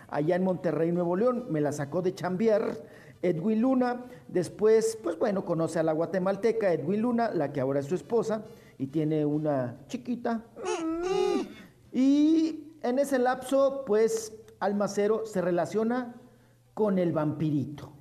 Allá 0.09 0.37
en 0.37 0.45
Monterrey, 0.45 0.93
Nuevo 0.93 1.15
León, 1.15 1.45
me 1.51 1.61
la 1.61 1.73
sacó 1.73 2.01
de 2.01 2.15
chambier. 2.15 2.83
Edwin 3.21 3.61
Luna, 3.61 4.05
después, 4.29 4.99
pues 5.03 5.19
bueno, 5.19 5.45
conoce 5.45 5.79
a 5.79 5.83
la 5.83 5.93
guatemalteca 5.93 6.73
Edwin 6.73 7.03
Luna, 7.03 7.31
la 7.31 7.53
que 7.53 7.61
ahora 7.61 7.81
es 7.81 7.87
su 7.87 7.95
esposa, 7.95 8.45
y 8.85 8.87
tiene 8.89 9.25
una 9.25 9.79
chiquita. 9.89 10.45
Y 11.91 12.75
en 12.83 12.99
ese 12.99 13.19
lapso, 13.19 13.83
pues, 13.87 14.37
Almacero 14.61 15.25
se 15.25 15.41
relaciona 15.41 16.15
con 16.75 16.99
el 16.99 17.13
vampirito, 17.13 17.93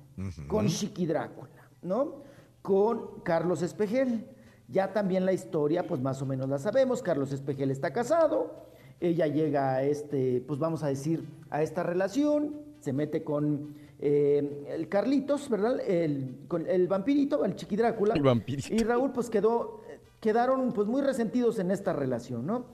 con 0.46 0.66
Chiqui 0.66 1.06
Drácula, 1.06 1.70
¿no? 1.80 2.16
Con 2.60 3.20
Carlos 3.22 3.62
Espejel. 3.62 4.26
Ya 4.68 4.92
también 4.92 5.24
la 5.24 5.32
historia, 5.32 5.86
pues 5.86 6.02
más 6.02 6.20
o 6.20 6.26
menos 6.26 6.48
la 6.50 6.58
sabemos. 6.58 7.02
Carlos 7.02 7.32
Espejel 7.32 7.70
está 7.70 7.92
casado, 7.92 8.66
ella 9.00 9.26
llega 9.26 9.76
a 9.76 9.82
este, 9.84 10.42
pues 10.46 10.58
vamos 10.58 10.82
a 10.82 10.88
decir, 10.88 11.26
a 11.48 11.62
esta 11.62 11.82
relación, 11.82 12.56
se 12.80 12.92
mete 12.92 13.24
con 13.24 13.74
eh, 14.00 14.66
el 14.68 14.88
Carlitos, 14.88 15.48
¿verdad? 15.48 15.80
El, 15.80 16.44
con 16.48 16.66
el 16.66 16.88
vampirito, 16.88 17.42
el 17.44 17.54
Chiqui 17.54 17.76
Drácula. 17.76 18.14
El 18.14 18.22
vampirito. 18.22 18.74
Y 18.74 18.78
Raúl, 18.78 19.12
pues 19.12 19.30
quedó, 19.30 19.80
quedaron 20.24 20.72
pues 20.72 20.88
muy 20.88 21.02
resentidos 21.02 21.58
en 21.58 21.70
esta 21.70 21.92
relación, 21.92 22.46
¿no? 22.46 22.64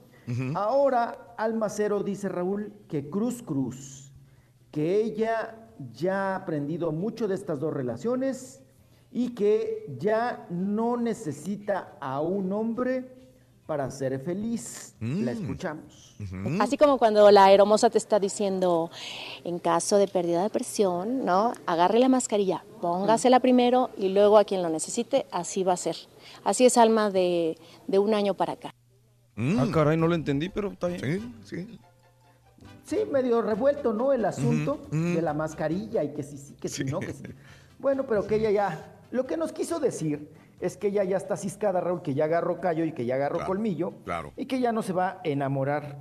Ahora 0.55 1.35
Almacero 1.37 2.01
dice 2.01 2.29
Raúl 2.29 2.71
que 2.87 3.09
Cruz 3.09 3.43
Cruz, 3.43 4.13
que 4.71 5.01
ella 5.01 5.67
ya 5.91 6.31
ha 6.31 6.35
aprendido 6.37 6.93
mucho 6.93 7.27
de 7.27 7.35
estas 7.35 7.59
dos 7.59 7.73
relaciones 7.73 8.63
y 9.11 9.35
que 9.35 9.93
ya 9.99 10.47
no 10.49 10.95
necesita 10.95 11.97
a 11.99 12.21
un 12.21 12.53
hombre 12.53 13.20
para 13.65 13.89
ser 13.91 14.19
feliz. 14.19 14.95
La 14.99 15.31
escuchamos. 15.31 16.15
Así 16.59 16.77
como 16.77 16.97
cuando 16.97 17.31
la 17.31 17.45
aeromosa 17.45 17.89
te 17.89 17.97
está 17.97 18.19
diciendo, 18.19 18.91
en 19.43 19.59
caso 19.59 19.97
de 19.97 20.07
pérdida 20.07 20.43
de 20.43 20.49
presión, 20.49 21.25
¿no? 21.25 21.53
Agarre 21.65 21.99
la 21.99 22.09
mascarilla, 22.09 22.63
póngasela 22.79 23.39
primero 23.39 23.89
y 23.97 24.09
luego 24.09 24.37
a 24.37 24.43
quien 24.43 24.61
lo 24.61 24.69
necesite, 24.69 25.25
así 25.31 25.63
va 25.63 25.73
a 25.73 25.77
ser. 25.77 25.95
Así 26.43 26.65
es 26.65 26.77
Alma 26.77 27.09
de, 27.09 27.57
de 27.87 27.99
un 27.99 28.13
año 28.13 28.33
para 28.33 28.53
acá. 28.53 28.75
Ah, 29.37 29.67
caray, 29.73 29.97
no 29.97 30.07
lo 30.07 30.15
entendí, 30.15 30.49
pero 30.49 30.71
está 30.71 30.87
bien. 30.87 31.33
Sí, 31.43 31.65
sí. 31.65 31.79
Sí, 32.83 32.97
medio 33.09 33.41
revuelto, 33.41 33.93
¿no? 33.93 34.11
El 34.11 34.25
asunto 34.25 34.81
de 34.91 35.21
la 35.21 35.33
mascarilla 35.33 36.03
y 36.03 36.13
que 36.13 36.23
sí, 36.23 36.37
sí, 36.37 36.55
que 36.59 36.67
sí, 36.67 36.83
no, 36.83 36.99
que 36.99 37.13
sí. 37.13 37.23
Bueno, 37.79 38.05
pero 38.05 38.27
que 38.27 38.35
ella 38.35 38.51
ya, 38.51 38.99
lo 39.11 39.25
que 39.25 39.37
nos 39.37 39.53
quiso 39.53 39.79
decir 39.79 40.29
es 40.61 40.77
que 40.77 40.87
ella 40.87 41.03
ya 41.03 41.17
está 41.17 41.35
ciscada, 41.37 41.81
Raúl, 41.81 42.01
que 42.01 42.13
ya 42.13 42.25
agarró 42.25 42.59
callo 42.61 42.85
y 42.85 42.93
que 42.93 43.05
ya 43.05 43.15
agarró 43.15 43.37
Claro, 43.37 43.47
colmillo 43.47 43.93
claro. 44.05 44.33
y 44.37 44.45
que 44.45 44.59
ya 44.59 44.71
no 44.71 44.81
se 44.83 44.93
va 44.93 45.09
a 45.09 45.21
enamorar 45.23 45.97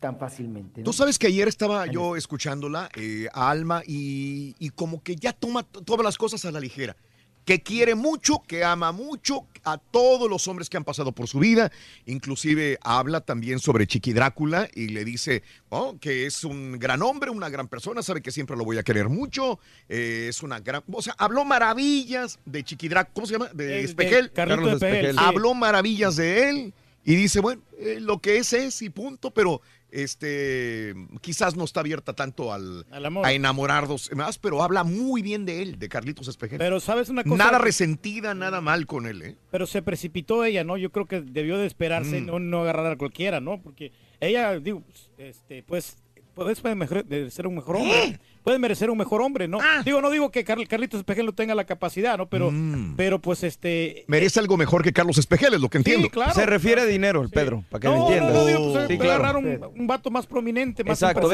tan 0.00 0.18
fácilmente. 0.18 0.80
¿no? 0.80 0.84
Tú 0.84 0.92
sabes 0.92 1.18
que 1.18 1.26
ayer 1.28 1.48
estaba 1.48 1.86
yo 1.86 2.14
escuchándola 2.16 2.88
eh, 2.96 3.26
a 3.32 3.50
Alma 3.50 3.82
y, 3.86 4.54
y 4.58 4.70
como 4.70 5.02
que 5.02 5.16
ya 5.16 5.32
toma 5.32 5.62
todas 5.62 6.04
las 6.04 6.18
cosas 6.18 6.44
a 6.44 6.50
la 6.50 6.60
ligera. 6.60 6.96
Que 7.44 7.62
quiere 7.62 7.94
mucho, 7.94 8.42
que 8.46 8.64
ama 8.64 8.92
mucho 8.92 9.46
a 9.64 9.78
todos 9.78 10.30
los 10.30 10.46
hombres 10.48 10.68
que 10.68 10.76
han 10.76 10.84
pasado 10.84 11.12
por 11.12 11.26
su 11.28 11.38
vida. 11.38 11.70
Inclusive 12.06 12.78
habla 12.82 13.20
también 13.20 13.58
sobre 13.58 13.86
Chiqui 13.86 14.12
Drácula 14.12 14.68
y 14.74 14.88
le 14.88 15.04
dice 15.04 15.42
oh, 15.70 15.96
que 16.00 16.26
es 16.26 16.44
un 16.44 16.78
gran 16.78 17.02
hombre, 17.02 17.30
una 17.30 17.48
gran 17.48 17.68
persona, 17.68 18.02
sabe 18.02 18.22
que 18.22 18.30
siempre 18.30 18.56
lo 18.56 18.64
voy 18.64 18.78
a 18.78 18.82
querer 18.82 19.08
mucho. 19.08 19.58
eh, 19.88 20.26
es 20.28 20.42
una 20.42 20.60
gran... 20.60 20.82
O 20.90 21.02
sea, 21.02 21.14
habló 21.18 21.44
maravillas 21.44 22.38
de 22.44 22.62
Chiqui 22.62 22.88
Drácula. 22.88 23.14
¿Cómo 23.14 23.26
se 23.26 23.32
llama? 23.34 23.48
De 23.52 23.66
de 23.66 23.80
Espejel. 23.84 24.32
Carlos 24.32 24.74
Espejel, 24.74 24.96
Espejel. 24.96 25.18
sí. 25.18 25.24
Habló 25.24 25.54
maravillas 25.54 26.16
de 26.16 26.48
él 26.48 26.74
y 27.04 27.16
dice, 27.16 27.40
bueno, 27.40 27.62
eh, 27.78 27.98
lo 28.00 28.18
que 28.18 28.38
es 28.38 28.52
es 28.54 28.80
y 28.80 28.88
punto, 28.88 29.30
pero 29.30 29.60
este 30.02 30.94
quizás 31.20 31.56
no 31.56 31.64
está 31.64 31.80
abierta 31.80 32.12
tanto 32.12 32.52
al, 32.52 32.86
Al 32.90 33.06
amor. 33.06 33.24
a 33.26 33.32
enamorarnos 33.32 34.10
más, 34.14 34.38
pero 34.38 34.62
habla 34.62 34.84
muy 34.84 35.22
bien 35.22 35.44
de 35.46 35.62
él, 35.62 35.78
de 35.78 35.88
Carlitos 35.88 36.28
Espejel. 36.28 36.58
Pero 36.58 36.80
sabes 36.80 37.08
una 37.08 37.22
cosa. 37.24 37.36
Nada 37.36 37.58
resentida, 37.58 38.34
nada 38.34 38.60
mal 38.60 38.86
con 38.86 39.06
él, 39.06 39.22
¿eh? 39.22 39.36
Pero 39.50 39.66
se 39.66 39.82
precipitó 39.82 40.44
ella, 40.44 40.64
¿no? 40.64 40.76
Yo 40.76 40.90
creo 40.90 41.06
que 41.06 41.20
debió 41.22 41.58
de 41.58 41.66
esperarse, 41.66 42.20
Mm. 42.20 42.26
no, 42.26 42.38
no 42.38 42.60
agarrar 42.62 42.86
a 42.92 42.96
cualquiera, 42.96 43.40
¿no? 43.40 43.60
Porque 43.62 43.92
ella, 44.20 44.58
digo, 44.58 44.82
este, 45.18 45.62
pues, 45.62 45.96
pues 46.34 46.60
puede 46.60 46.74
mejor- 46.74 47.04
de 47.04 47.30
ser 47.30 47.46
un 47.46 47.54
mejor 47.56 47.76
hombre. 47.76 48.18
Puede 48.42 48.58
merecer 48.58 48.90
un 48.90 48.98
mejor 48.98 49.22
hombre, 49.22 49.48
¿no? 49.48 49.58
Digo, 49.84 50.02
no 50.02 50.10
digo 50.10 50.30
que 50.30 50.44
Carl- 50.44 50.66
Carlitos 50.68 50.98
Espejel 50.98 51.24
no 51.26 51.32
tenga 51.32 51.54
la 51.54 51.64
capacidad, 51.64 52.18
¿no? 52.18 52.28
Pero, 52.28 52.52
pero 52.96 53.18
pues, 53.20 53.42
este... 53.42 54.04
Merece 54.06 54.38
algo 54.40 54.56
mejor 54.58 54.82
que 54.82 54.92
Carlos 54.92 55.16
Espejel, 55.16 55.54
es 55.54 55.60
lo 55.60 55.68
que 55.70 55.78
entiendo. 55.78 56.10
claro. 56.10 56.34
Se 56.34 56.44
refiere 56.44 56.82
a 56.82 56.84
dinero, 56.84 57.22
el 57.22 57.30
Pedro, 57.30 57.64
para 57.70 57.80
que 57.80 57.88
me 57.88 57.94
No, 57.96 58.02
entiendas. 58.06 58.32
no, 58.34 58.40
no, 58.40 58.46
digo, 58.46 58.72
pues, 58.72 58.86
Sí, 58.88 58.96
puede 58.96 59.08
claro. 59.08 59.24
agarrar 59.24 59.36
un, 59.36 59.80
un 59.80 59.86
vato 59.86 60.10
más 60.10 60.26
prominente, 60.26 60.84
más 60.84 61.00
Exacto. 61.02 61.28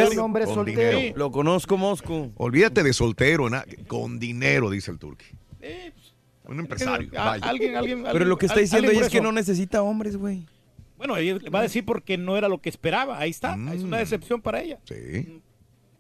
Con 0.55 0.65
dinero. 0.65 0.99
Sí. 1.01 1.13
Lo 1.17 1.31
conozco, 1.33 1.77
Mosco. 1.77 2.31
Olvídate 2.37 2.83
de 2.83 2.93
soltero, 2.93 3.49
con 3.89 4.19
dinero, 4.21 4.71
dice 4.71 4.91
el 4.93 4.99
turqui. 4.99 5.25
Un 6.45 6.59
empresario. 6.61 7.09
a- 7.19 7.25
vaya. 7.25 7.49
alguien, 7.49 7.77
alguien, 7.77 8.05
Pero 8.13 8.25
lo 8.25 8.37
que 8.39 8.47
está 8.47 8.59
diciendo 8.61 8.87
alguien 8.89 8.99
ella 9.03 9.07
es 9.07 9.13
que 9.13 9.21
no 9.21 9.33
necesita 9.33 9.83
hombres, 9.83 10.17
güey. 10.17 10.47
Bueno, 11.01 11.17
ella 11.17 11.39
va 11.53 11.61
a 11.61 11.63
decir 11.63 11.83
porque 11.87 12.19
no 12.19 12.37
era 12.37 12.47
lo 12.47 12.61
que 12.61 12.69
esperaba. 12.69 13.19
Ahí 13.19 13.31
está. 13.31 13.55
Es 13.73 13.83
Mm. 13.83 13.87
una 13.87 13.97
decepción 13.97 14.43
para 14.43 14.61
ella. 14.61 14.79
Sí. 14.85 15.43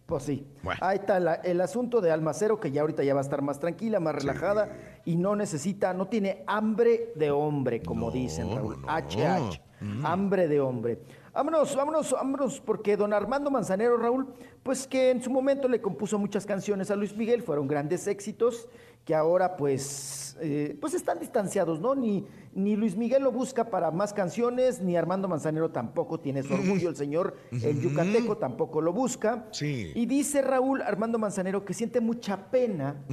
Pues 0.05 0.25
sí. 0.25 0.45
Ahí 0.83 0.99
está 0.99 1.19
la- 1.20 1.37
el 1.37 1.59
asunto 1.62 2.03
de 2.03 2.11
Almacero, 2.11 2.61
que 2.61 2.70
ya 2.70 2.83
ahorita 2.83 3.03
ya 3.03 3.15
va 3.15 3.20
a 3.20 3.23
estar 3.23 3.41
más 3.43 3.61
tranquila, 3.61 3.99
más 3.99 4.15
relajada 4.15 4.69
y 5.07 5.17
no 5.17 5.37
necesita, 5.37 5.95
no 5.95 6.09
tiene 6.09 6.43
hambre 6.47 7.12
de 7.15 7.31
hombre, 7.31 7.81
como 7.81 8.11
dicen, 8.11 8.55
Raúl. 8.55 8.77
HH. 8.87 9.61
Mm. 9.81 10.05
Hambre 10.05 10.49
de 10.49 10.61
hombre. 10.61 10.99
Vámonos, 11.33 11.76
vámonos, 11.76 12.10
vámonos, 12.10 12.60
porque 12.60 12.97
don 12.97 13.12
Armando 13.12 13.52
Manzanero, 13.52 13.97
Raúl, 13.97 14.26
pues 14.65 14.89
que 14.89 15.10
en 15.10 15.23
su 15.23 15.31
momento 15.31 15.68
le 15.68 15.81
compuso 15.81 16.18
muchas 16.18 16.44
canciones 16.44 16.91
a 16.91 16.97
Luis 16.97 17.17
Miguel, 17.17 17.42
fueron 17.42 17.68
grandes 17.68 18.09
éxitos, 18.09 18.68
que 19.05 19.15
ahora 19.15 19.57
pues, 19.57 20.36
eh, 20.41 20.76
pues 20.81 20.94
están 20.94 21.20
distanciados, 21.20 21.81
¿no? 21.81 21.94
Ni, 21.94 22.26
ni 22.52 22.75
Luis 22.75 22.97
Miguel 22.97 23.23
lo 23.23 23.31
busca 23.31 23.70
para 23.70 23.92
más 23.92 24.12
canciones, 24.12 24.81
ni 24.83 24.97
Armando 24.97 25.28
Manzanero 25.28 25.70
tampoco 25.70 26.18
tiene 26.18 26.42
su 26.42 26.52
orgullo, 26.52 26.89
el 26.89 26.97
señor, 26.97 27.36
el 27.52 27.81
yucateco 27.81 28.36
tampoco 28.36 28.81
lo 28.81 28.92
busca. 28.92 29.47
Sí. 29.52 29.92
Y 29.94 30.07
dice 30.07 30.42
Raúl 30.42 30.83
Armando 30.83 31.18
Manzanero 31.18 31.65
que 31.65 31.75
siente 31.75 32.00
mucha 32.00 32.50
pena 32.50 33.05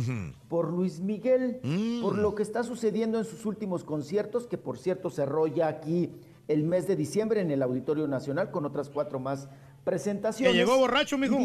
por 0.50 0.72
Luis 0.72 1.02
Miguel, 1.02 1.60
por 2.02 2.18
lo 2.18 2.34
que 2.34 2.42
está 2.42 2.64
sucediendo 2.64 3.20
en 3.20 3.26
sus 3.26 3.46
últimos 3.46 3.84
conciertos, 3.84 4.48
que 4.48 4.58
por 4.58 4.80
cierto 4.80 5.12
cerró 5.12 5.46
ya 5.46 5.68
aquí 5.68 6.12
el 6.48 6.64
mes 6.64 6.88
de 6.88 6.96
diciembre 6.96 7.42
en 7.42 7.52
el 7.52 7.62
Auditorio 7.62 8.08
Nacional 8.08 8.52
con 8.52 8.66
otras 8.66 8.90
cuatro 8.90 9.20
más 9.20 9.50
presentaciones. 9.84 10.54
Que 10.54 10.58
llegó 10.58 10.78
borracho, 10.78 11.18
mijo. 11.18 11.38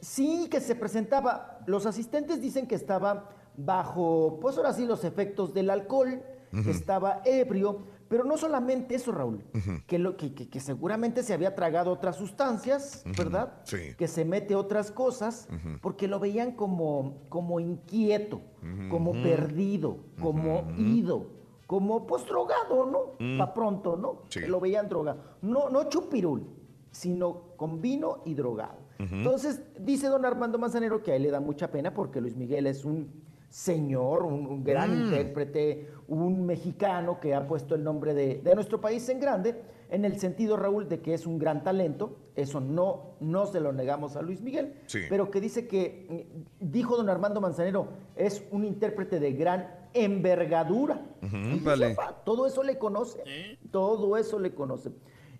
Sí, 0.00 0.48
que 0.50 0.60
se 0.60 0.74
presentaba. 0.74 1.60
Los 1.66 1.86
asistentes 1.86 2.40
dicen 2.40 2.66
que 2.66 2.74
estaba 2.74 3.30
bajo, 3.56 4.38
pues 4.40 4.56
ahora 4.56 4.72
sí, 4.72 4.86
los 4.86 5.04
efectos 5.04 5.54
del 5.54 5.70
alcohol, 5.70 6.22
Ujú. 6.52 6.68
estaba 6.70 7.22
ebrio, 7.24 7.82
pero 8.08 8.24
no 8.24 8.36
solamente 8.36 8.94
eso, 8.94 9.12
Raúl, 9.12 9.42
que, 9.86 9.98
lo, 9.98 10.16
que, 10.18 10.34
que- 10.34 10.48
que 10.50 10.60
seguramente 10.60 11.22
se 11.22 11.32
había 11.32 11.54
tragado 11.54 11.90
otras 11.90 12.16
sustancias, 12.16 13.02
¿verdad? 13.16 13.54
sí. 13.64 13.94
Que 13.96 14.06
se 14.08 14.24
mete 14.26 14.54
otras 14.54 14.90
cosas, 14.90 15.48
porque 15.80 16.08
lo 16.08 16.18
veían 16.20 16.52
como, 16.52 17.22
como 17.30 17.58
inquieto, 17.60 18.42
como 18.90 19.12
perdido, 19.12 19.98
como 20.20 20.70
ido, 20.76 21.26
como 21.72 22.06
pues 22.06 22.26
drogado, 22.26 22.84
¿no? 22.84 22.98
Mm. 23.18 23.38
Pa' 23.38 23.54
pronto, 23.54 23.96
¿no? 23.96 24.24
Sí. 24.28 24.40
Lo 24.40 24.60
veían 24.60 24.90
drogado. 24.90 25.20
No, 25.40 25.70
no 25.70 25.88
chupirul, 25.88 26.46
sino 26.90 27.54
con 27.56 27.80
vino 27.80 28.18
y 28.26 28.34
drogado. 28.34 28.76
Entonces, 28.98 29.62
dice 29.80 30.08
don 30.08 30.26
Armando 30.26 30.58
Manzanero 30.58 31.02
que 31.02 31.12
a 31.12 31.16
él 31.16 31.22
le 31.22 31.30
da 31.30 31.40
mucha 31.40 31.70
pena 31.70 31.94
porque 31.94 32.20
Luis 32.20 32.36
Miguel 32.36 32.66
es 32.66 32.84
un 32.84 33.10
señor, 33.48 34.22
un, 34.24 34.46
un 34.46 34.62
gran 34.62 34.90
Mm. 34.90 35.04
intérprete, 35.06 35.88
un 36.08 36.44
mexicano 36.44 37.18
que 37.18 37.34
ha 37.34 37.46
puesto 37.48 37.74
el 37.74 37.82
nombre 37.82 38.12
de, 38.12 38.42
de 38.44 38.54
nuestro 38.54 38.78
país 38.78 39.08
en 39.08 39.18
grande, 39.18 39.62
en 39.92 40.04
el 40.06 40.18
sentido, 40.18 40.56
Raúl, 40.56 40.88
de 40.88 41.00
que 41.00 41.12
es 41.14 41.26
un 41.26 41.38
gran 41.38 41.62
talento, 41.62 42.16
eso 42.34 42.60
no, 42.60 43.16
no 43.20 43.46
se 43.46 43.60
lo 43.60 43.72
negamos 43.72 44.16
a 44.16 44.22
Luis 44.22 44.40
Miguel, 44.40 44.74
Sí. 44.86 45.00
pero 45.08 45.30
que 45.30 45.40
dice 45.40 45.68
que, 45.68 46.26
mm, 46.60 46.70
dijo 46.72 46.96
don 46.96 47.08
Armando 47.10 47.40
Manzanero, 47.42 47.88
es 48.16 48.42
un 48.50 48.64
intérprete 48.64 49.20
de 49.20 49.32
gran 49.34 49.68
envergadura. 49.92 51.00
Y 51.22 51.28
pues, 51.56 51.64
Vale. 51.64 51.92
opa, 51.92 52.22
todo 52.24 52.46
eso 52.46 52.62
le 52.62 52.78
conoce, 52.78 53.22
todo 53.70 54.16
eso 54.16 54.38
le 54.38 54.54
conoce. 54.54 54.90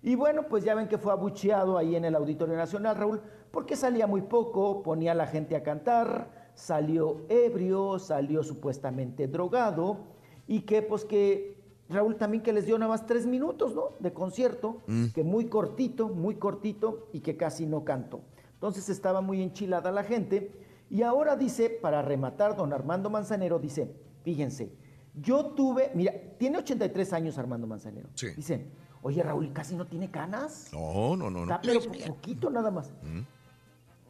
Y 0.03 0.15
bueno, 0.15 0.43
pues 0.49 0.63
ya 0.63 0.75
ven 0.75 0.87
que 0.87 0.97
fue 0.97 1.11
abucheado 1.13 1.77
ahí 1.77 1.95
en 1.95 2.05
el 2.05 2.13
Auditorio 2.15 2.55
Nacional, 2.55 2.95
Raúl, 2.95 3.21
porque 3.51 3.75
salía 3.75 4.05
muy 4.05 4.21
poco, 4.21 4.83
ponía 4.83 5.13
a 5.13 5.15
la 5.15 5.27
gente 5.27 5.55
a 5.55 5.63
cantar, 5.63 6.29
salió 6.53 7.21
ebrio, 7.29 7.97
salió 7.99 8.43
supuestamente 8.43 9.27
drogado, 9.27 9.97
y 10.45 10.61
que 10.61 10.81
pues 10.81 11.05
que 11.05 11.52
Raúl 11.93 12.15
también 12.17 12.43
que 12.43 12.51
les 12.53 12.65
dio 12.65 12.77
nada 12.77 12.89
más 12.91 13.05
tres 13.05 13.25
minutos, 13.25 13.73
¿no? 13.75 13.91
De 13.99 14.11
concierto, 14.13 14.81
Mm. 14.87 15.07
que 15.13 15.23
muy 15.23 15.45
cortito, 15.45 16.09
muy 16.09 16.35
cortito, 16.35 17.07
y 17.13 17.19
que 17.21 17.37
casi 17.37 17.65
no 17.65 17.83
cantó. 17.85 18.21
Entonces 18.55 18.89
estaba 18.89 19.21
muy 19.21 19.41
enchilada 19.41 19.91
la 19.91 20.03
gente, 20.03 20.51
y 20.89 21.01
ahora 21.03 21.35
dice, 21.35 21.69
para 21.69 22.01
rematar, 22.01 22.55
don 22.55 22.71
Armando 22.73 23.09
Manzanero 23.09 23.59
dice, 23.59 23.93
fíjense, 24.23 24.71
yo 25.15 25.47
tuve, 25.47 25.91
mira, 25.93 26.13
tiene 26.37 26.57
83 26.59 27.13
años 27.13 27.37
Armando 27.37 27.67
Manzanero. 27.67 28.09
Sí. 28.15 28.27
Dice, 28.35 28.65
oye 29.01 29.21
Raúl, 29.23 29.51
casi 29.53 29.75
no 29.75 29.85
tiene 29.85 30.09
canas. 30.09 30.69
No, 30.73 31.15
no, 31.15 31.29
no, 31.29 31.45
no. 31.45 31.53
Está 31.53 31.61
pero 31.61 31.79
po- 31.81 32.13
poquito 32.15 32.49
nada 32.49 32.71
más. 32.71 32.91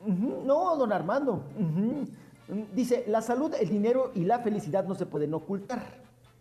Ujú, 0.05 0.43
No, 0.45 0.75
don 0.77 0.91
Armando. 0.91 1.43
Mm, 1.57 2.03
Dice, 2.75 3.05
la 3.07 3.21
salud, 3.21 3.53
el 3.57 3.69
dinero 3.69 4.11
y 4.13 4.25
la 4.25 4.39
felicidad 4.39 4.85
no 4.85 4.95
se 4.95 5.05
pueden 5.05 5.33
ocultar. 5.33 5.81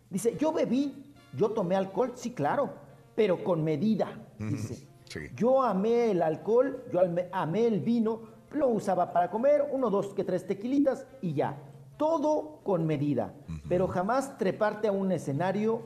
Dice, 0.09 0.35
yo 0.37 0.51
bebí, 0.51 1.12
yo 1.35 1.49
tomé 1.51 1.75
alcohol, 1.75 2.11
sí, 2.15 2.31
claro, 2.31 2.69
pero 3.15 3.43
con 3.43 3.63
medida. 3.63 4.07
Dice, 4.39 4.87
Sí. 5.05 5.19
yo 5.35 5.61
amé 5.61 6.11
el 6.11 6.21
alcohol, 6.23 6.83
yo 6.91 6.99
amé 7.31 7.67
el 7.67 7.79
vino, 7.81 8.21
lo 8.51 8.67
usaba 8.69 9.13
para 9.13 9.29
comer, 9.29 9.67
uno, 9.71 9.89
dos, 9.89 10.13
que 10.13 10.23
tres 10.23 10.47
tequilitas 10.47 11.05
y 11.21 11.33
ya. 11.33 11.57
Todo 11.97 12.59
con 12.63 12.87
medida, 12.87 13.33
pero 13.69 13.87
jamás 13.87 14.37
treparte 14.37 14.87
a 14.87 14.91
un 14.91 15.11
escenario 15.11 15.83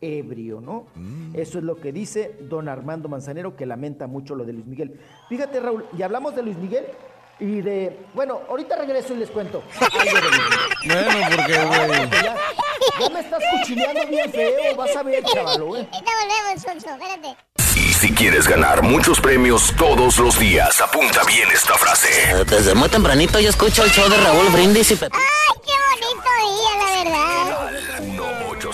ebrio, 0.00 0.60
¿no? 0.60 0.86
Eso 1.34 1.58
es 1.58 1.64
lo 1.64 1.76
que 1.76 1.92
dice 1.92 2.36
don 2.48 2.68
Armando 2.68 3.08
Manzanero, 3.08 3.56
que 3.56 3.64
lamenta 3.64 4.06
mucho 4.08 4.34
lo 4.34 4.44
de 4.44 4.52
Luis 4.52 4.66
Miguel. 4.66 4.98
Fíjate, 5.28 5.60
Raúl, 5.60 5.84
y 5.96 6.02
hablamos 6.02 6.34
de 6.34 6.42
Luis 6.42 6.58
Miguel 6.58 6.84
y 7.38 7.60
de... 7.60 8.06
Bueno, 8.14 8.40
ahorita 8.48 8.76
regreso 8.76 9.14
y 9.14 9.18
les 9.18 9.30
cuento. 9.30 9.62
Bueno, 10.86 11.36
porque, 11.36 11.64
güey. 11.64 12.10
Ya, 12.10 12.36
ya 13.00 13.08
me 13.10 13.18
estás 13.20 13.42
cuchileando 13.50 14.06
bien 14.06 14.30
feo, 14.30 14.76
vas 14.76 14.94
a 14.94 15.02
ver, 15.02 15.24
chavalo, 15.24 15.76
¿eh? 15.76 15.88
Ahorita 15.92 16.12
volvemos, 16.22 16.62
Sonso, 16.62 16.90
espérate. 16.90 17.36
Si 17.98 18.12
quieres 18.12 18.46
ganar 18.46 18.82
muchos 18.82 19.20
premios 19.20 19.72
todos 19.76 20.18
los 20.18 20.38
días, 20.38 20.80
apunta 20.80 21.24
bien 21.24 21.48
esta 21.52 21.74
frase. 21.74 22.08
Desde 22.44 22.74
muy 22.74 22.88
tempranito 22.88 23.40
yo 23.40 23.48
escucho 23.50 23.82
el 23.82 23.90
show 23.90 24.08
de 24.08 24.16
Raúl 24.18 24.48
Brindis 24.50 24.92
y 24.92 24.96
Pepe. 24.96 25.16
¡Ay, 25.16 25.60
qué 25.64 25.72
bonito 25.90 26.30
día, 26.54 26.72
la 26.78 26.88
verdad! 27.02 27.95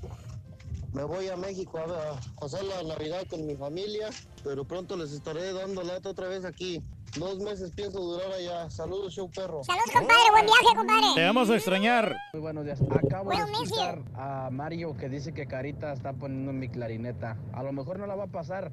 me 0.93 1.05
voy 1.05 1.29
a 1.29 1.37
México 1.37 1.79
a, 1.79 1.83
a 1.85 2.21
pasar 2.41 2.65
la 2.65 2.83
Navidad 2.83 3.23
con 3.29 3.47
mi 3.47 3.55
familia, 3.55 4.09
pero 4.43 4.65
pronto 4.65 4.97
les 4.97 5.13
estaré 5.13 5.53
dando 5.53 5.83
lata 5.83 6.09
otra 6.11 6.29
vez 6.29 6.45
aquí. 6.45 6.83
Dos 7.19 7.39
meses 7.39 7.73
pienso 7.73 8.01
durar 8.01 8.31
allá. 8.33 8.69
Saludos, 8.71 9.15
show 9.15 9.31
perro. 9.31 9.65
Saludos, 9.65 9.91
compadre. 9.93 10.31
Buen 10.31 10.45
viaje, 10.47 10.77
compadre. 10.77 11.07
Te 11.15 11.25
vamos 11.25 11.51
a 11.51 11.55
extrañar. 11.57 12.17
Muy 12.35 12.43
buenos 12.43 12.65
días. 12.65 12.81
Acabo 12.83 13.31
de 13.31 13.37
Well, 13.37 13.51
escuchar 13.63 14.03
a 14.15 14.51
Mario 14.51 14.97
que 14.97 15.09
dice 15.09 15.33
que 15.33 15.47
Carita 15.47 15.93
está 15.93 16.13
poniendo 16.13 16.53
mi 16.53 16.69
clarineta. 16.69 17.37
A 17.53 17.63
lo 17.63 17.73
mejor 17.73 17.99
no 17.99 18.07
la 18.07 18.15
va 18.15 18.25
a 18.25 18.29
pasar. 18.29 18.71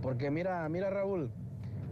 Porque 0.00 0.30
mira, 0.30 0.68
mira 0.68 0.90
Raúl. 0.90 1.30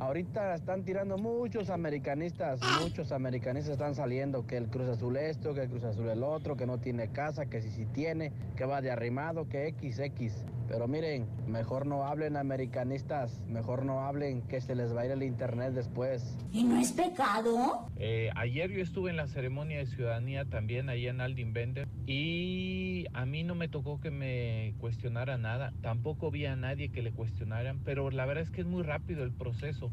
Ahorita 0.01 0.55
están 0.55 0.85
tirando 0.85 1.19
muchos 1.19 1.71
americanistas, 1.71 2.63
muchos 2.63 3.11
americanistas 3.11 3.73
están 3.73 3.97
saliendo, 3.97 4.47
que 4.47 4.57
el 4.57 4.69
Cruz 4.69 4.89
Azul 4.89 5.17
esto, 5.17 5.55
que 5.55 5.63
el 5.63 5.69
Cruz 5.69 5.83
Azul 5.83 6.09
el 6.09 6.23
otro, 6.23 6.57
que 6.57 6.67
no 6.67 6.79
tiene 6.79 7.09
casa, 7.09 7.47
que 7.47 7.61
si 7.61 7.71
sí 7.71 7.85
tiene, 7.85 8.33
que 8.57 8.65
va 8.65 8.81
de 8.81 8.93
arrimado, 8.93 9.49
que 9.49 9.71
XX. 9.73 10.58
Pero 10.69 10.87
miren, 10.87 11.27
mejor 11.47 11.87
no 11.87 12.05
hablen 12.05 12.37
americanistas, 12.37 13.41
mejor 13.49 13.85
no 13.87 14.03
hablen 14.03 14.43
que 14.43 14.61
se 14.61 14.75
les 14.75 14.95
va 14.95 15.01
a 15.01 15.07
ir 15.07 15.13
el 15.13 15.23
internet 15.23 15.73
después. 15.73 16.37
¿Y 16.53 16.63
no 16.65 16.77
es 16.79 16.93
pecado? 16.93 17.87
Eh, 17.97 18.31
ayer 18.37 18.71
yo 18.71 18.83
estuve 18.83 19.09
en 19.11 19.17
la 19.17 19.27
ceremonia 19.29 19.79
de 19.79 19.87
ciudadanía 19.87 20.45
también 20.45 20.91
ahí 20.91 21.07
en 21.09 21.21
Aldin 21.23 21.53
Bender 21.55 21.89
y 22.07 23.07
a 23.15 23.25
mí 23.25 23.45
no 23.45 23.55
me 23.55 23.69
tocó 23.69 23.99
que 24.01 24.11
me 24.11 24.75
cuestionara 24.79 25.39
nada, 25.39 25.73
tampoco 25.81 26.31
vi 26.31 26.45
a 26.47 26.55
nadie 26.55 26.91
que 26.91 27.01
le 27.03 27.13
cuestionaran, 27.13 27.81
pero 27.85 28.11
la 28.11 28.27
verdad 28.27 28.45
es 28.45 28.51
que 28.51 28.61
es 28.61 28.67
muy 28.67 28.83
rápido 28.83 29.25
el 29.25 29.33
proceso. 29.33 29.91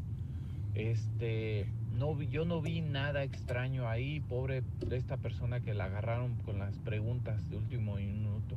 Este, 0.74 1.66
no 1.94 2.14
vi- 2.14 2.28
yo 2.28 2.44
no 2.44 2.60
vi 2.60 2.82
nada 2.82 3.22
extraño 3.22 3.88
ahí, 3.88 4.20
pobre 4.20 4.62
de 4.86 4.96
esta 4.98 5.16
persona 5.16 5.60
que 5.60 5.72
la 5.72 5.84
agarraron 5.84 6.34
con 6.44 6.58
las 6.58 6.76
preguntas 6.78 7.48
de 7.48 7.56
último 7.56 7.96
minuto. 7.96 8.56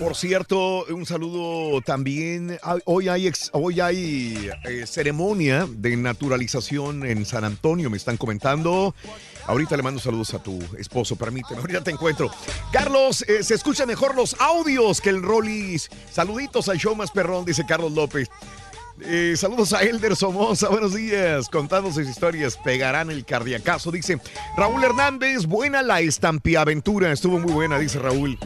Por 0.00 0.14
cierto, 0.14 0.84
un 0.86 1.06
saludo 1.06 1.80
también. 1.80 2.58
Hoy 2.84 3.08
hay, 3.08 3.26
ex- 3.26 3.50
hoy 3.52 3.80
hay 3.80 4.50
eh, 4.64 4.86
ceremonia 4.86 5.66
de 5.68 5.96
naturalización 5.96 7.04
en 7.06 7.24
San 7.24 7.44
Antonio, 7.44 7.88
me 7.90 7.96
están 7.96 8.16
comentando. 8.16 8.94
Ahorita 9.46 9.76
le 9.76 9.82
mando 9.82 10.00
saludos 10.00 10.34
a 10.34 10.42
tu 10.42 10.58
esposo, 10.76 11.16
permíteme, 11.16 11.60
ahorita 11.60 11.82
te 11.84 11.92
encuentro. 11.92 12.30
Carlos, 12.72 13.22
eh, 13.28 13.42
se 13.42 13.54
escuchan 13.54 13.86
mejor 13.86 14.14
los 14.16 14.34
audios 14.40 15.00
que 15.00 15.10
el 15.10 15.22
Rollis. 15.22 15.88
Saluditos 16.10 16.68
al 16.68 16.78
show 16.78 16.94
más 16.96 17.10
perrón, 17.12 17.44
dice 17.44 17.64
Carlos 17.66 17.92
López. 17.92 18.28
Eh, 19.00 19.34
saludos 19.36 19.74
a 19.74 19.82
Elder 19.82 20.16
Somoza, 20.16 20.70
buenos 20.70 20.94
días. 20.94 21.50
Contando 21.50 21.92
sus 21.92 22.08
historias, 22.08 22.56
pegarán 22.56 23.10
el 23.10 23.26
cardiacazo, 23.26 23.90
dice 23.90 24.18
Raúl 24.56 24.82
Hernández. 24.82 25.44
Buena 25.44 25.82
la 25.82 26.00
estampiaventura, 26.00 27.12
estuvo 27.12 27.38
muy 27.38 27.52
buena, 27.52 27.78
dice 27.78 27.98
Raúl. 27.98 28.38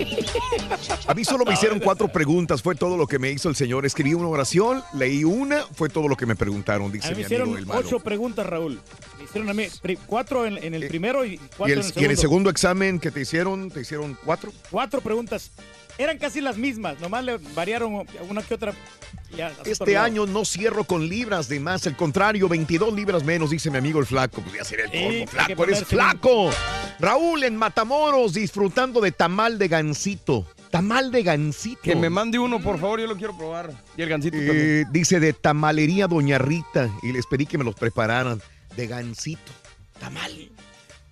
A 1.07 1.15
mí 1.15 1.25
solo 1.25 1.45
me 1.45 1.55
hicieron 1.55 1.79
cuatro 1.79 2.09
preguntas, 2.09 2.62
fue 2.62 2.75
todo 2.75 2.97
lo 2.97 3.07
que 3.07 3.20
me 3.20 3.31
hizo 3.31 3.49
el 3.49 3.55
señor. 3.55 3.87
Escribí 3.87 4.15
una 4.15 4.29
oración, 4.29 4.83
leí 4.93 5.23
una, 5.23 5.62
fue 5.73 5.89
todo 5.89 6.09
lo 6.09 6.17
que 6.17 6.27
me 6.27 6.35
preguntaron, 6.35 6.89
A 6.91 6.93
dice 6.95 7.11
mí 7.11 7.19
mi 7.19 7.25
amigo 7.25 7.57
hicieron 7.57 7.70
ocho 7.70 8.01
preguntas, 8.01 8.45
Raúl. 8.45 8.81
Me 9.19 9.25
hicieron 9.25 9.51
a 9.51 9.55
mí 9.55 9.69
cuatro 10.07 10.47
en, 10.47 10.59
en 10.62 10.75
el 10.75 10.89
primero 10.89 11.25
y 11.25 11.35
¿Y 11.35 11.39
cuatro 11.57 11.67
el, 11.67 11.73
en 11.73 11.79
el 11.79 11.85
y 11.85 11.87
en 11.87 11.93
segundo. 11.93 12.11
el 12.11 12.17
segundo 12.19 12.51
examen 12.51 12.99
que 12.99 13.12
te 13.12 13.20
hicieron, 13.20 13.70
te 13.70 13.83
hicieron 13.83 14.19
cuatro? 14.25 14.53
Cuatro 14.70 15.01
preguntas. 15.01 15.53
Eran 16.01 16.17
casi 16.17 16.41
las 16.41 16.57
mismas, 16.57 16.99
nomás 16.99 17.23
le 17.23 17.37
variaron 17.55 18.07
una 18.27 18.43
que 18.43 18.55
otra. 18.55 18.73
Ya, 19.37 19.53
Este 19.67 19.99
año 19.99 20.25
no 20.25 20.47
cierro 20.47 20.85
con 20.85 21.07
libras 21.07 21.47
de 21.47 21.61
más, 21.61 21.87
al 21.87 21.95
contrario, 21.95 22.49
22 22.49 22.95
libras 22.95 23.23
menos, 23.23 23.51
dice 23.51 23.70
mi 23.70 23.77
amigo 23.77 24.01
el 24.01 24.07
flaco. 24.07 24.41
Pues 24.41 24.55
ya 24.57 24.65
sería 24.65 24.87
el 24.87 24.91
Sí, 24.91 24.99
colmo, 25.05 25.27
flaco, 25.27 25.65
eres 25.65 25.85
flaco. 25.85 26.51
Raúl 27.01 27.45
en 27.45 27.55
Matamoros 27.55 28.33
disfrutando 28.33 29.03
de 29.03 29.12
tamal 29.12 29.59
de 29.59 29.69
gansito. 29.69 30.47
Tamal 30.70 31.12
de 31.12 31.23
gansito. 31.23 31.83
Que 31.83 31.95
me 31.95 32.09
mande 32.09 32.39
uno, 32.39 32.62
por 32.62 32.79
favor, 32.81 32.99
yo 32.99 33.07
lo 33.07 33.19
quiero 33.19 33.37
probar. 33.37 33.70
Y 33.95 34.01
el 34.01 34.09
gancito 34.09 34.39
también. 34.39 34.57
Eh, 34.59 34.85
dice 34.91 35.20
de 35.20 35.35
tamalería 35.35 36.07
Doña 36.07 36.39
Rita 36.39 36.89
y 37.03 37.12
les 37.12 37.27
pedí 37.27 37.45
que 37.45 37.59
me 37.59 37.65
los 37.65 37.75
prepararan 37.75 38.41
de 38.75 38.87
gansito. 38.87 39.53
Tamal. 40.01 40.51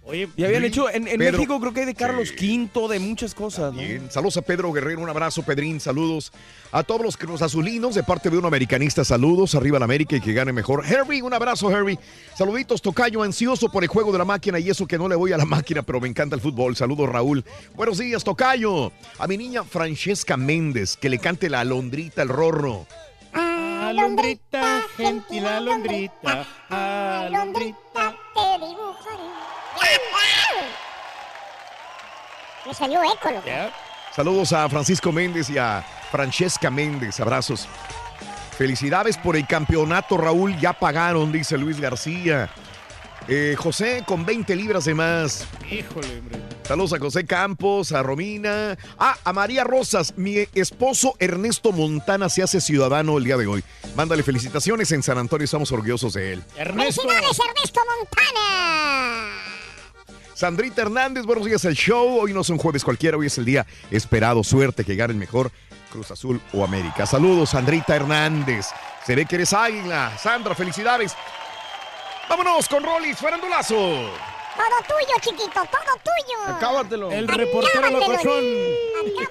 Oye, 0.08 0.26
Y 0.36 0.44
habían 0.44 0.64
hecho, 0.64 0.88
en, 0.88 1.06
en 1.06 1.18
Pedro- 1.18 1.36
México 1.36 1.60
creo 1.60 1.74
que 1.74 1.80
hay 1.80 1.86
de 1.86 1.94
Carlos 1.94 2.32
V, 2.32 2.88
de 2.92 2.98
muchas 2.98 3.34
cosas. 3.34 3.74
¿no? 3.74 3.78
Bien, 3.78 4.10
saludos 4.10 4.38
a 4.38 4.42
Pedro 4.42 4.72
Guerrero, 4.72 5.02
un 5.02 5.10
abrazo, 5.10 5.42
Pedrín, 5.42 5.80
saludos 5.80 6.32
a 6.72 6.82
todos 6.82 7.02
los 7.02 7.16
Cruz 7.18 7.42
Azulinos 7.42 7.94
de 7.94 8.02
parte 8.02 8.30
de 8.30 8.38
un 8.38 8.46
americanista, 8.46 9.04
saludos, 9.04 9.54
arriba 9.54 9.78
la 9.78 9.84
América 9.84 10.16
y 10.16 10.20
que 10.22 10.32
gane 10.32 10.50
mejor. 10.52 10.82
Harry, 10.86 11.20
un 11.20 11.34
abrazo, 11.34 11.68
Harry. 11.68 11.98
Saluditos, 12.34 12.80
Tocayo, 12.80 13.22
ansioso 13.22 13.70
por 13.70 13.82
el 13.82 13.88
juego 13.90 14.10
de 14.10 14.16
la 14.18 14.24
máquina 14.24 14.58
y 14.58 14.70
eso 14.70 14.86
que 14.86 14.96
no 14.96 15.08
le 15.08 15.14
voy 15.14 15.32
a 15.32 15.36
la 15.36 15.44
máquina, 15.46 15.82
pero 15.82 16.00
me 16.00 16.08
encanta 16.08 16.34
el 16.34 16.40
fútbol. 16.40 16.74
Saludos, 16.74 17.06
Raúl. 17.08 17.44
Buenos 17.74 17.98
días, 17.98 18.24
Tocayo. 18.24 18.90
A 19.18 19.26
mi 19.26 19.36
niña 19.36 19.62
Francesca 19.62 20.38
Méndez, 20.38 20.96
que 20.96 21.10
le 21.10 21.18
cante 21.18 21.50
la 21.50 21.60
alondrita, 21.60 22.22
el 22.22 22.30
rorro. 22.30 22.86
Alondrita, 23.34 24.82
gentil 24.96 25.46
alondrita, 25.46 26.46
alondrita. 26.70 28.16
Te 28.34 28.66
dibujaré. 28.66 29.27
Me 32.66 32.74
salió 32.74 33.02
eco, 33.02 33.30
loco. 33.30 33.48
Saludos 34.14 34.52
a 34.52 34.68
Francisco 34.68 35.10
Méndez 35.10 35.48
y 35.48 35.58
a 35.58 35.84
Francesca 36.10 36.70
Méndez, 36.70 37.18
abrazos. 37.20 37.66
Felicidades 38.58 39.16
por 39.16 39.36
el 39.36 39.46
campeonato, 39.46 40.16
Raúl. 40.16 40.58
Ya 40.58 40.72
pagaron, 40.72 41.32
dice 41.32 41.56
Luis 41.56 41.80
García. 41.80 42.50
Eh, 43.28 43.54
José 43.58 44.04
con 44.06 44.26
20 44.26 44.56
libras 44.56 44.84
de 44.84 44.94
más. 44.94 45.46
Híjole, 45.70 46.18
hombre. 46.18 46.40
Saludos 46.68 46.92
a 46.92 46.98
José 46.98 47.24
Campos, 47.24 47.92
a 47.92 48.02
Romina, 48.02 48.76
ah, 48.98 49.16
a 49.24 49.32
María 49.32 49.64
Rosas. 49.64 50.12
Mi 50.16 50.46
esposo 50.54 51.14
Ernesto 51.18 51.72
Montana 51.72 52.28
se 52.28 52.42
hace 52.42 52.60
ciudadano 52.60 53.16
el 53.16 53.24
día 53.24 53.38
de 53.38 53.46
hoy. 53.46 53.64
Mándale 53.96 54.22
felicitaciones 54.22 54.92
en 54.92 55.02
San 55.02 55.16
Antonio, 55.16 55.46
estamos 55.46 55.72
orgullosos 55.72 56.12
de 56.12 56.34
él. 56.34 56.42
¡Felicidades, 56.54 57.38
Ernesto 57.38 57.80
Montana! 57.98 59.57
Sandrita 60.38 60.82
Hernández, 60.82 61.26
buenos 61.26 61.44
días 61.44 61.64
al 61.64 61.74
show. 61.74 62.20
Hoy 62.20 62.32
no 62.32 62.42
es 62.42 62.48
un 62.48 62.58
jueves 62.58 62.84
cualquiera, 62.84 63.16
hoy 63.16 63.26
es 63.26 63.36
el 63.38 63.44
día 63.44 63.66
esperado. 63.90 64.44
Suerte 64.44 64.84
que 64.84 64.94
gane 64.94 65.12
el 65.12 65.18
mejor 65.18 65.50
Cruz 65.90 66.12
Azul 66.12 66.40
o 66.52 66.62
América. 66.62 67.06
Saludos, 67.06 67.50
Sandrita 67.50 67.96
Hernández. 67.96 68.66
Se 69.04 69.16
ve 69.16 69.26
que 69.26 69.34
eres 69.34 69.52
águila. 69.52 70.16
Sandra, 70.16 70.54
felicidades. 70.54 71.16
Vámonos 72.28 72.68
con 72.68 72.84
Rolis, 72.84 73.18
farandulazo. 73.18 73.74
Todo 73.74 74.78
tuyo, 74.86 75.14
chiquito, 75.20 75.60
todo 75.72 75.96
tuyo. 76.04 76.54
Acábatelo. 76.54 77.10
El 77.10 77.26
reportero 77.26 77.90
locochón. 77.90 78.44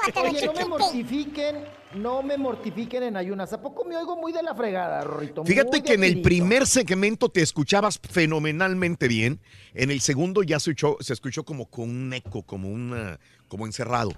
Acábatelo, 0.10 0.30
Oye, 0.30 0.46
no 0.46 0.54
me 0.54 0.66
mortifiquen, 0.66 1.66
no 1.96 2.22
me 2.24 2.38
mortifiquen 2.38 3.04
en 3.04 3.18
ayunas. 3.18 3.54
¿A 3.54 3.62
poco 3.62 3.86
me 3.86 3.96
oigo 3.98 4.18
muy 4.18 4.32
de 4.32 4.44
la 4.44 4.56
fregada, 4.56 5.04
Rorrito? 5.04 5.46
Fíjate 5.46 5.82
que 5.82 5.94
en 5.94 6.04
el 6.04 6.22
primer 6.22 6.68
segmento 6.68 7.30
te 7.30 7.42
escuchabas 7.42 8.00
fenomenalmente 8.00 9.08
bien. 9.08 9.40
En 9.74 9.92
el 9.92 10.02
segundo 10.02 10.44
ya 10.44 10.60
se 10.60 10.72
escuchó, 10.72 10.98
se 11.00 11.14
escuchó 11.14 11.44
como 11.44 11.70
con 11.70 11.90
un 11.90 12.14
eco, 12.14 12.44
como 12.44 12.70
una, 12.70 13.20
como 13.48 13.66
encerrado. 13.66 14.12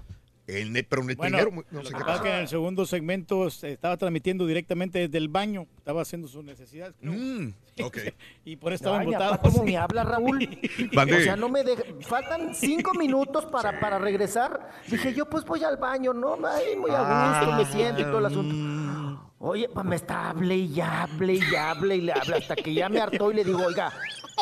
El 0.52 0.72
ne- 0.72 0.82
pero 0.84 1.02
en 1.02 1.10
el 1.10 1.16
Bueno, 1.16 1.38
no 1.70 1.82
sé 1.84 1.88
qué 1.88 1.92
pasa 1.92 2.00
es 2.00 2.04
pasó. 2.06 2.22
que 2.22 2.28
en 2.34 2.38
el 2.40 2.48
segundo 2.48 2.86
segmento 2.86 3.50
se 3.50 3.72
estaba 3.72 3.96
transmitiendo 3.96 4.46
directamente 4.46 4.98
desde 5.00 5.18
el 5.18 5.28
baño. 5.28 5.66
Estaba 5.78 6.02
haciendo 6.02 6.28
sus 6.28 6.44
necesidades. 6.44 6.94
creo. 7.00 7.12
Mm, 7.12 7.52
ok. 7.84 7.98
y 8.44 8.56
por 8.56 8.72
eso 8.72 8.84
estaba 8.84 9.02
embotado. 9.02 9.38
¿Cómo 9.42 9.64
me 9.64 9.76
habla, 9.76 10.04
Raúl? 10.04 10.40
O 10.96 11.22
sea, 11.22 11.36
no 11.36 11.48
me 11.48 11.62
deja. 11.64 11.82
Faltan 12.02 12.54
cinco 12.54 12.94
minutos 12.94 13.46
para, 13.46 13.78
para 13.80 13.98
regresar. 13.98 14.70
Dije, 14.88 15.14
yo 15.14 15.26
pues 15.28 15.44
voy 15.44 15.62
al 15.64 15.76
baño, 15.76 16.12
¿no? 16.12 16.36
Ay, 16.46 16.76
muy 16.76 16.90
a 16.90 16.98
gusto, 16.98 17.52
Ah. 17.52 17.54
me 17.58 17.64
siento 17.72 18.00
y 18.00 18.04
todo 18.04 18.18
el 18.18 18.26
asunto. 18.26 18.54
Mm. 18.54 19.00
Oye, 19.42 19.68
pues 19.72 19.86
me 19.86 19.96
está 19.96 20.30
hable 20.30 20.54
y 20.56 20.80
hable 20.82 21.34
y 21.34 21.54
hable 21.56 21.96
y 21.96 22.00
le 22.02 22.12
habla 22.12 22.36
hasta 22.36 22.54
que 22.54 22.74
ya 22.74 22.90
me 22.90 23.00
hartó 23.00 23.30
y 23.32 23.36
le 23.36 23.44
digo, 23.44 23.62
oiga, 23.64 23.90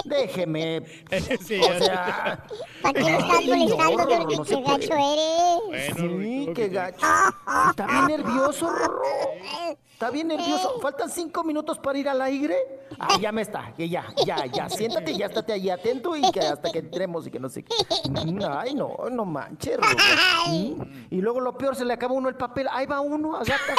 déjeme. 0.04 0.82
Sí, 1.44 1.60
o 1.60 1.78
sea. 1.78 2.44
¿Para 2.82 2.94
qué 2.94 3.00
lo 3.00 3.18
estás 3.18 3.44
molestando, 3.44 3.96
no, 3.96 4.06
Turki? 4.06 4.36
no 4.36 4.44
Qué 4.44 4.62
gacho 4.62 4.94
eres. 4.94 5.96
Sí, 5.96 6.48
qué 6.54 6.68
gacho. 6.68 7.06
Está 7.70 7.86
bien 7.86 8.06
nervioso. 8.06 8.70
Está 9.92 10.10
bien 10.10 10.28
nervioso. 10.28 10.78
Faltan 10.80 11.10
cinco 11.10 11.42
minutos 11.42 11.78
para 11.78 11.98
ir 11.98 12.08
al 12.08 12.22
aire. 12.22 12.56
Ah, 13.00 13.18
ya 13.20 13.32
me 13.32 13.42
está. 13.42 13.72
Ya, 13.76 14.06
ya, 14.24 14.46
ya. 14.46 14.68
Siéntate, 14.68 15.16
ya 15.16 15.26
estate 15.26 15.52
ahí 15.52 15.70
atento 15.70 16.14
y 16.16 16.30
que 16.30 16.40
hasta 16.40 16.70
que 16.70 16.78
entremos 16.78 17.26
y 17.26 17.30
que 17.30 17.40
no 17.40 17.48
sé 17.48 17.64
qué. 17.64 17.74
Mm, 18.08 18.40
Ay, 18.48 18.74
no, 18.74 18.94
no 19.10 19.24
manches, 19.24 19.76
Rorro. 19.76 19.96
Mm, 20.48 21.06
Y 21.10 21.20
luego 21.20 21.40
lo 21.40 21.58
peor, 21.58 21.74
se 21.74 21.84
le 21.84 21.94
acaba 21.94 22.14
uno 22.14 22.28
el 22.28 22.36
papel. 22.36 22.68
Ahí 22.70 22.86
va 22.86 23.00
uno 23.00 23.36
a 23.36 23.40
gatas. 23.40 23.76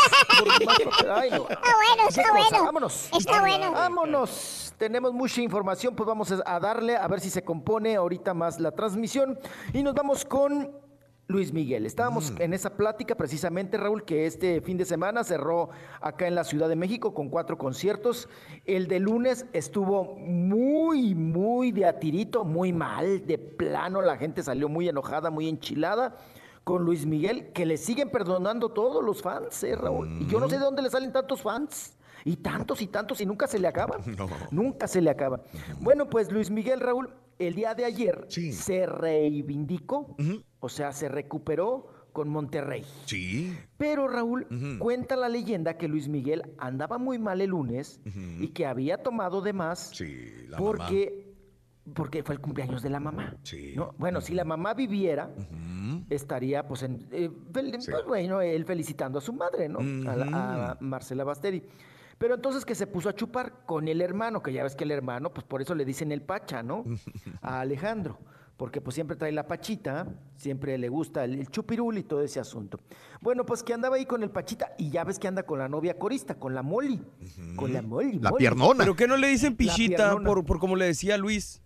Ay, 1.09 1.29
no. 1.31 1.47
Está 1.47 1.73
bueno, 1.75 2.09
está 2.09 2.31
bueno. 2.31 2.65
Vámonos. 2.65 3.09
Está 3.17 3.39
bueno. 3.39 3.71
Vámonos. 3.71 4.73
Tenemos 4.77 5.13
mucha 5.13 5.41
información, 5.41 5.93
pues 5.99 6.07
vamos 6.07 6.31
a 6.31 6.59
darle 6.61 6.95
a 6.95 7.05
ver 7.09 7.19
si 7.19 7.29
se 7.29 7.43
compone 7.43 7.97
ahorita 7.97 8.33
más 8.33 8.57
la 8.61 8.71
transmisión. 8.71 9.37
Y 9.73 9.83
nos 9.83 9.93
vamos 9.93 10.23
con 10.23 10.71
Luis 11.27 11.51
Miguel. 11.51 11.85
Estábamos 11.85 12.31
en 12.39 12.53
esa 12.53 12.77
plática 12.77 13.15
precisamente, 13.15 13.77
Raúl, 13.77 14.05
que 14.05 14.25
este 14.25 14.61
fin 14.61 14.77
de 14.77 14.85
semana 14.85 15.25
cerró 15.25 15.71
acá 15.99 16.25
en 16.25 16.35
la 16.35 16.45
Ciudad 16.45 16.69
de 16.69 16.77
México 16.77 17.13
con 17.13 17.27
cuatro 17.27 17.57
conciertos. 17.57 18.29
El 18.63 18.87
de 18.87 19.01
lunes 19.01 19.45
estuvo 19.51 20.15
muy, 20.15 21.15
muy 21.15 21.73
de 21.73 21.85
atirito, 21.85 22.45
muy 22.45 22.71
mal, 22.71 23.27
de 23.27 23.37
plano. 23.37 24.01
La 24.01 24.15
gente 24.15 24.41
salió 24.41 24.69
muy 24.69 24.87
enojada, 24.87 25.29
muy 25.29 25.49
enchilada 25.49 26.15
con 26.63 26.85
Luis 26.85 27.05
Miguel, 27.05 27.51
que 27.51 27.65
le 27.65 27.75
siguen 27.75 28.09
perdonando 28.09 28.69
todos 28.69 29.03
los 29.03 29.21
fans, 29.21 29.61
¿eh, 29.65 29.75
Raúl? 29.75 30.07
Y 30.21 30.27
yo 30.27 30.39
no 30.39 30.47
sé 30.47 30.59
de 30.59 30.63
dónde 30.63 30.81
le 30.81 30.89
salen 30.89 31.11
tantos 31.11 31.41
fans. 31.41 31.97
Y 32.25 32.37
tantos 32.37 32.81
y 32.81 32.87
tantos 32.87 33.21
y 33.21 33.25
nunca 33.25 33.47
se 33.47 33.59
le 33.59 33.67
acaban. 33.67 34.01
No. 34.17 34.27
Nunca 34.51 34.87
se 34.87 35.01
le 35.01 35.09
acaba. 35.09 35.41
Bueno, 35.79 36.09
pues 36.09 36.31
Luis 36.31 36.49
Miguel 36.49 36.79
Raúl, 36.79 37.09
el 37.37 37.55
día 37.55 37.73
de 37.75 37.85
ayer 37.85 38.25
se 38.51 38.85
reivindicó, 38.85 40.15
o 40.59 40.69
sea, 40.69 40.91
se 40.91 41.07
recuperó 41.09 41.87
con 42.11 42.27
Monterrey. 42.27 42.83
Sí. 43.05 43.55
Pero 43.77 44.07
Raúl, 44.07 44.47
cuenta 44.79 45.15
la 45.15 45.29
leyenda 45.29 45.77
que 45.77 45.87
Luis 45.87 46.07
Miguel 46.09 46.41
andaba 46.57 46.97
muy 46.97 47.19
mal 47.19 47.39
el 47.39 47.51
lunes 47.51 48.01
y 48.39 48.49
que 48.49 48.65
había 48.65 48.97
tomado 48.97 49.41
de 49.41 49.53
más 49.53 49.91
la 50.49 50.57
porque, 50.57 51.33
porque 51.93 52.23
fue 52.23 52.35
el 52.35 52.41
cumpleaños 52.41 52.81
de 52.81 52.89
la 52.89 52.99
mamá. 52.99 53.35
¿no? 53.75 53.93
Bueno, 53.97 54.19
si 54.21 54.33
la 54.33 54.43
mamá 54.43 54.73
viviera, 54.73 55.29
estaría 56.09 56.67
pues 56.67 56.83
en, 56.83 57.07
eh, 57.11 57.29
fel- 57.53 57.71
pues, 57.91 58.05
bueno, 58.07 58.41
él 58.41 58.65
felicitando 58.65 59.19
a 59.19 59.21
su 59.21 59.31
madre, 59.33 59.69
¿no? 59.69 59.79
A, 60.09 60.15
la- 60.15 60.71
a 60.71 60.77
Marcela 60.81 61.23
Basteri. 61.23 61.63
Pero 62.19 62.35
entonces 62.35 62.65
que 62.65 62.75
se 62.75 62.85
puso 62.85 63.09
a 63.09 63.15
chupar 63.15 63.65
con 63.65 63.87
el 63.87 64.01
hermano, 64.01 64.43
que 64.43 64.53
ya 64.53 64.61
ves 64.61 64.75
que 64.75 64.83
el 64.83 64.91
hermano, 64.91 65.33
pues 65.33 65.45
por 65.45 65.61
eso 65.61 65.73
le 65.73 65.85
dicen 65.85 66.11
el 66.11 66.21
pacha, 66.21 66.61
¿no? 66.61 66.83
A 67.41 67.61
Alejandro. 67.61 68.19
Porque 68.57 68.81
pues 68.81 68.93
siempre 68.93 69.15
trae 69.15 69.31
la 69.31 69.47
pachita, 69.47 70.05
siempre 70.35 70.77
le 70.77 70.89
gusta 70.89 71.23
el, 71.23 71.39
el 71.39 71.49
chupirul 71.49 71.97
y 71.97 72.03
todo 72.03 72.21
ese 72.21 72.41
asunto. 72.41 72.77
Bueno, 73.21 73.45
pues 73.45 73.63
que 73.63 73.73
andaba 73.73 73.95
ahí 73.95 74.05
con 74.05 74.21
el 74.21 74.31
pachita 74.31 74.73
y 74.77 74.89
ya 74.89 75.05
ves 75.05 75.17
que 75.17 75.29
anda 75.29 75.43
con 75.43 75.59
la 75.59 75.69
novia 75.69 75.97
corista, 75.97 76.35
con 76.35 76.53
la 76.53 76.61
Molly. 76.61 77.01
Con 77.55 77.71
la 77.71 77.81
Molly. 77.81 78.19
La 78.19 78.31
Molly. 78.31 78.39
piernona. 78.41 78.83
¿Pero 78.83 78.97
qué 78.97 79.07
no 79.07 79.15
le 79.15 79.29
dicen 79.29 79.55
pichita 79.55 80.17
por, 80.17 80.43
por 80.43 80.59
como 80.59 80.75
le 80.75 80.85
decía 80.85 81.17
Luis? 81.17 81.61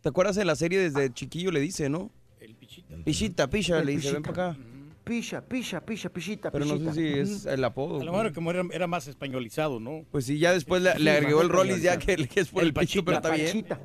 ¿Te 0.00 0.08
acuerdas 0.08 0.36
en 0.38 0.48
la 0.48 0.56
serie 0.56 0.80
desde 0.80 1.12
chiquillo 1.14 1.52
le 1.52 1.60
dice, 1.60 1.88
no? 1.88 2.10
El 2.40 2.56
pichita. 2.56 2.96
Pichita, 3.04 3.48
picha, 3.48 3.84
le 3.84 3.92
dice, 3.92 4.12
ven 4.12 4.22
para 4.22 4.50
acá. 4.50 4.58
Pisha, 5.04 5.40
pisha, 5.40 5.80
pisha, 5.84 6.08
pichita, 6.10 6.50
Pero 6.50 6.64
no 6.64 6.78
sé 6.78 6.92
si 6.92 7.18
es 7.18 7.46
el 7.46 7.64
apodo. 7.64 8.00
A 8.00 8.04
lo 8.04 8.12
mejor 8.12 8.32
como 8.32 8.50
era, 8.50 8.62
era 8.72 8.86
más 8.86 9.08
españolizado, 9.08 9.80
¿no? 9.80 10.04
Pues 10.10 10.26
sí, 10.26 10.38
ya 10.38 10.52
después 10.52 10.80
le, 10.82 10.92
Sí, 10.92 11.02
le 11.02 11.10
agregó 11.10 11.42
el 11.42 11.48
Rollis 11.48 11.82
ya 11.82 11.98
que, 11.98 12.28
que 12.28 12.40
es 12.40 12.48
por 12.48 12.62
el, 12.62 12.72
picho, 12.72 13.04
pero 13.04 13.14
La 13.14 13.18
está 13.18 13.30
bien. 13.34 13.46
pachita. 13.46 13.80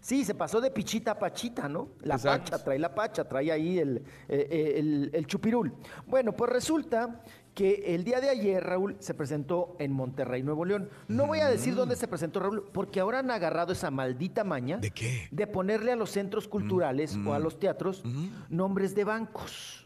Sí, 0.00 0.24
se 0.24 0.36
pasó 0.36 0.60
de 0.60 0.70
pichita 0.70 1.12
a 1.12 1.18
pachita, 1.18 1.68
¿no? 1.68 1.88
La 2.02 2.14
Exacto. 2.14 2.52
pacha, 2.52 2.62
trae 2.64 2.78
la 2.78 2.94
pacha, 2.94 3.24
trae 3.24 3.50
ahí 3.50 3.78
el, 3.80 3.96
eh, 3.96 4.02
eh, 4.28 4.74
el, 4.76 5.10
el 5.12 5.26
chupirul. 5.26 5.72
Bueno, 6.06 6.30
pues 6.32 6.52
resulta 6.52 7.24
que 7.54 7.94
el 7.94 8.04
día 8.04 8.20
de 8.20 8.28
ayer, 8.28 8.62
Raúl, 8.62 8.96
se 9.00 9.14
presentó 9.14 9.74
en 9.80 9.90
Monterrey, 9.90 10.44
Nuevo 10.44 10.64
León. 10.64 10.90
No 11.08 11.26
voy 11.26 11.40
a 11.40 11.48
decir 11.48 11.74
dónde 11.74 11.96
se 11.96 12.06
presentó, 12.06 12.38
Raúl, 12.38 12.68
porque 12.72 13.00
ahora 13.00 13.18
han 13.18 13.30
agarrado 13.32 13.72
esa 13.72 13.90
maldita 13.90 14.44
maña. 14.44 14.76
¿De 14.76 14.92
qué? 14.92 15.26
De 15.32 15.48
ponerle 15.48 15.90
a 15.90 15.96
los 15.96 16.10
centros 16.10 16.46
culturales 16.46 17.18
o 17.26 17.32
a 17.32 17.40
los 17.40 17.58
teatros 17.58 18.04
nombres 18.48 18.94
de 18.94 19.02
bancos. 19.04 19.82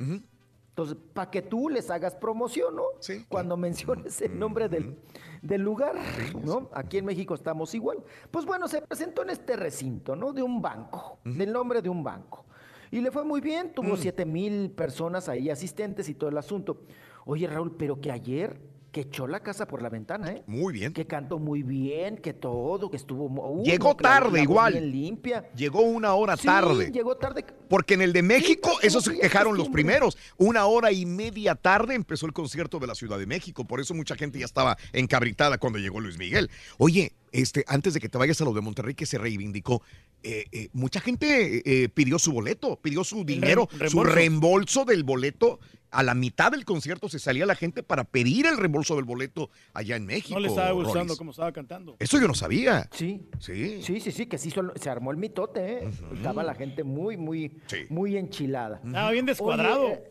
Entonces, 0.71 0.97
para 1.13 1.31
que 1.31 1.43
tú 1.43 1.69
les 1.69 1.91
hagas 1.91 2.15
promoción, 2.15 2.77
¿no? 2.77 2.85
Cuando 3.29 3.57
menciones 3.57 4.21
el 4.23 4.39
nombre 4.39 4.69
del, 4.69 4.97
del 5.43 5.61
lugar, 5.61 5.97
¿no? 6.43 6.71
Aquí 6.73 6.99
en 6.99 7.05
México 7.05 7.35
estamos 7.35 7.75
igual. 7.75 7.99
Pues 8.31 8.47
bueno, 8.47 8.67
se 8.69 8.81
presentó 8.81 9.23
en 9.23 9.31
este 9.31 9.57
recinto, 9.57 10.17
¿no? 10.17 10.33
De 10.33 10.43
un 10.43 10.63
banco, 10.63 11.19
del 11.25 11.53
nombre 11.53 11.83
de 11.83 11.89
un 11.89 12.03
banco. 12.03 12.47
Y 12.93 13.01
le 13.01 13.11
fue 13.11 13.25
muy 13.25 13.41
bien, 13.41 13.73
tuvo 13.73 13.97
siete 13.97 14.25
mil 14.25 14.71
personas 14.71 15.29
ahí 15.29 15.51
asistentes 15.51 16.09
y 16.09 16.15
todo 16.15 16.31
el 16.31 16.39
asunto. 16.39 16.83
Oye, 17.25 17.47
Raúl, 17.47 17.77
pero 17.77 18.01
que 18.01 18.11
ayer 18.11 18.61
que 18.93 19.03
echó 19.03 19.27
la 19.27 19.41
casa 19.41 19.67
por 19.67 19.83
la 19.83 19.89
ventana, 19.89 20.33
¿eh? 20.33 20.43
Muy 20.47 20.73
bien. 20.73 20.93
Que 20.93 21.07
cantó 21.07 21.39
muy 21.39 21.63
bien, 21.63 22.17
que 22.17 22.33
todo, 22.33 22.91
que 22.91 22.97
estuvo... 22.97 23.27
uh, 23.27 23.63
Llegó 23.65 23.95
tarde 23.95 24.39
la 24.39 24.43
igual. 24.43 24.73
bien 24.73 24.91
limpia. 24.91 25.49
Llegó 25.55 25.83
una 25.83 26.15
hora 26.15 26.37
Sí, 26.37 26.47
tarde. 26.47 26.91
llegó 26.93 27.17
tarde. 27.17 27.45
Porque 27.69 27.95
en 27.95 28.03
el 28.03 28.13
de 28.13 28.23
México, 28.23 28.71
esos 28.83 29.05
se 29.05 29.19
quejaron 29.19 29.57
los 29.57 29.69
primeros. 29.69 30.19
Una 30.37 30.67
hora 30.67 30.91
y 30.91 31.07
media 31.07 31.55
tarde 31.55 31.95
empezó 31.95 32.27
el 32.27 32.33
concierto 32.33 32.79
de 32.81 32.87
la 32.89 32.95
Ciudad 32.95 33.19
de 33.19 33.27
México. 33.27 33.65
Por 33.65 33.81
eso 33.81 33.95
mucha 33.95 34.17
gente 34.17 34.39
ya 34.39 34.45
estaba 34.47 34.77
encabritada 34.93 35.59
cuando 35.59 35.79
llegó 35.79 36.01
Luis 36.01 36.19
Miguel. 36.19 36.51
Oye, 36.79 37.13
este, 37.33 37.65
antes 37.69 37.95
de 37.95 38.01
que 38.01 38.09
te 38.09 38.19
vayas 38.19 38.41
a 38.41 38.45
lo 38.45 38.53
de 38.53 38.61
Monterrey, 38.61 38.95
que 38.95 39.07
se 39.07 39.19
reivindicó, 39.19 39.83
eh, 40.23 40.45
eh, 40.53 40.69
mucha 40.73 41.01
gente 41.01 41.63
eh, 41.65 41.89
pidió 41.89 42.19
su 42.19 42.33
boleto, 42.33 42.77
pidió 42.77 43.05
su 43.05 43.25
dinero, 43.25 43.69
su 43.89 44.05
reembolso. 44.05 44.85
del 44.85 45.05
boleto. 45.05 45.61
A 45.93 46.05
la 46.05 46.15
mitad 46.15 46.53
del 46.53 46.65
concierto 46.65 47.09
se 47.09 47.19
salía 47.19 47.45
la 47.47 47.57
gente 47.57 47.83
para 47.83 48.05
pedir 48.05 48.47
el 48.47 48.59
reembolso 48.59 48.95
del 48.95 49.05
boleto 49.05 49.51
allá 49.75 49.97
en 49.97 50.07
México. 50.07 50.35
No 50.35 50.41
le 50.41 50.47
estaba 50.47 50.71
gustando 50.71 51.17
cómo 51.17 51.33
estaba 51.33 51.51
cantando. 51.51 51.97
Eso 51.99 52.21
yo 52.21 52.29
no 52.29 52.35
sabía. 52.35 52.89
Sí. 52.93 53.29
Sí. 53.41 53.83
Sí, 53.83 53.99
sí, 53.99 54.13
sí, 54.13 54.27
que 54.27 54.39
sí 54.39 54.53
se 54.77 54.89
armó 54.89 55.11
el 55.11 55.17
mitote, 55.17 55.73
¿eh? 55.73 55.91
Estaba 56.15 56.45
la 56.45 56.55
gente 56.55 56.85
muy, 56.85 57.17
muy, 57.17 57.61
muy 57.89 58.17
enchilada. 58.17 58.81
Estaba 58.85 59.11
bien 59.11 59.27
descuadrado. 59.27 59.87
Oye, 59.87 60.03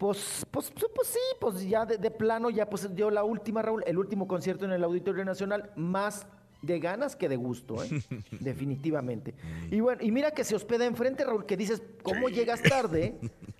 pues, 0.00 0.46
pues, 0.50 0.70
pues, 0.70 0.86
pues 0.94 1.08
sí, 1.08 1.18
pues 1.38 1.68
ya 1.68 1.84
de, 1.84 2.10
plano 2.10 2.48
ya 2.48 2.70
pues 2.70 2.94
dio 2.94 3.10
la 3.10 3.22
última, 3.22 3.60
Raúl, 3.60 3.84
el 3.86 3.98
último 3.98 4.26
concierto 4.26 4.64
en 4.64 4.72
el 4.72 4.82
Auditorio 4.82 5.26
Nacional, 5.26 5.70
más 5.76 6.26
de 6.62 6.78
ganas 6.78 7.16
que 7.16 7.28
de 7.28 7.36
gusto, 7.36 7.82
¿eh? 7.82 7.88
definitivamente. 8.40 9.34
Y 9.70 9.80
bueno, 9.80 10.02
y 10.02 10.10
mira 10.10 10.30
que 10.32 10.44
se 10.44 10.54
hospeda 10.54 10.84
enfrente, 10.86 11.24
Raúl, 11.24 11.46
que 11.46 11.56
dices, 11.56 11.82
¿cómo 12.02 12.28
llegas 12.28 12.62
tarde? 12.62 13.14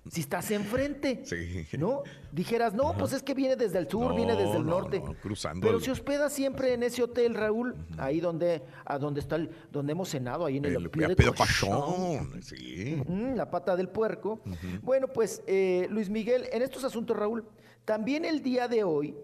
si 0.09 0.21
estás 0.21 0.51
enfrente. 0.51 1.21
Sí. 1.23 1.65
¿No? 1.77 2.03
Dijeras, 2.33 2.73
no, 2.73 2.95
pues 2.97 3.13
es 3.13 3.23
que 3.23 3.33
viene 3.33 3.55
desde 3.55 3.77
el 3.79 3.89
sur, 3.89 4.13
viene 4.13 4.35
desde 4.35 4.57
el 4.57 4.65
no, 4.65 4.71
norte. 4.81 4.99
no, 4.99 5.13
cruzando 5.13 5.65
Pero 5.65 5.77
el- 5.77 5.83
se 5.83 5.91
hospeda 5.91 6.29
siempre 6.29 6.73
en 6.73 6.83
ese 6.83 7.01
hotel, 7.01 7.33
Raúl, 7.33 7.75
ahí 7.97 8.19
donde, 8.19 8.61
a 8.85 8.97
donde 8.97 9.21
está 9.21 9.37
el, 9.37 9.49
donde 9.71 9.93
hemos 9.93 10.09
cenado, 10.09 10.45
ahí 10.45 10.57
en 10.57 10.65
el, 10.65 10.75
El 10.75 10.89
Pie 10.89 11.07
de 11.07 11.15
Pedro. 11.15 11.33
Pachón, 11.33 12.43
sí. 12.43 13.01
La 13.35 13.49
pata 13.49 13.75
del 13.75 13.87
puerco. 13.89 14.41
Bueno, 14.81 15.07
pues 15.07 15.41
eh, 15.47 15.87
Luis 15.89 16.09
Miguel, 16.09 16.45
en 16.51 16.61
estos 16.61 16.83
asuntos, 16.83 17.15
Raúl, 17.15 17.45
también 17.85 18.25
el 18.25 18.41
día 18.43 18.67
de 18.67 18.83
hoy, 18.83 19.15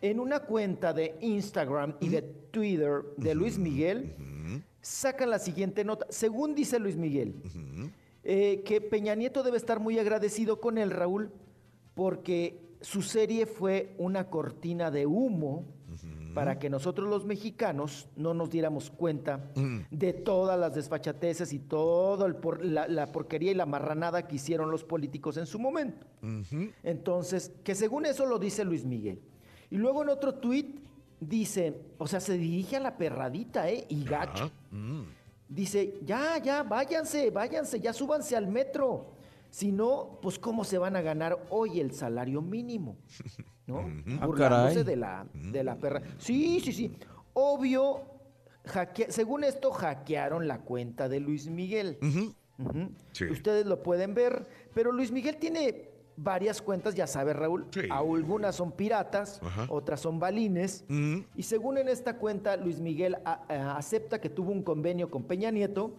en 0.00 0.20
una 0.20 0.40
cuenta 0.40 0.92
de 0.92 1.16
Instagram 1.20 1.96
y 2.00 2.08
de 2.08 2.22
Twitter 2.22 3.02
de 3.16 3.34
Luis 3.34 3.58
Miguel, 3.58 4.14
sacan 4.80 5.30
la 5.30 5.38
siguiente 5.38 5.84
nota. 5.84 6.06
Según 6.08 6.54
dice 6.54 6.78
Luis 6.78 6.96
Miguel, 6.96 7.34
eh, 8.24 8.62
que 8.64 8.80
Peña 8.80 9.14
Nieto 9.14 9.42
debe 9.42 9.56
estar 9.56 9.80
muy 9.80 9.98
agradecido 9.98 10.60
con 10.60 10.78
él, 10.78 10.90
Raúl, 10.90 11.30
porque 11.94 12.76
su 12.80 13.02
serie 13.02 13.46
fue 13.46 13.94
una 13.98 14.30
cortina 14.30 14.90
de 14.90 15.06
humo 15.06 15.66
para 16.34 16.60
que 16.60 16.70
nosotros 16.70 17.08
los 17.10 17.26
mexicanos 17.26 18.08
no 18.14 18.34
nos 18.34 18.50
diéramos 18.50 18.88
cuenta 18.88 19.50
de 19.90 20.12
todas 20.12 20.58
las 20.58 20.74
desfachateces 20.74 21.52
y 21.52 21.58
toda 21.58 22.28
la, 22.62 22.86
la 22.86 23.10
porquería 23.10 23.50
y 23.50 23.54
la 23.54 23.66
marranada 23.66 24.26
que 24.28 24.36
hicieron 24.36 24.70
los 24.70 24.84
políticos 24.84 25.36
en 25.36 25.46
su 25.46 25.58
momento. 25.58 26.06
Entonces, 26.82 27.52
que 27.64 27.74
según 27.74 28.06
eso 28.06 28.26
lo 28.26 28.38
dice 28.38 28.64
Luis 28.64 28.84
Miguel. 28.84 29.20
Y 29.70 29.76
luego 29.76 30.02
en 30.02 30.08
otro 30.10 30.34
tuit 30.34 30.80
dice, 31.20 31.74
o 31.98 32.06
sea, 32.06 32.20
se 32.20 32.36
dirige 32.36 32.76
a 32.76 32.80
la 32.80 32.96
perradita, 32.96 33.68
¿eh? 33.68 33.84
Y 33.88 34.04
gacho. 34.04 34.50
Dice, 35.48 35.98
ya, 36.04 36.38
ya, 36.38 36.62
váyanse, 36.62 37.30
váyanse, 37.30 37.80
ya 37.80 37.92
súbanse 37.92 38.36
al 38.36 38.46
metro. 38.46 39.12
Si 39.50 39.72
no, 39.72 40.18
pues 40.22 40.38
cómo 40.38 40.62
se 40.62 40.78
van 40.78 40.94
a 40.94 41.00
ganar 41.00 41.36
hoy 41.50 41.80
el 41.80 41.92
salario 41.92 42.40
mínimo, 42.40 42.96
¿no? 43.66 43.80
Ah, 44.20 44.26
Burlándose 44.26 44.74
caray. 44.76 44.84
de 44.84 44.96
la, 44.96 45.26
de 45.34 45.64
la 45.64 45.76
perra. 45.76 46.02
Sí, 46.18 46.60
sí, 46.60 46.72
sí. 46.72 46.92
Obvio, 47.32 48.00
hackea- 48.64 49.10
según 49.10 49.42
esto, 49.42 49.72
hackearon 49.72 50.46
la 50.46 50.60
cuenta 50.60 51.08
de 51.08 51.18
Luis 51.18 51.48
Miguel. 51.48 51.98
Sí. 53.12 53.24
Ustedes 53.24 53.66
lo 53.66 53.82
pueden 53.82 54.14
ver, 54.14 54.46
pero 54.72 54.92
Luis 54.92 55.10
Miguel 55.10 55.36
tiene 55.38 55.89
varias 56.16 56.60
cuentas, 56.60 56.94
ya 56.94 57.06
sabes, 57.06 57.34
Raúl. 57.36 57.66
Algunas 57.90 58.56
son 58.56 58.72
piratas, 58.72 59.40
Ajá. 59.42 59.66
otras 59.70 60.00
son 60.00 60.18
balines. 60.18 60.84
Y 61.36 61.42
según 61.42 61.78
en 61.78 61.88
esta 61.88 62.16
cuenta, 62.18 62.56
Luis 62.56 62.80
Miguel 62.80 63.16
a- 63.24 63.42
a- 63.48 63.76
acepta 63.76 64.20
que 64.20 64.28
tuvo 64.28 64.50
un 64.52 64.62
convenio 64.62 65.10
con 65.10 65.22
Peña 65.24 65.50
Nieto 65.50 65.92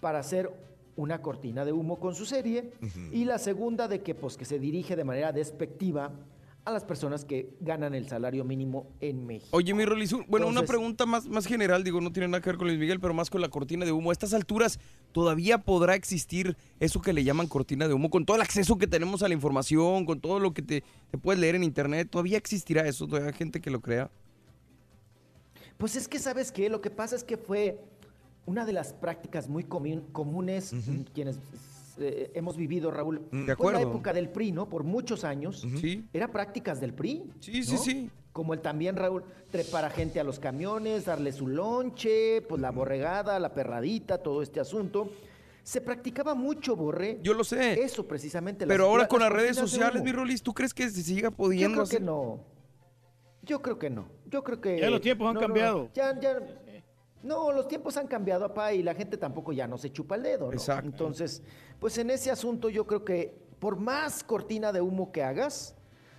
para 0.00 0.18
hacer 0.18 0.50
una 0.96 1.20
cortina 1.20 1.64
de 1.66 1.72
humo 1.72 2.00
con 2.00 2.14
su 2.14 2.24
serie. 2.24 2.72
Y 3.12 3.24
la 3.26 3.38
segunda 3.38 3.86
de 3.86 4.02
que, 4.02 4.14
pues, 4.14 4.36
que 4.36 4.44
se 4.46 4.58
dirige 4.58 4.96
de 4.96 5.04
manera 5.04 5.30
despectiva 5.32 6.10
a 6.66 6.72
las 6.72 6.82
personas 6.82 7.24
que 7.24 7.54
ganan 7.60 7.94
el 7.94 8.08
salario 8.08 8.44
mínimo 8.44 8.88
en 9.00 9.24
México. 9.24 9.56
Oye, 9.56 9.72
mi 9.72 9.84
Rolis, 9.84 10.12
bueno, 10.26 10.48
una 10.48 10.64
pregunta 10.64 11.06
más, 11.06 11.28
más 11.28 11.46
general, 11.46 11.84
digo, 11.84 12.00
no 12.00 12.12
tiene 12.12 12.26
nada 12.26 12.42
que 12.42 12.50
ver 12.50 12.56
con 12.56 12.66
Luis 12.66 12.78
Miguel, 12.78 12.98
pero 12.98 13.14
más 13.14 13.30
con 13.30 13.40
la 13.40 13.48
cortina 13.48 13.84
de 13.84 13.92
humo. 13.92 14.10
A 14.10 14.12
estas 14.12 14.34
alturas, 14.34 14.80
¿todavía 15.12 15.58
podrá 15.58 15.94
existir 15.94 16.56
eso 16.80 17.00
que 17.00 17.12
le 17.12 17.22
llaman 17.22 17.46
cortina 17.46 17.86
de 17.86 17.94
humo? 17.94 18.10
Con 18.10 18.26
todo 18.26 18.34
el 18.36 18.42
acceso 18.42 18.78
que 18.78 18.88
tenemos 18.88 19.22
a 19.22 19.28
la 19.28 19.34
información, 19.34 20.04
con 20.06 20.20
todo 20.20 20.40
lo 20.40 20.52
que 20.54 20.62
te, 20.62 20.82
te 21.12 21.18
puedes 21.18 21.40
leer 21.40 21.54
en 21.54 21.62
internet, 21.62 22.08
¿todavía 22.10 22.36
existirá 22.36 22.84
eso? 22.88 23.06
¿Todavía 23.06 23.28
hay 23.28 23.34
gente 23.34 23.60
que 23.60 23.70
lo 23.70 23.80
crea? 23.80 24.10
Pues 25.78 25.94
es 25.94 26.08
que, 26.08 26.18
¿sabes 26.18 26.50
qué? 26.50 26.68
Lo 26.68 26.80
que 26.80 26.90
pasa 26.90 27.14
es 27.14 27.22
que 27.22 27.36
fue 27.36 27.78
una 28.44 28.66
de 28.66 28.72
las 28.72 28.92
prácticas 28.92 29.48
muy 29.48 29.62
comunes 29.62 30.74
quienes 31.14 31.38
eh, 31.98 32.30
hemos 32.34 32.56
vivido, 32.56 32.90
Raúl. 32.90 33.22
Mm, 33.30 33.46
de 33.46 33.56
Fue 33.56 33.72
la 33.72 33.80
época 33.80 34.12
del 34.12 34.28
PRI, 34.28 34.52
¿no? 34.52 34.68
Por 34.68 34.84
muchos 34.84 35.24
años. 35.24 35.66
Sí. 35.80 36.08
Era 36.12 36.28
prácticas 36.28 36.80
del 36.80 36.94
PRI. 36.94 37.30
Sí, 37.40 37.62
sí, 37.62 37.72
¿no? 37.74 37.78
sí. 37.78 38.10
Como 38.32 38.52
el 38.52 38.60
también, 38.60 38.96
Raúl, 38.96 39.24
trepar 39.50 39.84
a 39.86 39.90
gente 39.90 40.20
a 40.20 40.24
los 40.24 40.38
camiones, 40.38 41.06
darle 41.06 41.32
su 41.32 41.46
lonche, 41.46 42.42
pues 42.42 42.60
la 42.60 42.70
borregada, 42.70 43.38
la 43.38 43.54
perradita, 43.54 44.18
todo 44.18 44.42
este 44.42 44.60
asunto. 44.60 45.10
Se 45.62 45.80
practicaba 45.80 46.34
mucho, 46.34 46.76
Borré. 46.76 47.18
Yo 47.22 47.34
lo 47.34 47.42
sé. 47.42 47.82
Eso 47.82 48.06
precisamente. 48.06 48.66
Pero 48.66 48.84
ahora 48.84 49.08
con 49.08 49.20
las 49.20 49.32
redes 49.32 49.56
sociales, 49.56 50.02
mi 50.02 50.12
Rolis, 50.12 50.42
¿tú 50.42 50.52
crees 50.54 50.72
que 50.72 50.88
se 50.88 51.02
siga 51.02 51.30
Yo 51.30 51.36
pudiendo 51.36 51.78
creo 51.78 51.88
que 51.88 51.96
hacer? 51.96 52.02
no. 52.02 52.40
Yo 53.42 53.62
creo 53.62 53.78
que 53.78 53.90
no. 53.90 54.06
Yo 54.26 54.44
creo 54.44 54.60
que. 54.60 54.78
Ya 54.78 54.90
los 54.90 55.00
tiempos 55.00 55.28
han 55.28 55.34
no, 55.34 55.40
no, 55.40 55.48
no. 55.48 55.54
cambiado. 55.54 55.90
Ya, 55.94 56.20
ya. 56.20 56.38
No, 57.26 57.50
los 57.50 57.66
tiempos 57.66 57.96
han 57.96 58.06
cambiado, 58.06 58.46
papá, 58.48 58.72
y 58.72 58.82
la 58.82 58.94
gente 58.94 59.16
tampoco 59.16 59.52
ya 59.52 59.66
no 59.66 59.76
se 59.76 59.90
chupa 59.90 60.14
el 60.14 60.22
dedo, 60.22 60.46
¿no? 60.46 60.52
Exacto. 60.52 60.86
Entonces, 60.86 61.42
pues 61.80 61.98
en 61.98 62.10
ese 62.10 62.30
asunto 62.30 62.68
yo 62.68 62.86
creo 62.86 63.04
que 63.04 63.36
por 63.58 63.76
más 63.76 64.22
cortina 64.22 64.72
de 64.72 64.80
humo 64.80 65.10
que 65.10 65.22
hagas, 65.22 65.74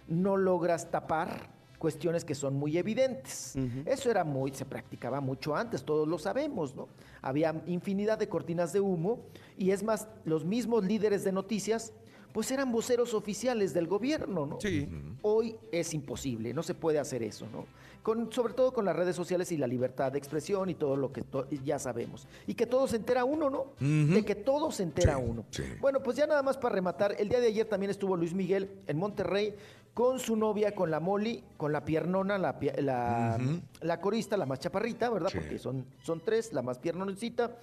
no 0.08 0.38
logras 0.38 0.92
tapar 0.92 1.56
cuestiones 1.78 2.26
que 2.26 2.36
son 2.36 2.56
muy 2.56 2.78
evidentes. 2.78 3.56
Eso 3.86 4.10
era 4.10 4.24
muy, 4.24 4.52
se 4.52 4.66
practicaba 4.66 5.22
mucho 5.22 5.56
antes, 5.56 5.84
todos 5.84 6.08
lo 6.08 6.18
sabemos, 6.18 6.76
¿no? 6.76 6.90
Había 7.22 7.62
infinidad 7.68 8.18
de 8.18 8.28
cortinas 8.28 8.74
de 8.74 8.80
humo 8.80 9.20
y 9.58 9.72
es 9.72 9.84
más, 9.84 10.08
los 10.26 10.44
mismos 10.44 10.84
líderes 10.84 11.24
de 11.24 11.32
noticias, 11.32 11.94
pues 12.34 12.52
eran 12.52 12.72
voceros 12.72 13.14
oficiales 13.14 13.74
del 13.74 13.88
gobierno, 13.88 14.46
¿no? 14.46 14.60
Sí. 14.62 14.88
Hoy 15.22 15.56
es 15.72 15.94
imposible, 15.94 16.54
no 16.54 16.64
se 16.64 16.74
puede 16.74 17.00
hacer 17.00 17.24
eso, 17.24 17.48
¿no? 17.52 17.66
Con, 18.04 18.32
sobre 18.32 18.54
todo 18.54 18.74
con 18.74 18.86
las 18.86 18.96
redes 18.96 19.16
sociales 19.18 19.52
y 19.52 19.58
la 19.58 19.68
libertad 19.68 20.14
de 20.14 20.18
expresión 20.18 20.70
y 20.70 20.76
todo 20.76 20.96
lo 20.96 21.12
que 21.12 21.24
to- 21.24 21.46
ya 21.66 21.78
sabemos. 21.78 22.26
Y 22.46 22.54
que 22.54 22.66
todo 22.66 22.88
se 22.88 22.96
entera 22.96 23.26
uno, 23.26 23.50
¿no? 23.50 23.66
De 24.14 24.24
que 24.24 24.36
todo 24.36 24.72
se 24.72 24.84
entera 24.84 25.18
uno. 25.18 25.44
Bueno, 25.82 26.02
pues 26.02 26.16
ya 26.16 26.26
nada 26.26 26.42
más 26.42 26.58
para 26.58 26.76
rematar, 26.76 27.16
el 27.20 27.28
día 27.28 27.42
de 27.42 27.48
ayer 27.48 27.68
también 27.68 27.90
estuvo 27.90 28.16
Luis 28.16 28.34
Miguel 28.34 28.70
en 28.88 28.98
Monterrey 28.98 29.56
con 29.94 30.20
su 30.20 30.36
novia, 30.38 30.74
con 30.76 30.90
la 30.92 31.00
Moli, 31.02 31.44
con 31.58 31.74
la 31.74 31.84
piernona, 31.84 32.38
la, 32.38 32.60
pie- 32.60 32.80
la, 32.82 33.38
la 33.82 34.00
corista, 34.00 34.38
la 34.38 34.46
más 34.46 34.60
chaparrita, 34.60 35.10
¿verdad? 35.10 35.30
Porque 35.34 35.60
son, 35.60 35.86
son 36.04 36.22
tres, 36.24 36.54
la 36.54 36.62
más 36.62 36.78
piernoncita. 36.80 37.58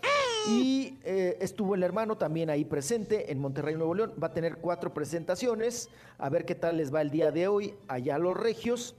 Y 0.49 0.99
eh, 1.05 1.39
estuvo 1.41 1.75
el 1.75 1.83
hermano 1.83 2.17
también 2.17 2.51
ahí 2.51 2.65
presente 2.65 3.33
en 3.33 3.39
Monterrey, 3.39 3.77
Nuevo 3.77 3.95
León. 3.95 4.13
Va 4.23 4.27
a 4.29 4.33
tener 4.33 4.59
cuatro 4.59 4.93
presentaciones. 4.93 5.89
A 6.19 6.29
ver 6.29 6.45
qué 6.45 6.55
tal 6.55 6.77
les 6.77 6.95
va 6.95 7.01
el 7.01 7.11
día 7.11 7.31
de 7.31 7.49
hoy 7.49 7.75
allá 7.89 8.17
a 8.17 8.19
los 8.19 8.37
regios. 8.37 8.95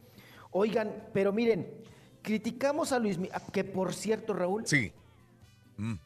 Oigan, 0.51 1.09
pero 1.13 1.31
miren, 1.31 1.67
criticamos 2.21 2.91
a 2.91 2.99
Luis 2.99 3.17
Miguel, 3.17 3.39
que 3.51 3.63
por 3.63 3.93
cierto, 3.93 4.33
Raúl. 4.33 4.65
Sí. 4.65 4.91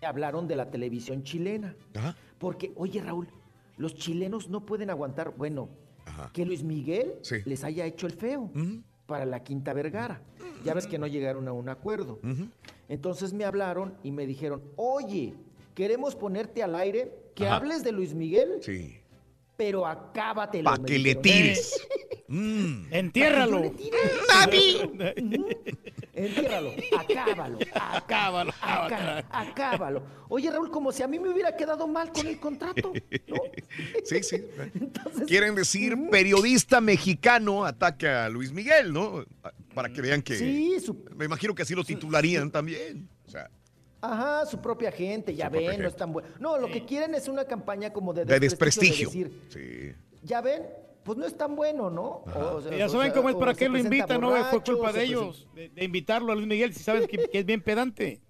Hablaron 0.02 0.48
de 0.48 0.56
la 0.56 0.70
televisión 0.70 1.24
chilena. 1.24 1.76
Porque, 2.38 2.74
oye, 2.76 3.02
Raúl, 3.02 3.30
los 3.78 3.96
chilenos 3.96 4.50
no 4.50 4.66
pueden 4.66 4.90
aguantar, 4.90 5.34
bueno, 5.38 5.70
que 6.34 6.46
Luis 6.46 6.64
Miguel 6.64 7.14
les 7.46 7.64
haya 7.64 7.86
hecho 7.86 8.08
el 8.08 8.14
feo 8.14 8.52
para 9.06 9.26
la 9.26 9.44
Quinta 9.44 9.74
Vergara. 9.74 10.22
Ya 10.66 10.74
ves 10.74 10.86
que 10.86 11.00
no 11.00 11.08
llegaron 11.08 11.48
a 11.48 11.54
un 11.54 11.70
acuerdo. 11.70 12.20
Entonces 12.90 13.32
me 13.34 13.46
hablaron 13.46 13.96
y 14.04 14.12
me 14.12 14.26
dijeron, 14.28 14.62
oye, 14.76 15.36
queremos 15.76 16.16
ponerte 16.16 16.62
al 16.64 16.76
aire, 16.76 17.14
que 17.36 17.46
Ajá. 17.46 17.58
hables 17.58 17.84
de 17.84 17.92
Luis 17.94 18.14
Miguel, 18.14 18.58
Sí. 18.62 18.98
pero 19.56 19.86
acábatelo. 19.86 20.66
Pa' 20.70 20.78
me 20.78 20.86
que 20.86 21.00
le 21.00 21.16
tires. 21.16 21.80
Mm. 22.32 22.94
Entiérralo. 22.94 23.60
Pa' 24.28 24.46
Entiérralo, 26.14 26.72
acábalo, 26.98 27.60
acábalo, 27.74 28.52
acá- 28.62 29.26
acábalo. 29.30 30.04
Oye, 30.28 30.50
Raúl, 30.52 30.70
como 30.72 30.92
si 30.92 31.04
a 31.04 31.08
mí 31.08 31.20
me 31.20 31.30
hubiera 31.30 31.56
quedado 31.56 31.88
mal 31.88 32.12
con 32.12 32.26
el 32.28 32.40
contrato. 32.40 32.92
Sí, 34.04 34.24
sí. 34.24 34.44
Quieren 35.28 35.56
decir 35.56 35.96
periodista 36.10 36.82
mexicano 36.82 37.64
ataca 37.66 38.26
a 38.26 38.30
Luis 38.30 38.52
Miguel, 38.52 38.92
¿no? 38.92 39.24
Para 39.74 39.90
que 39.90 40.02
vean 40.02 40.22
que. 40.22 40.36
Sí, 40.36 40.78
Me 41.16 41.26
imagino 41.26 41.54
que 41.54 41.62
así 41.64 41.76
lo 41.76 41.84
titularían 41.84 42.50
también. 42.52 43.08
O 43.28 43.30
sea, 43.30 43.50
Ajá, 44.02 44.46
su 44.46 44.60
propia 44.62 44.92
gente, 44.92 45.36
ya 45.36 45.48
Su 45.48 45.52
ven, 45.52 45.82
no 45.82 45.88
es 45.88 45.96
tan 45.96 46.12
bueno. 46.14 46.28
No, 46.40 46.58
lo 46.58 46.68
que 46.72 46.86
quieren 46.86 47.14
es 47.16 47.28
una 47.28 47.46
campaña 47.46 47.92
como 47.92 48.14
de 48.14 48.26
de 48.26 48.40
desprestigio. 48.40 49.10
desprestigio. 49.10 49.30
de 49.30 49.66
decir, 49.70 49.94
Sí. 49.94 50.26
ya 50.26 50.42
ven, 50.42 50.64
pues 51.04 51.18
no 51.18 51.26
es 51.26 51.36
tan 51.38 51.56
bueno, 51.56 51.90
¿no? 51.90 52.24
O 52.26 52.62
sea, 52.62 52.78
Ya 52.78 52.86
o 52.86 52.90
saben 52.90 53.08
sea, 53.08 53.14
cómo 53.16 53.30
es, 53.30 53.36
para 53.36 53.54
qué 53.54 53.68
lo 53.70 53.78
invitan, 53.78 54.22
no 54.22 54.30
fue 54.46 54.64
culpa 54.64 54.92
de 54.92 55.00
presenta- 55.00 55.04
ellos, 55.04 55.48
de, 55.56 55.70
de 55.70 55.84
invitarlo 55.84 56.32
a 56.32 56.36
Luis 56.36 56.48
Miguel, 56.48 56.74
si 56.74 56.84
sabes 56.84 57.08
que, 57.08 57.18
que 57.18 57.40
es 57.40 57.46
bien 57.46 57.62
pedante. 57.62 58.22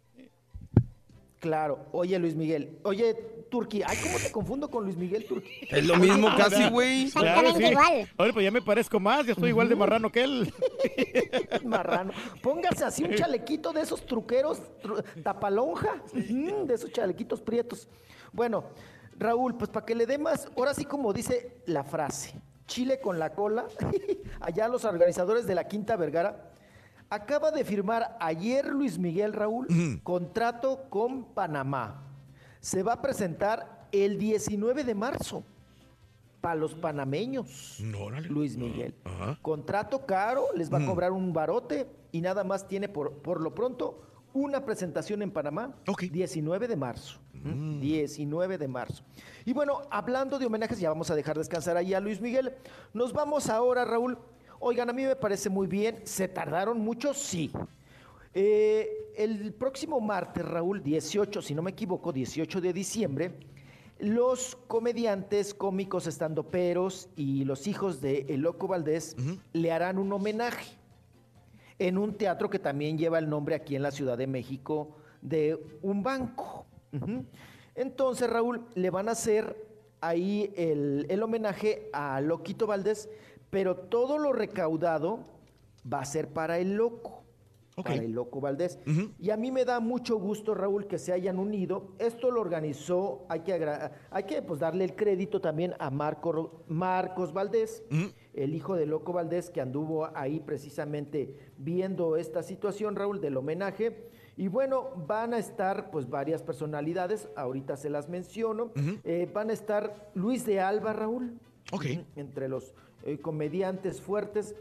Claro, 1.39 1.85
oye 1.93 2.19
Luis 2.19 2.35
Miguel, 2.35 2.79
oye 2.83 3.13
Turki, 3.49 3.81
ay, 3.83 3.97
¿cómo 4.03 4.17
te 4.19 4.29
confundo 4.31 4.69
con 4.69 4.83
Luis 4.83 4.97
Miguel 4.97 5.25
Turki? 5.25 5.49
Es 5.71 5.85
lo 5.87 5.95
mismo 5.95 6.27
casi, 6.37 6.69
güey. 6.69 7.09
Claro, 7.11 7.53
sí. 7.55 7.63
Oye, 8.17 8.33
pues 8.33 8.43
ya 8.43 8.51
me 8.51 8.61
parezco 8.61 8.99
más, 8.99 9.25
ya 9.25 9.31
estoy 9.31 9.49
igual 9.49 9.69
de 9.69 9.75
marrano 9.75 10.11
que 10.11 10.21
él. 10.23 10.53
Marrano. 11.63 12.11
Póngase 12.43 12.83
así 12.83 13.03
un 13.05 13.15
chalequito 13.15 13.71
de 13.73 13.81
esos 13.81 14.05
truqueros, 14.05 14.61
tru- 14.83 15.03
tapalonja, 15.23 16.03
ujú, 16.13 16.67
de 16.67 16.73
esos 16.75 16.91
chalequitos 16.91 17.41
prietos. 17.41 17.87
Bueno, 18.33 18.65
Raúl, 19.17 19.55
pues 19.57 19.69
para 19.71 19.85
que 19.85 19.95
le 19.95 20.05
dé 20.05 20.17
más, 20.17 20.47
ahora 20.57 20.73
sí 20.73 20.83
como 20.85 21.11
dice 21.13 21.61
la 21.65 21.83
frase, 21.85 22.33
Chile 22.69 23.01
con 23.01 23.19
la 23.19 23.33
cola, 23.33 23.65
allá 24.39 24.67
los 24.69 24.85
organizadores 24.85 25.45
de 25.47 25.55
la 25.55 25.67
Quinta 25.67 25.97
Vergara, 25.97 26.53
acaba 27.09 27.51
de 27.51 27.65
firmar 27.65 28.15
ayer 28.21 28.67
Luis 28.67 28.97
Miguel 28.99 29.33
Raúl 29.33 29.67
contrato 30.03 30.83
con 30.89 31.25
Panamá. 31.33 32.03
Se 32.61 32.83
va 32.83 32.93
a 32.93 33.01
presentar 33.01 33.87
el 33.91 34.17
19 34.19 34.83
de 34.83 34.95
marzo. 34.95 35.43
para 36.41 36.55
los 36.55 36.73
panameños. 36.75 37.79
No. 37.81 38.09
Luis 38.11 38.55
Miguel. 38.55 38.95
Ajá. 39.03 39.37
Contrato 39.41 40.05
caro, 40.05 40.45
les 40.55 40.71
va 40.71 40.77
a 40.77 40.85
cobrar 40.85 41.11
un 41.11 41.33
barote 41.33 41.85
y 42.13 42.21
nada 42.21 42.43
más 42.45 42.67
tiene 42.67 42.87
por, 42.87 43.11
por 43.21 43.41
lo 43.41 43.53
pronto 43.53 44.03
una 44.33 44.63
presentación 44.63 45.21
en 45.21 45.31
Panamá, 45.31 45.75
19 45.85 46.67
de 46.67 46.75
marzo. 46.75 47.19
¿Mm? 47.33 47.79
19 47.79 48.57
de 48.57 48.67
marzo. 48.67 49.03
Y 49.45 49.53
bueno, 49.53 49.81
hablando 49.89 50.37
de 50.37 50.45
homenajes, 50.45 50.79
ya 50.79 50.89
vamos 50.89 51.09
a 51.09 51.15
dejar 51.15 51.37
descansar 51.37 51.77
ahí 51.77 51.93
a 51.93 51.99
Luis 51.99 52.21
Miguel. 52.21 52.53
Nos 52.93 53.13
vamos 53.13 53.49
ahora, 53.49 53.85
Raúl. 53.85 54.17
Oigan, 54.59 54.89
a 54.89 54.93
mí 54.93 55.03
me 55.03 55.15
parece 55.15 55.49
muy 55.49 55.67
bien. 55.67 56.01
¿Se 56.03 56.27
tardaron 56.27 56.79
mucho? 56.79 57.13
Sí. 57.13 57.51
Eh, 58.33 59.13
el 59.15 59.53
próximo 59.53 59.99
martes, 59.99 60.45
Raúl, 60.45 60.83
18, 60.83 61.41
si 61.41 61.55
no 61.55 61.61
me 61.61 61.71
equivoco, 61.71 62.11
18 62.11 62.61
de 62.61 62.73
diciembre, 62.73 63.33
los 63.99 64.57
comediantes, 64.67 65.53
cómicos, 65.53 66.07
estandoperos 66.07 67.09
y 67.15 67.43
los 67.43 67.67
hijos 67.67 68.01
de 68.01 68.25
El 68.29 68.41
Loco 68.41 68.67
Valdés 68.67 69.15
le 69.51 69.71
harán 69.71 69.97
un 69.97 70.13
homenaje 70.13 70.78
en 71.79 71.97
un 71.97 72.15
teatro 72.15 72.49
que 72.49 72.59
también 72.59 72.97
lleva 72.97 73.17
el 73.17 73.29
nombre 73.29 73.55
aquí 73.55 73.75
en 73.75 73.81
la 73.81 73.91
Ciudad 73.91 74.17
de 74.17 74.27
México 74.27 74.97
de 75.21 75.57
un 75.81 76.03
banco. 76.03 76.65
Entonces, 77.75 78.29
Raúl, 78.29 78.65
le 78.75 78.89
van 78.89 79.07
a 79.07 79.13
hacer 79.13 79.67
ahí 80.01 80.53
el, 80.55 81.05
el 81.09 81.23
homenaje 81.23 81.89
a 81.93 82.19
Loquito 82.21 82.67
Valdés, 82.67 83.09
pero 83.49 83.75
todo 83.75 84.17
lo 84.17 84.33
recaudado 84.33 85.19
va 85.91 86.01
a 86.01 86.05
ser 86.05 86.29
para 86.29 86.59
el 86.59 86.75
loco. 86.75 87.23
Para 87.75 87.95
el 87.95 88.11
loco 88.11 88.41
Valdés. 88.41 88.77
Y 89.19 89.29
a 89.29 89.37
mí 89.37 89.51
me 89.51 89.63
da 89.63 89.79
mucho 89.79 90.17
gusto, 90.17 90.53
Raúl, 90.53 90.85
que 90.85 90.97
se 90.97 91.13
hayan 91.13 91.39
unido. 91.39 91.93
Esto 91.97 92.29
lo 92.29 92.41
organizó, 92.41 93.25
hay 93.29 93.39
que, 93.39 93.53
hay 94.11 94.23
que 94.23 94.41
pues, 94.41 94.59
darle 94.59 94.83
el 94.83 94.97
crédito 94.97 95.39
también 95.39 95.73
a 95.79 95.89
Marco, 95.89 96.65
Marcos 96.67 97.31
Valdés, 97.31 97.81
el 98.33 98.53
hijo 98.55 98.75
de 98.75 98.85
Loco 98.85 99.13
Valdés, 99.13 99.49
que 99.49 99.61
anduvo 99.61 100.09
ahí 100.15 100.39
precisamente 100.39 101.35
viendo 101.57 102.15
esta 102.15 102.43
situación, 102.43 102.95
Raúl, 102.95 103.21
del 103.21 103.37
homenaje. 103.37 104.09
Y 104.37 104.47
bueno, 104.47 104.91
van 105.07 105.33
a 105.33 105.39
estar 105.39 105.91
pues 105.91 106.09
varias 106.09 106.43
personalidades, 106.43 107.27
ahorita 107.35 107.75
se 107.75 107.89
las 107.89 108.07
menciono. 108.07 108.71
Eh, 109.03 109.29
van 109.33 109.49
a 109.49 109.53
estar 109.53 110.11
Luis 110.13 110.45
de 110.45 110.59
Alba, 110.59 110.93
Raúl, 110.93 111.37
entre 112.15 112.47
los 112.47 112.73
eh, 113.03 113.19
comediantes 113.19 113.99
fuertes. 113.99 114.55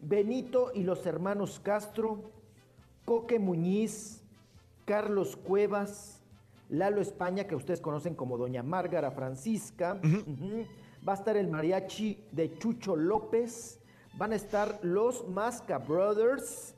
Benito 0.00 0.72
y 0.74 0.82
los 0.82 1.06
hermanos 1.06 1.60
Castro, 1.60 2.30
Coque 3.04 3.38
Muñiz, 3.38 4.22
Carlos 4.84 5.36
Cuevas, 5.36 6.20
Lalo 6.68 7.00
España, 7.00 7.46
que 7.46 7.54
ustedes 7.54 7.80
conocen 7.80 8.14
como 8.14 8.36
Doña 8.36 8.62
Márgara 8.62 9.10
Francisca. 9.12 10.00
Va 11.06 11.12
a 11.12 11.16
estar 11.16 11.36
el 11.36 11.48
mariachi 11.48 12.26
de 12.30 12.56
Chucho 12.58 12.94
López. 12.96 13.80
Van 14.14 14.32
a 14.32 14.36
estar 14.36 14.78
los 14.82 15.26
Masca 15.28 15.78
Brothers. 15.78 16.74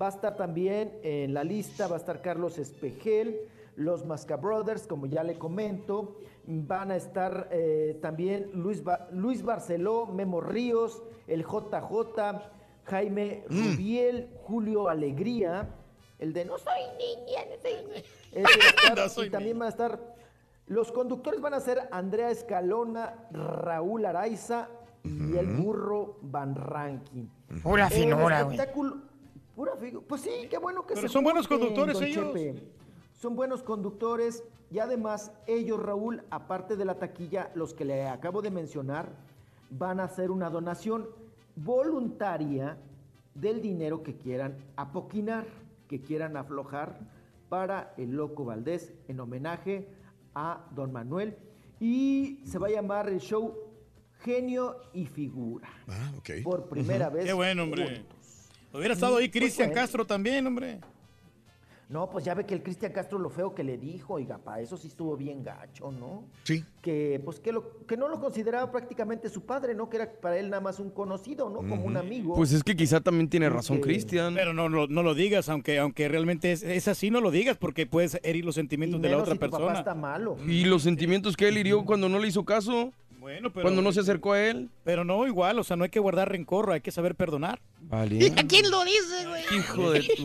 Va 0.00 0.06
a 0.06 0.10
estar 0.10 0.36
también 0.36 0.98
en 1.02 1.34
la 1.34 1.44
lista, 1.44 1.86
va 1.86 1.96
a 1.96 1.98
estar 1.98 2.22
Carlos 2.22 2.58
Espejel, 2.58 3.36
los 3.76 4.04
Masca 4.04 4.36
Brothers, 4.36 4.86
como 4.86 5.06
ya 5.06 5.22
le 5.22 5.38
comento. 5.38 6.16
Van 6.46 6.90
a 6.90 6.96
estar 6.96 7.48
eh, 7.52 7.98
también 8.00 8.50
Luis, 8.54 8.82
Ba- 8.82 9.08
Luis 9.12 9.42
Barceló, 9.42 10.06
Memo 10.06 10.40
Ríos, 10.40 11.02
el 11.26 11.44
JJ, 11.44 12.40
Jaime 12.84 13.44
Rubiel, 13.48 14.30
Julio 14.42 14.88
Alegría, 14.88 15.68
el 16.18 16.32
de 16.32 16.44
No 16.46 16.58
soy 16.58 16.80
niña, 16.98 17.40
no 17.48 17.62
soy 17.62 17.84
niña. 17.86 18.02
Ese 18.32 18.42
va 18.42 18.48
a 18.64 18.68
estar, 18.68 18.98
No 18.98 19.08
soy 19.08 19.26
y 19.26 19.30
también 19.30 19.58
van 19.58 19.66
a 19.66 19.70
estar, 19.70 20.14
los 20.70 20.92
conductores 20.92 21.40
van 21.40 21.52
a 21.54 21.58
ser 21.60 21.88
Andrea 21.90 22.30
Escalona, 22.30 23.14
Raúl 23.32 24.04
Araiza 24.06 24.68
y 25.02 25.36
el 25.36 25.46
burro 25.56 26.18
Van 26.22 26.54
Ranking. 26.54 27.26
Pura 27.60 27.90
finura, 27.90 28.42
güey. 28.44 28.56
espectáculo- 28.56 28.98
Pura 29.56 29.74
figura. 29.76 30.04
Pues 30.08 30.20
sí, 30.20 30.30
qué 30.48 30.58
bueno 30.58 30.86
que 30.86 30.94
Pero 30.94 31.08
se 31.08 31.12
son 31.12 31.24
buenos 31.24 31.48
conductores 31.48 31.94
don 31.94 32.04
ellos. 32.04 32.26
Chepe. 32.32 32.62
Son 33.14 33.34
buenos 33.34 33.64
conductores 33.64 34.44
y 34.70 34.78
además 34.78 35.32
ellos, 35.48 35.82
Raúl, 35.82 36.22
aparte 36.30 36.76
de 36.76 36.84
la 36.84 36.94
taquilla, 37.00 37.50
los 37.56 37.74
que 37.74 37.84
le 37.84 38.06
acabo 38.06 38.40
de 38.40 38.52
mencionar, 38.52 39.08
van 39.70 39.98
a 39.98 40.04
hacer 40.04 40.30
una 40.30 40.50
donación 40.50 41.08
voluntaria 41.56 42.76
del 43.34 43.60
dinero 43.60 44.04
que 44.04 44.14
quieran 44.16 44.56
apoquinar, 44.76 45.46
que 45.88 46.00
quieran 46.00 46.36
aflojar 46.36 47.00
para 47.48 47.92
el 47.96 48.12
Loco 48.12 48.44
Valdés 48.44 48.92
en 49.08 49.18
homenaje 49.18 49.88
a 50.34 50.64
Don 50.74 50.92
Manuel. 50.92 51.36
Y 51.78 52.40
se 52.44 52.58
va 52.58 52.66
a 52.68 52.70
llamar 52.70 53.08
el 53.08 53.20
show 53.20 53.54
Genio 54.22 54.76
y 54.92 55.06
Figura. 55.06 55.68
Ah, 55.88 56.12
ok. 56.18 56.30
Por 56.42 56.68
primera 56.68 57.08
vez. 57.08 57.24
Qué 57.24 57.32
bueno, 57.32 57.62
hombre. 57.64 57.96
juntos. 57.96 58.50
Hubiera 58.72 58.94
estado 58.94 59.16
ahí 59.16 59.28
Pues 59.28 59.40
Cristian 59.42 59.68
bueno. 59.68 59.80
Castro 59.82 60.06
también, 60.06 60.46
hombre. 60.46 60.80
No, 61.90 62.08
pues 62.08 62.24
ya 62.24 62.34
ve 62.34 62.46
que 62.46 62.54
el 62.54 62.62
Cristian 62.62 62.92
Castro 62.92 63.18
lo 63.18 63.30
feo 63.30 63.52
que 63.52 63.64
le 63.64 63.76
dijo, 63.76 64.14
oiga, 64.14 64.38
pa, 64.38 64.60
eso 64.60 64.76
sí 64.76 64.86
estuvo 64.86 65.16
bien 65.16 65.42
gacho, 65.42 65.90
¿no? 65.90 66.22
Sí. 66.44 66.64
Que 66.80 67.20
pues 67.24 67.40
que, 67.40 67.50
lo, 67.50 67.84
que 67.84 67.96
no 67.96 68.06
lo 68.08 68.20
consideraba 68.20 68.70
prácticamente 68.70 69.28
su 69.28 69.44
padre, 69.44 69.74
¿no? 69.74 69.90
Que 69.90 69.96
era 69.96 70.12
para 70.12 70.38
él 70.38 70.50
nada 70.50 70.60
más 70.60 70.78
un 70.78 70.90
conocido, 70.90 71.50
¿no? 71.50 71.56
Como 71.58 71.84
un 71.84 71.96
amigo. 71.96 72.36
Pues 72.36 72.52
es 72.52 72.62
que 72.62 72.76
quizá 72.76 73.00
también 73.00 73.28
tiene 73.28 73.48
razón 73.50 73.78
que- 73.78 73.82
Cristian. 73.82 74.34
Pero 74.34 74.54
no, 74.54 74.68
lo- 74.68 74.86
no 74.86 75.02
lo 75.02 75.14
digas, 75.16 75.48
aunque, 75.48 75.80
aunque 75.80 76.08
realmente 76.08 76.52
es, 76.52 76.62
es 76.62 76.86
así, 76.86 77.10
no 77.10 77.20
lo 77.20 77.32
digas, 77.32 77.56
porque 77.58 77.86
puedes 77.86 78.20
herir 78.22 78.44
los 78.44 78.54
sentimientos 78.54 79.00
Y 79.00 79.02
de 79.02 79.08
la 79.08 79.18
otra 79.18 79.32
si 79.32 79.38
tu 79.40 79.46
papá 79.46 79.56
persona. 79.58 79.78
está 79.80 79.94
malo. 79.96 80.36
Y 80.46 80.66
los 80.66 80.84
sentimientos 80.84 81.36
que 81.36 81.48
él 81.48 81.58
hirió 81.58 81.84
cuando 81.84 82.08
no 82.08 82.20
le 82.20 82.28
hizo 82.28 82.44
caso. 82.44 82.92
Bueno, 83.20 83.52
pero- 83.52 83.62
Cuando 83.64 83.82
no 83.82 83.92
se 83.92 84.00
acercó 84.00 84.32
a 84.32 84.40
él. 84.42 84.70
Pero 84.82 85.04
no 85.04 85.26
igual, 85.26 85.58
o 85.58 85.64
sea, 85.64 85.76
no 85.76 85.84
hay 85.84 85.90
que 85.90 86.00
guardar 86.00 86.30
rencor, 86.30 86.72
hay 86.72 86.80
que 86.80 86.90
saber 86.90 87.14
perdonar. 87.14 87.60
Vale. 87.82 88.32
¿Quién 88.48 88.70
lo 88.70 88.82
dice, 88.84 89.26
güey? 89.28 89.42
Hijo 89.58 89.90
de 89.92 90.00
tu. 90.00 90.24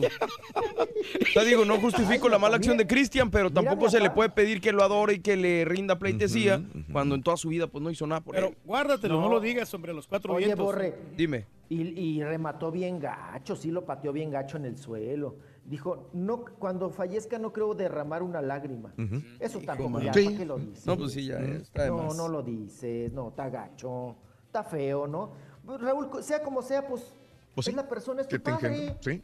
Te 1.34 1.44
digo, 1.44 1.64
no 1.64 1.78
justifico 1.78 2.28
la 2.28 2.38
mala 2.38 2.56
acción 2.56 2.76
de 2.76 2.86
Cristian, 2.86 3.30
pero 3.30 3.50
tampoco 3.50 3.88
se 3.90 4.00
le 4.00 4.10
puede 4.10 4.30
pedir 4.30 4.60
que 4.60 4.72
lo 4.72 4.82
adore 4.82 5.14
y 5.14 5.18
que 5.20 5.36
le 5.36 5.64
rinda 5.64 5.98
pleitesía 5.98 6.62
cuando 6.92 7.14
en 7.14 7.22
toda 7.22 7.36
su 7.36 7.48
vida 7.48 7.66
pues 7.66 7.82
no 7.82 7.90
hizo 7.90 8.06
nada 8.06 8.20
por 8.22 8.34
Pero 8.34 8.48
él. 8.48 8.56
guárdatelo, 8.64 9.14
no, 9.14 9.22
No. 9.22 9.28
lo 9.28 9.40
digas, 9.40 9.72
hombre, 9.74 9.92
los 9.92 10.06
cuatro 10.06 10.34
Oye, 10.34 10.46
vientos. 10.46 10.64
Borre, 10.64 10.94
Dime. 11.16 11.46
y, 11.68 11.82
y 11.82 12.22
remató 12.24 12.70
bien 12.70 12.98
gacho, 12.98 13.56
sí 13.56 13.70
lo 13.70 13.84
pateó 13.84 14.12
bien 14.12 14.30
gacho 14.30 14.56
en 14.56 14.64
el 14.64 14.78
suelo. 14.78 15.36
Dijo, 15.68 16.08
no, 16.12 16.44
cuando 16.58 16.90
fallezca 16.90 17.38
no 17.38 17.52
creo 17.52 17.74
derramar 17.74 18.22
una 18.22 18.40
lágrima. 18.40 18.94
Eso 19.40 19.58
tampoco, 19.60 19.98
ya. 20.00 20.12
¿para 20.12 20.36
qué 20.36 20.44
lo 20.44 20.58
dices? 20.58 20.86
No, 20.86 20.96
pues 20.96 21.12
sí, 21.12 21.26
ya, 21.26 21.38
está 21.40 21.88
No, 21.88 22.14
no 22.14 22.28
lo 22.28 22.42
dices, 22.42 23.12
no, 23.12 23.28
está 23.30 23.48
gacho, 23.50 24.14
está 24.46 24.62
feo, 24.62 25.08
¿no? 25.08 25.32
Pues, 25.64 25.80
Raúl, 25.80 26.08
sea 26.22 26.40
como 26.42 26.62
sea, 26.62 26.86
pues, 26.86 27.12
Pues 27.54 27.66
es 27.66 27.72
sí, 27.72 27.76
la 27.76 27.88
persona, 27.88 28.20
es 28.20 28.28
que 28.28 28.38
tu 28.38 28.44
te 28.44 28.50
padre. 28.52 28.68
engendró, 28.68 29.02
Sí. 29.02 29.22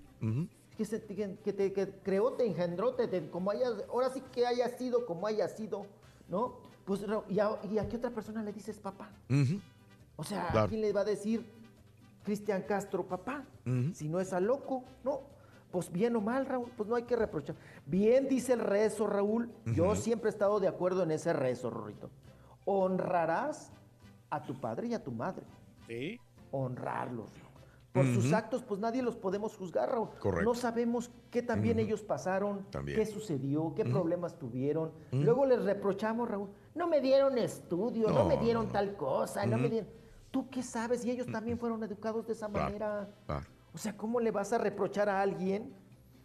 Que, 0.76 0.84
se- 0.84 1.04
que- 1.04 1.36
que 1.44 1.52
te 1.52 1.72
que 1.72 1.88
creó, 2.02 2.32
te 2.32 2.44
engendró, 2.46 2.94
te, 2.94 3.06
te- 3.06 3.28
como 3.30 3.50
hayas, 3.52 3.74
ahora 3.90 4.10
sí 4.10 4.20
que 4.32 4.44
haya 4.46 4.68
sido 4.70 5.06
como 5.06 5.26
haya 5.28 5.46
sido, 5.46 5.86
¿no? 6.28 6.54
Pues, 6.84 7.04
¿y 7.28 7.38
a, 7.38 7.50
y 7.70 7.78
a 7.78 7.88
qué 7.88 7.96
otra 7.98 8.10
persona 8.10 8.42
le 8.42 8.52
dices 8.52 8.78
papá? 8.80 9.10
O 10.16 10.24
sea, 10.24 10.48
Claro. 10.50 10.66
¿a 10.66 10.68
quién 10.68 10.80
le 10.80 10.92
va 10.92 11.02
a 11.02 11.04
decir 11.04 11.46
Cristian 12.24 12.62
Castro 12.62 13.06
papá? 13.06 13.44
Si 13.92 14.08
no 14.08 14.18
es 14.18 14.32
a 14.32 14.40
loco, 14.40 14.82
¿no? 15.04 15.30
Pues 15.73 15.91
bien 15.91 16.15
o 16.17 16.20
mal, 16.20 16.44
Raúl, 16.47 16.70
pues 16.76 16.89
no 16.89 16.94
hay 16.97 17.05
que 17.05 17.17
reprochar. 17.17 17.57
Bien 17.86 18.28
dice 18.28 18.52
el 18.52 18.60
rezo, 18.60 19.07
Raúl. 19.07 19.51
Yo 19.75 19.97
siempre 19.97 20.28
he 20.28 20.33
estado 20.33 20.60
de 20.60 20.68
acuerdo 20.68 21.02
en 21.02 21.10
ese 21.10 21.33
rezo, 21.33 21.70
Rorrito. 21.70 22.10
Honrarás 22.67 23.73
a 24.31 24.42
tu 24.42 24.55
padre 24.60 24.89
y 24.89 24.94
a 24.94 25.02
tu 25.02 25.10
madre. 25.12 25.44
Sí. 25.86 26.20
Honrarlos. 26.51 27.31
Por 27.92 28.07
sus 28.07 28.33
actos, 28.33 28.62
pues 28.62 28.81
nadie 28.81 29.02
los 29.02 29.17
podemos 29.17 29.55
juzgar, 29.55 29.91
Raúl. 29.91 30.09
Correcto. 30.18 30.49
No 30.49 30.55
sabemos 30.55 31.10
qué 31.31 31.42
también 31.42 31.78
ellos 31.78 32.02
pasaron, 32.02 32.65
También. 32.70 32.99
qué 32.99 33.05
sucedió, 33.05 33.75
qué 33.75 33.84
problemas 33.84 34.39
tuvieron. 34.39 34.92
Luego 35.10 35.44
les 35.44 35.62
reprochamos, 35.62 36.26
Raúl, 36.31 36.49
no 36.75 36.86
me 36.86 37.02
dieron 37.02 37.36
estudio, 37.36 38.09
no, 38.09 38.20
No, 38.20 38.25
me 38.25 38.39
dieron 38.39 38.67
no, 38.67 38.73
tal 38.73 38.97
cosa, 38.97 39.44
no 39.44 39.59
me 39.59 39.68
dieron... 39.68 39.91
¿Tú 40.31 40.49
qué 40.49 40.62
sabes? 40.62 41.05
Y 41.05 41.10
ellos 41.10 41.26
también 41.31 41.59
fueron 41.59 41.83
educados 41.84 42.26
de 42.26 42.33
esa 42.33 42.49
Claro. 42.49 42.65
manera. 42.65 43.09
Claro. 43.26 43.47
O 43.75 43.78
sea, 43.78 43.97
¿cómo 43.97 44.20
le 44.20 44.31
vas 44.31 44.52
a 44.52 44.59
reprochar 44.59 45.09
a 45.09 45.20
alguien 45.20 45.73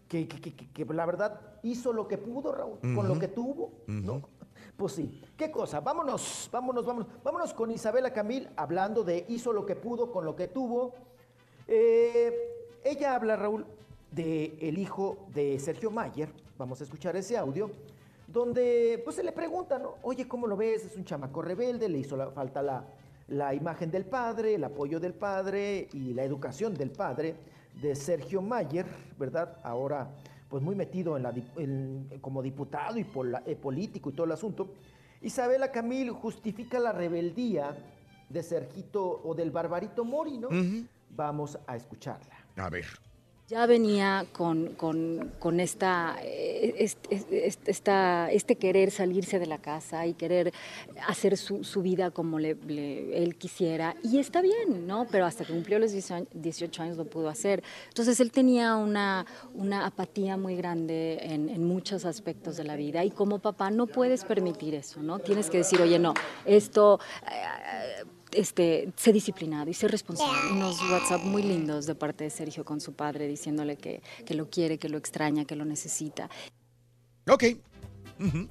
que, 0.07 0.27
que- 0.27 0.39
que- 0.41 0.71
que- 0.71 0.85
la 0.93 1.05
verdad 1.05 1.39
hizo 1.63 1.91
lo 1.93 2.07
que 2.07 2.17
pudo, 2.17 2.51
Raúl, 2.51 2.79
con 2.95 3.07
lo 3.07 3.17
que 3.19 3.27
tuvo? 3.27 3.71
¿no? 3.87 4.21
Pues 4.75 4.93
sí. 4.93 5.21
¿Qué 5.35 5.49
cosa? 5.49 5.79
Vámonos, 5.79 6.49
vámonos, 6.51 6.85
vámonos. 6.85 7.07
Vámonos 7.23 7.53
con 7.53 7.71
Isabela 7.71 8.11
Camil 8.13 8.49
hablando 8.55 9.03
de 9.03 9.25
hizo 9.29 9.51
lo 9.53 9.65
que 9.65 9.75
pudo 9.75 10.11
con 10.11 10.23
lo 10.25 10.35
que 10.35 10.47
tuvo. 10.47 10.93
Eh, 11.67 12.31
ella 12.83 13.15
habla, 13.15 13.35
Raúl, 13.35 13.65
de 14.11 14.57
el 14.61 14.77
hijo 14.77 15.25
de 15.33 15.59
Sergio 15.59 15.91
Mayer. 15.91 16.29
Vamos 16.57 16.79
a 16.81 16.83
escuchar 16.83 17.15
ese 17.15 17.37
audio. 17.37 17.69
Donde 18.27 19.01
pues 19.03 19.15
se 19.15 19.23
le 19.23 19.31
pregunta, 19.31 19.79
¿no? 19.79 19.95
Oye, 20.03 20.27
¿cómo 20.27 20.47
lo 20.47 20.57
ves? 20.57 20.85
Es 20.85 20.95
un 20.97 21.05
chamaco 21.05 21.41
rebelde, 21.41 21.87
le 21.89 21.99
hizo 21.99 22.17
la- 22.17 22.29
falta 22.31 22.61
la, 22.61 22.85
la 23.27 23.53
imagen 23.53 23.91
del 23.91 24.05
padre, 24.05 24.55
el 24.55 24.63
apoyo 24.63 24.99
del 24.99 25.13
padre 25.13 25.87
y 25.93 26.13
la 26.13 26.23
educación 26.23 26.73
del 26.73 26.91
padre 26.91 27.35
de 27.81 27.95
Sergio 27.95 28.41
Mayer, 28.41 28.85
¿verdad? 29.19 29.57
Ahora, 29.63 30.09
pues 30.49 30.63
muy 30.63 30.75
metido 30.75 31.17
en 31.17 31.23
la, 31.23 31.33
en- 31.57 32.07
como 32.21 32.41
diputado 32.41 32.97
y 32.97 33.03
pola- 33.03 33.43
eh, 33.45 33.55
político 33.55 34.09
y 34.09 34.13
todo 34.13 34.25
el 34.25 34.31
asunto. 34.31 34.73
Isabela 35.21 35.71
Camil 35.71 36.11
justifica 36.11 36.79
la 36.79 36.91
rebeldía 36.93 37.75
de 38.29 38.43
Sergito 38.43 39.21
o 39.23 39.33
del 39.35 39.51
Barbarito 39.51 40.05
Mori, 40.05 40.37
¿no? 40.37 40.47
Vamos 41.09 41.57
a 41.67 41.75
escucharla. 41.75 42.33
A 42.57 42.69
ver. 42.69 42.85
Ya 43.49 43.65
venía 43.65 44.25
con, 44.33 44.73
con, 44.73 45.31
con 45.39 45.61
esta, 45.61 46.17
eh, 46.21 46.75
est- 46.79 47.07
est- 47.09 47.31
est- 47.31 47.69
esta- 47.69 48.29
este 48.29 48.57
querer 48.57 48.91
salirse 48.91 49.39
de 49.39 49.45
la 49.45 49.57
casa 49.57 50.05
y 50.05 50.15
querer 50.15 50.51
hacer 51.07 51.37
su, 51.37 51.63
su 51.63 51.81
vida 51.81 52.11
como 52.11 52.39
le, 52.39 52.55
le- 52.67 53.23
él 53.23 53.37
quisiera. 53.37 53.95
Y 54.03 54.19
está 54.19 54.41
bien, 54.41 54.85
¿no? 54.85 55.07
Pero 55.09 55.25
hasta 55.25 55.45
que 55.45 55.53
cumplió 55.53 55.79
los 55.79 55.93
18 55.93 56.13
años- 56.15 56.29
18 56.33 56.83
años 56.83 56.97
lo 56.97 57.05
pudo 57.05 57.29
hacer. 57.29 57.63
Entonces 57.87 58.19
él 58.19 58.33
tenía 58.33 58.75
una, 58.75 59.25
una 59.53 59.85
apatía 59.85 60.35
muy 60.35 60.57
grande 60.57 61.17
en, 61.21 61.47
en 61.47 61.63
muchos 61.63 62.03
aspectos 62.03 62.57
de 62.57 62.65
la 62.65 62.75
vida. 62.75 63.05
Y 63.05 63.11
como 63.11 63.39
papá 63.39 63.71
no 63.71 63.87
puedes 63.87 64.25
permitir 64.25 64.75
eso, 64.75 65.01
¿no? 65.01 65.19
Tienes 65.19 65.49
que 65.49 65.59
decir, 65.59 65.81
oye, 65.81 65.99
no, 65.99 66.13
esto... 66.45 66.99
eh, 67.31 68.03
este, 68.37 68.93
sé 68.95 69.11
disciplinado 69.11 69.69
y 69.69 69.73
sé 69.73 69.87
responsable. 69.87 70.51
Unos 70.51 70.79
WhatsApp 70.89 71.23
muy 71.23 71.43
lindos 71.43 71.85
de 71.85 71.95
parte 71.95 72.23
de 72.23 72.29
Sergio 72.29 72.63
con 72.63 72.79
su 72.79 72.93
padre 72.93 73.27
diciéndole 73.27 73.77
que, 73.77 74.01
que 74.25 74.33
lo 74.33 74.49
quiere, 74.49 74.77
que 74.77 74.89
lo 74.89 74.97
extraña, 74.97 75.45
que 75.45 75.55
lo 75.55 75.65
necesita. 75.65 76.29
Ok. 77.29 77.43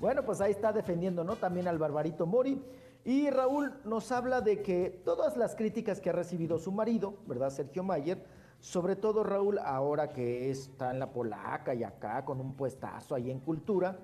Bueno, 0.00 0.22
pues 0.22 0.42
ahí 0.42 0.50
está 0.50 0.70
defendiendo, 0.70 1.24
¿no? 1.24 1.36
También 1.36 1.66
al 1.66 1.78
Barbarito 1.78 2.26
Mori. 2.26 2.62
Y 3.06 3.30
Raúl 3.30 3.72
nos 3.84 4.12
habla 4.12 4.42
de 4.42 4.60
que 4.60 4.90
todas 5.02 5.38
las 5.38 5.54
críticas 5.54 5.98
que 5.98 6.10
ha 6.10 6.12
recibido 6.12 6.58
su 6.58 6.72
marido, 6.72 7.14
¿verdad? 7.26 7.48
Sergio 7.48 7.82
Mayer, 7.82 8.22
sobre 8.60 8.96
todo 8.96 9.24
Raúl, 9.24 9.58
ahora 9.58 10.10
que 10.10 10.50
está 10.50 10.90
en 10.90 10.98
la 10.98 11.10
polaca 11.10 11.74
y 11.74 11.84
acá 11.84 12.22
con 12.24 12.38
un 12.38 12.54
puestazo 12.54 13.14
ahí 13.14 13.30
en 13.30 13.40
cultura, 13.40 13.98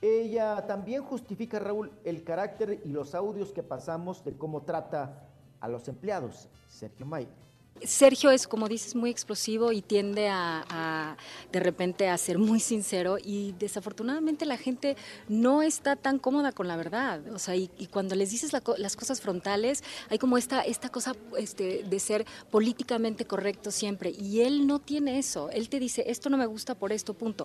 ella 0.00 0.66
también 0.66 1.02
justifica, 1.02 1.58
Raúl, 1.58 1.92
el 2.04 2.24
carácter 2.24 2.80
y 2.84 2.88
los 2.88 3.14
audios 3.14 3.52
que 3.52 3.62
pasamos 3.62 4.24
de 4.24 4.32
cómo 4.32 4.62
trata 4.62 5.28
a 5.60 5.68
los 5.68 5.88
empleados, 5.88 6.48
Sergio 6.68 7.04
Mayer. 7.04 7.40
Sergio 7.82 8.30
es, 8.30 8.46
como 8.46 8.68
dices, 8.68 8.94
muy 8.94 9.10
explosivo 9.10 9.72
y 9.72 9.80
tiende 9.80 10.28
a, 10.28 10.64
a, 10.68 11.16
de 11.50 11.60
repente 11.60 12.08
a 12.08 12.18
ser 12.18 12.38
muy 12.38 12.60
sincero 12.60 13.16
y 13.22 13.54
desafortunadamente 13.58 14.44
la 14.44 14.58
gente 14.58 14.96
no 15.28 15.62
está 15.62 15.96
tan 15.96 16.18
cómoda 16.18 16.52
con 16.52 16.68
la 16.68 16.76
verdad. 16.76 17.26
O 17.32 17.38
sea, 17.38 17.56
y, 17.56 17.70
y 17.78 17.86
cuando 17.86 18.14
les 18.14 18.30
dices 18.30 18.52
la 18.52 18.62
las 18.76 18.96
cosas 18.96 19.20
frontales, 19.20 19.82
hay 20.10 20.18
como 20.18 20.36
esta, 20.36 20.60
esta 20.60 20.90
cosa 20.90 21.14
este, 21.38 21.82
de 21.84 22.00
ser 22.00 22.26
políticamente 22.50 23.24
correcto 23.24 23.70
siempre. 23.70 24.10
Y 24.10 24.42
él 24.42 24.66
no 24.66 24.78
tiene 24.78 25.18
eso. 25.18 25.48
Él 25.50 25.68
te 25.70 25.78
dice, 25.78 26.04
esto 26.06 26.28
no 26.28 26.36
me 26.36 26.46
gusta 26.46 26.74
por 26.74 26.92
esto, 26.92 27.14
punto. 27.14 27.44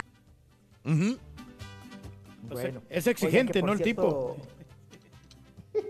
Bueno, 2.50 2.82
es 2.90 3.08
exigente, 3.08 3.62
¿no? 3.62 3.74
El 3.74 3.82
tipo. 3.82 4.36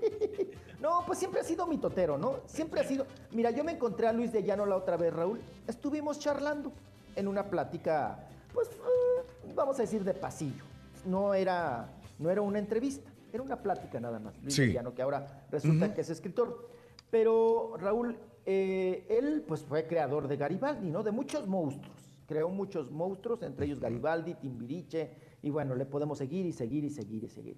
No, 0.81 1.03
pues 1.07 1.17
siempre 1.17 1.41
ha 1.41 1.43
sido 1.43 1.65
mitotero, 1.65 2.15
¿no? 2.15 2.41
Siempre 2.45 2.79
ha 2.79 2.83
sido. 2.83 3.07
Mira, 3.31 3.49
yo 3.49 3.63
me 3.63 3.71
encontré 3.71 4.07
a 4.07 4.13
Luis 4.13 4.31
de 4.31 4.43
Llano 4.43 4.67
la 4.67 4.75
otra 4.75 4.97
vez, 4.97 5.11
Raúl. 5.11 5.39
Estuvimos 5.67 6.19
charlando 6.19 6.71
en 7.15 7.27
una 7.27 7.49
plática, 7.49 8.19
pues, 8.53 8.67
eh, 8.69 9.51
vamos 9.55 9.79
a 9.79 9.81
decir 9.81 10.03
de 10.03 10.13
pasillo. 10.13 10.63
No 11.03 11.33
era, 11.33 11.89
no 12.19 12.29
era 12.29 12.41
una 12.43 12.59
entrevista, 12.59 13.09
era 13.33 13.41
una 13.41 13.55
plática 13.63 13.99
nada 13.99 14.19
más. 14.19 14.37
Luis 14.43 14.53
Sí. 14.53 14.67
de 14.67 14.73
Llano, 14.73 14.93
que 14.93 15.01
ahora 15.01 15.47
resulta 15.49 15.91
que 15.91 16.01
es 16.01 16.09
escritor. 16.11 16.69
Pero 17.09 17.77
Raúl, 17.79 18.15
eh, 18.45 19.07
él 19.09 19.43
pues 19.47 19.61
fue 19.63 19.87
creador 19.87 20.27
de 20.27 20.37
Garibaldi, 20.37 20.91
¿no? 20.91 21.01
De 21.01 21.11
muchos 21.11 21.47
monstruos. 21.47 21.97
Creó 22.27 22.49
muchos 22.49 22.91
monstruos, 22.91 23.41
entre 23.41 23.65
ellos 23.65 23.79
Garibaldi, 23.79 24.35
Timbiriche, 24.35 25.09
y 25.45 25.51
bueno, 25.51 25.75
le 25.75 25.85
podemos 25.85 26.17
seguir 26.17 26.43
y 26.47 26.51
seguir 26.51 26.83
y 26.83 26.89
seguir 26.89 27.23
y 27.23 27.27
seguir. 27.27 27.57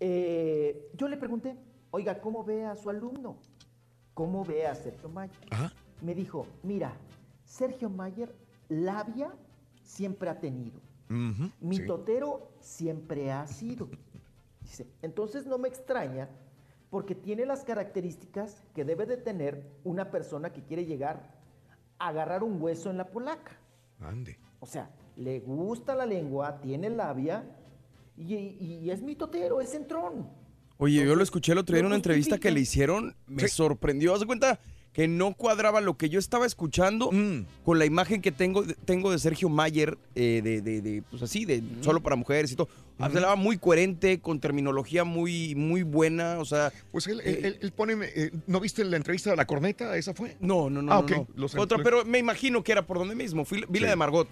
Eh, 0.00 0.90
yo 0.94 1.06
le 1.06 1.16
pregunté, 1.16 1.56
oiga, 1.92 2.20
¿cómo 2.20 2.42
ve 2.42 2.64
a 2.64 2.74
su 2.74 2.90
alumno? 2.90 3.36
¿Cómo 4.14 4.44
ve 4.44 4.66
a 4.66 4.74
Sergio 4.74 5.08
Mayer? 5.08 5.38
Me 6.02 6.12
dijo, 6.12 6.44
mira, 6.64 6.92
Sergio 7.44 7.88
Mayer, 7.88 8.34
labia 8.68 9.32
siempre 9.84 10.28
ha 10.28 10.40
tenido. 10.40 10.80
Ujú, 11.08 11.44
sí. 11.44 11.52
Mitotero 11.60 12.50
siempre 12.58 13.30
ha 13.30 13.46
sido. 13.46 13.88
Dice, 14.60 14.88
entonces 15.00 15.46
no 15.46 15.56
me 15.56 15.68
extraña 15.68 16.28
porque 16.90 17.14
tiene 17.14 17.46
las 17.46 17.62
características 17.62 18.60
que 18.74 18.84
debe 18.84 19.06
de 19.06 19.18
tener 19.18 19.70
una 19.84 20.10
persona 20.10 20.52
que 20.52 20.64
quiere 20.64 20.84
llegar 20.84 21.38
a 22.00 22.08
agarrar 22.08 22.42
un 22.42 22.60
hueso 22.60 22.90
en 22.90 22.96
la 22.96 23.06
polaca. 23.06 23.56
Ande. 24.00 24.36
O 24.58 24.66
sea, 24.66 24.90
le 25.20 25.40
gusta 25.40 25.94
la 25.94 26.06
lengua, 26.06 26.60
tiene 26.60 26.90
labia 26.90 27.44
y, 28.16 28.34
y 28.34 28.90
es 28.90 29.02
mitotero, 29.02 29.60
es 29.60 29.70
centrón. 29.70 30.28
Oye, 30.78 31.04
yo 31.04 31.14
lo 31.14 31.22
escuché 31.22 31.52
el 31.52 31.58
otro 31.58 31.74
día 31.74 31.80
en 31.80 31.86
una 31.86 31.96
entrevista 31.96 32.38
que 32.38 32.50
le 32.50 32.60
hicieron, 32.60 33.14
me 33.26 33.46
sorprendió. 33.48 34.14
Haz 34.14 34.20
de 34.20 34.26
cuenta 34.26 34.60
que 34.94 35.06
no 35.06 35.34
cuadraba 35.34 35.80
lo 35.80 35.96
que 35.96 36.08
yo 36.08 36.18
estaba 36.18 36.46
escuchando 36.46 37.12
Mm. 37.12 37.44
con 37.64 37.78
la 37.78 37.84
imagen 37.84 38.20
que 38.22 38.32
tengo, 38.32 38.64
tengo 38.86 39.12
de 39.12 39.18
Sergio 39.18 39.48
Mayer, 39.50 39.96
eh, 40.14 40.40
de, 40.42 40.62
de- 40.62 40.80
de, 40.80 41.02
pues 41.02 41.22
así, 41.22 41.44
de 41.44 41.62
solo 41.82 42.00
para 42.02 42.16
mujeres 42.16 42.50
y 42.52 42.56
todo. 42.56 42.68
Hablaba 42.98 43.36
muy 43.36 43.56
coherente, 43.58 44.20
con 44.20 44.40
terminología 44.40 45.04
muy, 45.04 45.54
muy 45.54 45.82
buena, 45.84 46.38
o 46.38 46.44
sea... 46.44 46.72
Pues 46.92 47.06
él, 47.06 47.20
él- 47.24 47.44
él- 47.44 47.58
él 47.62 47.72
pone, 47.72 47.94
eh, 48.02 48.30
¿no 48.46 48.58
viste 48.58 48.82
la 48.84 48.96
entrevista 48.96 49.30
de 49.30 49.36
la 49.36 49.46
corneta? 49.46 49.96
¿Esa 49.96 50.12
fue? 50.12 50.36
No, 50.40 50.68
no, 50.70 50.82
no, 50.82 50.92
Ah, 50.92 50.96
no, 50.96 51.00
ok. 51.02 51.10
no. 51.12 51.28
Los 51.36 51.54
Otra, 51.56 51.78
pero 51.84 52.04
me 52.04 52.18
imagino 52.18 52.64
que 52.64 52.72
era 52.72 52.86
por 52.86 52.98
donde 52.98 53.14
mismo. 53.14 53.44
Fui, 53.44 53.64
vi 53.68 53.78
la 53.80 53.86
Sí. 53.86 53.90
de 53.90 53.96
Margot. 53.96 54.28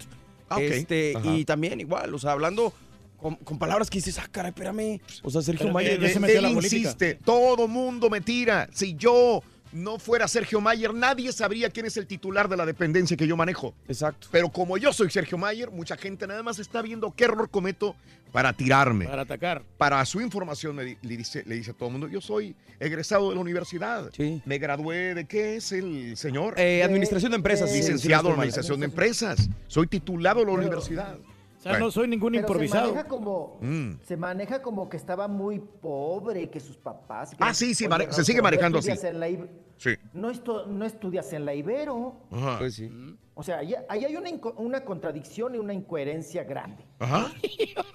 Ah. 0.49 0.61
Este, 0.61 1.13
Ajá. 1.15 1.35
y 1.35 1.45
también 1.45 1.79
igual, 1.79 2.13
o 2.13 2.19
sea, 2.19 2.31
hablando 2.31 2.73
con, 3.17 3.35
con 3.35 3.59
palabras 3.59 3.89
que 3.89 3.99
dices, 3.99 4.17
ah, 4.19 4.27
caray, 4.31 4.49
espérame. 4.49 4.99
O 5.23 5.29
sea, 5.29 5.41
Sergio 5.41 5.71
Mayer... 5.71 6.03
él, 6.03 6.23
él 6.23 6.45
insiste, 6.51 7.15
todo 7.15 7.67
mundo 7.67 8.09
me 8.09 8.21
tira. 8.21 8.69
Si 8.73 8.95
yo 8.95 9.43
no 9.71 9.99
fuera 9.99 10.27
Sergio 10.27 10.61
Mayer, 10.61 10.93
nadie 10.93 11.31
sabría 11.31 11.69
quién 11.69 11.85
es 11.85 11.95
el 11.97 12.07
titular 12.07 12.49
de 12.49 12.57
la 12.57 12.65
dependencia 12.65 13.15
que 13.15 13.27
yo 13.27 13.37
manejo. 13.37 13.73
Exacto. 13.87 14.27
Pero 14.31 14.49
como 14.49 14.77
yo 14.77 14.91
soy 14.93 15.09
Sergio 15.09 15.37
Mayer, 15.37 15.69
mucha 15.71 15.95
gente 15.97 16.25
nada 16.27 16.41
más 16.43 16.59
está 16.59 16.81
viendo 16.81 17.13
qué 17.15 17.25
error 17.25 17.49
cometo 17.49 17.95
para 18.31 18.53
tirarme. 18.53 19.05
Para 19.05 19.23
atacar. 19.23 19.63
Para 19.77 20.03
su 20.05 20.21
información 20.21 20.75
me 20.75 20.83
di- 20.85 20.97
le 21.01 21.17
dice, 21.17 21.43
le 21.45 21.55
dice 21.55 21.71
a 21.71 21.73
todo 21.73 21.87
el 21.89 21.93
mundo, 21.93 22.07
yo 22.07 22.21
soy 22.21 22.55
egresado 22.79 23.29
de 23.29 23.35
la 23.35 23.41
universidad. 23.41 24.11
Me 24.45 24.57
gradué 24.57 25.13
de 25.15 25.25
qué 25.25 25.55
es 25.57 25.71
el 25.71 26.15
señor? 26.17 26.53
Eh, 26.59 26.83
administración 26.83 27.31
de 27.31 27.37
empresas, 27.37 27.69
sí, 27.71 27.77
Licenciado 27.77 28.23
sí, 28.23 28.27
en 28.29 28.33
sí, 28.33 28.39
administración 28.39 28.79
de 28.79 28.85
empresas. 28.85 29.49
Soy 29.67 29.87
titulado 29.87 30.39
de 30.41 30.45
la 30.47 30.51
universidad. 30.53 31.17
O 31.59 31.61
sea, 31.61 31.77
no 31.77 31.91
soy 31.91 32.07
ningún 32.07 32.31
Pero 32.31 32.41
improvisado. 32.43 32.87
Se 32.87 32.91
maneja 32.93 33.07
como, 33.09 33.57
Mm. 33.61 33.91
se 34.01 34.15
maneja 34.17 34.61
como 34.61 34.87
que 34.87 34.95
estaba 34.95 35.27
muy 35.27 35.59
pobre, 35.59 36.49
que 36.49 36.59
sus 36.61 36.77
papás. 36.77 37.35
Ah, 37.37 37.53
sí, 37.53 37.75
sí, 37.75 37.85
se 38.11 38.23
sigue 38.23 38.41
manejando 38.41 38.79
así. 38.79 38.91
estudias 38.91 39.13
en 39.13 39.19
la 39.19 39.27
Ib- 39.29 39.49
Sí. 39.75 39.91
no, 40.13 40.31
estu- 40.31 40.65
no 40.67 40.85
estudias 40.85 41.31
en 41.33 41.43
la 41.45 41.53
Ibero. 41.53 42.15
Ajá. 42.31 42.59
Pues 42.59 42.75
sí. 42.75 42.89
O 43.33 43.43
sea, 43.43 43.59
ahí, 43.59 43.73
ahí 43.89 44.05
hay 44.05 44.15
una, 44.57 44.83
contradicción 44.85 45.55
y 45.55 45.57
una 45.57 45.73
incoherencia 45.73 46.43
grande. 46.45 46.83
Ajá. 46.99 47.31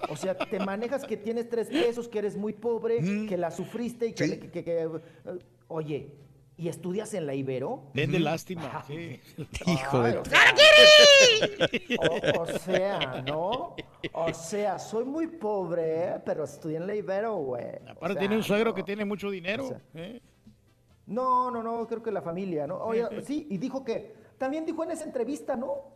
O 0.09 0.15
sea, 0.15 0.35
te 0.37 0.59
manejas 0.59 1.03
que 1.05 1.17
tienes 1.17 1.49
tres 1.49 1.67
pesos, 1.67 2.07
que 2.07 2.19
eres 2.19 2.37
muy 2.37 2.53
pobre, 2.53 2.99
que 3.27 3.35
la 3.37 3.49
sufriste 3.51 4.07
y 4.07 4.13
que, 4.13 4.27
Sí. 4.27 4.37
que- 4.39 4.49
que- 4.51 4.63
que- 4.63 4.83
eh, 4.83 4.89
oye, 5.67 6.11
¿y 6.57 6.69
estudias 6.69 7.13
en 7.13 7.25
la 7.25 7.33
Ibero? 7.33 7.83
Den 7.93 8.11
de 8.11 8.19
lástima. 8.19 8.83
sí. 8.87 9.19
Hijo 9.65 10.01
de... 10.01 10.17
O, 11.99 12.41
o 12.41 12.45
sea, 12.59 13.23
¿no? 13.25 13.75
O 14.13 14.33
sea, 14.33 14.79
soy 14.79 15.05
muy 15.05 15.27
pobre, 15.27 16.21
pero 16.25 16.43
estudié 16.45 16.77
en 16.77 16.87
la 16.87 16.95
Ibero, 16.95 17.35
güey. 17.35 17.65
O 17.87 17.91
Aparte 17.91 18.13
sea, 18.13 18.19
tiene 18.19 18.37
un 18.37 18.43
suegro 18.43 18.71
no. 18.71 18.75
que 18.75 18.83
tiene 18.83 19.05
mucho 19.05 19.29
dinero. 19.29 19.65
O 19.65 19.69
sea, 19.69 19.81
¿eh? 19.95 20.21
No, 21.07 21.51
no, 21.51 21.61
no, 21.61 21.85
creo 21.87 22.01
que 22.01 22.11
la 22.11 22.21
familia, 22.21 22.65
¿no? 22.65 22.77
Oye, 22.77 23.05
sí, 23.23 23.47
y 23.49 23.57
dijo 23.57 23.83
que, 23.83 24.15
también 24.37 24.65
dijo 24.65 24.83
en 24.83 24.91
esa 24.91 25.03
entrevista, 25.03 25.55
¿no? 25.55 25.93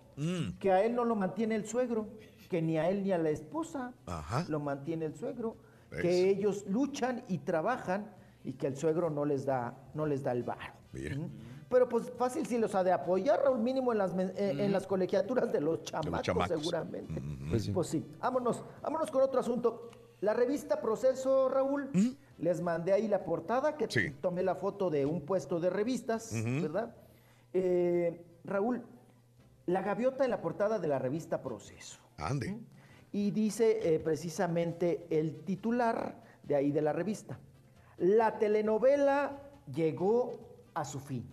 Que 0.60 0.72
a 0.72 0.84
él 0.84 0.96
no 0.96 1.06
lo 1.06 1.16
mantiene 1.16 1.56
el 1.56 1.66
suegro, 1.66 2.10
que 2.50 2.62
ni 2.62 2.78
a 2.78 2.90
él 2.90 3.04
ni 3.04 3.14
a 3.14 3.18
la 3.18 3.30
esposa 3.30 3.94
Ajá. 4.06 4.46
lo 4.50 4.60
mantiene 4.60 5.06
el 5.06 5.16
suegro, 5.16 5.56
¿Ves? 5.90 6.02
que 6.02 6.30
ellos 6.30 6.66
luchan 6.68 7.24
y 7.30 7.38
trabajan 7.38 8.12
y 8.44 8.54
que 8.54 8.68
el 8.68 8.76
suegro 8.78 9.10
no 9.10 9.26
les 9.26 9.46
da, 9.46 9.76
no 9.94 10.06
les 10.06 10.24
da 10.24 10.32
el 10.32 10.44
varo. 10.44 10.74
¿Mm? 10.94 11.26
Pero 11.70 11.88
pues 11.88 12.12
fácil 12.18 12.46
sí 12.48 12.58
los 12.58 12.74
ha 12.74 12.84
de 12.84 12.92
apoyar, 12.92 13.42
Raúl, 13.44 13.60
mínimo 13.60 13.92
en 13.92 14.00
las, 14.00 14.14
eh, 14.18 14.34
en 14.58 14.72
las 14.72 14.88
colegiaturas 14.88 15.52
de 15.52 15.62
los 15.62 15.84
chamacos, 15.84 16.22
chamacos. 16.24 16.58
seguramente. 16.60 17.22
Pues 17.50 17.64
sí. 17.66 17.72
Pues 17.72 17.88
sí, 17.88 18.06
vámonos, 18.20 18.64
vámonos 18.82 19.12
con 19.12 19.22
otro 19.22 19.40
asunto. 19.40 19.92
La 20.22 20.34
revista 20.34 20.82
Proceso, 20.82 21.48
Raúl, 21.48 21.92
les 22.40 22.60
mandé 22.62 22.92
ahí 22.92 23.08
la 23.08 23.24
portada, 23.24 23.78
que 23.78 23.88
Sí. 23.88 24.10
tomé 24.20 24.42
la 24.44 24.56
foto 24.56 24.90
de 24.90 25.06
un 25.06 25.22
puesto 25.22 25.60
de 25.60 25.70
revistas. 25.70 26.34
¿verdad? 26.62 26.96
Eh, 27.54 28.26
Raúl, 28.44 28.82
la 29.68 29.82
gaviota 29.82 30.26
en 30.26 30.32
la 30.32 30.42
portada 30.42 30.80
de 30.80 30.88
la 30.88 30.98
revista 31.00 31.42
Proceso. 31.42 32.00
Ande. 32.18 32.58
Y 33.12 33.32
dice 33.32 33.94
eh, 33.96 34.00
precisamente 34.00 35.06
el 35.10 35.42
titular 35.46 36.22
de 36.44 36.56
ahí 36.56 36.72
de 36.72 36.82
la 36.82 36.94
revista. 36.94 37.40
La 38.00 38.38
telenovela 38.40 39.40
llegó 39.74 40.40
a 40.74 40.86
su 40.86 41.00
fin. 41.00 41.26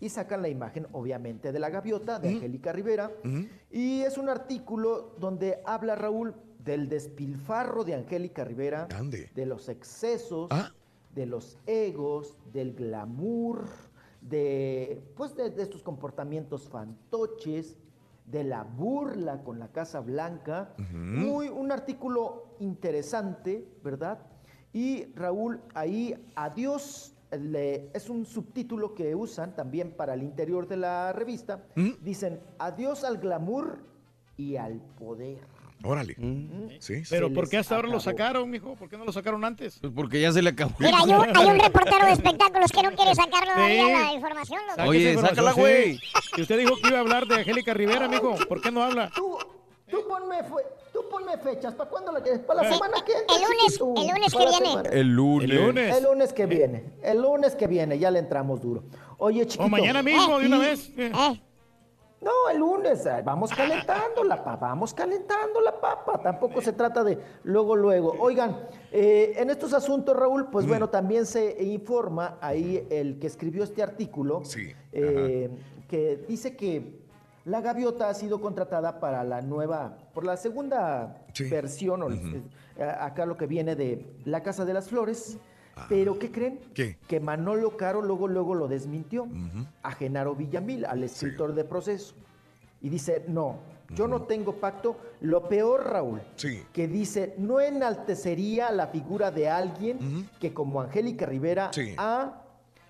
Y 0.00 0.10
sacan 0.10 0.42
la 0.42 0.48
imagen, 0.48 0.86
obviamente, 0.92 1.50
de 1.50 1.58
la 1.58 1.70
gaviota 1.70 2.20
de 2.20 2.28
Angélica 2.36 2.72
Rivera. 2.72 3.10
Y 3.70 4.02
es 4.02 4.16
un 4.16 4.28
artículo 4.28 5.14
donde 5.18 5.60
habla 5.64 5.96
Raúl 5.96 6.34
del 6.64 6.88
despilfarro 6.88 7.82
de 7.84 7.94
Angélica 7.94 8.44
Rivera, 8.44 8.86
de 9.34 9.46
los 9.46 9.68
excesos, 9.68 10.48
Ah. 10.52 10.70
de 11.14 11.26
los 11.26 11.58
egos, 11.66 12.36
del 12.52 12.74
glamour, 12.74 13.64
de, 14.20 15.02
pues 15.16 15.34
de, 15.34 15.50
de 15.50 15.62
estos 15.62 15.82
comportamientos 15.82 16.68
fantoches, 16.68 17.76
de 18.26 18.44
la 18.44 18.62
burla 18.62 19.42
con 19.42 19.58
la 19.58 19.68
Casa 19.72 19.98
Blanca. 20.00 20.74
Muy, 20.92 21.48
un 21.48 21.72
artículo 21.72 22.54
interesante, 22.60 23.66
¿verdad? 23.82 24.18
Y 24.72 25.06
Raúl, 25.14 25.60
ahí 25.74 26.14
adiós, 26.36 27.14
le- 27.30 27.90
es 27.94 28.08
un 28.08 28.24
subtítulo 28.26 28.94
que 28.94 29.14
usan 29.14 29.54
también 29.54 29.92
para 29.92 30.14
el 30.14 30.22
interior 30.22 30.66
de 30.68 30.76
la 30.76 31.12
revista. 31.12 31.64
Dicen, 32.00 32.40
adiós 32.58 33.04
al 33.04 33.18
glamour 33.18 33.78
y 34.36 34.56
al 34.56 34.80
poder. 34.98 35.38
Órale. 35.84 36.16
Mm. 36.18 36.70
Sí, 36.80 37.04
sí. 37.04 37.06
Pero 37.08 37.32
¿por 37.32 37.48
qué 37.48 37.56
hasta 37.58 37.76
ahora 37.76 37.86
lo 37.86 37.98
acabó. 37.98 38.10
sacaron, 38.10 38.50
mijo? 38.50 38.74
¿Por 38.74 38.88
qué 38.88 38.98
no 38.98 39.04
lo 39.04 39.12
sacaron 39.12 39.44
antes? 39.44 39.78
Pues 39.80 39.92
porque 39.94 40.20
ya 40.20 40.32
se 40.32 40.42
le 40.42 40.50
acabó. 40.50 40.74
Mira, 40.80 40.98
hay 40.98 41.12
un, 41.12 41.36
hay 41.36 41.46
un 41.46 41.60
reportero 41.60 42.04
de 42.04 42.12
espectáculos 42.12 42.72
que 42.72 42.82
no 42.82 42.90
quiere 42.96 43.14
sacar 43.14 43.44
todavía 43.44 43.84
Sí. 43.86 43.92
la 43.92 44.12
información. 44.12 44.60
Saque 44.74 44.88
Oye, 44.88 45.16
sácala, 45.18 45.52
sí. 45.54 45.60
güey. 45.60 46.00
Y 46.36 46.42
usted 46.42 46.58
dijo 46.58 46.74
que 46.82 46.88
iba 46.88 46.96
a 46.98 47.00
hablar 47.00 47.26
de 47.26 47.36
Angélica 47.36 47.74
Rivera, 47.74 48.08
mijo. 48.08 48.34
¿Por 48.48 48.60
qué 48.60 48.72
no 48.72 48.82
habla? 48.82 49.08
Tú, 49.14 49.38
tú 49.88 49.98
ponme, 50.08 50.42
fue- 50.44 50.64
tú 51.00 51.08
ponme 51.08 51.36
fechas. 51.38 51.74
¿Para 51.74 51.90
cuándo 51.90 52.12
la 52.12 52.20
quieres? 52.20 52.40
¿Para 52.40 52.62
la 52.62 52.72
semana 52.72 52.96
que 53.04 53.12
entra? 53.12 53.36
El 53.36 53.42
lunes, 53.42 53.72
chiquito? 53.72 53.94
el 53.96 54.08
lunes 54.08 54.34
que 54.34 54.46
viene. 54.46 54.66
semana. 54.68 54.88
El 54.90 55.08
lunes. 55.08 55.50
El 55.50 55.56
lunes. 55.66 55.96
El 55.96 56.04
lunes 56.04 56.32
que 56.32 56.46
viene. 56.46 56.84
El 57.02 57.22
lunes 57.22 57.54
que 57.54 57.66
viene. 57.66 57.98
Ya 57.98 58.10
le 58.10 58.18
entramos 58.18 58.60
duro. 58.60 58.82
Oye, 59.18 59.46
chiquito. 59.46 59.64
O 59.64 59.68
mañana 59.68 60.02
mismo, 60.02 60.38
de 60.38 60.46
una 60.46 60.58
vez. 60.58 60.90
Eh, 60.96 61.12
No, 62.20 62.32
el 62.50 62.58
lunes. 62.58 63.06
eh, 63.06 63.22
Vamos 63.24 63.50
calentando 63.52 64.24
la 64.24 64.42
papa. 64.42 64.68
Vamos 64.68 64.92
calentando 64.92 65.60
la 65.60 65.80
papa. 65.80 66.20
Tampoco 66.20 66.60
se 66.60 66.72
trata 66.72 67.04
de 67.04 67.18
luego, 67.44 67.76
luego. 67.76 68.16
Oigan, 68.18 68.58
eh, 68.90 69.34
en 69.36 69.50
estos 69.50 69.72
asuntos, 69.72 70.16
Raúl, 70.16 70.48
pues 70.50 70.66
bueno, 70.66 70.88
también 70.88 71.26
se 71.26 71.62
informa 71.62 72.38
ahí 72.40 72.84
el 72.90 73.18
que 73.20 73.28
escribió 73.28 73.62
este 73.62 73.82
artículo. 73.84 74.44
Sí, 74.44 74.72
eh, 74.92 75.48
que 75.88 76.16
dice 76.28 76.56
que 76.56 76.98
la 77.44 77.60
gaviota 77.62 78.10
ha 78.10 78.14
sido 78.14 78.40
contratada 78.40 79.00
para 79.00 79.24
la 79.24 79.40
nueva, 79.40 79.96
por 80.18 80.24
la 80.26 80.36
segunda 80.36 81.16
Sí. 81.32 81.44
versión, 81.48 82.02
o, 82.02 82.10
eh, 82.10 82.42
acá 82.82 83.24
lo 83.24 83.36
que 83.36 83.46
viene 83.46 83.76
de 83.76 84.04
La 84.24 84.42
Casa 84.42 84.64
de 84.64 84.74
las 84.74 84.88
Flores. 84.88 85.38
Pero, 85.88 86.18
¿qué 86.18 86.32
creen? 86.32 86.58
Ah. 86.60 86.70
¿Qué? 86.74 86.98
Que 87.06 87.20
Manolo 87.20 87.76
Caro 87.76 88.02
luego, 88.02 88.26
luego 88.26 88.56
lo 88.56 88.66
desmintió 88.66 89.28
a 89.80 89.92
Genaro 89.92 90.34
Villamil, 90.34 90.86
al 90.86 91.04
escritor 91.04 91.54
de 91.54 91.62
proceso. 91.62 92.16
Y 92.82 92.88
dice, 92.88 93.26
no, 93.28 93.60
yo 93.90 94.08
no 94.08 94.22
tengo 94.22 94.54
pacto. 94.56 94.96
Lo 95.20 95.48
peor, 95.48 95.88
Raúl, 95.88 96.20
Sí. 96.34 96.64
que 96.72 96.88
dice, 96.88 97.36
no 97.38 97.60
enaltecería 97.60 98.72
la 98.72 98.88
figura 98.88 99.30
de 99.30 99.48
alguien 99.48 100.28
que 100.40 100.52
como 100.52 100.80
Angélica 100.80 101.26
Rivera 101.26 101.70
Sí. 101.72 101.94
ha 101.96 102.42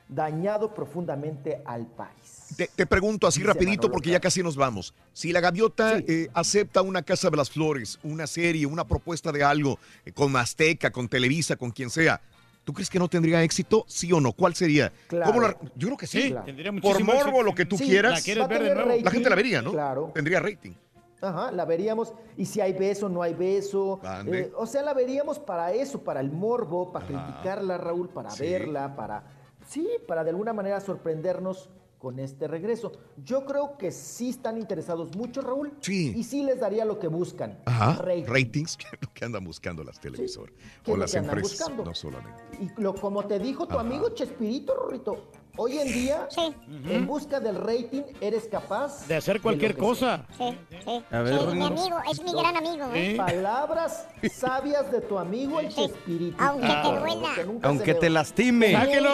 dañado 0.09 0.73
profundamente 0.73 1.61
al 1.67 1.89
país. 1.89 2.38
Te, 2.57 2.69
te 2.75 2.87
pregunto 2.87 3.27
así 3.27 3.41
Dice 3.41 3.53
rapidito 3.53 3.83
Manolo 3.83 3.93
porque 3.93 4.11
ya 4.11 4.21
casi 4.21 4.43
nos 4.43 4.57
vamos. 4.57 4.95
Si 5.13 5.33
la 5.33 5.41
gaviota 5.41 5.99
Sí. 5.99 6.05
eh, 6.09 6.29
acepta 6.35 6.83
una 6.83 7.03
Casa 7.03 7.31
de 7.31 7.37
las 7.37 7.51
Flores, 7.51 7.99
una 8.03 8.27
serie, 8.27 8.67
una 8.67 8.87
propuesta 8.87 9.31
de 9.33 9.45
algo 9.45 9.79
eh, 10.05 10.13
con 10.13 10.35
Azteca, 10.37 10.91
con 10.91 11.09
Televisa, 11.09 11.57
con 11.57 11.71
quien 11.71 11.91
sea, 11.91 12.21
¿tú 12.65 12.73
crees 12.73 12.89
que 12.91 12.99
no 12.99 13.09
tendría 13.09 13.43
éxito? 13.43 13.85
¿Sí 13.87 14.13
o 14.13 14.21
no? 14.21 14.33
¿Cuál 14.33 14.55
sería? 14.55 14.93
Claro. 15.09 15.27
¿Cómo 15.33 15.41
la- 15.43 15.57
Yo 15.77 15.89
creo 15.89 15.97
que 15.97 16.07
sí. 16.07 16.23
Sí, 16.23 16.31
claro. 16.31 16.47
tendría 16.47 16.73
Por 16.73 17.03
morbo, 17.05 17.43
lo 17.43 17.55
que 17.55 17.65
tú 17.67 17.77
Sí, 17.77 17.85
quieras, 17.87 18.27
La 18.27 18.47
ver 18.47 18.63
de 18.63 18.75
nuevo. 18.75 19.11
gente 19.11 19.29
la 19.31 19.37
vería, 19.37 19.63
¿no? 19.63 19.73
Claro. 19.73 20.11
Tendría 20.15 20.41
rating. 20.41 20.73
Ajá, 21.21 21.51
la 21.51 21.65
veríamos. 21.65 22.15
Y 22.37 22.47
si 22.47 22.61
hay 22.61 22.73
beso, 22.73 23.09
no 23.09 23.23
hay 23.23 23.35
beso. 23.35 24.01
Eh, 24.27 24.53
o 24.57 24.67
sea, 24.67 24.83
la 24.83 24.95
veríamos 24.95 25.39
para 25.39 25.73
eso, 25.73 26.03
para 26.03 26.21
el 26.21 26.31
morbo, 26.31 26.93
para 26.93 27.05
Ajá. 27.07 27.27
criticarla, 27.27 27.77
Raúl, 27.77 28.09
para 28.09 28.31
Sí. 28.31 28.43
verla, 28.45 28.95
para. 28.95 29.25
Sí, 29.69 29.87
para 30.07 30.23
de 30.25 30.31
alguna 30.31 30.53
manera 30.53 30.81
sorprendernos 30.81 31.69
con 31.99 32.19
este 32.19 32.47
regreso. 32.49 32.93
Yo 33.25 33.45
creo 33.45 33.77
que 33.77 33.91
sí 33.91 34.31
están 34.31 34.57
interesados 34.59 35.17
mucho, 35.17 35.41
Raúl. 35.41 35.73
Sí. 35.81 36.13
Y 36.17 36.23
sí 36.25 36.43
les 36.43 36.61
daría 36.61 36.85
lo 36.85 36.99
que 36.99 37.09
buscan. 37.09 37.59
Ajá. 37.67 38.01
rating. 38.03 38.25
Ratings, 38.27 38.77
que 38.79 38.87
es 38.87 38.93
lo 39.03 39.13
que 39.13 39.25
andan 39.25 39.45
buscando 39.45 39.83
las 39.85 40.01
televisoras. 40.01 40.55
¿Qué 40.85 40.93
O 40.93 40.97
las 40.97 41.15
empresas, 41.15 41.59
buscando? 41.59 41.85
no 41.85 41.95
solamente. 41.95 42.43
Y 42.61 42.81
lo, 42.81 42.95
como 42.95 43.27
te 43.27 43.39
dijo 43.39 43.67
tu 43.67 43.75
Ajá. 43.75 43.81
amigo 43.81 44.11
Chespirito, 44.11 44.75
Rorrito, 44.75 45.31
hoy 45.59 45.79
en 45.79 45.89
día, 45.93 46.27
Sí. 46.31 46.55
en 46.89 47.07
busca 47.07 47.41
del 47.41 47.57
rating, 47.57 48.03
eres 48.21 48.45
capaz 48.51 49.07
De 49.07 49.17
hacer 49.17 49.41
cualquier 49.43 49.77
cosa. 49.77 50.25
sí, 50.39 50.57
sí. 50.85 51.05
A 51.11 51.19
ver, 51.21 51.39
Sí, 51.39 51.47
mi 51.57 51.65
amigo, 51.67 51.97
es 52.11 52.23
mi 52.23 52.33
gran 52.33 52.57
amigo. 52.57 52.87
¿eh? 52.95 53.15
Palabras 53.17 54.07
sabias 54.33 54.91
de 54.91 55.01
tu 55.03 55.19
amigo 55.19 55.61
el 55.61 55.71
Sí. 55.71 55.83
Chespirito. 55.89 56.43
Aunque 56.43 56.67
te 56.67 56.73
Ah, 56.73 56.99
duela. 57.01 57.29
Aunque 57.65 57.95
te 57.95 58.09
lastime. 58.11 58.73
Sáquelo. 58.73 59.11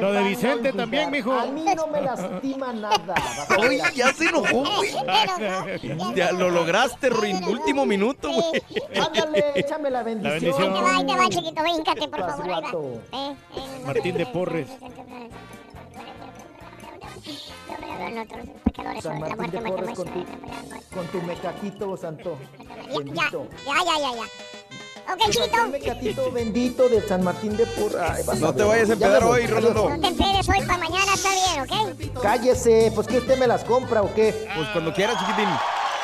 Lo 0.00 0.12
de 0.12 0.22
Vicente 0.24 0.72
también, 0.72 1.10
mijo. 1.10 1.32
A 1.32 1.46
mí 1.46 1.64
no 1.76 1.86
me 1.86 2.02
lastima 2.02 2.72
nada. 2.72 3.14
Oye, 3.58 3.80
ya 3.94 4.12
se 4.12 4.26
enojó, 4.26 4.64
güey. 4.76 4.92
Ya 6.14 6.32
lo 6.32 6.50
lograste, 6.50 7.08
Ruin. 7.08 7.42
Último 7.44 7.86
minuto, 7.86 8.30
güey. 8.32 8.62
Ándale, 9.00 9.44
échame 9.54 9.90
la 9.90 10.02
bendición. 10.02 10.40
bendición. 10.40 10.74
Ahí 10.74 10.74
te 10.74 10.82
va, 10.82 10.96
ahí 10.96 11.06
te 11.06 11.14
va, 11.16 11.28
chiquito, 11.28 11.62
véncate, 11.62 12.08
por 12.08 12.20
favor, 12.20 12.44
ahí 12.44 12.50
va. 12.50 12.60
guato. 12.60 12.82
Eh, 13.12 13.36
eh, 13.56 13.60
no 13.80 13.86
Martín 13.86 14.16
de 14.16 14.26
Porres. 14.26 14.68
No, 17.24 18.26
todos 18.26 18.46
los 18.46 18.60
pecadores 18.64 19.02
San 19.02 19.14
la 19.14 19.20
Martín 19.20 19.36
muerte, 19.36 19.56
de 19.56 19.60
muerte, 19.62 19.80
Porres 19.82 19.96
con 19.96 20.06
muerte, 20.12 20.30
tu, 20.32 20.46
muerte, 20.46 20.68
muerte. 20.68 20.86
con 20.94 21.06
tu 21.08 21.22
mecaquito 21.22 21.96
santo. 21.96 22.38
Ya, 22.58 22.98
Bendito. 22.98 23.46
ya, 23.66 23.74
ya, 23.84 23.98
ya, 23.98 24.14
ya. 24.16 25.12
Ok, 25.12 25.18
Tu 25.26 25.30
chiquito. 25.32 25.66
mecatito 25.68 26.32
bendito 26.32 26.88
de 26.88 27.02
San 27.02 27.22
Martín 27.24 27.56
de 27.56 27.66
vas 28.26 28.38
No 28.40 28.54
te 28.54 28.62
vayas 28.62 28.90
a 28.90 28.92
empedar 28.94 29.22
me 29.22 29.28
hoy, 29.30 29.46
Rolando. 29.46 29.90
No 29.90 30.00
te 30.00 30.06
empedes 30.08 30.48
hoy 30.48 30.60
para 30.66 30.78
mañana, 30.78 31.12
está 31.14 31.28
bien, 31.30 31.60
¿ok? 32.14 32.22
Cállese, 32.22 32.92
pues 32.94 33.06
que 33.06 33.18
usted 33.18 33.38
me 33.38 33.46
las 33.46 33.64
compra 33.64 34.02
o 34.02 34.14
qué. 34.14 34.32
Pues 34.54 34.68
cuando 34.70 34.92
quieras, 34.94 35.16
chiquitín. 35.18 35.48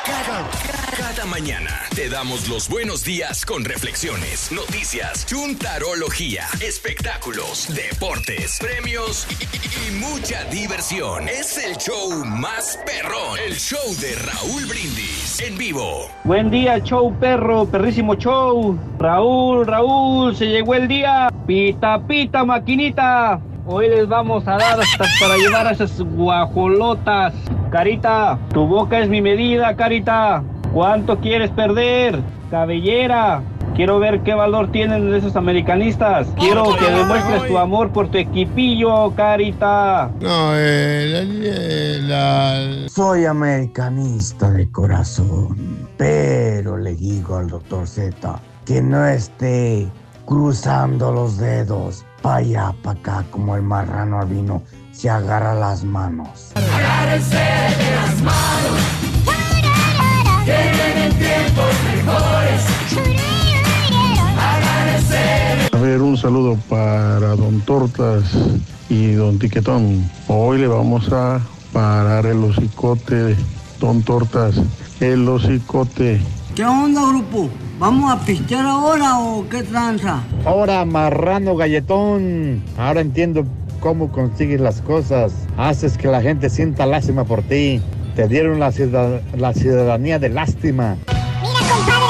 Cada, 0.04 1.26
mañana 1.26 1.82
te 1.94 2.08
damos 2.08 2.48
los 2.48 2.68
buenos 2.68 3.04
días 3.04 3.44
con 3.44 3.64
reflexiones, 3.64 4.50
noticias, 4.50 5.26
chuntarología, 5.26 6.44
espectáculos, 6.60 7.68
deportes, 7.74 8.58
premios 8.60 9.26
y- 9.38 9.88
y 9.88 10.00
mucha 10.00 10.44
diversión. 10.44 11.28
Es 11.28 11.58
el 11.58 11.76
show 11.76 12.24
más 12.24 12.78
perrón, 12.86 13.38
el 13.46 13.54
show 13.56 13.94
de 14.00 14.14
Raúl 14.16 14.64
Brindis 14.66 15.40
en 15.40 15.58
vivo. 15.58 16.10
Buen 16.24 16.50
día, 16.50 16.78
show 16.82 17.14
perro, 17.18 17.66
perrísimo 17.66 18.14
show. 18.14 18.78
Raúl, 18.98 19.66
Raúl, 19.66 20.34
se 20.36 20.46
llegó 20.46 20.74
el 20.74 20.88
día. 20.88 21.28
Pita, 21.46 22.00
pita, 22.06 22.44
maquinita. 22.44 23.38
Hoy 23.66 23.88
les 23.88 24.08
vamos 24.08 24.46
a 24.48 24.52
dar 24.52 24.80
hasta 24.80 25.04
para 25.20 25.36
llevar 25.36 25.66
a 25.66 25.70
esas 25.72 26.00
guajolotas. 26.00 27.34
Carita, 27.70 28.38
tu 28.52 28.66
boca 28.66 28.98
es 29.00 29.08
mi 29.08 29.20
medida, 29.22 29.76
Carita. 29.76 30.42
¿Cuánto 30.72 31.18
quieres 31.20 31.50
perder? 31.50 32.20
Cabellera. 32.50 33.42
Quiero 33.76 33.98
ver 34.00 34.20
qué 34.22 34.34
valor 34.34 34.72
tienen 34.72 35.14
esos 35.14 35.36
americanistas. 35.36 36.26
Quiero 36.38 36.64
que 36.76 36.90
demuestres 36.90 37.46
tu 37.46 37.56
amor 37.58 37.90
por 37.90 38.08
tu 38.08 38.18
equipillo, 38.18 39.12
Carita. 39.14 40.10
No, 40.20 40.50
eh, 40.54 41.98
la- 42.02 42.88
Soy 42.88 43.24
americanista 43.26 44.50
de 44.50 44.70
corazón, 44.70 45.86
pero 45.96 46.76
le 46.76 46.94
digo 46.96 47.36
al 47.36 47.48
doctor 47.48 47.86
Z 47.86 48.40
que 48.66 48.82
no 48.82 49.06
esté 49.06 49.86
cruzando 50.26 51.12
los 51.12 51.38
dedos 51.38 52.04
pa' 52.22 52.36
allá, 52.36 52.74
pa' 52.82 52.92
acá, 52.92 53.24
como 53.30 53.56
el 53.56 53.62
marrano 53.62 54.20
albino 54.20 54.62
se 54.92 55.08
agarra 55.08 55.54
las 55.54 55.84
manos. 55.84 56.52
Agárrense 56.54 57.36
de 57.36 57.94
las 57.96 58.22
manos. 58.22 58.80
Que 60.44 60.56
vienen 60.72 61.12
tiempos 61.18 61.74
mejores. 61.94 62.62
Agárrense. 64.38 65.68
A 65.72 65.78
ver, 65.78 66.02
un 66.02 66.16
saludo 66.16 66.58
para 66.68 67.36
Don 67.36 67.60
Tortas 67.62 68.24
y 68.88 69.12
Don 69.12 69.38
Tiquetón. 69.38 70.10
Hoy 70.28 70.58
le 70.58 70.66
vamos 70.66 71.10
a 71.12 71.40
parar 71.72 72.26
el 72.26 72.42
hocicote, 72.44 73.36
Don 73.78 74.02
Tortas, 74.02 74.56
el 75.00 75.28
hocicote. 75.28 76.20
¿Qué 76.54 76.64
onda, 76.64 77.02
grupo? 77.08 77.48
¿Vamos 77.78 78.12
a 78.12 78.18
pistear 78.24 78.66
ahora 78.66 79.18
o 79.18 79.48
qué 79.48 79.62
tranza? 79.62 80.20
Ahora, 80.44 80.84
marrano 80.84 81.56
galletón. 81.56 82.62
Ahora 82.76 83.00
entiendo 83.00 83.44
cómo 83.80 84.12
consigues 84.12 84.60
las 84.60 84.82
cosas. 84.82 85.32
Haces 85.56 85.96
que 85.96 86.08
la 86.08 86.20
gente 86.20 86.50
sienta 86.50 86.84
lástima 86.86 87.24
por 87.24 87.42
ti. 87.42 87.80
Te 88.16 88.28
dieron 88.28 88.60
la, 88.60 88.72
ciudad- 88.72 89.22
la 89.36 89.54
ciudadanía 89.54 90.18
de 90.18 90.28
lástima. 90.28 90.96
Mira, 91.06 91.60
compadre. 91.72 92.06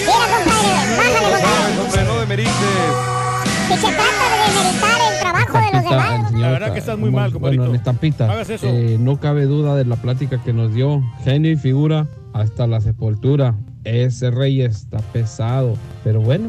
Mira, 0.00 0.38
compadre. 0.44 0.96
Bájale, 0.98 1.30
compadre. 1.32 1.80
Hombre, 1.86 2.04
no 2.04 2.20
demerites. 2.20 2.52
Que 3.68 3.76
se 3.76 3.86
trata 3.86 4.24
de 4.28 4.52
demeritar 4.52 5.00
el 5.12 5.20
trabajo 5.20 5.58
de 5.58 5.72
los 5.72 5.90
demás. 5.90 6.27
La 6.40 6.50
verdad 6.50 6.72
que 6.72 6.78
estás 6.78 6.98
muy 6.98 7.10
mal, 7.10 7.32
compadrito. 7.32 7.62
Bueno, 7.62 7.74
en 7.74 7.78
estampita, 7.80 8.40
eso. 8.40 8.66
eh, 8.66 8.96
no 9.00 9.18
cabe 9.18 9.44
duda 9.46 9.76
de 9.76 9.84
la 9.84 9.96
plática 9.96 10.42
que 10.42 10.52
nos 10.52 10.74
dio. 10.74 11.02
Genio 11.24 11.50
y 11.52 11.56
figura 11.56 12.06
hasta 12.32 12.66
la 12.66 12.80
sepultura. 12.80 13.54
ese 13.84 14.30
rey 14.30 14.60
está 14.62 14.98
pesado. 15.12 15.74
Pero 16.04 16.20
bueno, 16.20 16.48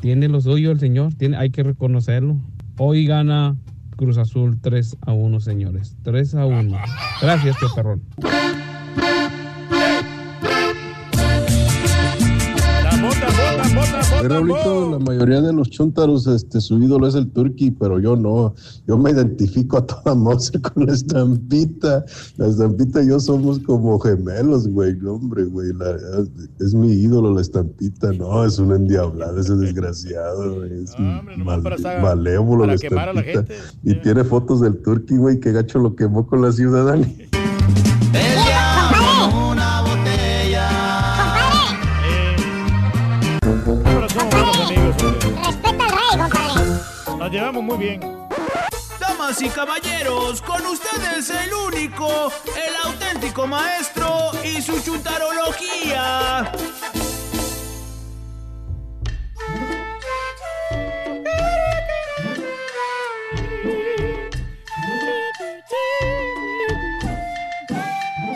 tiene 0.00 0.28
lo 0.28 0.40
suyo 0.40 0.70
el 0.70 0.80
señor, 0.80 1.14
tiene, 1.14 1.36
hay 1.36 1.50
que 1.50 1.62
reconocerlo. 1.62 2.36
Hoy 2.78 3.06
gana 3.06 3.56
Cruz 3.96 4.18
Azul 4.18 4.58
3 4.60 4.96
a 5.02 5.12
1, 5.12 5.40
señores. 5.40 5.96
3 6.02 6.34
a 6.36 6.46
1. 6.46 6.78
Gracias, 7.20 7.56
tío 7.58 7.68
Raulito, 14.28 14.90
la 14.92 14.98
mayoría 14.98 15.40
de 15.40 15.52
los 15.52 15.70
chuntaros, 15.70 16.26
este, 16.26 16.60
su 16.60 16.78
ídolo 16.82 17.06
es 17.06 17.14
el 17.14 17.28
turqui, 17.30 17.70
pero 17.70 17.98
yo 18.00 18.16
no. 18.16 18.54
Yo 18.86 18.96
me 18.98 19.10
identifico 19.10 19.78
a 19.78 19.86
toda 19.86 20.14
moza 20.14 20.52
con 20.74 20.86
la 20.86 20.92
estampita. 20.92 22.04
La 22.36 22.46
estampita 22.48 23.02
y 23.02 23.08
yo 23.08 23.20
somos 23.20 23.58
como 23.60 23.98
gemelos, 23.98 24.68
güey. 24.68 24.96
No, 24.96 25.14
hombre, 25.14 25.44
güey. 25.44 25.72
la- 25.74 25.96
es 26.60 26.74
mi 26.74 26.92
ídolo 26.92 27.34
la 27.34 27.40
estampita. 27.40 28.12
No, 28.12 28.44
es 28.44 28.58
un 28.58 28.72
endiablado 28.72 29.38
ese 29.40 29.54
desgraciado, 29.56 30.56
güey. 30.56 30.84
Es 30.84 30.94
mal- 31.44 31.62
para 31.62 31.76
malévolo 32.02 32.62
para 32.62 32.72
la 32.74 32.78
quemar 32.78 33.08
a 33.10 33.12
la 33.14 33.20
estampita. 33.20 33.54
Y 33.82 33.94
tiene 34.02 34.24
fotos 34.24 34.60
del 34.60 34.76
turqui, 34.82 35.16
güey. 35.16 35.40
Que 35.40 35.52
gacho 35.52 35.78
lo 35.78 35.94
quemó 35.96 36.26
con 36.26 36.42
la 36.42 36.52
ciudadanía. 36.52 37.27
Nos 47.28 47.34
llevamos 47.34 47.62
muy 47.62 47.76
bien. 47.76 48.00
Damas 48.98 49.42
y 49.42 49.50
caballeros, 49.50 50.40
con 50.40 50.64
ustedes 50.64 51.28
el 51.28 51.52
único, 51.52 52.32
el 52.56 52.90
auténtico 52.90 53.46
maestro 53.46 54.30
y 54.42 54.62
su 54.62 54.80
chuntarología. 54.82 56.50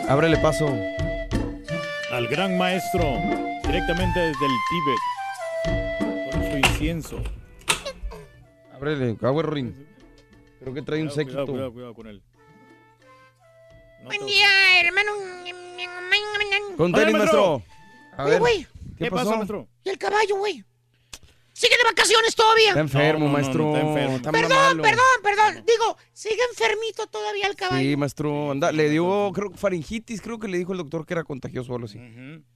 Ábrele 0.07 0.37
paso. 0.37 0.67
Al 2.11 2.27
gran 2.27 2.59
maestro, 2.59 3.17
directamente 3.63 4.19
desde 4.19 4.45
el 4.45 4.51
Tíbet. 4.69 6.31
Con 6.31 6.43
su 6.43 6.57
incienso. 6.59 7.42
Ábrele, 8.83 9.15
agua 9.21 9.43
ring. 9.43 9.73
Creo 10.59 10.73
que 10.73 10.81
trae 10.81 11.01
un 11.01 11.07
Cuidado, 11.07 11.15
séquito. 11.15 11.45
Cuidado, 11.45 11.71
cuidado, 11.71 11.73
cuidado 11.73 11.93
con 11.93 12.07
él. 12.07 12.21
Buen 14.03 14.25
día, 14.25 14.81
hermano. 14.81 15.11
Con 16.75 16.91
tenis, 16.91 17.13
maestro. 17.15 17.63
A 18.17 18.23
Oye, 18.25 18.31
ver, 18.31 18.39
güey. 18.41 18.67
¿qué 18.97 19.09
pasó? 19.09 19.67
¿Y 19.85 19.89
el 19.89 19.97
caballo, 19.97 20.35
güey? 20.35 20.65
¿Sigue 21.53 21.77
de 21.77 21.83
vacaciones 21.85 22.35
todavía? 22.35 22.69
Está 22.69 22.79
enfermo, 22.81 23.19
No, 23.19 23.25
no, 23.25 23.31
no, 23.31 23.33
maestro. 23.37 23.63
no, 23.63 23.75
está 23.77 23.87
enfermo. 23.87 24.15
Está 24.17 24.31
Perdón, 24.33 24.57
malo. 24.77 24.83
perdón, 24.83 25.05
perdón. 25.23 25.65
Digo, 25.65 25.97
sigue 26.11 26.41
enfermito 26.49 27.07
todavía 27.07 27.47
el 27.47 27.55
caballo. 27.55 27.81
Sí, 27.89 27.95
maestro. 27.95 28.51
Anda, 28.51 28.73
le 28.73 28.89
dio, 28.89 29.31
creo 29.33 29.49
que 29.49 29.57
faringitis. 29.57 30.19
Creo 30.19 30.39
que 30.39 30.49
le 30.49 30.57
dijo 30.57 30.73
el 30.73 30.79
doctor 30.79 31.05
que 31.05 31.13
era 31.13 31.23
contagioso 31.23 31.71
o 31.71 31.75
algo 31.75 31.85
así. 31.85 31.99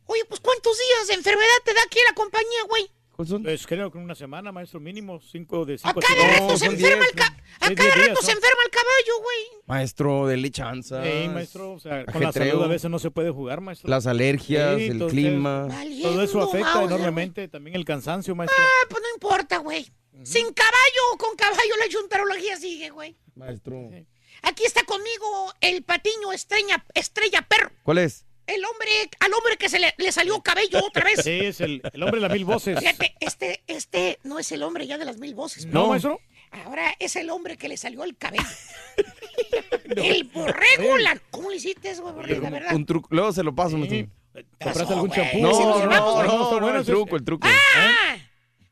Oye, 0.07 0.25
pues 0.27 0.41
¿cuántos 0.41 0.77
días 0.77 1.07
de 1.07 1.13
enfermedad 1.13 1.47
te 1.63 1.73
da 1.73 1.79
aquí 1.85 1.99
la 2.05 2.15
compañía, 2.15 2.63
güey? 2.67 2.91
Pues 3.17 3.65
creo 3.65 3.91
que 3.91 3.97
una 3.97 4.13
semana, 4.13 4.51
maestro, 4.51 4.79
mínimo, 4.79 5.19
cinco 5.19 5.65
de 5.65 5.79
cinco 5.79 5.99
A 5.99 6.03
cada 6.03 6.39
rato 6.39 6.55
se 6.55 6.67
enferma 6.67 7.03
el 7.03 7.15
caballo. 7.15 7.43
A 7.59 7.73
cada 7.73 7.95
rato 7.95 8.21
se 8.21 8.31
enferma 8.31 8.61
el 8.63 8.69
caballo, 8.69 9.23
güey. 9.23 9.61
Maestro, 9.65 10.27
dele 10.27 10.51
chanza. 10.51 11.03
Sí, 11.03 11.27
maestro, 11.27 11.73
o 11.73 11.79
sea, 11.79 12.05
con 12.05 12.21
la 12.21 12.31
salud 12.31 12.61
a 12.61 12.67
veces 12.67 12.91
no 12.91 12.99
se 12.99 13.09
puede 13.09 13.31
jugar, 13.31 13.59
maestro. 13.59 13.89
Las 13.89 14.05
alergias, 14.05 14.77
Sí, 14.77 14.85
el 14.85 14.91
entonces, 14.91 15.17
clima. 15.19 15.67
Todo 16.03 16.21
eso 16.21 16.41
afecta 16.43 16.75
Mauser, 16.75 16.91
enormemente, 16.91 17.47
también 17.47 17.75
el 17.75 17.85
cansancio, 17.85 18.35
maestro. 18.35 18.63
Ah, 18.63 18.85
pues 18.87 19.01
no 19.01 19.09
importa, 19.15 19.57
güey. 19.57 19.91
Sin 20.23 20.53
caballo 20.53 21.01
o 21.13 21.17
con 21.17 21.35
caballo 21.35 21.75
la 21.79 21.89
chuntarología 21.89 22.55
sigue, 22.57 22.91
güey. 22.91 23.17
Maestro. 23.35 23.89
Aquí 24.43 24.63
está 24.63 24.83
conmigo 24.83 25.53
el 25.61 25.83
patiño 25.83 26.31
estrella, 26.33 26.85
estrella 26.93 27.41
perro. 27.41 27.71
¿Cuál 27.81 27.97
es? 27.97 28.26
El 28.47 28.63
hombre, 28.65 28.89
al 29.19 29.33
hombre 29.33 29.57
que 29.57 29.69
se 29.69 29.77
le, 29.79 29.93
le 29.97 30.11
salió 30.11 30.41
cabello 30.41 30.79
otra 30.85 31.03
vez. 31.03 31.19
Sí, 31.23 31.31
es 31.31 31.61
el, 31.61 31.81
el 31.93 32.03
hombre 32.03 32.21
de 32.21 32.27
las 32.27 32.35
mil 32.35 32.45
voces. 32.45 32.79
Fíjate, 32.79 33.15
este, 33.19 33.63
este 33.67 34.19
no 34.23 34.39
es 34.39 34.51
el 34.51 34.63
hombre 34.63 34.87
ya 34.87 34.97
de 34.97 35.05
las 35.05 35.17
mil 35.17 35.35
voces. 35.35 35.65
¿No, 35.65 35.87
maestro? 35.87 36.21
Ahora 36.51 36.95
es 36.99 37.15
el 37.17 37.29
hombre 37.29 37.57
que 37.57 37.67
le 37.67 37.75
salió 37.77 38.03
el 38.03 38.15
cabello. 38.17 38.43
El 39.95 40.25
borrego, 40.25 40.97
la... 40.97 41.17
¿Cómo 41.31 41.49
le 41.49 41.57
hiciste 41.57 41.89
eso, 41.89 42.03
borrego, 42.03 42.41
la 42.41 42.49
verdad? 42.49 42.75
Un 42.75 42.85
truco. 42.85 43.07
Luego 43.11 43.31
se 43.31 43.43
lo 43.43 43.55
paso, 43.55 43.77
maestro. 43.77 44.09
¿Compraste 44.61 44.93
algún 44.93 45.09
champú? 45.09 45.39
No, 45.39 45.51
no, 45.51 45.85
no, 46.23 46.59
no, 46.59 46.75
el 46.77 46.85
truco, 46.85 47.15
el 47.15 47.23
truco. 47.23 47.47
¡Ah! 47.49 48.17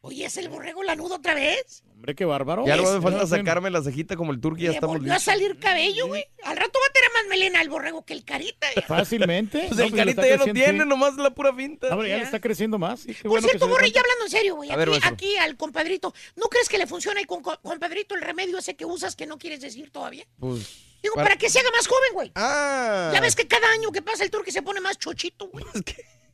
Oye, 0.02 0.26
¿es 0.26 0.38
el 0.38 0.50
borrego 0.50 0.84
lanudo 0.84 1.16
otra 1.16 1.34
vez? 1.34 1.84
Hombre, 2.06 2.16
qué 2.16 2.26
bárbaro. 2.26 2.66
Ya 2.68 2.76
no 2.78 2.84
me 2.94 3.02
falta 3.02 3.26
sacarme 3.26 3.72
la 3.72 3.82
cejita 3.82 4.16
como 4.16 4.32
el 4.32 4.40
turqui, 4.40 4.64
ya 4.64 4.72
estamos 4.72 4.98
volvió 4.98 5.12
a 5.12 5.16
listos. 5.16 5.34
salir 5.34 5.58
cabello, 5.58 6.06
güey. 6.08 6.24
Al 6.44 6.56
rato 6.56 6.78
va 6.80 6.86
a 6.88 6.94
tener 6.94 7.10
más 7.14 7.26
melena 7.28 7.62
el 7.62 7.70
borrego 7.70 8.06
que 8.06 8.14
el 8.14 8.24
carita. 8.24 8.68
ya. 8.76 8.84
Fácilmente. 8.84 9.66
Pues 9.68 9.78
No, 9.80 9.86
el 9.86 9.92
le 9.92 9.98
carita 9.98 10.22
está 10.22 10.28
ya 10.28 10.38
no 10.38 10.44
creciendo, 10.44 10.72
tiene, 10.72 10.86
nomás 10.86 11.16
la 11.18 11.32
pura 11.32 11.52
finta. 11.56 11.88
Ah, 11.88 11.96
pero 11.96 12.08
ya 12.08 12.18
le 12.18 12.24
está 12.24 12.40
creciendo 12.40 12.78
más. 12.78 13.00
sí, 13.00 13.16
qué 13.16 13.24
Por 13.24 13.32
bueno 13.32 13.48
cierto, 13.48 13.68
Borre, 13.68 13.90
ya 13.92 14.02
hablando 14.02 14.26
en 14.26 14.30
serio, 14.32 14.56
güey. 14.56 14.70
A 14.70 14.76
ver, 14.76 14.90
Aquí, 15.04 15.36
al 15.38 15.58
compadrito. 15.58 16.14
¿No 16.36 16.46
crees 16.48 16.70
que 16.70 16.78
le 16.78 16.86
funciona 16.86 17.20
con 17.26 17.42
co- 17.42 17.60
compadrito 17.64 18.14
el 18.14 18.22
remedio 18.22 18.60
ese 18.60 18.76
que 18.76 18.86
usas 18.86 19.16
que 19.16 19.26
no 19.26 19.38
quieres 19.40 19.62
decir 19.62 19.90
todavía? 19.92 20.26
Pues. 20.40 20.84
Digo, 21.02 21.16
para, 21.16 21.36
que 21.38 21.50
se 21.50 21.60
haga 21.60 21.70
más 21.72 21.88
joven, 21.88 22.10
güey. 22.14 22.32
Ah. 22.36 23.12
Ya 23.14 23.22
ves 23.22 23.36
que 23.36 23.48
cada 23.48 23.70
año 23.72 23.92
que 23.92 24.02
pasa 24.02 24.24
el 24.24 24.30
turque 24.32 24.52
se 24.52 24.62
pone 24.62 24.80
más 24.82 24.98
chochito, 25.00 25.48
güey. 25.48 25.66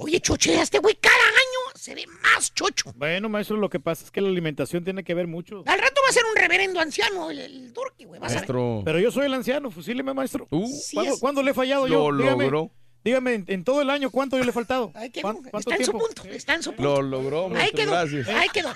Oye, 0.00 0.20
chochea 0.20 0.62
este 0.62 0.78
güey 0.78 0.94
cada 0.94 1.16
año 1.16 1.74
se 1.74 1.92
ve 1.92 2.04
más 2.22 2.54
chocho. 2.54 2.92
Bueno, 2.94 3.28
maestro, 3.28 3.56
lo 3.56 3.68
que 3.68 3.80
pasa 3.80 4.04
es 4.04 4.12
que 4.12 4.20
la 4.20 4.28
alimentación 4.28 4.84
tiene 4.84 5.02
que 5.02 5.12
ver 5.12 5.26
mucho. 5.26 5.64
Al 5.66 5.80
rato 5.80 6.00
va 6.04 6.10
a 6.10 6.12
ser 6.12 6.22
un 6.24 6.36
reverendo 6.36 6.78
anciano 6.78 7.30
el, 7.32 7.40
el 7.40 7.72
turque, 7.72 8.04
güey. 8.06 8.20
Vas 8.20 8.30
a 8.30 8.34
ver. 8.34 8.40
Maestro. 8.42 8.82
Pero 8.84 9.00
yo 9.00 9.10
soy 9.10 9.26
el 9.26 9.34
anciano, 9.34 9.72
fusíleme, 9.72 10.14
maestro. 10.14 10.46
Uh, 10.50 10.70
¿Cuándo, 11.18 11.42
le 11.42 11.50
he 11.50 11.54
fallado 11.54 11.88
Lo 11.88 12.12
yo? 12.12 12.16
Dígame, 12.16 12.44
logró. 12.44 12.70
Dígame, 13.04 13.34
en, 13.34 13.44
en 13.48 13.64
todo 13.64 13.82
el 13.82 13.90
año, 13.90 14.10
¿cuánto 14.10 14.36
yo 14.36 14.44
le 14.44 14.50
he 14.50 14.52
faltado? 14.52 14.92
Ahí 14.96 15.10
quedó. 15.10 15.22
¿Cuán- 15.22 15.36
¿Cuánto 15.50 15.58
Está 15.70 15.76
en 15.76 15.84
su 15.84 15.92
punto. 15.92 16.24
Está 16.24 16.54
en 16.54 16.62
su 16.62 16.72
punto. 16.74 16.82
Lo 16.82 17.02
logró, 17.02 17.50
Ahí 17.56 17.70
quedó. 17.72 17.90
Gracias. 17.92 18.28
Ahí 18.28 18.48
quedó. 18.50 18.72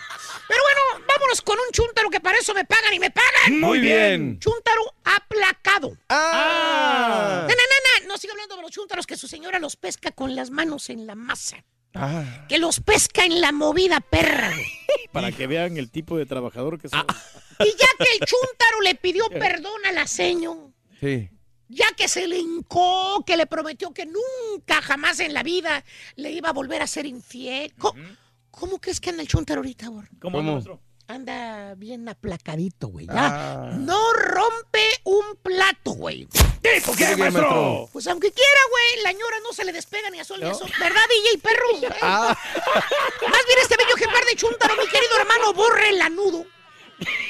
Pero 0.48 0.60
bueno, 0.62 1.06
vámonos 1.08 1.40
con 1.42 1.58
un 1.58 1.72
chúntaro 1.72 2.10
que 2.10 2.20
para 2.20 2.38
eso 2.38 2.54
me 2.54 2.64
pagan 2.64 2.92
y 2.94 2.98
me 3.00 3.10
pagan. 3.10 3.60
Muy 3.60 3.80
bien. 3.80 4.38
Chúntaro 4.40 4.82
aplacado. 5.04 5.96
Ah. 6.08 7.42
No, 7.42 7.48
no, 7.48 7.54
no, 7.54 8.02
no. 8.02 8.08
No 8.08 8.18
sigo 8.18 8.32
hablando 8.32 8.56
de 8.56 8.62
los 8.62 8.70
chúntaros 8.70 9.06
que 9.06 9.16
su 9.16 9.26
señora 9.28 9.58
los 9.58 9.76
pesca 9.76 10.10
con 10.12 10.34
las 10.36 10.50
manos 10.50 10.90
en 10.90 11.06
la 11.06 11.14
masa. 11.14 11.64
Ah. 11.94 12.46
Que 12.48 12.58
los 12.58 12.80
pesca 12.80 13.24
en 13.24 13.40
la 13.40 13.52
movida 13.52 14.00
perra. 14.00 14.50
Para 15.12 15.30
que 15.32 15.46
vean 15.46 15.76
el 15.76 15.90
tipo 15.90 16.16
de 16.16 16.26
trabajador 16.26 16.80
que 16.80 16.88
soy. 16.88 17.00
Y 17.60 17.70
ya 17.70 17.88
que 17.98 18.12
el 18.14 18.20
chúntaro 18.20 18.80
le 18.82 18.94
pidió 18.94 19.28
perdón 19.28 19.84
a 19.86 19.92
la 19.92 20.06
seño, 20.06 20.72
Sí. 21.00 21.28
Ya 21.72 21.86
que 21.96 22.06
se 22.08 22.26
le 22.26 22.38
hincó, 22.38 23.24
que 23.26 23.36
le 23.36 23.46
prometió 23.46 23.92
que 23.92 24.06
nunca, 24.06 24.82
jamás 24.82 25.20
en 25.20 25.32
la 25.34 25.42
vida 25.42 25.84
le 26.16 26.30
iba 26.30 26.50
a 26.50 26.52
volver 26.52 26.82
a 26.82 26.86
ser 26.86 27.06
infiel. 27.06 27.72
¿Cómo, 27.78 28.00
cómo 28.50 28.80
crees 28.80 29.00
que 29.00 29.10
anda 29.10 29.22
el 29.22 29.28
chúntaro 29.28 29.60
ahorita, 29.60 29.86
amor? 29.86 30.08
¿Cómo, 30.20 30.38
anda, 30.38 30.52
maestro? 30.52 30.80
Anda 31.08 31.74
bien 31.74 32.08
aplacadito, 32.08 32.88
güey. 32.88 33.06
Ya 33.06 33.14
Ah. 33.14 33.70
no 33.78 34.12
rompe 34.12 34.84
un 35.04 35.36
plato, 35.42 35.92
güey. 35.92 36.28
¿Por 36.86 36.96
qué, 36.96 37.16
maestro? 37.16 37.88
Pues 37.92 38.06
aunque 38.06 38.30
quiera, 38.32 38.60
güey, 38.70 39.02
la 39.04 39.12
ñora 39.12 39.36
no 39.42 39.52
se 39.52 39.64
le 39.64 39.72
despega 39.72 40.10
ni 40.10 40.20
a 40.20 40.24
sol 40.24 40.40
ni 40.40 40.48
a 40.48 40.54
sol. 40.54 40.70
¿Verdad, 40.78 41.02
DJ 41.08 41.38
perro? 41.38 41.96
Ah. 42.02 42.36
Más 43.28 43.46
bien 43.46 43.58
este 43.62 43.76
bello 43.76 43.96
ejemplar 43.96 44.24
de 44.26 44.36
chúntaro, 44.36 44.74
mi 44.76 44.86
querido 44.88 45.16
hermano, 45.18 45.52
borre 45.54 45.92
lanudo. 45.92 46.46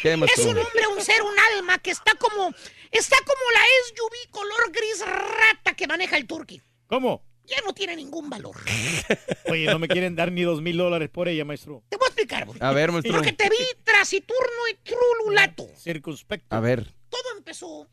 ¿Qué, 0.02 0.12
Es 0.14 0.38
un 0.44 0.58
hombre, 0.58 0.86
un 0.94 1.00
ser, 1.02 1.22
un 1.22 1.34
alma 1.56 1.78
que 1.78 1.92
está 1.92 2.14
como, 2.16 2.52
está 2.90 3.16
como 3.24 3.50
la 3.54 3.60
SUV 3.88 4.30
color 4.30 4.70
gris 4.70 5.00
rata 5.06 5.74
que 5.74 5.86
maneja 6.02 6.16
el 6.16 6.26
turqui. 6.26 6.60
¿Cómo? 6.88 7.22
Ya 7.44 7.56
no 7.64 7.72
tiene 7.72 7.94
ningún 7.96 8.28
valor. 8.30 8.56
Oye, 9.50 9.66
no 9.66 9.78
me 9.78 9.88
quieren 9.88 10.14
dar 10.16 10.30
ni 10.32 10.42
dos 10.42 10.60
mil 10.62 10.76
dólares 10.76 11.08
por 11.10 11.28
ella, 11.28 11.44
maestro. 11.44 11.82
Te 11.88 11.96
voy 11.96 12.06
a 12.06 12.08
explicar, 12.08 12.46
güey. 12.46 12.58
A 12.60 12.72
ver, 12.72 12.90
maestro. 12.92 13.12
Porque 13.14 13.32
te 13.32 13.48
vi 13.48 13.56
trasiturno 13.84 14.68
y 14.70 14.74
trululato. 14.82 15.68
Circunspecto. 15.76 16.54
A 16.54 16.60
ver. 16.60 16.92
Todo 17.08 17.36
empezó 17.36 17.88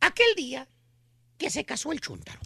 aquel 0.00 0.34
día 0.36 0.68
que 1.38 1.50
se 1.50 1.64
casó 1.64 1.92
el 1.92 2.00
chúntaro. 2.00 2.40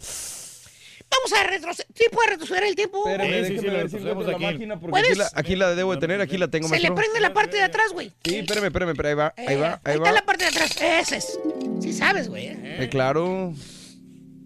Vamos 1.10 1.32
a 1.32 1.44
retroceder. 1.44 1.86
¿Sí 1.94 2.04
puede 2.12 2.30
retroceder 2.30 2.64
el 2.64 2.74
tiempo? 2.76 2.98
Espérame, 3.08 3.44
Sí, 3.44 3.48
sí, 3.48 3.54
déjeme 3.54 3.76
ver 3.78 3.90
si 3.90 3.96
encuentro 3.96 4.22
la 4.30 4.32
aquí. 4.36 4.44
máquina 4.44 4.80
porque 4.80 4.90
¿Puedes? 4.90 5.10
aquí 5.10 5.18
la, 5.18 5.30
aquí 5.34 5.56
la 5.56 5.74
debo 5.74 5.94
de 5.94 6.00
tener, 6.00 6.20
aquí 6.20 6.36
la 6.38 6.48
tengo, 6.48 6.68
Se 6.68 6.74
le 6.76 6.80
maestro. 6.90 6.94
prende 6.96 7.20
la 7.20 7.32
parte 7.32 7.56
de 7.56 7.62
atrás, 7.62 7.92
güey. 7.92 8.12
Sí, 8.24 8.36
espérame, 8.36 8.66
espérame, 8.66 8.90
espérame, 8.90 9.08
ahí 9.10 9.14
va, 9.14 9.34
ahí 9.36 9.54
Eh, 9.54 9.56
va, 9.56 9.80
ahí 9.84 9.94
está 9.94 9.98
va. 10.04 10.12
la 10.12 10.24
parte 10.26 10.44
de 10.44 10.50
atrás. 10.50 10.76
Ese 10.80 11.16
es. 11.16 11.38
Sí 11.80 11.92
sabes, 11.94 12.28
güey. 12.28 12.48
¿eh? 12.48 12.84
Eh, 12.84 12.88
claro. 12.90 13.54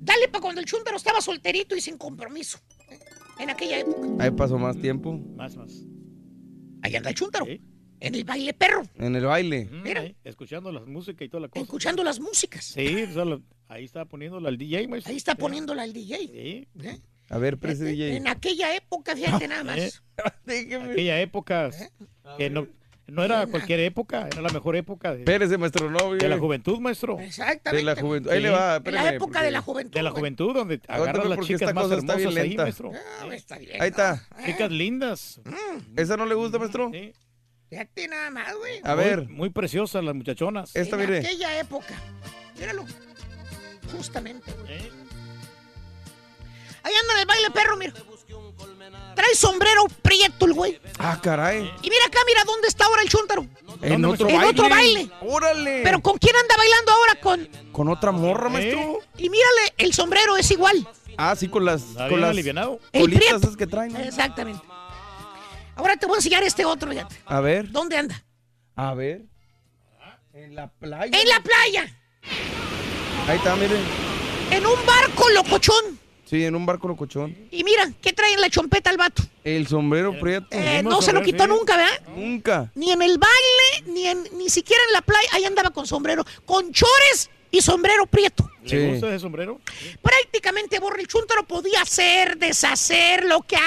Dale 0.05 0.29
para 0.29 0.43
cuando 0.43 0.61
el 0.61 0.67
chúntaro 0.67 0.97
estaba 0.97 1.21
solterito 1.21 1.77
y 1.77 1.81
sin 1.81 1.97
compromiso. 1.97 2.59
En 3.39 3.51
aquella 3.51 3.79
época. 3.81 4.09
Ahí 4.19 4.31
pasó 4.33 4.59
más 4.59 4.77
tiempo. 4.79 5.13
Más, 5.37 5.57
más. 5.57 5.73
Ahí 6.83 6.97
anda 6.97 7.11
el 7.11 7.15
chúntaro. 7.15 7.47
Sí. 7.47 7.61
En 8.01 8.15
el 8.17 8.25
baile 8.25 8.53
perro. 8.53 8.83
En 8.97 9.15
el 9.15 9.25
baile. 9.25 9.69
Mira. 9.71 10.01
ahí, 10.01 10.17
escuchando 10.25 10.73
la 10.73 10.81
música 10.81 11.25
y 11.25 11.29
toda 11.29 11.43
la 11.43 11.49
cosa. 11.49 11.63
Escuchando 11.63 12.03
las 12.03 12.19
músicas. 12.19 12.65
Sí, 12.65 13.05
o 13.05 13.13
sea, 13.13 13.25
lo- 13.25 13.43
ahí 13.69 13.85
está 13.85 14.05
poniéndola 14.05 14.49
al 14.49 14.59
DJ, 14.59 14.89
maestro. 14.89 15.11
Ahí 15.13 15.17
está 15.17 15.37
poniéndola 15.37 15.83
al 15.83 15.93
DJ. 15.93 16.19
Sí. 16.19 16.69
¿eh? 16.83 17.01
A 17.29 17.39
ver, 17.39 17.59
prese 17.59 17.85
DJ. 17.85 18.17
En 18.17 18.27
aquella 18.27 18.75
época, 18.75 19.15
fíjate 19.15 19.47
nada 19.47 19.63
más. 19.63 19.79
¿Eh? 19.79 19.93
Aquella 20.91 21.21
época 21.21 21.71
que 22.37 22.51
no, 22.51 22.67
no 23.07 23.25
era 23.25 23.47
cualquier 23.47 23.81
época, 23.81 24.29
era 24.31 24.41
la 24.43 24.49
mejor 24.51 24.77
época 24.77 25.13
de, 25.13 25.21
Espérese, 25.21 25.59
maestro, 25.59 25.91
no, 25.91 26.15
de 26.15 26.29
la 26.29 26.39
juventud, 26.39 26.79
maestro. 26.79 27.19
Exactamente. 27.21 27.77
De 27.77 27.83
la 27.95 28.01
juventud. 28.01 28.31
Ahí 28.31 28.41
le 28.41 28.51
va, 28.51 28.79
la 28.85 29.13
época 29.15 29.33
porque- 29.33 29.45
de 29.45 29.51
la 29.51 29.61
juventud. 29.61 29.95
De 29.95 30.03
la 30.03 30.11
juventud, 30.11 30.55
donde 30.55 30.81
Aguántame 30.89 31.29
las 31.29 31.47
chicas 31.47 31.75
más 31.75 31.85
cosa 31.85 31.97
está 31.97 32.15
bien 32.17 32.29
hermosas 32.29 32.43
ahí, 32.45 32.57
maestro. 32.57 32.93
Ah, 32.95 33.35
está 33.35 33.59
bien. 33.59 33.83
Ahí 33.83 33.89
está. 33.91 34.27
Chicas 34.47 34.71
lindas. 34.71 35.41
¿Esa 35.97 36.17
no 36.17 36.27
le 36.27 36.35
gusta, 36.35 36.59
maestro? 36.59 36.91
Fíjate 37.69 38.07
nada 38.09 38.31
más, 38.31 38.55
güey. 38.57 38.81
A 38.85 38.95
Muy- 38.95 39.05
ver. 39.05 39.29
Muy 39.29 39.51
preciosas 39.51 40.05
las 40.05 40.15
muchachonas. 40.15 40.75
Esta, 40.77 40.97
en 40.97 41.01
mire. 41.03 41.19
aquella 41.21 41.59
época. 41.59 41.95
Míralo. 42.59 42.85
Justamente, 43.97 44.53
güey. 44.63 44.79
Ahí 46.85 46.93
anda 47.01 47.21
el 47.21 47.27
baile 47.27 47.51
perro, 47.51 47.77
mira. 47.77 47.93
Trae 49.15 49.35
sombrero 49.35 49.85
prieto 50.03 50.47
el 50.47 50.55
güey. 50.55 50.81
Ah, 50.99 51.19
caray. 51.23 51.71
Y 51.83 51.91
mira 51.91 52.07
acá, 52.07 52.19
mira 52.27 52.43
dónde 52.45 52.69
está 52.69 52.87
ahora 52.87 53.03
el 53.03 53.09
chúntaro. 53.09 53.47
En 53.83 54.05
otro 54.05 54.29
en 54.29 54.37
baile. 54.37 54.51
otro 54.51 54.69
baile. 54.69 55.11
Órale. 55.21 55.81
Pero 55.85 56.01
¿con 56.01 56.17
quién 56.19 56.35
anda 56.37 56.55
bailando 56.57 56.93
ahora? 56.93 57.15
Con... 57.21 57.49
Con 57.73 57.89
otra 57.89 58.11
morra, 58.13 58.49
maestro. 58.49 59.01
Y 59.19 59.29
mírale, 59.29 59.75
el 59.79 59.93
sombrero 59.93 60.37
es 60.37 60.51
igual. 60.51 60.89
Ah, 61.19 61.37
sí, 61.37 61.49
con 61.49 61.65
las, 61.65 61.83
Está 61.83 62.01
con 62.05 62.09
bien 62.11 62.21
las 62.23 62.31
alivianado. 62.31 62.81
El 62.93 63.03
colitas 63.03 63.21
prieto. 63.23 63.37
esas 63.39 63.57
que 63.57 63.67
traen. 63.67 63.97
Exactamente. 63.97 64.63
Ahora 65.77 65.97
te 65.97 66.07
voy 66.07 66.15
a 66.15 66.19
enseñar 66.19 66.43
este 66.43 66.65
otro, 66.65 66.91
fíjate. 66.91 67.17
A 67.27 67.41
ver, 67.41 67.71
¿Dónde 67.71 67.97
anda? 67.97 68.25
a 68.77 68.95
ver. 68.95 69.23
En 70.33 70.55
la 70.55 70.69
playa. 70.69 71.21
En 71.21 71.29
la 71.29 71.41
playa. 71.43 71.95
Ahí 73.29 73.37
está, 73.37 73.55
miren. 73.57 73.83
En 74.51 74.65
un 74.67 74.87
barco 74.87 75.29
locochón. 75.31 75.99
Sí, 76.33 76.47
en 76.47 76.55
un 76.55 76.65
barco 76.65 76.89
locochón. 76.89 77.37
Y 77.51 77.63
mira, 77.63 77.93
¿qué 78.01 78.15
trae 78.15 78.33
en 78.33 78.41
la 78.41 78.49
chompeta 78.49 78.89
el 78.89 78.97
vato? 78.97 79.23
El 79.45 79.67
sombrero 79.67 80.19
prieto. 80.19 80.47
Eh, 80.51 80.81
no 80.83 81.03
se 81.03 81.13
lo 81.13 81.21
quitó 81.21 81.47
nunca, 81.47 81.77
¿verdad? 81.77 81.93
Nunca. 82.17 82.73
Ni 82.75 82.91
en 82.91 83.03
el 83.03 83.19
baile, 83.19 83.93
ni 83.93 84.07
en, 84.07 84.27
ni 84.39 84.49
siquiera 84.49 84.83
en 84.89 84.95
la 84.95 85.03
playa. 85.03 85.29
Ahí 85.33 85.45
andaba 85.45 85.69
con 85.73 85.87
sombrero. 85.87 86.25
Con 86.47 86.73
chores 86.73 87.29
y 87.51 87.61
sombrero 87.61 88.07
prieto. 88.07 88.51
¿Le 88.65 88.93
gusta 88.93 89.09
ese 89.09 89.19
sombrero? 89.19 89.61
Prácticamente 90.01 90.79
Borre 90.79 91.03
el 91.03 91.07
Chúntaro 91.07 91.47
podía 91.47 91.83
hacer, 91.83 92.39
deshacer 92.39 93.27
lo 93.27 93.43
que 93.43 93.57
a 93.57 93.61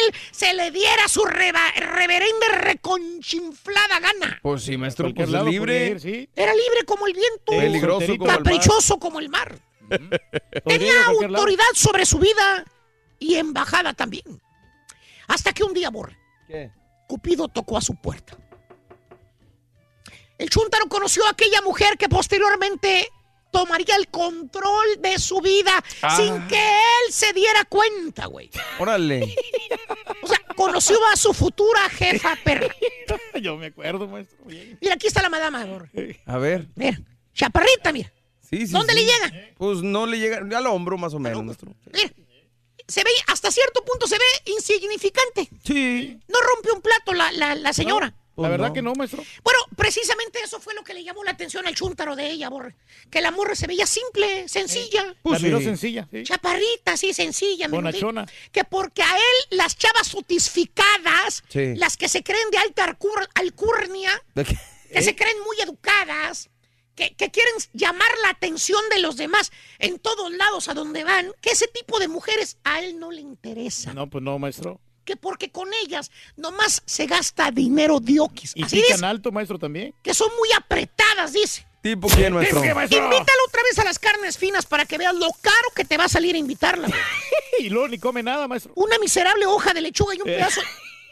él 0.00 0.14
se 0.30 0.52
le 0.52 0.70
diera 0.72 1.08
su 1.08 1.24
reba- 1.24 1.72
reverenda 1.74 2.48
reconchinflada 2.58 3.98
gana. 4.00 4.38
Pues 4.42 4.62
sí, 4.64 4.76
maestro, 4.76 5.10
pues 5.14 5.30
libre. 5.30 5.88
ir, 5.88 6.00
sí. 6.00 6.28
Era 6.36 6.52
libre 6.52 6.84
como 6.84 7.06
el 7.06 7.14
viento. 7.14 7.46
Peligroso 7.46 8.06
como 8.08 8.12
el 8.12 8.18
mar. 8.18 8.36
Caprichoso 8.42 8.98
como 8.98 9.20
el 9.20 9.28
mar. 9.30 9.58
Tenía 10.64 11.04
autoridad 11.06 11.64
sobre 11.74 12.06
su 12.06 12.18
vida 12.18 12.64
y 13.18 13.34
embajada 13.36 13.92
también. 13.94 14.40
Hasta 15.28 15.52
que 15.52 15.62
un 15.64 15.74
día, 15.74 15.90
Borre, 15.90 16.16
¿Qué? 16.48 16.70
Cupido 17.06 17.48
tocó 17.48 17.76
a 17.76 17.80
su 17.80 17.94
puerta. 17.96 18.36
El 20.38 20.48
Chúntaro 20.48 20.86
conoció 20.88 21.24
a 21.26 21.30
aquella 21.30 21.60
mujer 21.62 21.98
que 21.98 22.08
posteriormente 22.08 23.08
tomaría 23.52 23.96
el 23.96 24.08
control 24.08 24.86
de 25.00 25.18
su 25.18 25.40
vida 25.40 25.72
Ah. 26.02 26.16
sin 26.16 26.46
que 26.46 26.56
él 26.56 27.12
se 27.12 27.32
diera 27.32 27.64
cuenta, 27.64 28.26
güey. 28.26 28.48
Órale. 28.78 29.34
O 30.22 30.26
sea, 30.28 30.38
conoció 30.56 30.96
a 31.12 31.16
su 31.16 31.34
futura 31.34 31.88
jefa 31.90 32.36
perra. 32.44 32.68
Yo 33.42 33.56
me 33.56 33.66
acuerdo, 33.66 34.06
maestro. 34.06 34.38
Mira, 34.46 34.94
aquí 34.94 35.08
está 35.08 35.20
la 35.20 35.28
madama, 35.30 35.64
Borre. 35.66 36.20
A 36.26 36.38
ver. 36.38 36.68
Mira, 36.76 36.98
chaparrita, 37.34 37.92
mira. 37.92 38.12
Sí, 38.50 38.66
sí. 38.66 38.72
¿Dónde 38.72 38.92
sí. 38.94 38.98
le 39.00 39.04
llega? 39.06 39.54
Pues 39.56 39.78
no 39.82 40.06
le 40.06 40.18
llega 40.18 40.38
al 40.38 40.66
hombro 40.66 40.98
más 40.98 41.14
o 41.14 41.18
menos, 41.18 41.44
maestro. 41.44 41.72
Mira, 41.92 42.10
se 42.88 43.04
ve, 43.04 43.10
hasta 43.28 43.50
cierto 43.52 43.84
punto 43.84 44.06
se 44.08 44.16
ve 44.16 44.52
insignificante. 44.52 45.48
Sí. 45.64 46.18
No 46.28 46.40
rompe 46.40 46.72
un 46.72 46.82
plato 46.82 47.12
la, 47.14 47.30
la- 47.32 47.54
la 47.54 47.72
señora. 47.72 48.14
La 48.36 48.48
verdad 48.48 48.72
que 48.72 48.80
no, 48.80 48.94
maestro. 48.94 49.22
Bueno, 49.44 49.58
precisamente 49.76 50.38
eso 50.42 50.60
fue 50.60 50.72
lo 50.74 50.82
que 50.82 50.94
le 50.94 51.04
llamó 51.04 51.22
la 51.24 51.32
atención 51.32 51.66
al 51.66 51.74
chúntaro 51.74 52.16
de 52.16 52.30
ella, 52.30 52.48
Borre. 52.48 52.74
Que 53.10 53.20
la 53.20 53.30
morra 53.32 53.54
se 53.54 53.66
veía 53.66 53.86
simple, 53.86 54.48
sencilla. 54.48 55.14
la 55.24 55.38
miró 55.40 55.60
sencilla. 55.60 56.08
sí. 56.10 56.22
Chaparrita, 56.22 56.96
sí, 56.96 57.12
sencilla. 57.12 57.68
Bonachona. 57.68 58.24
Que 58.50 58.64
porque 58.64 59.02
a 59.02 59.14
él 59.14 59.58
las 59.58 59.76
chavas 59.76 60.08
sotificadas, 60.08 61.44
Sí. 61.48 61.74
las 61.76 61.96
que 61.96 62.08
se 62.08 62.22
creen 62.22 62.50
de 62.50 62.58
alta 62.58 62.86
alcur- 62.86 63.28
alcurnia, 63.34 64.10
¿De 64.34 64.44
qué? 64.44 64.58
que 64.92 65.02
se 65.02 65.14
creen 65.14 65.36
muy 65.44 65.56
educadas, 65.60 66.48
que, 66.94 67.14
que 67.14 67.30
quieren 67.30 67.54
llamar 67.72 68.08
la 68.22 68.30
atención 68.30 68.80
de 68.90 68.98
los 69.00 69.16
demás 69.16 69.50
en 69.78 69.98
todos 69.98 70.30
lados 70.32 70.68
a 70.68 70.74
donde 70.74 71.04
van, 71.04 71.32
que 71.40 71.50
ese 71.50 71.66
tipo 71.68 71.98
de 71.98 72.08
mujeres 72.08 72.56
a 72.64 72.80
él 72.80 72.98
no 72.98 73.10
le 73.10 73.20
interesa. 73.20 73.92
No, 73.94 74.08
pues 74.08 74.22
no, 74.22 74.38
maestro. 74.38 74.80
Que 75.04 75.16
porque 75.16 75.50
con 75.50 75.70
ellas 75.82 76.10
nomás 76.36 76.82
se 76.84 77.06
gasta 77.06 77.50
dinero 77.50 78.00
dioquis. 78.00 78.52
Y 78.54 78.62
Así 78.64 78.80
pican 78.82 79.02
alto, 79.04 79.32
maestro, 79.32 79.58
también. 79.58 79.94
que 80.02 80.14
son 80.14 80.30
muy 80.38 80.50
apretadas, 80.56 81.32
dice. 81.32 81.66
¿Tipo 81.82 82.08
quién, 82.08 82.34
maestro? 82.34 82.60
¿Qué, 82.60 82.74
maestro? 82.74 82.98
Invítalo 83.02 83.40
otra 83.48 83.62
vez 83.62 83.78
a 83.78 83.84
las 83.84 83.98
carnes 83.98 84.36
finas 84.36 84.66
para 84.66 84.84
que 84.84 84.98
veas 84.98 85.14
lo 85.14 85.30
caro 85.40 85.68
que 85.74 85.86
te 85.86 85.96
va 85.96 86.04
a 86.04 86.08
salir 86.10 86.34
a 86.34 86.38
invitarla. 86.38 86.88
y 87.58 87.70
luego 87.70 87.88
ni 87.88 87.98
come 87.98 88.22
nada, 88.22 88.46
maestro. 88.46 88.72
Una 88.76 88.98
miserable 88.98 89.46
hoja 89.46 89.72
de 89.72 89.80
lechuga 89.80 90.14
y 90.14 90.20
un 90.20 90.28
Eh. 90.28 90.34
pedazo. 90.34 90.60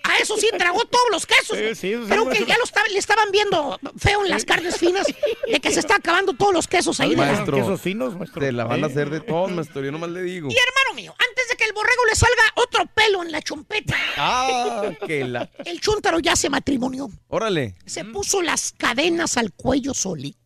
A 0.04 0.18
eso 0.18 0.36
sí, 0.38 0.48
tragó 0.56 0.84
todos 0.86 1.04
los 1.10 1.26
quesos. 1.26 1.58
Sí, 1.76 1.94
Creo 2.08 2.28
que 2.30 2.44
ya 2.46 2.56
lo 2.56 2.64
estaba- 2.64 2.88
le 2.88 2.98
estaban 2.98 3.30
viendo 3.30 3.78
feo 3.98 4.24
en 4.24 4.30
las 4.30 4.44
carnes 4.44 4.76
finas 4.78 5.06
de 5.06 5.60
que 5.60 5.70
se 5.70 5.80
está 5.80 5.96
acabando 5.96 6.32
todos 6.32 6.52
los 6.54 6.66
quesos 6.66 6.98
ahí. 7.00 7.10
de 7.10 7.16
la- 7.16 7.26
Maestro. 7.32 7.56
Quesos 7.56 7.80
finos, 7.80 8.16
maestro. 8.16 8.40
Te 8.40 8.52
la 8.52 8.64
van 8.64 8.82
a 8.84 8.86
hacer 8.86 9.10
de 9.10 9.20
todo, 9.20 9.48
maestro. 9.48 9.84
Yo 9.84 9.92
nomás 9.92 10.10
le 10.10 10.22
digo. 10.22 10.48
Y 10.50 10.54
hermano 10.56 10.94
mío, 10.94 11.14
antes 11.28 11.48
de 11.50 11.56
que 11.56 11.64
el 11.64 11.72
borrego 11.72 12.04
le 12.06 12.14
salga 12.14 12.42
otro 12.54 12.86
pelo 12.86 13.22
en 13.22 13.32
la 13.32 13.42
chompeta, 13.42 13.96
Ah, 14.16 14.90
que 15.06 15.24
la. 15.24 15.50
el 15.64 15.80
chúntaro 15.80 16.18
ya 16.20 16.36
se 16.36 16.48
matrimonió. 16.48 17.08
Órale. 17.28 17.74
Se 17.86 18.04
puso 18.04 18.40
las 18.40 18.72
cadenas 18.78 19.36
al 19.36 19.52
cuello 19.52 19.92
solito. 19.94 20.38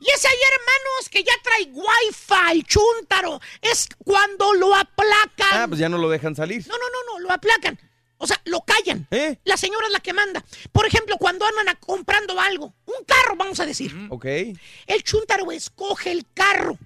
Y 0.00 0.10
es 0.10 0.24
ahí, 0.24 0.36
hermanos, 0.52 1.08
que 1.10 1.24
ya 1.24 1.32
trae 1.42 1.64
wifi 1.72 2.52
el 2.52 2.64
chúntaro. 2.64 3.40
Es 3.62 3.88
cuando 4.04 4.52
lo 4.54 4.74
aplacan. 4.74 5.48
Ah, 5.62 5.66
pues 5.66 5.80
ya 5.80 5.88
no 5.88 5.98
lo 5.98 6.08
dejan 6.08 6.36
salir. 6.36 6.64
No, 6.68 6.74
no, 6.78 6.84
no, 6.88 7.12
no, 7.14 7.18
lo 7.26 7.32
aplacan. 7.32 7.80
O 8.18 8.26
sea, 8.26 8.40
lo 8.46 8.60
callan. 8.62 9.06
¿Eh? 9.10 9.38
La 9.44 9.56
señora 9.56 9.86
es 9.86 9.92
la 9.92 10.00
que 10.00 10.12
manda. 10.12 10.44
Por 10.72 10.86
ejemplo, 10.86 11.16
cuando 11.18 11.46
andan 11.46 11.68
a- 11.68 11.74
comprando 11.78 12.38
algo, 12.40 12.74
un 12.86 13.04
carro, 13.06 13.36
vamos 13.36 13.60
a 13.60 13.66
decir. 13.66 13.94
Ok. 14.10 14.24
El 14.86 15.02
chúntaro 15.04 15.50
escoge 15.52 16.10
el 16.12 16.26
carro. 16.34 16.76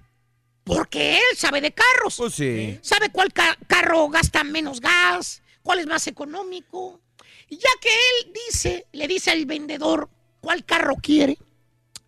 Porque 0.63 1.15
él 1.17 1.37
sabe 1.37 1.59
de 1.59 1.73
carros. 1.73 2.15
Pues 2.17 2.35
sí. 2.35 2.79
Sabe 2.81 3.09
cuál 3.09 3.33
ca- 3.33 3.57
carro 3.67 4.07
gasta 4.09 4.43
menos 4.43 4.79
gas, 4.79 5.41
cuál 5.61 5.79
es 5.79 5.87
más 5.87 6.07
económico. 6.07 7.01
Y 7.49 7.57
ya 7.57 7.69
que 7.81 7.89
él 7.89 8.31
dice, 8.47 8.85
le 8.93 9.07
dice 9.07 9.31
al 9.31 9.45
vendedor 9.45 10.09
cuál 10.39 10.63
carro 10.63 10.95
quiere, 11.01 11.37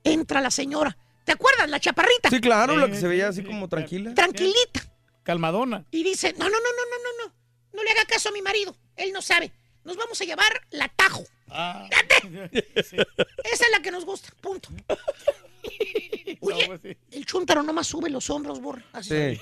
entra 0.03 0.39
la 0.39 0.51
señora. 0.51 0.97
¿Te 1.25 1.31
acuerdas? 1.33 1.67
La 1.69 1.79
chaparrita. 1.79 2.29
Sí, 2.29 2.39
claro, 2.39 2.77
la 2.77 2.87
que 2.87 2.95
se 2.99 3.07
veía 3.07 3.27
así 3.27 3.43
como 3.43 3.67
tranquila. 3.67 4.13
Tranquilita. 4.13 4.87
Calmadona. 5.23 5.83
Y 5.91 6.03
dice, 6.03 6.33
no, 6.37 6.45
no, 6.45 6.49
no, 6.49 6.55
no, 6.55 6.61
no, 6.61 6.97
no, 7.03 7.25
no. 7.27 7.35
No 7.73 7.83
le 7.83 7.89
haga 7.91 8.05
caso 8.05 8.29
a 8.29 8.31
mi 8.31 8.41
marido. 8.43 8.75
Él 8.95 9.11
no 9.11 9.21
sabe. 9.21 9.51
Nos 9.83 9.97
vamos 9.97 10.19
a 10.19 10.25
llevar 10.25 10.61
la 10.71 10.87
Tajo. 10.89 11.23
Ah. 11.49 11.87
Esa 12.51 12.95
es 13.43 13.71
la 13.71 13.81
que 13.81 13.91
nos 13.91 14.05
gusta. 14.05 14.29
Punto. 14.41 14.69
Oye, 16.41 16.67
pues 16.67 16.97
el 17.11 17.25
chúntaro 17.25 17.63
nomás 17.63 17.87
sube 17.87 18.09
los 18.09 18.29
hombros, 18.29 18.59
borra. 18.61 18.83
Así. 18.93 19.39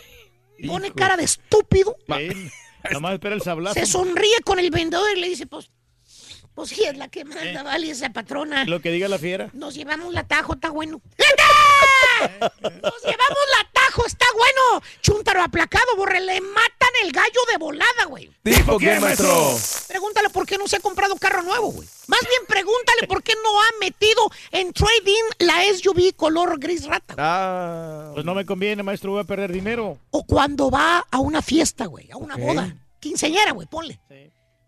Sí. 0.58 0.68
Pone 0.68 0.88
Hijo. 0.88 0.96
cara 0.96 1.18
de 1.18 1.24
estúpido. 1.24 1.98
Nomás 2.92 3.14
espera 3.14 3.36
el 3.36 3.42
sablazo. 3.42 3.80
Se 3.80 3.86
sonríe 3.86 4.40
con 4.44 4.60
el 4.60 4.70
vendedor 4.70 5.10
y 5.16 5.20
le 5.20 5.30
dice, 5.30 5.48
pues, 5.48 5.70
pues 6.56 6.70
sí, 6.70 6.84
es 6.84 6.98
la 6.98 7.08
que 7.08 7.26
manda, 7.26 7.64
vale, 7.64 7.90
esa 7.90 8.10
patrona. 8.12 8.66
Lo 8.66 8.80
que 8.82 8.92
diga 8.92 9.08
la 9.08 9.18
fiera. 9.18 9.50
Nos 9.54 9.74
llevamos 9.76 10.14
la 10.14 10.24
tajo, 10.24 10.54
está 10.54 10.70
bueno. 10.70 11.02
Nos 12.62 13.02
llevamos 13.02 13.44
la 13.58 13.70
tajo, 13.74 14.06
está 14.06 14.26
bueno. 14.36 14.84
Chúntaro 15.02 15.42
aplacado, 15.42 15.96
borre, 15.98 16.20
le 16.22 16.40
matan 16.42 16.90
el 17.04 17.12
gallo 17.12 17.40
de 17.52 17.58
volada, 17.58 18.06
güey. 18.08 18.30
¿Tipo 18.44 18.78
quién, 18.78 19.02
maestro? 19.02 19.58
Pregúntale 19.88 20.30
por 20.30 20.46
qué 20.46 20.58
no 20.58 20.68
se 20.68 20.78
ha 20.78 20.80
comprado 20.80 21.14
un 21.14 21.20
carro 21.20 21.42
nuevo, 21.44 21.72
güey. 21.72 21.88
Más 22.08 22.20
bien 22.22 22.42
pregúntale 22.48 23.08
por 23.08 23.24
qué 23.24 23.34
no 23.44 23.62
ha 23.62 23.66
metido 23.80 24.30
en 24.52 24.74
trading 24.74 25.24
la 25.40 25.64
SUV 25.74 26.14
color 26.16 26.60
gris 26.60 26.86
rata. 26.86 27.16
Ah. 27.18 28.12
Pues 28.14 28.26
no 28.26 28.36
me 28.36 28.46
conviene, 28.46 28.84
maestro, 28.84 29.12
voy 29.12 29.22
a 29.22 29.26
perder 29.26 29.52
dinero. 29.52 29.98
O 30.12 30.24
cuando 30.26 30.70
va 30.70 31.06
a 31.10 31.20
una 31.20 31.42
fiesta, 31.42 31.86
güey, 31.86 32.12
a 32.12 32.18
una 32.18 32.36
Ok. 32.36 32.42
boda. 32.42 32.76
Quinceañera, 33.00 33.52
güey, 33.52 33.68
ponle. 33.68 34.00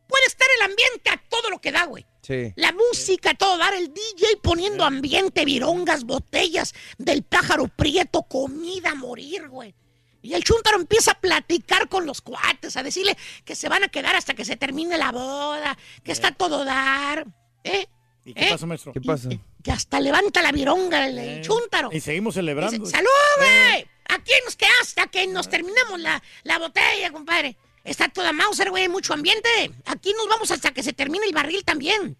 Puede 0.07 0.25
estar 0.25 0.47
el 0.59 0.65
ambiente 0.69 1.09
a 1.09 1.21
todo 1.29 1.49
lo 1.49 1.59
que 1.59 1.71
da, 1.71 1.85
güey. 1.85 2.05
Sí. 2.21 2.53
La 2.55 2.71
música, 2.71 3.31
a 3.31 3.33
todo 3.35 3.57
dar, 3.57 3.73
el 3.73 3.93
DJ 3.93 4.37
poniendo 4.41 4.83
ambiente, 4.83 5.45
virongas, 5.45 6.03
botellas 6.03 6.73
del 6.97 7.23
pájaro 7.23 7.67
prieto, 7.67 8.23
comida 8.23 8.91
a 8.91 8.95
morir, 8.95 9.47
güey. 9.47 9.73
Y 10.21 10.33
el 10.33 10.43
chúntaro 10.43 10.77
empieza 10.77 11.11
a 11.11 11.19
platicar 11.19 11.87
con 11.87 12.07
los 12.07 12.21
cuates, 12.21 12.75
a 12.77 12.83
decirle 12.83 13.15
que 13.43 13.55
se 13.55 13.69
van 13.69 13.83
a 13.83 13.89
quedar 13.89 14.15
hasta 14.15 14.33
que 14.33 14.43
se 14.43 14.55
termine 14.55 14.97
la 14.97 15.11
boda, 15.11 15.77
que 16.03 16.11
está 16.11 16.31
todo 16.31 16.65
dar, 16.65 17.27
¿eh? 17.63 17.85
¿Y 18.25 18.33
qué 18.33 18.47
¿Eh? 18.47 18.51
pasa, 18.51 18.65
maestro? 18.65 18.91
¿Qué 18.91 19.01
pasa? 19.01 19.29
Que 19.63 19.71
hasta 19.71 19.99
levanta 19.99 20.41
la 20.41 20.51
vironga 20.51 21.05
el, 21.05 21.19
el 21.19 21.41
chúntaro. 21.43 21.89
Y 21.91 21.99
seguimos 21.99 22.33
celebrando. 22.33 22.75
Dice, 22.75 22.91
¡Salud, 22.91 23.09
güey! 23.37 23.87
Aquí 24.09 24.31
nos 24.45 24.55
queda 24.55 24.71
hasta 24.81 25.05
que 25.07 25.27
nos 25.27 25.47
terminemos 25.47 25.99
la, 25.99 26.21
la 26.43 26.57
botella, 26.57 27.11
compadre. 27.11 27.55
Está 27.85 28.09
toda 28.09 28.33
Mauser, 28.33 28.71
güey, 28.71 28.89
mucho 28.89 29.13
ambiente. 29.13 29.47
Aquí 29.85 30.11
nos 30.17 30.27
vamos 30.27 30.51
hasta 30.51 30.71
que 30.71 30.83
se 30.83 30.91
termine 30.91 31.25
el 31.25 31.33
barril 31.33 31.63
también. 31.63 32.17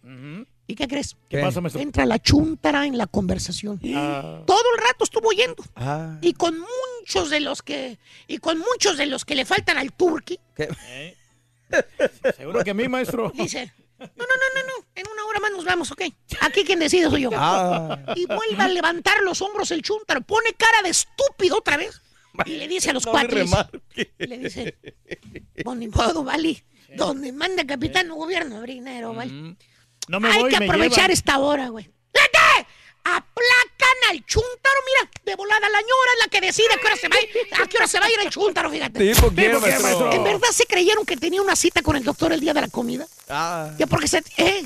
¿Y 0.68 0.76
qué 0.76 0.88
crees? 0.88 1.16
¿Qué 1.30 1.40
pasa, 1.40 1.60
maestro? 1.62 1.82
Entra 1.82 2.06
la 2.06 2.20
chuntara 2.20 2.86
en 2.86 2.98
la 2.98 3.08
conversación. 3.08 3.80
Ah. 3.96 4.42
Todo 4.46 4.64
el 4.76 4.82
rato 4.84 5.04
estuvo 5.04 5.28
oyendo. 5.30 5.64
Ah. 5.76 6.18
Y 6.22 6.34
con 6.34 6.56
muchos 6.60 7.30
de 7.30 7.40
los 7.40 7.62
que 7.62 7.98
y 8.28 8.38
con 8.38 8.60
muchos 8.60 8.98
de 8.98 9.08
los 9.08 9.26
que 9.26 9.36
le 9.36 9.46
faltan 9.46 9.78
al 9.78 9.92
turqui, 9.92 10.40
Eh. 10.58 11.16
Seguro 12.38 12.64
que 12.64 12.72
a 12.72 12.74
mí, 12.76 12.88
maestro. 12.88 13.32
dice, 13.36 13.74
no, 14.00 14.06
no, 14.06 14.14
no, 14.16 14.26
no, 14.56 14.68
no, 14.68 14.86
en 14.96 15.08
una 15.12 15.26
hora 15.26 15.40
más 15.40 15.52
nos 15.52 15.66
vamos, 15.66 15.92
¿ok? 15.92 16.02
Aquí 16.42 16.64
quien 16.64 16.80
decide 16.80 17.10
soy 17.10 17.22
yo. 17.24 17.32
Ah. 17.34 18.00
Y 18.16 18.26
vuelve 18.28 18.62
a 18.64 18.68
levantar 18.68 19.22
los 19.24 19.42
hombros 19.42 19.72
el 19.72 19.82
chuntaro, 19.82 20.22
pone 20.22 20.54
cara 20.54 20.84
de 20.84 20.90
estúpido 20.90 21.58
otra 21.58 21.78
vez 21.78 22.02
y 22.46 22.52
le 22.58 22.68
dice 22.68 22.90
a 22.90 22.94
los 22.94 23.06
No 23.06 23.14
remarque. 23.14 24.12
le 24.18 24.38
dice, 24.38 24.78
pues 25.64 25.78
ni 25.78 25.88
modo, 25.88 26.24
vale, 26.24 26.64
donde 26.96 27.32
manda 27.32 27.66
capitán 27.66 28.10
o 28.12 28.16
gobierno, 28.16 28.62
dinero, 28.62 29.14
vale. 29.14 29.56
No 30.08 30.20
me 30.20 30.30
Hay 30.30 30.42
voy, 30.42 30.52
que 30.52 30.60
me 30.60 30.66
aprovechar 30.66 31.12
esta 31.12 31.40
hora, 31.40 31.70
güey. 31.70 31.90
¡Fíjate! 32.14 32.68
Aplacan 33.08 33.98
al 34.10 34.26
chúntaro, 34.26 34.80
mira, 34.86 35.12
de 35.26 35.36
volada 35.36 35.70
la 35.70 35.80
ñora 35.80 36.12
es 36.18 36.26
la 36.26 36.28
que 36.30 36.42
decide 36.42 36.68
a 36.74 36.78
qué 36.80 36.88
hora 36.88 36.96
se 36.96 37.08
va 37.08 37.16
a 37.16 37.22
ir, 37.22 37.30
a 37.62 37.68
qué 37.68 37.78
hora 37.78 37.88
se 37.88 38.00
va 38.00 38.06
a 38.08 38.10
ir 38.12 38.20
el 38.20 38.30
chúntaro, 38.32 38.72
fíjate. 38.72 39.00
En 40.16 40.24
verdad 40.24 40.48
se 40.52 40.66
creyeron 40.66 41.06
que 41.06 41.16
tenía 41.16 41.42
una 41.42 41.56
cita 41.56 41.84
con 41.84 41.96
el 41.96 42.04
doctor 42.04 42.34
el 42.34 42.40
día 42.40 42.54
de 42.54 42.62
la 42.62 42.68
comida. 42.68 43.06
Ah. 43.30 43.72
Ya 43.78 43.86
porque 43.86 44.08
se... 44.08 44.24
Eh, 44.38 44.66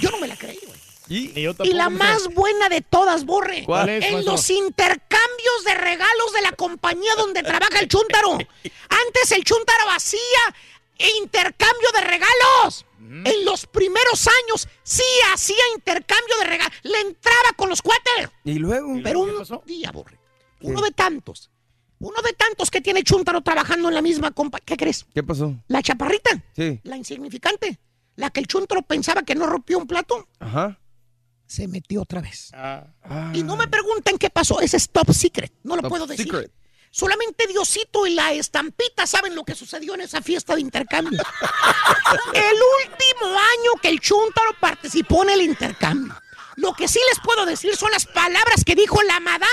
yo 0.00 0.10
no 0.10 0.18
me 0.18 0.28
la 0.28 0.36
creí, 0.36 0.60
güey. 0.64 0.78
¿Y? 1.08 1.32
La 1.72 1.88
más 1.88 2.28
buena 2.34 2.68
de 2.68 2.80
todas, 2.80 3.24
Borre. 3.24 3.64
¿Cuál 3.64 3.88
es, 3.88 4.04
en 4.04 4.12
maestro? 4.14 4.32
los 4.32 4.50
intercambios 4.50 5.64
de 5.64 5.74
regalos 5.74 6.32
de 6.34 6.42
la 6.42 6.52
compañía 6.52 7.14
donde 7.16 7.42
trabaja 7.42 7.78
el 7.78 7.88
chúntaro. 7.88 8.32
Antes 8.32 9.32
el 9.32 9.44
chúntaro 9.44 9.90
hacía 9.90 10.20
intercambio 11.22 11.88
de 11.94 12.00
regalos. 12.00 12.86
En 12.98 13.44
los 13.44 13.66
primeros 13.66 14.26
años 14.26 14.68
sí 14.82 15.04
hacía 15.32 15.62
intercambio 15.74 16.38
de 16.40 16.44
regalos. 16.46 16.74
Le 16.82 17.00
entraba 17.00 17.50
con 17.56 17.68
los 17.68 17.80
cuates. 17.82 18.30
¿Y 18.44 18.54
luego? 18.54 18.94
Pero 19.02 19.20
un 19.20 19.44
día, 19.64 19.92
Borre. 19.92 20.18
Uno 20.60 20.80
de 20.80 20.90
tantos. 20.90 21.50
Uno 21.98 22.20
de 22.20 22.32
tantos 22.34 22.70
que 22.70 22.80
tiene 22.80 23.02
Chuntaro 23.02 23.40
trabajando 23.40 23.88
en 23.88 23.94
la 23.94 24.02
misma 24.02 24.30
compañía. 24.32 24.64
¿Qué 24.66 24.76
crees? 24.76 25.06
¿Qué 25.14 25.22
pasó? 25.22 25.54
La 25.68 25.82
chaparrita. 25.82 26.42
Sí. 26.54 26.80
La 26.82 26.96
insignificante. 26.96 27.78
La 28.16 28.30
que 28.30 28.40
el 28.40 28.46
Chuntaro 28.46 28.82
pensaba 28.82 29.22
que 29.22 29.34
no 29.34 29.46
rompió 29.46 29.78
un 29.78 29.86
plato. 29.86 30.26
Ajá. 30.40 30.78
Se 31.46 31.68
metió 31.68 32.02
otra 32.02 32.20
vez. 32.20 32.50
Ah. 32.54 32.84
Y 33.32 33.42
no 33.42 33.56
me 33.56 33.68
pregunten 33.68 34.18
qué 34.18 34.30
pasó. 34.30 34.60
Ese 34.60 34.76
es 34.76 34.88
top 34.90 35.12
secret. 35.12 35.52
No 35.62 35.76
lo 35.76 35.82
Top 35.82 35.90
puedo 35.90 36.06
decir. 36.06 36.26
secret. 36.26 36.50
Solamente 36.90 37.46
Diosito 37.46 38.06
y 38.06 38.14
la 38.14 38.32
estampita 38.32 39.06
saben 39.06 39.34
lo 39.34 39.44
que 39.44 39.54
sucedió 39.54 39.94
en 39.94 40.00
esa 40.00 40.22
fiesta 40.22 40.54
de 40.54 40.62
intercambio. 40.62 41.20
el 42.32 42.56
último 42.88 43.26
año 43.26 43.80
que 43.82 43.88
el 43.88 44.00
Chuntaro 44.00 44.52
participó 44.60 45.22
en 45.24 45.30
el 45.30 45.42
intercambio. 45.42 46.14
Lo 46.56 46.72
que 46.72 46.88
sí 46.88 46.98
les 47.10 47.20
puedo 47.22 47.44
decir 47.44 47.76
son 47.76 47.90
las 47.90 48.06
palabras 48.06 48.64
que 48.64 48.74
dijo 48.74 49.02
la 49.02 49.20
madama 49.20 49.46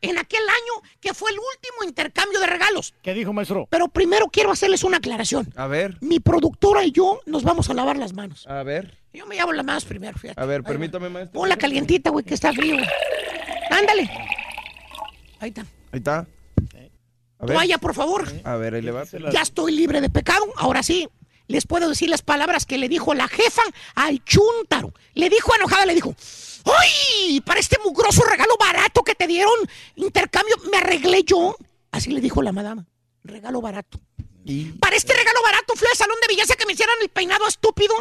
en 0.00 0.18
aquel 0.18 0.42
año 0.42 0.82
que 1.00 1.14
fue 1.14 1.30
el 1.30 1.36
último 1.38 1.84
intercambio 1.88 2.38
de 2.40 2.46
regalos. 2.46 2.94
¿Qué 3.02 3.14
dijo, 3.14 3.32
maestro? 3.32 3.66
Pero 3.70 3.88
primero 3.88 4.28
quiero 4.28 4.50
hacerles 4.50 4.84
una 4.84 4.98
aclaración. 4.98 5.52
A 5.56 5.66
ver, 5.66 5.96
Mi 6.00 6.20
productora 6.20 6.84
y 6.84 6.92
yo 6.92 7.20
nos 7.26 7.42
vamos 7.42 7.68
a 7.70 7.74
lavar 7.74 7.96
las 7.96 8.12
manos. 8.12 8.46
a 8.46 8.62
ver, 8.62 8.96
Yo 9.12 9.26
me 9.26 9.36
lavo 9.36 9.52
las 9.52 9.64
manos 9.64 9.84
primero, 9.84 10.16
fíjate. 10.18 10.40
a 10.40 10.44
ver, 10.44 10.62
permítame, 10.62 11.08
maestro. 11.08 11.40
Ponla 11.40 11.56
calientita, 11.56 12.10
güey, 12.10 12.24
que 12.24 12.34
está 12.34 12.52
frío. 12.52 12.74
güey. 12.76 12.86
Ándale. 13.70 14.10
Ahí 15.40 15.48
está. 15.48 15.62
Ahí 15.92 15.98
está. 15.98 16.26
A 17.40 17.46
ver. 17.46 17.54
Toalla, 17.54 17.78
por 17.78 17.94
favor. 17.94 18.26
A 18.44 18.56
ver, 18.56 18.74
ahí 18.74 18.82
le 18.82 18.90
va. 18.90 19.04
Ya 19.32 19.42
estoy 19.42 19.72
libre 19.72 20.00
de 20.00 20.10
pecado. 20.10 20.44
Ahora 20.56 20.82
sí, 20.82 21.08
les 21.46 21.66
puedo 21.66 21.88
decir 21.88 22.10
las 22.10 22.22
palabras 22.22 22.66
que 22.66 22.78
le 22.78 22.88
dijo 22.88 23.14
la 23.14 23.28
jefa 23.28 23.62
al 23.94 24.22
chúntaro. 24.24 24.92
Le 25.14 25.28
dijo 25.30 25.54
enojada, 25.54 25.86
le 25.86 25.94
dijo, 25.94 26.14
¡Ay! 26.76 27.40
Para 27.40 27.60
este 27.60 27.76
mugroso 27.84 28.22
regalo 28.24 28.54
barato 28.58 29.02
que 29.02 29.14
te 29.14 29.26
dieron, 29.26 29.54
intercambio, 29.96 30.56
me 30.70 30.78
arreglé 30.78 31.22
yo. 31.24 31.56
Así 31.90 32.10
le 32.10 32.20
dijo 32.20 32.42
la 32.42 32.52
madama. 32.52 32.86
Regalo 33.24 33.60
barato. 33.60 33.98
Para 34.80 34.96
este 34.96 35.12
regalo 35.12 35.42
barato 35.42 35.74
fui 35.76 35.86
al 35.90 35.96
salón 35.96 36.16
de 36.22 36.28
belleza 36.34 36.56
que 36.56 36.64
me 36.64 36.72
hicieran 36.72 36.96
el 37.02 37.08
peinado 37.10 37.46
estúpido. 37.46 37.94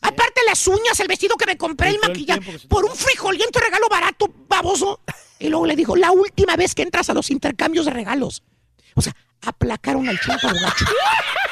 Aparte 0.00 0.40
las 0.46 0.66
uñas, 0.66 0.98
el 1.00 1.08
vestido 1.08 1.36
que 1.36 1.46
me 1.46 1.56
compré, 1.58 1.88
el 1.90 1.98
maquillaje, 1.98 2.58
se- 2.58 2.68
por 2.68 2.84
un 2.84 2.94
frijoliento 2.94 3.58
regalo 3.58 3.88
barato, 3.88 4.32
baboso. 4.48 5.00
Y 5.38 5.48
luego 5.48 5.66
le 5.66 5.76
dijo, 5.76 5.96
la 5.96 6.10
última 6.12 6.56
vez 6.56 6.74
que 6.74 6.82
entras 6.82 7.10
a 7.10 7.14
los 7.14 7.30
intercambios 7.30 7.84
de 7.86 7.90
regalos. 7.90 8.42
O 8.94 9.02
sea, 9.02 9.14
aplacaron 9.42 10.08
al 10.08 10.18
chúntaro 10.20 10.54
gacho. 10.60 10.84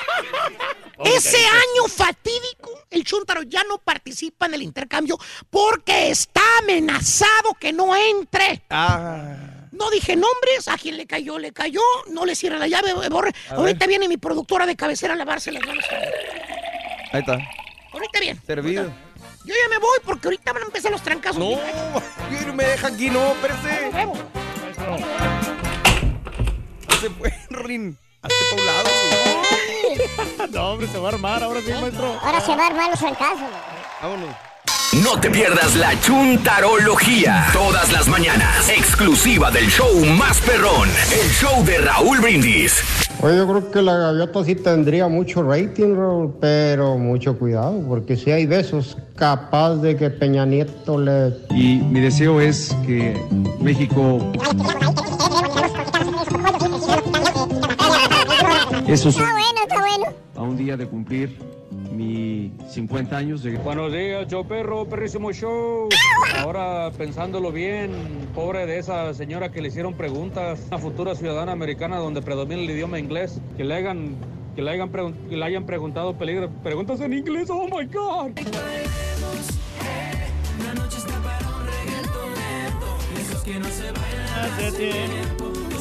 Ese 1.04 1.36
año 1.38 1.88
fatídico, 1.88 2.70
el 2.90 3.04
chúntaro 3.04 3.42
ya 3.42 3.62
no 3.64 3.78
participa 3.78 4.46
en 4.46 4.54
el 4.54 4.62
intercambio 4.62 5.18
porque 5.50 6.10
está 6.10 6.40
amenazado 6.58 7.54
que 7.58 7.72
no 7.72 7.96
entre. 7.96 8.62
Ah. 8.70 9.36
No 9.72 9.90
dije 9.90 10.14
nombres, 10.16 10.68
a 10.68 10.76
quien 10.76 10.96
le 10.98 11.06
cayó, 11.06 11.38
le 11.38 11.52
cayó, 11.52 11.80
no 12.10 12.26
le 12.26 12.36
cierra 12.36 12.58
la 12.58 12.68
llave, 12.68 12.92
borre. 13.08 13.32
A 13.50 13.54
Ahorita 13.54 13.80
ver. 13.80 13.88
viene 13.88 14.06
mi 14.08 14.16
productora 14.18 14.66
de 14.66 14.76
cabecera 14.76 15.14
a 15.14 15.16
lavarse 15.16 15.50
las 15.50 15.64
manos. 15.66 15.84
Ahí 17.12 17.20
está. 17.20 17.38
Ahorita 17.92 18.20
bien. 18.20 18.40
Servido. 18.46 18.84
Yo 19.44 19.54
ya 19.54 19.68
me 19.70 19.78
voy 19.78 19.98
porque 20.04 20.28
ahorita 20.28 20.52
van 20.52 20.62
a 20.62 20.66
empezar 20.66 20.92
los 20.92 21.02
trancazos. 21.02 21.38
No, 21.38 21.58
no 22.46 22.54
me 22.54 22.64
deja 22.64 22.86
aquí, 22.88 23.10
no, 23.10 23.32
espérese. 23.32 23.84
Nos 23.86 23.94
vemos. 23.94 24.18
Se 27.00 27.10
fue, 27.10 27.32
Rin. 27.50 27.98
Hazte 28.22 28.44
pa' 28.50 28.56
un 28.56 28.66
lado. 28.66 28.88
No, 30.52 30.72
hombre, 30.72 30.86
se 30.86 30.98
va 30.98 31.08
a 31.08 31.12
armar 31.12 31.42
ahora 31.42 31.60
sí, 31.60 31.70
maestro. 31.80 32.14
Ahora 32.22 32.40
se 32.40 32.54
va 32.54 32.64
a 32.64 32.66
armar 32.66 32.90
los 32.90 32.98
trancazos. 32.98 33.48
Vámonos. 34.02 34.30
No 35.02 35.18
te 35.18 35.30
pierdas 35.30 35.74
la 35.76 35.98
chuntarología. 36.00 37.46
Todas 37.52 37.90
las 37.92 38.06
mañanas. 38.08 38.68
Exclusiva 38.68 39.50
del 39.50 39.68
show 39.70 40.04
más 40.18 40.40
perrón. 40.42 40.88
El 41.10 41.30
show 41.30 41.64
de 41.64 41.78
Raúl 41.78 42.20
Brindis. 42.20 42.82
Oye, 43.22 43.36
yo 43.36 43.48
creo 43.48 43.70
que 43.70 43.80
la 43.82 43.96
gaviota 43.96 44.44
sí 44.44 44.54
tendría 44.56 45.08
mucho 45.08 45.42
rating, 45.42 45.94
Raúl, 45.96 46.34
pero 46.40 46.98
mucho 46.98 47.38
cuidado, 47.38 47.80
porque 47.88 48.16
si 48.16 48.30
hay 48.30 48.46
besos 48.46 48.98
capaz 49.16 49.76
de 49.76 49.96
que 49.96 50.10
Peña 50.10 50.44
Nieto 50.44 50.98
le... 50.98 51.32
Y 51.50 51.76
mi 51.76 52.00
deseo 52.00 52.40
es 52.40 52.76
que 52.84 53.16
México... 53.60 54.32
Eso 58.92 59.08
es 59.08 59.16
Está 59.16 59.32
bueno, 59.32 59.46
está 59.62 59.78
bueno. 59.80 60.04
a 60.36 60.42
un 60.42 60.56
día 60.56 60.76
de 60.76 60.86
cumplir 60.86 61.38
mi 61.92 62.52
50 62.68 63.16
años 63.16 63.42
de... 63.42 63.56
Buenos 63.56 63.90
días, 63.90 64.26
show 64.28 64.46
perro, 64.46 64.86
perrísimo 64.86 65.32
show. 65.32 65.88
Ahora 66.38 66.90
pensándolo 66.98 67.50
bien, 67.52 67.90
pobre 68.34 68.66
de 68.66 68.78
esa 68.78 69.14
señora 69.14 69.50
que 69.50 69.62
le 69.62 69.68
hicieron 69.68 69.94
preguntas, 69.94 70.60
una 70.68 70.78
futura 70.78 71.14
ciudadana 71.14 71.52
americana 71.52 71.96
donde 71.96 72.20
predomina 72.20 72.60
el 72.60 72.70
idioma 72.70 72.98
inglés, 72.98 73.40
que 73.56 73.64
le 73.64 73.74
hagan, 73.76 74.14
que 74.54 74.60
le 74.60 74.70
hayan, 74.70 74.92
pregun- 74.92 75.14
que 75.30 75.36
le 75.38 75.44
hayan 75.46 75.64
preguntado 75.64 76.18
peligro, 76.18 76.50
preguntas 76.62 77.00
en 77.00 77.14
inglés, 77.14 77.48
oh 77.50 77.64
my 77.66 77.86
god. 77.86 78.32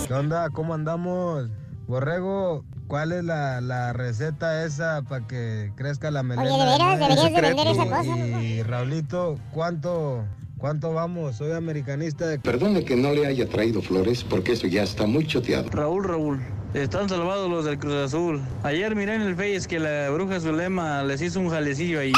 ¿Qué 0.07 0.13
onda? 0.13 0.49
¿Cómo 0.49 0.73
andamos? 0.73 1.49
Borrego, 1.87 2.63
¿cuál 2.91 3.13
es 3.13 3.23
la, 3.23 3.61
la 3.61 3.93
receta 3.93 4.65
esa 4.65 5.01
para 5.03 5.25
que 5.25 5.71
crezca 5.77 6.11
la 6.11 6.23
melena? 6.23 6.53
Oye, 6.53 6.61
de 6.61 6.71
veras, 6.71 6.99
deberías 6.99 7.33
de 7.33 7.41
vender 7.41 7.67
esa 7.67 7.85
cosa, 7.85 8.17
Y 8.41 8.63
Raulito, 8.63 9.39
¿cuánto, 9.53 10.25
cuánto 10.57 10.93
vamos? 10.93 11.37
Soy 11.37 11.53
americanista 11.53 12.27
de... 12.27 12.37
Perdone 12.37 12.83
que 12.83 12.97
no 12.97 13.13
le 13.13 13.25
haya 13.27 13.47
traído 13.47 13.81
flores 13.81 14.25
porque 14.25 14.51
eso 14.51 14.67
ya 14.67 14.83
está 14.83 15.05
muy 15.07 15.25
choteado. 15.25 15.69
Raúl, 15.69 16.03
Raúl, 16.03 16.41
están 16.73 17.09
salvados 17.09 17.49
los 17.49 17.65
del 17.65 17.77
Cruz 17.77 17.95
Azul. 17.95 18.41
Ayer 18.63 18.95
miré 18.95 19.15
en 19.15 19.21
el 19.21 19.35
Face 19.35 19.67
que 19.67 19.79
la 19.79 20.09
bruja 20.09 20.39
Zulema 20.39 21.03
les 21.03 21.21
hizo 21.21 21.39
un 21.39 21.49
jalecillo 21.49 21.99
ahí. 21.99 22.13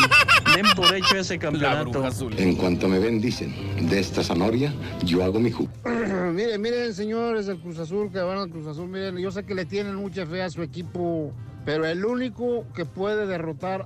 Den 0.56 0.66
por 0.76 0.94
hecho 0.94 1.18
ese 1.18 1.40
campeonato. 1.40 2.04
En 2.38 2.56
cuanto 2.56 2.88
me 2.88 3.00
ven, 3.00 3.20
dicen, 3.20 3.54
de 3.90 4.00
esta 4.00 4.24
zanahoria, 4.24 4.74
yo 5.04 5.24
hago 5.24 5.40
mi 5.40 5.52
jugo. 5.52 5.72
miren, 6.34 6.62
miren, 6.62 6.94
señores 6.94 7.48
del 7.48 7.60
Cruz 7.60 7.80
Azul, 7.80 8.12
que 8.12 8.20
van 8.20 8.38
al 8.38 8.50
Cruz 8.50 8.68
Azul, 8.68 8.88
miren, 8.88 9.18
yo 9.18 9.32
sé 9.32 9.44
que 9.44 9.56
le 9.56 9.66
tienen 9.66 9.96
mucha 9.96 10.26
fe 10.26 10.44
a 10.44 10.50
su 10.50 10.62
equipo, 10.62 11.34
pero 11.66 11.86
el 11.88 12.06
único 12.06 12.66
que 12.76 12.86
puede 12.86 13.26
derrotar 13.26 13.86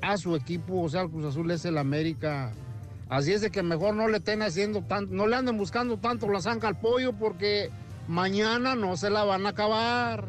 a 0.00 0.16
su 0.16 0.34
equipo, 0.34 0.80
o 0.80 0.88
sea, 0.88 1.02
al 1.02 1.10
Cruz 1.10 1.26
Azul, 1.26 1.50
es 1.50 1.64
el 1.66 1.76
América. 1.76 2.52
Así 3.08 3.32
es 3.32 3.40
de 3.40 3.50
que 3.50 3.62
mejor 3.62 3.94
no 3.94 4.08
le 4.08 4.16
estén 4.16 4.42
haciendo 4.42 4.82
tanto, 4.82 5.14
no 5.14 5.26
le 5.26 5.36
anden 5.36 5.58
buscando 5.58 5.98
tanto 5.98 6.28
la 6.28 6.40
zanca 6.40 6.68
al 6.68 6.80
pollo, 6.80 7.12
porque 7.12 7.70
mañana 8.08 8.74
no 8.74 8.96
se 8.96 9.10
la 9.10 9.24
van 9.24 9.46
a 9.46 9.50
acabar. 9.50 10.28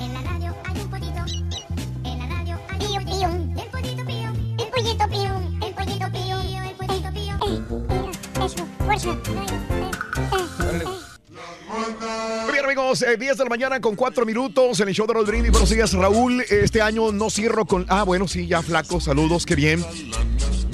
En 0.00 0.12
la 0.12 0.22
radio 0.22 0.54
hay 0.64 0.80
un 0.80 0.90
pollito. 0.90 1.24
En 2.04 2.18
la 2.18 2.26
radio 2.26 2.58
hay 2.68 2.98
un 2.98 3.04
pollito. 3.04 3.62
El 3.62 3.68
pollito 3.70 4.04
pío. 4.04 4.32
El 4.58 4.70
pollito 4.70 5.08
pío. 5.08 5.32
El 5.66 5.74
pollito 5.74 6.12
pío. 6.12 6.38
El 6.62 6.76
pollito 6.76 7.10
pío. 7.12 7.34
Eh, 7.48 8.44
eso, 8.44 8.66
fuerza. 8.78 9.16
10 12.94 13.18
de 13.18 13.44
la 13.44 13.50
mañana 13.50 13.80
con 13.80 13.96
4 13.96 14.24
minutos 14.24 14.78
en 14.78 14.88
el 14.88 14.94
show 14.94 15.06
de 15.06 15.14
Raúl 15.14 15.26
Brindis. 15.26 15.50
Buenos 15.50 15.70
días, 15.70 15.92
Raúl. 15.94 16.42
Este 16.48 16.80
año 16.80 17.10
no 17.10 17.28
cierro 17.28 17.64
con. 17.64 17.86
Ah, 17.88 18.04
bueno, 18.04 18.28
sí, 18.28 18.46
ya 18.46 18.62
flaco. 18.62 19.00
Saludos, 19.00 19.44
qué 19.44 19.56
bien. 19.56 19.84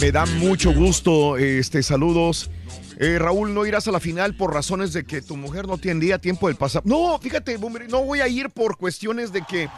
Me 0.00 0.12
da 0.12 0.26
mucho 0.26 0.74
gusto. 0.74 1.38
Este, 1.38 1.82
saludos. 1.82 2.50
Eh, 3.02 3.18
Raúl, 3.18 3.54
no 3.54 3.64
irás 3.64 3.88
a 3.88 3.92
la 3.92 3.98
final 3.98 4.34
por 4.34 4.52
razones 4.52 4.92
de 4.92 5.04
que 5.04 5.22
tu 5.22 5.34
mujer 5.34 5.66
no 5.66 5.78
tendría 5.78 6.18
tiempo 6.18 6.48
del 6.48 6.56
pasado. 6.56 6.82
No, 6.84 7.18
fíjate, 7.18 7.58
no 7.88 8.04
voy 8.04 8.20
a 8.20 8.28
ir 8.28 8.50
por 8.50 8.76
cuestiones 8.76 9.32
de 9.32 9.40
que 9.40 9.70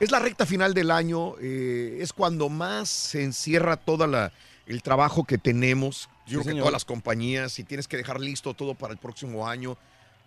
es 0.00 0.10
la 0.10 0.18
recta 0.18 0.46
final 0.46 0.72
del 0.72 0.90
año. 0.90 1.34
eh, 1.42 1.98
es 2.00 2.14
cuando 2.14 2.48
más 2.48 2.88
se 2.88 3.22
encierra 3.22 3.76
toda 3.76 4.06
la 4.06 4.32
el 4.66 4.82
trabajo 4.82 5.24
que 5.24 5.36
tenemos. 5.36 6.08
Yo 6.26 6.38
creo 6.38 6.42
que 6.42 6.48
señor. 6.50 6.62
todas 6.62 6.72
las 6.72 6.84
compañías 6.86 7.58
y 7.58 7.64
tienes 7.64 7.86
que 7.86 7.98
dejar 7.98 8.18
listo 8.18 8.54
todo 8.54 8.74
para 8.74 8.94
el 8.94 8.98
próximo 8.98 9.46
año. 9.46 9.76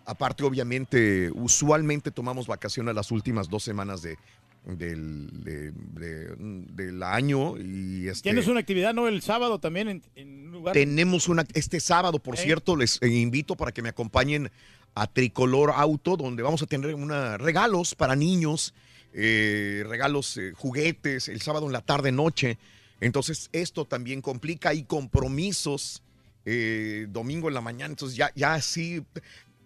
Aparte, 0.04 0.44
obviamente, 0.44 1.28
usualmente 1.34 2.12
tomamos 2.12 2.46
vacaciones 2.46 2.94
las 2.94 3.10
últimas 3.10 3.48
dos 3.48 3.64
semanas 3.64 4.00
de, 4.00 4.16
del, 4.64 5.28
de- 5.42 5.72
de- 5.72 6.36
del 6.72 7.02
año. 7.02 7.56
Y 7.58 8.08
este, 8.08 8.22
Tienes 8.30 8.46
una 8.46 8.60
actividad, 8.60 8.94
¿no? 8.94 9.08
El 9.08 9.22
sábado 9.22 9.58
también 9.58 9.88
en, 9.88 10.02
en 10.14 10.46
un 10.46 10.52
lugar. 10.52 10.72
tenemos 10.74 11.28
una 11.28 11.44
este 11.54 11.80
sábado, 11.80 12.18
por 12.18 12.34
¿Eh? 12.36 12.38
cierto, 12.42 12.76
les 12.76 13.00
eh, 13.02 13.08
invito 13.08 13.56
para 13.56 13.72
que 13.72 13.82
me 13.82 13.88
acompañen 13.88 14.50
a 14.94 15.06
Tricolor 15.06 15.72
Auto, 15.74 16.16
donde 16.16 16.42
vamos 16.42 16.62
a 16.62 16.66
tener 16.66 16.94
una, 16.94 17.38
regalos 17.38 17.94
para 17.94 18.14
niños, 18.14 18.74
eh, 19.14 19.84
regalos, 19.88 20.36
eh, 20.36 20.52
juguetes, 20.54 21.28
el 21.28 21.40
sábado 21.40 21.66
en 21.66 21.72
la 21.72 21.80
tarde 21.80 22.12
noche. 22.12 22.58
Entonces 23.00 23.48
esto 23.52 23.84
también 23.84 24.20
complica, 24.22 24.68
hay 24.68 24.84
compromisos 24.84 26.02
eh, 26.44 27.06
domingo 27.08 27.48
en 27.48 27.54
la 27.54 27.60
mañana, 27.60 27.86
entonces 27.92 28.16
ya, 28.16 28.30
ya 28.36 28.60
sí, 28.60 29.02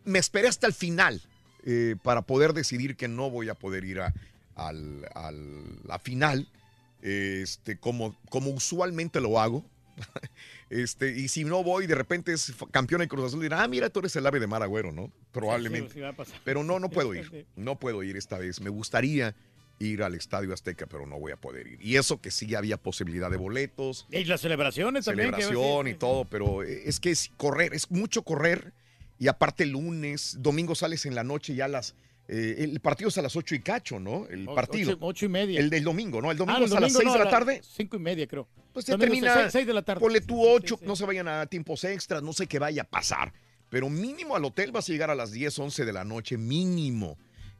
me 0.04 0.18
esperé 0.18 0.48
hasta 0.48 0.66
el 0.66 0.72
final 0.72 1.20
para 2.04 2.22
poder 2.22 2.52
decidir 2.52 2.94
que 2.96 3.08
no 3.08 3.28
voy 3.28 3.48
a 3.48 3.54
poder 3.54 3.84
ir 3.84 3.98
a 4.00 4.14
al- 4.56 5.06
al- 5.14 5.80
la 5.86 5.98
final, 6.00 6.48
este, 7.02 7.78
como, 7.78 8.16
como 8.30 8.50
usualmente 8.50 9.20
lo 9.20 9.38
hago. 9.40 9.64
Este, 10.68 11.16
y 11.16 11.28
si 11.28 11.44
no 11.44 11.62
voy, 11.62 11.86
de 11.86 11.94
repente 11.94 12.32
es 12.32 12.52
campeón 12.72 13.00
de 13.00 13.06
Cruz 13.06 13.26
Azul, 13.26 13.40
dirá, 13.40 13.62
ah, 13.62 13.68
mira, 13.68 13.88
tú 13.88 14.00
eres 14.00 14.16
el 14.16 14.26
ave 14.26 14.40
de 14.40 14.48
mar 14.48 14.64
agüero, 14.64 14.90
¿no? 14.90 15.12
Probablemente. 15.30 15.92
Sí, 15.94 16.00
sí. 16.24 16.32
Pero 16.44 16.64
no, 16.64 16.80
no 16.80 16.90
puedo 16.90 17.14
ir. 17.14 17.46
No 17.56 17.78
puedo 17.78 18.02
ir 18.02 18.16
esta 18.16 18.36
vez. 18.36 18.60
Me 18.60 18.68
gustaría 18.68 19.36
ir 19.78 20.02
al 20.02 20.16
Estadio 20.16 20.52
Azteca, 20.52 20.86
pero 20.86 21.06
no 21.06 21.20
voy 21.20 21.30
a 21.30 21.36
poder 21.36 21.68
ir. 21.68 21.78
Y 21.80 21.94
eso 21.96 22.20
que 22.20 22.32
sí 22.32 22.52
había 22.56 22.78
posibilidad 22.78 23.30
de 23.30 23.36
boletos, 23.36 24.08
Y 24.10 24.24
las 24.24 24.40
celebraciones 24.40 25.04
también. 25.04 25.30
celebración 25.32 25.86
y 25.86 25.94
todo, 25.94 26.24
pero 26.24 26.64
es 26.64 26.98
que 26.98 27.12
es 27.12 27.30
correr, 27.36 27.72
es 27.72 27.88
mucho 27.92 28.22
correr. 28.22 28.72
Y 29.20 29.28
aparte 29.28 29.66
lunes, 29.66 30.36
domingo 30.40 30.74
sales 30.74 31.06
en 31.06 31.14
la 31.14 31.22
noche 31.22 31.54
ya 31.54 31.66
a 31.66 31.68
las... 31.68 31.94
eh, 32.28 32.56
el 32.58 32.80
partido 32.80 33.08
es 33.08 33.18
a 33.18 33.22
las 33.22 33.36
ocho 33.36 33.54
y 33.54 33.60
cacho, 33.60 33.98
¿no? 34.00 34.26
El 34.28 34.46
partido. 34.46 34.90
Ocho, 34.92 34.98
ocho 35.00 35.26
y 35.26 35.28
media. 35.28 35.60
El 35.60 35.70
del 35.70 35.84
domingo, 35.84 36.20
¿no? 36.20 36.30
El 36.30 36.36
domingo 36.36 36.58
Ah, 36.60 36.64
es 36.64 36.72
a 36.72 36.80
las 36.80 36.92
domingo 36.92 36.98
seis 37.00 37.06
no, 37.06 37.18
de 37.18 37.24
la 37.24 37.30
tarde. 37.30 37.60
Cinco 37.62 37.96
y 37.96 38.00
media, 38.00 38.26
creo. 38.26 38.48
Pues 38.72 38.84
se 38.86 38.92
Domingo, 38.92 39.12
termina. 39.12 39.34
seis- 39.34 39.52
seis 39.52 39.66
de 39.66 39.72
la 39.74 39.82
tarde. 39.82 40.00
Ponle 40.00 40.20
tú 40.20 40.42
ocho, 40.46 40.78
no 40.82 40.96
se 40.96 41.04
vayan 41.06 41.28
a 41.28 41.46
tiempos 41.46 41.84
extras, 41.84 42.22
no 42.22 42.32
sé 42.32 42.46
qué 42.46 42.58
vaya 42.58 42.82
a 42.82 42.84
pasar. 42.84 43.32
Pero 43.70 43.88
mínimo 43.90 44.36
al 44.36 44.44
hotel 44.44 44.70
vas 44.72 44.88
a 44.88 44.92
llegar 44.92 45.10
a 45.10 45.14
las 45.14 45.32
10, 45.32 45.58
11 45.58 45.84
de 45.84 45.92
la 45.92 46.04
noche, 46.04 46.36
mínimo. 46.36 47.16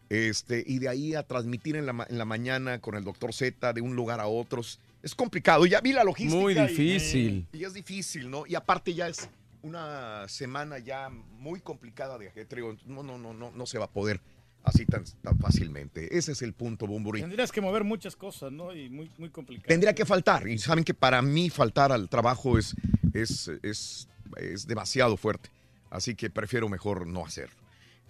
Este, 0.08 0.62
y 0.64 0.78
de 0.78 0.88
ahí 0.88 1.14
a 1.14 1.24
transmitir 1.24 1.74
en 1.76 1.84
la, 1.86 1.92
ma- 1.92 2.06
en 2.08 2.16
la 2.18 2.24
mañana 2.24 2.80
con 2.80 2.94
el 2.94 3.02
doctor 3.02 3.32
Z 3.32 3.72
de 3.72 3.80
un 3.80 3.96
lugar 3.96 4.20
a 4.20 4.26
otros. 4.28 4.78
Es 5.02 5.14
complicado. 5.16 5.66
Ya 5.66 5.80
vi 5.80 5.92
la 5.92 6.04
logística. 6.04 6.40
Muy 6.40 6.56
y- 6.56 6.60
difícil. 6.66 7.46
Y, 7.52 7.64
es 7.64 7.74
difícil, 7.74 8.30
¿no? 8.30 8.46
Y 8.46 8.54
aparte 8.54 8.94
ya 8.94 9.08
es 9.08 9.28
una 9.62 10.28
semana 10.28 10.78
ya 10.78 11.08
muy 11.08 11.60
complicada 11.60 12.18
de 12.18 12.28
ajetreo. 12.28 12.76
No, 12.86 13.02
no, 13.02 13.18
no, 13.18 13.34
no, 13.34 13.50
no 13.50 13.66
se 13.66 13.78
va 13.78 13.86
a 13.86 13.90
poder 13.90 14.20
así 14.66 14.84
tan, 14.84 15.04
tan 15.22 15.38
fácilmente. 15.38 16.18
Ese 16.18 16.32
es 16.32 16.42
el 16.42 16.52
punto, 16.52 16.86
Bumburi. 16.86 17.20
Tendrías 17.20 17.52
que 17.52 17.60
mover 17.60 17.84
muchas 17.84 18.16
cosas, 18.16 18.52
¿no? 18.52 18.74
Y 18.74 18.90
muy, 18.90 19.10
muy 19.16 19.30
complicado. 19.30 19.68
Tendría 19.68 19.94
que 19.94 20.04
faltar. 20.04 20.46
Y 20.48 20.58
saben 20.58 20.84
que 20.84 20.92
para 20.92 21.22
mí 21.22 21.48
faltar 21.48 21.92
al 21.92 22.08
trabajo 22.08 22.58
es, 22.58 22.74
es, 23.14 23.48
es, 23.62 24.08
es 24.36 24.66
demasiado 24.66 25.16
fuerte. 25.16 25.50
Así 25.88 26.16
que 26.16 26.30
prefiero 26.30 26.68
mejor 26.68 27.06
no 27.06 27.24
hacerlo. 27.24 27.56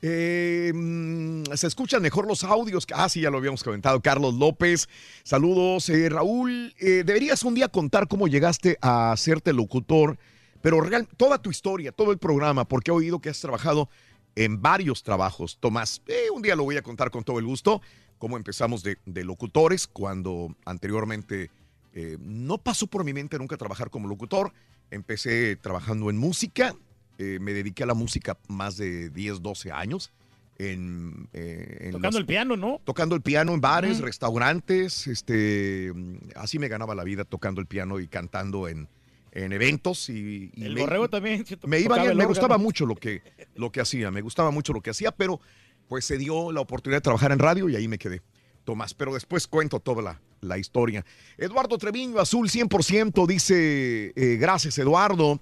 Eh, 0.01 0.73
mm, 0.75 1.45
se 1.55 1.67
escuchan 1.67 2.01
mejor 2.01 2.27
los 2.27 2.43
audios. 2.43 2.87
Ah, 2.95 3.09
sí, 3.09 3.21
ya 3.21 3.31
lo 3.31 3.37
habíamos 3.37 3.63
comentado. 3.63 4.01
Carlos 4.01 4.35
López, 4.35 4.89
saludos. 5.25 5.91
Eh, 5.91 6.09
Raúl, 6.09 6.75
eh, 6.79 7.03
deberías 7.05 7.43
un 7.43 7.55
día 7.55 7.69
contar 7.69 8.09
cómo 8.09 8.29
llegaste 8.29 8.79
a 8.81 9.13
hacerte 9.13 9.53
locutor, 9.53 10.19
pero 10.63 10.81
real, 10.81 11.07
toda 11.19 11.41
tu 11.41 11.51
historia, 11.51 11.93
todo 11.93 12.13
el 12.13 12.19
programa, 12.19 12.67
porque 12.67 12.91
he 12.91 12.95
oído 12.95 13.21
que 13.21 13.29
has 13.29 13.41
trabajado 13.41 13.91
en 14.37 14.61
varios 14.61 15.03
trabajos. 15.03 15.57
Tomás, 15.59 16.03
eh, 16.07 16.31
un 16.33 16.43
día 16.43 16.55
lo 16.55 16.63
voy 16.63 16.77
a 16.77 16.83
contar 16.83 17.11
con 17.11 17.25
todo 17.25 17.39
el 17.39 17.47
gusto, 17.47 17.81
cómo 18.19 18.37
empezamos 18.37 18.83
de, 18.83 18.99
de 19.07 19.25
locutores, 19.25 19.87
cuando 19.87 20.55
anteriormente 20.65 21.51
eh, 21.95 22.19
no 22.21 22.59
pasó 22.59 22.87
por 22.87 23.03
mi 23.03 23.13
mente 23.13 23.39
nunca 23.39 23.57
trabajar 23.57 23.91
como 23.91 24.07
locutor. 24.07 24.53
Empecé 24.91 25.57
trabajando 25.57 26.11
en 26.11 26.19
música, 26.19 26.77
eh, 27.19 27.39
me 27.41 27.55
dediqué 27.55 27.83
a 27.83 27.87
la 27.87 27.95
música 27.95 28.39
más 28.47 28.77
de 28.77 29.11
10, 29.11 29.43
12 29.43 29.73
años. 29.73 30.13
En, 30.59 31.29
en 31.35 31.93
Tocando 31.93 32.19
el 32.19 32.25
piano, 32.25 32.57
¿no? 32.57 32.81
Tocando 32.85 33.15
el 33.15 33.21
piano 33.21 33.53
en 33.53 33.61
bares, 33.61 34.01
restaurantes, 34.01 35.07
este, 35.07 35.93
así 36.35 36.59
me 36.59 36.69
ganaba 36.69 36.95
la 36.95 37.05
vida 37.05 37.25
tocando 37.25 37.61
el 37.61 37.67
piano 37.67 38.01
y 38.01 38.09
cantando 38.09 38.67
en, 38.67 38.89
en 39.37 39.53
eventos 39.53 40.09
y, 40.09 40.51
y 40.55 40.65
El 40.65 40.75
me, 40.75 40.81
borrego 40.81 41.09
también. 41.09 41.45
me 41.67 41.81
iba 41.81 42.03
bien, 42.03 42.17
me 42.17 42.25
gustaba 42.25 42.57
mucho 42.57 42.87
lo 42.87 42.95
que, 42.95 43.23
lo 43.55 43.71
que 43.71 43.81
hacía, 43.81 44.11
me 44.11 44.23
gustaba 44.23 44.51
mucho 44.51 44.73
lo 44.73 44.81
que 44.81 44.91
hacía, 44.91 45.13
pero 45.13 45.41
pues 45.89 46.05
se 46.05 46.17
dio 46.17 46.53
la 46.53 46.61
oportunidad 46.61 46.99
de 46.99 47.03
trabajar 47.03 47.33
en 47.33 47.39
radio 47.39 47.69
y 47.69 47.77
ahí 47.77 47.87
me 47.87 47.99
quedé. 47.99 48.23
Tomás, 48.65 48.95
pero 48.95 49.15
después 49.15 49.47
cuento 49.47 49.79
toda 49.79 50.03
la, 50.03 50.21
la 50.41 50.59
historia. 50.59 51.05
Eduardo 51.37 51.77
Treviño, 51.79 52.19
azul 52.19 52.49
100%, 52.49 53.27
dice, 53.27 54.13
eh, 54.17 54.37
gracias 54.41 54.79
Eduardo. 54.79 55.41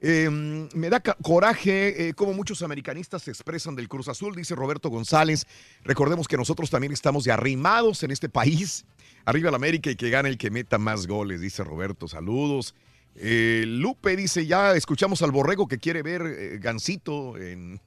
Eh, 0.00 0.28
me 0.30 0.90
da 0.90 1.00
coraje 1.00 2.08
eh, 2.08 2.14
como 2.14 2.34
muchos 2.34 2.62
americanistas 2.62 3.22
se 3.22 3.30
expresan 3.30 3.76
del 3.76 3.88
Cruz 3.88 4.08
Azul, 4.08 4.34
dice 4.34 4.54
Roberto 4.54 4.88
González. 4.88 5.46
Recordemos 5.84 6.26
que 6.26 6.36
nosotros 6.36 6.70
también 6.70 6.92
estamos 6.92 7.24
de 7.24 7.32
arrimados 7.32 8.02
en 8.02 8.10
este 8.10 8.28
país. 8.28 8.84
Arriba 9.24 9.50
la 9.50 9.56
América 9.56 9.90
y 9.90 9.96
que 9.96 10.10
gane 10.10 10.28
el 10.28 10.38
que 10.38 10.50
meta 10.50 10.78
más 10.78 11.06
goles, 11.06 11.40
dice 11.40 11.64
Roberto. 11.64 12.08
Saludos. 12.08 12.74
Eh, 13.18 13.64
Lupe 13.66 14.16
dice, 14.16 14.46
ya 14.46 14.74
escuchamos 14.74 15.22
al 15.22 15.30
borrego 15.30 15.68
que 15.68 15.78
quiere 15.78 16.02
ver 16.02 16.22
eh, 16.26 16.58
Gancito 16.60 17.36
en, 17.38 17.80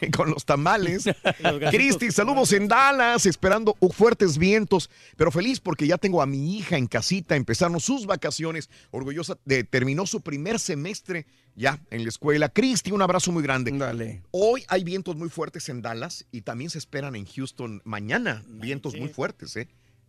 con 0.16 0.30
los 0.30 0.44
tamales. 0.44 1.04
Cristi, 1.70 2.10
saludos 2.10 2.52
en 2.52 2.68
Dallas, 2.68 3.26
esperando 3.26 3.76
fuertes 3.92 4.38
vientos, 4.38 4.90
pero 5.16 5.30
feliz 5.30 5.60
porque 5.60 5.86
ya 5.86 5.98
tengo 5.98 6.22
a 6.22 6.26
mi 6.26 6.56
hija 6.56 6.76
en 6.76 6.86
casita, 6.86 7.36
empezaron 7.36 7.80
sus 7.80 8.06
vacaciones, 8.06 8.70
orgullosa 8.90 9.38
de 9.44 9.64
terminó 9.64 10.06
su 10.06 10.20
primer 10.20 10.58
semestre 10.58 11.26
ya 11.54 11.80
en 11.90 12.02
la 12.02 12.08
escuela. 12.08 12.48
Cristi, 12.48 12.92
un 12.92 13.02
abrazo 13.02 13.32
muy 13.32 13.42
grande. 13.42 13.72
Dale. 13.72 14.22
Hoy 14.30 14.64
hay 14.68 14.84
vientos 14.84 15.16
muy 15.16 15.30
fuertes 15.30 15.68
en 15.68 15.82
Dallas 15.82 16.26
y 16.30 16.42
también 16.42 16.70
se 16.70 16.78
esperan 16.78 17.16
en 17.16 17.26
Houston 17.26 17.80
mañana, 17.84 18.44
vientos 18.46 18.94
muy 18.96 19.08
fuertes, 19.08 19.56
¿eh? 19.56 19.68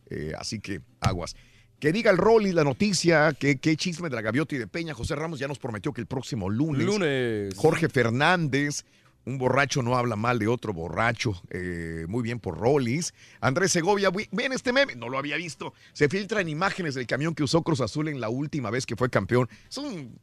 Eh, 0.10 0.34
así 0.38 0.60
que 0.60 0.82
aguas. 1.02 1.36
Que 1.80 1.92
diga 1.92 2.10
el 2.10 2.18
Rolly 2.18 2.52
la 2.54 2.64
noticia, 2.64 3.34
que, 3.34 3.58
que 3.58 3.76
chisme 3.78 4.10
de 4.10 4.16
la 4.16 4.22
gaviota 4.22 4.56
y 4.56 4.58
de 4.58 4.68
Peña. 4.68 4.94
José 4.96 5.16
Ramos 5.16 5.38
ya 5.40 5.48
nos 5.48 5.60
prometió 5.60 5.94
que 5.94 6.02
el 6.02 6.08
próximo 6.08 6.50
lunes. 6.50 6.84
Lunes. 6.86 7.54
Jorge 7.56 7.88
Fernández, 7.88 8.84
un 9.26 9.38
borracho 9.38 9.84
no 9.84 9.96
habla 9.96 10.16
mal 10.16 10.40
de 10.40 10.48
otro 10.48 10.74
borracho. 10.74 11.40
eh, 11.52 12.06
muy 12.08 12.24
bien 12.24 12.40
por 12.40 12.58
Rollis. 12.58 13.14
Andrés 13.42 13.72
Segovia, 13.72 14.10
vi- 14.10 14.28
ven 14.32 14.54
este 14.54 14.74
meme, 14.74 14.96
no 14.96 15.08
lo 15.08 15.20
había 15.20 15.36
visto. 15.38 15.74
Se 15.94 16.10
filtran 16.10 16.50
imágenes 16.50 16.96
del 16.96 17.06
camión 17.06 17.36
que 17.36 17.44
usó 17.44 17.62
Cruz 17.62 17.82
Azul 17.82 18.08
en 18.08 18.20
la 18.22 18.30
última 18.30 18.72
vez 18.72 18.88
que 18.88 18.96
fue 18.96 19.10
campeón. 19.12 19.48
Es 19.70 19.78
un 19.78 20.18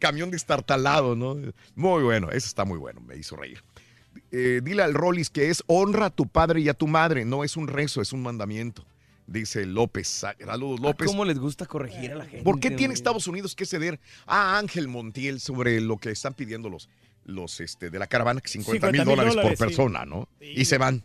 camión 0.00 0.32
destartalado, 0.32 1.14
¿no? 1.14 1.36
Muy 1.76 2.02
bueno, 2.02 2.30
ese 2.32 2.48
está 2.48 2.64
muy 2.64 2.78
bueno, 2.78 3.00
me 3.02 3.16
hizo 3.16 3.36
reír. 3.36 3.62
Eh, 4.32 4.60
dile 4.64 4.82
al 4.82 4.94
Rollis 4.94 5.30
que 5.30 5.48
es 5.48 5.62
honra 5.68 6.06
a 6.06 6.10
tu 6.10 6.26
padre 6.26 6.60
y 6.60 6.68
a 6.68 6.74
tu 6.74 6.88
madre, 6.88 7.24
no 7.24 7.44
es 7.44 7.56
un 7.56 7.68
rezo, 7.68 8.02
es 8.02 8.12
un 8.12 8.22
mandamiento. 8.22 8.84
Dice 9.32 9.64
López. 9.66 10.08
Saludos, 10.08 10.80
López. 10.80 11.06
¿Cómo 11.06 11.24
les 11.24 11.38
gusta 11.38 11.64
corregir 11.66 12.12
a 12.12 12.16
la 12.16 12.24
gente? 12.24 12.42
¿Por 12.44 12.60
qué 12.60 12.70
tiene? 12.70 12.92
Estados 12.92 13.26
Unidos 13.26 13.54
que 13.54 13.64
ceder 13.64 13.98
a 14.26 14.58
Ángel 14.58 14.88
Montiel 14.88 15.40
sobre 15.40 15.80
lo 15.80 15.96
que 15.96 16.10
están 16.10 16.34
pidiendo 16.34 16.68
los, 16.68 16.88
los 17.24 17.60
este, 17.60 17.88
de 17.88 17.98
la 17.98 18.06
caravana, 18.06 18.40
que 18.40 18.48
50 18.48 18.86
mil 18.92 19.00
50,000 19.00 19.16
dólares 19.16 19.42
por 19.42 19.56
sí. 19.56 19.64
persona, 19.74 20.04
¿no? 20.04 20.28
Y 20.40 20.64
se 20.66 20.76
van. 20.78 21.02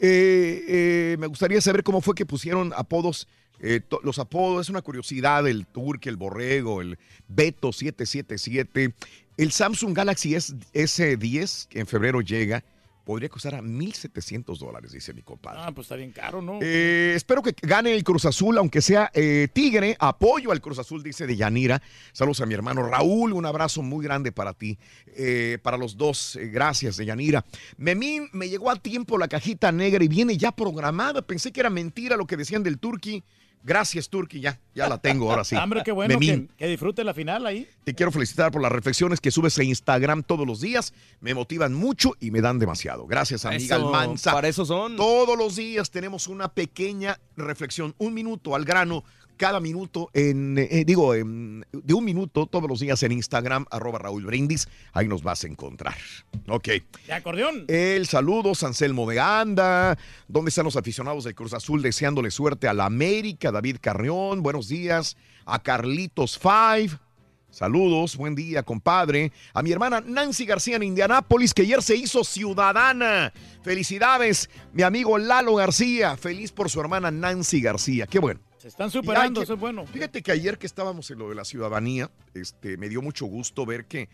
Eh, 0.00 0.64
eh, 0.66 1.16
me 1.18 1.26
gustaría 1.26 1.60
saber 1.60 1.82
cómo 1.82 2.00
fue 2.00 2.14
que 2.14 2.26
pusieron 2.26 2.72
apodos, 2.74 3.28
eh, 3.60 3.80
los 4.02 4.18
apodos, 4.18 4.66
es 4.66 4.70
una 4.70 4.82
curiosidad, 4.82 5.46
el 5.46 5.66
Turque, 5.66 6.08
el 6.08 6.16
Borrego, 6.16 6.80
el 6.80 6.98
Beto 7.28 7.72
777, 7.72 8.94
el 9.36 9.52
Samsung 9.52 9.94
Galaxy 9.94 10.34
S- 10.34 10.54
S10, 10.72 11.68
que 11.68 11.80
en 11.80 11.86
febrero 11.86 12.20
llega, 12.22 12.64
podría 13.10 13.28
costar 13.28 13.56
a 13.56 13.60
1.700 13.60 14.56
dólares, 14.56 14.92
dice 14.92 15.12
mi 15.12 15.22
compadre. 15.22 15.58
Ah, 15.64 15.72
pues 15.74 15.86
está 15.86 15.96
bien 15.96 16.12
caro, 16.12 16.40
¿no? 16.40 16.60
Eh, 16.62 17.14
espero 17.16 17.42
que 17.42 17.52
gane 17.60 17.92
el 17.92 18.04
Cruz 18.04 18.24
Azul, 18.24 18.56
aunque 18.56 18.80
sea 18.80 19.10
eh, 19.12 19.48
Tigre. 19.52 19.96
Apoyo 19.98 20.52
al 20.52 20.60
Cruz 20.60 20.78
Azul, 20.78 21.02
dice 21.02 21.26
Deyanira. 21.26 21.82
Saludos 22.12 22.40
a 22.40 22.46
mi 22.46 22.54
hermano 22.54 22.88
Raúl. 22.88 23.32
Un 23.32 23.46
abrazo 23.46 23.82
muy 23.82 24.04
grande 24.04 24.30
para 24.30 24.54
ti, 24.54 24.78
eh, 25.16 25.58
para 25.60 25.76
los 25.76 25.96
dos. 25.96 26.38
Gracias, 26.40 26.98
Deyanira. 26.98 27.44
Memín, 27.78 28.28
me 28.32 28.48
llegó 28.48 28.70
a 28.70 28.76
tiempo 28.76 29.18
la 29.18 29.26
cajita 29.26 29.72
negra 29.72 30.04
y 30.04 30.06
viene 30.08 30.36
ya 30.36 30.52
programada. 30.52 31.20
Pensé 31.20 31.50
que 31.50 31.58
era 31.58 31.68
mentira 31.68 32.16
lo 32.16 32.28
que 32.28 32.36
decían 32.36 32.62
del 32.62 32.78
Turqui. 32.78 33.24
Gracias, 33.62 34.08
Turqui. 34.08 34.40
Ya, 34.40 34.58
ya 34.74 34.88
la 34.88 34.98
tengo 34.98 35.30
ahora 35.30 35.44
sí. 35.44 35.54
Hombre, 35.62 35.82
qué 35.84 35.92
bueno 35.92 36.18
que, 36.18 36.48
que 36.56 36.66
disfrute 36.66 37.04
la 37.04 37.12
final 37.14 37.46
ahí. 37.46 37.68
Te 37.84 37.94
quiero 37.94 38.10
felicitar 38.10 38.50
por 38.50 38.62
las 38.62 38.72
reflexiones 38.72 39.20
que 39.20 39.30
subes 39.30 39.58
a 39.58 39.64
Instagram 39.64 40.22
todos 40.22 40.46
los 40.46 40.60
días. 40.60 40.94
Me 41.20 41.34
motivan 41.34 41.74
mucho 41.74 42.14
y 42.20 42.30
me 42.30 42.40
dan 42.40 42.58
demasiado. 42.58 43.06
Gracias, 43.06 43.44
amiga 43.44 43.76
Eso, 43.76 43.86
Almanza. 43.86 44.32
para 44.32 44.48
eso 44.48 44.64
son. 44.64 44.96
Todos 44.96 45.36
los 45.36 45.56
días 45.56 45.90
tenemos 45.90 46.26
una 46.26 46.48
pequeña 46.48 47.20
reflexión, 47.36 47.94
un 47.98 48.14
minuto 48.14 48.54
al 48.54 48.64
grano, 48.64 49.04
cada 49.40 49.58
minuto 49.58 50.10
en, 50.12 50.58
eh, 50.58 50.84
digo, 50.86 51.14
en- 51.14 51.64
de 51.72 51.94
un 51.94 52.04
minuto 52.04 52.44
todos 52.44 52.68
los 52.68 52.80
días 52.80 53.02
en 53.04 53.12
Instagram, 53.12 53.64
arroba 53.70 53.98
Raúl 53.98 54.26
Brindis. 54.26 54.68
Ahí 54.92 55.08
nos 55.08 55.22
vas 55.22 55.44
a 55.44 55.46
encontrar. 55.46 55.96
Ok. 56.46 56.68
De 57.06 57.12
acordeón. 57.14 57.64
El 57.68 58.06
saludo, 58.06 58.52
Anselmo 58.60 59.08
de 59.08 59.18
Anda. 59.18 59.96
¿Dónde 60.28 60.50
están 60.50 60.66
los 60.66 60.76
aficionados 60.76 61.24
del 61.24 61.34
Cruz 61.34 61.54
Azul 61.54 61.80
deseándole 61.80 62.30
suerte 62.30 62.68
a 62.68 62.74
la 62.74 62.84
América? 62.84 63.50
David 63.50 63.78
Carrión, 63.80 64.42
buenos 64.42 64.68
días. 64.68 65.16
A 65.46 65.58
Carlitos 65.62 66.38
Five. 66.38 66.90
Saludos, 67.50 68.16
buen 68.18 68.34
día, 68.34 68.62
compadre. 68.62 69.32
A 69.54 69.62
mi 69.62 69.72
hermana 69.72 70.02
Nancy 70.06 70.44
García 70.44 70.76
en 70.76 70.82
Indianápolis, 70.82 71.54
que 71.54 71.62
ayer 71.62 71.82
se 71.82 71.96
hizo 71.96 72.24
ciudadana. 72.24 73.32
Felicidades, 73.62 74.50
mi 74.74 74.82
amigo 74.82 75.16
Lalo 75.16 75.54
García. 75.54 76.18
Feliz 76.18 76.52
por 76.52 76.68
su 76.68 76.78
hermana 76.78 77.10
Nancy 77.10 77.62
García. 77.62 78.06
Qué 78.06 78.18
bueno. 78.18 78.38
Se 78.60 78.68
están 78.68 78.90
superando, 78.90 79.40
que- 79.40 79.44
eso 79.44 79.54
es 79.54 79.60
bueno. 79.60 79.86
Fíjate 79.86 80.22
que 80.22 80.32
ayer 80.32 80.58
que 80.58 80.66
estábamos 80.66 81.10
en 81.10 81.18
lo 81.18 81.28
de 81.30 81.34
la 81.34 81.44
ciudadanía, 81.44 82.10
este, 82.34 82.76
me 82.76 82.88
dio 82.90 83.00
mucho 83.00 83.24
gusto 83.26 83.64
ver 83.64 83.86
que 83.86 84.08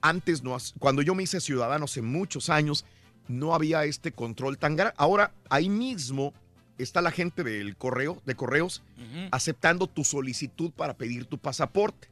antes, 0.00 0.42
no, 0.42 0.56
cuando 0.78 1.02
yo 1.02 1.14
me 1.14 1.22
hice 1.24 1.40
ciudadano 1.40 1.84
hace 1.84 2.00
muchos 2.02 2.48
años, 2.48 2.84
no 3.28 3.54
había 3.54 3.84
este 3.84 4.10
control 4.12 4.56
tan 4.58 4.76
grande. 4.76 4.94
Ahora, 4.96 5.32
ahí 5.50 5.68
mismo 5.68 6.32
está 6.78 7.02
la 7.02 7.10
gente 7.10 7.44
del 7.44 7.76
correo, 7.76 8.20
de 8.24 8.34
correos, 8.34 8.82
aceptando 9.30 9.86
tu 9.86 10.04
solicitud 10.04 10.70
para 10.72 10.94
pedir 10.94 11.26
tu 11.26 11.36
pasaporte. 11.38 12.08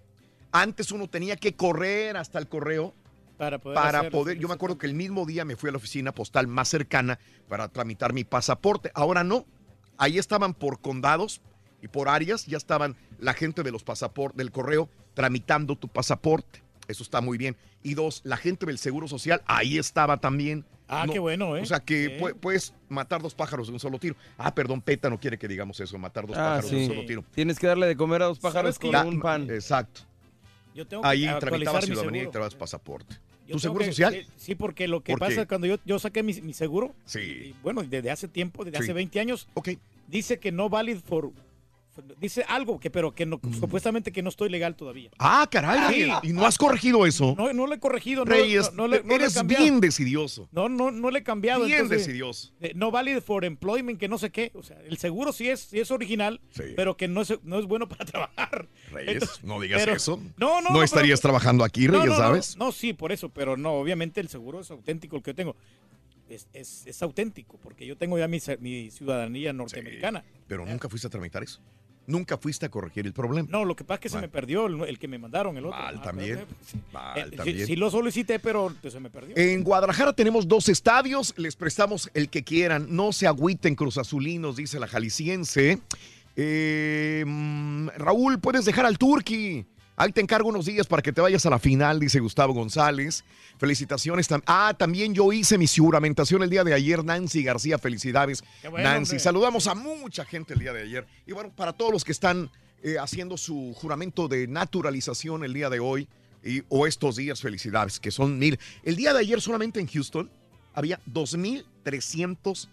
Antes 0.53 0.93
uno 0.93 1.09
tenía 1.09 1.37
que 1.37 1.55
correr 1.55 2.17
hasta 2.17 2.39
el 2.39 2.47
correo 2.49 2.93
Para 3.39 3.59
poder. 3.59 3.75
para 3.75 4.11
poder, 4.11 4.39
yo 4.39 4.49
me 4.49 4.55
acuerdo 4.55 4.77
que 4.77 4.87
el 4.87 4.95
mismo 4.95 5.25
día 5.25 5.45
me 5.47 5.57
fui 5.57 5.69
a 5.71 5.73
la 5.73 5.79
oficina 5.79 6.13
postal 6.13 6.47
más 6.47 6.69
cercana 6.69 7.19
para 7.49 7.69
tramitar 7.69 8.13
mi 8.13 8.25
pasaporte. 8.25 8.91
Ahora 8.95 9.25
no. 9.25 9.47
Ahí 9.97 10.19
estaban 10.19 10.55
por 10.55 10.81
condados 10.81 11.41
y 11.83 11.89
por 11.89 12.09
áreas, 12.09 12.47
ya 12.47 12.57
estaban 12.57 12.97
la 13.19 13.35
gente 13.35 13.63
de 13.63 13.71
los 13.73 13.83
pasaportes, 13.85 14.37
del 14.39 14.51
correo, 14.51 14.89
tramitando 15.15 15.77
tu 15.77 15.89
pasaporte. 15.89 16.63
Eso 16.89 17.03
está 17.03 17.21
muy 17.21 17.39
bien. 17.39 17.57
Y 17.83 17.95
dos, 17.95 18.21
la 18.25 18.37
gente 18.37 18.67
del 18.67 18.79
Seguro 18.79 19.07
Social, 19.09 19.43
ahí 19.47 19.79
estaba 19.79 20.17
también. 20.19 20.65
Ah, 20.89 21.07
qué 21.11 21.21
bueno, 21.21 21.57
¿eh? 21.57 21.61
O 21.63 21.67
sea 21.67 21.79
que 21.81 22.35
puedes 22.41 22.75
matar 22.89 23.23
dos 23.23 23.33
pájaros 23.35 23.69
de 23.69 23.73
un 23.75 23.79
solo 23.81 23.99
tiro. 23.99 24.17
Ah, 24.37 24.53
perdón, 24.55 24.81
PETA 24.83 25.09
no 25.09 25.21
quiere 25.21 25.39
que 25.39 25.47
digamos 25.47 25.79
eso, 25.79 25.97
matar 25.99 26.27
dos 26.27 26.37
Ah, 26.37 26.57
pájaros 26.57 26.71
de 26.73 26.77
un 26.79 26.87
solo 26.89 27.07
tiro. 27.07 27.25
Tienes 27.33 27.59
que 27.61 27.67
darle 27.69 27.87
de 27.87 27.97
comer 27.97 28.23
a 28.23 28.27
dos 28.27 28.41
pájaros 28.41 28.79
con 28.79 28.95
un 29.07 29.21
pan. 29.21 29.49
Exacto. 29.51 30.01
Yo 30.75 30.87
tengo 30.87 31.03
que 31.03 31.09
Ahí 31.09 31.27
actualizar 31.27 31.49
tramitabas 31.51 31.83
mi 31.89 31.95
ciudadanía 31.95 32.23
y 32.25 32.27
traías 32.29 32.55
pasaporte. 32.57 33.15
Yo 33.47 33.55
¿Tu 33.55 33.61
seguro 33.61 33.81
que- 33.85 33.91
social? 33.93 34.15
eh, 34.15 34.27
Sí, 34.37 34.55
porque 34.57 34.87
lo 34.89 35.01
que 35.03 35.13
¿Por 35.13 35.21
pasa 35.21 35.35
qué? 35.35 35.41
es 35.43 35.47
cuando 35.49 35.67
yo, 35.69 35.77
yo 35.85 35.99
saqué 35.99 36.23
mi, 36.23 36.33
mi 36.43 36.53
seguro, 36.53 36.95
Sí. 37.05 37.19
y 37.21 37.55
bueno, 37.63 37.83
desde 37.83 38.11
hace 38.11 38.29
tiempo, 38.29 38.65
desde 38.65 38.79
Sí. 38.79 38.85
hace 38.85 38.93
20 38.93 39.19
años, 39.21 39.49
Ok. 39.55 39.71
dice 40.09 40.39
que 40.39 40.51
no 40.53 40.69
valid 40.69 40.99
for... 40.99 41.31
Dice 42.19 42.45
algo, 42.49 42.79
que 42.81 42.91
pero 42.91 43.15
que 43.15 43.27
no, 43.27 43.41
supuestamente 43.59 44.13
que 44.13 44.23
no 44.23 44.29
estoy 44.29 44.49
legal 44.51 44.75
todavía. 44.77 45.11
Ah, 45.19 45.47
caray. 45.51 46.05
Sí. 46.05 46.29
¿Y 46.29 46.33
no 46.33 46.47
has 46.47 46.59
corregido 46.59 47.07
eso? 47.07 47.35
No, 47.37 47.53
no 47.53 47.67
lo 47.67 47.75
he 47.75 47.79
corregido. 47.81 48.25
Reyes, 48.25 48.73
no, 48.73 48.83
no 48.83 48.89
le- 48.89 49.03
no 49.03 49.09
le 49.09 49.13
he 49.13 49.17
eres 49.17 49.47
bien 49.47 49.81
decidioso. 49.81 50.49
No, 50.53 50.69
no, 50.69 50.91
no 50.91 51.11
le 51.11 51.21
he 51.21 51.23
cambiado. 51.23 51.65
Bien 51.65 51.81
entonces, 51.81 52.07
decidioso. 52.07 52.53
eh, 52.61 52.73
no 52.75 52.91
valid 52.91 53.21
for 53.21 53.45
employment, 53.45 53.99
que 53.99 54.09
no 54.09 54.19
sé 54.19 54.31
qué. 54.31 54.51
O 54.55 54.63
sea, 54.63 54.79
el 54.83 54.99
seguro 54.99 55.33
sí 55.33 55.49
es, 55.49 55.61
sí 55.61 55.81
es 55.81 55.91
original, 55.91 56.41
Sí. 56.51 56.63
pero 56.77 56.97
que 56.97 57.09
no 57.09 57.21
es, 57.23 57.33
no 57.43 57.59
es 57.59 57.67
bueno 57.67 57.89
para 57.89 58.05
trabajar. 58.05 58.69
Reyes, 58.91 59.15
Entonces, 59.15 59.45
no 59.45 59.61
digas 59.61 59.83
pero- 59.83 59.97
eso. 59.97 60.17
No, 60.37 60.61
no, 60.61 60.71
No 60.71 60.77
no, 60.77 60.83
estarías 60.83 61.21
pero- 61.21 61.31
trabajando 61.31 61.65
aquí, 61.65 61.87
Reyes, 61.87 62.17
¿sabes? 62.17 62.57
No, 62.57 62.73
sí, 62.73 62.93
por 62.93 63.13
eso, 63.13 63.29
pero 63.29 63.57
no, 63.57 63.73
obviamente 63.75 64.21
el 64.21 64.29
seguro 64.29 64.61
es 64.61 64.71
auténtico 64.71 65.17
el 65.17 65.23
que 65.23 65.31
yo 65.31 65.35
tengo. 65.35 65.57
Es, 66.29 66.47
es- 66.53 66.87
es 66.87 67.03
auténtico, 67.03 67.59
porque 67.61 67.85
yo 67.85 67.97
tengo 67.97 68.17
ya 68.17 68.29
mi, 68.29 68.39
mi 68.61 68.89
ciudadanía 68.93 69.53
norteamericana. 69.53 70.23
Pero 70.47 70.65
nunca 70.65 70.89
fuiste 70.89 71.09
a 71.09 71.11
tramitar 71.11 71.43
eso. 71.43 71.61
Nunca 72.11 72.37
fuiste 72.39 72.67
a 72.67 72.69
corregir 72.71 73.07
el 73.07 73.13
problema. 73.13 73.49
No, 73.51 73.65
lo 73.65 73.77
que 73.77 73.85
pasa 73.85 73.95
es 73.97 74.01
que 74.01 74.09
se 74.09 74.21
me 74.21 74.29
perdió 74.29 74.67
el, 74.67 74.81
el 74.83 74.99
que 74.99 75.07
me 75.09 75.19
mandaron, 75.19 75.57
el 75.57 75.67
otro. 75.67 75.79
Mal 75.79 75.97
Ah, 75.99 76.03
también. 76.03 76.45
sí. 76.67 76.77
Mal 76.93 77.19
Eh, 77.19 77.27
sí- 77.31 77.37
también. 77.37 77.67
Sí, 77.67 77.77
lo 77.77 77.91
solicité, 77.91 78.39
pero 78.39 78.75
se 78.89 79.01
me 79.01 79.11
perdió. 79.11 79.37
En 79.37 79.63
Guadalajara 79.63 80.13
tenemos 80.13 80.47
dos 80.49 80.69
estadios, 80.69 81.33
les 81.37 81.57
prestamos 81.57 82.11
el 82.15 82.29
que 82.29 82.43
quieran, 82.43 82.87
no 82.91 83.13
se 83.13 83.27
agüiten 83.27 83.75
Cruz 83.75 83.97
Azulinos, 83.99 84.57
dice 84.57 84.81
la 84.81 84.89
jalisciense. 84.89 85.79
Eh, 86.37 87.25
mm, 87.27 87.89
Raúl, 87.97 88.39
puedes 88.41 88.65
dejar 88.65 88.87
al 88.87 88.99
Turqui. 88.99 89.65
Ahí 90.01 90.13
te 90.13 90.23
encargo 90.23 90.49
unos 90.49 90.65
días 90.65 90.87
para 90.87 91.03
que 91.03 91.13
te 91.13 91.21
vayas 91.21 91.45
a 91.45 91.51
la 91.51 91.59
final, 91.59 92.01
dice 92.01 92.21
Gustavo 92.21 92.55
González. 92.55 93.23
Felicitaciones. 93.59 94.31
tam- 94.31 94.43
Ah, 94.47 94.75
también 94.79 95.13
yo 95.13 95.31
hice 95.31 95.59
mi 95.59 95.67
juramentación 95.67 96.43
el 96.43 96.49
día 96.49 96.65
de 96.65 96.73
ayer, 96.73 97.05
Nancy 97.05 97.43
García, 97.43 97.79
felicidades. 97.79 98.43
Bueno, 98.63 98.79
Nancy, 98.79 99.11
hombre. 99.11 99.19
saludamos 99.21 99.67
a 99.67 99.75
mucha 99.75 100.25
gente 100.25 100.55
el 100.55 100.61
día 100.61 100.73
de 100.73 100.85
ayer. 100.85 101.07
Y 101.27 101.33
bueno, 101.33 101.53
para 101.55 101.75
todos 101.75 101.93
los 101.93 102.03
que 102.05 102.13
están 102.13 102.51
eh, 102.83 102.97
haciendo 102.99 103.37
su 103.37 103.75
juramento 103.77 104.27
de 104.27 104.47
naturalización 104.49 105.45
el 105.45 105.53
día 105.53 105.69
de 105.69 105.81
hoy 105.81 106.09
y, 106.43 106.63
o 106.71 106.87
estos 106.87 107.17
días, 107.17 107.43
felicidades, 107.43 108.01
que 108.01 108.11
son 108.11 108.39
mil. 108.39 108.59
El 108.83 108.97
día 108.97 109.13
de 109.13 109.19
ayer 109.21 109.39
solamente 109.43 109.81
en 109.81 109.87
Houston 109.87 110.31
había 110.73 110.99
2.300 111.13 112.69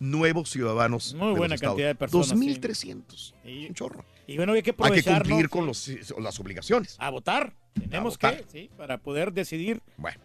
nuevos 0.00 0.50
ciudadanos. 0.50 1.14
Muy 1.14 1.34
buena 1.34 1.56
cantidad 1.56 1.86
de 1.88 1.94
personas, 1.94 2.30
sí. 2.30 2.34
2.300. 2.34 3.34
Y, 3.44 3.66
Un 3.68 3.74
chorro. 3.74 4.04
Y 4.26 4.36
bueno, 4.36 4.52
hay 4.52 4.62
que 4.62 4.74
Hay 4.78 4.92
que 4.92 5.02
cumplir 5.02 5.44
¿no? 5.44 5.50
con 5.50 5.66
los, 5.66 5.88
las 6.18 6.38
obligaciones. 6.40 6.96
A 6.98 7.10
votar. 7.10 7.54
Tenemos 7.74 8.14
votar. 8.14 8.42
que, 8.42 8.50
sí, 8.50 8.70
para 8.76 8.98
poder 8.98 9.32
decidir. 9.32 9.80
Bueno. 9.96 10.20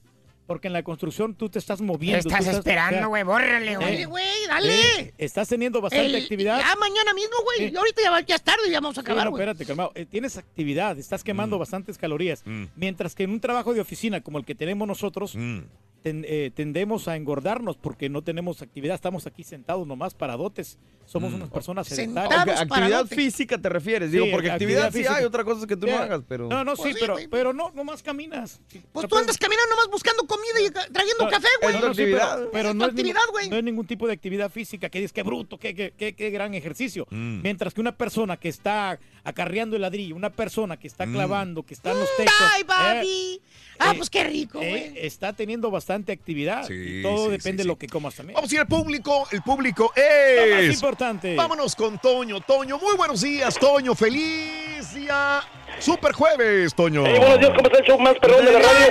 porque 0.46 0.66
en 0.68 0.72
la 0.74 0.82
construcción 0.82 1.34
tú 1.34 1.48
te 1.48 1.58
estás 1.58 1.80
moviendo. 1.80 2.18
Estás 2.28 2.44
tú 2.44 2.50
esperando, 2.50 2.96
o 2.96 2.98
sea, 3.00 3.06
güey, 3.06 3.22
bórrale, 3.22 3.72
eh, 3.72 3.76
güey. 3.76 4.04
güey, 4.04 4.46
dale. 4.48 5.00
eh, 5.00 5.14
estás 5.18 5.48
teniendo 5.48 5.80
bastante 5.80 6.06
El- 6.06 6.16
actividad. 6.22 6.58
Ya 6.58 6.76
mañana 6.76 7.14
mismo, 7.14 7.36
güey. 7.44 7.68
Sí. 7.68 7.74
Y 7.74 7.76
ahorita 7.76 8.02
ya, 8.02 8.10
va- 8.10 8.20
ya 8.20 8.34
es 8.36 8.42
tarde, 8.42 8.62
ya 8.70 8.80
vamos 8.80 8.98
a 8.98 9.00
Sí, 9.00 9.06
acabar, 9.06 9.24
no, 9.24 9.30
güey. 9.30 9.42
espérate, 9.42 9.64
calmado. 9.66 9.92
Eh, 9.94 10.04
tienes 10.06 10.36
actividad, 10.36 10.98
estás 10.98 11.22
Mm. 11.22 11.24
quemando 11.24 11.58
bastantes 11.58 11.96
calorías. 11.98 12.42
Mientras 12.76 13.14
que 13.14 13.22
en 13.24 13.30
un 13.30 13.40
trabajo 13.40 13.72
de 13.74 13.80
oficina 13.80 14.20
como 14.20 14.38
el 14.38 14.44
que 14.44 14.54
tenemos 14.54 14.86
nosotros, 14.86 15.34
Mm. 15.34 15.60
Ten- 16.04 16.24
eh, 16.28 16.50
tendemos 16.54 17.08
a 17.08 17.16
engordarnos 17.16 17.76
porque 17.78 18.08
no 18.10 18.22
tenemos 18.22 18.60
actividad, 18.62 18.94
estamos 18.94 19.26
aquí 19.26 19.42
sentados 19.42 19.86
nomás 19.86 20.14
paradotes, 20.14 20.78
somos 21.06 21.32
Mm. 21.32 21.34
unas 21.36 21.50
personas 21.50 21.86
Sentados 21.88 22.30
sedentarias. 22.30 22.60
actividad 22.60 23.06
física 23.06 23.58
te 23.58 23.68
refieres, 23.70 24.12
digo, 24.12 24.26
Sí, 24.26 24.30
porque 24.30 24.50
actividad, 24.50 24.90
sí 24.92 24.98
física. 24.98 25.16
hay, 25.16 25.24
otra 25.24 25.44
cosa 25.44 25.62
es 25.62 25.66
que 25.66 25.76
tú 25.76 25.86
no 25.86 25.98
hagas, 25.98 26.22
pero... 26.28 26.48
No, 26.48 26.62
no, 26.62 26.76
sí, 26.76 26.82
Pues 26.82 26.94
sí, 26.94 27.00
pero, 27.00 27.16
pero 27.30 27.52
no, 27.54 27.70
nomás 27.72 28.02
caminas. 28.02 28.60
Pues 28.92 29.08
tú 29.08 29.16
andas 29.16 29.36
caminando 29.38 29.70
nomás 29.70 29.88
buscando 29.90 30.26
comida 30.26 30.60
y 30.60 30.70
trayendo 30.92 31.26
café, 31.30 31.48
güey. 31.62 31.74
No, 31.74 31.88
no, 31.88 31.94
sí, 31.94 32.02
pero, 32.04 32.50
pero 32.52 32.68
Es 32.70 32.74
no, 32.74 32.84
es 32.84 32.90
actividad, 32.90 33.20
güey. 33.32 33.48
no 33.48 33.56
es 33.56 33.64
ningún 33.64 33.86
tipo 33.86 34.06
de 34.06 34.12
actividad 34.12 34.50
física 34.50 34.90
que 34.90 34.98
dices 35.00 35.12
que 35.12 35.22
bruto, 35.22 35.58
que, 35.58 35.74
que, 35.74 35.92
que- 35.92 36.14
que 36.14 36.30
gran 36.30 36.52
ejercicio. 36.54 37.06
Mm. 37.10 37.40
Mientras 37.42 37.72
que 37.72 37.80
una 37.80 37.96
persona 37.96 38.36
que 38.36 38.50
está 38.50 38.98
acarreando 39.24 39.74
el 39.76 39.82
ladrillo, 39.82 40.14
una 40.16 40.30
persona 40.30 40.76
que 40.78 40.86
está 40.86 41.06
clavando, 41.06 41.62
que 41.64 41.72
está 41.72 41.92
en 41.92 42.00
los 42.00 42.08
Bye, 42.18 42.26
techos. 42.26 42.66
Bobby. 42.66 43.40
ah, 43.78 43.92
eh, 43.92 43.94
pues 43.96 44.10
qué 44.10 44.24
rico, 44.24 44.60
eh, 44.60 44.68
güey. 44.90 45.06
está 45.06 45.32
teniendo 45.32 45.70
bastante 45.70 45.93
actividad. 45.94 46.66
Sí, 46.66 47.00
y 47.00 47.02
todo 47.02 47.26
sí, 47.26 47.32
depende 47.32 47.62
sí, 47.62 47.66
de 47.66 47.72
lo 47.72 47.76
que 47.76 47.86
comas 47.86 48.14
también. 48.14 48.34
Vamos 48.34 48.50
a 48.50 48.54
ir 48.54 48.60
al 48.60 48.66
público. 48.66 49.26
El 49.30 49.42
público 49.42 49.92
Lo 49.96 50.54
más 50.54 50.64
es. 50.64 50.74
importante. 50.74 51.36
Vámonos 51.36 51.76
con 51.76 51.98
Toño. 51.98 52.40
Toño, 52.40 52.78
muy 52.78 52.96
buenos 52.96 53.20
días, 53.20 53.58
Toño. 53.58 53.94
Feliz 53.94 54.94
día. 54.94 55.40
Super 55.78 56.12
jueves, 56.12 56.74
Toño. 56.74 57.04
Hey, 57.06 57.18
buenos 57.18 57.38
días, 57.40 57.52
¿cómo 57.54 57.66
está 57.66 57.78
el 57.78 57.84
show 57.84 57.98
más 57.98 58.14
perrón 58.18 58.44
de 58.44 58.52
la 58.52 58.58
radio? 58.58 58.86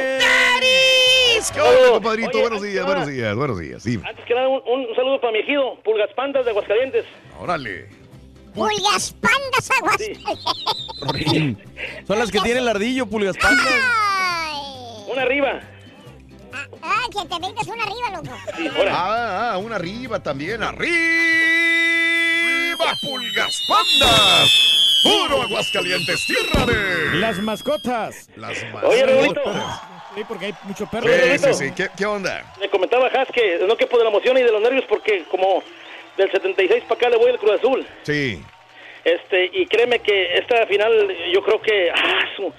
¿Qué 1.54 1.60
onda, 1.60 1.90
compadrito? 1.92 2.30
Oye, 2.30 2.42
buenos 2.42 2.62
días, 2.62 2.86
buenos 2.86 3.08
días, 3.08 3.36
buenos 3.36 3.60
días. 3.60 3.86
Antes 4.06 4.26
que 4.26 4.34
nada, 4.34 4.48
un, 4.48 4.62
un 4.66 4.96
saludo 4.96 5.20
para 5.20 5.34
mi 5.34 5.40
ejido, 5.40 5.76
Pulgas 5.84 6.10
Pandas 6.16 6.46
de 6.46 6.52
Aguascalientes. 6.52 7.06
Órale. 7.40 7.90
Pulgas 8.54 9.14
pandas 9.20 9.72
aguas. 9.72 9.98
Son 12.08 12.20
las 12.20 12.32
que 12.32 12.40
tienen 12.40 12.64
el 12.64 12.70
ardillo, 12.70 13.06
pulgas 13.08 13.36
pandas. 13.38 13.68
Una 15.12 15.24
arriba. 15.24 15.60
Ah, 16.82 17.04
que 17.12 17.28
te 17.28 17.40
vengas 17.40 17.68
una 17.68 17.84
arriba, 17.84 18.10
loco. 18.12 18.38
Ah, 18.90 19.52
ah, 19.54 19.58
una 19.58 19.76
arriba 19.78 20.20
también. 20.22 20.62
¡Arriba, 20.64 20.94
pulgas 23.02 23.62
pandas! 23.68 24.70
¡Puro 25.04 25.42
Aguascalientes, 25.42 26.26
tierra 26.28 26.66
de. 26.66 27.16
Las 27.18 27.38
mascotas. 27.40 28.30
Las 28.38 28.58
Oye, 28.84 29.06
Raulito. 29.06 29.42
Sí, 30.16 30.22
porque 30.28 30.46
hay 30.48 30.54
mucho 30.64 30.86
perro. 30.90 31.08
Sí, 31.08 31.38
sí, 31.40 31.54
sí. 31.54 31.72
¿Qué, 31.76 31.90
qué 31.98 32.06
onda? 32.06 32.54
Me 32.60 32.70
comentaba 32.70 33.08
Has 33.08 33.28
que 33.34 33.60
no 33.68 33.76
quepo 33.76 33.98
de 33.98 34.04
la 34.04 34.10
emoción 34.12 34.38
y 34.38 34.44
de 34.44 34.52
los 34.52 34.62
nervios 34.62 34.86
porque 34.88 35.24
como 35.30 35.64
del 36.18 36.32
76 36.32 36.84
para 36.84 36.96
acá 36.96 37.10
le 37.10 37.18
voy 37.18 37.32
al 37.32 37.40
Cruz 37.40 37.54
Azul. 37.60 37.86
Sí. 38.04 38.42
Este, 39.04 39.50
y 39.52 39.66
créeme 39.66 40.00
que 40.00 40.36
esta 40.38 40.66
final 40.68 40.92
yo 41.34 41.44
creo 41.44 41.62
que 41.62 41.92
ah, 41.92 42.26
su- 42.38 42.54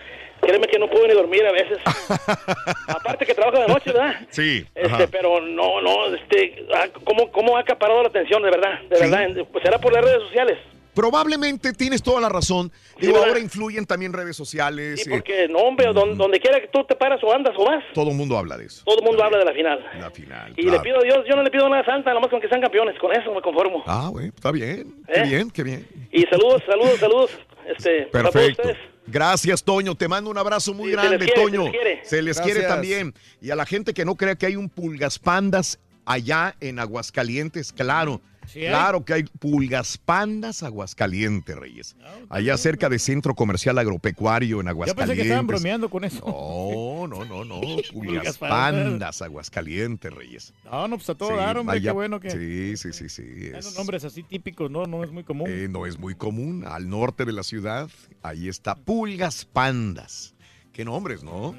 créeme 0.44 0.66
que 0.66 0.78
no 0.78 0.88
puedo 0.88 1.06
ni 1.06 1.14
dormir 1.14 1.44
a 1.46 1.52
veces. 1.52 1.78
Aparte 2.88 3.26
que 3.26 3.34
trabajo 3.34 3.58
de 3.60 3.68
noche, 3.68 3.92
¿verdad? 3.92 4.14
Sí. 4.30 4.64
Este, 4.74 4.92
ajá. 4.92 5.06
pero 5.10 5.40
no, 5.40 5.80
no, 5.80 6.14
este, 6.14 6.66
ah, 6.74 6.86
¿cómo, 7.04 7.30
¿cómo 7.30 7.56
ha 7.56 7.60
acaparado 7.60 8.02
la 8.02 8.08
atención, 8.08 8.42
de 8.42 8.50
verdad? 8.50 8.80
De 8.88 8.98
verdad, 9.00 9.46
pues 9.52 9.64
será 9.64 9.78
por 9.78 9.92
las 9.92 10.04
redes 10.04 10.22
sociales. 10.22 10.58
Probablemente 10.94 11.72
tienes 11.72 12.04
toda 12.04 12.20
la 12.20 12.28
razón. 12.28 12.70
Digo, 13.00 13.14
¿verdad? 13.14 13.28
ahora 13.30 13.40
influyen 13.40 13.84
también 13.84 14.12
redes 14.12 14.36
sociales. 14.36 15.00
Sí, 15.02 15.10
eh, 15.10 15.12
porque, 15.16 15.48
no, 15.48 15.58
hombre, 15.58 15.92
don- 15.92 16.16
donde 16.16 16.38
quiera 16.38 16.60
que 16.60 16.68
tú 16.68 16.84
te 16.84 16.94
paras 16.94 17.20
o 17.24 17.32
andas 17.34 17.52
o 17.58 17.64
vas, 17.64 17.82
todo 17.94 18.10
el 18.10 18.16
mundo 18.16 18.38
habla 18.38 18.56
de 18.56 18.66
eso. 18.66 18.84
todo 18.84 18.98
el 19.00 19.04
mundo 19.04 19.24
habla 19.24 19.38
de 19.38 19.44
la 19.44 19.52
final. 19.52 19.84
La 19.98 20.10
final. 20.12 20.52
Y 20.56 20.62
claro. 20.62 20.78
le 20.78 20.82
pido 20.84 20.98
a 20.98 21.02
Dios, 21.02 21.26
yo 21.28 21.34
no 21.34 21.42
le 21.42 21.50
pido 21.50 21.68
nada 21.68 21.84
Santa, 21.84 22.14
nomás 22.14 22.30
con 22.30 22.40
que 22.40 22.48
sean 22.48 22.60
campeones, 22.60 22.96
con 23.00 23.12
eso 23.12 23.34
me 23.34 23.42
conformo. 23.42 23.82
Ah, 23.88 24.06
güey, 24.12 24.28
está 24.28 24.52
bien. 24.52 24.94
Qué 25.12 25.20
¿Eh? 25.20 25.24
bien, 25.24 25.50
qué 25.50 25.64
bien. 25.64 25.84
Y 26.12 26.22
saludos, 26.26 26.62
saludos, 26.64 26.96
saludos, 27.00 27.30
este, 27.66 28.02
para 28.12 28.30
todos 28.30 28.34
Perfecto. 28.34 28.62
ustedes. 28.68 28.93
Gracias, 29.06 29.62
Toño. 29.62 29.94
Te 29.94 30.08
mando 30.08 30.30
un 30.30 30.38
abrazo 30.38 30.72
muy 30.74 30.90
Sí, 30.90 30.94
se 30.94 30.96
les 30.96 31.08
grande, 31.08 31.26
quiere, 31.26 31.34
se 31.34 31.42
Toño. 31.42 31.62
les 31.62 31.70
quiere. 31.72 32.00
Se 32.04 32.22
les 32.22 32.40
quiere 32.40 32.62
también. 32.62 33.14
Y 33.40 33.50
a 33.50 33.56
la 33.56 33.66
gente 33.66 33.92
que 33.94 34.04
no 34.04 34.16
crea 34.16 34.36
que 34.36 34.46
hay 34.46 34.56
un 34.56 34.68
pulgas 34.68 35.18
pandas 35.18 35.78
allá 36.06 36.56
en 36.60 36.78
Aguascalientes, 36.78 37.72
claro. 37.72 38.20
Sí. 38.46 38.60
Claro 38.60 39.04
que 39.04 39.14
hay 39.14 39.22
pulgas 39.24 39.98
pandas 39.98 40.62
Aguascalientes, 40.62 41.56
Reyes. 41.56 41.96
Allá 42.28 42.56
cerca 42.56 42.88
de 42.88 42.98
Centro 42.98 43.34
Comercial 43.34 43.78
Agropecuario 43.78 44.60
en 44.60 44.66
Yo 44.66 44.70
Aguascalientes. 44.70 45.06
pensé 45.06 45.16
que 45.16 45.22
estaban 45.28 45.46
bromeando 45.46 45.88
con 45.90 46.04
eso. 46.04 46.24
No, 46.26 47.06
no, 47.06 47.24
no, 47.24 47.44
no. 47.44 47.60
Pulgas 47.92 48.38
pandas. 48.38 49.22
Aguascalientes, 49.22 50.12
Reyes. 50.12 50.52
No, 50.64 50.88
no, 50.88 50.96
pues 50.96 51.08
a 51.10 51.14
todo 51.14 51.30
Sí, 51.30 51.36
dar, 51.36 51.56
hombre, 51.58 51.76
allá- 51.76 51.90
qué 51.90 51.94
bueno 51.94 52.20
que. 52.20 52.30
Sí, 52.30 52.76
sí, 52.76 52.92
sí, 52.92 53.08
sí. 53.08 53.50
Es- 53.54 53.74
nombres 53.76 54.04
así 54.04 54.22
típicos, 54.22 54.70
no, 54.70 54.86
no 54.86 55.02
es 55.04 55.10
muy 55.10 55.24
común. 55.24 55.48
eh, 55.50 55.66
no 55.70 55.86
es 55.86 55.98
muy 55.98 56.14
común. 56.14 56.64
Al 56.66 56.88
norte 56.88 57.24
de 57.24 57.32
la 57.32 57.42
ciudad, 57.42 57.88
ahí 58.22 58.48
está 58.48 58.74
Pulgas 58.76 59.44
Pandas. 59.44 60.34
Qué 60.72 60.84
nombres, 60.84 61.22
¿no? 61.22 61.54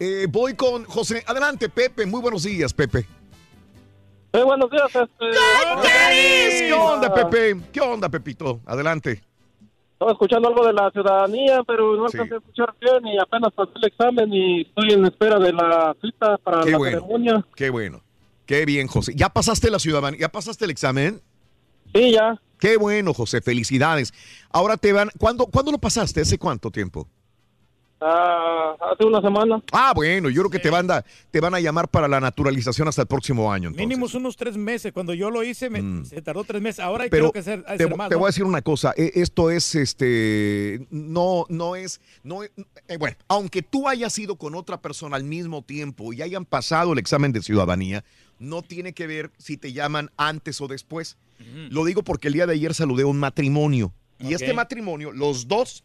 Eh, 0.00 0.26
voy 0.28 0.54
con 0.54 0.84
José. 0.84 1.22
Adelante, 1.26 1.68
Pepe. 1.68 2.04
Muy 2.04 2.20
buenos 2.20 2.42
días, 2.42 2.74
Pepe. 2.74 3.06
Buenos 4.42 4.70
días. 4.70 4.90
¿Qué 6.58 6.72
onda, 6.72 7.12
Pepe? 7.14 7.56
¿Qué 7.72 7.80
onda, 7.80 8.08
Pepito? 8.08 8.60
Adelante. 8.66 9.22
Estaba 9.92 10.12
escuchando 10.12 10.48
algo 10.48 10.66
de 10.66 10.72
la 10.72 10.90
ciudadanía, 10.90 11.62
pero 11.64 11.96
no 11.96 12.08
Sí. 12.08 12.16
alcancé 12.18 12.34
a 12.34 12.38
escuchar 12.38 12.74
bien 12.80 13.14
y 13.14 13.18
apenas 13.18 13.52
pasé 13.54 13.72
el 13.76 13.84
examen 13.84 14.32
y 14.32 14.62
estoy 14.62 14.92
en 14.92 15.04
espera 15.04 15.38
de 15.38 15.52
la 15.52 15.94
cita 16.02 16.36
para 16.38 16.62
Qué 16.64 16.72
la 16.72 16.78
bueno. 16.78 16.98
ceremonia. 17.00 17.46
Qué 17.54 17.70
bueno. 17.70 18.00
Qué 18.46 18.64
bien, 18.66 18.88
José. 18.88 19.12
¿Ya 19.14 19.28
pasaste 19.28 19.70
la 19.70 19.78
ciudadanía? 19.78 20.20
¿Ya 20.20 20.28
pasaste 20.28 20.64
el 20.64 20.70
examen? 20.72 21.20
Sí, 21.94 22.12
ya. 22.12 22.38
Qué 22.58 22.76
bueno, 22.76 23.14
José. 23.14 23.40
Felicidades. 23.40 24.12
Ahora 24.50 24.76
te 24.76 24.92
van. 24.92 25.10
¿Cuándo, 25.18 25.46
¿cuándo 25.46 25.70
lo 25.72 25.78
pasaste? 25.78 26.20
¿Hace 26.22 26.38
cuánto 26.38 26.70
tiempo? 26.70 27.06
Ah, 28.00 28.76
hace 28.92 29.06
una 29.06 29.20
semana. 29.22 29.62
Ah, 29.72 29.92
bueno, 29.94 30.28
yo 30.28 30.42
creo 30.42 30.50
que 30.50 30.58
te 30.58 30.68
van, 30.68 30.90
a, 30.90 31.02
te 31.30 31.40
van 31.40 31.54
a 31.54 31.60
llamar 31.60 31.88
para 31.88 32.06
la 32.08 32.20
naturalización 32.20 32.86
hasta 32.88 33.02
el 33.02 33.08
próximo 33.08 33.50
año. 33.50 33.68
entonces. 33.68 33.86
Mínimo 33.86 34.06
unos 34.14 34.36
tres 34.36 34.56
meses. 34.56 34.92
Cuando 34.92 35.14
yo 35.14 35.30
lo 35.30 35.42
hice, 35.42 35.70
me- 35.70 35.80
Mm. 35.82 36.04
se 36.04 36.20
tardó 36.20 36.44
tres 36.44 36.60
meses. 36.60 36.80
Ahora 36.80 37.04
Pero 37.08 37.30
creo 37.30 37.32
que 37.32 37.42
ser, 37.42 37.64
ha 37.66 37.72
de 37.72 37.78
te, 37.78 37.84
ser 37.84 37.96
más. 37.96 38.08
te 38.08 38.14
¿no? 38.14 38.18
voy 38.18 38.26
a 38.26 38.28
decir 38.30 38.44
una 38.44 38.60
cosa, 38.62 38.92
e- 38.96 39.12
esto 39.14 39.50
es 39.50 39.74
este 39.74 40.86
no 40.90 41.46
no 41.48 41.76
es 41.76 42.00
no 42.22 42.42
es- 42.42 42.50
eh, 42.88 42.96
bueno, 42.98 43.16
aunque 43.28 43.62
tú 43.62 43.88
hayas 43.88 44.18
ido 44.18 44.36
con 44.36 44.54
otra 44.54 44.80
persona 44.80 45.16
al 45.16 45.24
mismo 45.24 45.62
tiempo 45.62 46.12
y 46.12 46.20
hayan 46.22 46.44
pasado 46.44 46.92
el 46.92 46.98
examen 46.98 47.32
de 47.32 47.42
ciudadanía, 47.42 48.04
no 48.38 48.62
tiene 48.62 48.92
que 48.92 49.06
ver 49.06 49.30
si 49.38 49.56
te 49.56 49.72
llaman 49.72 50.10
antes 50.16 50.60
o 50.60 50.68
después. 50.68 51.16
Lo 51.70 51.84
digo 51.84 52.02
porque 52.02 52.28
el 52.28 52.34
día 52.34 52.46
de 52.46 52.54
ayer 52.54 52.74
saludé 52.74 53.02
a 53.02 53.06
un 53.06 53.18
matrimonio 53.18 53.92
y 54.18 54.34
este 54.34 54.52
matrimonio, 54.54 55.12
los 55.12 55.48
dos 55.48 55.84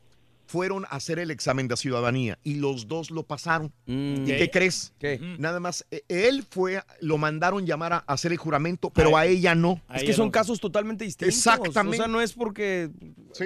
fueron 0.49 0.85
a 0.85 0.95
hacer 0.95 1.19
el 1.19 1.29
examen 1.29 1.67
de 1.67 1.77
ciudadanía 1.77 2.39
y 2.43 2.55
los 2.55 2.87
dos 2.87 3.11
lo 3.11 3.21
pasaron. 3.21 3.71
¿Y 3.85 4.21
Ok. 4.21 4.25
qué 4.25 4.49
crees? 4.51 4.93
¿Qué? 4.97 5.19
Nada 5.37 5.59
más, 5.59 5.85
eh, 5.91 6.01
él 6.07 6.43
fue, 6.49 6.81
lo 7.01 7.19
mandaron 7.19 7.67
llamar 7.67 7.93
a 7.93 7.97
hacer 7.99 8.31
el 8.31 8.39
juramento, 8.39 8.89
pero 8.89 9.15
a 9.15 9.27
ella 9.27 9.53
no. 9.53 9.79
Es 9.93 10.03
que 10.03 10.13
son 10.13 10.31
casos 10.31 10.59
totalmente 10.59 11.05
distintos. 11.05 11.35
Exactamente. 11.37 11.97
O 11.97 12.03
sea, 12.03 12.07
no 12.07 12.19
es 12.19 12.33
porque 12.33 12.89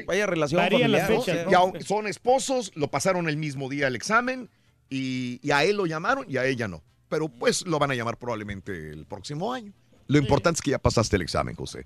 vaya 0.08 0.26
relación 0.28 0.60
Varían 0.62 0.92
las 0.94 1.02
familiar. 1.08 1.26
fechas, 1.26 1.52
Y 1.52 1.54
aun- 1.56 1.82
son 1.82 2.08
esposos, 2.08 2.72
lo 2.76 2.88
pasaron 2.88 3.28
el 3.28 3.36
mismo 3.36 3.68
día 3.68 3.88
el 3.88 3.98
examen 3.98 4.50
y, 4.90 5.40
y 5.44 5.52
a 5.52 5.66
él 5.66 5.76
lo 5.76 5.86
llamaron 5.86 6.26
y 6.30 6.38
a 6.38 6.46
ella 6.46 6.70
no. 6.70 6.82
Pero 7.10 7.28
pues 7.28 7.68
lo 7.68 7.80
van 7.80 7.92
a 7.92 7.96
llamar 7.96 8.18
probablemente 8.18 8.92
el 8.92 9.06
próximo 9.06 9.52
año. 9.54 9.74
Lo 10.08 10.18
importante 10.18 10.58
es 10.60 10.62
que 10.62 10.72
ya 10.72 10.80
pasaste 10.80 11.18
el 11.18 11.22
examen, 11.22 11.56
José. 11.56 11.86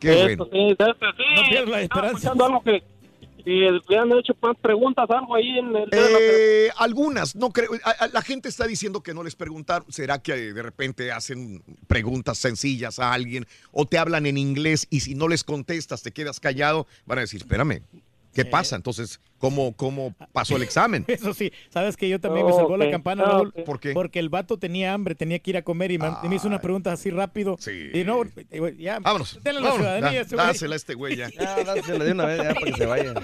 Qué 0.00 0.12
Eso 0.12 0.22
bueno. 0.22 0.44
sí, 0.52 0.58
de 0.58 0.72
eso 0.72 0.94
sí. 1.16 1.22
No 1.36 1.42
pierdas 1.48 1.68
la 1.68 1.80
Estaba 1.82 1.82
esperanza. 1.82 2.08
escuchando 2.16 2.44
algo 2.46 2.62
que 2.62 2.82
si 3.44 3.50
le 3.50 3.98
han 3.98 4.12
hecho 4.12 4.34
más 4.40 4.56
preguntas, 4.56 5.08
algo 5.10 5.34
ahí 5.34 5.58
en 5.58 5.76
el... 5.76 5.88
Eh, 5.92 6.70
algunas, 6.76 7.36
no 7.36 7.50
creo. 7.50 7.70
La 8.12 8.22
gente 8.22 8.48
está 8.48 8.66
diciendo 8.66 9.02
que 9.02 9.14
no 9.14 9.22
les 9.22 9.36
preguntaron. 9.36 9.90
¿Será 9.92 10.22
que 10.22 10.52
de 10.52 10.62
repente 10.62 11.12
hacen 11.12 11.62
preguntas 11.86 12.38
sencillas 12.38 12.98
a 12.98 13.12
alguien 13.12 13.46
o 13.72 13.86
te 13.86 13.98
hablan 13.98 14.26
en 14.26 14.38
inglés 14.38 14.86
y 14.90 15.00
si 15.00 15.14
no 15.14 15.28
les 15.28 15.44
contestas 15.44 16.02
te 16.02 16.12
quedas 16.12 16.40
callado? 16.40 16.86
Van 17.06 17.18
a 17.18 17.22
decir, 17.22 17.42
espérame, 17.42 17.82
¿qué 18.34 18.44
pasa? 18.44 18.76
Entonces, 18.76 19.20
¿cómo, 19.38 19.74
cómo 19.76 20.14
pasó 20.32 20.56
el 20.56 20.62
examen? 20.68 21.04
Eso 21.08 21.32
sí, 21.32 21.52
sabes 21.70 21.96
que 21.96 22.08
yo 22.08 22.20
también 22.20 22.44
me 22.46 22.52
salvó 22.52 22.76
la 22.76 22.90
campana, 22.90 23.24
Raúl. 23.24 23.52
¿Por 23.64 23.80
qué? 23.80 23.92
porque 23.92 24.18
el 24.18 24.28
vato 24.28 24.58
tenía 24.58 24.92
hambre, 24.92 25.14
tenía 25.14 25.38
que 25.38 25.50
ir 25.50 25.56
a 25.56 25.62
comer 25.62 25.92
y 25.92 25.98
me, 25.98 26.08
y 26.22 26.28
me 26.28 26.36
hizo 26.36 26.48
unas 26.48 26.60
preguntas 26.60 26.94
así 26.94 27.10
rápido. 27.10 27.56
Sí. 27.58 27.90
Y 27.94 28.04
no, 28.04 28.22
eh, 28.50 28.74
ya, 28.78 28.98
Vámonos. 29.00 29.38
denle 29.42 29.60
la 29.60 29.68
vámonos, 29.70 29.86
ciudadanía. 29.86 30.24
da- 30.24 30.28
güey. 30.36 30.46
dásela 30.46 30.74
a 30.74 30.76
este 30.76 30.94
güey 30.94 31.16
ya. 31.16 31.28
Ya, 31.38 31.64
dásela 31.64 32.04
de 32.04 32.12
una 32.12 32.26
vez 32.26 32.42
ya 32.42 32.54
para 32.54 32.66
que 32.66 32.72
se 32.72 32.86
vaya. 32.86 33.14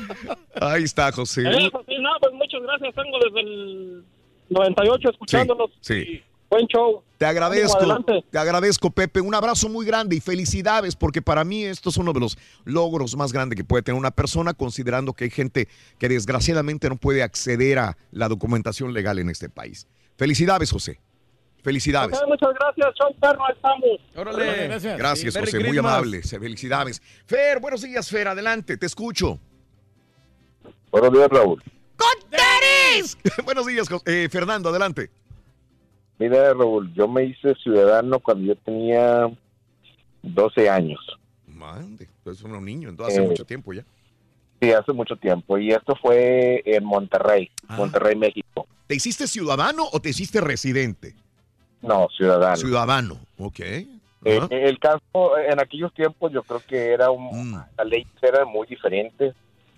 Ahí 0.60 0.84
está, 0.84 1.10
José. 1.12 1.42
Eso 1.42 1.84
sí, 1.88 1.94
no, 2.00 2.10
pues 2.20 2.32
muchas 2.34 2.62
gracias. 2.62 2.94
Tengo 2.94 3.18
desde 3.24 3.40
el 3.40 4.04
98 4.50 5.10
escuchándolos. 5.10 5.70
Sí. 5.80 6.22
Buen 6.50 6.66
show. 6.66 7.04
Te 7.16 7.26
agradezco, 7.26 7.78
adelante. 7.78 8.24
te 8.28 8.38
agradezco, 8.38 8.90
Pepe. 8.90 9.20
Un 9.20 9.34
abrazo 9.34 9.68
muy 9.68 9.86
grande 9.86 10.16
y 10.16 10.20
felicidades, 10.20 10.96
porque 10.96 11.22
para 11.22 11.44
mí 11.44 11.64
esto 11.64 11.90
es 11.90 11.96
uno 11.96 12.12
de 12.12 12.18
los 12.18 12.36
logros 12.64 13.16
más 13.16 13.32
grandes 13.32 13.56
que 13.56 13.62
puede 13.62 13.82
tener 13.82 13.98
una 13.98 14.10
persona, 14.10 14.52
considerando 14.52 15.12
que 15.12 15.24
hay 15.24 15.30
gente 15.30 15.68
que 15.98 16.08
desgraciadamente 16.08 16.88
no 16.88 16.96
puede 16.96 17.22
acceder 17.22 17.78
a 17.78 17.96
la 18.10 18.28
documentación 18.28 18.92
legal 18.92 19.20
en 19.20 19.30
este 19.30 19.48
país. 19.48 19.86
Felicidades, 20.16 20.72
José. 20.72 20.98
Felicidades. 21.62 22.18
Muchas 22.26 22.54
gracias, 22.58 22.94
show 22.98 23.14
perro, 23.20 23.44
estamos. 23.54 24.00
Órale. 24.16 24.96
Gracias. 24.96 25.36
José. 25.36 25.60
Muy 25.60 25.78
amable. 25.78 26.22
Felicidades. 26.22 27.00
Fer, 27.26 27.60
buenos 27.60 27.82
días, 27.82 28.08
Fer. 28.08 28.26
Adelante, 28.26 28.76
te 28.76 28.86
escucho. 28.86 29.38
Buenos 30.90 31.12
días, 31.12 31.28
Raúl. 31.30 31.62
buenos 33.44 33.66
días, 33.66 33.86
eh, 34.06 34.28
Fernando. 34.30 34.70
Adelante. 34.70 35.10
Mira, 36.20 36.52
Raúl, 36.52 36.92
yo 36.92 37.08
me 37.08 37.24
hice 37.24 37.54
ciudadano 37.54 38.20
cuando 38.20 38.44
yo 38.46 38.54
tenía 38.56 39.26
12 40.22 40.68
años. 40.68 41.00
Mande, 41.46 42.06
tú 42.22 42.28
eres 42.30 42.42
un 42.42 42.62
niño, 42.62 42.90
entonces 42.90 43.14
hace 43.16 43.24
Eh, 43.24 43.28
mucho 43.28 43.44
tiempo 43.46 43.72
ya. 43.72 43.82
Sí, 44.60 44.70
hace 44.70 44.92
mucho 44.92 45.16
tiempo. 45.16 45.56
Y 45.56 45.70
esto 45.70 45.96
fue 45.96 46.62
en 46.66 46.84
Monterrey, 46.84 47.50
Ah. 47.68 47.76
Monterrey, 47.78 48.16
México. 48.16 48.66
¿Te 48.86 48.96
hiciste 48.96 49.26
ciudadano 49.26 49.84
o 49.90 49.98
te 50.00 50.10
hiciste 50.10 50.42
residente? 50.42 51.14
No, 51.80 52.06
ciudadano. 52.14 52.56
Ciudadano, 52.56 53.18
ok. 53.38 53.60
Eh, 53.60 53.86
el 54.50 54.78
caso, 54.78 55.38
en 55.38 55.58
aquellos 55.58 55.94
tiempos, 55.94 56.30
yo 56.32 56.42
creo 56.42 56.60
que 56.68 56.92
era 56.92 57.10
un, 57.10 57.52
la 57.52 57.84
ley 57.84 58.06
era 58.20 58.44
muy 58.44 58.66
diferente. 58.66 59.32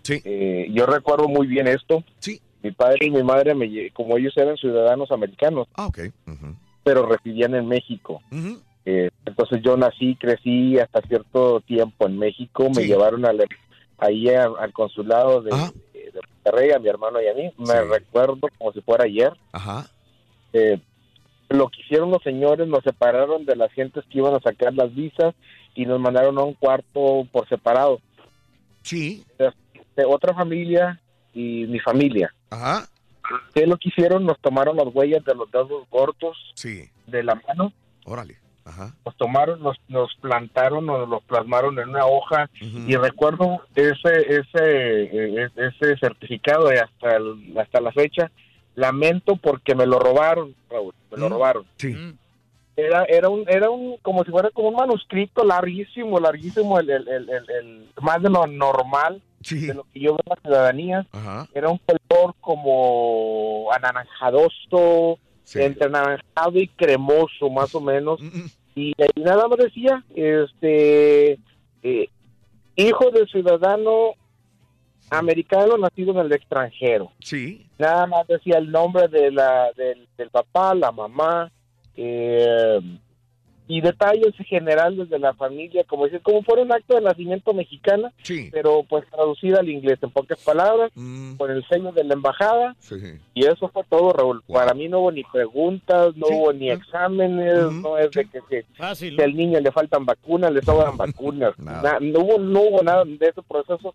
Eh, 0.08 0.66
yo 0.72 0.86
recuerdo 0.86 1.28
muy 1.28 1.46
bien 1.46 1.68
esto. 1.68 2.02
Sí. 2.18 2.40
Mi 2.62 2.70
padre 2.70 3.06
y 3.06 3.10
mi 3.10 3.22
madre, 3.22 3.54
me, 3.54 3.90
como 3.90 4.16
ellos 4.16 4.36
eran 4.36 4.56
ciudadanos 4.56 5.10
americanos, 5.10 5.66
Ah, 5.74 5.86
ok. 5.86 5.98
pero 6.84 7.06
residían 7.06 7.54
en 7.54 7.66
México. 7.66 8.20
Eh, 8.84 9.10
entonces 9.24 9.60
yo 9.62 9.76
nací, 9.76 10.16
crecí 10.16 10.78
hasta 10.78 11.00
cierto 11.02 11.60
tiempo 11.60 12.06
en 12.06 12.18
México. 12.18 12.68
Me 12.74 12.84
llevaron 12.86 13.24
al, 13.26 13.44
ahí 13.98 14.28
a- 14.28 14.44
al 14.58 14.72
consulado 14.72 15.42
de, 15.42 15.50
de 15.94 16.20
Monterrey, 16.44 16.70
a 16.72 16.78
mi 16.78 16.88
hermano 16.88 17.20
y 17.22 17.28
a 17.28 17.34
mí. 17.34 17.50
Me 17.58 17.82
recuerdo 17.82 18.48
como 18.58 18.72
si 18.72 18.80
fuera 18.80 19.04
ayer. 19.04 19.32
Ajá. 19.52 19.86
Eh, 20.52 20.78
lo 21.48 21.68
que 21.68 21.80
hicieron 21.82 22.10
los 22.10 22.22
señores, 22.22 22.66
nos 22.66 22.82
separaron 22.82 23.44
de 23.44 23.56
las 23.56 23.70
gentes 23.72 24.04
que 24.10 24.18
iban 24.18 24.34
a 24.34 24.40
sacar 24.40 24.72
las 24.74 24.94
visas 24.94 25.34
y 25.74 25.84
nos 25.86 26.00
mandaron 26.00 26.38
a 26.38 26.42
un 26.42 26.54
cuarto 26.54 27.26
por 27.30 27.48
separado. 27.48 28.00
Sí. 28.82 29.24
De 29.96 30.04
otra 30.04 30.34
familia 30.34 31.00
y 31.34 31.66
mi 31.66 31.78
familia. 31.80 32.32
Ajá. 32.50 32.86
¿Qué 33.54 33.66
lo 33.66 33.76
que 33.78 33.88
hicieron? 33.88 34.24
Nos 34.26 34.38
tomaron 34.40 34.76
las 34.76 34.88
huellas 34.94 35.24
de 35.24 35.34
los 35.34 35.50
dedos 35.50 35.88
gordos 35.90 36.36
Sí. 36.54 36.88
de 37.06 37.22
la 37.22 37.34
mano. 37.48 37.72
Órale. 38.04 38.36
Ajá. 38.64 38.94
Nos 39.04 39.16
tomaron, 39.16 39.60
nos, 39.60 39.76
nos 39.88 40.14
plantaron, 40.20 40.86
nos 40.86 41.08
los 41.08 41.22
plasmaron 41.24 41.78
en 41.80 41.88
una 41.88 42.06
hoja 42.06 42.48
y 42.60 42.94
recuerdo 42.96 43.60
ese 43.74 44.20
ese 44.28 45.02
eh, 45.42 45.48
ese 45.56 45.96
certificado 45.98 46.68
hasta 46.68 47.16
el- 47.16 47.58
hasta 47.58 47.80
la 47.80 47.90
fecha 47.90 48.30
lamento 48.76 49.34
porque 49.36 49.74
me 49.74 49.84
lo 49.86 49.98
robaron, 49.98 50.54
Raúl, 50.70 50.94
me 51.10 51.18
lo 51.18 51.28
robaron. 51.28 51.64
Sí. 51.76 51.94
Era 52.76 53.04
era 53.04 53.28
un 53.28 53.44
era 53.48 53.68
un 53.68 53.96
como 54.00 54.22
si 54.24 54.30
fuera 54.30 54.50
como 54.50 54.68
un 54.68 54.76
manuscrito 54.76 55.44
larguísimo, 55.44 56.20
larguísimo 56.20 56.78
el, 56.78 56.88
el- 56.88 57.08
el- 57.08 57.88
más 58.00 58.22
de 58.22 58.30
lo 58.30 58.46
normal 58.46 59.20
de 59.50 59.74
lo 59.74 59.84
que 59.84 60.00
yo 60.00 60.12
veo 60.12 60.20
en 60.24 60.30
la 60.30 60.40
ciudadanía. 60.42 61.06
Ajá. 61.12 61.48
Era 61.54 61.68
un 61.68 61.78
color 61.78 62.34
como 62.40 63.70
anaranjadoso, 63.72 65.18
entre 65.54 65.86
anaranjado 65.86 66.58
y 66.58 66.68
cremoso, 66.68 67.50
más 67.50 67.74
o 67.74 67.80
menos. 67.80 68.20
Y 68.74 68.94
ahí 69.00 69.22
nada 69.22 69.48
más 69.48 69.58
decía, 69.58 70.04
este, 70.14 71.38
eh, 71.82 72.08
hijo 72.76 73.10
de 73.10 73.26
ciudadano 73.26 74.14
americano 75.10 75.76
nacido 75.76 76.12
en 76.12 76.18
el 76.26 76.32
extranjero. 76.32 77.12
Sí. 77.20 77.66
Nada 77.78 78.06
más 78.06 78.26
decía 78.26 78.58
el 78.58 78.70
nombre 78.70 79.08
de 79.08 79.30
la, 79.30 79.70
del, 79.76 80.08
del 80.16 80.30
papá, 80.30 80.74
la 80.74 80.90
mamá, 80.90 81.52
eh, 81.96 82.80
y 83.68 83.80
detalles 83.80 84.34
generales 84.48 85.08
de 85.08 85.18
la 85.18 85.32
familia, 85.34 85.84
como 85.84 86.04
decir, 86.04 86.20
como 86.20 86.42
fuera 86.42 86.62
un 86.62 86.72
acto 86.72 86.94
de 86.96 87.00
nacimiento 87.00 87.54
mexicana, 87.54 88.12
pero 88.50 88.82
pues 88.88 89.04
traducida 89.08 89.60
al 89.60 89.68
inglés, 89.70 89.98
en 90.02 90.10
pocas 90.10 90.38
palabras, 90.40 90.90
con 91.38 91.50
el 91.50 91.64
sello 91.68 91.92
de 91.92 92.04
la 92.04 92.14
embajada, 92.14 92.74
Sí. 92.80 92.96
y 93.34 93.46
eso 93.46 93.68
fue 93.68 93.84
todo, 93.88 94.12
Raúl. 94.12 94.42
Para 94.48 94.74
mí 94.74 94.88
no 94.88 95.00
hubo 95.00 95.12
ni 95.12 95.22
preguntas, 95.24 96.14
no 96.16 96.26
hubo 96.26 96.52
ni 96.52 96.70
exámenes, 96.70 97.72
no 97.72 97.96
es 97.98 98.10
de 98.10 98.24
que, 98.26 98.40
que- 98.50 98.64
que 99.16 99.22
al 99.22 99.34
niño 99.36 99.60
le 99.60 99.70
faltan 99.72 100.04
vacunas, 100.04 100.52
le 100.52 100.60
sobran 100.62 100.96
vacunas. 100.98 101.58
Na- 101.58 101.98
no, 102.00 102.20
hubo, 102.20 102.38
no 102.38 102.60
hubo 102.62 102.82
nada 102.82 103.04
de 103.04 103.14
ese 103.26 103.42
proceso 103.42 103.94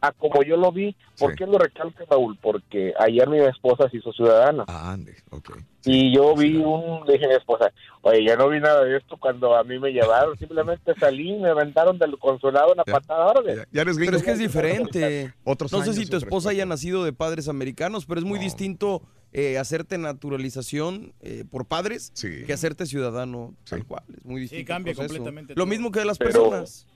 a 0.00 0.12
como 0.12 0.42
yo 0.42 0.56
lo 0.56 0.70
vi. 0.72 0.94
¿Por 1.18 1.34
qué 1.34 1.46
lo 1.46 1.56
recalco, 1.56 2.04
Raúl? 2.10 2.36
Porque 2.42 2.92
ayer 2.98 3.28
mi 3.28 3.38
esposa 3.38 3.88
se 3.88 3.96
hizo 3.98 4.12
ciudadana. 4.12 4.64
Ah, 4.66 4.92
ande, 4.92 5.14
ok. 5.30 5.56
Y 5.86 6.14
yo 6.14 6.34
vi 6.34 6.56
un, 6.56 7.04
dije 7.06 7.26
a 7.26 7.28
mi 7.28 7.34
esposa, 7.34 7.70
oye, 8.02 8.24
yo 8.26 8.36
no 8.36 8.48
vi 8.48 8.58
nada 8.60 8.84
de 8.84 8.96
esto 8.96 9.16
cuando 9.18 9.54
a 9.54 9.64
mí 9.64 9.78
me 9.78 9.90
llevaron, 9.92 10.36
simplemente 10.38 10.94
salí, 10.98 11.32
me 11.36 11.50
aventaron 11.50 11.98
del 11.98 12.18
consulado 12.18 12.72
una 12.72 12.84
patada. 12.84 13.26
órale. 13.26 13.66
Ya 13.70 13.82
eres 13.82 13.98
Pero 13.98 14.16
es 14.16 14.22
que 14.22 14.30
es 14.32 14.38
diferente. 14.38 15.32
Otros 15.44 15.72
no 15.72 15.82
sé 15.84 15.92
si 15.92 16.06
tu 16.06 16.16
esposa 16.16 16.50
haya 16.50 16.64
nacido 16.66 17.04
de 17.04 17.12
padres 17.12 17.48
americanos, 17.48 18.06
pero 18.06 18.20
es 18.20 18.26
muy 18.26 18.38
distinto 18.38 19.02
eh, 19.32 19.58
hacerte 19.58 19.98
naturalización 19.98 21.12
eh, 21.20 21.44
por 21.50 21.66
padres 21.66 22.12
que 22.46 22.52
hacerte 22.52 22.86
ciudadano 22.86 23.54
tal 23.68 23.84
cual. 23.84 24.04
Es 24.16 24.24
muy 24.24 24.40
distinto. 24.42 24.60
el 24.60 24.66
cambia 24.66 24.94
completamente 24.94 25.54
Lo 25.56 25.66
mismo 25.66 25.90
que 25.90 26.00
de 26.00 26.06
las 26.06 26.18
Pero- 26.18 26.50
personas. 26.50 26.86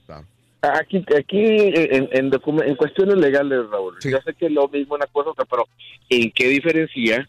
Aquí, 0.61 1.05
aquí 1.17 1.37
en, 1.41 2.09
en, 2.11 2.31
en 2.33 2.75
cuestiones 2.75 3.15
legales, 3.15 3.59
Raúl, 3.71 3.95
yo 4.03 4.17
sé 4.25 4.33
que 4.33 4.47
es 4.47 4.51
lo 4.51 4.67
mismo 4.67 4.95
una 4.95 5.05
cosa 5.07 5.29
otra, 5.29 5.45
pero 5.45 5.65
¿en 6.09 6.29
qué 6.31 6.49
diferencia 6.49 7.25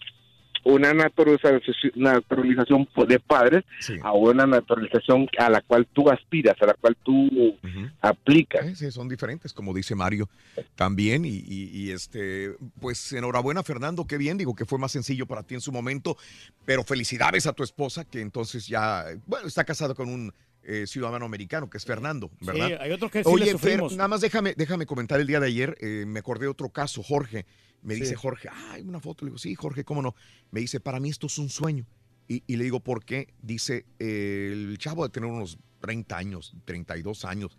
una 0.64 0.92
naturalización, 0.94 1.72
naturalización 1.94 2.88
de 3.08 3.18
padres 3.20 3.64
a 4.02 4.12
una 4.12 4.46
naturalización 4.46 5.28
a 5.38 5.48
la 5.50 5.60
cual 5.62 5.86
tú 5.92 6.10
aspiras, 6.10 6.56
a 6.60 6.66
la 6.66 6.74
cual 6.74 6.96
tú 7.02 7.56
aplicas? 8.00 8.66
Sí, 8.68 8.74
sí, 8.76 8.90
son 8.90 9.08
diferentes, 9.08 9.52
como 9.52 9.72
dice 9.74 9.94
Mario 9.94 10.28
también. 10.74 11.24
Y, 11.24 11.42
y- 11.46 11.70
y, 11.72 11.90
este, 11.92 12.54
pues 12.80 13.12
enhorabuena, 13.12 13.62
Fernando, 13.62 14.06
qué 14.06 14.18
bien. 14.18 14.38
Digo 14.38 14.54
que 14.54 14.64
fue 14.66 14.78
más 14.78 14.92
sencillo 14.92 15.26
para 15.26 15.42
ti 15.42 15.54
en 15.54 15.60
su 15.60 15.72
momento, 15.72 16.16
pero 16.64 16.84
felicidades 16.84 17.46
a 17.46 17.52
tu 17.52 17.62
esposa, 17.62 18.04
que 18.04 18.20
entonces 18.20 18.66
ya, 18.66 19.04
bueno, 19.26 19.46
está 19.46 19.64
casada 19.64 19.94
con 19.94 20.08
un 20.08 20.32
eh, 20.62 20.86
ciudadano 20.86 21.24
americano, 21.24 21.68
que 21.70 21.78
es 21.78 21.84
Fernando, 21.84 22.30
¿verdad? 22.40 22.66
Sí, 22.68 22.72
hay 22.80 22.92
otros 22.92 23.10
que 23.10 23.24
sí 23.24 23.30
Oye, 23.30 23.52
le 23.52 23.58
Fer, 23.58 23.80
nada 23.92 24.08
más 24.08 24.20
déjame, 24.20 24.54
déjame 24.56 24.86
comentar 24.86 25.20
el 25.20 25.26
día 25.26 25.40
de 25.40 25.46
ayer, 25.46 25.76
eh, 25.80 26.04
me 26.06 26.20
acordé 26.20 26.44
de 26.44 26.48
otro 26.50 26.68
caso, 26.70 27.02
Jorge. 27.02 27.46
Me 27.82 27.94
Sí. 27.94 28.00
dice 28.02 28.14
Jorge, 28.14 28.48
ay, 28.52 28.82
una 28.82 29.00
foto. 29.00 29.24
Le 29.24 29.30
digo, 29.30 29.38
sí, 29.38 29.54
Jorge, 29.54 29.84
¿cómo 29.84 30.02
no? 30.02 30.14
Me 30.50 30.60
dice, 30.60 30.80
para 30.80 31.00
mí 31.00 31.08
esto 31.08 31.26
es 31.28 31.38
un 31.38 31.48
sueño. 31.48 31.86
Y, 32.28 32.42
y 32.46 32.56
le 32.56 32.64
digo, 32.64 32.80
¿por 32.80 33.04
qué? 33.04 33.32
Dice, 33.42 33.86
eh, 33.98 34.50
el 34.52 34.76
chavo 34.78 35.02
de 35.04 35.08
tener 35.10 35.30
unos 35.30 35.58
30 35.80 36.16
años, 36.16 36.54
32 36.66 37.24
años, 37.24 37.56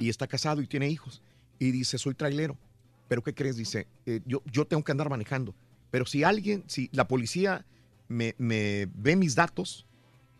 y 0.00 0.08
está 0.10 0.26
casado 0.26 0.60
y 0.62 0.66
tiene 0.66 0.88
hijos. 0.88 1.22
Y 1.58 1.70
dice, 1.70 1.96
soy 1.98 2.14
trailero. 2.14 2.56
¿Pero 3.08 3.22
qué 3.22 3.34
crees? 3.34 3.56
Dice, 3.56 3.88
"Eh, 4.06 4.20
yo, 4.26 4.42
yo 4.50 4.66
tengo 4.66 4.84
que 4.84 4.92
andar 4.92 5.08
manejando. 5.10 5.54
Pero 5.90 6.06
si 6.06 6.22
alguien, 6.22 6.64
si 6.66 6.88
la 6.92 7.08
policía 7.08 7.66
me, 8.08 8.34
me 8.38 8.88
ve 8.94 9.16
mis 9.16 9.34
datos, 9.34 9.86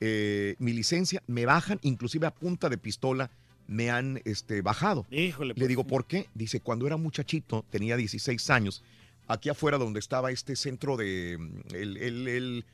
eh, 0.05 0.57
mi 0.59 0.73
licencia, 0.73 1.23
me 1.29 1.47
bajan, 1.47 1.79
inclusive 1.83 2.27
a 2.27 2.35
punta 2.35 2.69
de 2.69 2.77
pistola, 2.77 3.31
me 3.69 3.89
han 3.89 4.21
este, 4.25 4.61
bajado. 4.61 5.07
Híjole, 5.13 5.51
Le 5.51 5.55
pues, 5.55 5.69
digo, 5.69 5.85
¿por 5.85 6.07
qué? 6.07 6.29
Dice, 6.35 6.59
cuando 6.59 6.89
era 6.89 6.97
muchachito, 6.97 7.65
tenía 7.71 7.97
16 7.97 8.51
años, 8.51 8.83
aquí 9.29 9.49
afuera 9.49 9.79
donde 9.79 10.01
estaba 10.01 10.33
este 10.33 10.57
centro 10.57 10.97
de, 10.97 11.37
mm, 11.39 11.75
el, 11.77 11.97
el, 11.99 12.29
el, 12.29 12.65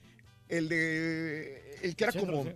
el 0.48 0.68
de, 0.70 1.78
el 1.82 1.96
que 1.96 2.04
era 2.04 2.12
Centro, 2.12 2.32
como... 2.32 2.44
sí. 2.44 2.50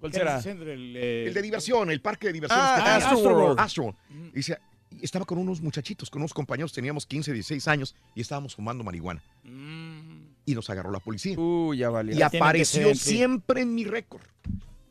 ¿Cuál 0.00 0.10
¿Qué 0.10 0.18
será? 0.18 0.40
El, 0.40 0.96
eh, 0.96 1.26
El 1.28 1.34
de 1.34 1.42
diversión, 1.42 1.88
el 1.92 2.00
parque 2.00 2.26
de 2.26 2.32
diversiones. 2.32 2.66
Ah, 2.68 2.74
que 2.76 2.82
tiene. 2.82 3.14
Astroworld. 3.14 3.60
Astroworld. 3.60 3.96
Dice, 4.34 4.58
estaba 5.00 5.24
con 5.24 5.38
unos 5.38 5.60
muchachitos, 5.60 6.10
con 6.10 6.22
unos 6.22 6.34
compañeros, 6.34 6.72
teníamos 6.72 7.06
15, 7.06 7.32
16 7.32 7.68
años 7.68 7.94
y 8.16 8.20
estábamos 8.20 8.56
fumando 8.56 8.82
marihuana. 8.82 9.22
Y 10.44 10.54
nos 10.54 10.68
agarró 10.70 10.90
la 10.90 11.00
policía. 11.00 11.38
Uy, 11.38 11.78
ya 11.78 11.90
valió. 11.90 12.16
Y 12.16 12.22
apareció 12.22 12.82
ser, 12.88 12.96
sí. 12.96 13.10
siempre 13.16 13.60
en 13.62 13.74
mi 13.74 13.84
récord. 13.84 14.22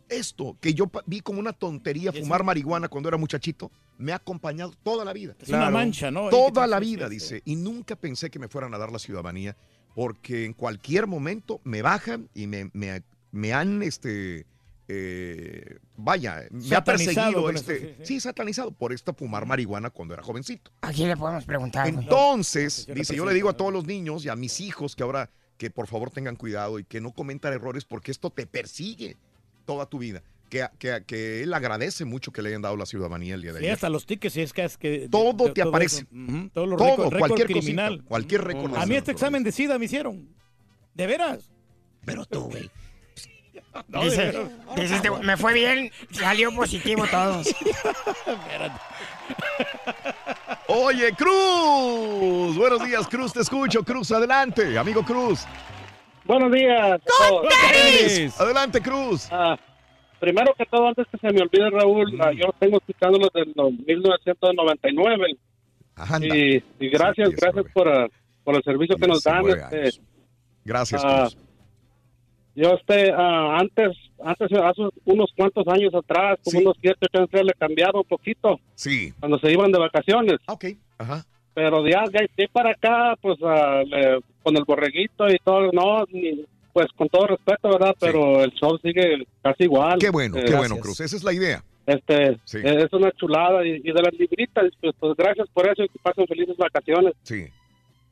Esto, 0.10 0.58
que 0.60 0.74
yo 0.74 0.92
vi 1.06 1.22
como 1.22 1.40
una 1.40 1.54
tontería 1.54 2.12
fumar 2.12 2.44
marihuana 2.44 2.90
cuando 2.90 3.08
era 3.08 3.18
muchachito, 3.18 3.72
me 3.98 4.12
ha 4.12 4.16
acompañado 4.16 4.74
toda 4.84 5.06
la 5.06 5.14
vida. 5.14 5.36
Es 5.40 5.48
una 5.50 5.70
mancha, 5.70 6.12
¿no? 6.12 6.30
Toda 6.30 6.68
la 6.68 6.80
vida, 6.80 7.08
sí, 7.08 7.14
dice. 7.14 7.42
Y 7.46 7.56
nunca 7.56 7.96
pensé 7.96 8.30
que 8.30 8.38
me 8.40 8.50
fueran 8.50 8.74
a 8.74 8.78
dar 8.78 8.92
la 8.92 9.00
ciudadanía, 9.00 9.56
porque 9.96 10.44
en 10.46 10.54
cualquier 10.54 11.08
momento 11.08 11.62
me 11.64 11.82
bajan 11.82 12.28
y 12.34 12.48
me, 12.48 12.70
me- 12.74 13.04
me 13.32 13.54
han, 13.54 13.82
este, 13.84 14.46
eh, 14.90 15.78
vaya, 15.96 16.44
me 16.52 16.76
ha 16.76 16.84
perseguido 16.84 17.50
este, 17.50 17.92
eso, 17.94 18.02
sí, 18.04 18.20
satanizado 18.20 18.72
por 18.72 18.92
esta 18.92 19.14
fumar 19.14 19.46
marihuana 19.46 19.90
cuando 19.92 20.14
era 20.14 20.24
jovencito. 20.24 20.72
¿A 20.82 20.92
quién 20.92 21.08
le 21.08 21.16
podemos 21.16 21.46
preguntar? 21.46 21.88
Entonces, 21.88 22.86
No, 22.90 22.96
dice, 22.96 23.16
yo 23.16 23.26
le 23.26 23.34
digo 23.34 23.48
a 23.50 23.54
todos 23.56 23.72
los 23.72 23.86
niños 23.86 24.26
y 24.26 24.30
a 24.30 24.36
mis 24.36 24.60
hijos 24.60 24.94
que 24.96 25.04
ahora 25.04 25.30
que 25.62 25.70
por 25.70 25.86
favor 25.86 26.10
tengan 26.10 26.36
cuidado 26.38 26.80
y 26.80 26.84
que 26.84 27.00
no 27.02 27.12
cometan 27.12 27.54
errores 27.54 27.86
porque 27.86 28.10
esto 28.10 28.32
te 28.32 28.48
persigue 28.48 29.16
toda 29.66 29.86
tu 29.86 30.00
vida. 30.00 30.24
Que, 30.50 30.66
que, 30.80 31.04
que 31.06 31.44
él 31.44 31.54
agradece 31.54 32.04
mucho 32.04 32.32
que 32.32 32.42
le 32.42 32.50
hayan 32.50 32.64
dado 32.64 32.76
la 32.78 32.88
ciudadanía 32.88 33.36
el 33.36 33.44
día 33.44 33.54
de 33.54 33.60
Sí, 33.60 33.66
ayer. 33.66 33.74
hasta 33.76 33.88
los 33.92 34.08
tickets, 34.08 34.34
si 34.34 34.42
es 34.42 34.54
que 34.54 34.64
es 34.64 34.76
que... 34.80 35.08
Todo 35.12 35.54
te 35.54 35.62
aparece. 35.62 35.98
eso. 35.98 36.08
Ujú, 36.12 36.50
Todos 36.50 36.68
los 36.68 36.78
Todo, 36.80 36.90
récord- 36.90 36.98
récord 37.12 37.20
cualquier 37.20 37.48
criminal. 37.48 37.90
cosita, 37.98 38.08
cualquier 38.10 38.44
récord. 38.44 38.76
A 38.76 38.86
mí 38.88 38.96
este 38.96 39.12
examen 39.12 39.44
de 39.44 39.52
SIDA 39.52 39.78
me 39.78 39.86
hicieron. 39.86 40.30
¿De 40.96 41.06
veras? 41.06 41.52
Pero 42.06 42.26
tú, 42.26 42.42
güey. 42.50 42.72
No, 43.88 44.04
Dice, 44.04 44.34
este 44.76 45.10
me 45.12 45.38
fue 45.38 45.54
bien, 45.54 45.92
salió 46.12 46.54
positivo 46.54 47.06
todos. 47.10 47.48
Oye, 50.68 51.12
Cruz. 51.14 52.58
Buenos 52.58 52.86
días, 52.86 53.08
Cruz. 53.08 53.34
Te 53.34 53.42
escucho. 53.42 53.84
Cruz, 53.84 54.12
adelante. 54.12 54.78
Amigo 54.78 55.04
Cruz. 55.04 55.46
buenos 56.26 56.52
días. 56.52 57.02
todos. 57.06 57.54
Adelante, 58.40 58.82
Cruz. 58.82 59.28
Ah, 59.32 59.58
primero 60.20 60.54
que 60.58 60.66
todo, 60.66 60.88
antes 60.88 61.06
que 61.12 61.18
se 61.18 61.32
me 61.34 61.42
olvide, 61.42 61.70
Raúl, 61.70 62.14
Mm. 62.16 62.22
ah, 62.22 62.32
yo 62.34 62.54
tengo 62.60 62.78
escuchándolo 62.78 63.28
desde 63.34 63.52
los 63.56 63.72
1999. 63.72 65.36
Y, 66.22 66.56
y 66.86 66.90
gracias, 66.90 67.30
gracias 67.32 67.66
por, 67.74 67.88
ah, 67.90 68.08
por 68.44 68.56
el 68.56 68.64
servicio 68.64 68.96
que 68.96 69.08
nos 69.08 69.24
dan. 69.24 69.44
19 69.44 69.88
Este, 69.88 70.02
Gracias, 70.64 71.02
ah, 71.04 71.28
Cruz. 71.30 71.38
Yo 72.56 72.72
este, 72.74 73.12
ah, 73.16 73.58
antes, 73.60 73.98
antes, 74.24 74.52
hace 74.54 74.82
unos 75.06 75.32
cuantos 75.36 75.68
años 75.68 75.94
atrás, 75.96 76.38
como 76.44 76.60
unos 76.60 76.78
7, 76.82 76.98
8 77.14 77.18
años, 77.34 77.46
le 77.48 77.54
cambiaba 77.54 78.00
un 78.00 78.06
poquito. 78.08 78.60
Sí. 78.76 79.14
Cuando 79.20 79.40
se 79.40 79.52
iban 79.52 79.72
de 79.72 79.80
vacaciones. 79.80 80.38
Ok, 80.48 80.66
ajá. 80.98 81.24
Pero 81.54 81.86
ya, 81.88 82.04
de 82.10 82.20
ahí 82.38 82.48
para 82.52 82.72
acá, 82.72 83.16
pues 83.22 83.38
ah, 83.44 83.82
le- 83.86 84.20
con 84.44 84.56
el 84.58 84.64
borreguito 84.66 85.28
y 85.30 85.38
todo, 85.44 85.70
no, 85.74 86.06
ni- 86.12 86.46
pues 86.74 86.88
con 86.96 87.10
todo 87.10 87.28
respeto, 87.28 87.70
¿verdad? 87.70 87.94
Pero 88.00 88.42
el 88.44 88.52
show 88.54 88.78
sigue 88.82 89.26
casi 89.42 89.64
igual. 89.66 90.00
Qué 90.00 90.10
bueno, 90.10 90.38
Eh, 90.38 90.46
qué 90.48 90.56
bueno, 90.56 90.78
Cruz. 90.78 91.02
Esa 91.02 91.18
es 91.18 91.24
la 91.24 91.34
idea. 91.34 91.62
Este, 91.86 92.38
Sí. 92.46 92.60
eh, 92.64 92.84
es 92.86 92.94
una 92.94 93.12
chulada. 93.12 93.66
Y, 93.68 93.82
y 93.84 93.92
de 93.92 94.02
las 94.02 94.14
libritas, 94.18 94.66
pues, 94.80 94.96
pues, 94.98 95.18
gracias 95.18 95.50
por 95.54 95.68
eso 95.68 95.84
y 95.84 95.90
que 95.90 96.00
pasen 96.00 96.26
felices 96.28 96.56
vacaciones. 96.56 97.14
Sí. 97.24 97.48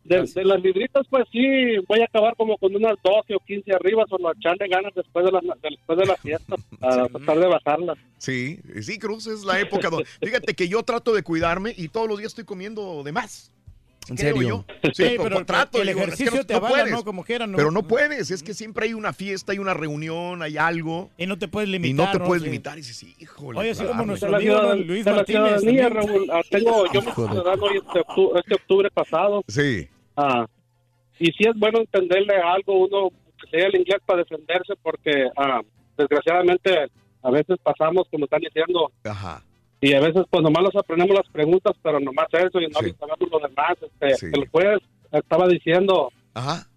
De, 0.03 0.23
de 0.23 0.45
las 0.45 0.61
libritas, 0.61 1.05
pues 1.09 1.25
sí, 1.31 1.77
voy 1.87 1.99
a 2.01 2.05
acabar 2.05 2.35
como 2.35 2.57
con 2.57 2.75
unas 2.75 2.95
12 3.03 3.35
o 3.35 3.39
15 3.39 3.73
arriba, 3.73 4.05
solo 4.09 4.31
echarle 4.33 4.67
ganas 4.67 4.91
después 4.95 5.23
de 5.25 5.31
la, 5.31 5.41
después 5.61 5.99
de 5.99 6.05
la 6.05 6.15
fiesta, 6.15 6.55
a 6.81 7.07
tratar 7.07 7.39
de 7.39 7.47
bajarlas. 7.47 7.97
Sí, 8.17 8.59
sí, 8.81 8.97
Cruz, 8.97 9.27
es 9.27 9.43
la 9.43 9.59
época. 9.59 9.89
donde- 9.89 10.05
Fíjate 10.05 10.53
que 10.55 10.67
yo 10.67 10.81
trato 10.83 11.13
de 11.13 11.21
cuidarme 11.21 11.73
y 11.77 11.89
todos 11.89 12.07
los 12.07 12.17
días 12.17 12.31
estoy 12.31 12.45
comiendo 12.45 13.03
de 13.03 13.11
más. 13.11 13.51
¿En 14.09 14.15
Creo 14.17 14.35
serio? 14.35 14.49
yo. 14.49 14.65
Sí, 14.93 15.03
Sí, 15.09 15.15
pero, 15.21 15.45
trato. 15.45 15.81
el 15.81 15.87
digo, 15.87 15.99
es 16.01 16.05
que 16.07 16.13
ejercicio 16.13 16.45
te 16.45 16.53
avala, 16.55 16.75
puedes. 16.75 16.91
¿no? 16.91 17.03
Como 17.03 17.23
quiera, 17.23 17.47
¿no? 17.47 17.57
Pero 17.57 17.71
no 17.71 17.83
puedes, 17.83 18.31
es 18.31 18.43
que 18.43 18.53
siempre 18.53 18.85
hay 18.85 18.93
una 18.93 19.13
fiesta, 19.13 19.51
hay 19.51 19.59
una 19.59 19.73
reunión, 19.73 20.41
hay 20.41 20.57
algo. 20.57 21.09
Y 21.17 21.25
no 21.27 21.37
te 21.37 21.47
puedes 21.47 21.69
Y 21.69 21.73
limitar. 21.73 22.07
no 22.07 22.11
te 22.19 22.25
puedes 22.25 22.43
limitar 22.43 22.77
y 22.77 22.81
dices, 22.81 23.03
híjole. 23.19 23.59
Oye, 23.59 23.69
así 23.71 23.83
como 23.85 24.05
nuestro 24.05 24.35
amigo 24.35 24.61
¿no? 24.61 24.75
Luis 24.75 25.05
Martínez. 25.05 25.63
Raúl, 25.89 26.29
ah, 26.31 26.41
tengo, 26.49 26.85
yo 26.91 27.01
me 27.01 27.09
este 27.09 27.99
octubre, 27.99 28.39
este 28.39 28.55
octubre 28.55 28.89
pasado. 28.91 29.43
Sí. 29.47 29.87
Ah, 30.17 30.45
y 31.19 31.25
sí 31.27 31.43
es 31.47 31.57
bueno 31.57 31.79
entenderle 31.79 32.35
algo 32.37 32.85
uno 32.85 33.09
que 33.41 33.49
sea 33.49 33.67
el 33.67 33.75
inglés 33.75 33.99
para 34.05 34.19
defenderse 34.19 34.73
porque 34.81 35.27
ah, 35.37 35.61
desgraciadamente 35.97 36.87
a 37.21 37.31
veces 37.31 37.57
pasamos 37.61 38.07
como 38.09 38.25
están 38.25 38.39
diciendo 38.41 38.91
Ajá. 39.03 39.43
Y 39.81 39.93
a 39.93 39.99
veces 40.01 40.23
pues 40.29 40.43
nomás 40.43 40.63
nos 40.63 40.75
aprendemos 40.75 41.15
las 41.15 41.27
preguntas 41.29 41.73
pero 41.81 41.99
nomás 41.99 42.27
eso 42.33 42.59
y 42.59 42.67
no 42.67 42.79
sabemos 42.79 43.31
lo 43.31 43.39
demás 43.39 43.77
este, 43.81 44.27
el 44.37 44.47
juez 44.49 44.79
estaba 45.11 45.47
diciendo 45.47 46.11
Ajá. 46.33 46.67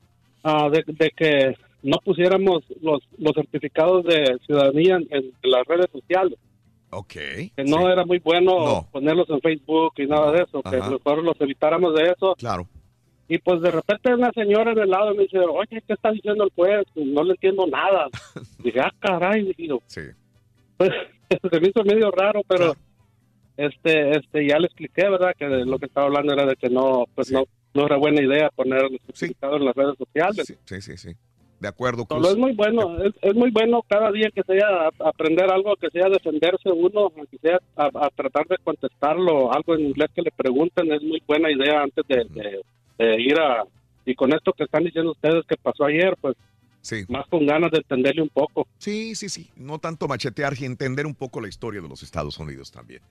ah, 0.45 0.69
de, 0.71 0.85
de 0.87 1.11
que 1.11 1.57
no 1.83 1.99
pusiéramos 2.05 2.63
los 2.81 3.01
los 3.19 3.33
certificados 3.35 4.05
de 4.05 4.39
ciudadanía 4.47 4.97
en, 4.97 5.07
en 5.11 5.33
las 5.51 5.67
redes 5.67 5.87
sociales 5.93 6.39
Ok. 6.91 7.13
que 7.15 7.65
no 7.67 7.91
era 7.91 8.05
muy 8.05 8.19
bueno 8.19 8.87
ponerlos 8.93 9.29
en 9.31 9.41
Facebook 9.41 9.95
y 9.97 10.07
nada 10.07 10.31
de 10.31 10.43
eso 10.45 10.63
que 10.63 10.77
mejor 10.77 11.25
los 11.25 11.41
evitáramos 11.41 11.95
de 11.95 12.05
eso 12.05 12.35
Claro. 12.37 12.69
y 13.29 13.39
pues 13.39 13.63
de 13.63 13.71
repente 13.71 14.15
una 14.15 14.31
señora 14.33 14.73
en 14.73 14.79
el 14.79 14.91
lado 14.91 15.15
me 15.15 15.23
dice, 15.23 15.39
oye, 15.39 15.83
¿qué 15.87 15.95
está 15.95 16.11
diciendo 16.13 16.45
el 16.45 16.51
juez? 16.55 16.85
No 16.95 17.25
le 17.25 17.31
entiendo 17.33 17.67
nada. 17.67 18.09
Dije, 18.63 18.79
ah, 18.81 18.93
caray, 19.01 19.43
dije. 19.57 19.75
Sí. 19.87 20.03
Pues 20.77 20.91
se 21.51 21.61
me 21.61 21.69
hizo 21.69 21.83
medio 21.83 22.11
raro, 22.11 22.43
pero 22.47 22.75
este, 23.67 24.11
este, 24.19 24.47
ya 24.47 24.59
le 24.59 24.67
expliqué, 24.67 25.09
¿verdad? 25.09 25.35
Que 25.39 25.47
lo 25.47 25.79
que 25.79 25.87
estaba 25.87 26.07
hablando 26.07 26.33
era 26.33 26.47
de 26.47 26.57
que 26.57 26.69
no, 26.69 27.05
pues 27.15 27.31
no, 27.33 27.45
no 27.75 27.87
era 27.87 27.97
buena 27.97 28.23
idea 28.23 28.51
poner 28.51 28.83
los 28.83 29.01
certificados 29.07 29.61
en 29.61 29.65
las 29.67 29.75
redes 29.77 29.97
sociales. 29.99 30.55
Sí, 30.65 30.81
sí, 30.81 30.97
sí. 30.97 31.13
De 31.61 31.69
acuerdo, 31.69 32.05
Solo 32.09 32.23
Cruz. 32.23 32.33
es 32.33 32.39
muy 32.39 32.53
bueno, 32.55 33.05
es, 33.05 33.13
es 33.23 33.35
muy 33.37 33.51
bueno 33.53 33.83
cada 33.89 34.11
día 34.11 34.29
que 34.35 34.43
sea 34.43 34.89
aprender 34.99 35.49
algo, 35.49 35.77
que 35.77 35.91
sea 35.91 36.09
defenderse 36.09 36.71
uno, 36.71 37.11
que 37.31 37.39
sea 37.39 37.61
a, 37.77 37.85
a 37.87 38.11
tratar 38.11 38.49
de 38.49 38.57
contestarlo, 38.65 39.53
algo 39.53 39.77
en 39.77 39.83
inglés 39.87 40.11
que 40.13 40.23
le 40.23 40.33
pregunten, 40.33 40.93
es 40.93 41.03
muy 41.03 41.23
buena 41.25 41.53
idea 41.53 41.83
antes 41.83 42.05
de, 42.09 42.25
de- 42.31 42.61
de 42.99 43.21
ir 43.23 43.39
a... 43.41 43.65
Y 44.05 44.17
con 44.17 44.33
esto 44.35 44.53
que 44.53 44.65
están 44.65 44.83
diciendo 44.83 45.13
ustedes 45.13 45.45
que 45.47 45.57
pasó 45.57 45.85
ayer, 45.85 46.17
pues 46.21 46.37
Sí. 46.81 47.05
más 47.09 47.25
con 47.29 47.47
ganas 47.47 47.71
de 47.71 47.79
entenderle 47.79 48.23
un 48.23 48.29
poco. 48.29 48.67
Sí, 48.79 49.15
sí, 49.15 49.29
sí. 49.29 49.49
No 49.55 49.79
tanto 49.79 50.09
machetear 50.09 50.55
y 50.59 50.65
entender 50.65 51.07
un 51.07 51.15
poco 51.15 51.41
la 51.41 51.47
historia 51.47 51.81
de 51.81 51.89
los 51.89 52.03
Estados 52.03 52.37
Unidos 52.39 52.73
también. 52.73 53.03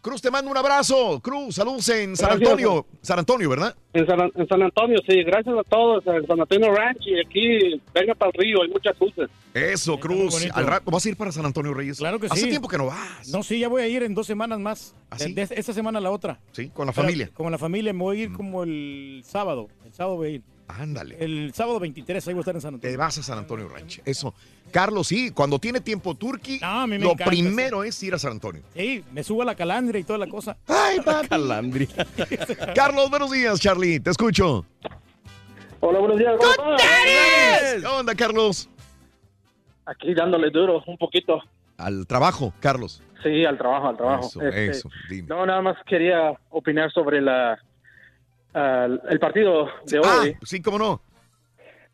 Cruz, 0.00 0.22
te 0.22 0.30
mando 0.30 0.50
un 0.50 0.56
abrazo. 0.56 1.20
Cruz, 1.20 1.56
saludos 1.56 1.88
en 1.88 2.16
San. 2.16 2.32
Antonio. 2.32 2.86
San 3.02 3.18
Antonio, 3.18 3.50
¿verdad? 3.50 3.74
En 3.92 4.06
San, 4.06 4.20
en 4.34 4.48
San 4.48 4.62
Antonio, 4.62 4.98
sí, 5.08 5.22
gracias 5.24 5.54
a 5.58 5.64
todos, 5.64 6.06
en 6.06 6.26
San 6.26 6.40
Antonio 6.40 6.72
Ranch 6.72 7.06
y 7.06 7.18
aquí, 7.18 7.80
venga 7.92 8.14
para 8.14 8.30
el 8.34 8.40
río, 8.40 8.62
hay 8.62 8.68
muchas 8.68 8.94
luces. 9.00 9.28
Eso, 9.54 9.98
Cruz. 9.98 10.48
Al 10.52 10.66
rato, 10.66 10.90
¿Vas 10.90 11.04
a 11.04 11.08
ir 11.08 11.16
para 11.16 11.32
San 11.32 11.44
Antonio 11.44 11.74
Reyes? 11.74 11.98
Claro 11.98 12.20
que 12.20 12.28
sí. 12.28 12.34
Hace 12.34 12.46
tiempo 12.48 12.68
que 12.68 12.78
no 12.78 12.86
vas. 12.86 13.28
No, 13.28 13.42
sí, 13.42 13.58
ya 13.58 13.68
voy 13.68 13.82
a 13.82 13.88
ir 13.88 14.02
en 14.02 14.14
dos 14.14 14.26
semanas 14.26 14.58
más. 14.60 14.94
sí? 15.16 15.32
De, 15.34 15.46
de 15.46 15.54
esta 15.56 15.72
semana 15.72 15.98
a 15.98 16.02
la 16.02 16.10
otra. 16.10 16.38
Sí, 16.52 16.70
con 16.70 16.86
la 16.86 16.92
Pero 16.92 17.02
familia. 17.04 17.30
Con 17.34 17.50
la 17.50 17.58
familia. 17.58 17.92
Me 17.92 18.00
voy 18.00 18.20
a 18.20 18.22
ir 18.24 18.32
como 18.32 18.62
el 18.62 19.22
sábado. 19.24 19.68
El 19.84 19.92
sábado 19.92 20.16
voy 20.16 20.28
a 20.28 20.30
ir. 20.32 20.42
Ándale. 20.68 21.16
El 21.18 21.52
sábado 21.54 21.80
23, 21.80 22.28
ahí 22.28 22.34
voy 22.34 22.40
a 22.40 22.42
estar 22.42 22.54
en 22.54 22.60
San 22.60 22.74
Antonio. 22.74 22.92
Te 22.92 22.96
vas 22.96 23.16
a 23.18 23.22
San 23.22 23.38
Antonio 23.38 23.68
Ranch. 23.68 24.00
Eso. 24.04 24.34
Carlos, 24.70 25.08
sí, 25.08 25.30
cuando 25.30 25.58
tiene 25.58 25.80
tiempo 25.80 26.14
Turkey, 26.14 26.60
a 26.62 26.86
mí 26.86 26.98
me 26.98 27.04
lo 27.04 27.12
encanta, 27.12 27.30
primero 27.30 27.84
es 27.84 28.02
ir 28.02 28.14
a 28.14 28.18
San 28.18 28.32
Antonio. 28.32 28.62
Sí, 28.74 29.02
me 29.12 29.24
subo 29.24 29.42
a 29.42 29.44
la 29.46 29.54
calandria 29.54 29.98
y 29.98 30.04
toda 30.04 30.18
la 30.18 30.26
cosa. 30.26 30.58
Ay, 30.66 30.98
Calandria. 31.28 31.88
Carlos, 32.74 33.08
buenos 33.08 33.30
días, 33.30 33.58
Charlie. 33.58 33.98
Te 33.98 34.10
escucho. 34.10 34.66
Hola, 35.80 36.00
buenos 36.00 36.18
días. 36.18 36.34
¿Qué 37.80 37.86
onda, 37.86 38.14
Carlos? 38.14 38.68
Aquí 39.86 40.12
dándole 40.14 40.50
duro 40.50 40.82
un 40.86 40.98
poquito. 40.98 41.40
Al 41.78 42.06
trabajo, 42.06 42.52
Carlos. 42.60 43.02
Sí, 43.22 43.44
al 43.44 43.56
trabajo, 43.56 43.88
al 43.88 43.96
trabajo. 43.96 44.26
Eso, 44.26 44.42
Este, 44.42 44.66
eso, 44.66 44.90
dime. 45.08 45.28
No, 45.28 45.46
nada 45.46 45.62
más 45.62 45.76
quería 45.86 46.32
opinar 46.50 46.90
sobre 46.92 47.20
la 47.22 47.58
ah, 48.54 48.88
el 49.10 49.18
partido 49.20 49.68
de 49.86 49.98
Ah, 50.04 50.20
hoy. 50.22 50.36
sí, 50.42 50.60
cómo 50.62 50.78
no. 50.78 51.00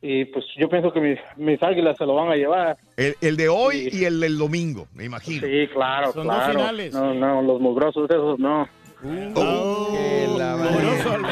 Y 0.06 0.26
pues 0.26 0.44
yo 0.58 0.68
pienso 0.68 0.92
que 0.92 1.00
mis, 1.00 1.18
mis 1.36 1.62
águilas 1.62 1.96
se 1.96 2.04
lo 2.04 2.14
van 2.14 2.30
a 2.30 2.36
llevar. 2.36 2.76
El, 2.96 3.14
el 3.22 3.36
de 3.38 3.48
hoy 3.48 3.88
y 3.90 4.04
el 4.04 4.20
del 4.20 4.36
domingo, 4.36 4.86
me 4.94 5.04
imagino. 5.04 5.46
Sí, 5.46 5.66
claro, 5.72 6.12
Son 6.12 6.26
dos 6.26 6.44
finales. 6.44 6.92
No, 6.92 7.14
no, 7.14 7.40
los 7.40 7.58
mugrosos 7.60 8.10
esos 8.10 8.38
no. 8.38 8.68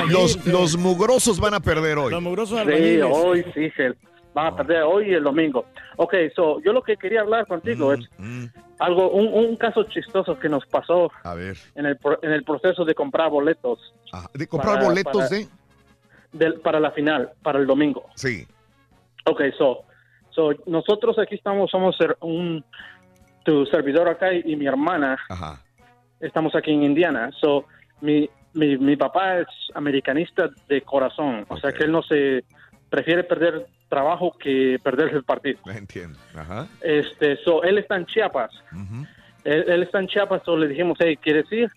Los, 0.08 0.46
los 0.46 0.76
mugrosos 0.76 1.38
van 1.40 1.54
a 1.54 1.60
perder 1.60 1.98
hoy. 1.98 2.10
Los 2.10 2.22
mugrosos 2.22 2.60
Sí, 2.66 3.00
hoy 3.02 3.44
sí 3.54 3.70
se 3.76 3.92
van 4.34 4.46
a 4.48 4.56
perder 4.56 4.82
hoy 4.82 5.10
y 5.10 5.14
el 5.14 5.24
domingo. 5.24 5.66
Ok, 5.96 6.14
so, 6.34 6.60
yo 6.62 6.72
lo 6.72 6.82
que 6.82 6.96
quería 6.96 7.20
hablar 7.20 7.46
contigo 7.46 7.92
es 7.92 8.00
algo, 8.84 9.10
un, 9.10 9.28
un 9.32 9.56
caso 9.56 9.84
chistoso 9.84 10.38
que 10.38 10.48
nos 10.48 10.66
pasó 10.66 11.10
A 11.22 11.34
ver. 11.34 11.56
en 11.74 11.86
el, 11.86 11.98
en 12.22 12.32
el 12.32 12.44
proceso 12.44 12.84
de 12.84 12.94
comprar 12.94 13.30
boletos. 13.30 13.94
¿De 14.34 14.46
comprar 14.46 14.74
Para- 14.76 14.86
boletos 14.86 15.28
para- 15.28 15.28
de? 16.32 16.52
para 16.62 16.80
la 16.80 16.90
final, 16.92 17.30
para 17.42 17.58
el 17.58 17.66
domingo. 17.66 18.06
Sí. 18.14 18.46
Ok, 19.26 19.40
so, 19.58 19.84
so 20.30 20.50
nosotros 20.66 21.18
aquí 21.18 21.34
estamos, 21.36 21.70
somos 21.70 21.96
un, 22.20 22.64
tu 23.44 23.66
servidor 23.66 24.08
acá 24.08 24.32
y, 24.32 24.42
y 24.46 24.56
mi 24.56 24.66
hermana. 24.66 25.18
Estamos 26.20 26.54
aquí 26.54 26.72
en 26.72 26.82
Indiana. 26.84 27.30
So, 27.40 27.66
mi, 28.00 28.28
mi, 28.54 28.76
mi 28.78 28.96
papá 28.96 29.38
es 29.40 29.46
americanista 29.74 30.48
de 30.68 30.82
corazón. 30.82 31.44
O 31.48 31.56
sea 31.58 31.72
que 31.72 31.84
él 31.84 31.92
no 31.92 32.02
se 32.02 32.44
prefiere 32.92 33.24
perder 33.24 33.66
trabajo 33.88 34.36
que 34.38 34.78
perder 34.82 35.08
el 35.14 35.24
partido. 35.24 35.58
Entiendo. 35.66 36.18
Ajá. 36.36 36.66
Este, 36.82 37.36
so, 37.38 37.62
él 37.64 37.78
está 37.78 37.96
en 37.96 38.04
Chiapas. 38.06 38.50
él, 39.44 39.64
él 39.66 39.82
está 39.82 39.98
en 39.98 40.06
Chiapas, 40.06 40.42
so 40.44 40.56
le 40.56 40.68
dijimos, 40.68 40.98
hey, 41.00 41.16
¿quieres 41.16 41.50
ir? 41.50 41.70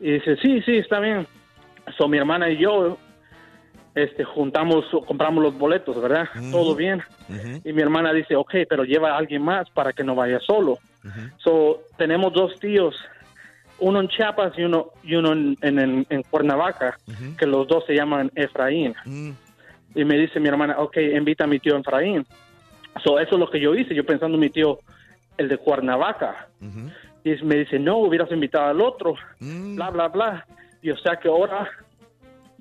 Y 0.00 0.12
dice, 0.12 0.36
sí, 0.38 0.62
sí, 0.62 0.78
está 0.78 0.98
bien. 0.98 1.26
So, 1.98 2.08
mi 2.08 2.16
hermana 2.18 2.48
y 2.50 2.56
yo, 2.56 2.96
este, 3.94 4.24
juntamos, 4.24 4.84
compramos 5.06 5.42
los 5.44 5.56
boletos, 5.58 6.00
¿verdad? 6.00 6.26
Todo 6.50 6.74
bien. 6.74 7.02
Y 7.64 7.72
mi 7.72 7.82
hermana 7.82 8.12
dice, 8.12 8.34
ok, 8.34 8.54
pero 8.68 8.84
lleva 8.84 9.12
a 9.12 9.18
alguien 9.18 9.42
más 9.42 9.68
para 9.70 9.92
que 9.92 10.02
no 10.04 10.14
vaya 10.14 10.40
solo. 10.40 10.78
So, 11.38 11.82
tenemos 11.98 12.32
dos 12.32 12.58
tíos, 12.58 12.96
uno 13.78 14.00
en 14.00 14.08
Chiapas 14.08 14.58
y 14.58 14.64
uno, 14.64 14.88
y 15.04 15.14
uno 15.14 15.32
en, 15.32 15.56
en, 15.60 15.78
en- 15.78 16.06
en 16.10 16.22
Cuernavaca, 16.24 16.98
que 17.38 17.46
los 17.46 17.68
dos 17.68 17.84
se 17.86 17.94
llaman 17.94 18.30
Efraín. 18.34 18.94
Y 19.96 20.04
me 20.04 20.16
dice 20.16 20.38
mi 20.38 20.48
hermana, 20.48 20.76
ok, 20.78 20.96
invita 20.98 21.44
a 21.44 21.46
mi 21.48 21.58
tío 21.58 21.76
Efraín. 21.76 22.24
So, 23.02 23.18
eso 23.18 23.34
es 23.34 23.38
lo 23.40 23.50
que 23.50 23.58
yo 23.60 23.74
hice, 23.74 23.94
yo 23.94 24.04
pensando 24.06 24.34
en 24.36 24.40
mi 24.40 24.50
tío, 24.50 24.78
el 25.38 25.48
de 25.48 25.56
Cuernavaca. 25.58 26.48
Y 27.24 27.30
me 27.44 27.56
dice, 27.56 27.78
no, 27.78 27.98
hubieras 27.98 28.30
invitado 28.30 28.66
al 28.66 28.80
otro, 28.80 29.14
bla, 29.40 29.90
bla, 29.90 30.08
bla. 30.08 30.46
Y 30.82 30.90
o 30.90 30.96
sea 30.98 31.16
que 31.16 31.26
ahora 31.28 31.68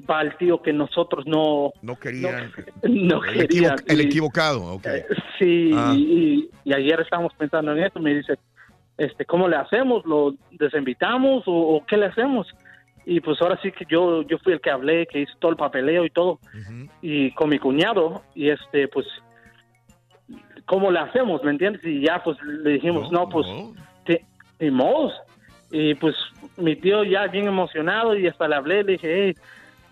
va 0.10 0.22
el 0.22 0.36
tío 0.38 0.62
que 0.62 0.74
nosotros 0.74 1.26
no, 1.28 1.72
No 1.82 1.96
querían. 1.98 2.52
no 2.84 3.24
el, 3.26 3.42
equivo- 3.42 3.76
equivocado, 3.88 4.64
ok. 4.74 4.88
Sí, 5.40 5.72
Ah. 5.76 5.94
y, 5.96 6.50
y 6.64 6.74
ayer 6.74 7.00
estábamos 7.02 7.34
pensando 7.36 7.72
en 7.74 7.84
esto. 7.84 8.00
Me 8.00 8.16
dice, 8.16 8.34
este, 8.98 9.26
¿cómo 9.26 9.48
le 9.48 9.58
hacemos? 9.58 10.06
¿Lo 10.06 10.34
desinvitamos 10.52 11.44
o, 11.48 11.52
o 11.54 11.86
qué 11.86 11.98
le 11.98 12.08
hacemos? 12.08 12.48
Y 13.06 13.20
pues 13.20 13.40
ahora 13.42 13.60
sí 13.62 13.72
que 13.72 13.86
yo, 13.88 14.24
yo 14.24 14.38
fui 14.40 14.54
el 14.54 14.62
que 14.62 14.72
hablé, 14.72 15.06
que 15.08 15.20
hice 15.22 15.34
todo 15.40 15.52
el 15.52 15.58
papeleo 15.58 16.06
y 16.06 16.10
todo. 16.10 16.40
Y 17.02 17.32
con 17.32 17.50
mi 17.50 17.60
cuñado, 17.60 18.24
y 18.34 18.50
este, 18.50 18.88
pues 18.88 19.06
¿cómo 20.66 20.92
le 20.92 21.00
hacemos? 21.00 21.44
¿Me 21.44 21.52
entiendes? 21.52 21.84
Y 21.86 22.02
ya 22.06 22.22
pues 22.24 22.38
le 22.44 22.72
dijimos, 22.72 23.12
no, 23.12 23.30
pues, 23.30 23.48
te- 24.06 24.26
ni 24.60 24.72
modos. 24.72 25.14
Y 25.72 25.94
pues 25.96 26.16
mi 26.58 26.76
tío 26.76 27.04
ya 27.04 27.28
bien 27.28 27.48
emocionado 27.48 28.16
y 28.18 28.28
hasta 28.28 28.48
le 28.48 28.56
hablé, 28.56 28.84
le 28.84 28.94
dije, 28.94 29.26
hey, 29.28 29.36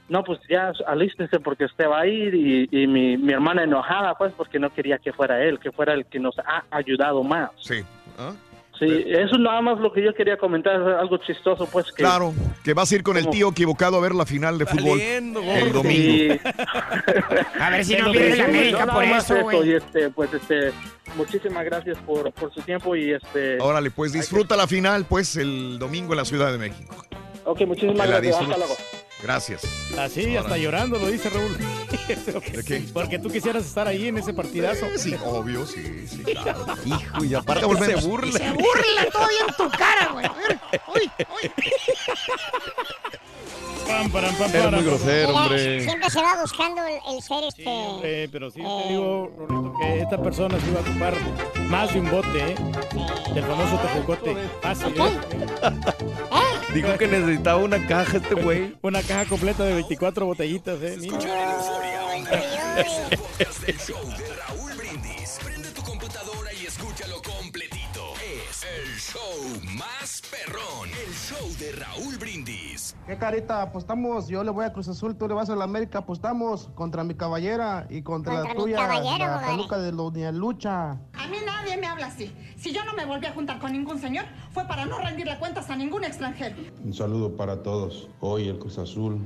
no, 0.09 0.23
pues 0.23 0.39
ya 0.49 0.71
alístese 0.87 1.39
porque 1.39 1.65
usted 1.65 1.87
va 1.87 2.01
a 2.01 2.07
ir 2.07 2.33
y, 2.35 2.67
y 2.71 2.87
mi, 2.87 3.17
mi 3.17 3.33
hermana 3.33 3.63
enojada 3.63 4.15
pues 4.15 4.33
porque 4.33 4.59
no 4.59 4.69
quería 4.73 4.97
que 4.97 5.13
fuera 5.13 5.41
él, 5.43 5.59
que 5.59 5.71
fuera 5.71 5.93
el 5.93 6.05
que 6.05 6.19
nos 6.19 6.37
ha 6.39 6.63
ayudado 6.71 7.23
más. 7.23 7.51
Sí. 7.57 7.81
¿Ah? 8.17 8.33
Sí, 8.79 8.85
eso 9.07 9.35
es 9.35 9.39
nada 9.39 9.61
más 9.61 9.79
lo 9.79 9.93
que 9.93 10.03
yo 10.03 10.13
quería 10.13 10.35
comentar, 10.35 10.75
algo 10.75 11.17
chistoso 11.17 11.67
pues 11.71 11.91
que... 11.91 12.03
Claro, 12.03 12.33
que 12.63 12.73
vas 12.73 12.91
a 12.91 12.95
ir 12.95 13.03
con 13.03 13.17
el 13.17 13.29
tío 13.29 13.49
equivocado 13.49 13.97
a 13.97 14.01
ver 14.01 14.15
la 14.15 14.25
final 14.25 14.57
de 14.57 14.65
fútbol 14.65 14.97
Valiendo, 14.97 15.41
el 15.41 15.71
domingo. 15.71 16.33
Sí. 16.33 16.39
A 17.59 17.69
ver 17.69 17.85
si 17.85 17.95
no 17.95 18.11
la 18.11 18.45
América 18.45 18.87
por 18.87 19.05
más 19.05 19.29
eso, 19.29 19.63
y 19.63 19.73
este, 19.73 20.09
pues 20.09 20.33
este, 20.33 20.71
muchísimas 21.15 21.63
gracias 21.65 21.97
por, 21.99 22.31
por 22.33 22.53
su 22.53 22.61
tiempo 22.61 22.95
y 22.95 23.11
este... 23.11 23.59
Órale, 23.61 23.91
pues 23.91 24.11
disfruta 24.11 24.57
la 24.57 24.67
final, 24.67 25.05
pues, 25.05 25.35
el 25.35 25.77
domingo 25.77 26.13
en 26.13 26.17
la 26.17 26.25
Ciudad 26.25 26.51
de 26.51 26.57
México. 26.57 26.95
Ok, 27.45 27.61
muchísimas 27.67 28.05
Que 28.05 28.11
la 28.11 28.19
gracias. 28.19 28.41
Hasta 28.41 28.57
luego. 28.57 28.75
Gracias. 29.23 29.63
Así, 29.97 30.35
hasta 30.35 30.57
llorando 30.57 30.99
lo 30.99 31.07
dice 31.07 31.29
Raúl. 31.29 31.57
Porque 32.93 33.19
tú 33.19 33.29
quisieras 33.29 33.65
estar 33.65 33.87
ahí 33.87 34.09
en 34.09 34.17
ese 34.17 34.33
partidazo. 34.33 34.85
Sí, 34.97 35.15
obvio, 35.23 35.65
sí, 35.65 36.05
sí, 36.07 36.23
claro. 36.23 36.65
Hijo, 36.85 37.23
y 37.23 37.33
aparte 37.33 37.65
volvemos. 37.65 38.03
Se 38.03 38.51
burla 38.51 39.05
todavía 39.11 39.39
en 39.47 39.55
tu 39.55 39.69
cara, 39.77 40.09
güey. 40.11 40.25
A 40.25 40.33
ver, 40.33 40.59
uy, 40.93 41.11
uy. 41.19 41.51
Pam, 43.87 44.09
param, 44.11 44.33
pam, 44.35 44.55
Era 44.55 44.71
muy 44.71 44.83
grosero, 44.83 45.35
hombre. 45.35 45.83
siempre 45.83 46.09
se 46.09 46.21
va 46.21 46.41
buscando 46.41 46.81
el, 46.85 46.99
el 47.15 47.21
ser 47.21 47.43
este... 47.43 47.63
Eh, 47.65 48.29
pero 48.31 48.49
sí 48.49 48.61
te 48.61 48.89
digo, 48.89 49.31
Rorrito, 49.37 49.73
que 49.79 49.99
esta 50.01 50.21
persona 50.21 50.59
se 50.59 50.67
iba 50.69 50.79
a 50.79 50.83
ocupar 50.83 51.13
más 51.67 51.93
de 51.93 51.99
un 51.99 52.09
bote, 52.09 52.51
¿eh? 52.51 52.55
Del 53.33 53.43
famoso 53.43 53.77
tejocote. 53.77 54.35
Fácil, 54.61 54.93
¿eh? 54.97 55.19
Dijo 56.73 56.97
que 56.97 57.07
necesitaba 57.07 57.57
una 57.61 57.85
caja 57.87 58.17
este 58.17 58.33
güey. 58.35 58.75
Una 58.81 59.01
caja 59.03 59.25
completa 59.25 59.63
de 59.63 59.73
24 59.73 60.25
botellitas, 60.25 60.81
¿eh? 60.81 60.97
niño? 60.97 61.19
Es 63.39 63.57
el 63.67 63.77
show 63.79 64.03
de 64.17 64.33
Raúl 64.47 64.73
Brindis. 64.73 65.37
Prende 65.43 65.69
tu 65.69 65.83
computadora 65.83 66.51
y 66.53 66.65
escúchalo 66.65 67.21
completito. 67.21 68.13
Es 68.49 68.63
el 68.63 68.99
show 68.99 69.61
más 69.75 70.22
perrón. 70.45 70.89
El 70.89 71.13
show 71.13 71.49
de 71.59 71.71
Raúl 71.73 72.17
Brindis. 72.17 72.95
¿Qué 73.05 73.17
carita? 73.17 73.61
Apostamos. 73.61 74.27
Yo 74.27 74.43
le 74.43 74.51
voy 74.51 74.65
a 74.65 74.73
Cruz 74.73 74.87
Azul, 74.87 75.15
tú 75.15 75.27
le 75.27 75.33
vas 75.33 75.49
a 75.49 75.55
la 75.55 75.63
América. 75.63 75.99
Apostamos 75.99 76.69
contra 76.75 77.03
mi 77.03 77.15
caballera 77.15 77.87
y 77.89 78.01
contra, 78.01 78.33
Contra 78.33 78.49
la 78.49 78.55
mi 78.55 78.63
tuya, 78.63 78.77
caballero, 78.77 79.25
la 79.69 79.77
de 79.77 79.91
los 79.91 80.33
Lucha. 80.33 80.91
A 80.91 81.27
mí 81.29 81.37
nadie 81.45 81.77
me 81.77 81.87
habla 81.87 82.07
así. 82.07 82.33
Si 82.57 82.73
yo 82.73 82.83
no 82.85 82.93
me 82.93 83.05
volví 83.05 83.25
a 83.25 83.33
juntar 83.33 83.59
con 83.59 83.71
ningún 83.71 83.99
señor, 83.99 84.25
fue 84.51 84.65
para 84.65 84.85
no 84.85 84.97
rendirle 84.99 85.37
cuentas 85.39 85.69
a 85.69 85.75
ningún 85.75 86.03
extranjero. 86.03 86.55
Un 86.83 86.93
saludo 86.93 87.35
para 87.35 87.63
todos. 87.63 88.09
Hoy 88.19 88.47
el 88.47 88.59
Cruz 88.59 88.77
Azul 88.77 89.19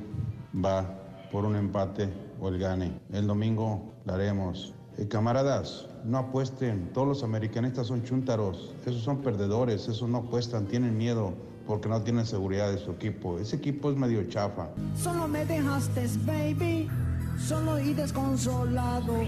va 0.53 0.85
por 1.31 1.45
un 1.45 1.55
empate 1.55 2.11
o 2.39 2.49
el 2.49 2.59
gane. 2.59 2.99
El 3.11 3.27
domingo 3.27 3.93
la 4.05 4.15
haremos. 4.15 4.73
Eh, 4.97 5.07
camaradas, 5.07 5.87
no 6.07 6.19
apuesten. 6.19 6.89
Todos 6.93 7.07
los 7.07 7.23
americanistas 7.23 7.87
son 7.87 8.03
chúntaros. 8.03 8.73
Esos 8.85 9.03
son 9.03 9.21
perdedores. 9.21 9.87
Esos 9.87 10.09
no 10.09 10.19
apuestan. 10.19 10.65
Tienen 10.65 10.97
miedo 10.97 11.33
porque 11.67 11.89
no 11.89 12.01
tienen 12.01 12.25
seguridad 12.25 12.71
de 12.71 12.77
su 12.77 12.91
equipo. 12.91 13.37
Ese 13.37 13.57
equipo 13.57 13.91
es 13.91 13.97
medio 13.97 14.23
chafa. 14.29 14.69
Solo 14.95 15.27
me 15.27 15.45
dejaste, 15.45 16.07
baby, 16.25 16.89
solo 17.37 17.77
y 17.79 17.93
desconsolado. 17.93 19.23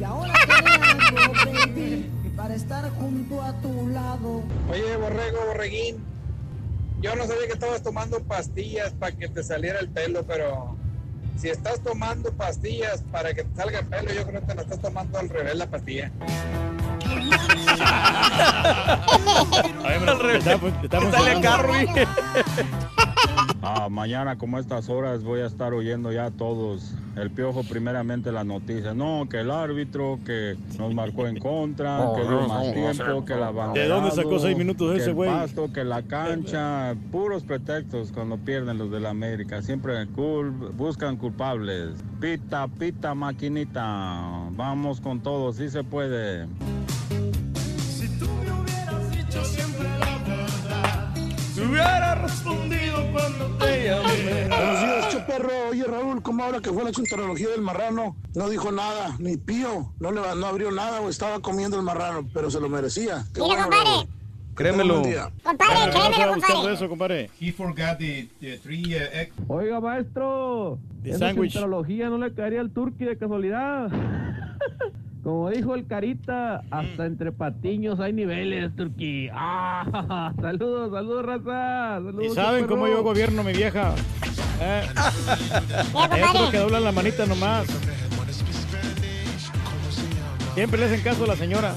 Y 0.00 0.02
ahora 0.02 0.32
te 0.46 1.12
hago, 1.12 1.32
baby, 1.44 2.10
para 2.34 2.54
estar 2.54 2.90
junto 2.98 3.42
a 3.42 3.52
tu 3.60 3.86
lado. 3.88 4.42
Oye, 4.70 4.96
borrego, 4.96 5.38
borreguín. 5.46 5.96
Yo 7.02 7.14
no 7.16 7.26
sabía 7.26 7.46
que 7.46 7.52
estabas 7.52 7.82
tomando 7.82 8.18
pastillas 8.20 8.94
para 8.94 9.14
que 9.14 9.28
te 9.28 9.42
saliera 9.42 9.78
el 9.78 9.90
pelo, 9.90 10.24
pero 10.26 10.73
si 11.36 11.48
estás 11.48 11.80
tomando 11.80 12.32
pastillas 12.32 13.02
para 13.10 13.34
que 13.34 13.44
te 13.44 13.56
salga 13.56 13.80
el 13.80 13.86
pelo, 13.86 14.12
yo 14.12 14.26
creo 14.26 14.40
que 14.40 14.46
te 14.46 14.54
la 14.54 14.62
estás 14.62 14.80
tomando 14.80 15.18
al 15.18 15.28
revés 15.28 15.56
la 15.56 15.66
pastilla. 15.66 16.10
Al 19.84 20.18
revés. 20.20 20.44
Sale 20.44 21.40
carro, 21.40 21.72
Ah, 23.66 23.88
mañana 23.88 24.36
como 24.36 24.56
a 24.56 24.60
estas 24.60 24.88
horas 24.88 25.22
voy 25.24 25.40
a 25.40 25.46
estar 25.46 25.72
oyendo 25.72 26.12
ya 26.12 26.30
todos. 26.30 26.94
El 27.16 27.30
piojo 27.30 27.62
primeramente 27.62 28.32
las 28.32 28.44
noticias. 28.44 28.94
No, 28.94 29.26
que 29.30 29.40
el 29.40 29.50
árbitro 29.50 30.18
que 30.26 30.56
nos 30.78 30.92
marcó 30.94 31.26
en 31.26 31.38
contra, 31.38 32.00
Oh, 32.08 32.16
que 32.16 32.22
dio 32.22 32.30
no, 32.42 32.48
más 32.48 32.66
no, 32.66 32.72
tiempo, 32.72 33.04
no. 33.06 33.24
que 33.24 33.34
la 33.36 33.52
¿De 33.72 33.86
dónde 33.88 34.10
sacó 34.10 34.38
seis 34.38 34.56
minutos 34.58 34.96
ese 34.96 35.12
güey? 35.12 35.30
Que 35.30 35.34
el 35.36 35.40
pasto, 35.42 35.72
que 35.72 35.84
la 35.84 36.02
cancha, 36.02 36.94
puros 37.12 37.42
pretextos 37.44 38.10
cuando 38.12 38.36
pierden 38.36 38.78
los 38.78 38.90
de 38.90 39.00
la 39.00 39.10
América. 39.10 39.62
Siempre 39.62 40.06
cul- 40.08 40.72
buscan 40.76 41.16
culpables. 41.16 41.90
Pita, 42.20 42.66
pita, 42.68 43.14
maquinita. 43.14 44.48
Vamos 44.52 45.00
con 45.00 45.20
todo, 45.20 45.52
sí 45.52 45.70
se 45.70 45.84
puede. 45.84 46.46
Hubiera 51.74 52.14
respondido 52.14 53.12
cuando 53.12 53.46
te 53.58 53.84
llamé. 53.84 54.48
Buenos 54.48 54.80
días, 54.80 55.08
Choperro. 55.10 55.68
Oye, 55.70 55.84
Raúl, 55.84 56.22
¿cómo 56.22 56.44
ahora 56.44 56.60
que 56.60 56.70
fue 56.70 56.84
la 56.84 56.92
chuntarología 56.92 57.48
del 57.48 57.62
marrano? 57.62 58.16
No 58.34 58.48
dijo 58.48 58.70
nada, 58.70 59.16
ni 59.18 59.36
pío. 59.36 59.92
No, 59.98 60.12
le, 60.12 60.20
no 60.36 60.46
abrió 60.46 60.70
nada 60.70 61.00
o 61.00 61.08
estaba 61.08 61.40
comiendo 61.40 61.76
el 61.76 61.82
marrano, 61.82 62.28
pero 62.32 62.50
se 62.50 62.60
lo 62.60 62.68
merecía. 62.68 63.24
Qué 63.34 63.40
Mira, 63.40 63.46
bueno, 63.46 63.62
compadre. 63.64 63.90
Raúl. 63.90 64.08
Créemelo. 64.54 64.94
Compadre, 64.94 65.32
¿Qué 65.42 65.90
créemelo, 65.90 66.32
compadre. 66.32 66.74
eso, 66.74 66.88
compadre? 66.88 67.30
He 67.40 67.50
forgot 67.50 67.98
the, 67.98 68.28
the 68.40 68.56
three 68.58 68.94
uh, 68.94 69.08
egg. 69.12 69.32
Oiga, 69.48 69.80
maestro. 69.80 70.78
De 71.02 71.18
sándwich. 71.18 71.56
no 71.56 72.18
le 72.18 72.34
caería 72.34 72.60
al 72.60 72.70
turqui 72.70 73.04
de 73.04 73.18
casualidad. 73.18 73.90
Como 75.24 75.48
dijo 75.48 75.74
el 75.74 75.86
Carita, 75.86 76.62
hasta 76.70 77.06
entre 77.06 77.32
patiños 77.32 77.98
hay 77.98 78.12
niveles, 78.12 78.76
turqui. 78.76 79.30
Ah, 79.32 80.34
saludos, 80.40 80.92
saludos, 80.92 81.24
raza. 81.24 81.94
Saludos, 81.94 82.26
¿Y 82.26 82.34
saben 82.34 82.66
cómo 82.66 82.86
yo 82.86 83.02
gobierno 83.02 83.42
mi 83.42 83.54
vieja? 83.54 83.94
Eh. 84.60 84.86
Hay 86.10 86.22
otros 86.22 86.50
que 86.50 86.58
doblan 86.58 86.84
la 86.84 86.92
manita 86.92 87.24
nomás. 87.24 87.66
Siempre 90.54 90.78
le 90.78 90.86
hacen 90.86 91.00
caso 91.00 91.24
a 91.24 91.28
la 91.28 91.36
señora. 91.36 91.74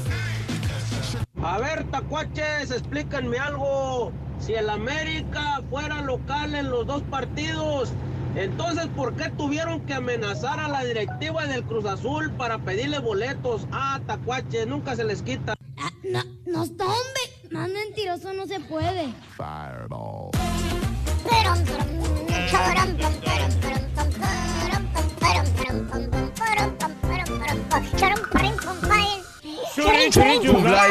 A 1.41 1.57
ver, 1.59 1.85
tacuaches, 1.85 2.69
explíquenme 2.71 3.37
algo. 3.37 4.11
Si 4.39 4.53
el 4.53 4.69
América 4.69 5.61
fuera 5.69 6.01
local 6.01 6.53
en 6.53 6.69
los 6.69 6.85
dos 6.85 7.01
partidos, 7.03 7.93
entonces 8.35 8.87
¿por 8.95 9.15
qué 9.15 9.29
tuvieron 9.31 9.81
que 9.81 9.93
amenazar 9.93 10.59
a 10.59 10.67
la 10.67 10.83
directiva 10.83 11.45
del 11.45 11.63
Cruz 11.63 11.85
Azul 11.85 12.31
para 12.31 12.59
pedirle 12.59 12.99
boletos? 12.99 13.67
Ah, 13.71 13.99
tacuaches, 14.05 14.67
nunca 14.67 14.95
se 14.95 15.03
les 15.03 15.21
quita. 15.21 15.55
No, 16.03 16.23
no, 16.45 16.65
no, 16.65 16.85
hombre, 16.85 17.21
más 17.51 17.69
mentiroso 17.69 18.33
no 18.33 18.45
se 18.45 18.59
puede. 18.59 19.13
Fireball. 19.35 20.31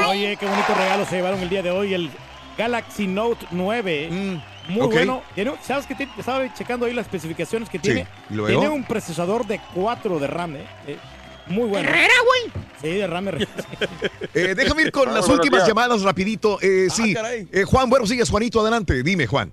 Oye, 0.08 0.36
qué 0.36 0.46
bonito 0.46 0.74
regalo 0.74 1.04
se 1.04 1.16
llevaron 1.16 1.40
el 1.40 1.48
día 1.48 1.62
de 1.62 1.70
hoy. 1.70 1.94
El 1.94 2.10
Galaxy 2.56 3.06
Note 3.06 3.46
9. 3.50 4.40
Muy 4.68 4.86
bueno. 4.86 5.22
Tiene- 5.34 5.54
¿Sabes 5.62 5.86
qué? 5.86 5.94
tiene? 5.94 6.12
Estaba 6.18 6.52
checando 6.54 6.86
ahí 6.86 6.92
las 6.92 7.06
especificaciones 7.06 7.68
que 7.68 7.78
tiene. 7.78 8.06
¿y 8.30 8.34
luego? 8.34 8.60
Tiene 8.60 8.74
un 8.74 8.84
procesador 8.84 9.46
de 9.46 9.60
4 9.74 10.18
de 10.18 10.26
RAM. 10.26 10.56
¿eh? 10.56 10.66
Eh, 10.86 10.96
muy 11.48 11.68
bueno. 11.68 11.88
¿Herrera, 11.88 12.14
güey? 12.26 12.64
Sí, 12.80 12.98
de 12.98 13.06
RAM. 13.06 13.28
Herrera. 13.28 13.46
Eh, 14.34 14.54
déjame 14.54 14.82
ir 14.82 14.92
con 14.92 15.08
Ah, 15.08 15.12
las 15.12 15.28
últimas 15.28 15.60
días. 15.60 15.68
llamadas 15.68 16.02
rapidito. 16.02 16.58
Eh, 16.60 16.88
sí, 16.90 17.14
Eh, 17.52 17.64
Juan, 17.64 17.88
buenos 17.88 18.08
días, 18.10 18.28
Juanito, 18.28 18.60
adelante. 18.60 19.02
Dime, 19.02 19.26
Juan. 19.26 19.50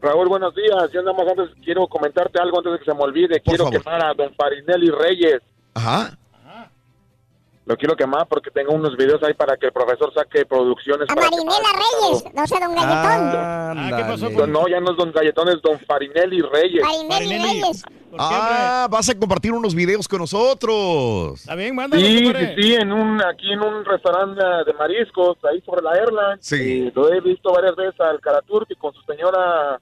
Raúl, 0.00 0.28
buenos 0.28 0.54
días. 0.54 0.90
Yo 0.94 1.02
nada 1.02 1.12
más 1.16 1.26
antes 1.36 1.54
quiero 1.64 1.86
comentarte 1.88 2.40
algo 2.40 2.58
antes 2.58 2.72
de 2.72 2.78
que 2.78 2.84
se 2.84 2.94
me 2.94 3.02
olvide. 3.02 3.40
quiero 3.40 3.64
favor. 3.64 3.78
quemar 3.82 4.04
a 4.04 4.14
don 4.14 4.32
Farinelli 4.34 4.90
Reyes. 4.90 5.40
Ajá. 5.74 6.16
Lo 7.68 7.76
quiero 7.76 7.94
quemar 7.96 8.26
porque 8.26 8.50
tengo 8.50 8.72
unos 8.72 8.96
videos 8.96 9.22
ahí 9.22 9.34
para 9.34 9.54
que 9.58 9.66
el 9.66 9.72
profesor 9.72 10.10
saque 10.14 10.46
producciones. 10.46 11.06
A 11.10 11.14
para 11.14 11.28
Marinela 11.28 11.68
Reyes, 11.74 12.24
no 12.34 12.46
sé, 12.46 12.54
don 12.60 12.74
Galletón. 12.74 13.36
Ah, 13.36 13.90
¿qué 13.94 14.04
pasó 14.04 14.30
No, 14.30 14.46
no, 14.46 14.68
ya 14.68 14.80
no 14.80 14.92
es 14.92 14.96
don 14.96 15.12
Galletón, 15.12 15.48
es 15.50 15.60
don 15.60 15.78
Farinelli 15.80 16.40
Reyes. 16.40 16.82
Marinelli 16.82 17.38
Reyes. 17.38 17.84
Ah, 18.18 18.88
vas 18.90 19.10
a 19.10 19.18
compartir 19.18 19.52
unos 19.52 19.74
videos 19.74 20.08
con 20.08 20.20
nosotros. 20.20 21.40
Está 21.40 21.54
bien, 21.56 21.76
Sí, 21.92 22.32
sí, 22.32 22.32
sí, 22.56 22.74
en 22.74 22.90
un, 22.90 23.22
aquí 23.22 23.52
en 23.52 23.60
un 23.60 23.84
restaurante 23.84 24.42
de 24.64 24.72
mariscos, 24.72 25.36
ahí 25.44 25.60
sobre 25.60 25.82
la 25.82 25.90
Airline. 25.90 26.38
Sí. 26.40 26.56
Y 26.56 26.90
lo 26.92 27.12
he 27.12 27.20
visto 27.20 27.52
varias 27.52 27.76
veces 27.76 28.00
al 28.00 28.18
Karaturki 28.22 28.76
con 28.76 28.94
su 28.94 29.02
señora, 29.02 29.78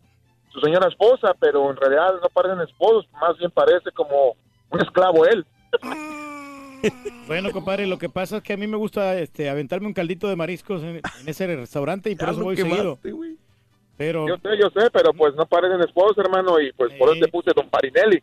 su 0.53 0.59
señora 0.59 0.89
esposa, 0.89 1.37
pero 1.39 1.71
en 1.71 1.77
realidad 1.77 2.15
no 2.21 2.29
parecen 2.31 2.63
esposos, 2.63 3.07
más 3.13 3.39
bien 3.39 3.53
parece 3.53 3.93
como 3.93 4.35
un 4.71 4.81
esclavo 4.81 5.25
él. 5.25 5.47
Bueno, 7.27 7.51
compadre, 7.51 7.87
lo 7.87 7.99
que 7.99 8.09
pasa 8.09 8.39
es 8.39 8.43
que 8.43 8.53
a 8.53 8.57
mí 8.57 8.67
me 8.67 8.77
gusta 8.77 9.19
este, 9.19 9.49
aventarme 9.49 9.87
un 9.87 9.93
caldito 9.95 10.29
de 10.29 10.37
mariscos 10.37 10.83
en, 10.83 10.97
en 10.97 11.29
ese 11.29 11.47
restaurante 11.47 12.11
y 12.11 12.15
por 12.15 12.29
Ya 12.29 12.33
eso 12.33 12.43
voy 12.43 12.57
quemaste, 12.57 12.77
seguido. 13.03 13.37
Pero 13.97 14.29
Yo 14.29 14.37
sé, 14.37 14.49
yo 14.61 14.71
sé, 14.71 14.91
pero 14.93 15.13
pues 15.15 15.35
no 15.35 15.47
parecen 15.47 15.81
esposos, 15.81 16.19
hermano, 16.19 16.61
y 16.61 16.73
pues 16.73 16.93
por 16.99 17.11
eso 17.11 17.25
te 17.25 17.31
puse 17.31 17.51
Don 17.57 17.69
Parinelli, 17.71 18.23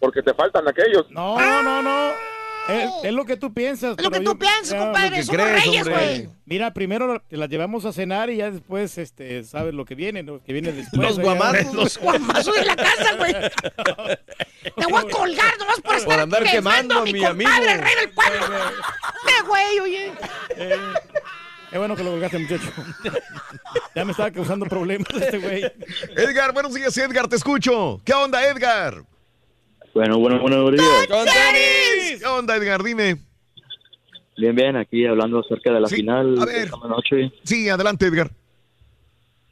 porque 0.00 0.22
te 0.22 0.34
faltan 0.34 0.68
aquellos. 0.68 1.10
no, 1.10 1.36
no, 1.62 1.82
no. 1.82 2.35
Es, 2.68 2.90
es 3.04 3.12
lo 3.12 3.24
que 3.24 3.36
tú 3.36 3.52
piensas. 3.54 3.94
Es 3.98 4.04
lo 4.04 4.10
que 4.10 4.18
yo- 4.18 4.32
tú 4.32 4.38
piensas, 4.38 4.70
ya, 4.70 4.78
compadre, 4.78 5.22
somos 5.22 5.40
crees, 5.42 5.64
reyes, 5.64 5.88
güey. 5.88 6.28
Mira, 6.46 6.72
primero 6.74 7.22
te 7.28 7.36
las 7.36 7.48
llevamos 7.48 7.84
a 7.84 7.92
cenar 7.92 8.30
y 8.30 8.36
ya 8.36 8.50
después, 8.50 8.98
este, 8.98 9.44
sabes 9.44 9.74
lo 9.74 9.84
que 9.84 9.94
viene, 9.94 10.22
lo 10.22 10.42
que 10.42 10.52
viene 10.52 10.72
después. 10.72 11.00
Los 11.02 11.18
allá. 11.18 11.22
guamazos. 11.22 11.74
Los 11.74 11.98
guamazos 11.98 12.54
de 12.54 12.64
la 12.64 12.76
casa, 12.76 13.14
güey. 13.18 13.32
Te 14.76 14.86
voy 14.86 15.00
a 15.00 15.10
colgar 15.10 15.58
nomás 15.58 15.80
por 15.80 15.94
estar 15.96 16.20
andar 16.20 16.42
quemando 16.44 16.98
a 16.98 17.02
mi 17.04 17.24
amigo. 17.24 17.50
compadre, 17.50 17.72
el 17.72 17.80
rey 17.82 17.94
del 18.00 18.10
pueblo. 18.10 18.46
¡Qué 19.26 19.46
güey, 19.46 19.78
oye! 19.80 20.12
Eh, 20.56 20.76
Qué 21.70 21.78
bueno 21.78 21.96
que 21.96 22.04
lo 22.04 22.10
colgaste, 22.12 22.38
muchacho. 22.38 22.72
Ya 23.94 24.04
me 24.04 24.10
estaba 24.12 24.30
causando 24.30 24.66
problemas 24.66 25.08
este 25.14 25.38
güey. 25.38 25.62
Edgar, 26.16 26.52
buenos 26.52 26.74
días, 26.74 26.94
Edgar, 26.98 27.28
te 27.28 27.36
escucho. 27.36 27.98
¿Qué 28.04 28.12
onda, 28.12 28.46
Edgar? 28.46 29.02
Bueno, 29.96 30.18
bueno, 30.18 30.38
buenos 30.42 30.72
días. 30.72 31.06
¿Qué 32.18 32.26
onda, 32.26 32.54
Edgar? 32.56 32.82
Dime. 32.82 33.16
Bien, 34.36 34.54
bien, 34.54 34.76
aquí 34.76 35.06
hablando 35.06 35.40
acerca 35.40 35.72
de 35.72 35.80
la 35.80 35.88
final 35.88 36.38
a 36.38 36.44
de 36.44 36.52
ver. 36.52 36.64
esta 36.66 36.86
noche. 36.86 37.32
Sí, 37.44 37.70
adelante, 37.70 38.04
Edgar. 38.04 38.30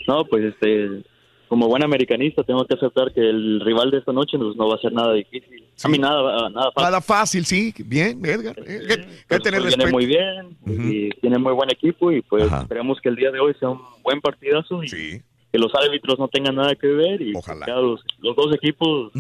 No, 0.06 0.26
pues 0.26 0.44
este, 0.44 1.02
como 1.48 1.66
buen 1.66 1.82
americanista 1.82 2.42
tengo 2.42 2.66
que 2.66 2.74
aceptar 2.74 3.10
que 3.14 3.22
el 3.22 3.60
rival 3.60 3.90
de 3.90 4.00
esta 4.00 4.12
noche 4.12 4.36
pues, 4.36 4.54
no 4.54 4.68
va 4.68 4.74
a 4.74 4.80
ser 4.80 4.92
nada 4.92 5.14
difícil. 5.14 5.64
A 5.82 5.88
mí 5.88 5.96
nada, 5.96 6.50
nada 6.50 6.70
fácil. 6.72 6.82
Nada 6.82 7.00
fácil, 7.00 7.46
sí. 7.46 7.74
Bien, 7.78 8.22
Edgar. 8.22 8.58
Eh, 8.58 8.80
que- 8.86 8.96
que 8.98 9.06
Pero, 9.26 9.42
tener 9.44 9.62
pues, 9.62 9.74
viene 9.78 9.90
muy 9.90 10.04
bien 10.04 10.58
y 10.66 11.08
tiene 11.22 11.38
muy 11.38 11.54
buen 11.54 11.70
equipo 11.70 12.12
y 12.12 12.20
pues 12.20 12.52
esperamos 12.52 13.00
que 13.00 13.08
el 13.08 13.16
día 13.16 13.30
de 13.30 13.40
hoy 13.40 13.54
sea 13.58 13.70
un 13.70 13.80
buen 14.02 14.20
partidazo 14.20 14.84
y 14.84 14.88
que 14.90 15.58
los 15.58 15.74
árbitros 15.74 16.18
no 16.18 16.28
tengan 16.28 16.56
nada 16.56 16.74
que 16.74 16.88
ver 16.88 17.22
y 17.22 17.32
que 17.32 17.40
ya 17.66 17.76
los, 17.76 18.02
los 18.18 18.36
dos 18.36 18.54
equipos 18.54 19.10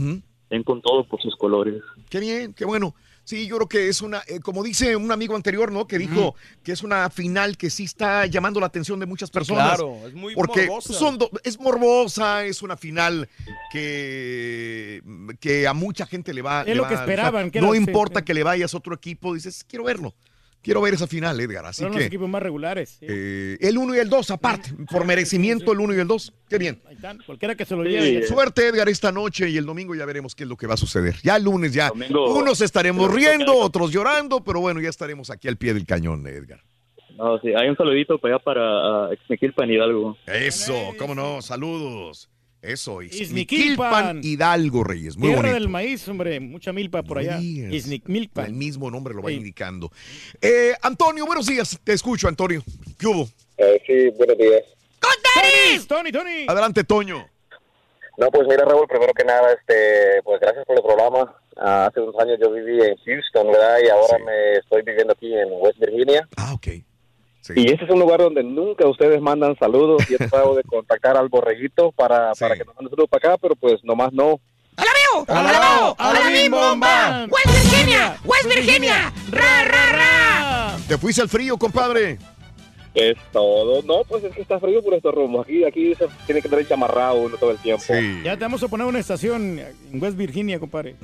estén 0.54 0.62
con 0.62 0.80
todo 0.80 1.04
por 1.04 1.20
sus 1.20 1.36
colores. 1.36 1.82
Qué 2.08 2.20
bien, 2.20 2.52
qué 2.54 2.64
bueno. 2.64 2.94
Sí, 3.26 3.46
yo 3.46 3.56
creo 3.56 3.68
que 3.70 3.88
es 3.88 4.02
una, 4.02 4.22
eh, 4.28 4.38
como 4.40 4.62
dice 4.62 4.96
un 4.96 5.10
amigo 5.10 5.34
anterior, 5.34 5.72
¿no? 5.72 5.86
Que 5.86 5.96
dijo 5.98 6.34
que 6.62 6.72
es 6.72 6.82
una 6.82 7.08
final 7.08 7.56
que 7.56 7.70
sí 7.70 7.84
está 7.84 8.26
llamando 8.26 8.60
la 8.60 8.66
atención 8.66 9.00
de 9.00 9.06
muchas 9.06 9.30
personas. 9.30 9.76
Claro, 9.78 9.96
es 10.06 10.12
muy 10.12 10.34
porque 10.34 10.66
morbosa. 10.66 10.92
son 10.92 11.16
do- 11.16 11.30
es 11.42 11.58
morbosa, 11.58 12.44
es 12.44 12.60
una 12.60 12.76
final 12.76 13.26
que, 13.72 15.02
que 15.40 15.66
a 15.66 15.72
mucha 15.72 16.04
gente 16.06 16.34
le 16.34 16.42
va. 16.42 16.60
Es 16.62 16.66
le 16.68 16.74
lo 16.74 16.82
va 16.82 16.88
que 16.90 16.94
esperaban, 16.96 17.50
que 17.50 17.60
no 17.62 17.68
era- 17.74 17.82
sí, 17.82 17.90
importa 17.90 18.20
sí. 18.20 18.24
que 18.26 18.34
le 18.34 18.42
vayas 18.42 18.74
a 18.74 18.76
otro 18.76 18.94
equipo, 18.94 19.32
dices, 19.34 19.64
quiero 19.66 19.84
verlo. 19.84 20.12
Quiero 20.64 20.80
ver 20.80 20.94
esa 20.94 21.06
final, 21.06 21.38
Edgar. 21.38 21.66
Así 21.66 21.82
Son 21.82 21.92
los 21.92 21.98
que 22.00 22.06
equipos 22.06 22.28
más 22.28 22.42
regulares. 22.42 22.96
sí. 22.98 23.06
eh, 23.08 23.58
el 23.60 23.76
1 23.78 23.94
y 23.94 23.98
el 23.98 24.08
2, 24.08 24.30
aparte, 24.30 24.70
por 24.90 25.04
merecimiento, 25.04 25.72
el 25.72 25.78
1 25.80 25.94
y 25.94 25.98
el 26.00 26.06
2. 26.08 26.32
Qué 26.48 26.58
bien. 26.58 26.80
Ahí 26.88 26.94
están, 26.94 27.18
Cualquiera 27.26 27.54
que 27.54 27.64
se 27.66 27.76
lo 27.76 27.84
Sí, 27.84 27.90
lleve. 27.90 28.18
eh. 28.18 28.22
Suerte, 28.26 28.66
Edgar, 28.68 28.88
esta 28.88 29.12
noche 29.12 29.48
y 29.50 29.56
el 29.58 29.66
domingo 29.66 29.94
ya 29.94 30.06
veremos 30.06 30.34
qué 30.34 30.44
es 30.44 30.48
lo 30.48 30.56
que 30.56 30.66
va 30.66 30.74
a 30.74 30.78
suceder. 30.78 31.16
Ya 31.22 31.36
el 31.36 31.44
lunes 31.44 31.72
ya. 31.74 31.88
Domingo- 31.90 32.34
Unos 32.38 32.60
estaremos 32.62 33.12
riendo, 33.12 33.54
otros 33.56 33.92
llorando, 33.92 34.42
pero 34.42 34.60
bueno, 34.60 34.80
ya 34.80 34.88
estaremos 34.88 35.28
aquí 35.30 35.46
al 35.48 35.56
pie 35.58 35.74
del 35.74 35.84
cañón, 35.86 36.26
Edgar. 36.26 36.62
No, 37.16 37.38
sí, 37.40 37.48
hay 37.54 37.68
un 37.68 37.76
saludito 37.76 38.18
para 38.18 38.34
allá 38.36 38.44
para 38.44 39.08
uh, 39.08 39.12
Exmequilpan 39.12 39.70
Hidalgo. 39.70 40.16
Eso, 40.26 40.74
cómo 40.98 41.14
no, 41.14 41.42
saludos. 41.42 42.28
Eso. 42.64 43.02
Izmiquilpan 43.02 44.20
Hidalgo, 44.22 44.84
Reyes. 44.84 45.16
Muy 45.16 45.28
Tierra 45.28 45.42
bonito. 45.42 45.54
del 45.60 45.68
maíz, 45.68 46.08
hombre. 46.08 46.40
Mucha 46.40 46.72
milpa 46.72 47.02
por 47.02 47.18
allá. 47.18 47.38
Izniquilpan. 47.40 48.46
El 48.46 48.52
mismo 48.54 48.90
nombre 48.90 49.14
lo 49.14 49.22
va 49.22 49.30
Sí. 49.30 49.36
indicando. 49.36 49.90
Eh, 50.40 50.72
Antonio, 50.82 51.26
buenos 51.26 51.46
días. 51.46 51.78
Te 51.84 51.92
escucho, 51.92 52.26
Antonio. 52.28 52.62
¿Qué 52.98 53.06
hubo? 53.06 53.28
Eh, 53.58 53.80
sí, 53.86 54.08
buenos 54.16 54.38
días. 54.38 54.62
¡Tony! 55.00 55.84
¡Tony, 55.86 56.12
Tony! 56.12 56.46
Adelante, 56.48 56.84
Toño. 56.84 57.26
No, 58.16 58.30
pues 58.30 58.46
mira, 58.48 58.64
Raúl, 58.64 58.86
primero 58.88 59.12
que 59.12 59.24
nada, 59.24 59.52
este, 59.52 60.22
pues 60.22 60.40
gracias 60.40 60.64
por 60.64 60.76
el 60.76 60.82
programa. 60.84 61.34
Ah, 61.56 61.86
hace 61.86 62.00
unos 62.00 62.14
años 62.20 62.38
yo 62.40 62.52
viví 62.52 62.80
en 62.80 62.96
Houston, 63.04 63.48
¿verdad? 63.52 63.78
Y 63.84 63.88
ahora 63.88 64.18
me 64.24 64.52
estoy 64.58 64.82
viviendo 64.82 65.12
aquí 65.12 65.34
en 65.34 65.48
West 65.60 65.78
Virginia. 65.80 66.26
Ah, 66.36 66.54
ok. 66.54 66.68
Y 67.54 67.70
este 67.70 67.84
es 67.84 67.90
un 67.90 68.00
lugar 68.00 68.20
donde 68.20 68.42
nunca 68.42 68.86
ustedes 68.86 69.20
mandan 69.20 69.56
saludos. 69.58 70.02
Y 70.08 70.14
he 70.14 70.18
tratado 70.18 70.54
de 70.54 70.62
contactar 70.62 71.16
al 71.16 71.28
borreguito 71.28 71.92
para, 71.92 72.32
para 72.34 72.56
que 72.56 72.64
nos 72.64 72.74
mande 72.74 72.90
saludos 72.90 73.10
para 73.10 73.28
acá, 73.28 73.38
pero 73.40 73.54
pues 73.56 73.84
nomás 73.84 74.12
no. 74.12 74.40
¡Alabío! 74.76 75.24
¡Alabao! 75.28 75.96
¡Alabim, 75.98 76.50
bomba! 76.50 77.26
¡West 77.30 77.46
Virginia! 77.46 78.16
¡West 78.24 78.46
Virginia! 78.46 79.12
¡Ra, 79.30 79.64
ra, 79.64 79.92
ra! 79.92 80.76
¿Te 80.88 80.98
fuiste 80.98 81.22
al 81.22 81.28
frío, 81.28 81.56
compadre? 81.56 82.18
Es 82.94 83.16
todo. 83.32 83.82
No, 83.82 84.04
pues 84.08 84.24
es 84.24 84.34
que 84.34 84.42
está 84.42 84.58
frío 84.60 84.82
por 84.82 84.94
estos 84.94 85.14
rumbos. 85.14 85.44
Aquí, 85.44 85.64
aquí 85.64 85.94
se 85.94 86.06
tiene 86.26 86.40
que 86.40 86.48
tener 86.48 86.66
chamarrado 86.66 87.16
uno 87.16 87.36
todo 87.36 87.50
el 87.50 87.58
tiempo. 87.58 87.84
Ya 88.22 88.36
te 88.36 88.44
vamos 88.44 88.62
a 88.62 88.68
poner 88.68 88.86
una 88.86 89.00
estación 89.00 89.58
en 89.58 90.02
West 90.02 90.16
Virginia, 90.16 90.58
compadre. 90.58 90.96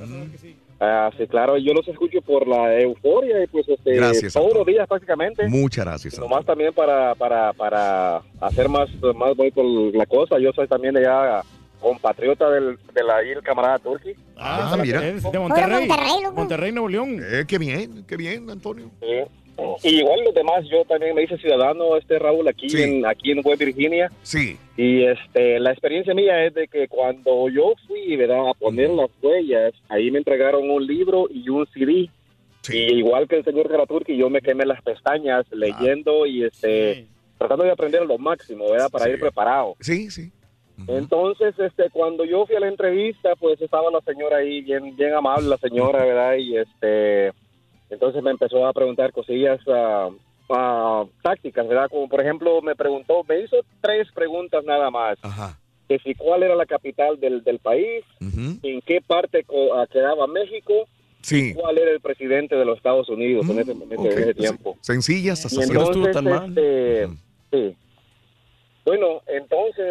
Ah, 0.83 1.11
sí, 1.15 1.27
claro, 1.27 1.57
yo 1.59 1.73
los 1.73 1.87
escucho 1.87 2.23
por 2.23 2.47
la 2.47 2.79
euforia 2.79 3.43
y 3.43 3.45
pues 3.45 3.69
este, 3.69 3.93
Gracias, 3.93 4.33
todos 4.33 4.51
los 4.51 4.65
días 4.65 4.87
prácticamente. 4.87 5.47
Muchas 5.47 5.85
gracias. 5.85 6.17
Nomás 6.17 6.43
también 6.43 6.73
para, 6.73 7.13
para, 7.13 7.53
para 7.53 8.23
hacer 8.39 8.67
más, 8.67 8.89
más 9.15 9.37
bonito 9.37 9.61
la 9.93 10.07
cosa. 10.07 10.39
Yo 10.39 10.51
soy 10.53 10.67
también 10.67 10.95
de 10.95 11.01
allá 11.01 11.43
compatriota 11.79 12.49
del, 12.49 12.79
de 12.93 13.03
la, 13.03 13.21
el 13.21 13.43
camarada 13.43 13.77
Turki. 13.77 14.15
Ah, 14.37 14.75
mira. 14.81 15.07
Es 15.07 15.21
de 15.31 15.37
Monterrey. 15.37 15.87
Monterrey, 16.33 16.71
Nuevo 16.71 16.89
León. 16.89 17.21
Eh, 17.21 17.45
qué 17.47 17.59
bien, 17.59 18.03
qué 18.07 18.17
bien, 18.17 18.49
Antonio. 18.49 18.89
Sí. 18.99 19.07
Y 19.83 19.99
igual 19.99 20.23
los 20.23 20.33
demás, 20.33 20.65
yo 20.69 20.83
también 20.85 21.15
me 21.15 21.23
hice 21.23 21.37
ciudadano, 21.37 21.95
este 21.97 22.17
Raúl, 22.19 22.47
aquí 22.47 22.69
Sí. 22.69 22.81
en 22.83 23.05
aquí 23.05 23.31
en 23.31 23.41
West 23.43 23.59
Virginia. 23.63 24.11
Sí. 24.23 24.57
Y 24.77 25.03
este 25.03 25.59
la 25.59 25.71
experiencia 25.71 26.13
mía 26.13 26.45
es 26.45 26.53
de 26.53 26.67
que 26.67 26.87
cuando 26.87 27.49
yo 27.49 27.73
fui 27.87 28.15
¿verdad? 28.15 28.49
a 28.49 28.53
poner 28.53 28.89
las 28.89 29.09
huellas, 29.21 29.73
ahí 29.89 30.09
me 30.11 30.19
entregaron 30.19 30.69
un 30.69 30.85
libro 30.85 31.27
y 31.29 31.47
un 31.49 31.65
CD. 31.67 32.09
Y 32.69 32.77
igual 32.93 33.27
que 33.27 33.37
el 33.37 33.43
señor 33.43 33.67
Garaturki, 33.69 34.15
yo 34.15 34.29
me 34.29 34.41
quemé 34.41 34.65
las 34.65 34.81
pestañas 34.81 35.45
leyendo 35.51 36.25
y 36.25 36.43
este 36.43 37.07
tratando 37.37 37.63
de 37.65 37.71
aprender 37.71 38.05
lo 38.05 38.19
máximo, 38.19 38.69
¿verdad? 38.69 38.89
Para 38.91 39.09
ir 39.09 39.19
preparado. 39.19 39.75
Sí, 39.79 40.11
sí. 40.11 40.31
Entonces, 40.87 41.53
este, 41.59 41.89
cuando 41.91 42.23
yo 42.25 42.45
fui 42.45 42.55
a 42.55 42.59
la 42.59 42.67
entrevista, 42.67 43.35
pues 43.35 43.61
estaba 43.61 43.91
la 43.91 44.01
señora 44.01 44.37
ahí, 44.37 44.61
bien, 44.61 44.95
bien 44.95 45.13
amable 45.13 45.47
la 45.47 45.57
señora, 45.57 46.03
¿verdad? 46.05 46.35
Y 46.37 46.57
este, 46.57 47.31
entonces 47.91 48.23
me 48.23 48.31
empezó 48.31 48.65
a 48.65 48.73
preguntar 48.73 49.11
cosillas 49.11 49.59
ah, 49.67 50.09
ah, 50.49 51.05
tácticas, 51.21 51.67
¿verdad? 51.67 51.89
Como 51.89 52.09
por 52.09 52.21
ejemplo, 52.21 52.61
me 52.61 52.75
preguntó, 52.75 53.23
me 53.27 53.41
hizo 53.41 53.57
tres 53.81 54.07
preguntas 54.13 54.63
nada 54.65 54.89
más. 54.89 55.17
Que 55.87 55.99
si 55.99 56.15
cuál 56.15 56.41
era 56.43 56.55
la 56.55 56.65
capital 56.65 57.19
del, 57.19 57.43
del 57.43 57.59
país, 57.59 58.03
en 58.19 58.81
qué 58.81 59.01
parte 59.05 59.45
ah, 59.75 59.85
quedaba 59.91 60.25
México, 60.27 60.73
Sí. 61.23 61.53
cuál 61.53 61.77
era 61.77 61.91
el 61.91 61.99
presidente 61.99 62.55
de 62.55 62.65
los 62.65 62.77
Estados 62.77 63.07
Unidos 63.09 63.47
en 63.47 63.59
ese, 63.59 63.71
en 63.73 63.81
ese- 63.83 63.95
Ok, 63.95 64.05
en 64.05 64.19
ese 64.19 64.33
tiempo. 64.33 64.75
Sencillas, 64.81 65.45
hasta 65.45 65.61
Y 65.61 65.67
cierto- 65.67 65.93
entonces, 65.93 66.47
este, 66.47 67.07
sí. 67.51 67.75
Bueno, 68.83 69.21
entonces 69.27 69.85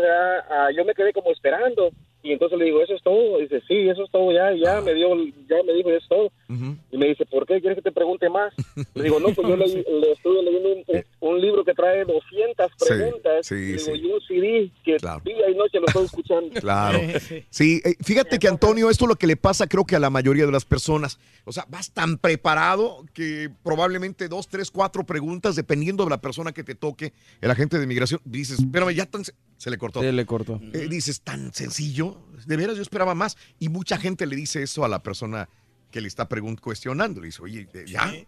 yo 0.77 0.85
me 0.85 0.95
quedé 0.95 1.13
como 1.13 1.31
esperando 1.31 1.91
y 2.23 2.33
entonces 2.33 2.59
le 2.59 2.67
digo, 2.67 2.83
¿eso 2.83 2.95
es 2.95 3.03
todo? 3.03 3.39
dice, 3.39 3.61
sí, 3.67 3.89
eso 3.89 4.05
es 4.05 4.11
todo, 4.11 4.31
ya, 4.33 4.53
ya 4.55 4.81
me 4.81 4.95
dio, 4.95 5.09
ya 5.49 5.63
me 5.67 5.73
dijo, 5.75 5.89
eso 5.91 5.99
es 5.99 6.09
todo. 6.09 6.33
Y 6.93 6.97
me 6.99 7.07
dice, 7.09 7.25
¿por 7.27 7.47
qué 7.47 7.61
quieres 7.61 7.77
que 7.77 7.83
te 7.83 7.93
pregunte 7.93 8.29
más? 8.29 8.53
Le 8.95 9.05
digo, 9.05 9.21
no, 9.21 9.29
pues 9.33 9.49
yo 9.49 9.57
le, 9.57 9.67
le 10.01 10.13
estuve 10.13 10.43
leyendo 10.43 10.69
un, 10.73 10.85
un- 10.89 11.05
un 11.21 11.41
libro 11.41 11.65
que 11.65 11.75
trae 11.75 12.05
200 12.05 12.71
Sí, 12.79 12.85
preguntas 12.89 13.47
sí, 13.47 13.55
y, 13.55 13.59
digo, 13.73 13.79
sí. 13.79 13.93
y 13.95 14.05
un 14.13 14.21
CD 14.23 14.71
que 14.85 14.97
día 15.25 15.51
y 15.51 15.55
noche 15.55 15.79
lo 15.81 15.87
estoy 15.87 16.05
escuchando. 16.07 16.61
Claro. 16.61 16.99
Sí, 17.51 17.81
eh, 17.85 17.95
fíjate 18.03 18.39
que 18.39 18.49
Antonio, 18.49 18.91
esto 18.91 19.05
es 19.05 19.09
lo 19.11 19.17
que 19.17 19.27
le 19.27 19.37
pasa 19.37 19.67
creo 19.67 19.85
que 19.85 19.97
a 19.97 20.01
la 20.01 20.11
mayoría 20.11 20.47
de 20.47 20.53
las 20.53 20.65
personas. 20.65 21.19
O 21.45 21.53
sea, 21.53 21.65
vas 21.69 21.93
tan 21.93 22.19
preparado 22.19 23.05
que 23.15 23.49
probablemente 23.63 24.29
dos, 24.29 24.49
tres, 24.49 24.71
cuatro 24.71 25.05
preguntas, 25.05 25.57
dependiendo 25.57 26.05
de 26.05 26.11
la 26.11 26.21
persona 26.21 26.53
que 26.53 26.65
te 26.65 26.75
toque, 26.75 27.13
el 27.41 27.51
agente 27.51 27.79
de 27.79 27.87
migración, 27.87 28.21
dices, 28.25 28.59
espérame, 28.59 28.91
ya 28.95 29.07
tan... 29.07 29.23
se- 29.61 29.71
le 29.71 29.79
cortó. 29.79 30.01
Se 30.01 30.13
le 30.13 30.27
cortó. 30.27 30.61
Eh, 30.73 30.89
dices, 30.89 31.21
tan 31.21 31.53
sencillo. 31.53 32.19
De 32.47 32.57
veras, 32.57 32.77
yo 32.77 32.83
esperaba 32.83 33.15
más. 33.15 33.37
Y 33.59 33.69
mucha 33.69 33.99
gente 33.99 34.27
le 34.27 34.37
dice 34.37 34.63
eso 34.63 34.85
a 34.85 34.89
la 34.89 35.03
persona 35.03 35.49
que 35.91 36.01
le 36.01 36.09
está 36.09 36.27
cuestionando. 36.57 37.21
Le 37.21 37.27
dice, 37.27 37.43
oye, 37.43 37.69
eh, 37.75 37.85
¿ya? 37.87 38.11
Sí, 38.11 38.27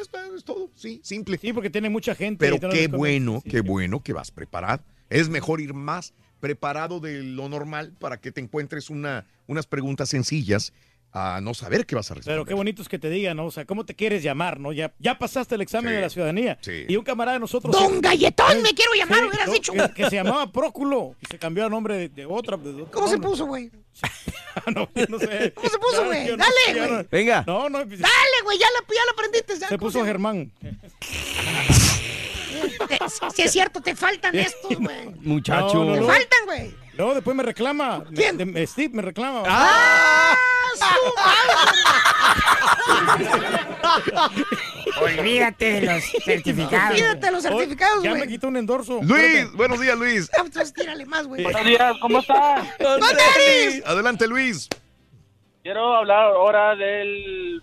es, 0.00 0.08
es 0.36 0.44
todo. 0.44 0.70
Sí, 0.74 1.00
simple. 1.02 1.38
Sí, 1.38 1.52
porque 1.52 1.70
tiene 1.70 1.88
mucha 1.90 2.14
gente. 2.14 2.44
Pero 2.48 2.70
qué 2.70 2.88
bueno, 2.88 3.42
qué 3.48 3.60
bueno 3.60 4.02
que 4.02 4.12
vas 4.12 4.30
preparado. 4.30 4.82
Es 5.10 5.28
mejor 5.28 5.60
ir 5.60 5.74
más 5.74 6.14
preparado 6.40 6.98
de 7.00 7.22
lo 7.22 7.48
normal 7.48 7.92
para 7.98 8.20
que 8.20 8.32
te 8.32 8.40
encuentres 8.40 8.90
una, 8.90 9.26
unas 9.46 9.66
preguntas 9.66 10.08
sencillas 10.08 10.72
a 11.14 11.40
no 11.42 11.52
saber 11.52 11.84
qué 11.84 11.94
vas 11.94 12.10
a 12.10 12.14
responder. 12.14 12.36
Pero 12.36 12.44
qué 12.46 12.54
bonito 12.54 12.80
es 12.80 12.88
que 12.88 12.98
te 12.98 13.10
digan, 13.10 13.36
¿no? 13.36 13.44
O 13.46 13.50
sea, 13.50 13.66
¿cómo 13.66 13.84
te 13.84 13.94
quieres 13.94 14.22
llamar, 14.22 14.58
no? 14.58 14.72
Ya, 14.72 14.92
ya 14.98 15.18
pasaste 15.18 15.54
el 15.56 15.60
examen 15.60 15.90
Sí, 15.90 15.96
de 15.96 16.00
la 16.00 16.08
ciudadanía. 16.10 16.58
sí. 16.62 16.84
Y 16.88 16.96
un 16.96 17.04
camarada 17.04 17.34
de 17.36 17.40
nosotros... 17.40 17.72
Don 17.72 18.00
Galletón 18.00 18.56
Eh, 18.58 18.60
me 18.62 18.72
quiero 18.74 18.92
llamar, 18.94 19.18
sí, 19.20 19.24
hubieras 19.26 19.46
no, 19.48 19.52
dicho. 19.52 19.72
Que, 19.74 19.90
que 19.94 20.04
se 20.10 20.16
llamaba 20.16 20.50
Próculo 20.50 21.14
y 21.20 21.26
se 21.26 21.38
cambió 21.38 21.66
a 21.66 21.68
nombre 21.68 21.96
de, 21.96 22.08
de 22.08 22.24
otra. 22.26 22.56
de 22.56 22.70
otro 22.70 22.90
¿Cómo 22.90 23.08
se 23.08 23.18
puso, 23.18 23.44
güey? 23.46 23.70
no, 24.74 24.88
yo 24.94 25.04
no 25.10 25.18
sé. 25.18 25.52
¿Cómo 25.54 25.68
se 25.68 25.78
puso, 25.78 26.04
güey? 26.06 26.28
Dale, 26.28 26.40
no- 26.80 26.88
güey. 26.88 27.06
Venga. 27.10 27.44
No, 27.46 27.68
no. 27.68 27.86
pues, 27.86 28.00
Dale, 28.00 28.42
güey, 28.44 28.58
ya 28.58 28.66
la, 28.72 28.80
ya 28.94 29.04
la 29.04 29.12
aprendiste. 29.12 29.54
¿sabes 29.56 29.68
Se 29.68 29.78
puso 29.78 30.04
Germán. 30.06 30.50
Te- 32.88 32.98
sí, 33.34 33.42
es 33.42 33.52
cierto, 33.52 33.80
te 33.80 33.94
faltan 33.96 34.34
estos, 34.36 34.76
güey. 34.78 35.08
Muchacho, 35.20 35.84
No, 35.84 35.94
Te 35.94 36.00
no. 36.00 36.06
faltan, 36.06 36.40
güey. 36.46 36.74
No, 36.98 37.14
después 37.14 37.34
me 37.36 37.42
reclama. 37.42 38.04
¿Quién? 38.14 38.36
De- 38.36 38.66
Steve 38.66 38.90
me 38.94 39.02
reclama. 39.02 39.42
¡Ah! 39.46 40.36
Olvídate 45.00 45.64
de 45.80 45.86
los 45.86 46.04
certificados. 46.24 46.90
Olvídate 46.92 47.26
de 47.26 47.32
los 47.32 47.42
certificados, 47.42 48.02
Ya 48.04 48.12
me 48.12 48.18
güey. 48.18 48.28
quitó 48.30 48.48
un 48.48 48.56
endorso. 48.56 49.00
Luis, 49.02 49.50
buenos 49.52 49.80
días, 49.80 49.98
Luis. 49.98 50.30
Ah, 50.36 50.42
Entonces 50.44 50.72
tírale 50.72 51.04
más, 51.06 51.26
güey. 51.26 51.42
Buenos 51.42 51.64
días, 51.64 51.94
¿cómo 52.00 52.20
estás? 52.20 52.68
Adelante, 53.86 54.26
Luis. 54.28 54.68
Quiero 55.62 55.96
hablar 55.96 56.32
ahora 56.32 56.74
del 56.76 57.62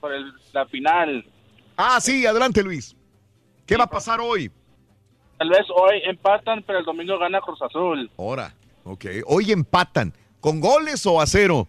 por 0.00 0.12
el- 0.12 0.32
la 0.52 0.66
final. 0.66 1.24
Ah, 1.76 2.00
sí, 2.00 2.26
adelante, 2.26 2.62
Luis. 2.62 2.94
¿Qué 3.66 3.76
va 3.76 3.84
a 3.84 3.90
pasar 3.90 4.20
hoy? 4.20 4.50
Tal 5.38 5.48
vez 5.50 5.66
hoy 5.74 6.00
empatan, 6.04 6.62
pero 6.66 6.78
el 6.78 6.84
domingo 6.84 7.18
gana 7.18 7.40
Cruz 7.40 7.60
Azul. 7.62 8.10
Ahora, 8.18 8.54
ok. 8.84 9.04
Hoy 9.26 9.52
empatan. 9.52 10.12
¿Con 10.40 10.60
goles 10.60 11.04
o 11.06 11.20
a 11.20 11.26
cero? 11.26 11.66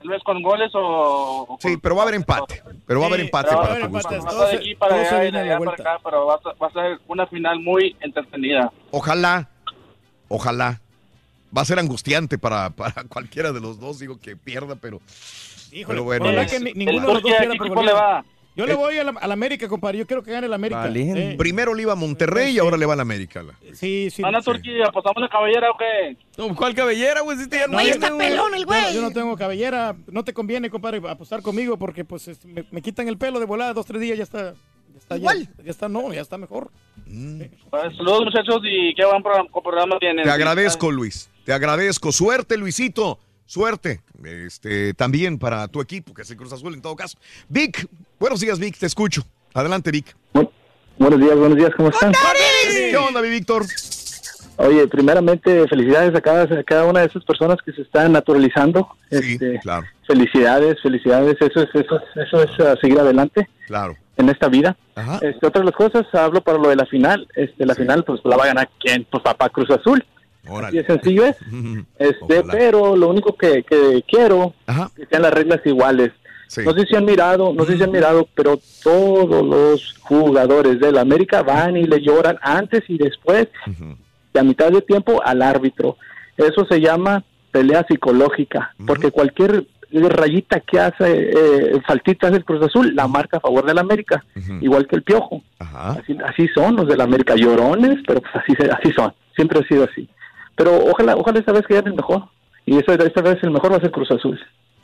Tal 0.00 0.08
vez 0.08 0.22
con 0.22 0.42
goles 0.42 0.70
o... 0.74 1.46
o 1.48 1.58
Sí, 1.60 1.76
pero 1.76 1.94
va 1.94 2.02
a 2.02 2.04
haber 2.04 2.14
empate. 2.16 2.62
Pero 2.86 3.00
va 3.00 3.06
a 3.06 3.08
haber 3.08 3.20
empate 3.20 3.48
pero 3.50 3.58
va 3.58 3.64
a 3.64 3.68
para 3.68 3.74
haber 3.84 3.86
tu 3.86 3.92
gusto. 3.92 4.38
Va 4.40 4.50
aquí 4.50 4.74
para 4.74 4.94
allá 4.96 5.24
y 5.24 5.30
de 5.30 5.38
allá 5.40 5.58
para 5.58 5.70
acá, 5.72 5.98
pero 6.02 6.26
va 6.26 6.34
a, 6.36 6.38
ser- 6.42 6.62
va 6.62 6.66
a 6.66 6.72
ser 6.72 7.00
una 7.06 7.26
final 7.26 7.60
muy 7.60 7.96
entretenida. 8.00 8.72
Ojalá, 8.90 9.48
ojalá. 10.28 10.80
Va 11.56 11.62
a 11.62 11.64
ser 11.64 11.78
angustiante 11.78 12.38
para, 12.38 12.70
para 12.70 13.04
cualquiera 13.04 13.52
de 13.52 13.60
los 13.60 13.78
dos, 13.80 13.98
digo 13.98 14.18
que 14.20 14.36
pierda, 14.36 14.76
pero, 14.76 15.00
pero 15.86 16.04
bueno. 16.04 16.24
Ojalá 16.26 16.46
que 16.46 16.60
ni- 16.60 16.72
ninguno 16.72 17.06
de 17.08 17.14
los 17.14 17.22
dos 17.22 17.32
pierda 17.38 17.54
por 17.56 17.68
goleada. 17.74 18.24
Yo 18.60 18.66
le 18.66 18.74
voy 18.74 18.98
a 18.98 19.04
la, 19.04 19.10
a 19.12 19.26
la 19.26 19.32
América, 19.34 19.68
compadre. 19.68 19.98
Yo 19.98 20.06
quiero 20.06 20.22
que 20.22 20.30
gane 20.32 20.48
la 20.48 20.56
América. 20.56 20.88
Eh, 20.94 21.34
Primero 21.38 21.74
le 21.74 21.82
iba 21.82 21.92
a 21.92 21.96
Monterrey 21.96 22.54
y 22.54 22.58
ahora 22.58 22.76
le 22.76 22.86
va 22.86 22.92
a 22.92 22.96
la 22.96 23.02
América. 23.02 23.42
la- 23.42 23.54
Sí, 23.74 24.10
sí. 24.10 24.22
¿Ana 24.24 24.40
Turquía? 24.40 24.84
¿Apostamos 24.88 25.20
la 25.22 25.28
cabellera 25.28 25.68
o 25.70 25.76
qué? 25.76 26.16
¿Cuál 26.54 26.74
cabellera, 26.74 27.20
güey? 27.22 27.36
Si 27.36 27.44
este 27.44 27.58
ya 27.58 27.66
no 27.66 27.72
no- 27.72 27.78
güey. 28.16 28.28
pelón 28.30 28.54
el 28.54 28.66
güey. 28.66 28.82
Yo, 28.88 28.92
yo 28.94 29.02
no 29.02 29.10
tengo 29.12 29.36
cabellera. 29.36 29.94
No 30.06 30.24
te 30.24 30.32
conviene, 30.32 30.70
compadre, 30.70 31.00
apostar 31.08 31.42
conmigo 31.42 31.76
porque 31.76 32.04
pues 32.04 32.28
este, 32.28 32.46
me, 32.48 32.64
me 32.70 32.82
quitan 32.82 33.08
el 33.08 33.18
pelo 33.18 33.40
de 33.40 33.46
volada. 33.46 33.72
Dos, 33.72 33.86
tres 33.86 34.00
días 34.00 34.16
ya 34.18 34.24
está. 34.24 34.52
Ya 34.92 34.98
está 34.98 35.16
Igual. 35.16 35.48
Ya, 35.58 35.64
ya 35.64 35.70
está, 35.70 35.88
no, 35.88 36.12
ya 36.12 36.20
está 36.20 36.36
mejor. 36.38 36.70
Pues, 37.70 37.96
saludos 37.96 38.24
muchachos 38.24 38.60
y 38.64 38.94
qué 38.94 39.04
buen 39.04 39.22
programa, 39.22 39.48
programa 39.62 39.98
tienen. 39.98 40.24
Te 40.24 40.30
agradezco, 40.30 40.90
Luis. 40.90 41.30
Te 41.44 41.52
agradezco. 41.52 42.12
Suerte, 42.12 42.56
Luisito. 42.56 43.18
Suerte. 43.46 44.00
Este, 44.24 44.94
también 44.94 45.38
para 45.38 45.68
tu 45.68 45.80
equipo, 45.80 46.12
que 46.14 46.22
es 46.22 46.30
el 46.30 46.36
Cruz 46.36 46.52
Azul 46.52 46.74
en 46.74 46.82
todo 46.82 46.96
caso. 46.96 47.18
Vic, 47.48 47.86
buenos 48.18 48.40
días, 48.40 48.58
Vic. 48.58 48.76
Te 48.78 48.86
escucho. 48.86 49.22
Adelante, 49.54 49.90
Vic. 49.90 50.14
Buenos 50.98 51.18
días, 51.18 51.36
buenos 51.36 51.56
días, 51.56 51.70
¿cómo 51.76 51.88
están? 51.88 52.12
¿Qué 52.70 52.96
onda, 52.96 53.22
mi 53.22 53.30
Víctor? 53.30 53.64
Oye, 54.58 54.86
primeramente, 54.88 55.66
felicidades 55.68 56.14
a 56.14 56.20
cada, 56.20 56.42
a 56.42 56.62
cada 56.62 56.84
una 56.84 57.00
de 57.00 57.06
esas 57.06 57.24
personas 57.24 57.56
que 57.64 57.72
se 57.72 57.80
están 57.80 58.12
naturalizando. 58.12 58.86
Este, 59.08 59.58
claro. 59.60 59.86
Felicidades, 60.06 60.76
felicidades, 60.82 61.36
eso 61.40 61.62
es, 61.62 61.68
eso 61.74 61.96
es, 61.96 62.26
eso 62.28 62.42
es 62.42 62.50
uh, 62.58 62.76
seguir 62.78 63.00
adelante 63.00 63.48
Claro. 63.66 63.96
en 64.18 64.28
esta 64.28 64.48
vida. 64.48 64.76
Ajá. 64.94 65.18
Este, 65.22 65.46
otra 65.46 65.60
de 65.60 65.64
las 65.66 65.74
cosas, 65.74 66.04
hablo 66.12 66.42
para 66.42 66.58
lo 66.58 66.68
de 66.68 66.76
la 66.76 66.84
final. 66.84 67.26
Este, 67.34 67.64
la 67.64 67.74
final, 67.74 68.04
pues 68.04 68.20
la 68.24 68.36
va 68.36 68.44
a 68.44 68.48
ganar 68.48 68.68
quién? 68.78 69.06
Pues 69.10 69.22
papá 69.22 69.48
Cruz 69.48 69.70
Azul. 69.70 70.04
Así 70.46 70.76
de 70.78 70.86
sencillo 70.86 71.24
es. 71.26 71.36
Este, 71.98 72.42
pero 72.50 72.96
lo 72.96 73.08
único 73.08 73.36
que, 73.36 73.62
que 73.62 74.02
quiero 74.08 74.54
que 74.96 75.06
sean 75.06 75.22
las 75.22 75.34
reglas 75.34 75.60
iguales. 75.64 76.12
No 76.64 76.72
sé 76.72 76.84
si 76.86 76.96
han 76.96 77.04
mirado, 77.04 77.52
no 77.54 77.64
sé 77.64 77.76
si 77.76 77.82
han 77.82 77.92
mirado, 77.92 78.28
pero 78.34 78.58
todos 78.82 79.46
los 79.46 79.94
jugadores 80.00 80.80
del 80.80 80.98
América 80.98 81.42
van 81.42 81.76
y 81.76 81.84
le 81.84 82.00
lloran 82.00 82.38
antes 82.42 82.82
y 82.88 82.98
después, 82.98 83.46
y 84.34 84.38
a 84.38 84.42
mitad 84.42 84.72
de 84.72 84.82
tiempo 84.82 85.22
al 85.24 85.42
árbitro. 85.42 85.96
Eso 86.36 86.66
se 86.66 86.80
llama 86.80 87.22
pelea 87.52 87.86
psicológica, 87.88 88.74
porque 88.84 89.12
cualquier 89.12 89.64
rayita 89.92 90.60
que 90.60 90.80
hace, 90.80 91.30
eh, 91.30 91.80
faltitas 91.86 92.32
del 92.32 92.44
Cruz 92.44 92.62
Azul, 92.62 92.94
la 92.96 93.06
marca 93.06 93.36
a 93.36 93.40
favor 93.40 93.64
del 93.64 93.78
América, 93.78 94.24
igual 94.60 94.88
que 94.88 94.96
el 94.96 95.02
Piojo. 95.02 95.42
Así, 95.58 96.16
así 96.24 96.48
son 96.48 96.74
los 96.74 96.88
del 96.88 97.00
América, 97.00 97.36
llorones, 97.36 97.98
pero 98.06 98.20
pues 98.20 98.34
así, 98.34 98.54
así 98.72 98.92
son, 98.92 99.12
siempre 99.36 99.60
ha 99.60 99.68
sido 99.68 99.84
así. 99.84 100.08
Pero 100.60 100.76
ojalá, 100.90 101.16
ojalá 101.16 101.38
esta 101.38 101.52
vez 101.52 101.66
que 101.66 101.72
ganen 101.72 101.96
mejor, 101.96 102.28
y 102.66 102.76
esta, 102.76 102.92
esta 102.92 103.22
vez 103.22 103.42
el 103.42 103.50
mejor 103.50 103.72
va 103.72 103.76
a 103.76 103.80
ser 103.80 103.90
Cruz 103.90 104.10
Azul. 104.10 104.38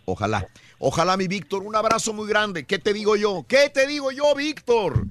Ojalá. 0.06 0.48
Ojalá, 0.78 1.18
mi 1.18 1.28
Víctor. 1.28 1.64
Un 1.64 1.76
abrazo 1.76 2.14
muy 2.14 2.26
grande. 2.26 2.64
¿Qué 2.64 2.78
te 2.78 2.94
digo 2.94 3.14
yo? 3.14 3.44
¿Qué 3.46 3.68
te 3.68 3.86
digo 3.86 4.10
yo, 4.10 4.34
Víctor? 4.34 5.06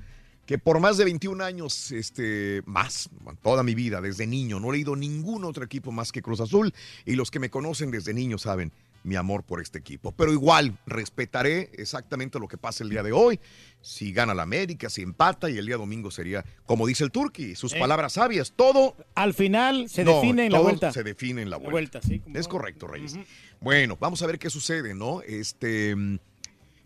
Que 0.48 0.58
por 0.58 0.80
más 0.80 0.98
de 0.98 1.06
21 1.06 1.44
años, 1.44 1.92
este, 1.92 2.64
más, 2.66 3.12
toda 3.44 3.62
mi 3.62 3.76
vida, 3.76 4.02
desde 4.02 4.26
niño, 4.26 4.60
no 4.60 4.70
he 4.70 4.78
leído 4.78 4.96
ningún 4.96 5.46
otro 5.46 5.64
equipo 5.64 5.92
más 5.92 6.12
que 6.12 6.24
Cruz 6.24 6.40
Azul. 6.40 6.74
Y 7.06 7.16
los 7.16 7.30
que 7.30 7.38
me 7.38 7.52
conocen 7.52 7.92
desde 7.92 8.16
niño 8.16 8.40
saben 8.40 8.72
mi 9.06 9.16
amor 9.16 9.44
por 9.44 9.62
este 9.62 9.80
equipo. 9.80 10.12
Pero 10.12 10.34
igual, 10.34 10.78
respetaré 10.86 11.70
exactamente 11.74 12.40
lo 12.40 12.48
que 12.48 12.58
pasa 12.58 12.84
el 12.84 12.90
día 12.90 13.04
de 13.04 13.12
hoy. 13.12 13.40
Si 13.82 14.12
gana 14.12 14.34
la 14.34 14.44
América, 14.44 14.90
si 14.90 15.02
empata, 15.04 15.50
y 15.50 15.58
el 15.58 15.66
día 15.68 15.78
domingo 15.78 16.10
sería, 16.12 16.44
como 16.66 16.88
dice 16.88 17.04
el 17.04 17.12
Turqui, 17.12 17.56
sus 17.56 17.74
Eh. 17.74 17.80
palabras 17.80 18.14
sabias, 18.14 18.52
todo. 18.56 18.96
Al 19.14 19.34
final 19.34 19.88
se 19.90 20.04
No, 20.04 20.16
define 20.16 20.48
en 20.48 20.52
la 20.52 20.60
vuelta. 20.60 20.92
Se 20.92 21.04
define 21.04 21.44
en 21.44 21.50
la 21.52 21.58
vuelta. 21.58 21.72
vuelta, 21.72 22.02
sí, 22.02 22.22
Es 22.34 22.48
correcto, 22.48 22.88
Reyes. 22.88 23.16
Bueno, 23.62 23.96
vamos 24.00 24.22
a 24.24 24.28
ver 24.28 24.40
qué 24.40 24.50
sucede, 24.50 24.94
¿no? 24.96 25.22
Este. 25.22 25.96
mm, 25.96 26.18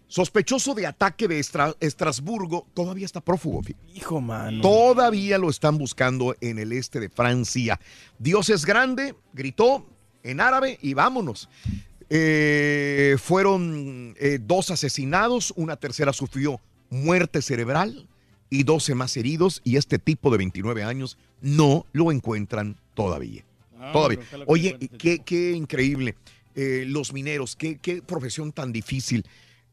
Sospechoso 0.07 0.73
de 0.73 0.88
ataque 0.88 1.27
de 1.27 1.39
Estra- 1.39 1.75
Estrasburgo 1.80 2.65
todavía 2.73 3.06
está 3.06 3.22
prófugo. 3.22 3.61
Hijo, 3.93 4.19
mano. 4.19 4.59
Todavía 4.64 5.38
lo 5.38 5.51
están 5.51 5.77
buscando 5.77 6.35
en 6.41 6.57
el 6.57 6.72
este 6.72 6.99
de 6.99 7.09
Francia. 7.09 7.80
Dios 8.17 8.49
es 8.49 8.65
grande, 8.65 9.14
gritó 9.33 9.85
en 10.23 10.41
árabe 10.41 10.80
y 10.81 10.95
vámonos. 10.95 11.48
Eh, 12.09 13.17
fueron 13.19 14.15
eh, 14.19 14.39
dos 14.41 14.71
asesinados, 14.71 15.53
una 15.55 15.75
tercera 15.75 16.11
sufrió 16.11 16.59
muerte 16.89 17.41
cerebral 17.41 18.07
y 18.49 18.63
12 18.63 18.95
más 18.95 19.15
heridos 19.15 19.61
y 19.63 19.77
este 19.77 19.99
tipo 19.99 20.31
de 20.31 20.38
29 20.39 20.83
años 20.83 21.17
no 21.41 21.85
lo 21.93 22.11
encuentran 22.11 22.77
todavía. 22.95 23.43
Ah, 23.79 23.91
todavía. 23.93 24.19
Oye, 24.47 24.77
qué, 24.97 25.19
qué 25.19 25.51
increíble. 25.51 26.15
Eh, 26.55 26.83
los 26.88 27.13
mineros, 27.13 27.55
qué, 27.55 27.77
qué 27.77 28.01
profesión 28.01 28.51
tan 28.51 28.73
difícil. 28.73 29.25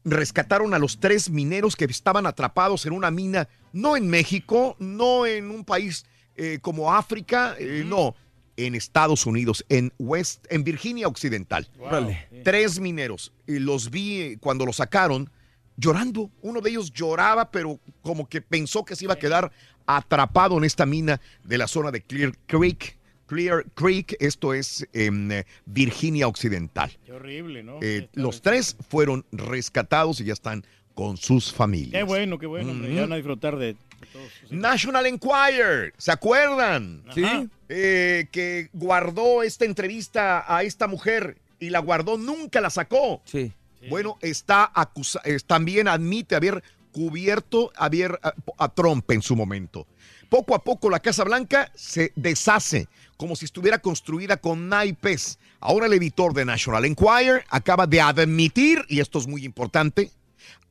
Rescataron 0.05 0.73
a 0.73 0.79
los 0.79 0.99
tres 0.99 1.29
mineros 1.29 1.75
que 1.75 1.85
estaban 1.85 2.25
atrapados 2.25 2.85
en 2.85 2.93
una 2.93 3.11
mina, 3.11 3.49
no 3.73 3.97
en 3.97 4.07
México, 4.07 4.75
no 4.79 5.25
en 5.25 5.51
un 5.51 5.65
país 5.65 6.05
eh, 6.37 6.59
como 6.61 6.93
África, 6.93 7.55
eh, 7.59 7.83
no, 7.85 8.15
en 8.57 8.75
Estados 8.75 9.25
Unidos, 9.25 9.63
en 9.69 9.93
West, 9.99 10.45
en 10.49 10.63
Virginia 10.63 11.07
Occidental. 11.07 11.69
Órale. 11.79 12.27
Tres 12.43 12.79
mineros. 12.79 13.31
Y 13.47 13.59
los 13.59 13.89
vi 13.89 14.21
eh, 14.21 14.37
cuando 14.39 14.65
los 14.65 14.77
sacaron 14.77 15.29
llorando. 15.77 16.29
Uno 16.41 16.59
de 16.59 16.71
ellos 16.71 16.91
lloraba, 16.91 17.51
pero 17.51 17.79
como 18.01 18.27
que 18.27 18.41
pensó 18.41 18.83
que 18.83 18.95
se 18.95 19.05
iba 19.05 19.13
a 19.13 19.19
quedar 19.19 19.51
atrapado 19.85 20.57
en 20.57 20.63
esta 20.63 20.85
mina 20.85 21.21
de 21.43 21.57
la 21.57 21.67
zona 21.67 21.91
de 21.91 22.01
Clear 22.01 22.33
Creek. 22.47 22.97
Clear 23.27 23.65
Creek, 23.75 24.15
esto 24.19 24.53
es 24.53 24.87
en 24.93 25.31
eh, 25.31 25.45
Virginia 25.65 26.27
Occidental. 26.27 26.97
Qué 27.05 27.11
horrible, 27.11 27.61
¿no? 27.61 27.79
Eh, 27.81 28.07
los 28.13 28.41
tres 28.41 28.77
fueron 28.89 29.25
rescatados 29.31 30.21
y 30.21 30.25
ya 30.25 30.33
están 30.33 30.65
con 30.95 31.17
sus 31.17 31.53
familias. 31.53 31.91
Qué 31.91 32.03
bueno, 32.03 32.39
qué 32.39 32.47
bueno. 32.47 32.71
hombre, 32.71 32.95
Ya 32.95 33.01
van 33.01 33.11
a 33.11 33.15
disfrutar 33.17 33.57
de, 33.57 33.67
de 33.67 33.75
todos. 34.13 34.31
National 34.49 35.05
Enquirer, 35.05 35.93
¿se 35.97 36.11
acuerdan? 36.11 37.03
Sí. 37.13 37.23
Eh, 37.69 38.27
que 38.31 38.69
guardó 38.73 39.43
esta 39.43 39.65
entrevista 39.65 40.45
a 40.47 40.63
esta 40.63 40.87
mujer 40.87 41.37
y 41.59 41.69
la 41.69 41.79
guardó, 41.79 42.17
nunca 42.17 42.61
la 42.61 42.69
sacó. 42.69 43.21
Sí. 43.25 43.51
Bueno, 43.89 44.17
está 44.21 44.71
acusa 44.73 45.21
es- 45.25 45.43
también 45.45 45.87
admite 45.87 46.35
haber 46.35 46.63
cubierto 46.91 47.71
haber, 47.75 48.19
a, 48.23 48.33
a 48.57 48.69
Trump 48.69 49.09
en 49.11 49.21
su 49.21 49.35
momento. 49.35 49.85
Poco 50.29 50.55
a 50.55 50.63
poco 50.63 50.89
la 50.89 50.99
Casa 50.99 51.23
Blanca 51.23 51.71
se 51.75 52.11
deshace, 52.15 52.87
como 53.17 53.35
si 53.35 53.45
estuviera 53.45 53.79
construida 53.79 54.37
con 54.37 54.67
naipes. 54.67 55.37
Ahora 55.59 55.85
el 55.87 55.93
editor 55.93 56.33
de 56.33 56.43
National 56.45 56.85
Enquirer 56.85 57.43
acaba 57.49 57.85
de 57.87 58.01
admitir, 58.01 58.83
y 58.89 58.99
esto 58.99 59.19
es 59.19 59.27
muy 59.27 59.45
importante, 59.45 60.11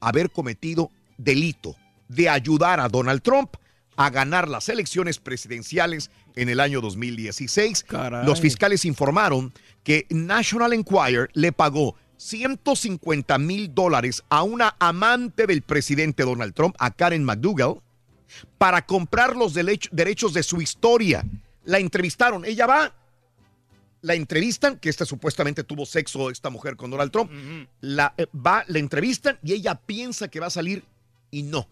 haber 0.01 0.31
cometido 0.31 0.91
delito 1.17 1.75
de 2.09 2.29
ayudar 2.29 2.81
a 2.81 2.89
Donald 2.89 3.23
Trump 3.23 3.55
a 3.97 4.11
ganar 4.11 4.49
las 4.49 4.69
elecciones 4.69 5.19
presidenciales 5.19 6.11
en 6.35 6.49
el 6.49 6.61
año 6.61 6.81
2016. 6.81 7.85
Caray. 7.85 8.27
Los 8.27 8.41
fiscales 8.41 8.85
informaron 8.85 9.53
que 9.85 10.07
National 10.11 10.73
Enquirer 10.73 11.31
le 11.33 11.53
pagó 11.53 11.97
150 12.19 13.39
mil 13.39 13.75
dólares 13.75 14.23
a 14.29 14.43
una 14.43 14.75
amante 14.79 15.47
del 15.47 15.63
presidente 15.63 16.23
Donald 16.25 16.55
Trump, 16.55 16.75
a 16.79 16.91
Karen 16.91 17.25
McDougall, 17.25 17.81
para 18.59 18.85
comprar 18.87 19.37
los 19.37 19.55
derech- 19.55 19.89
derechos 19.91 20.33
de 20.35 20.43
su 20.43 20.61
historia. 20.61 21.25
La 21.65 21.79
entrevistaron. 21.79 22.45
Ella 22.45 22.67
va, 22.67 22.95
la 24.03 24.15
entrevistan, 24.15 24.79
que 24.79 24.89
esta 24.89 25.05
supuestamente 25.05 25.65
tuvo 25.65 25.85
sexo 25.87 26.31
esta 26.31 26.51
mujer 26.51 26.77
con 26.77 26.91
Donald 26.91 27.11
Trump, 27.11 27.31
la, 27.81 28.15
eh, 28.17 28.27
va, 28.35 28.65
la 28.69 28.79
entrevistan 28.79 29.39
y 29.43 29.53
ella 29.53 29.75
piensa 29.75 30.29
que 30.29 30.41
va 30.41 30.47
a 30.47 30.51
salir 30.51 30.85
y 31.31 31.43
no, 31.43 31.67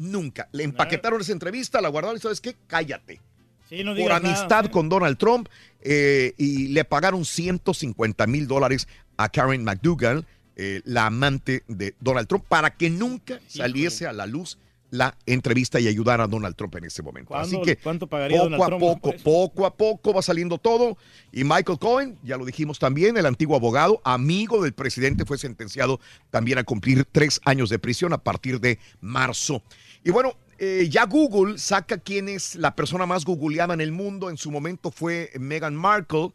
nunca. 0.00 0.48
Le 0.52 0.64
empaquetaron 0.64 1.20
esa 1.20 1.32
entrevista, 1.32 1.80
la 1.80 1.88
guardaron 1.88 2.16
y 2.16 2.20
sabes 2.20 2.40
qué, 2.40 2.56
cállate. 2.66 3.20
por 3.68 4.12
amistad 4.12 4.66
con 4.66 4.88
Donald 4.88 5.18
Trump 5.18 5.48
eh, 5.80 6.34
y 6.38 6.68
le 6.68 6.84
pagaron 6.84 7.24
150 7.24 8.26
mil 8.26 8.48
dólares 8.48 8.88
a 9.16 9.28
Karen 9.28 9.62
McDougall, 9.62 10.26
eh, 10.56 10.80
la 10.84 11.06
amante 11.06 11.62
de 11.68 11.94
Donald 12.00 12.26
Trump, 12.26 12.44
para 12.48 12.74
que 12.74 12.90
nunca 12.90 13.40
saliese 13.46 14.06
a 14.06 14.12
la 14.12 14.26
luz 14.26 14.58
la 14.90 15.16
entrevista 15.26 15.78
y 15.80 15.88
ayudar 15.88 16.20
a 16.20 16.26
Donald 16.26 16.56
Trump 16.56 16.74
en 16.76 16.84
ese 16.84 17.02
momento. 17.02 17.34
Así 17.36 17.60
que 17.62 17.76
¿cuánto 17.76 18.06
pagaría 18.06 18.38
poco 18.38 18.50
Donald 18.50 18.62
a 18.62 18.66
Trump 18.66 18.80
poco, 18.80 19.14
poco 19.22 19.66
a 19.66 19.74
poco 19.74 20.14
va 20.14 20.22
saliendo 20.22 20.58
todo. 20.58 20.96
Y 21.32 21.44
Michael 21.44 21.78
Cohen, 21.78 22.18
ya 22.22 22.36
lo 22.36 22.44
dijimos 22.44 22.78
también, 22.78 23.16
el 23.16 23.26
antiguo 23.26 23.56
abogado, 23.56 24.00
amigo 24.04 24.62
del 24.62 24.72
presidente, 24.72 25.24
fue 25.24 25.38
sentenciado 25.38 26.00
también 26.30 26.58
a 26.58 26.64
cumplir 26.64 27.04
tres 27.10 27.40
años 27.44 27.70
de 27.70 27.78
prisión 27.78 28.12
a 28.12 28.18
partir 28.18 28.60
de 28.60 28.78
marzo. 29.00 29.62
Y 30.04 30.10
bueno, 30.10 30.34
eh, 30.58 30.88
ya 30.90 31.06
Google 31.06 31.58
saca 31.58 31.98
quién 31.98 32.28
es 32.28 32.56
la 32.56 32.76
persona 32.76 33.06
más 33.06 33.24
googleada 33.24 33.74
en 33.74 33.80
el 33.80 33.92
mundo. 33.92 34.28
En 34.28 34.36
su 34.36 34.50
momento 34.50 34.90
fue 34.90 35.30
Meghan 35.38 35.74
Markle, 35.74 36.32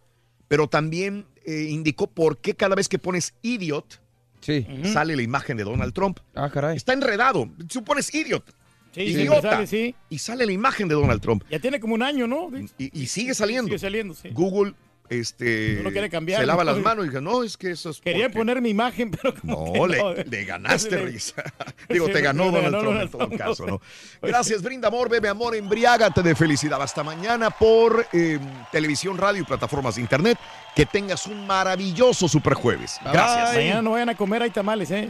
pero 0.48 0.68
también 0.68 1.28
eh, 1.46 1.68
indicó 1.70 2.08
por 2.08 2.40
qué 2.40 2.56
cada 2.56 2.76
vez 2.76 2.90
que 2.90 2.98
pones 2.98 3.36
idiot, 3.44 4.02
Sí. 4.46 4.68
sale 4.94 5.16
la 5.16 5.24
imagen 5.24 5.58
de 5.58 5.64
Donald 5.64 5.92
Trump. 5.94 6.20
Ah, 6.36 6.50
caray. 6.52 6.78
Está 6.78 6.94
enredado. 6.94 7.50
Supones 7.68 8.14
idiot. 8.14 8.44
Sí, 8.92 9.02
idiota. 9.02 9.50
sale, 9.52 9.68
sí. 9.68 9.96
Y 10.10 10.20
sale 10.20 10.46
la 10.46 10.52
imagen 10.52 10.88
de 10.88 10.94
Donald 10.96 11.20
Trump. 11.22 11.44
Ya 11.50 11.60
tiene 11.60 11.80
como 11.80 11.96
un 11.96 12.04
año, 12.04 12.28
¿no? 12.28 12.50
Y, 12.78 13.02
y 13.02 13.08
sigue 13.08 13.34
saliendo. 13.34 13.68
Sigue 13.70 13.80
saliendo, 13.80 14.14
sí. 14.14 14.30
Google 14.32 14.74
este, 15.10 15.76
No 15.78 15.84
lo 15.84 15.92
quiere 15.92 16.10
cambiar, 16.10 16.42
se 16.42 16.46
lava 16.48 16.64
¿no? 16.64 16.72
las 16.72 16.82
manos 16.82 17.06
y 17.06 17.10
dice, 17.10 17.22
no, 17.22 17.44
es 17.44 17.58
que 17.58 17.72
eso 17.72 17.90
es 17.92 18.02
Quería 18.02 18.26
porque- 18.26 18.38
poner 18.40 18.62
mi 18.62 18.70
imagen, 18.70 19.12
pero 19.12 19.34
como 19.36 19.74
No, 19.76 19.84
que 19.84 19.88
le, 19.90 19.98
no. 19.98 20.14
le 20.14 20.46
ganaste, 20.46 20.98
risa. 20.98 21.44
Digo, 21.90 22.08
Sí, 22.08 22.14
te 22.14 22.22
ganó 22.22 22.46
me 22.52 22.62
Donald 22.62 22.74
ganó 22.76 22.80
Trump 22.90 23.02
en 23.02 23.10
todo 23.10 23.28
Trump. 23.28 23.38
caso, 23.38 23.66
¿no? 23.68 23.82
Gracias, 24.22 24.62
brinda 24.62 24.88
amor, 24.88 25.10
bebe 25.10 25.30
amor, 25.30 25.56
embriágate 25.56 26.22
de 26.24 26.36
felicidad. 26.36 26.82
Hasta 26.82 27.04
mañana 27.04 27.50
por 27.50 28.06
eh, 28.14 28.40
televisión, 28.72 29.18
radio 29.18 29.42
y 29.42 29.46
plataformas 29.46 29.96
de 29.96 30.02
internet. 30.02 30.38
Que 30.76 30.86
tengas 30.86 31.26
un 31.28 31.48
maravilloso 31.48 32.28
superjueves. 32.28 32.98
Gracias. 33.04 33.56
Mañana 33.56 33.82
no 33.82 33.92
vayan 33.92 34.10
a 34.10 34.16
comer, 34.16 34.44
hay 34.44 34.50
tamales, 34.50 34.92
¿eh? 34.92 35.10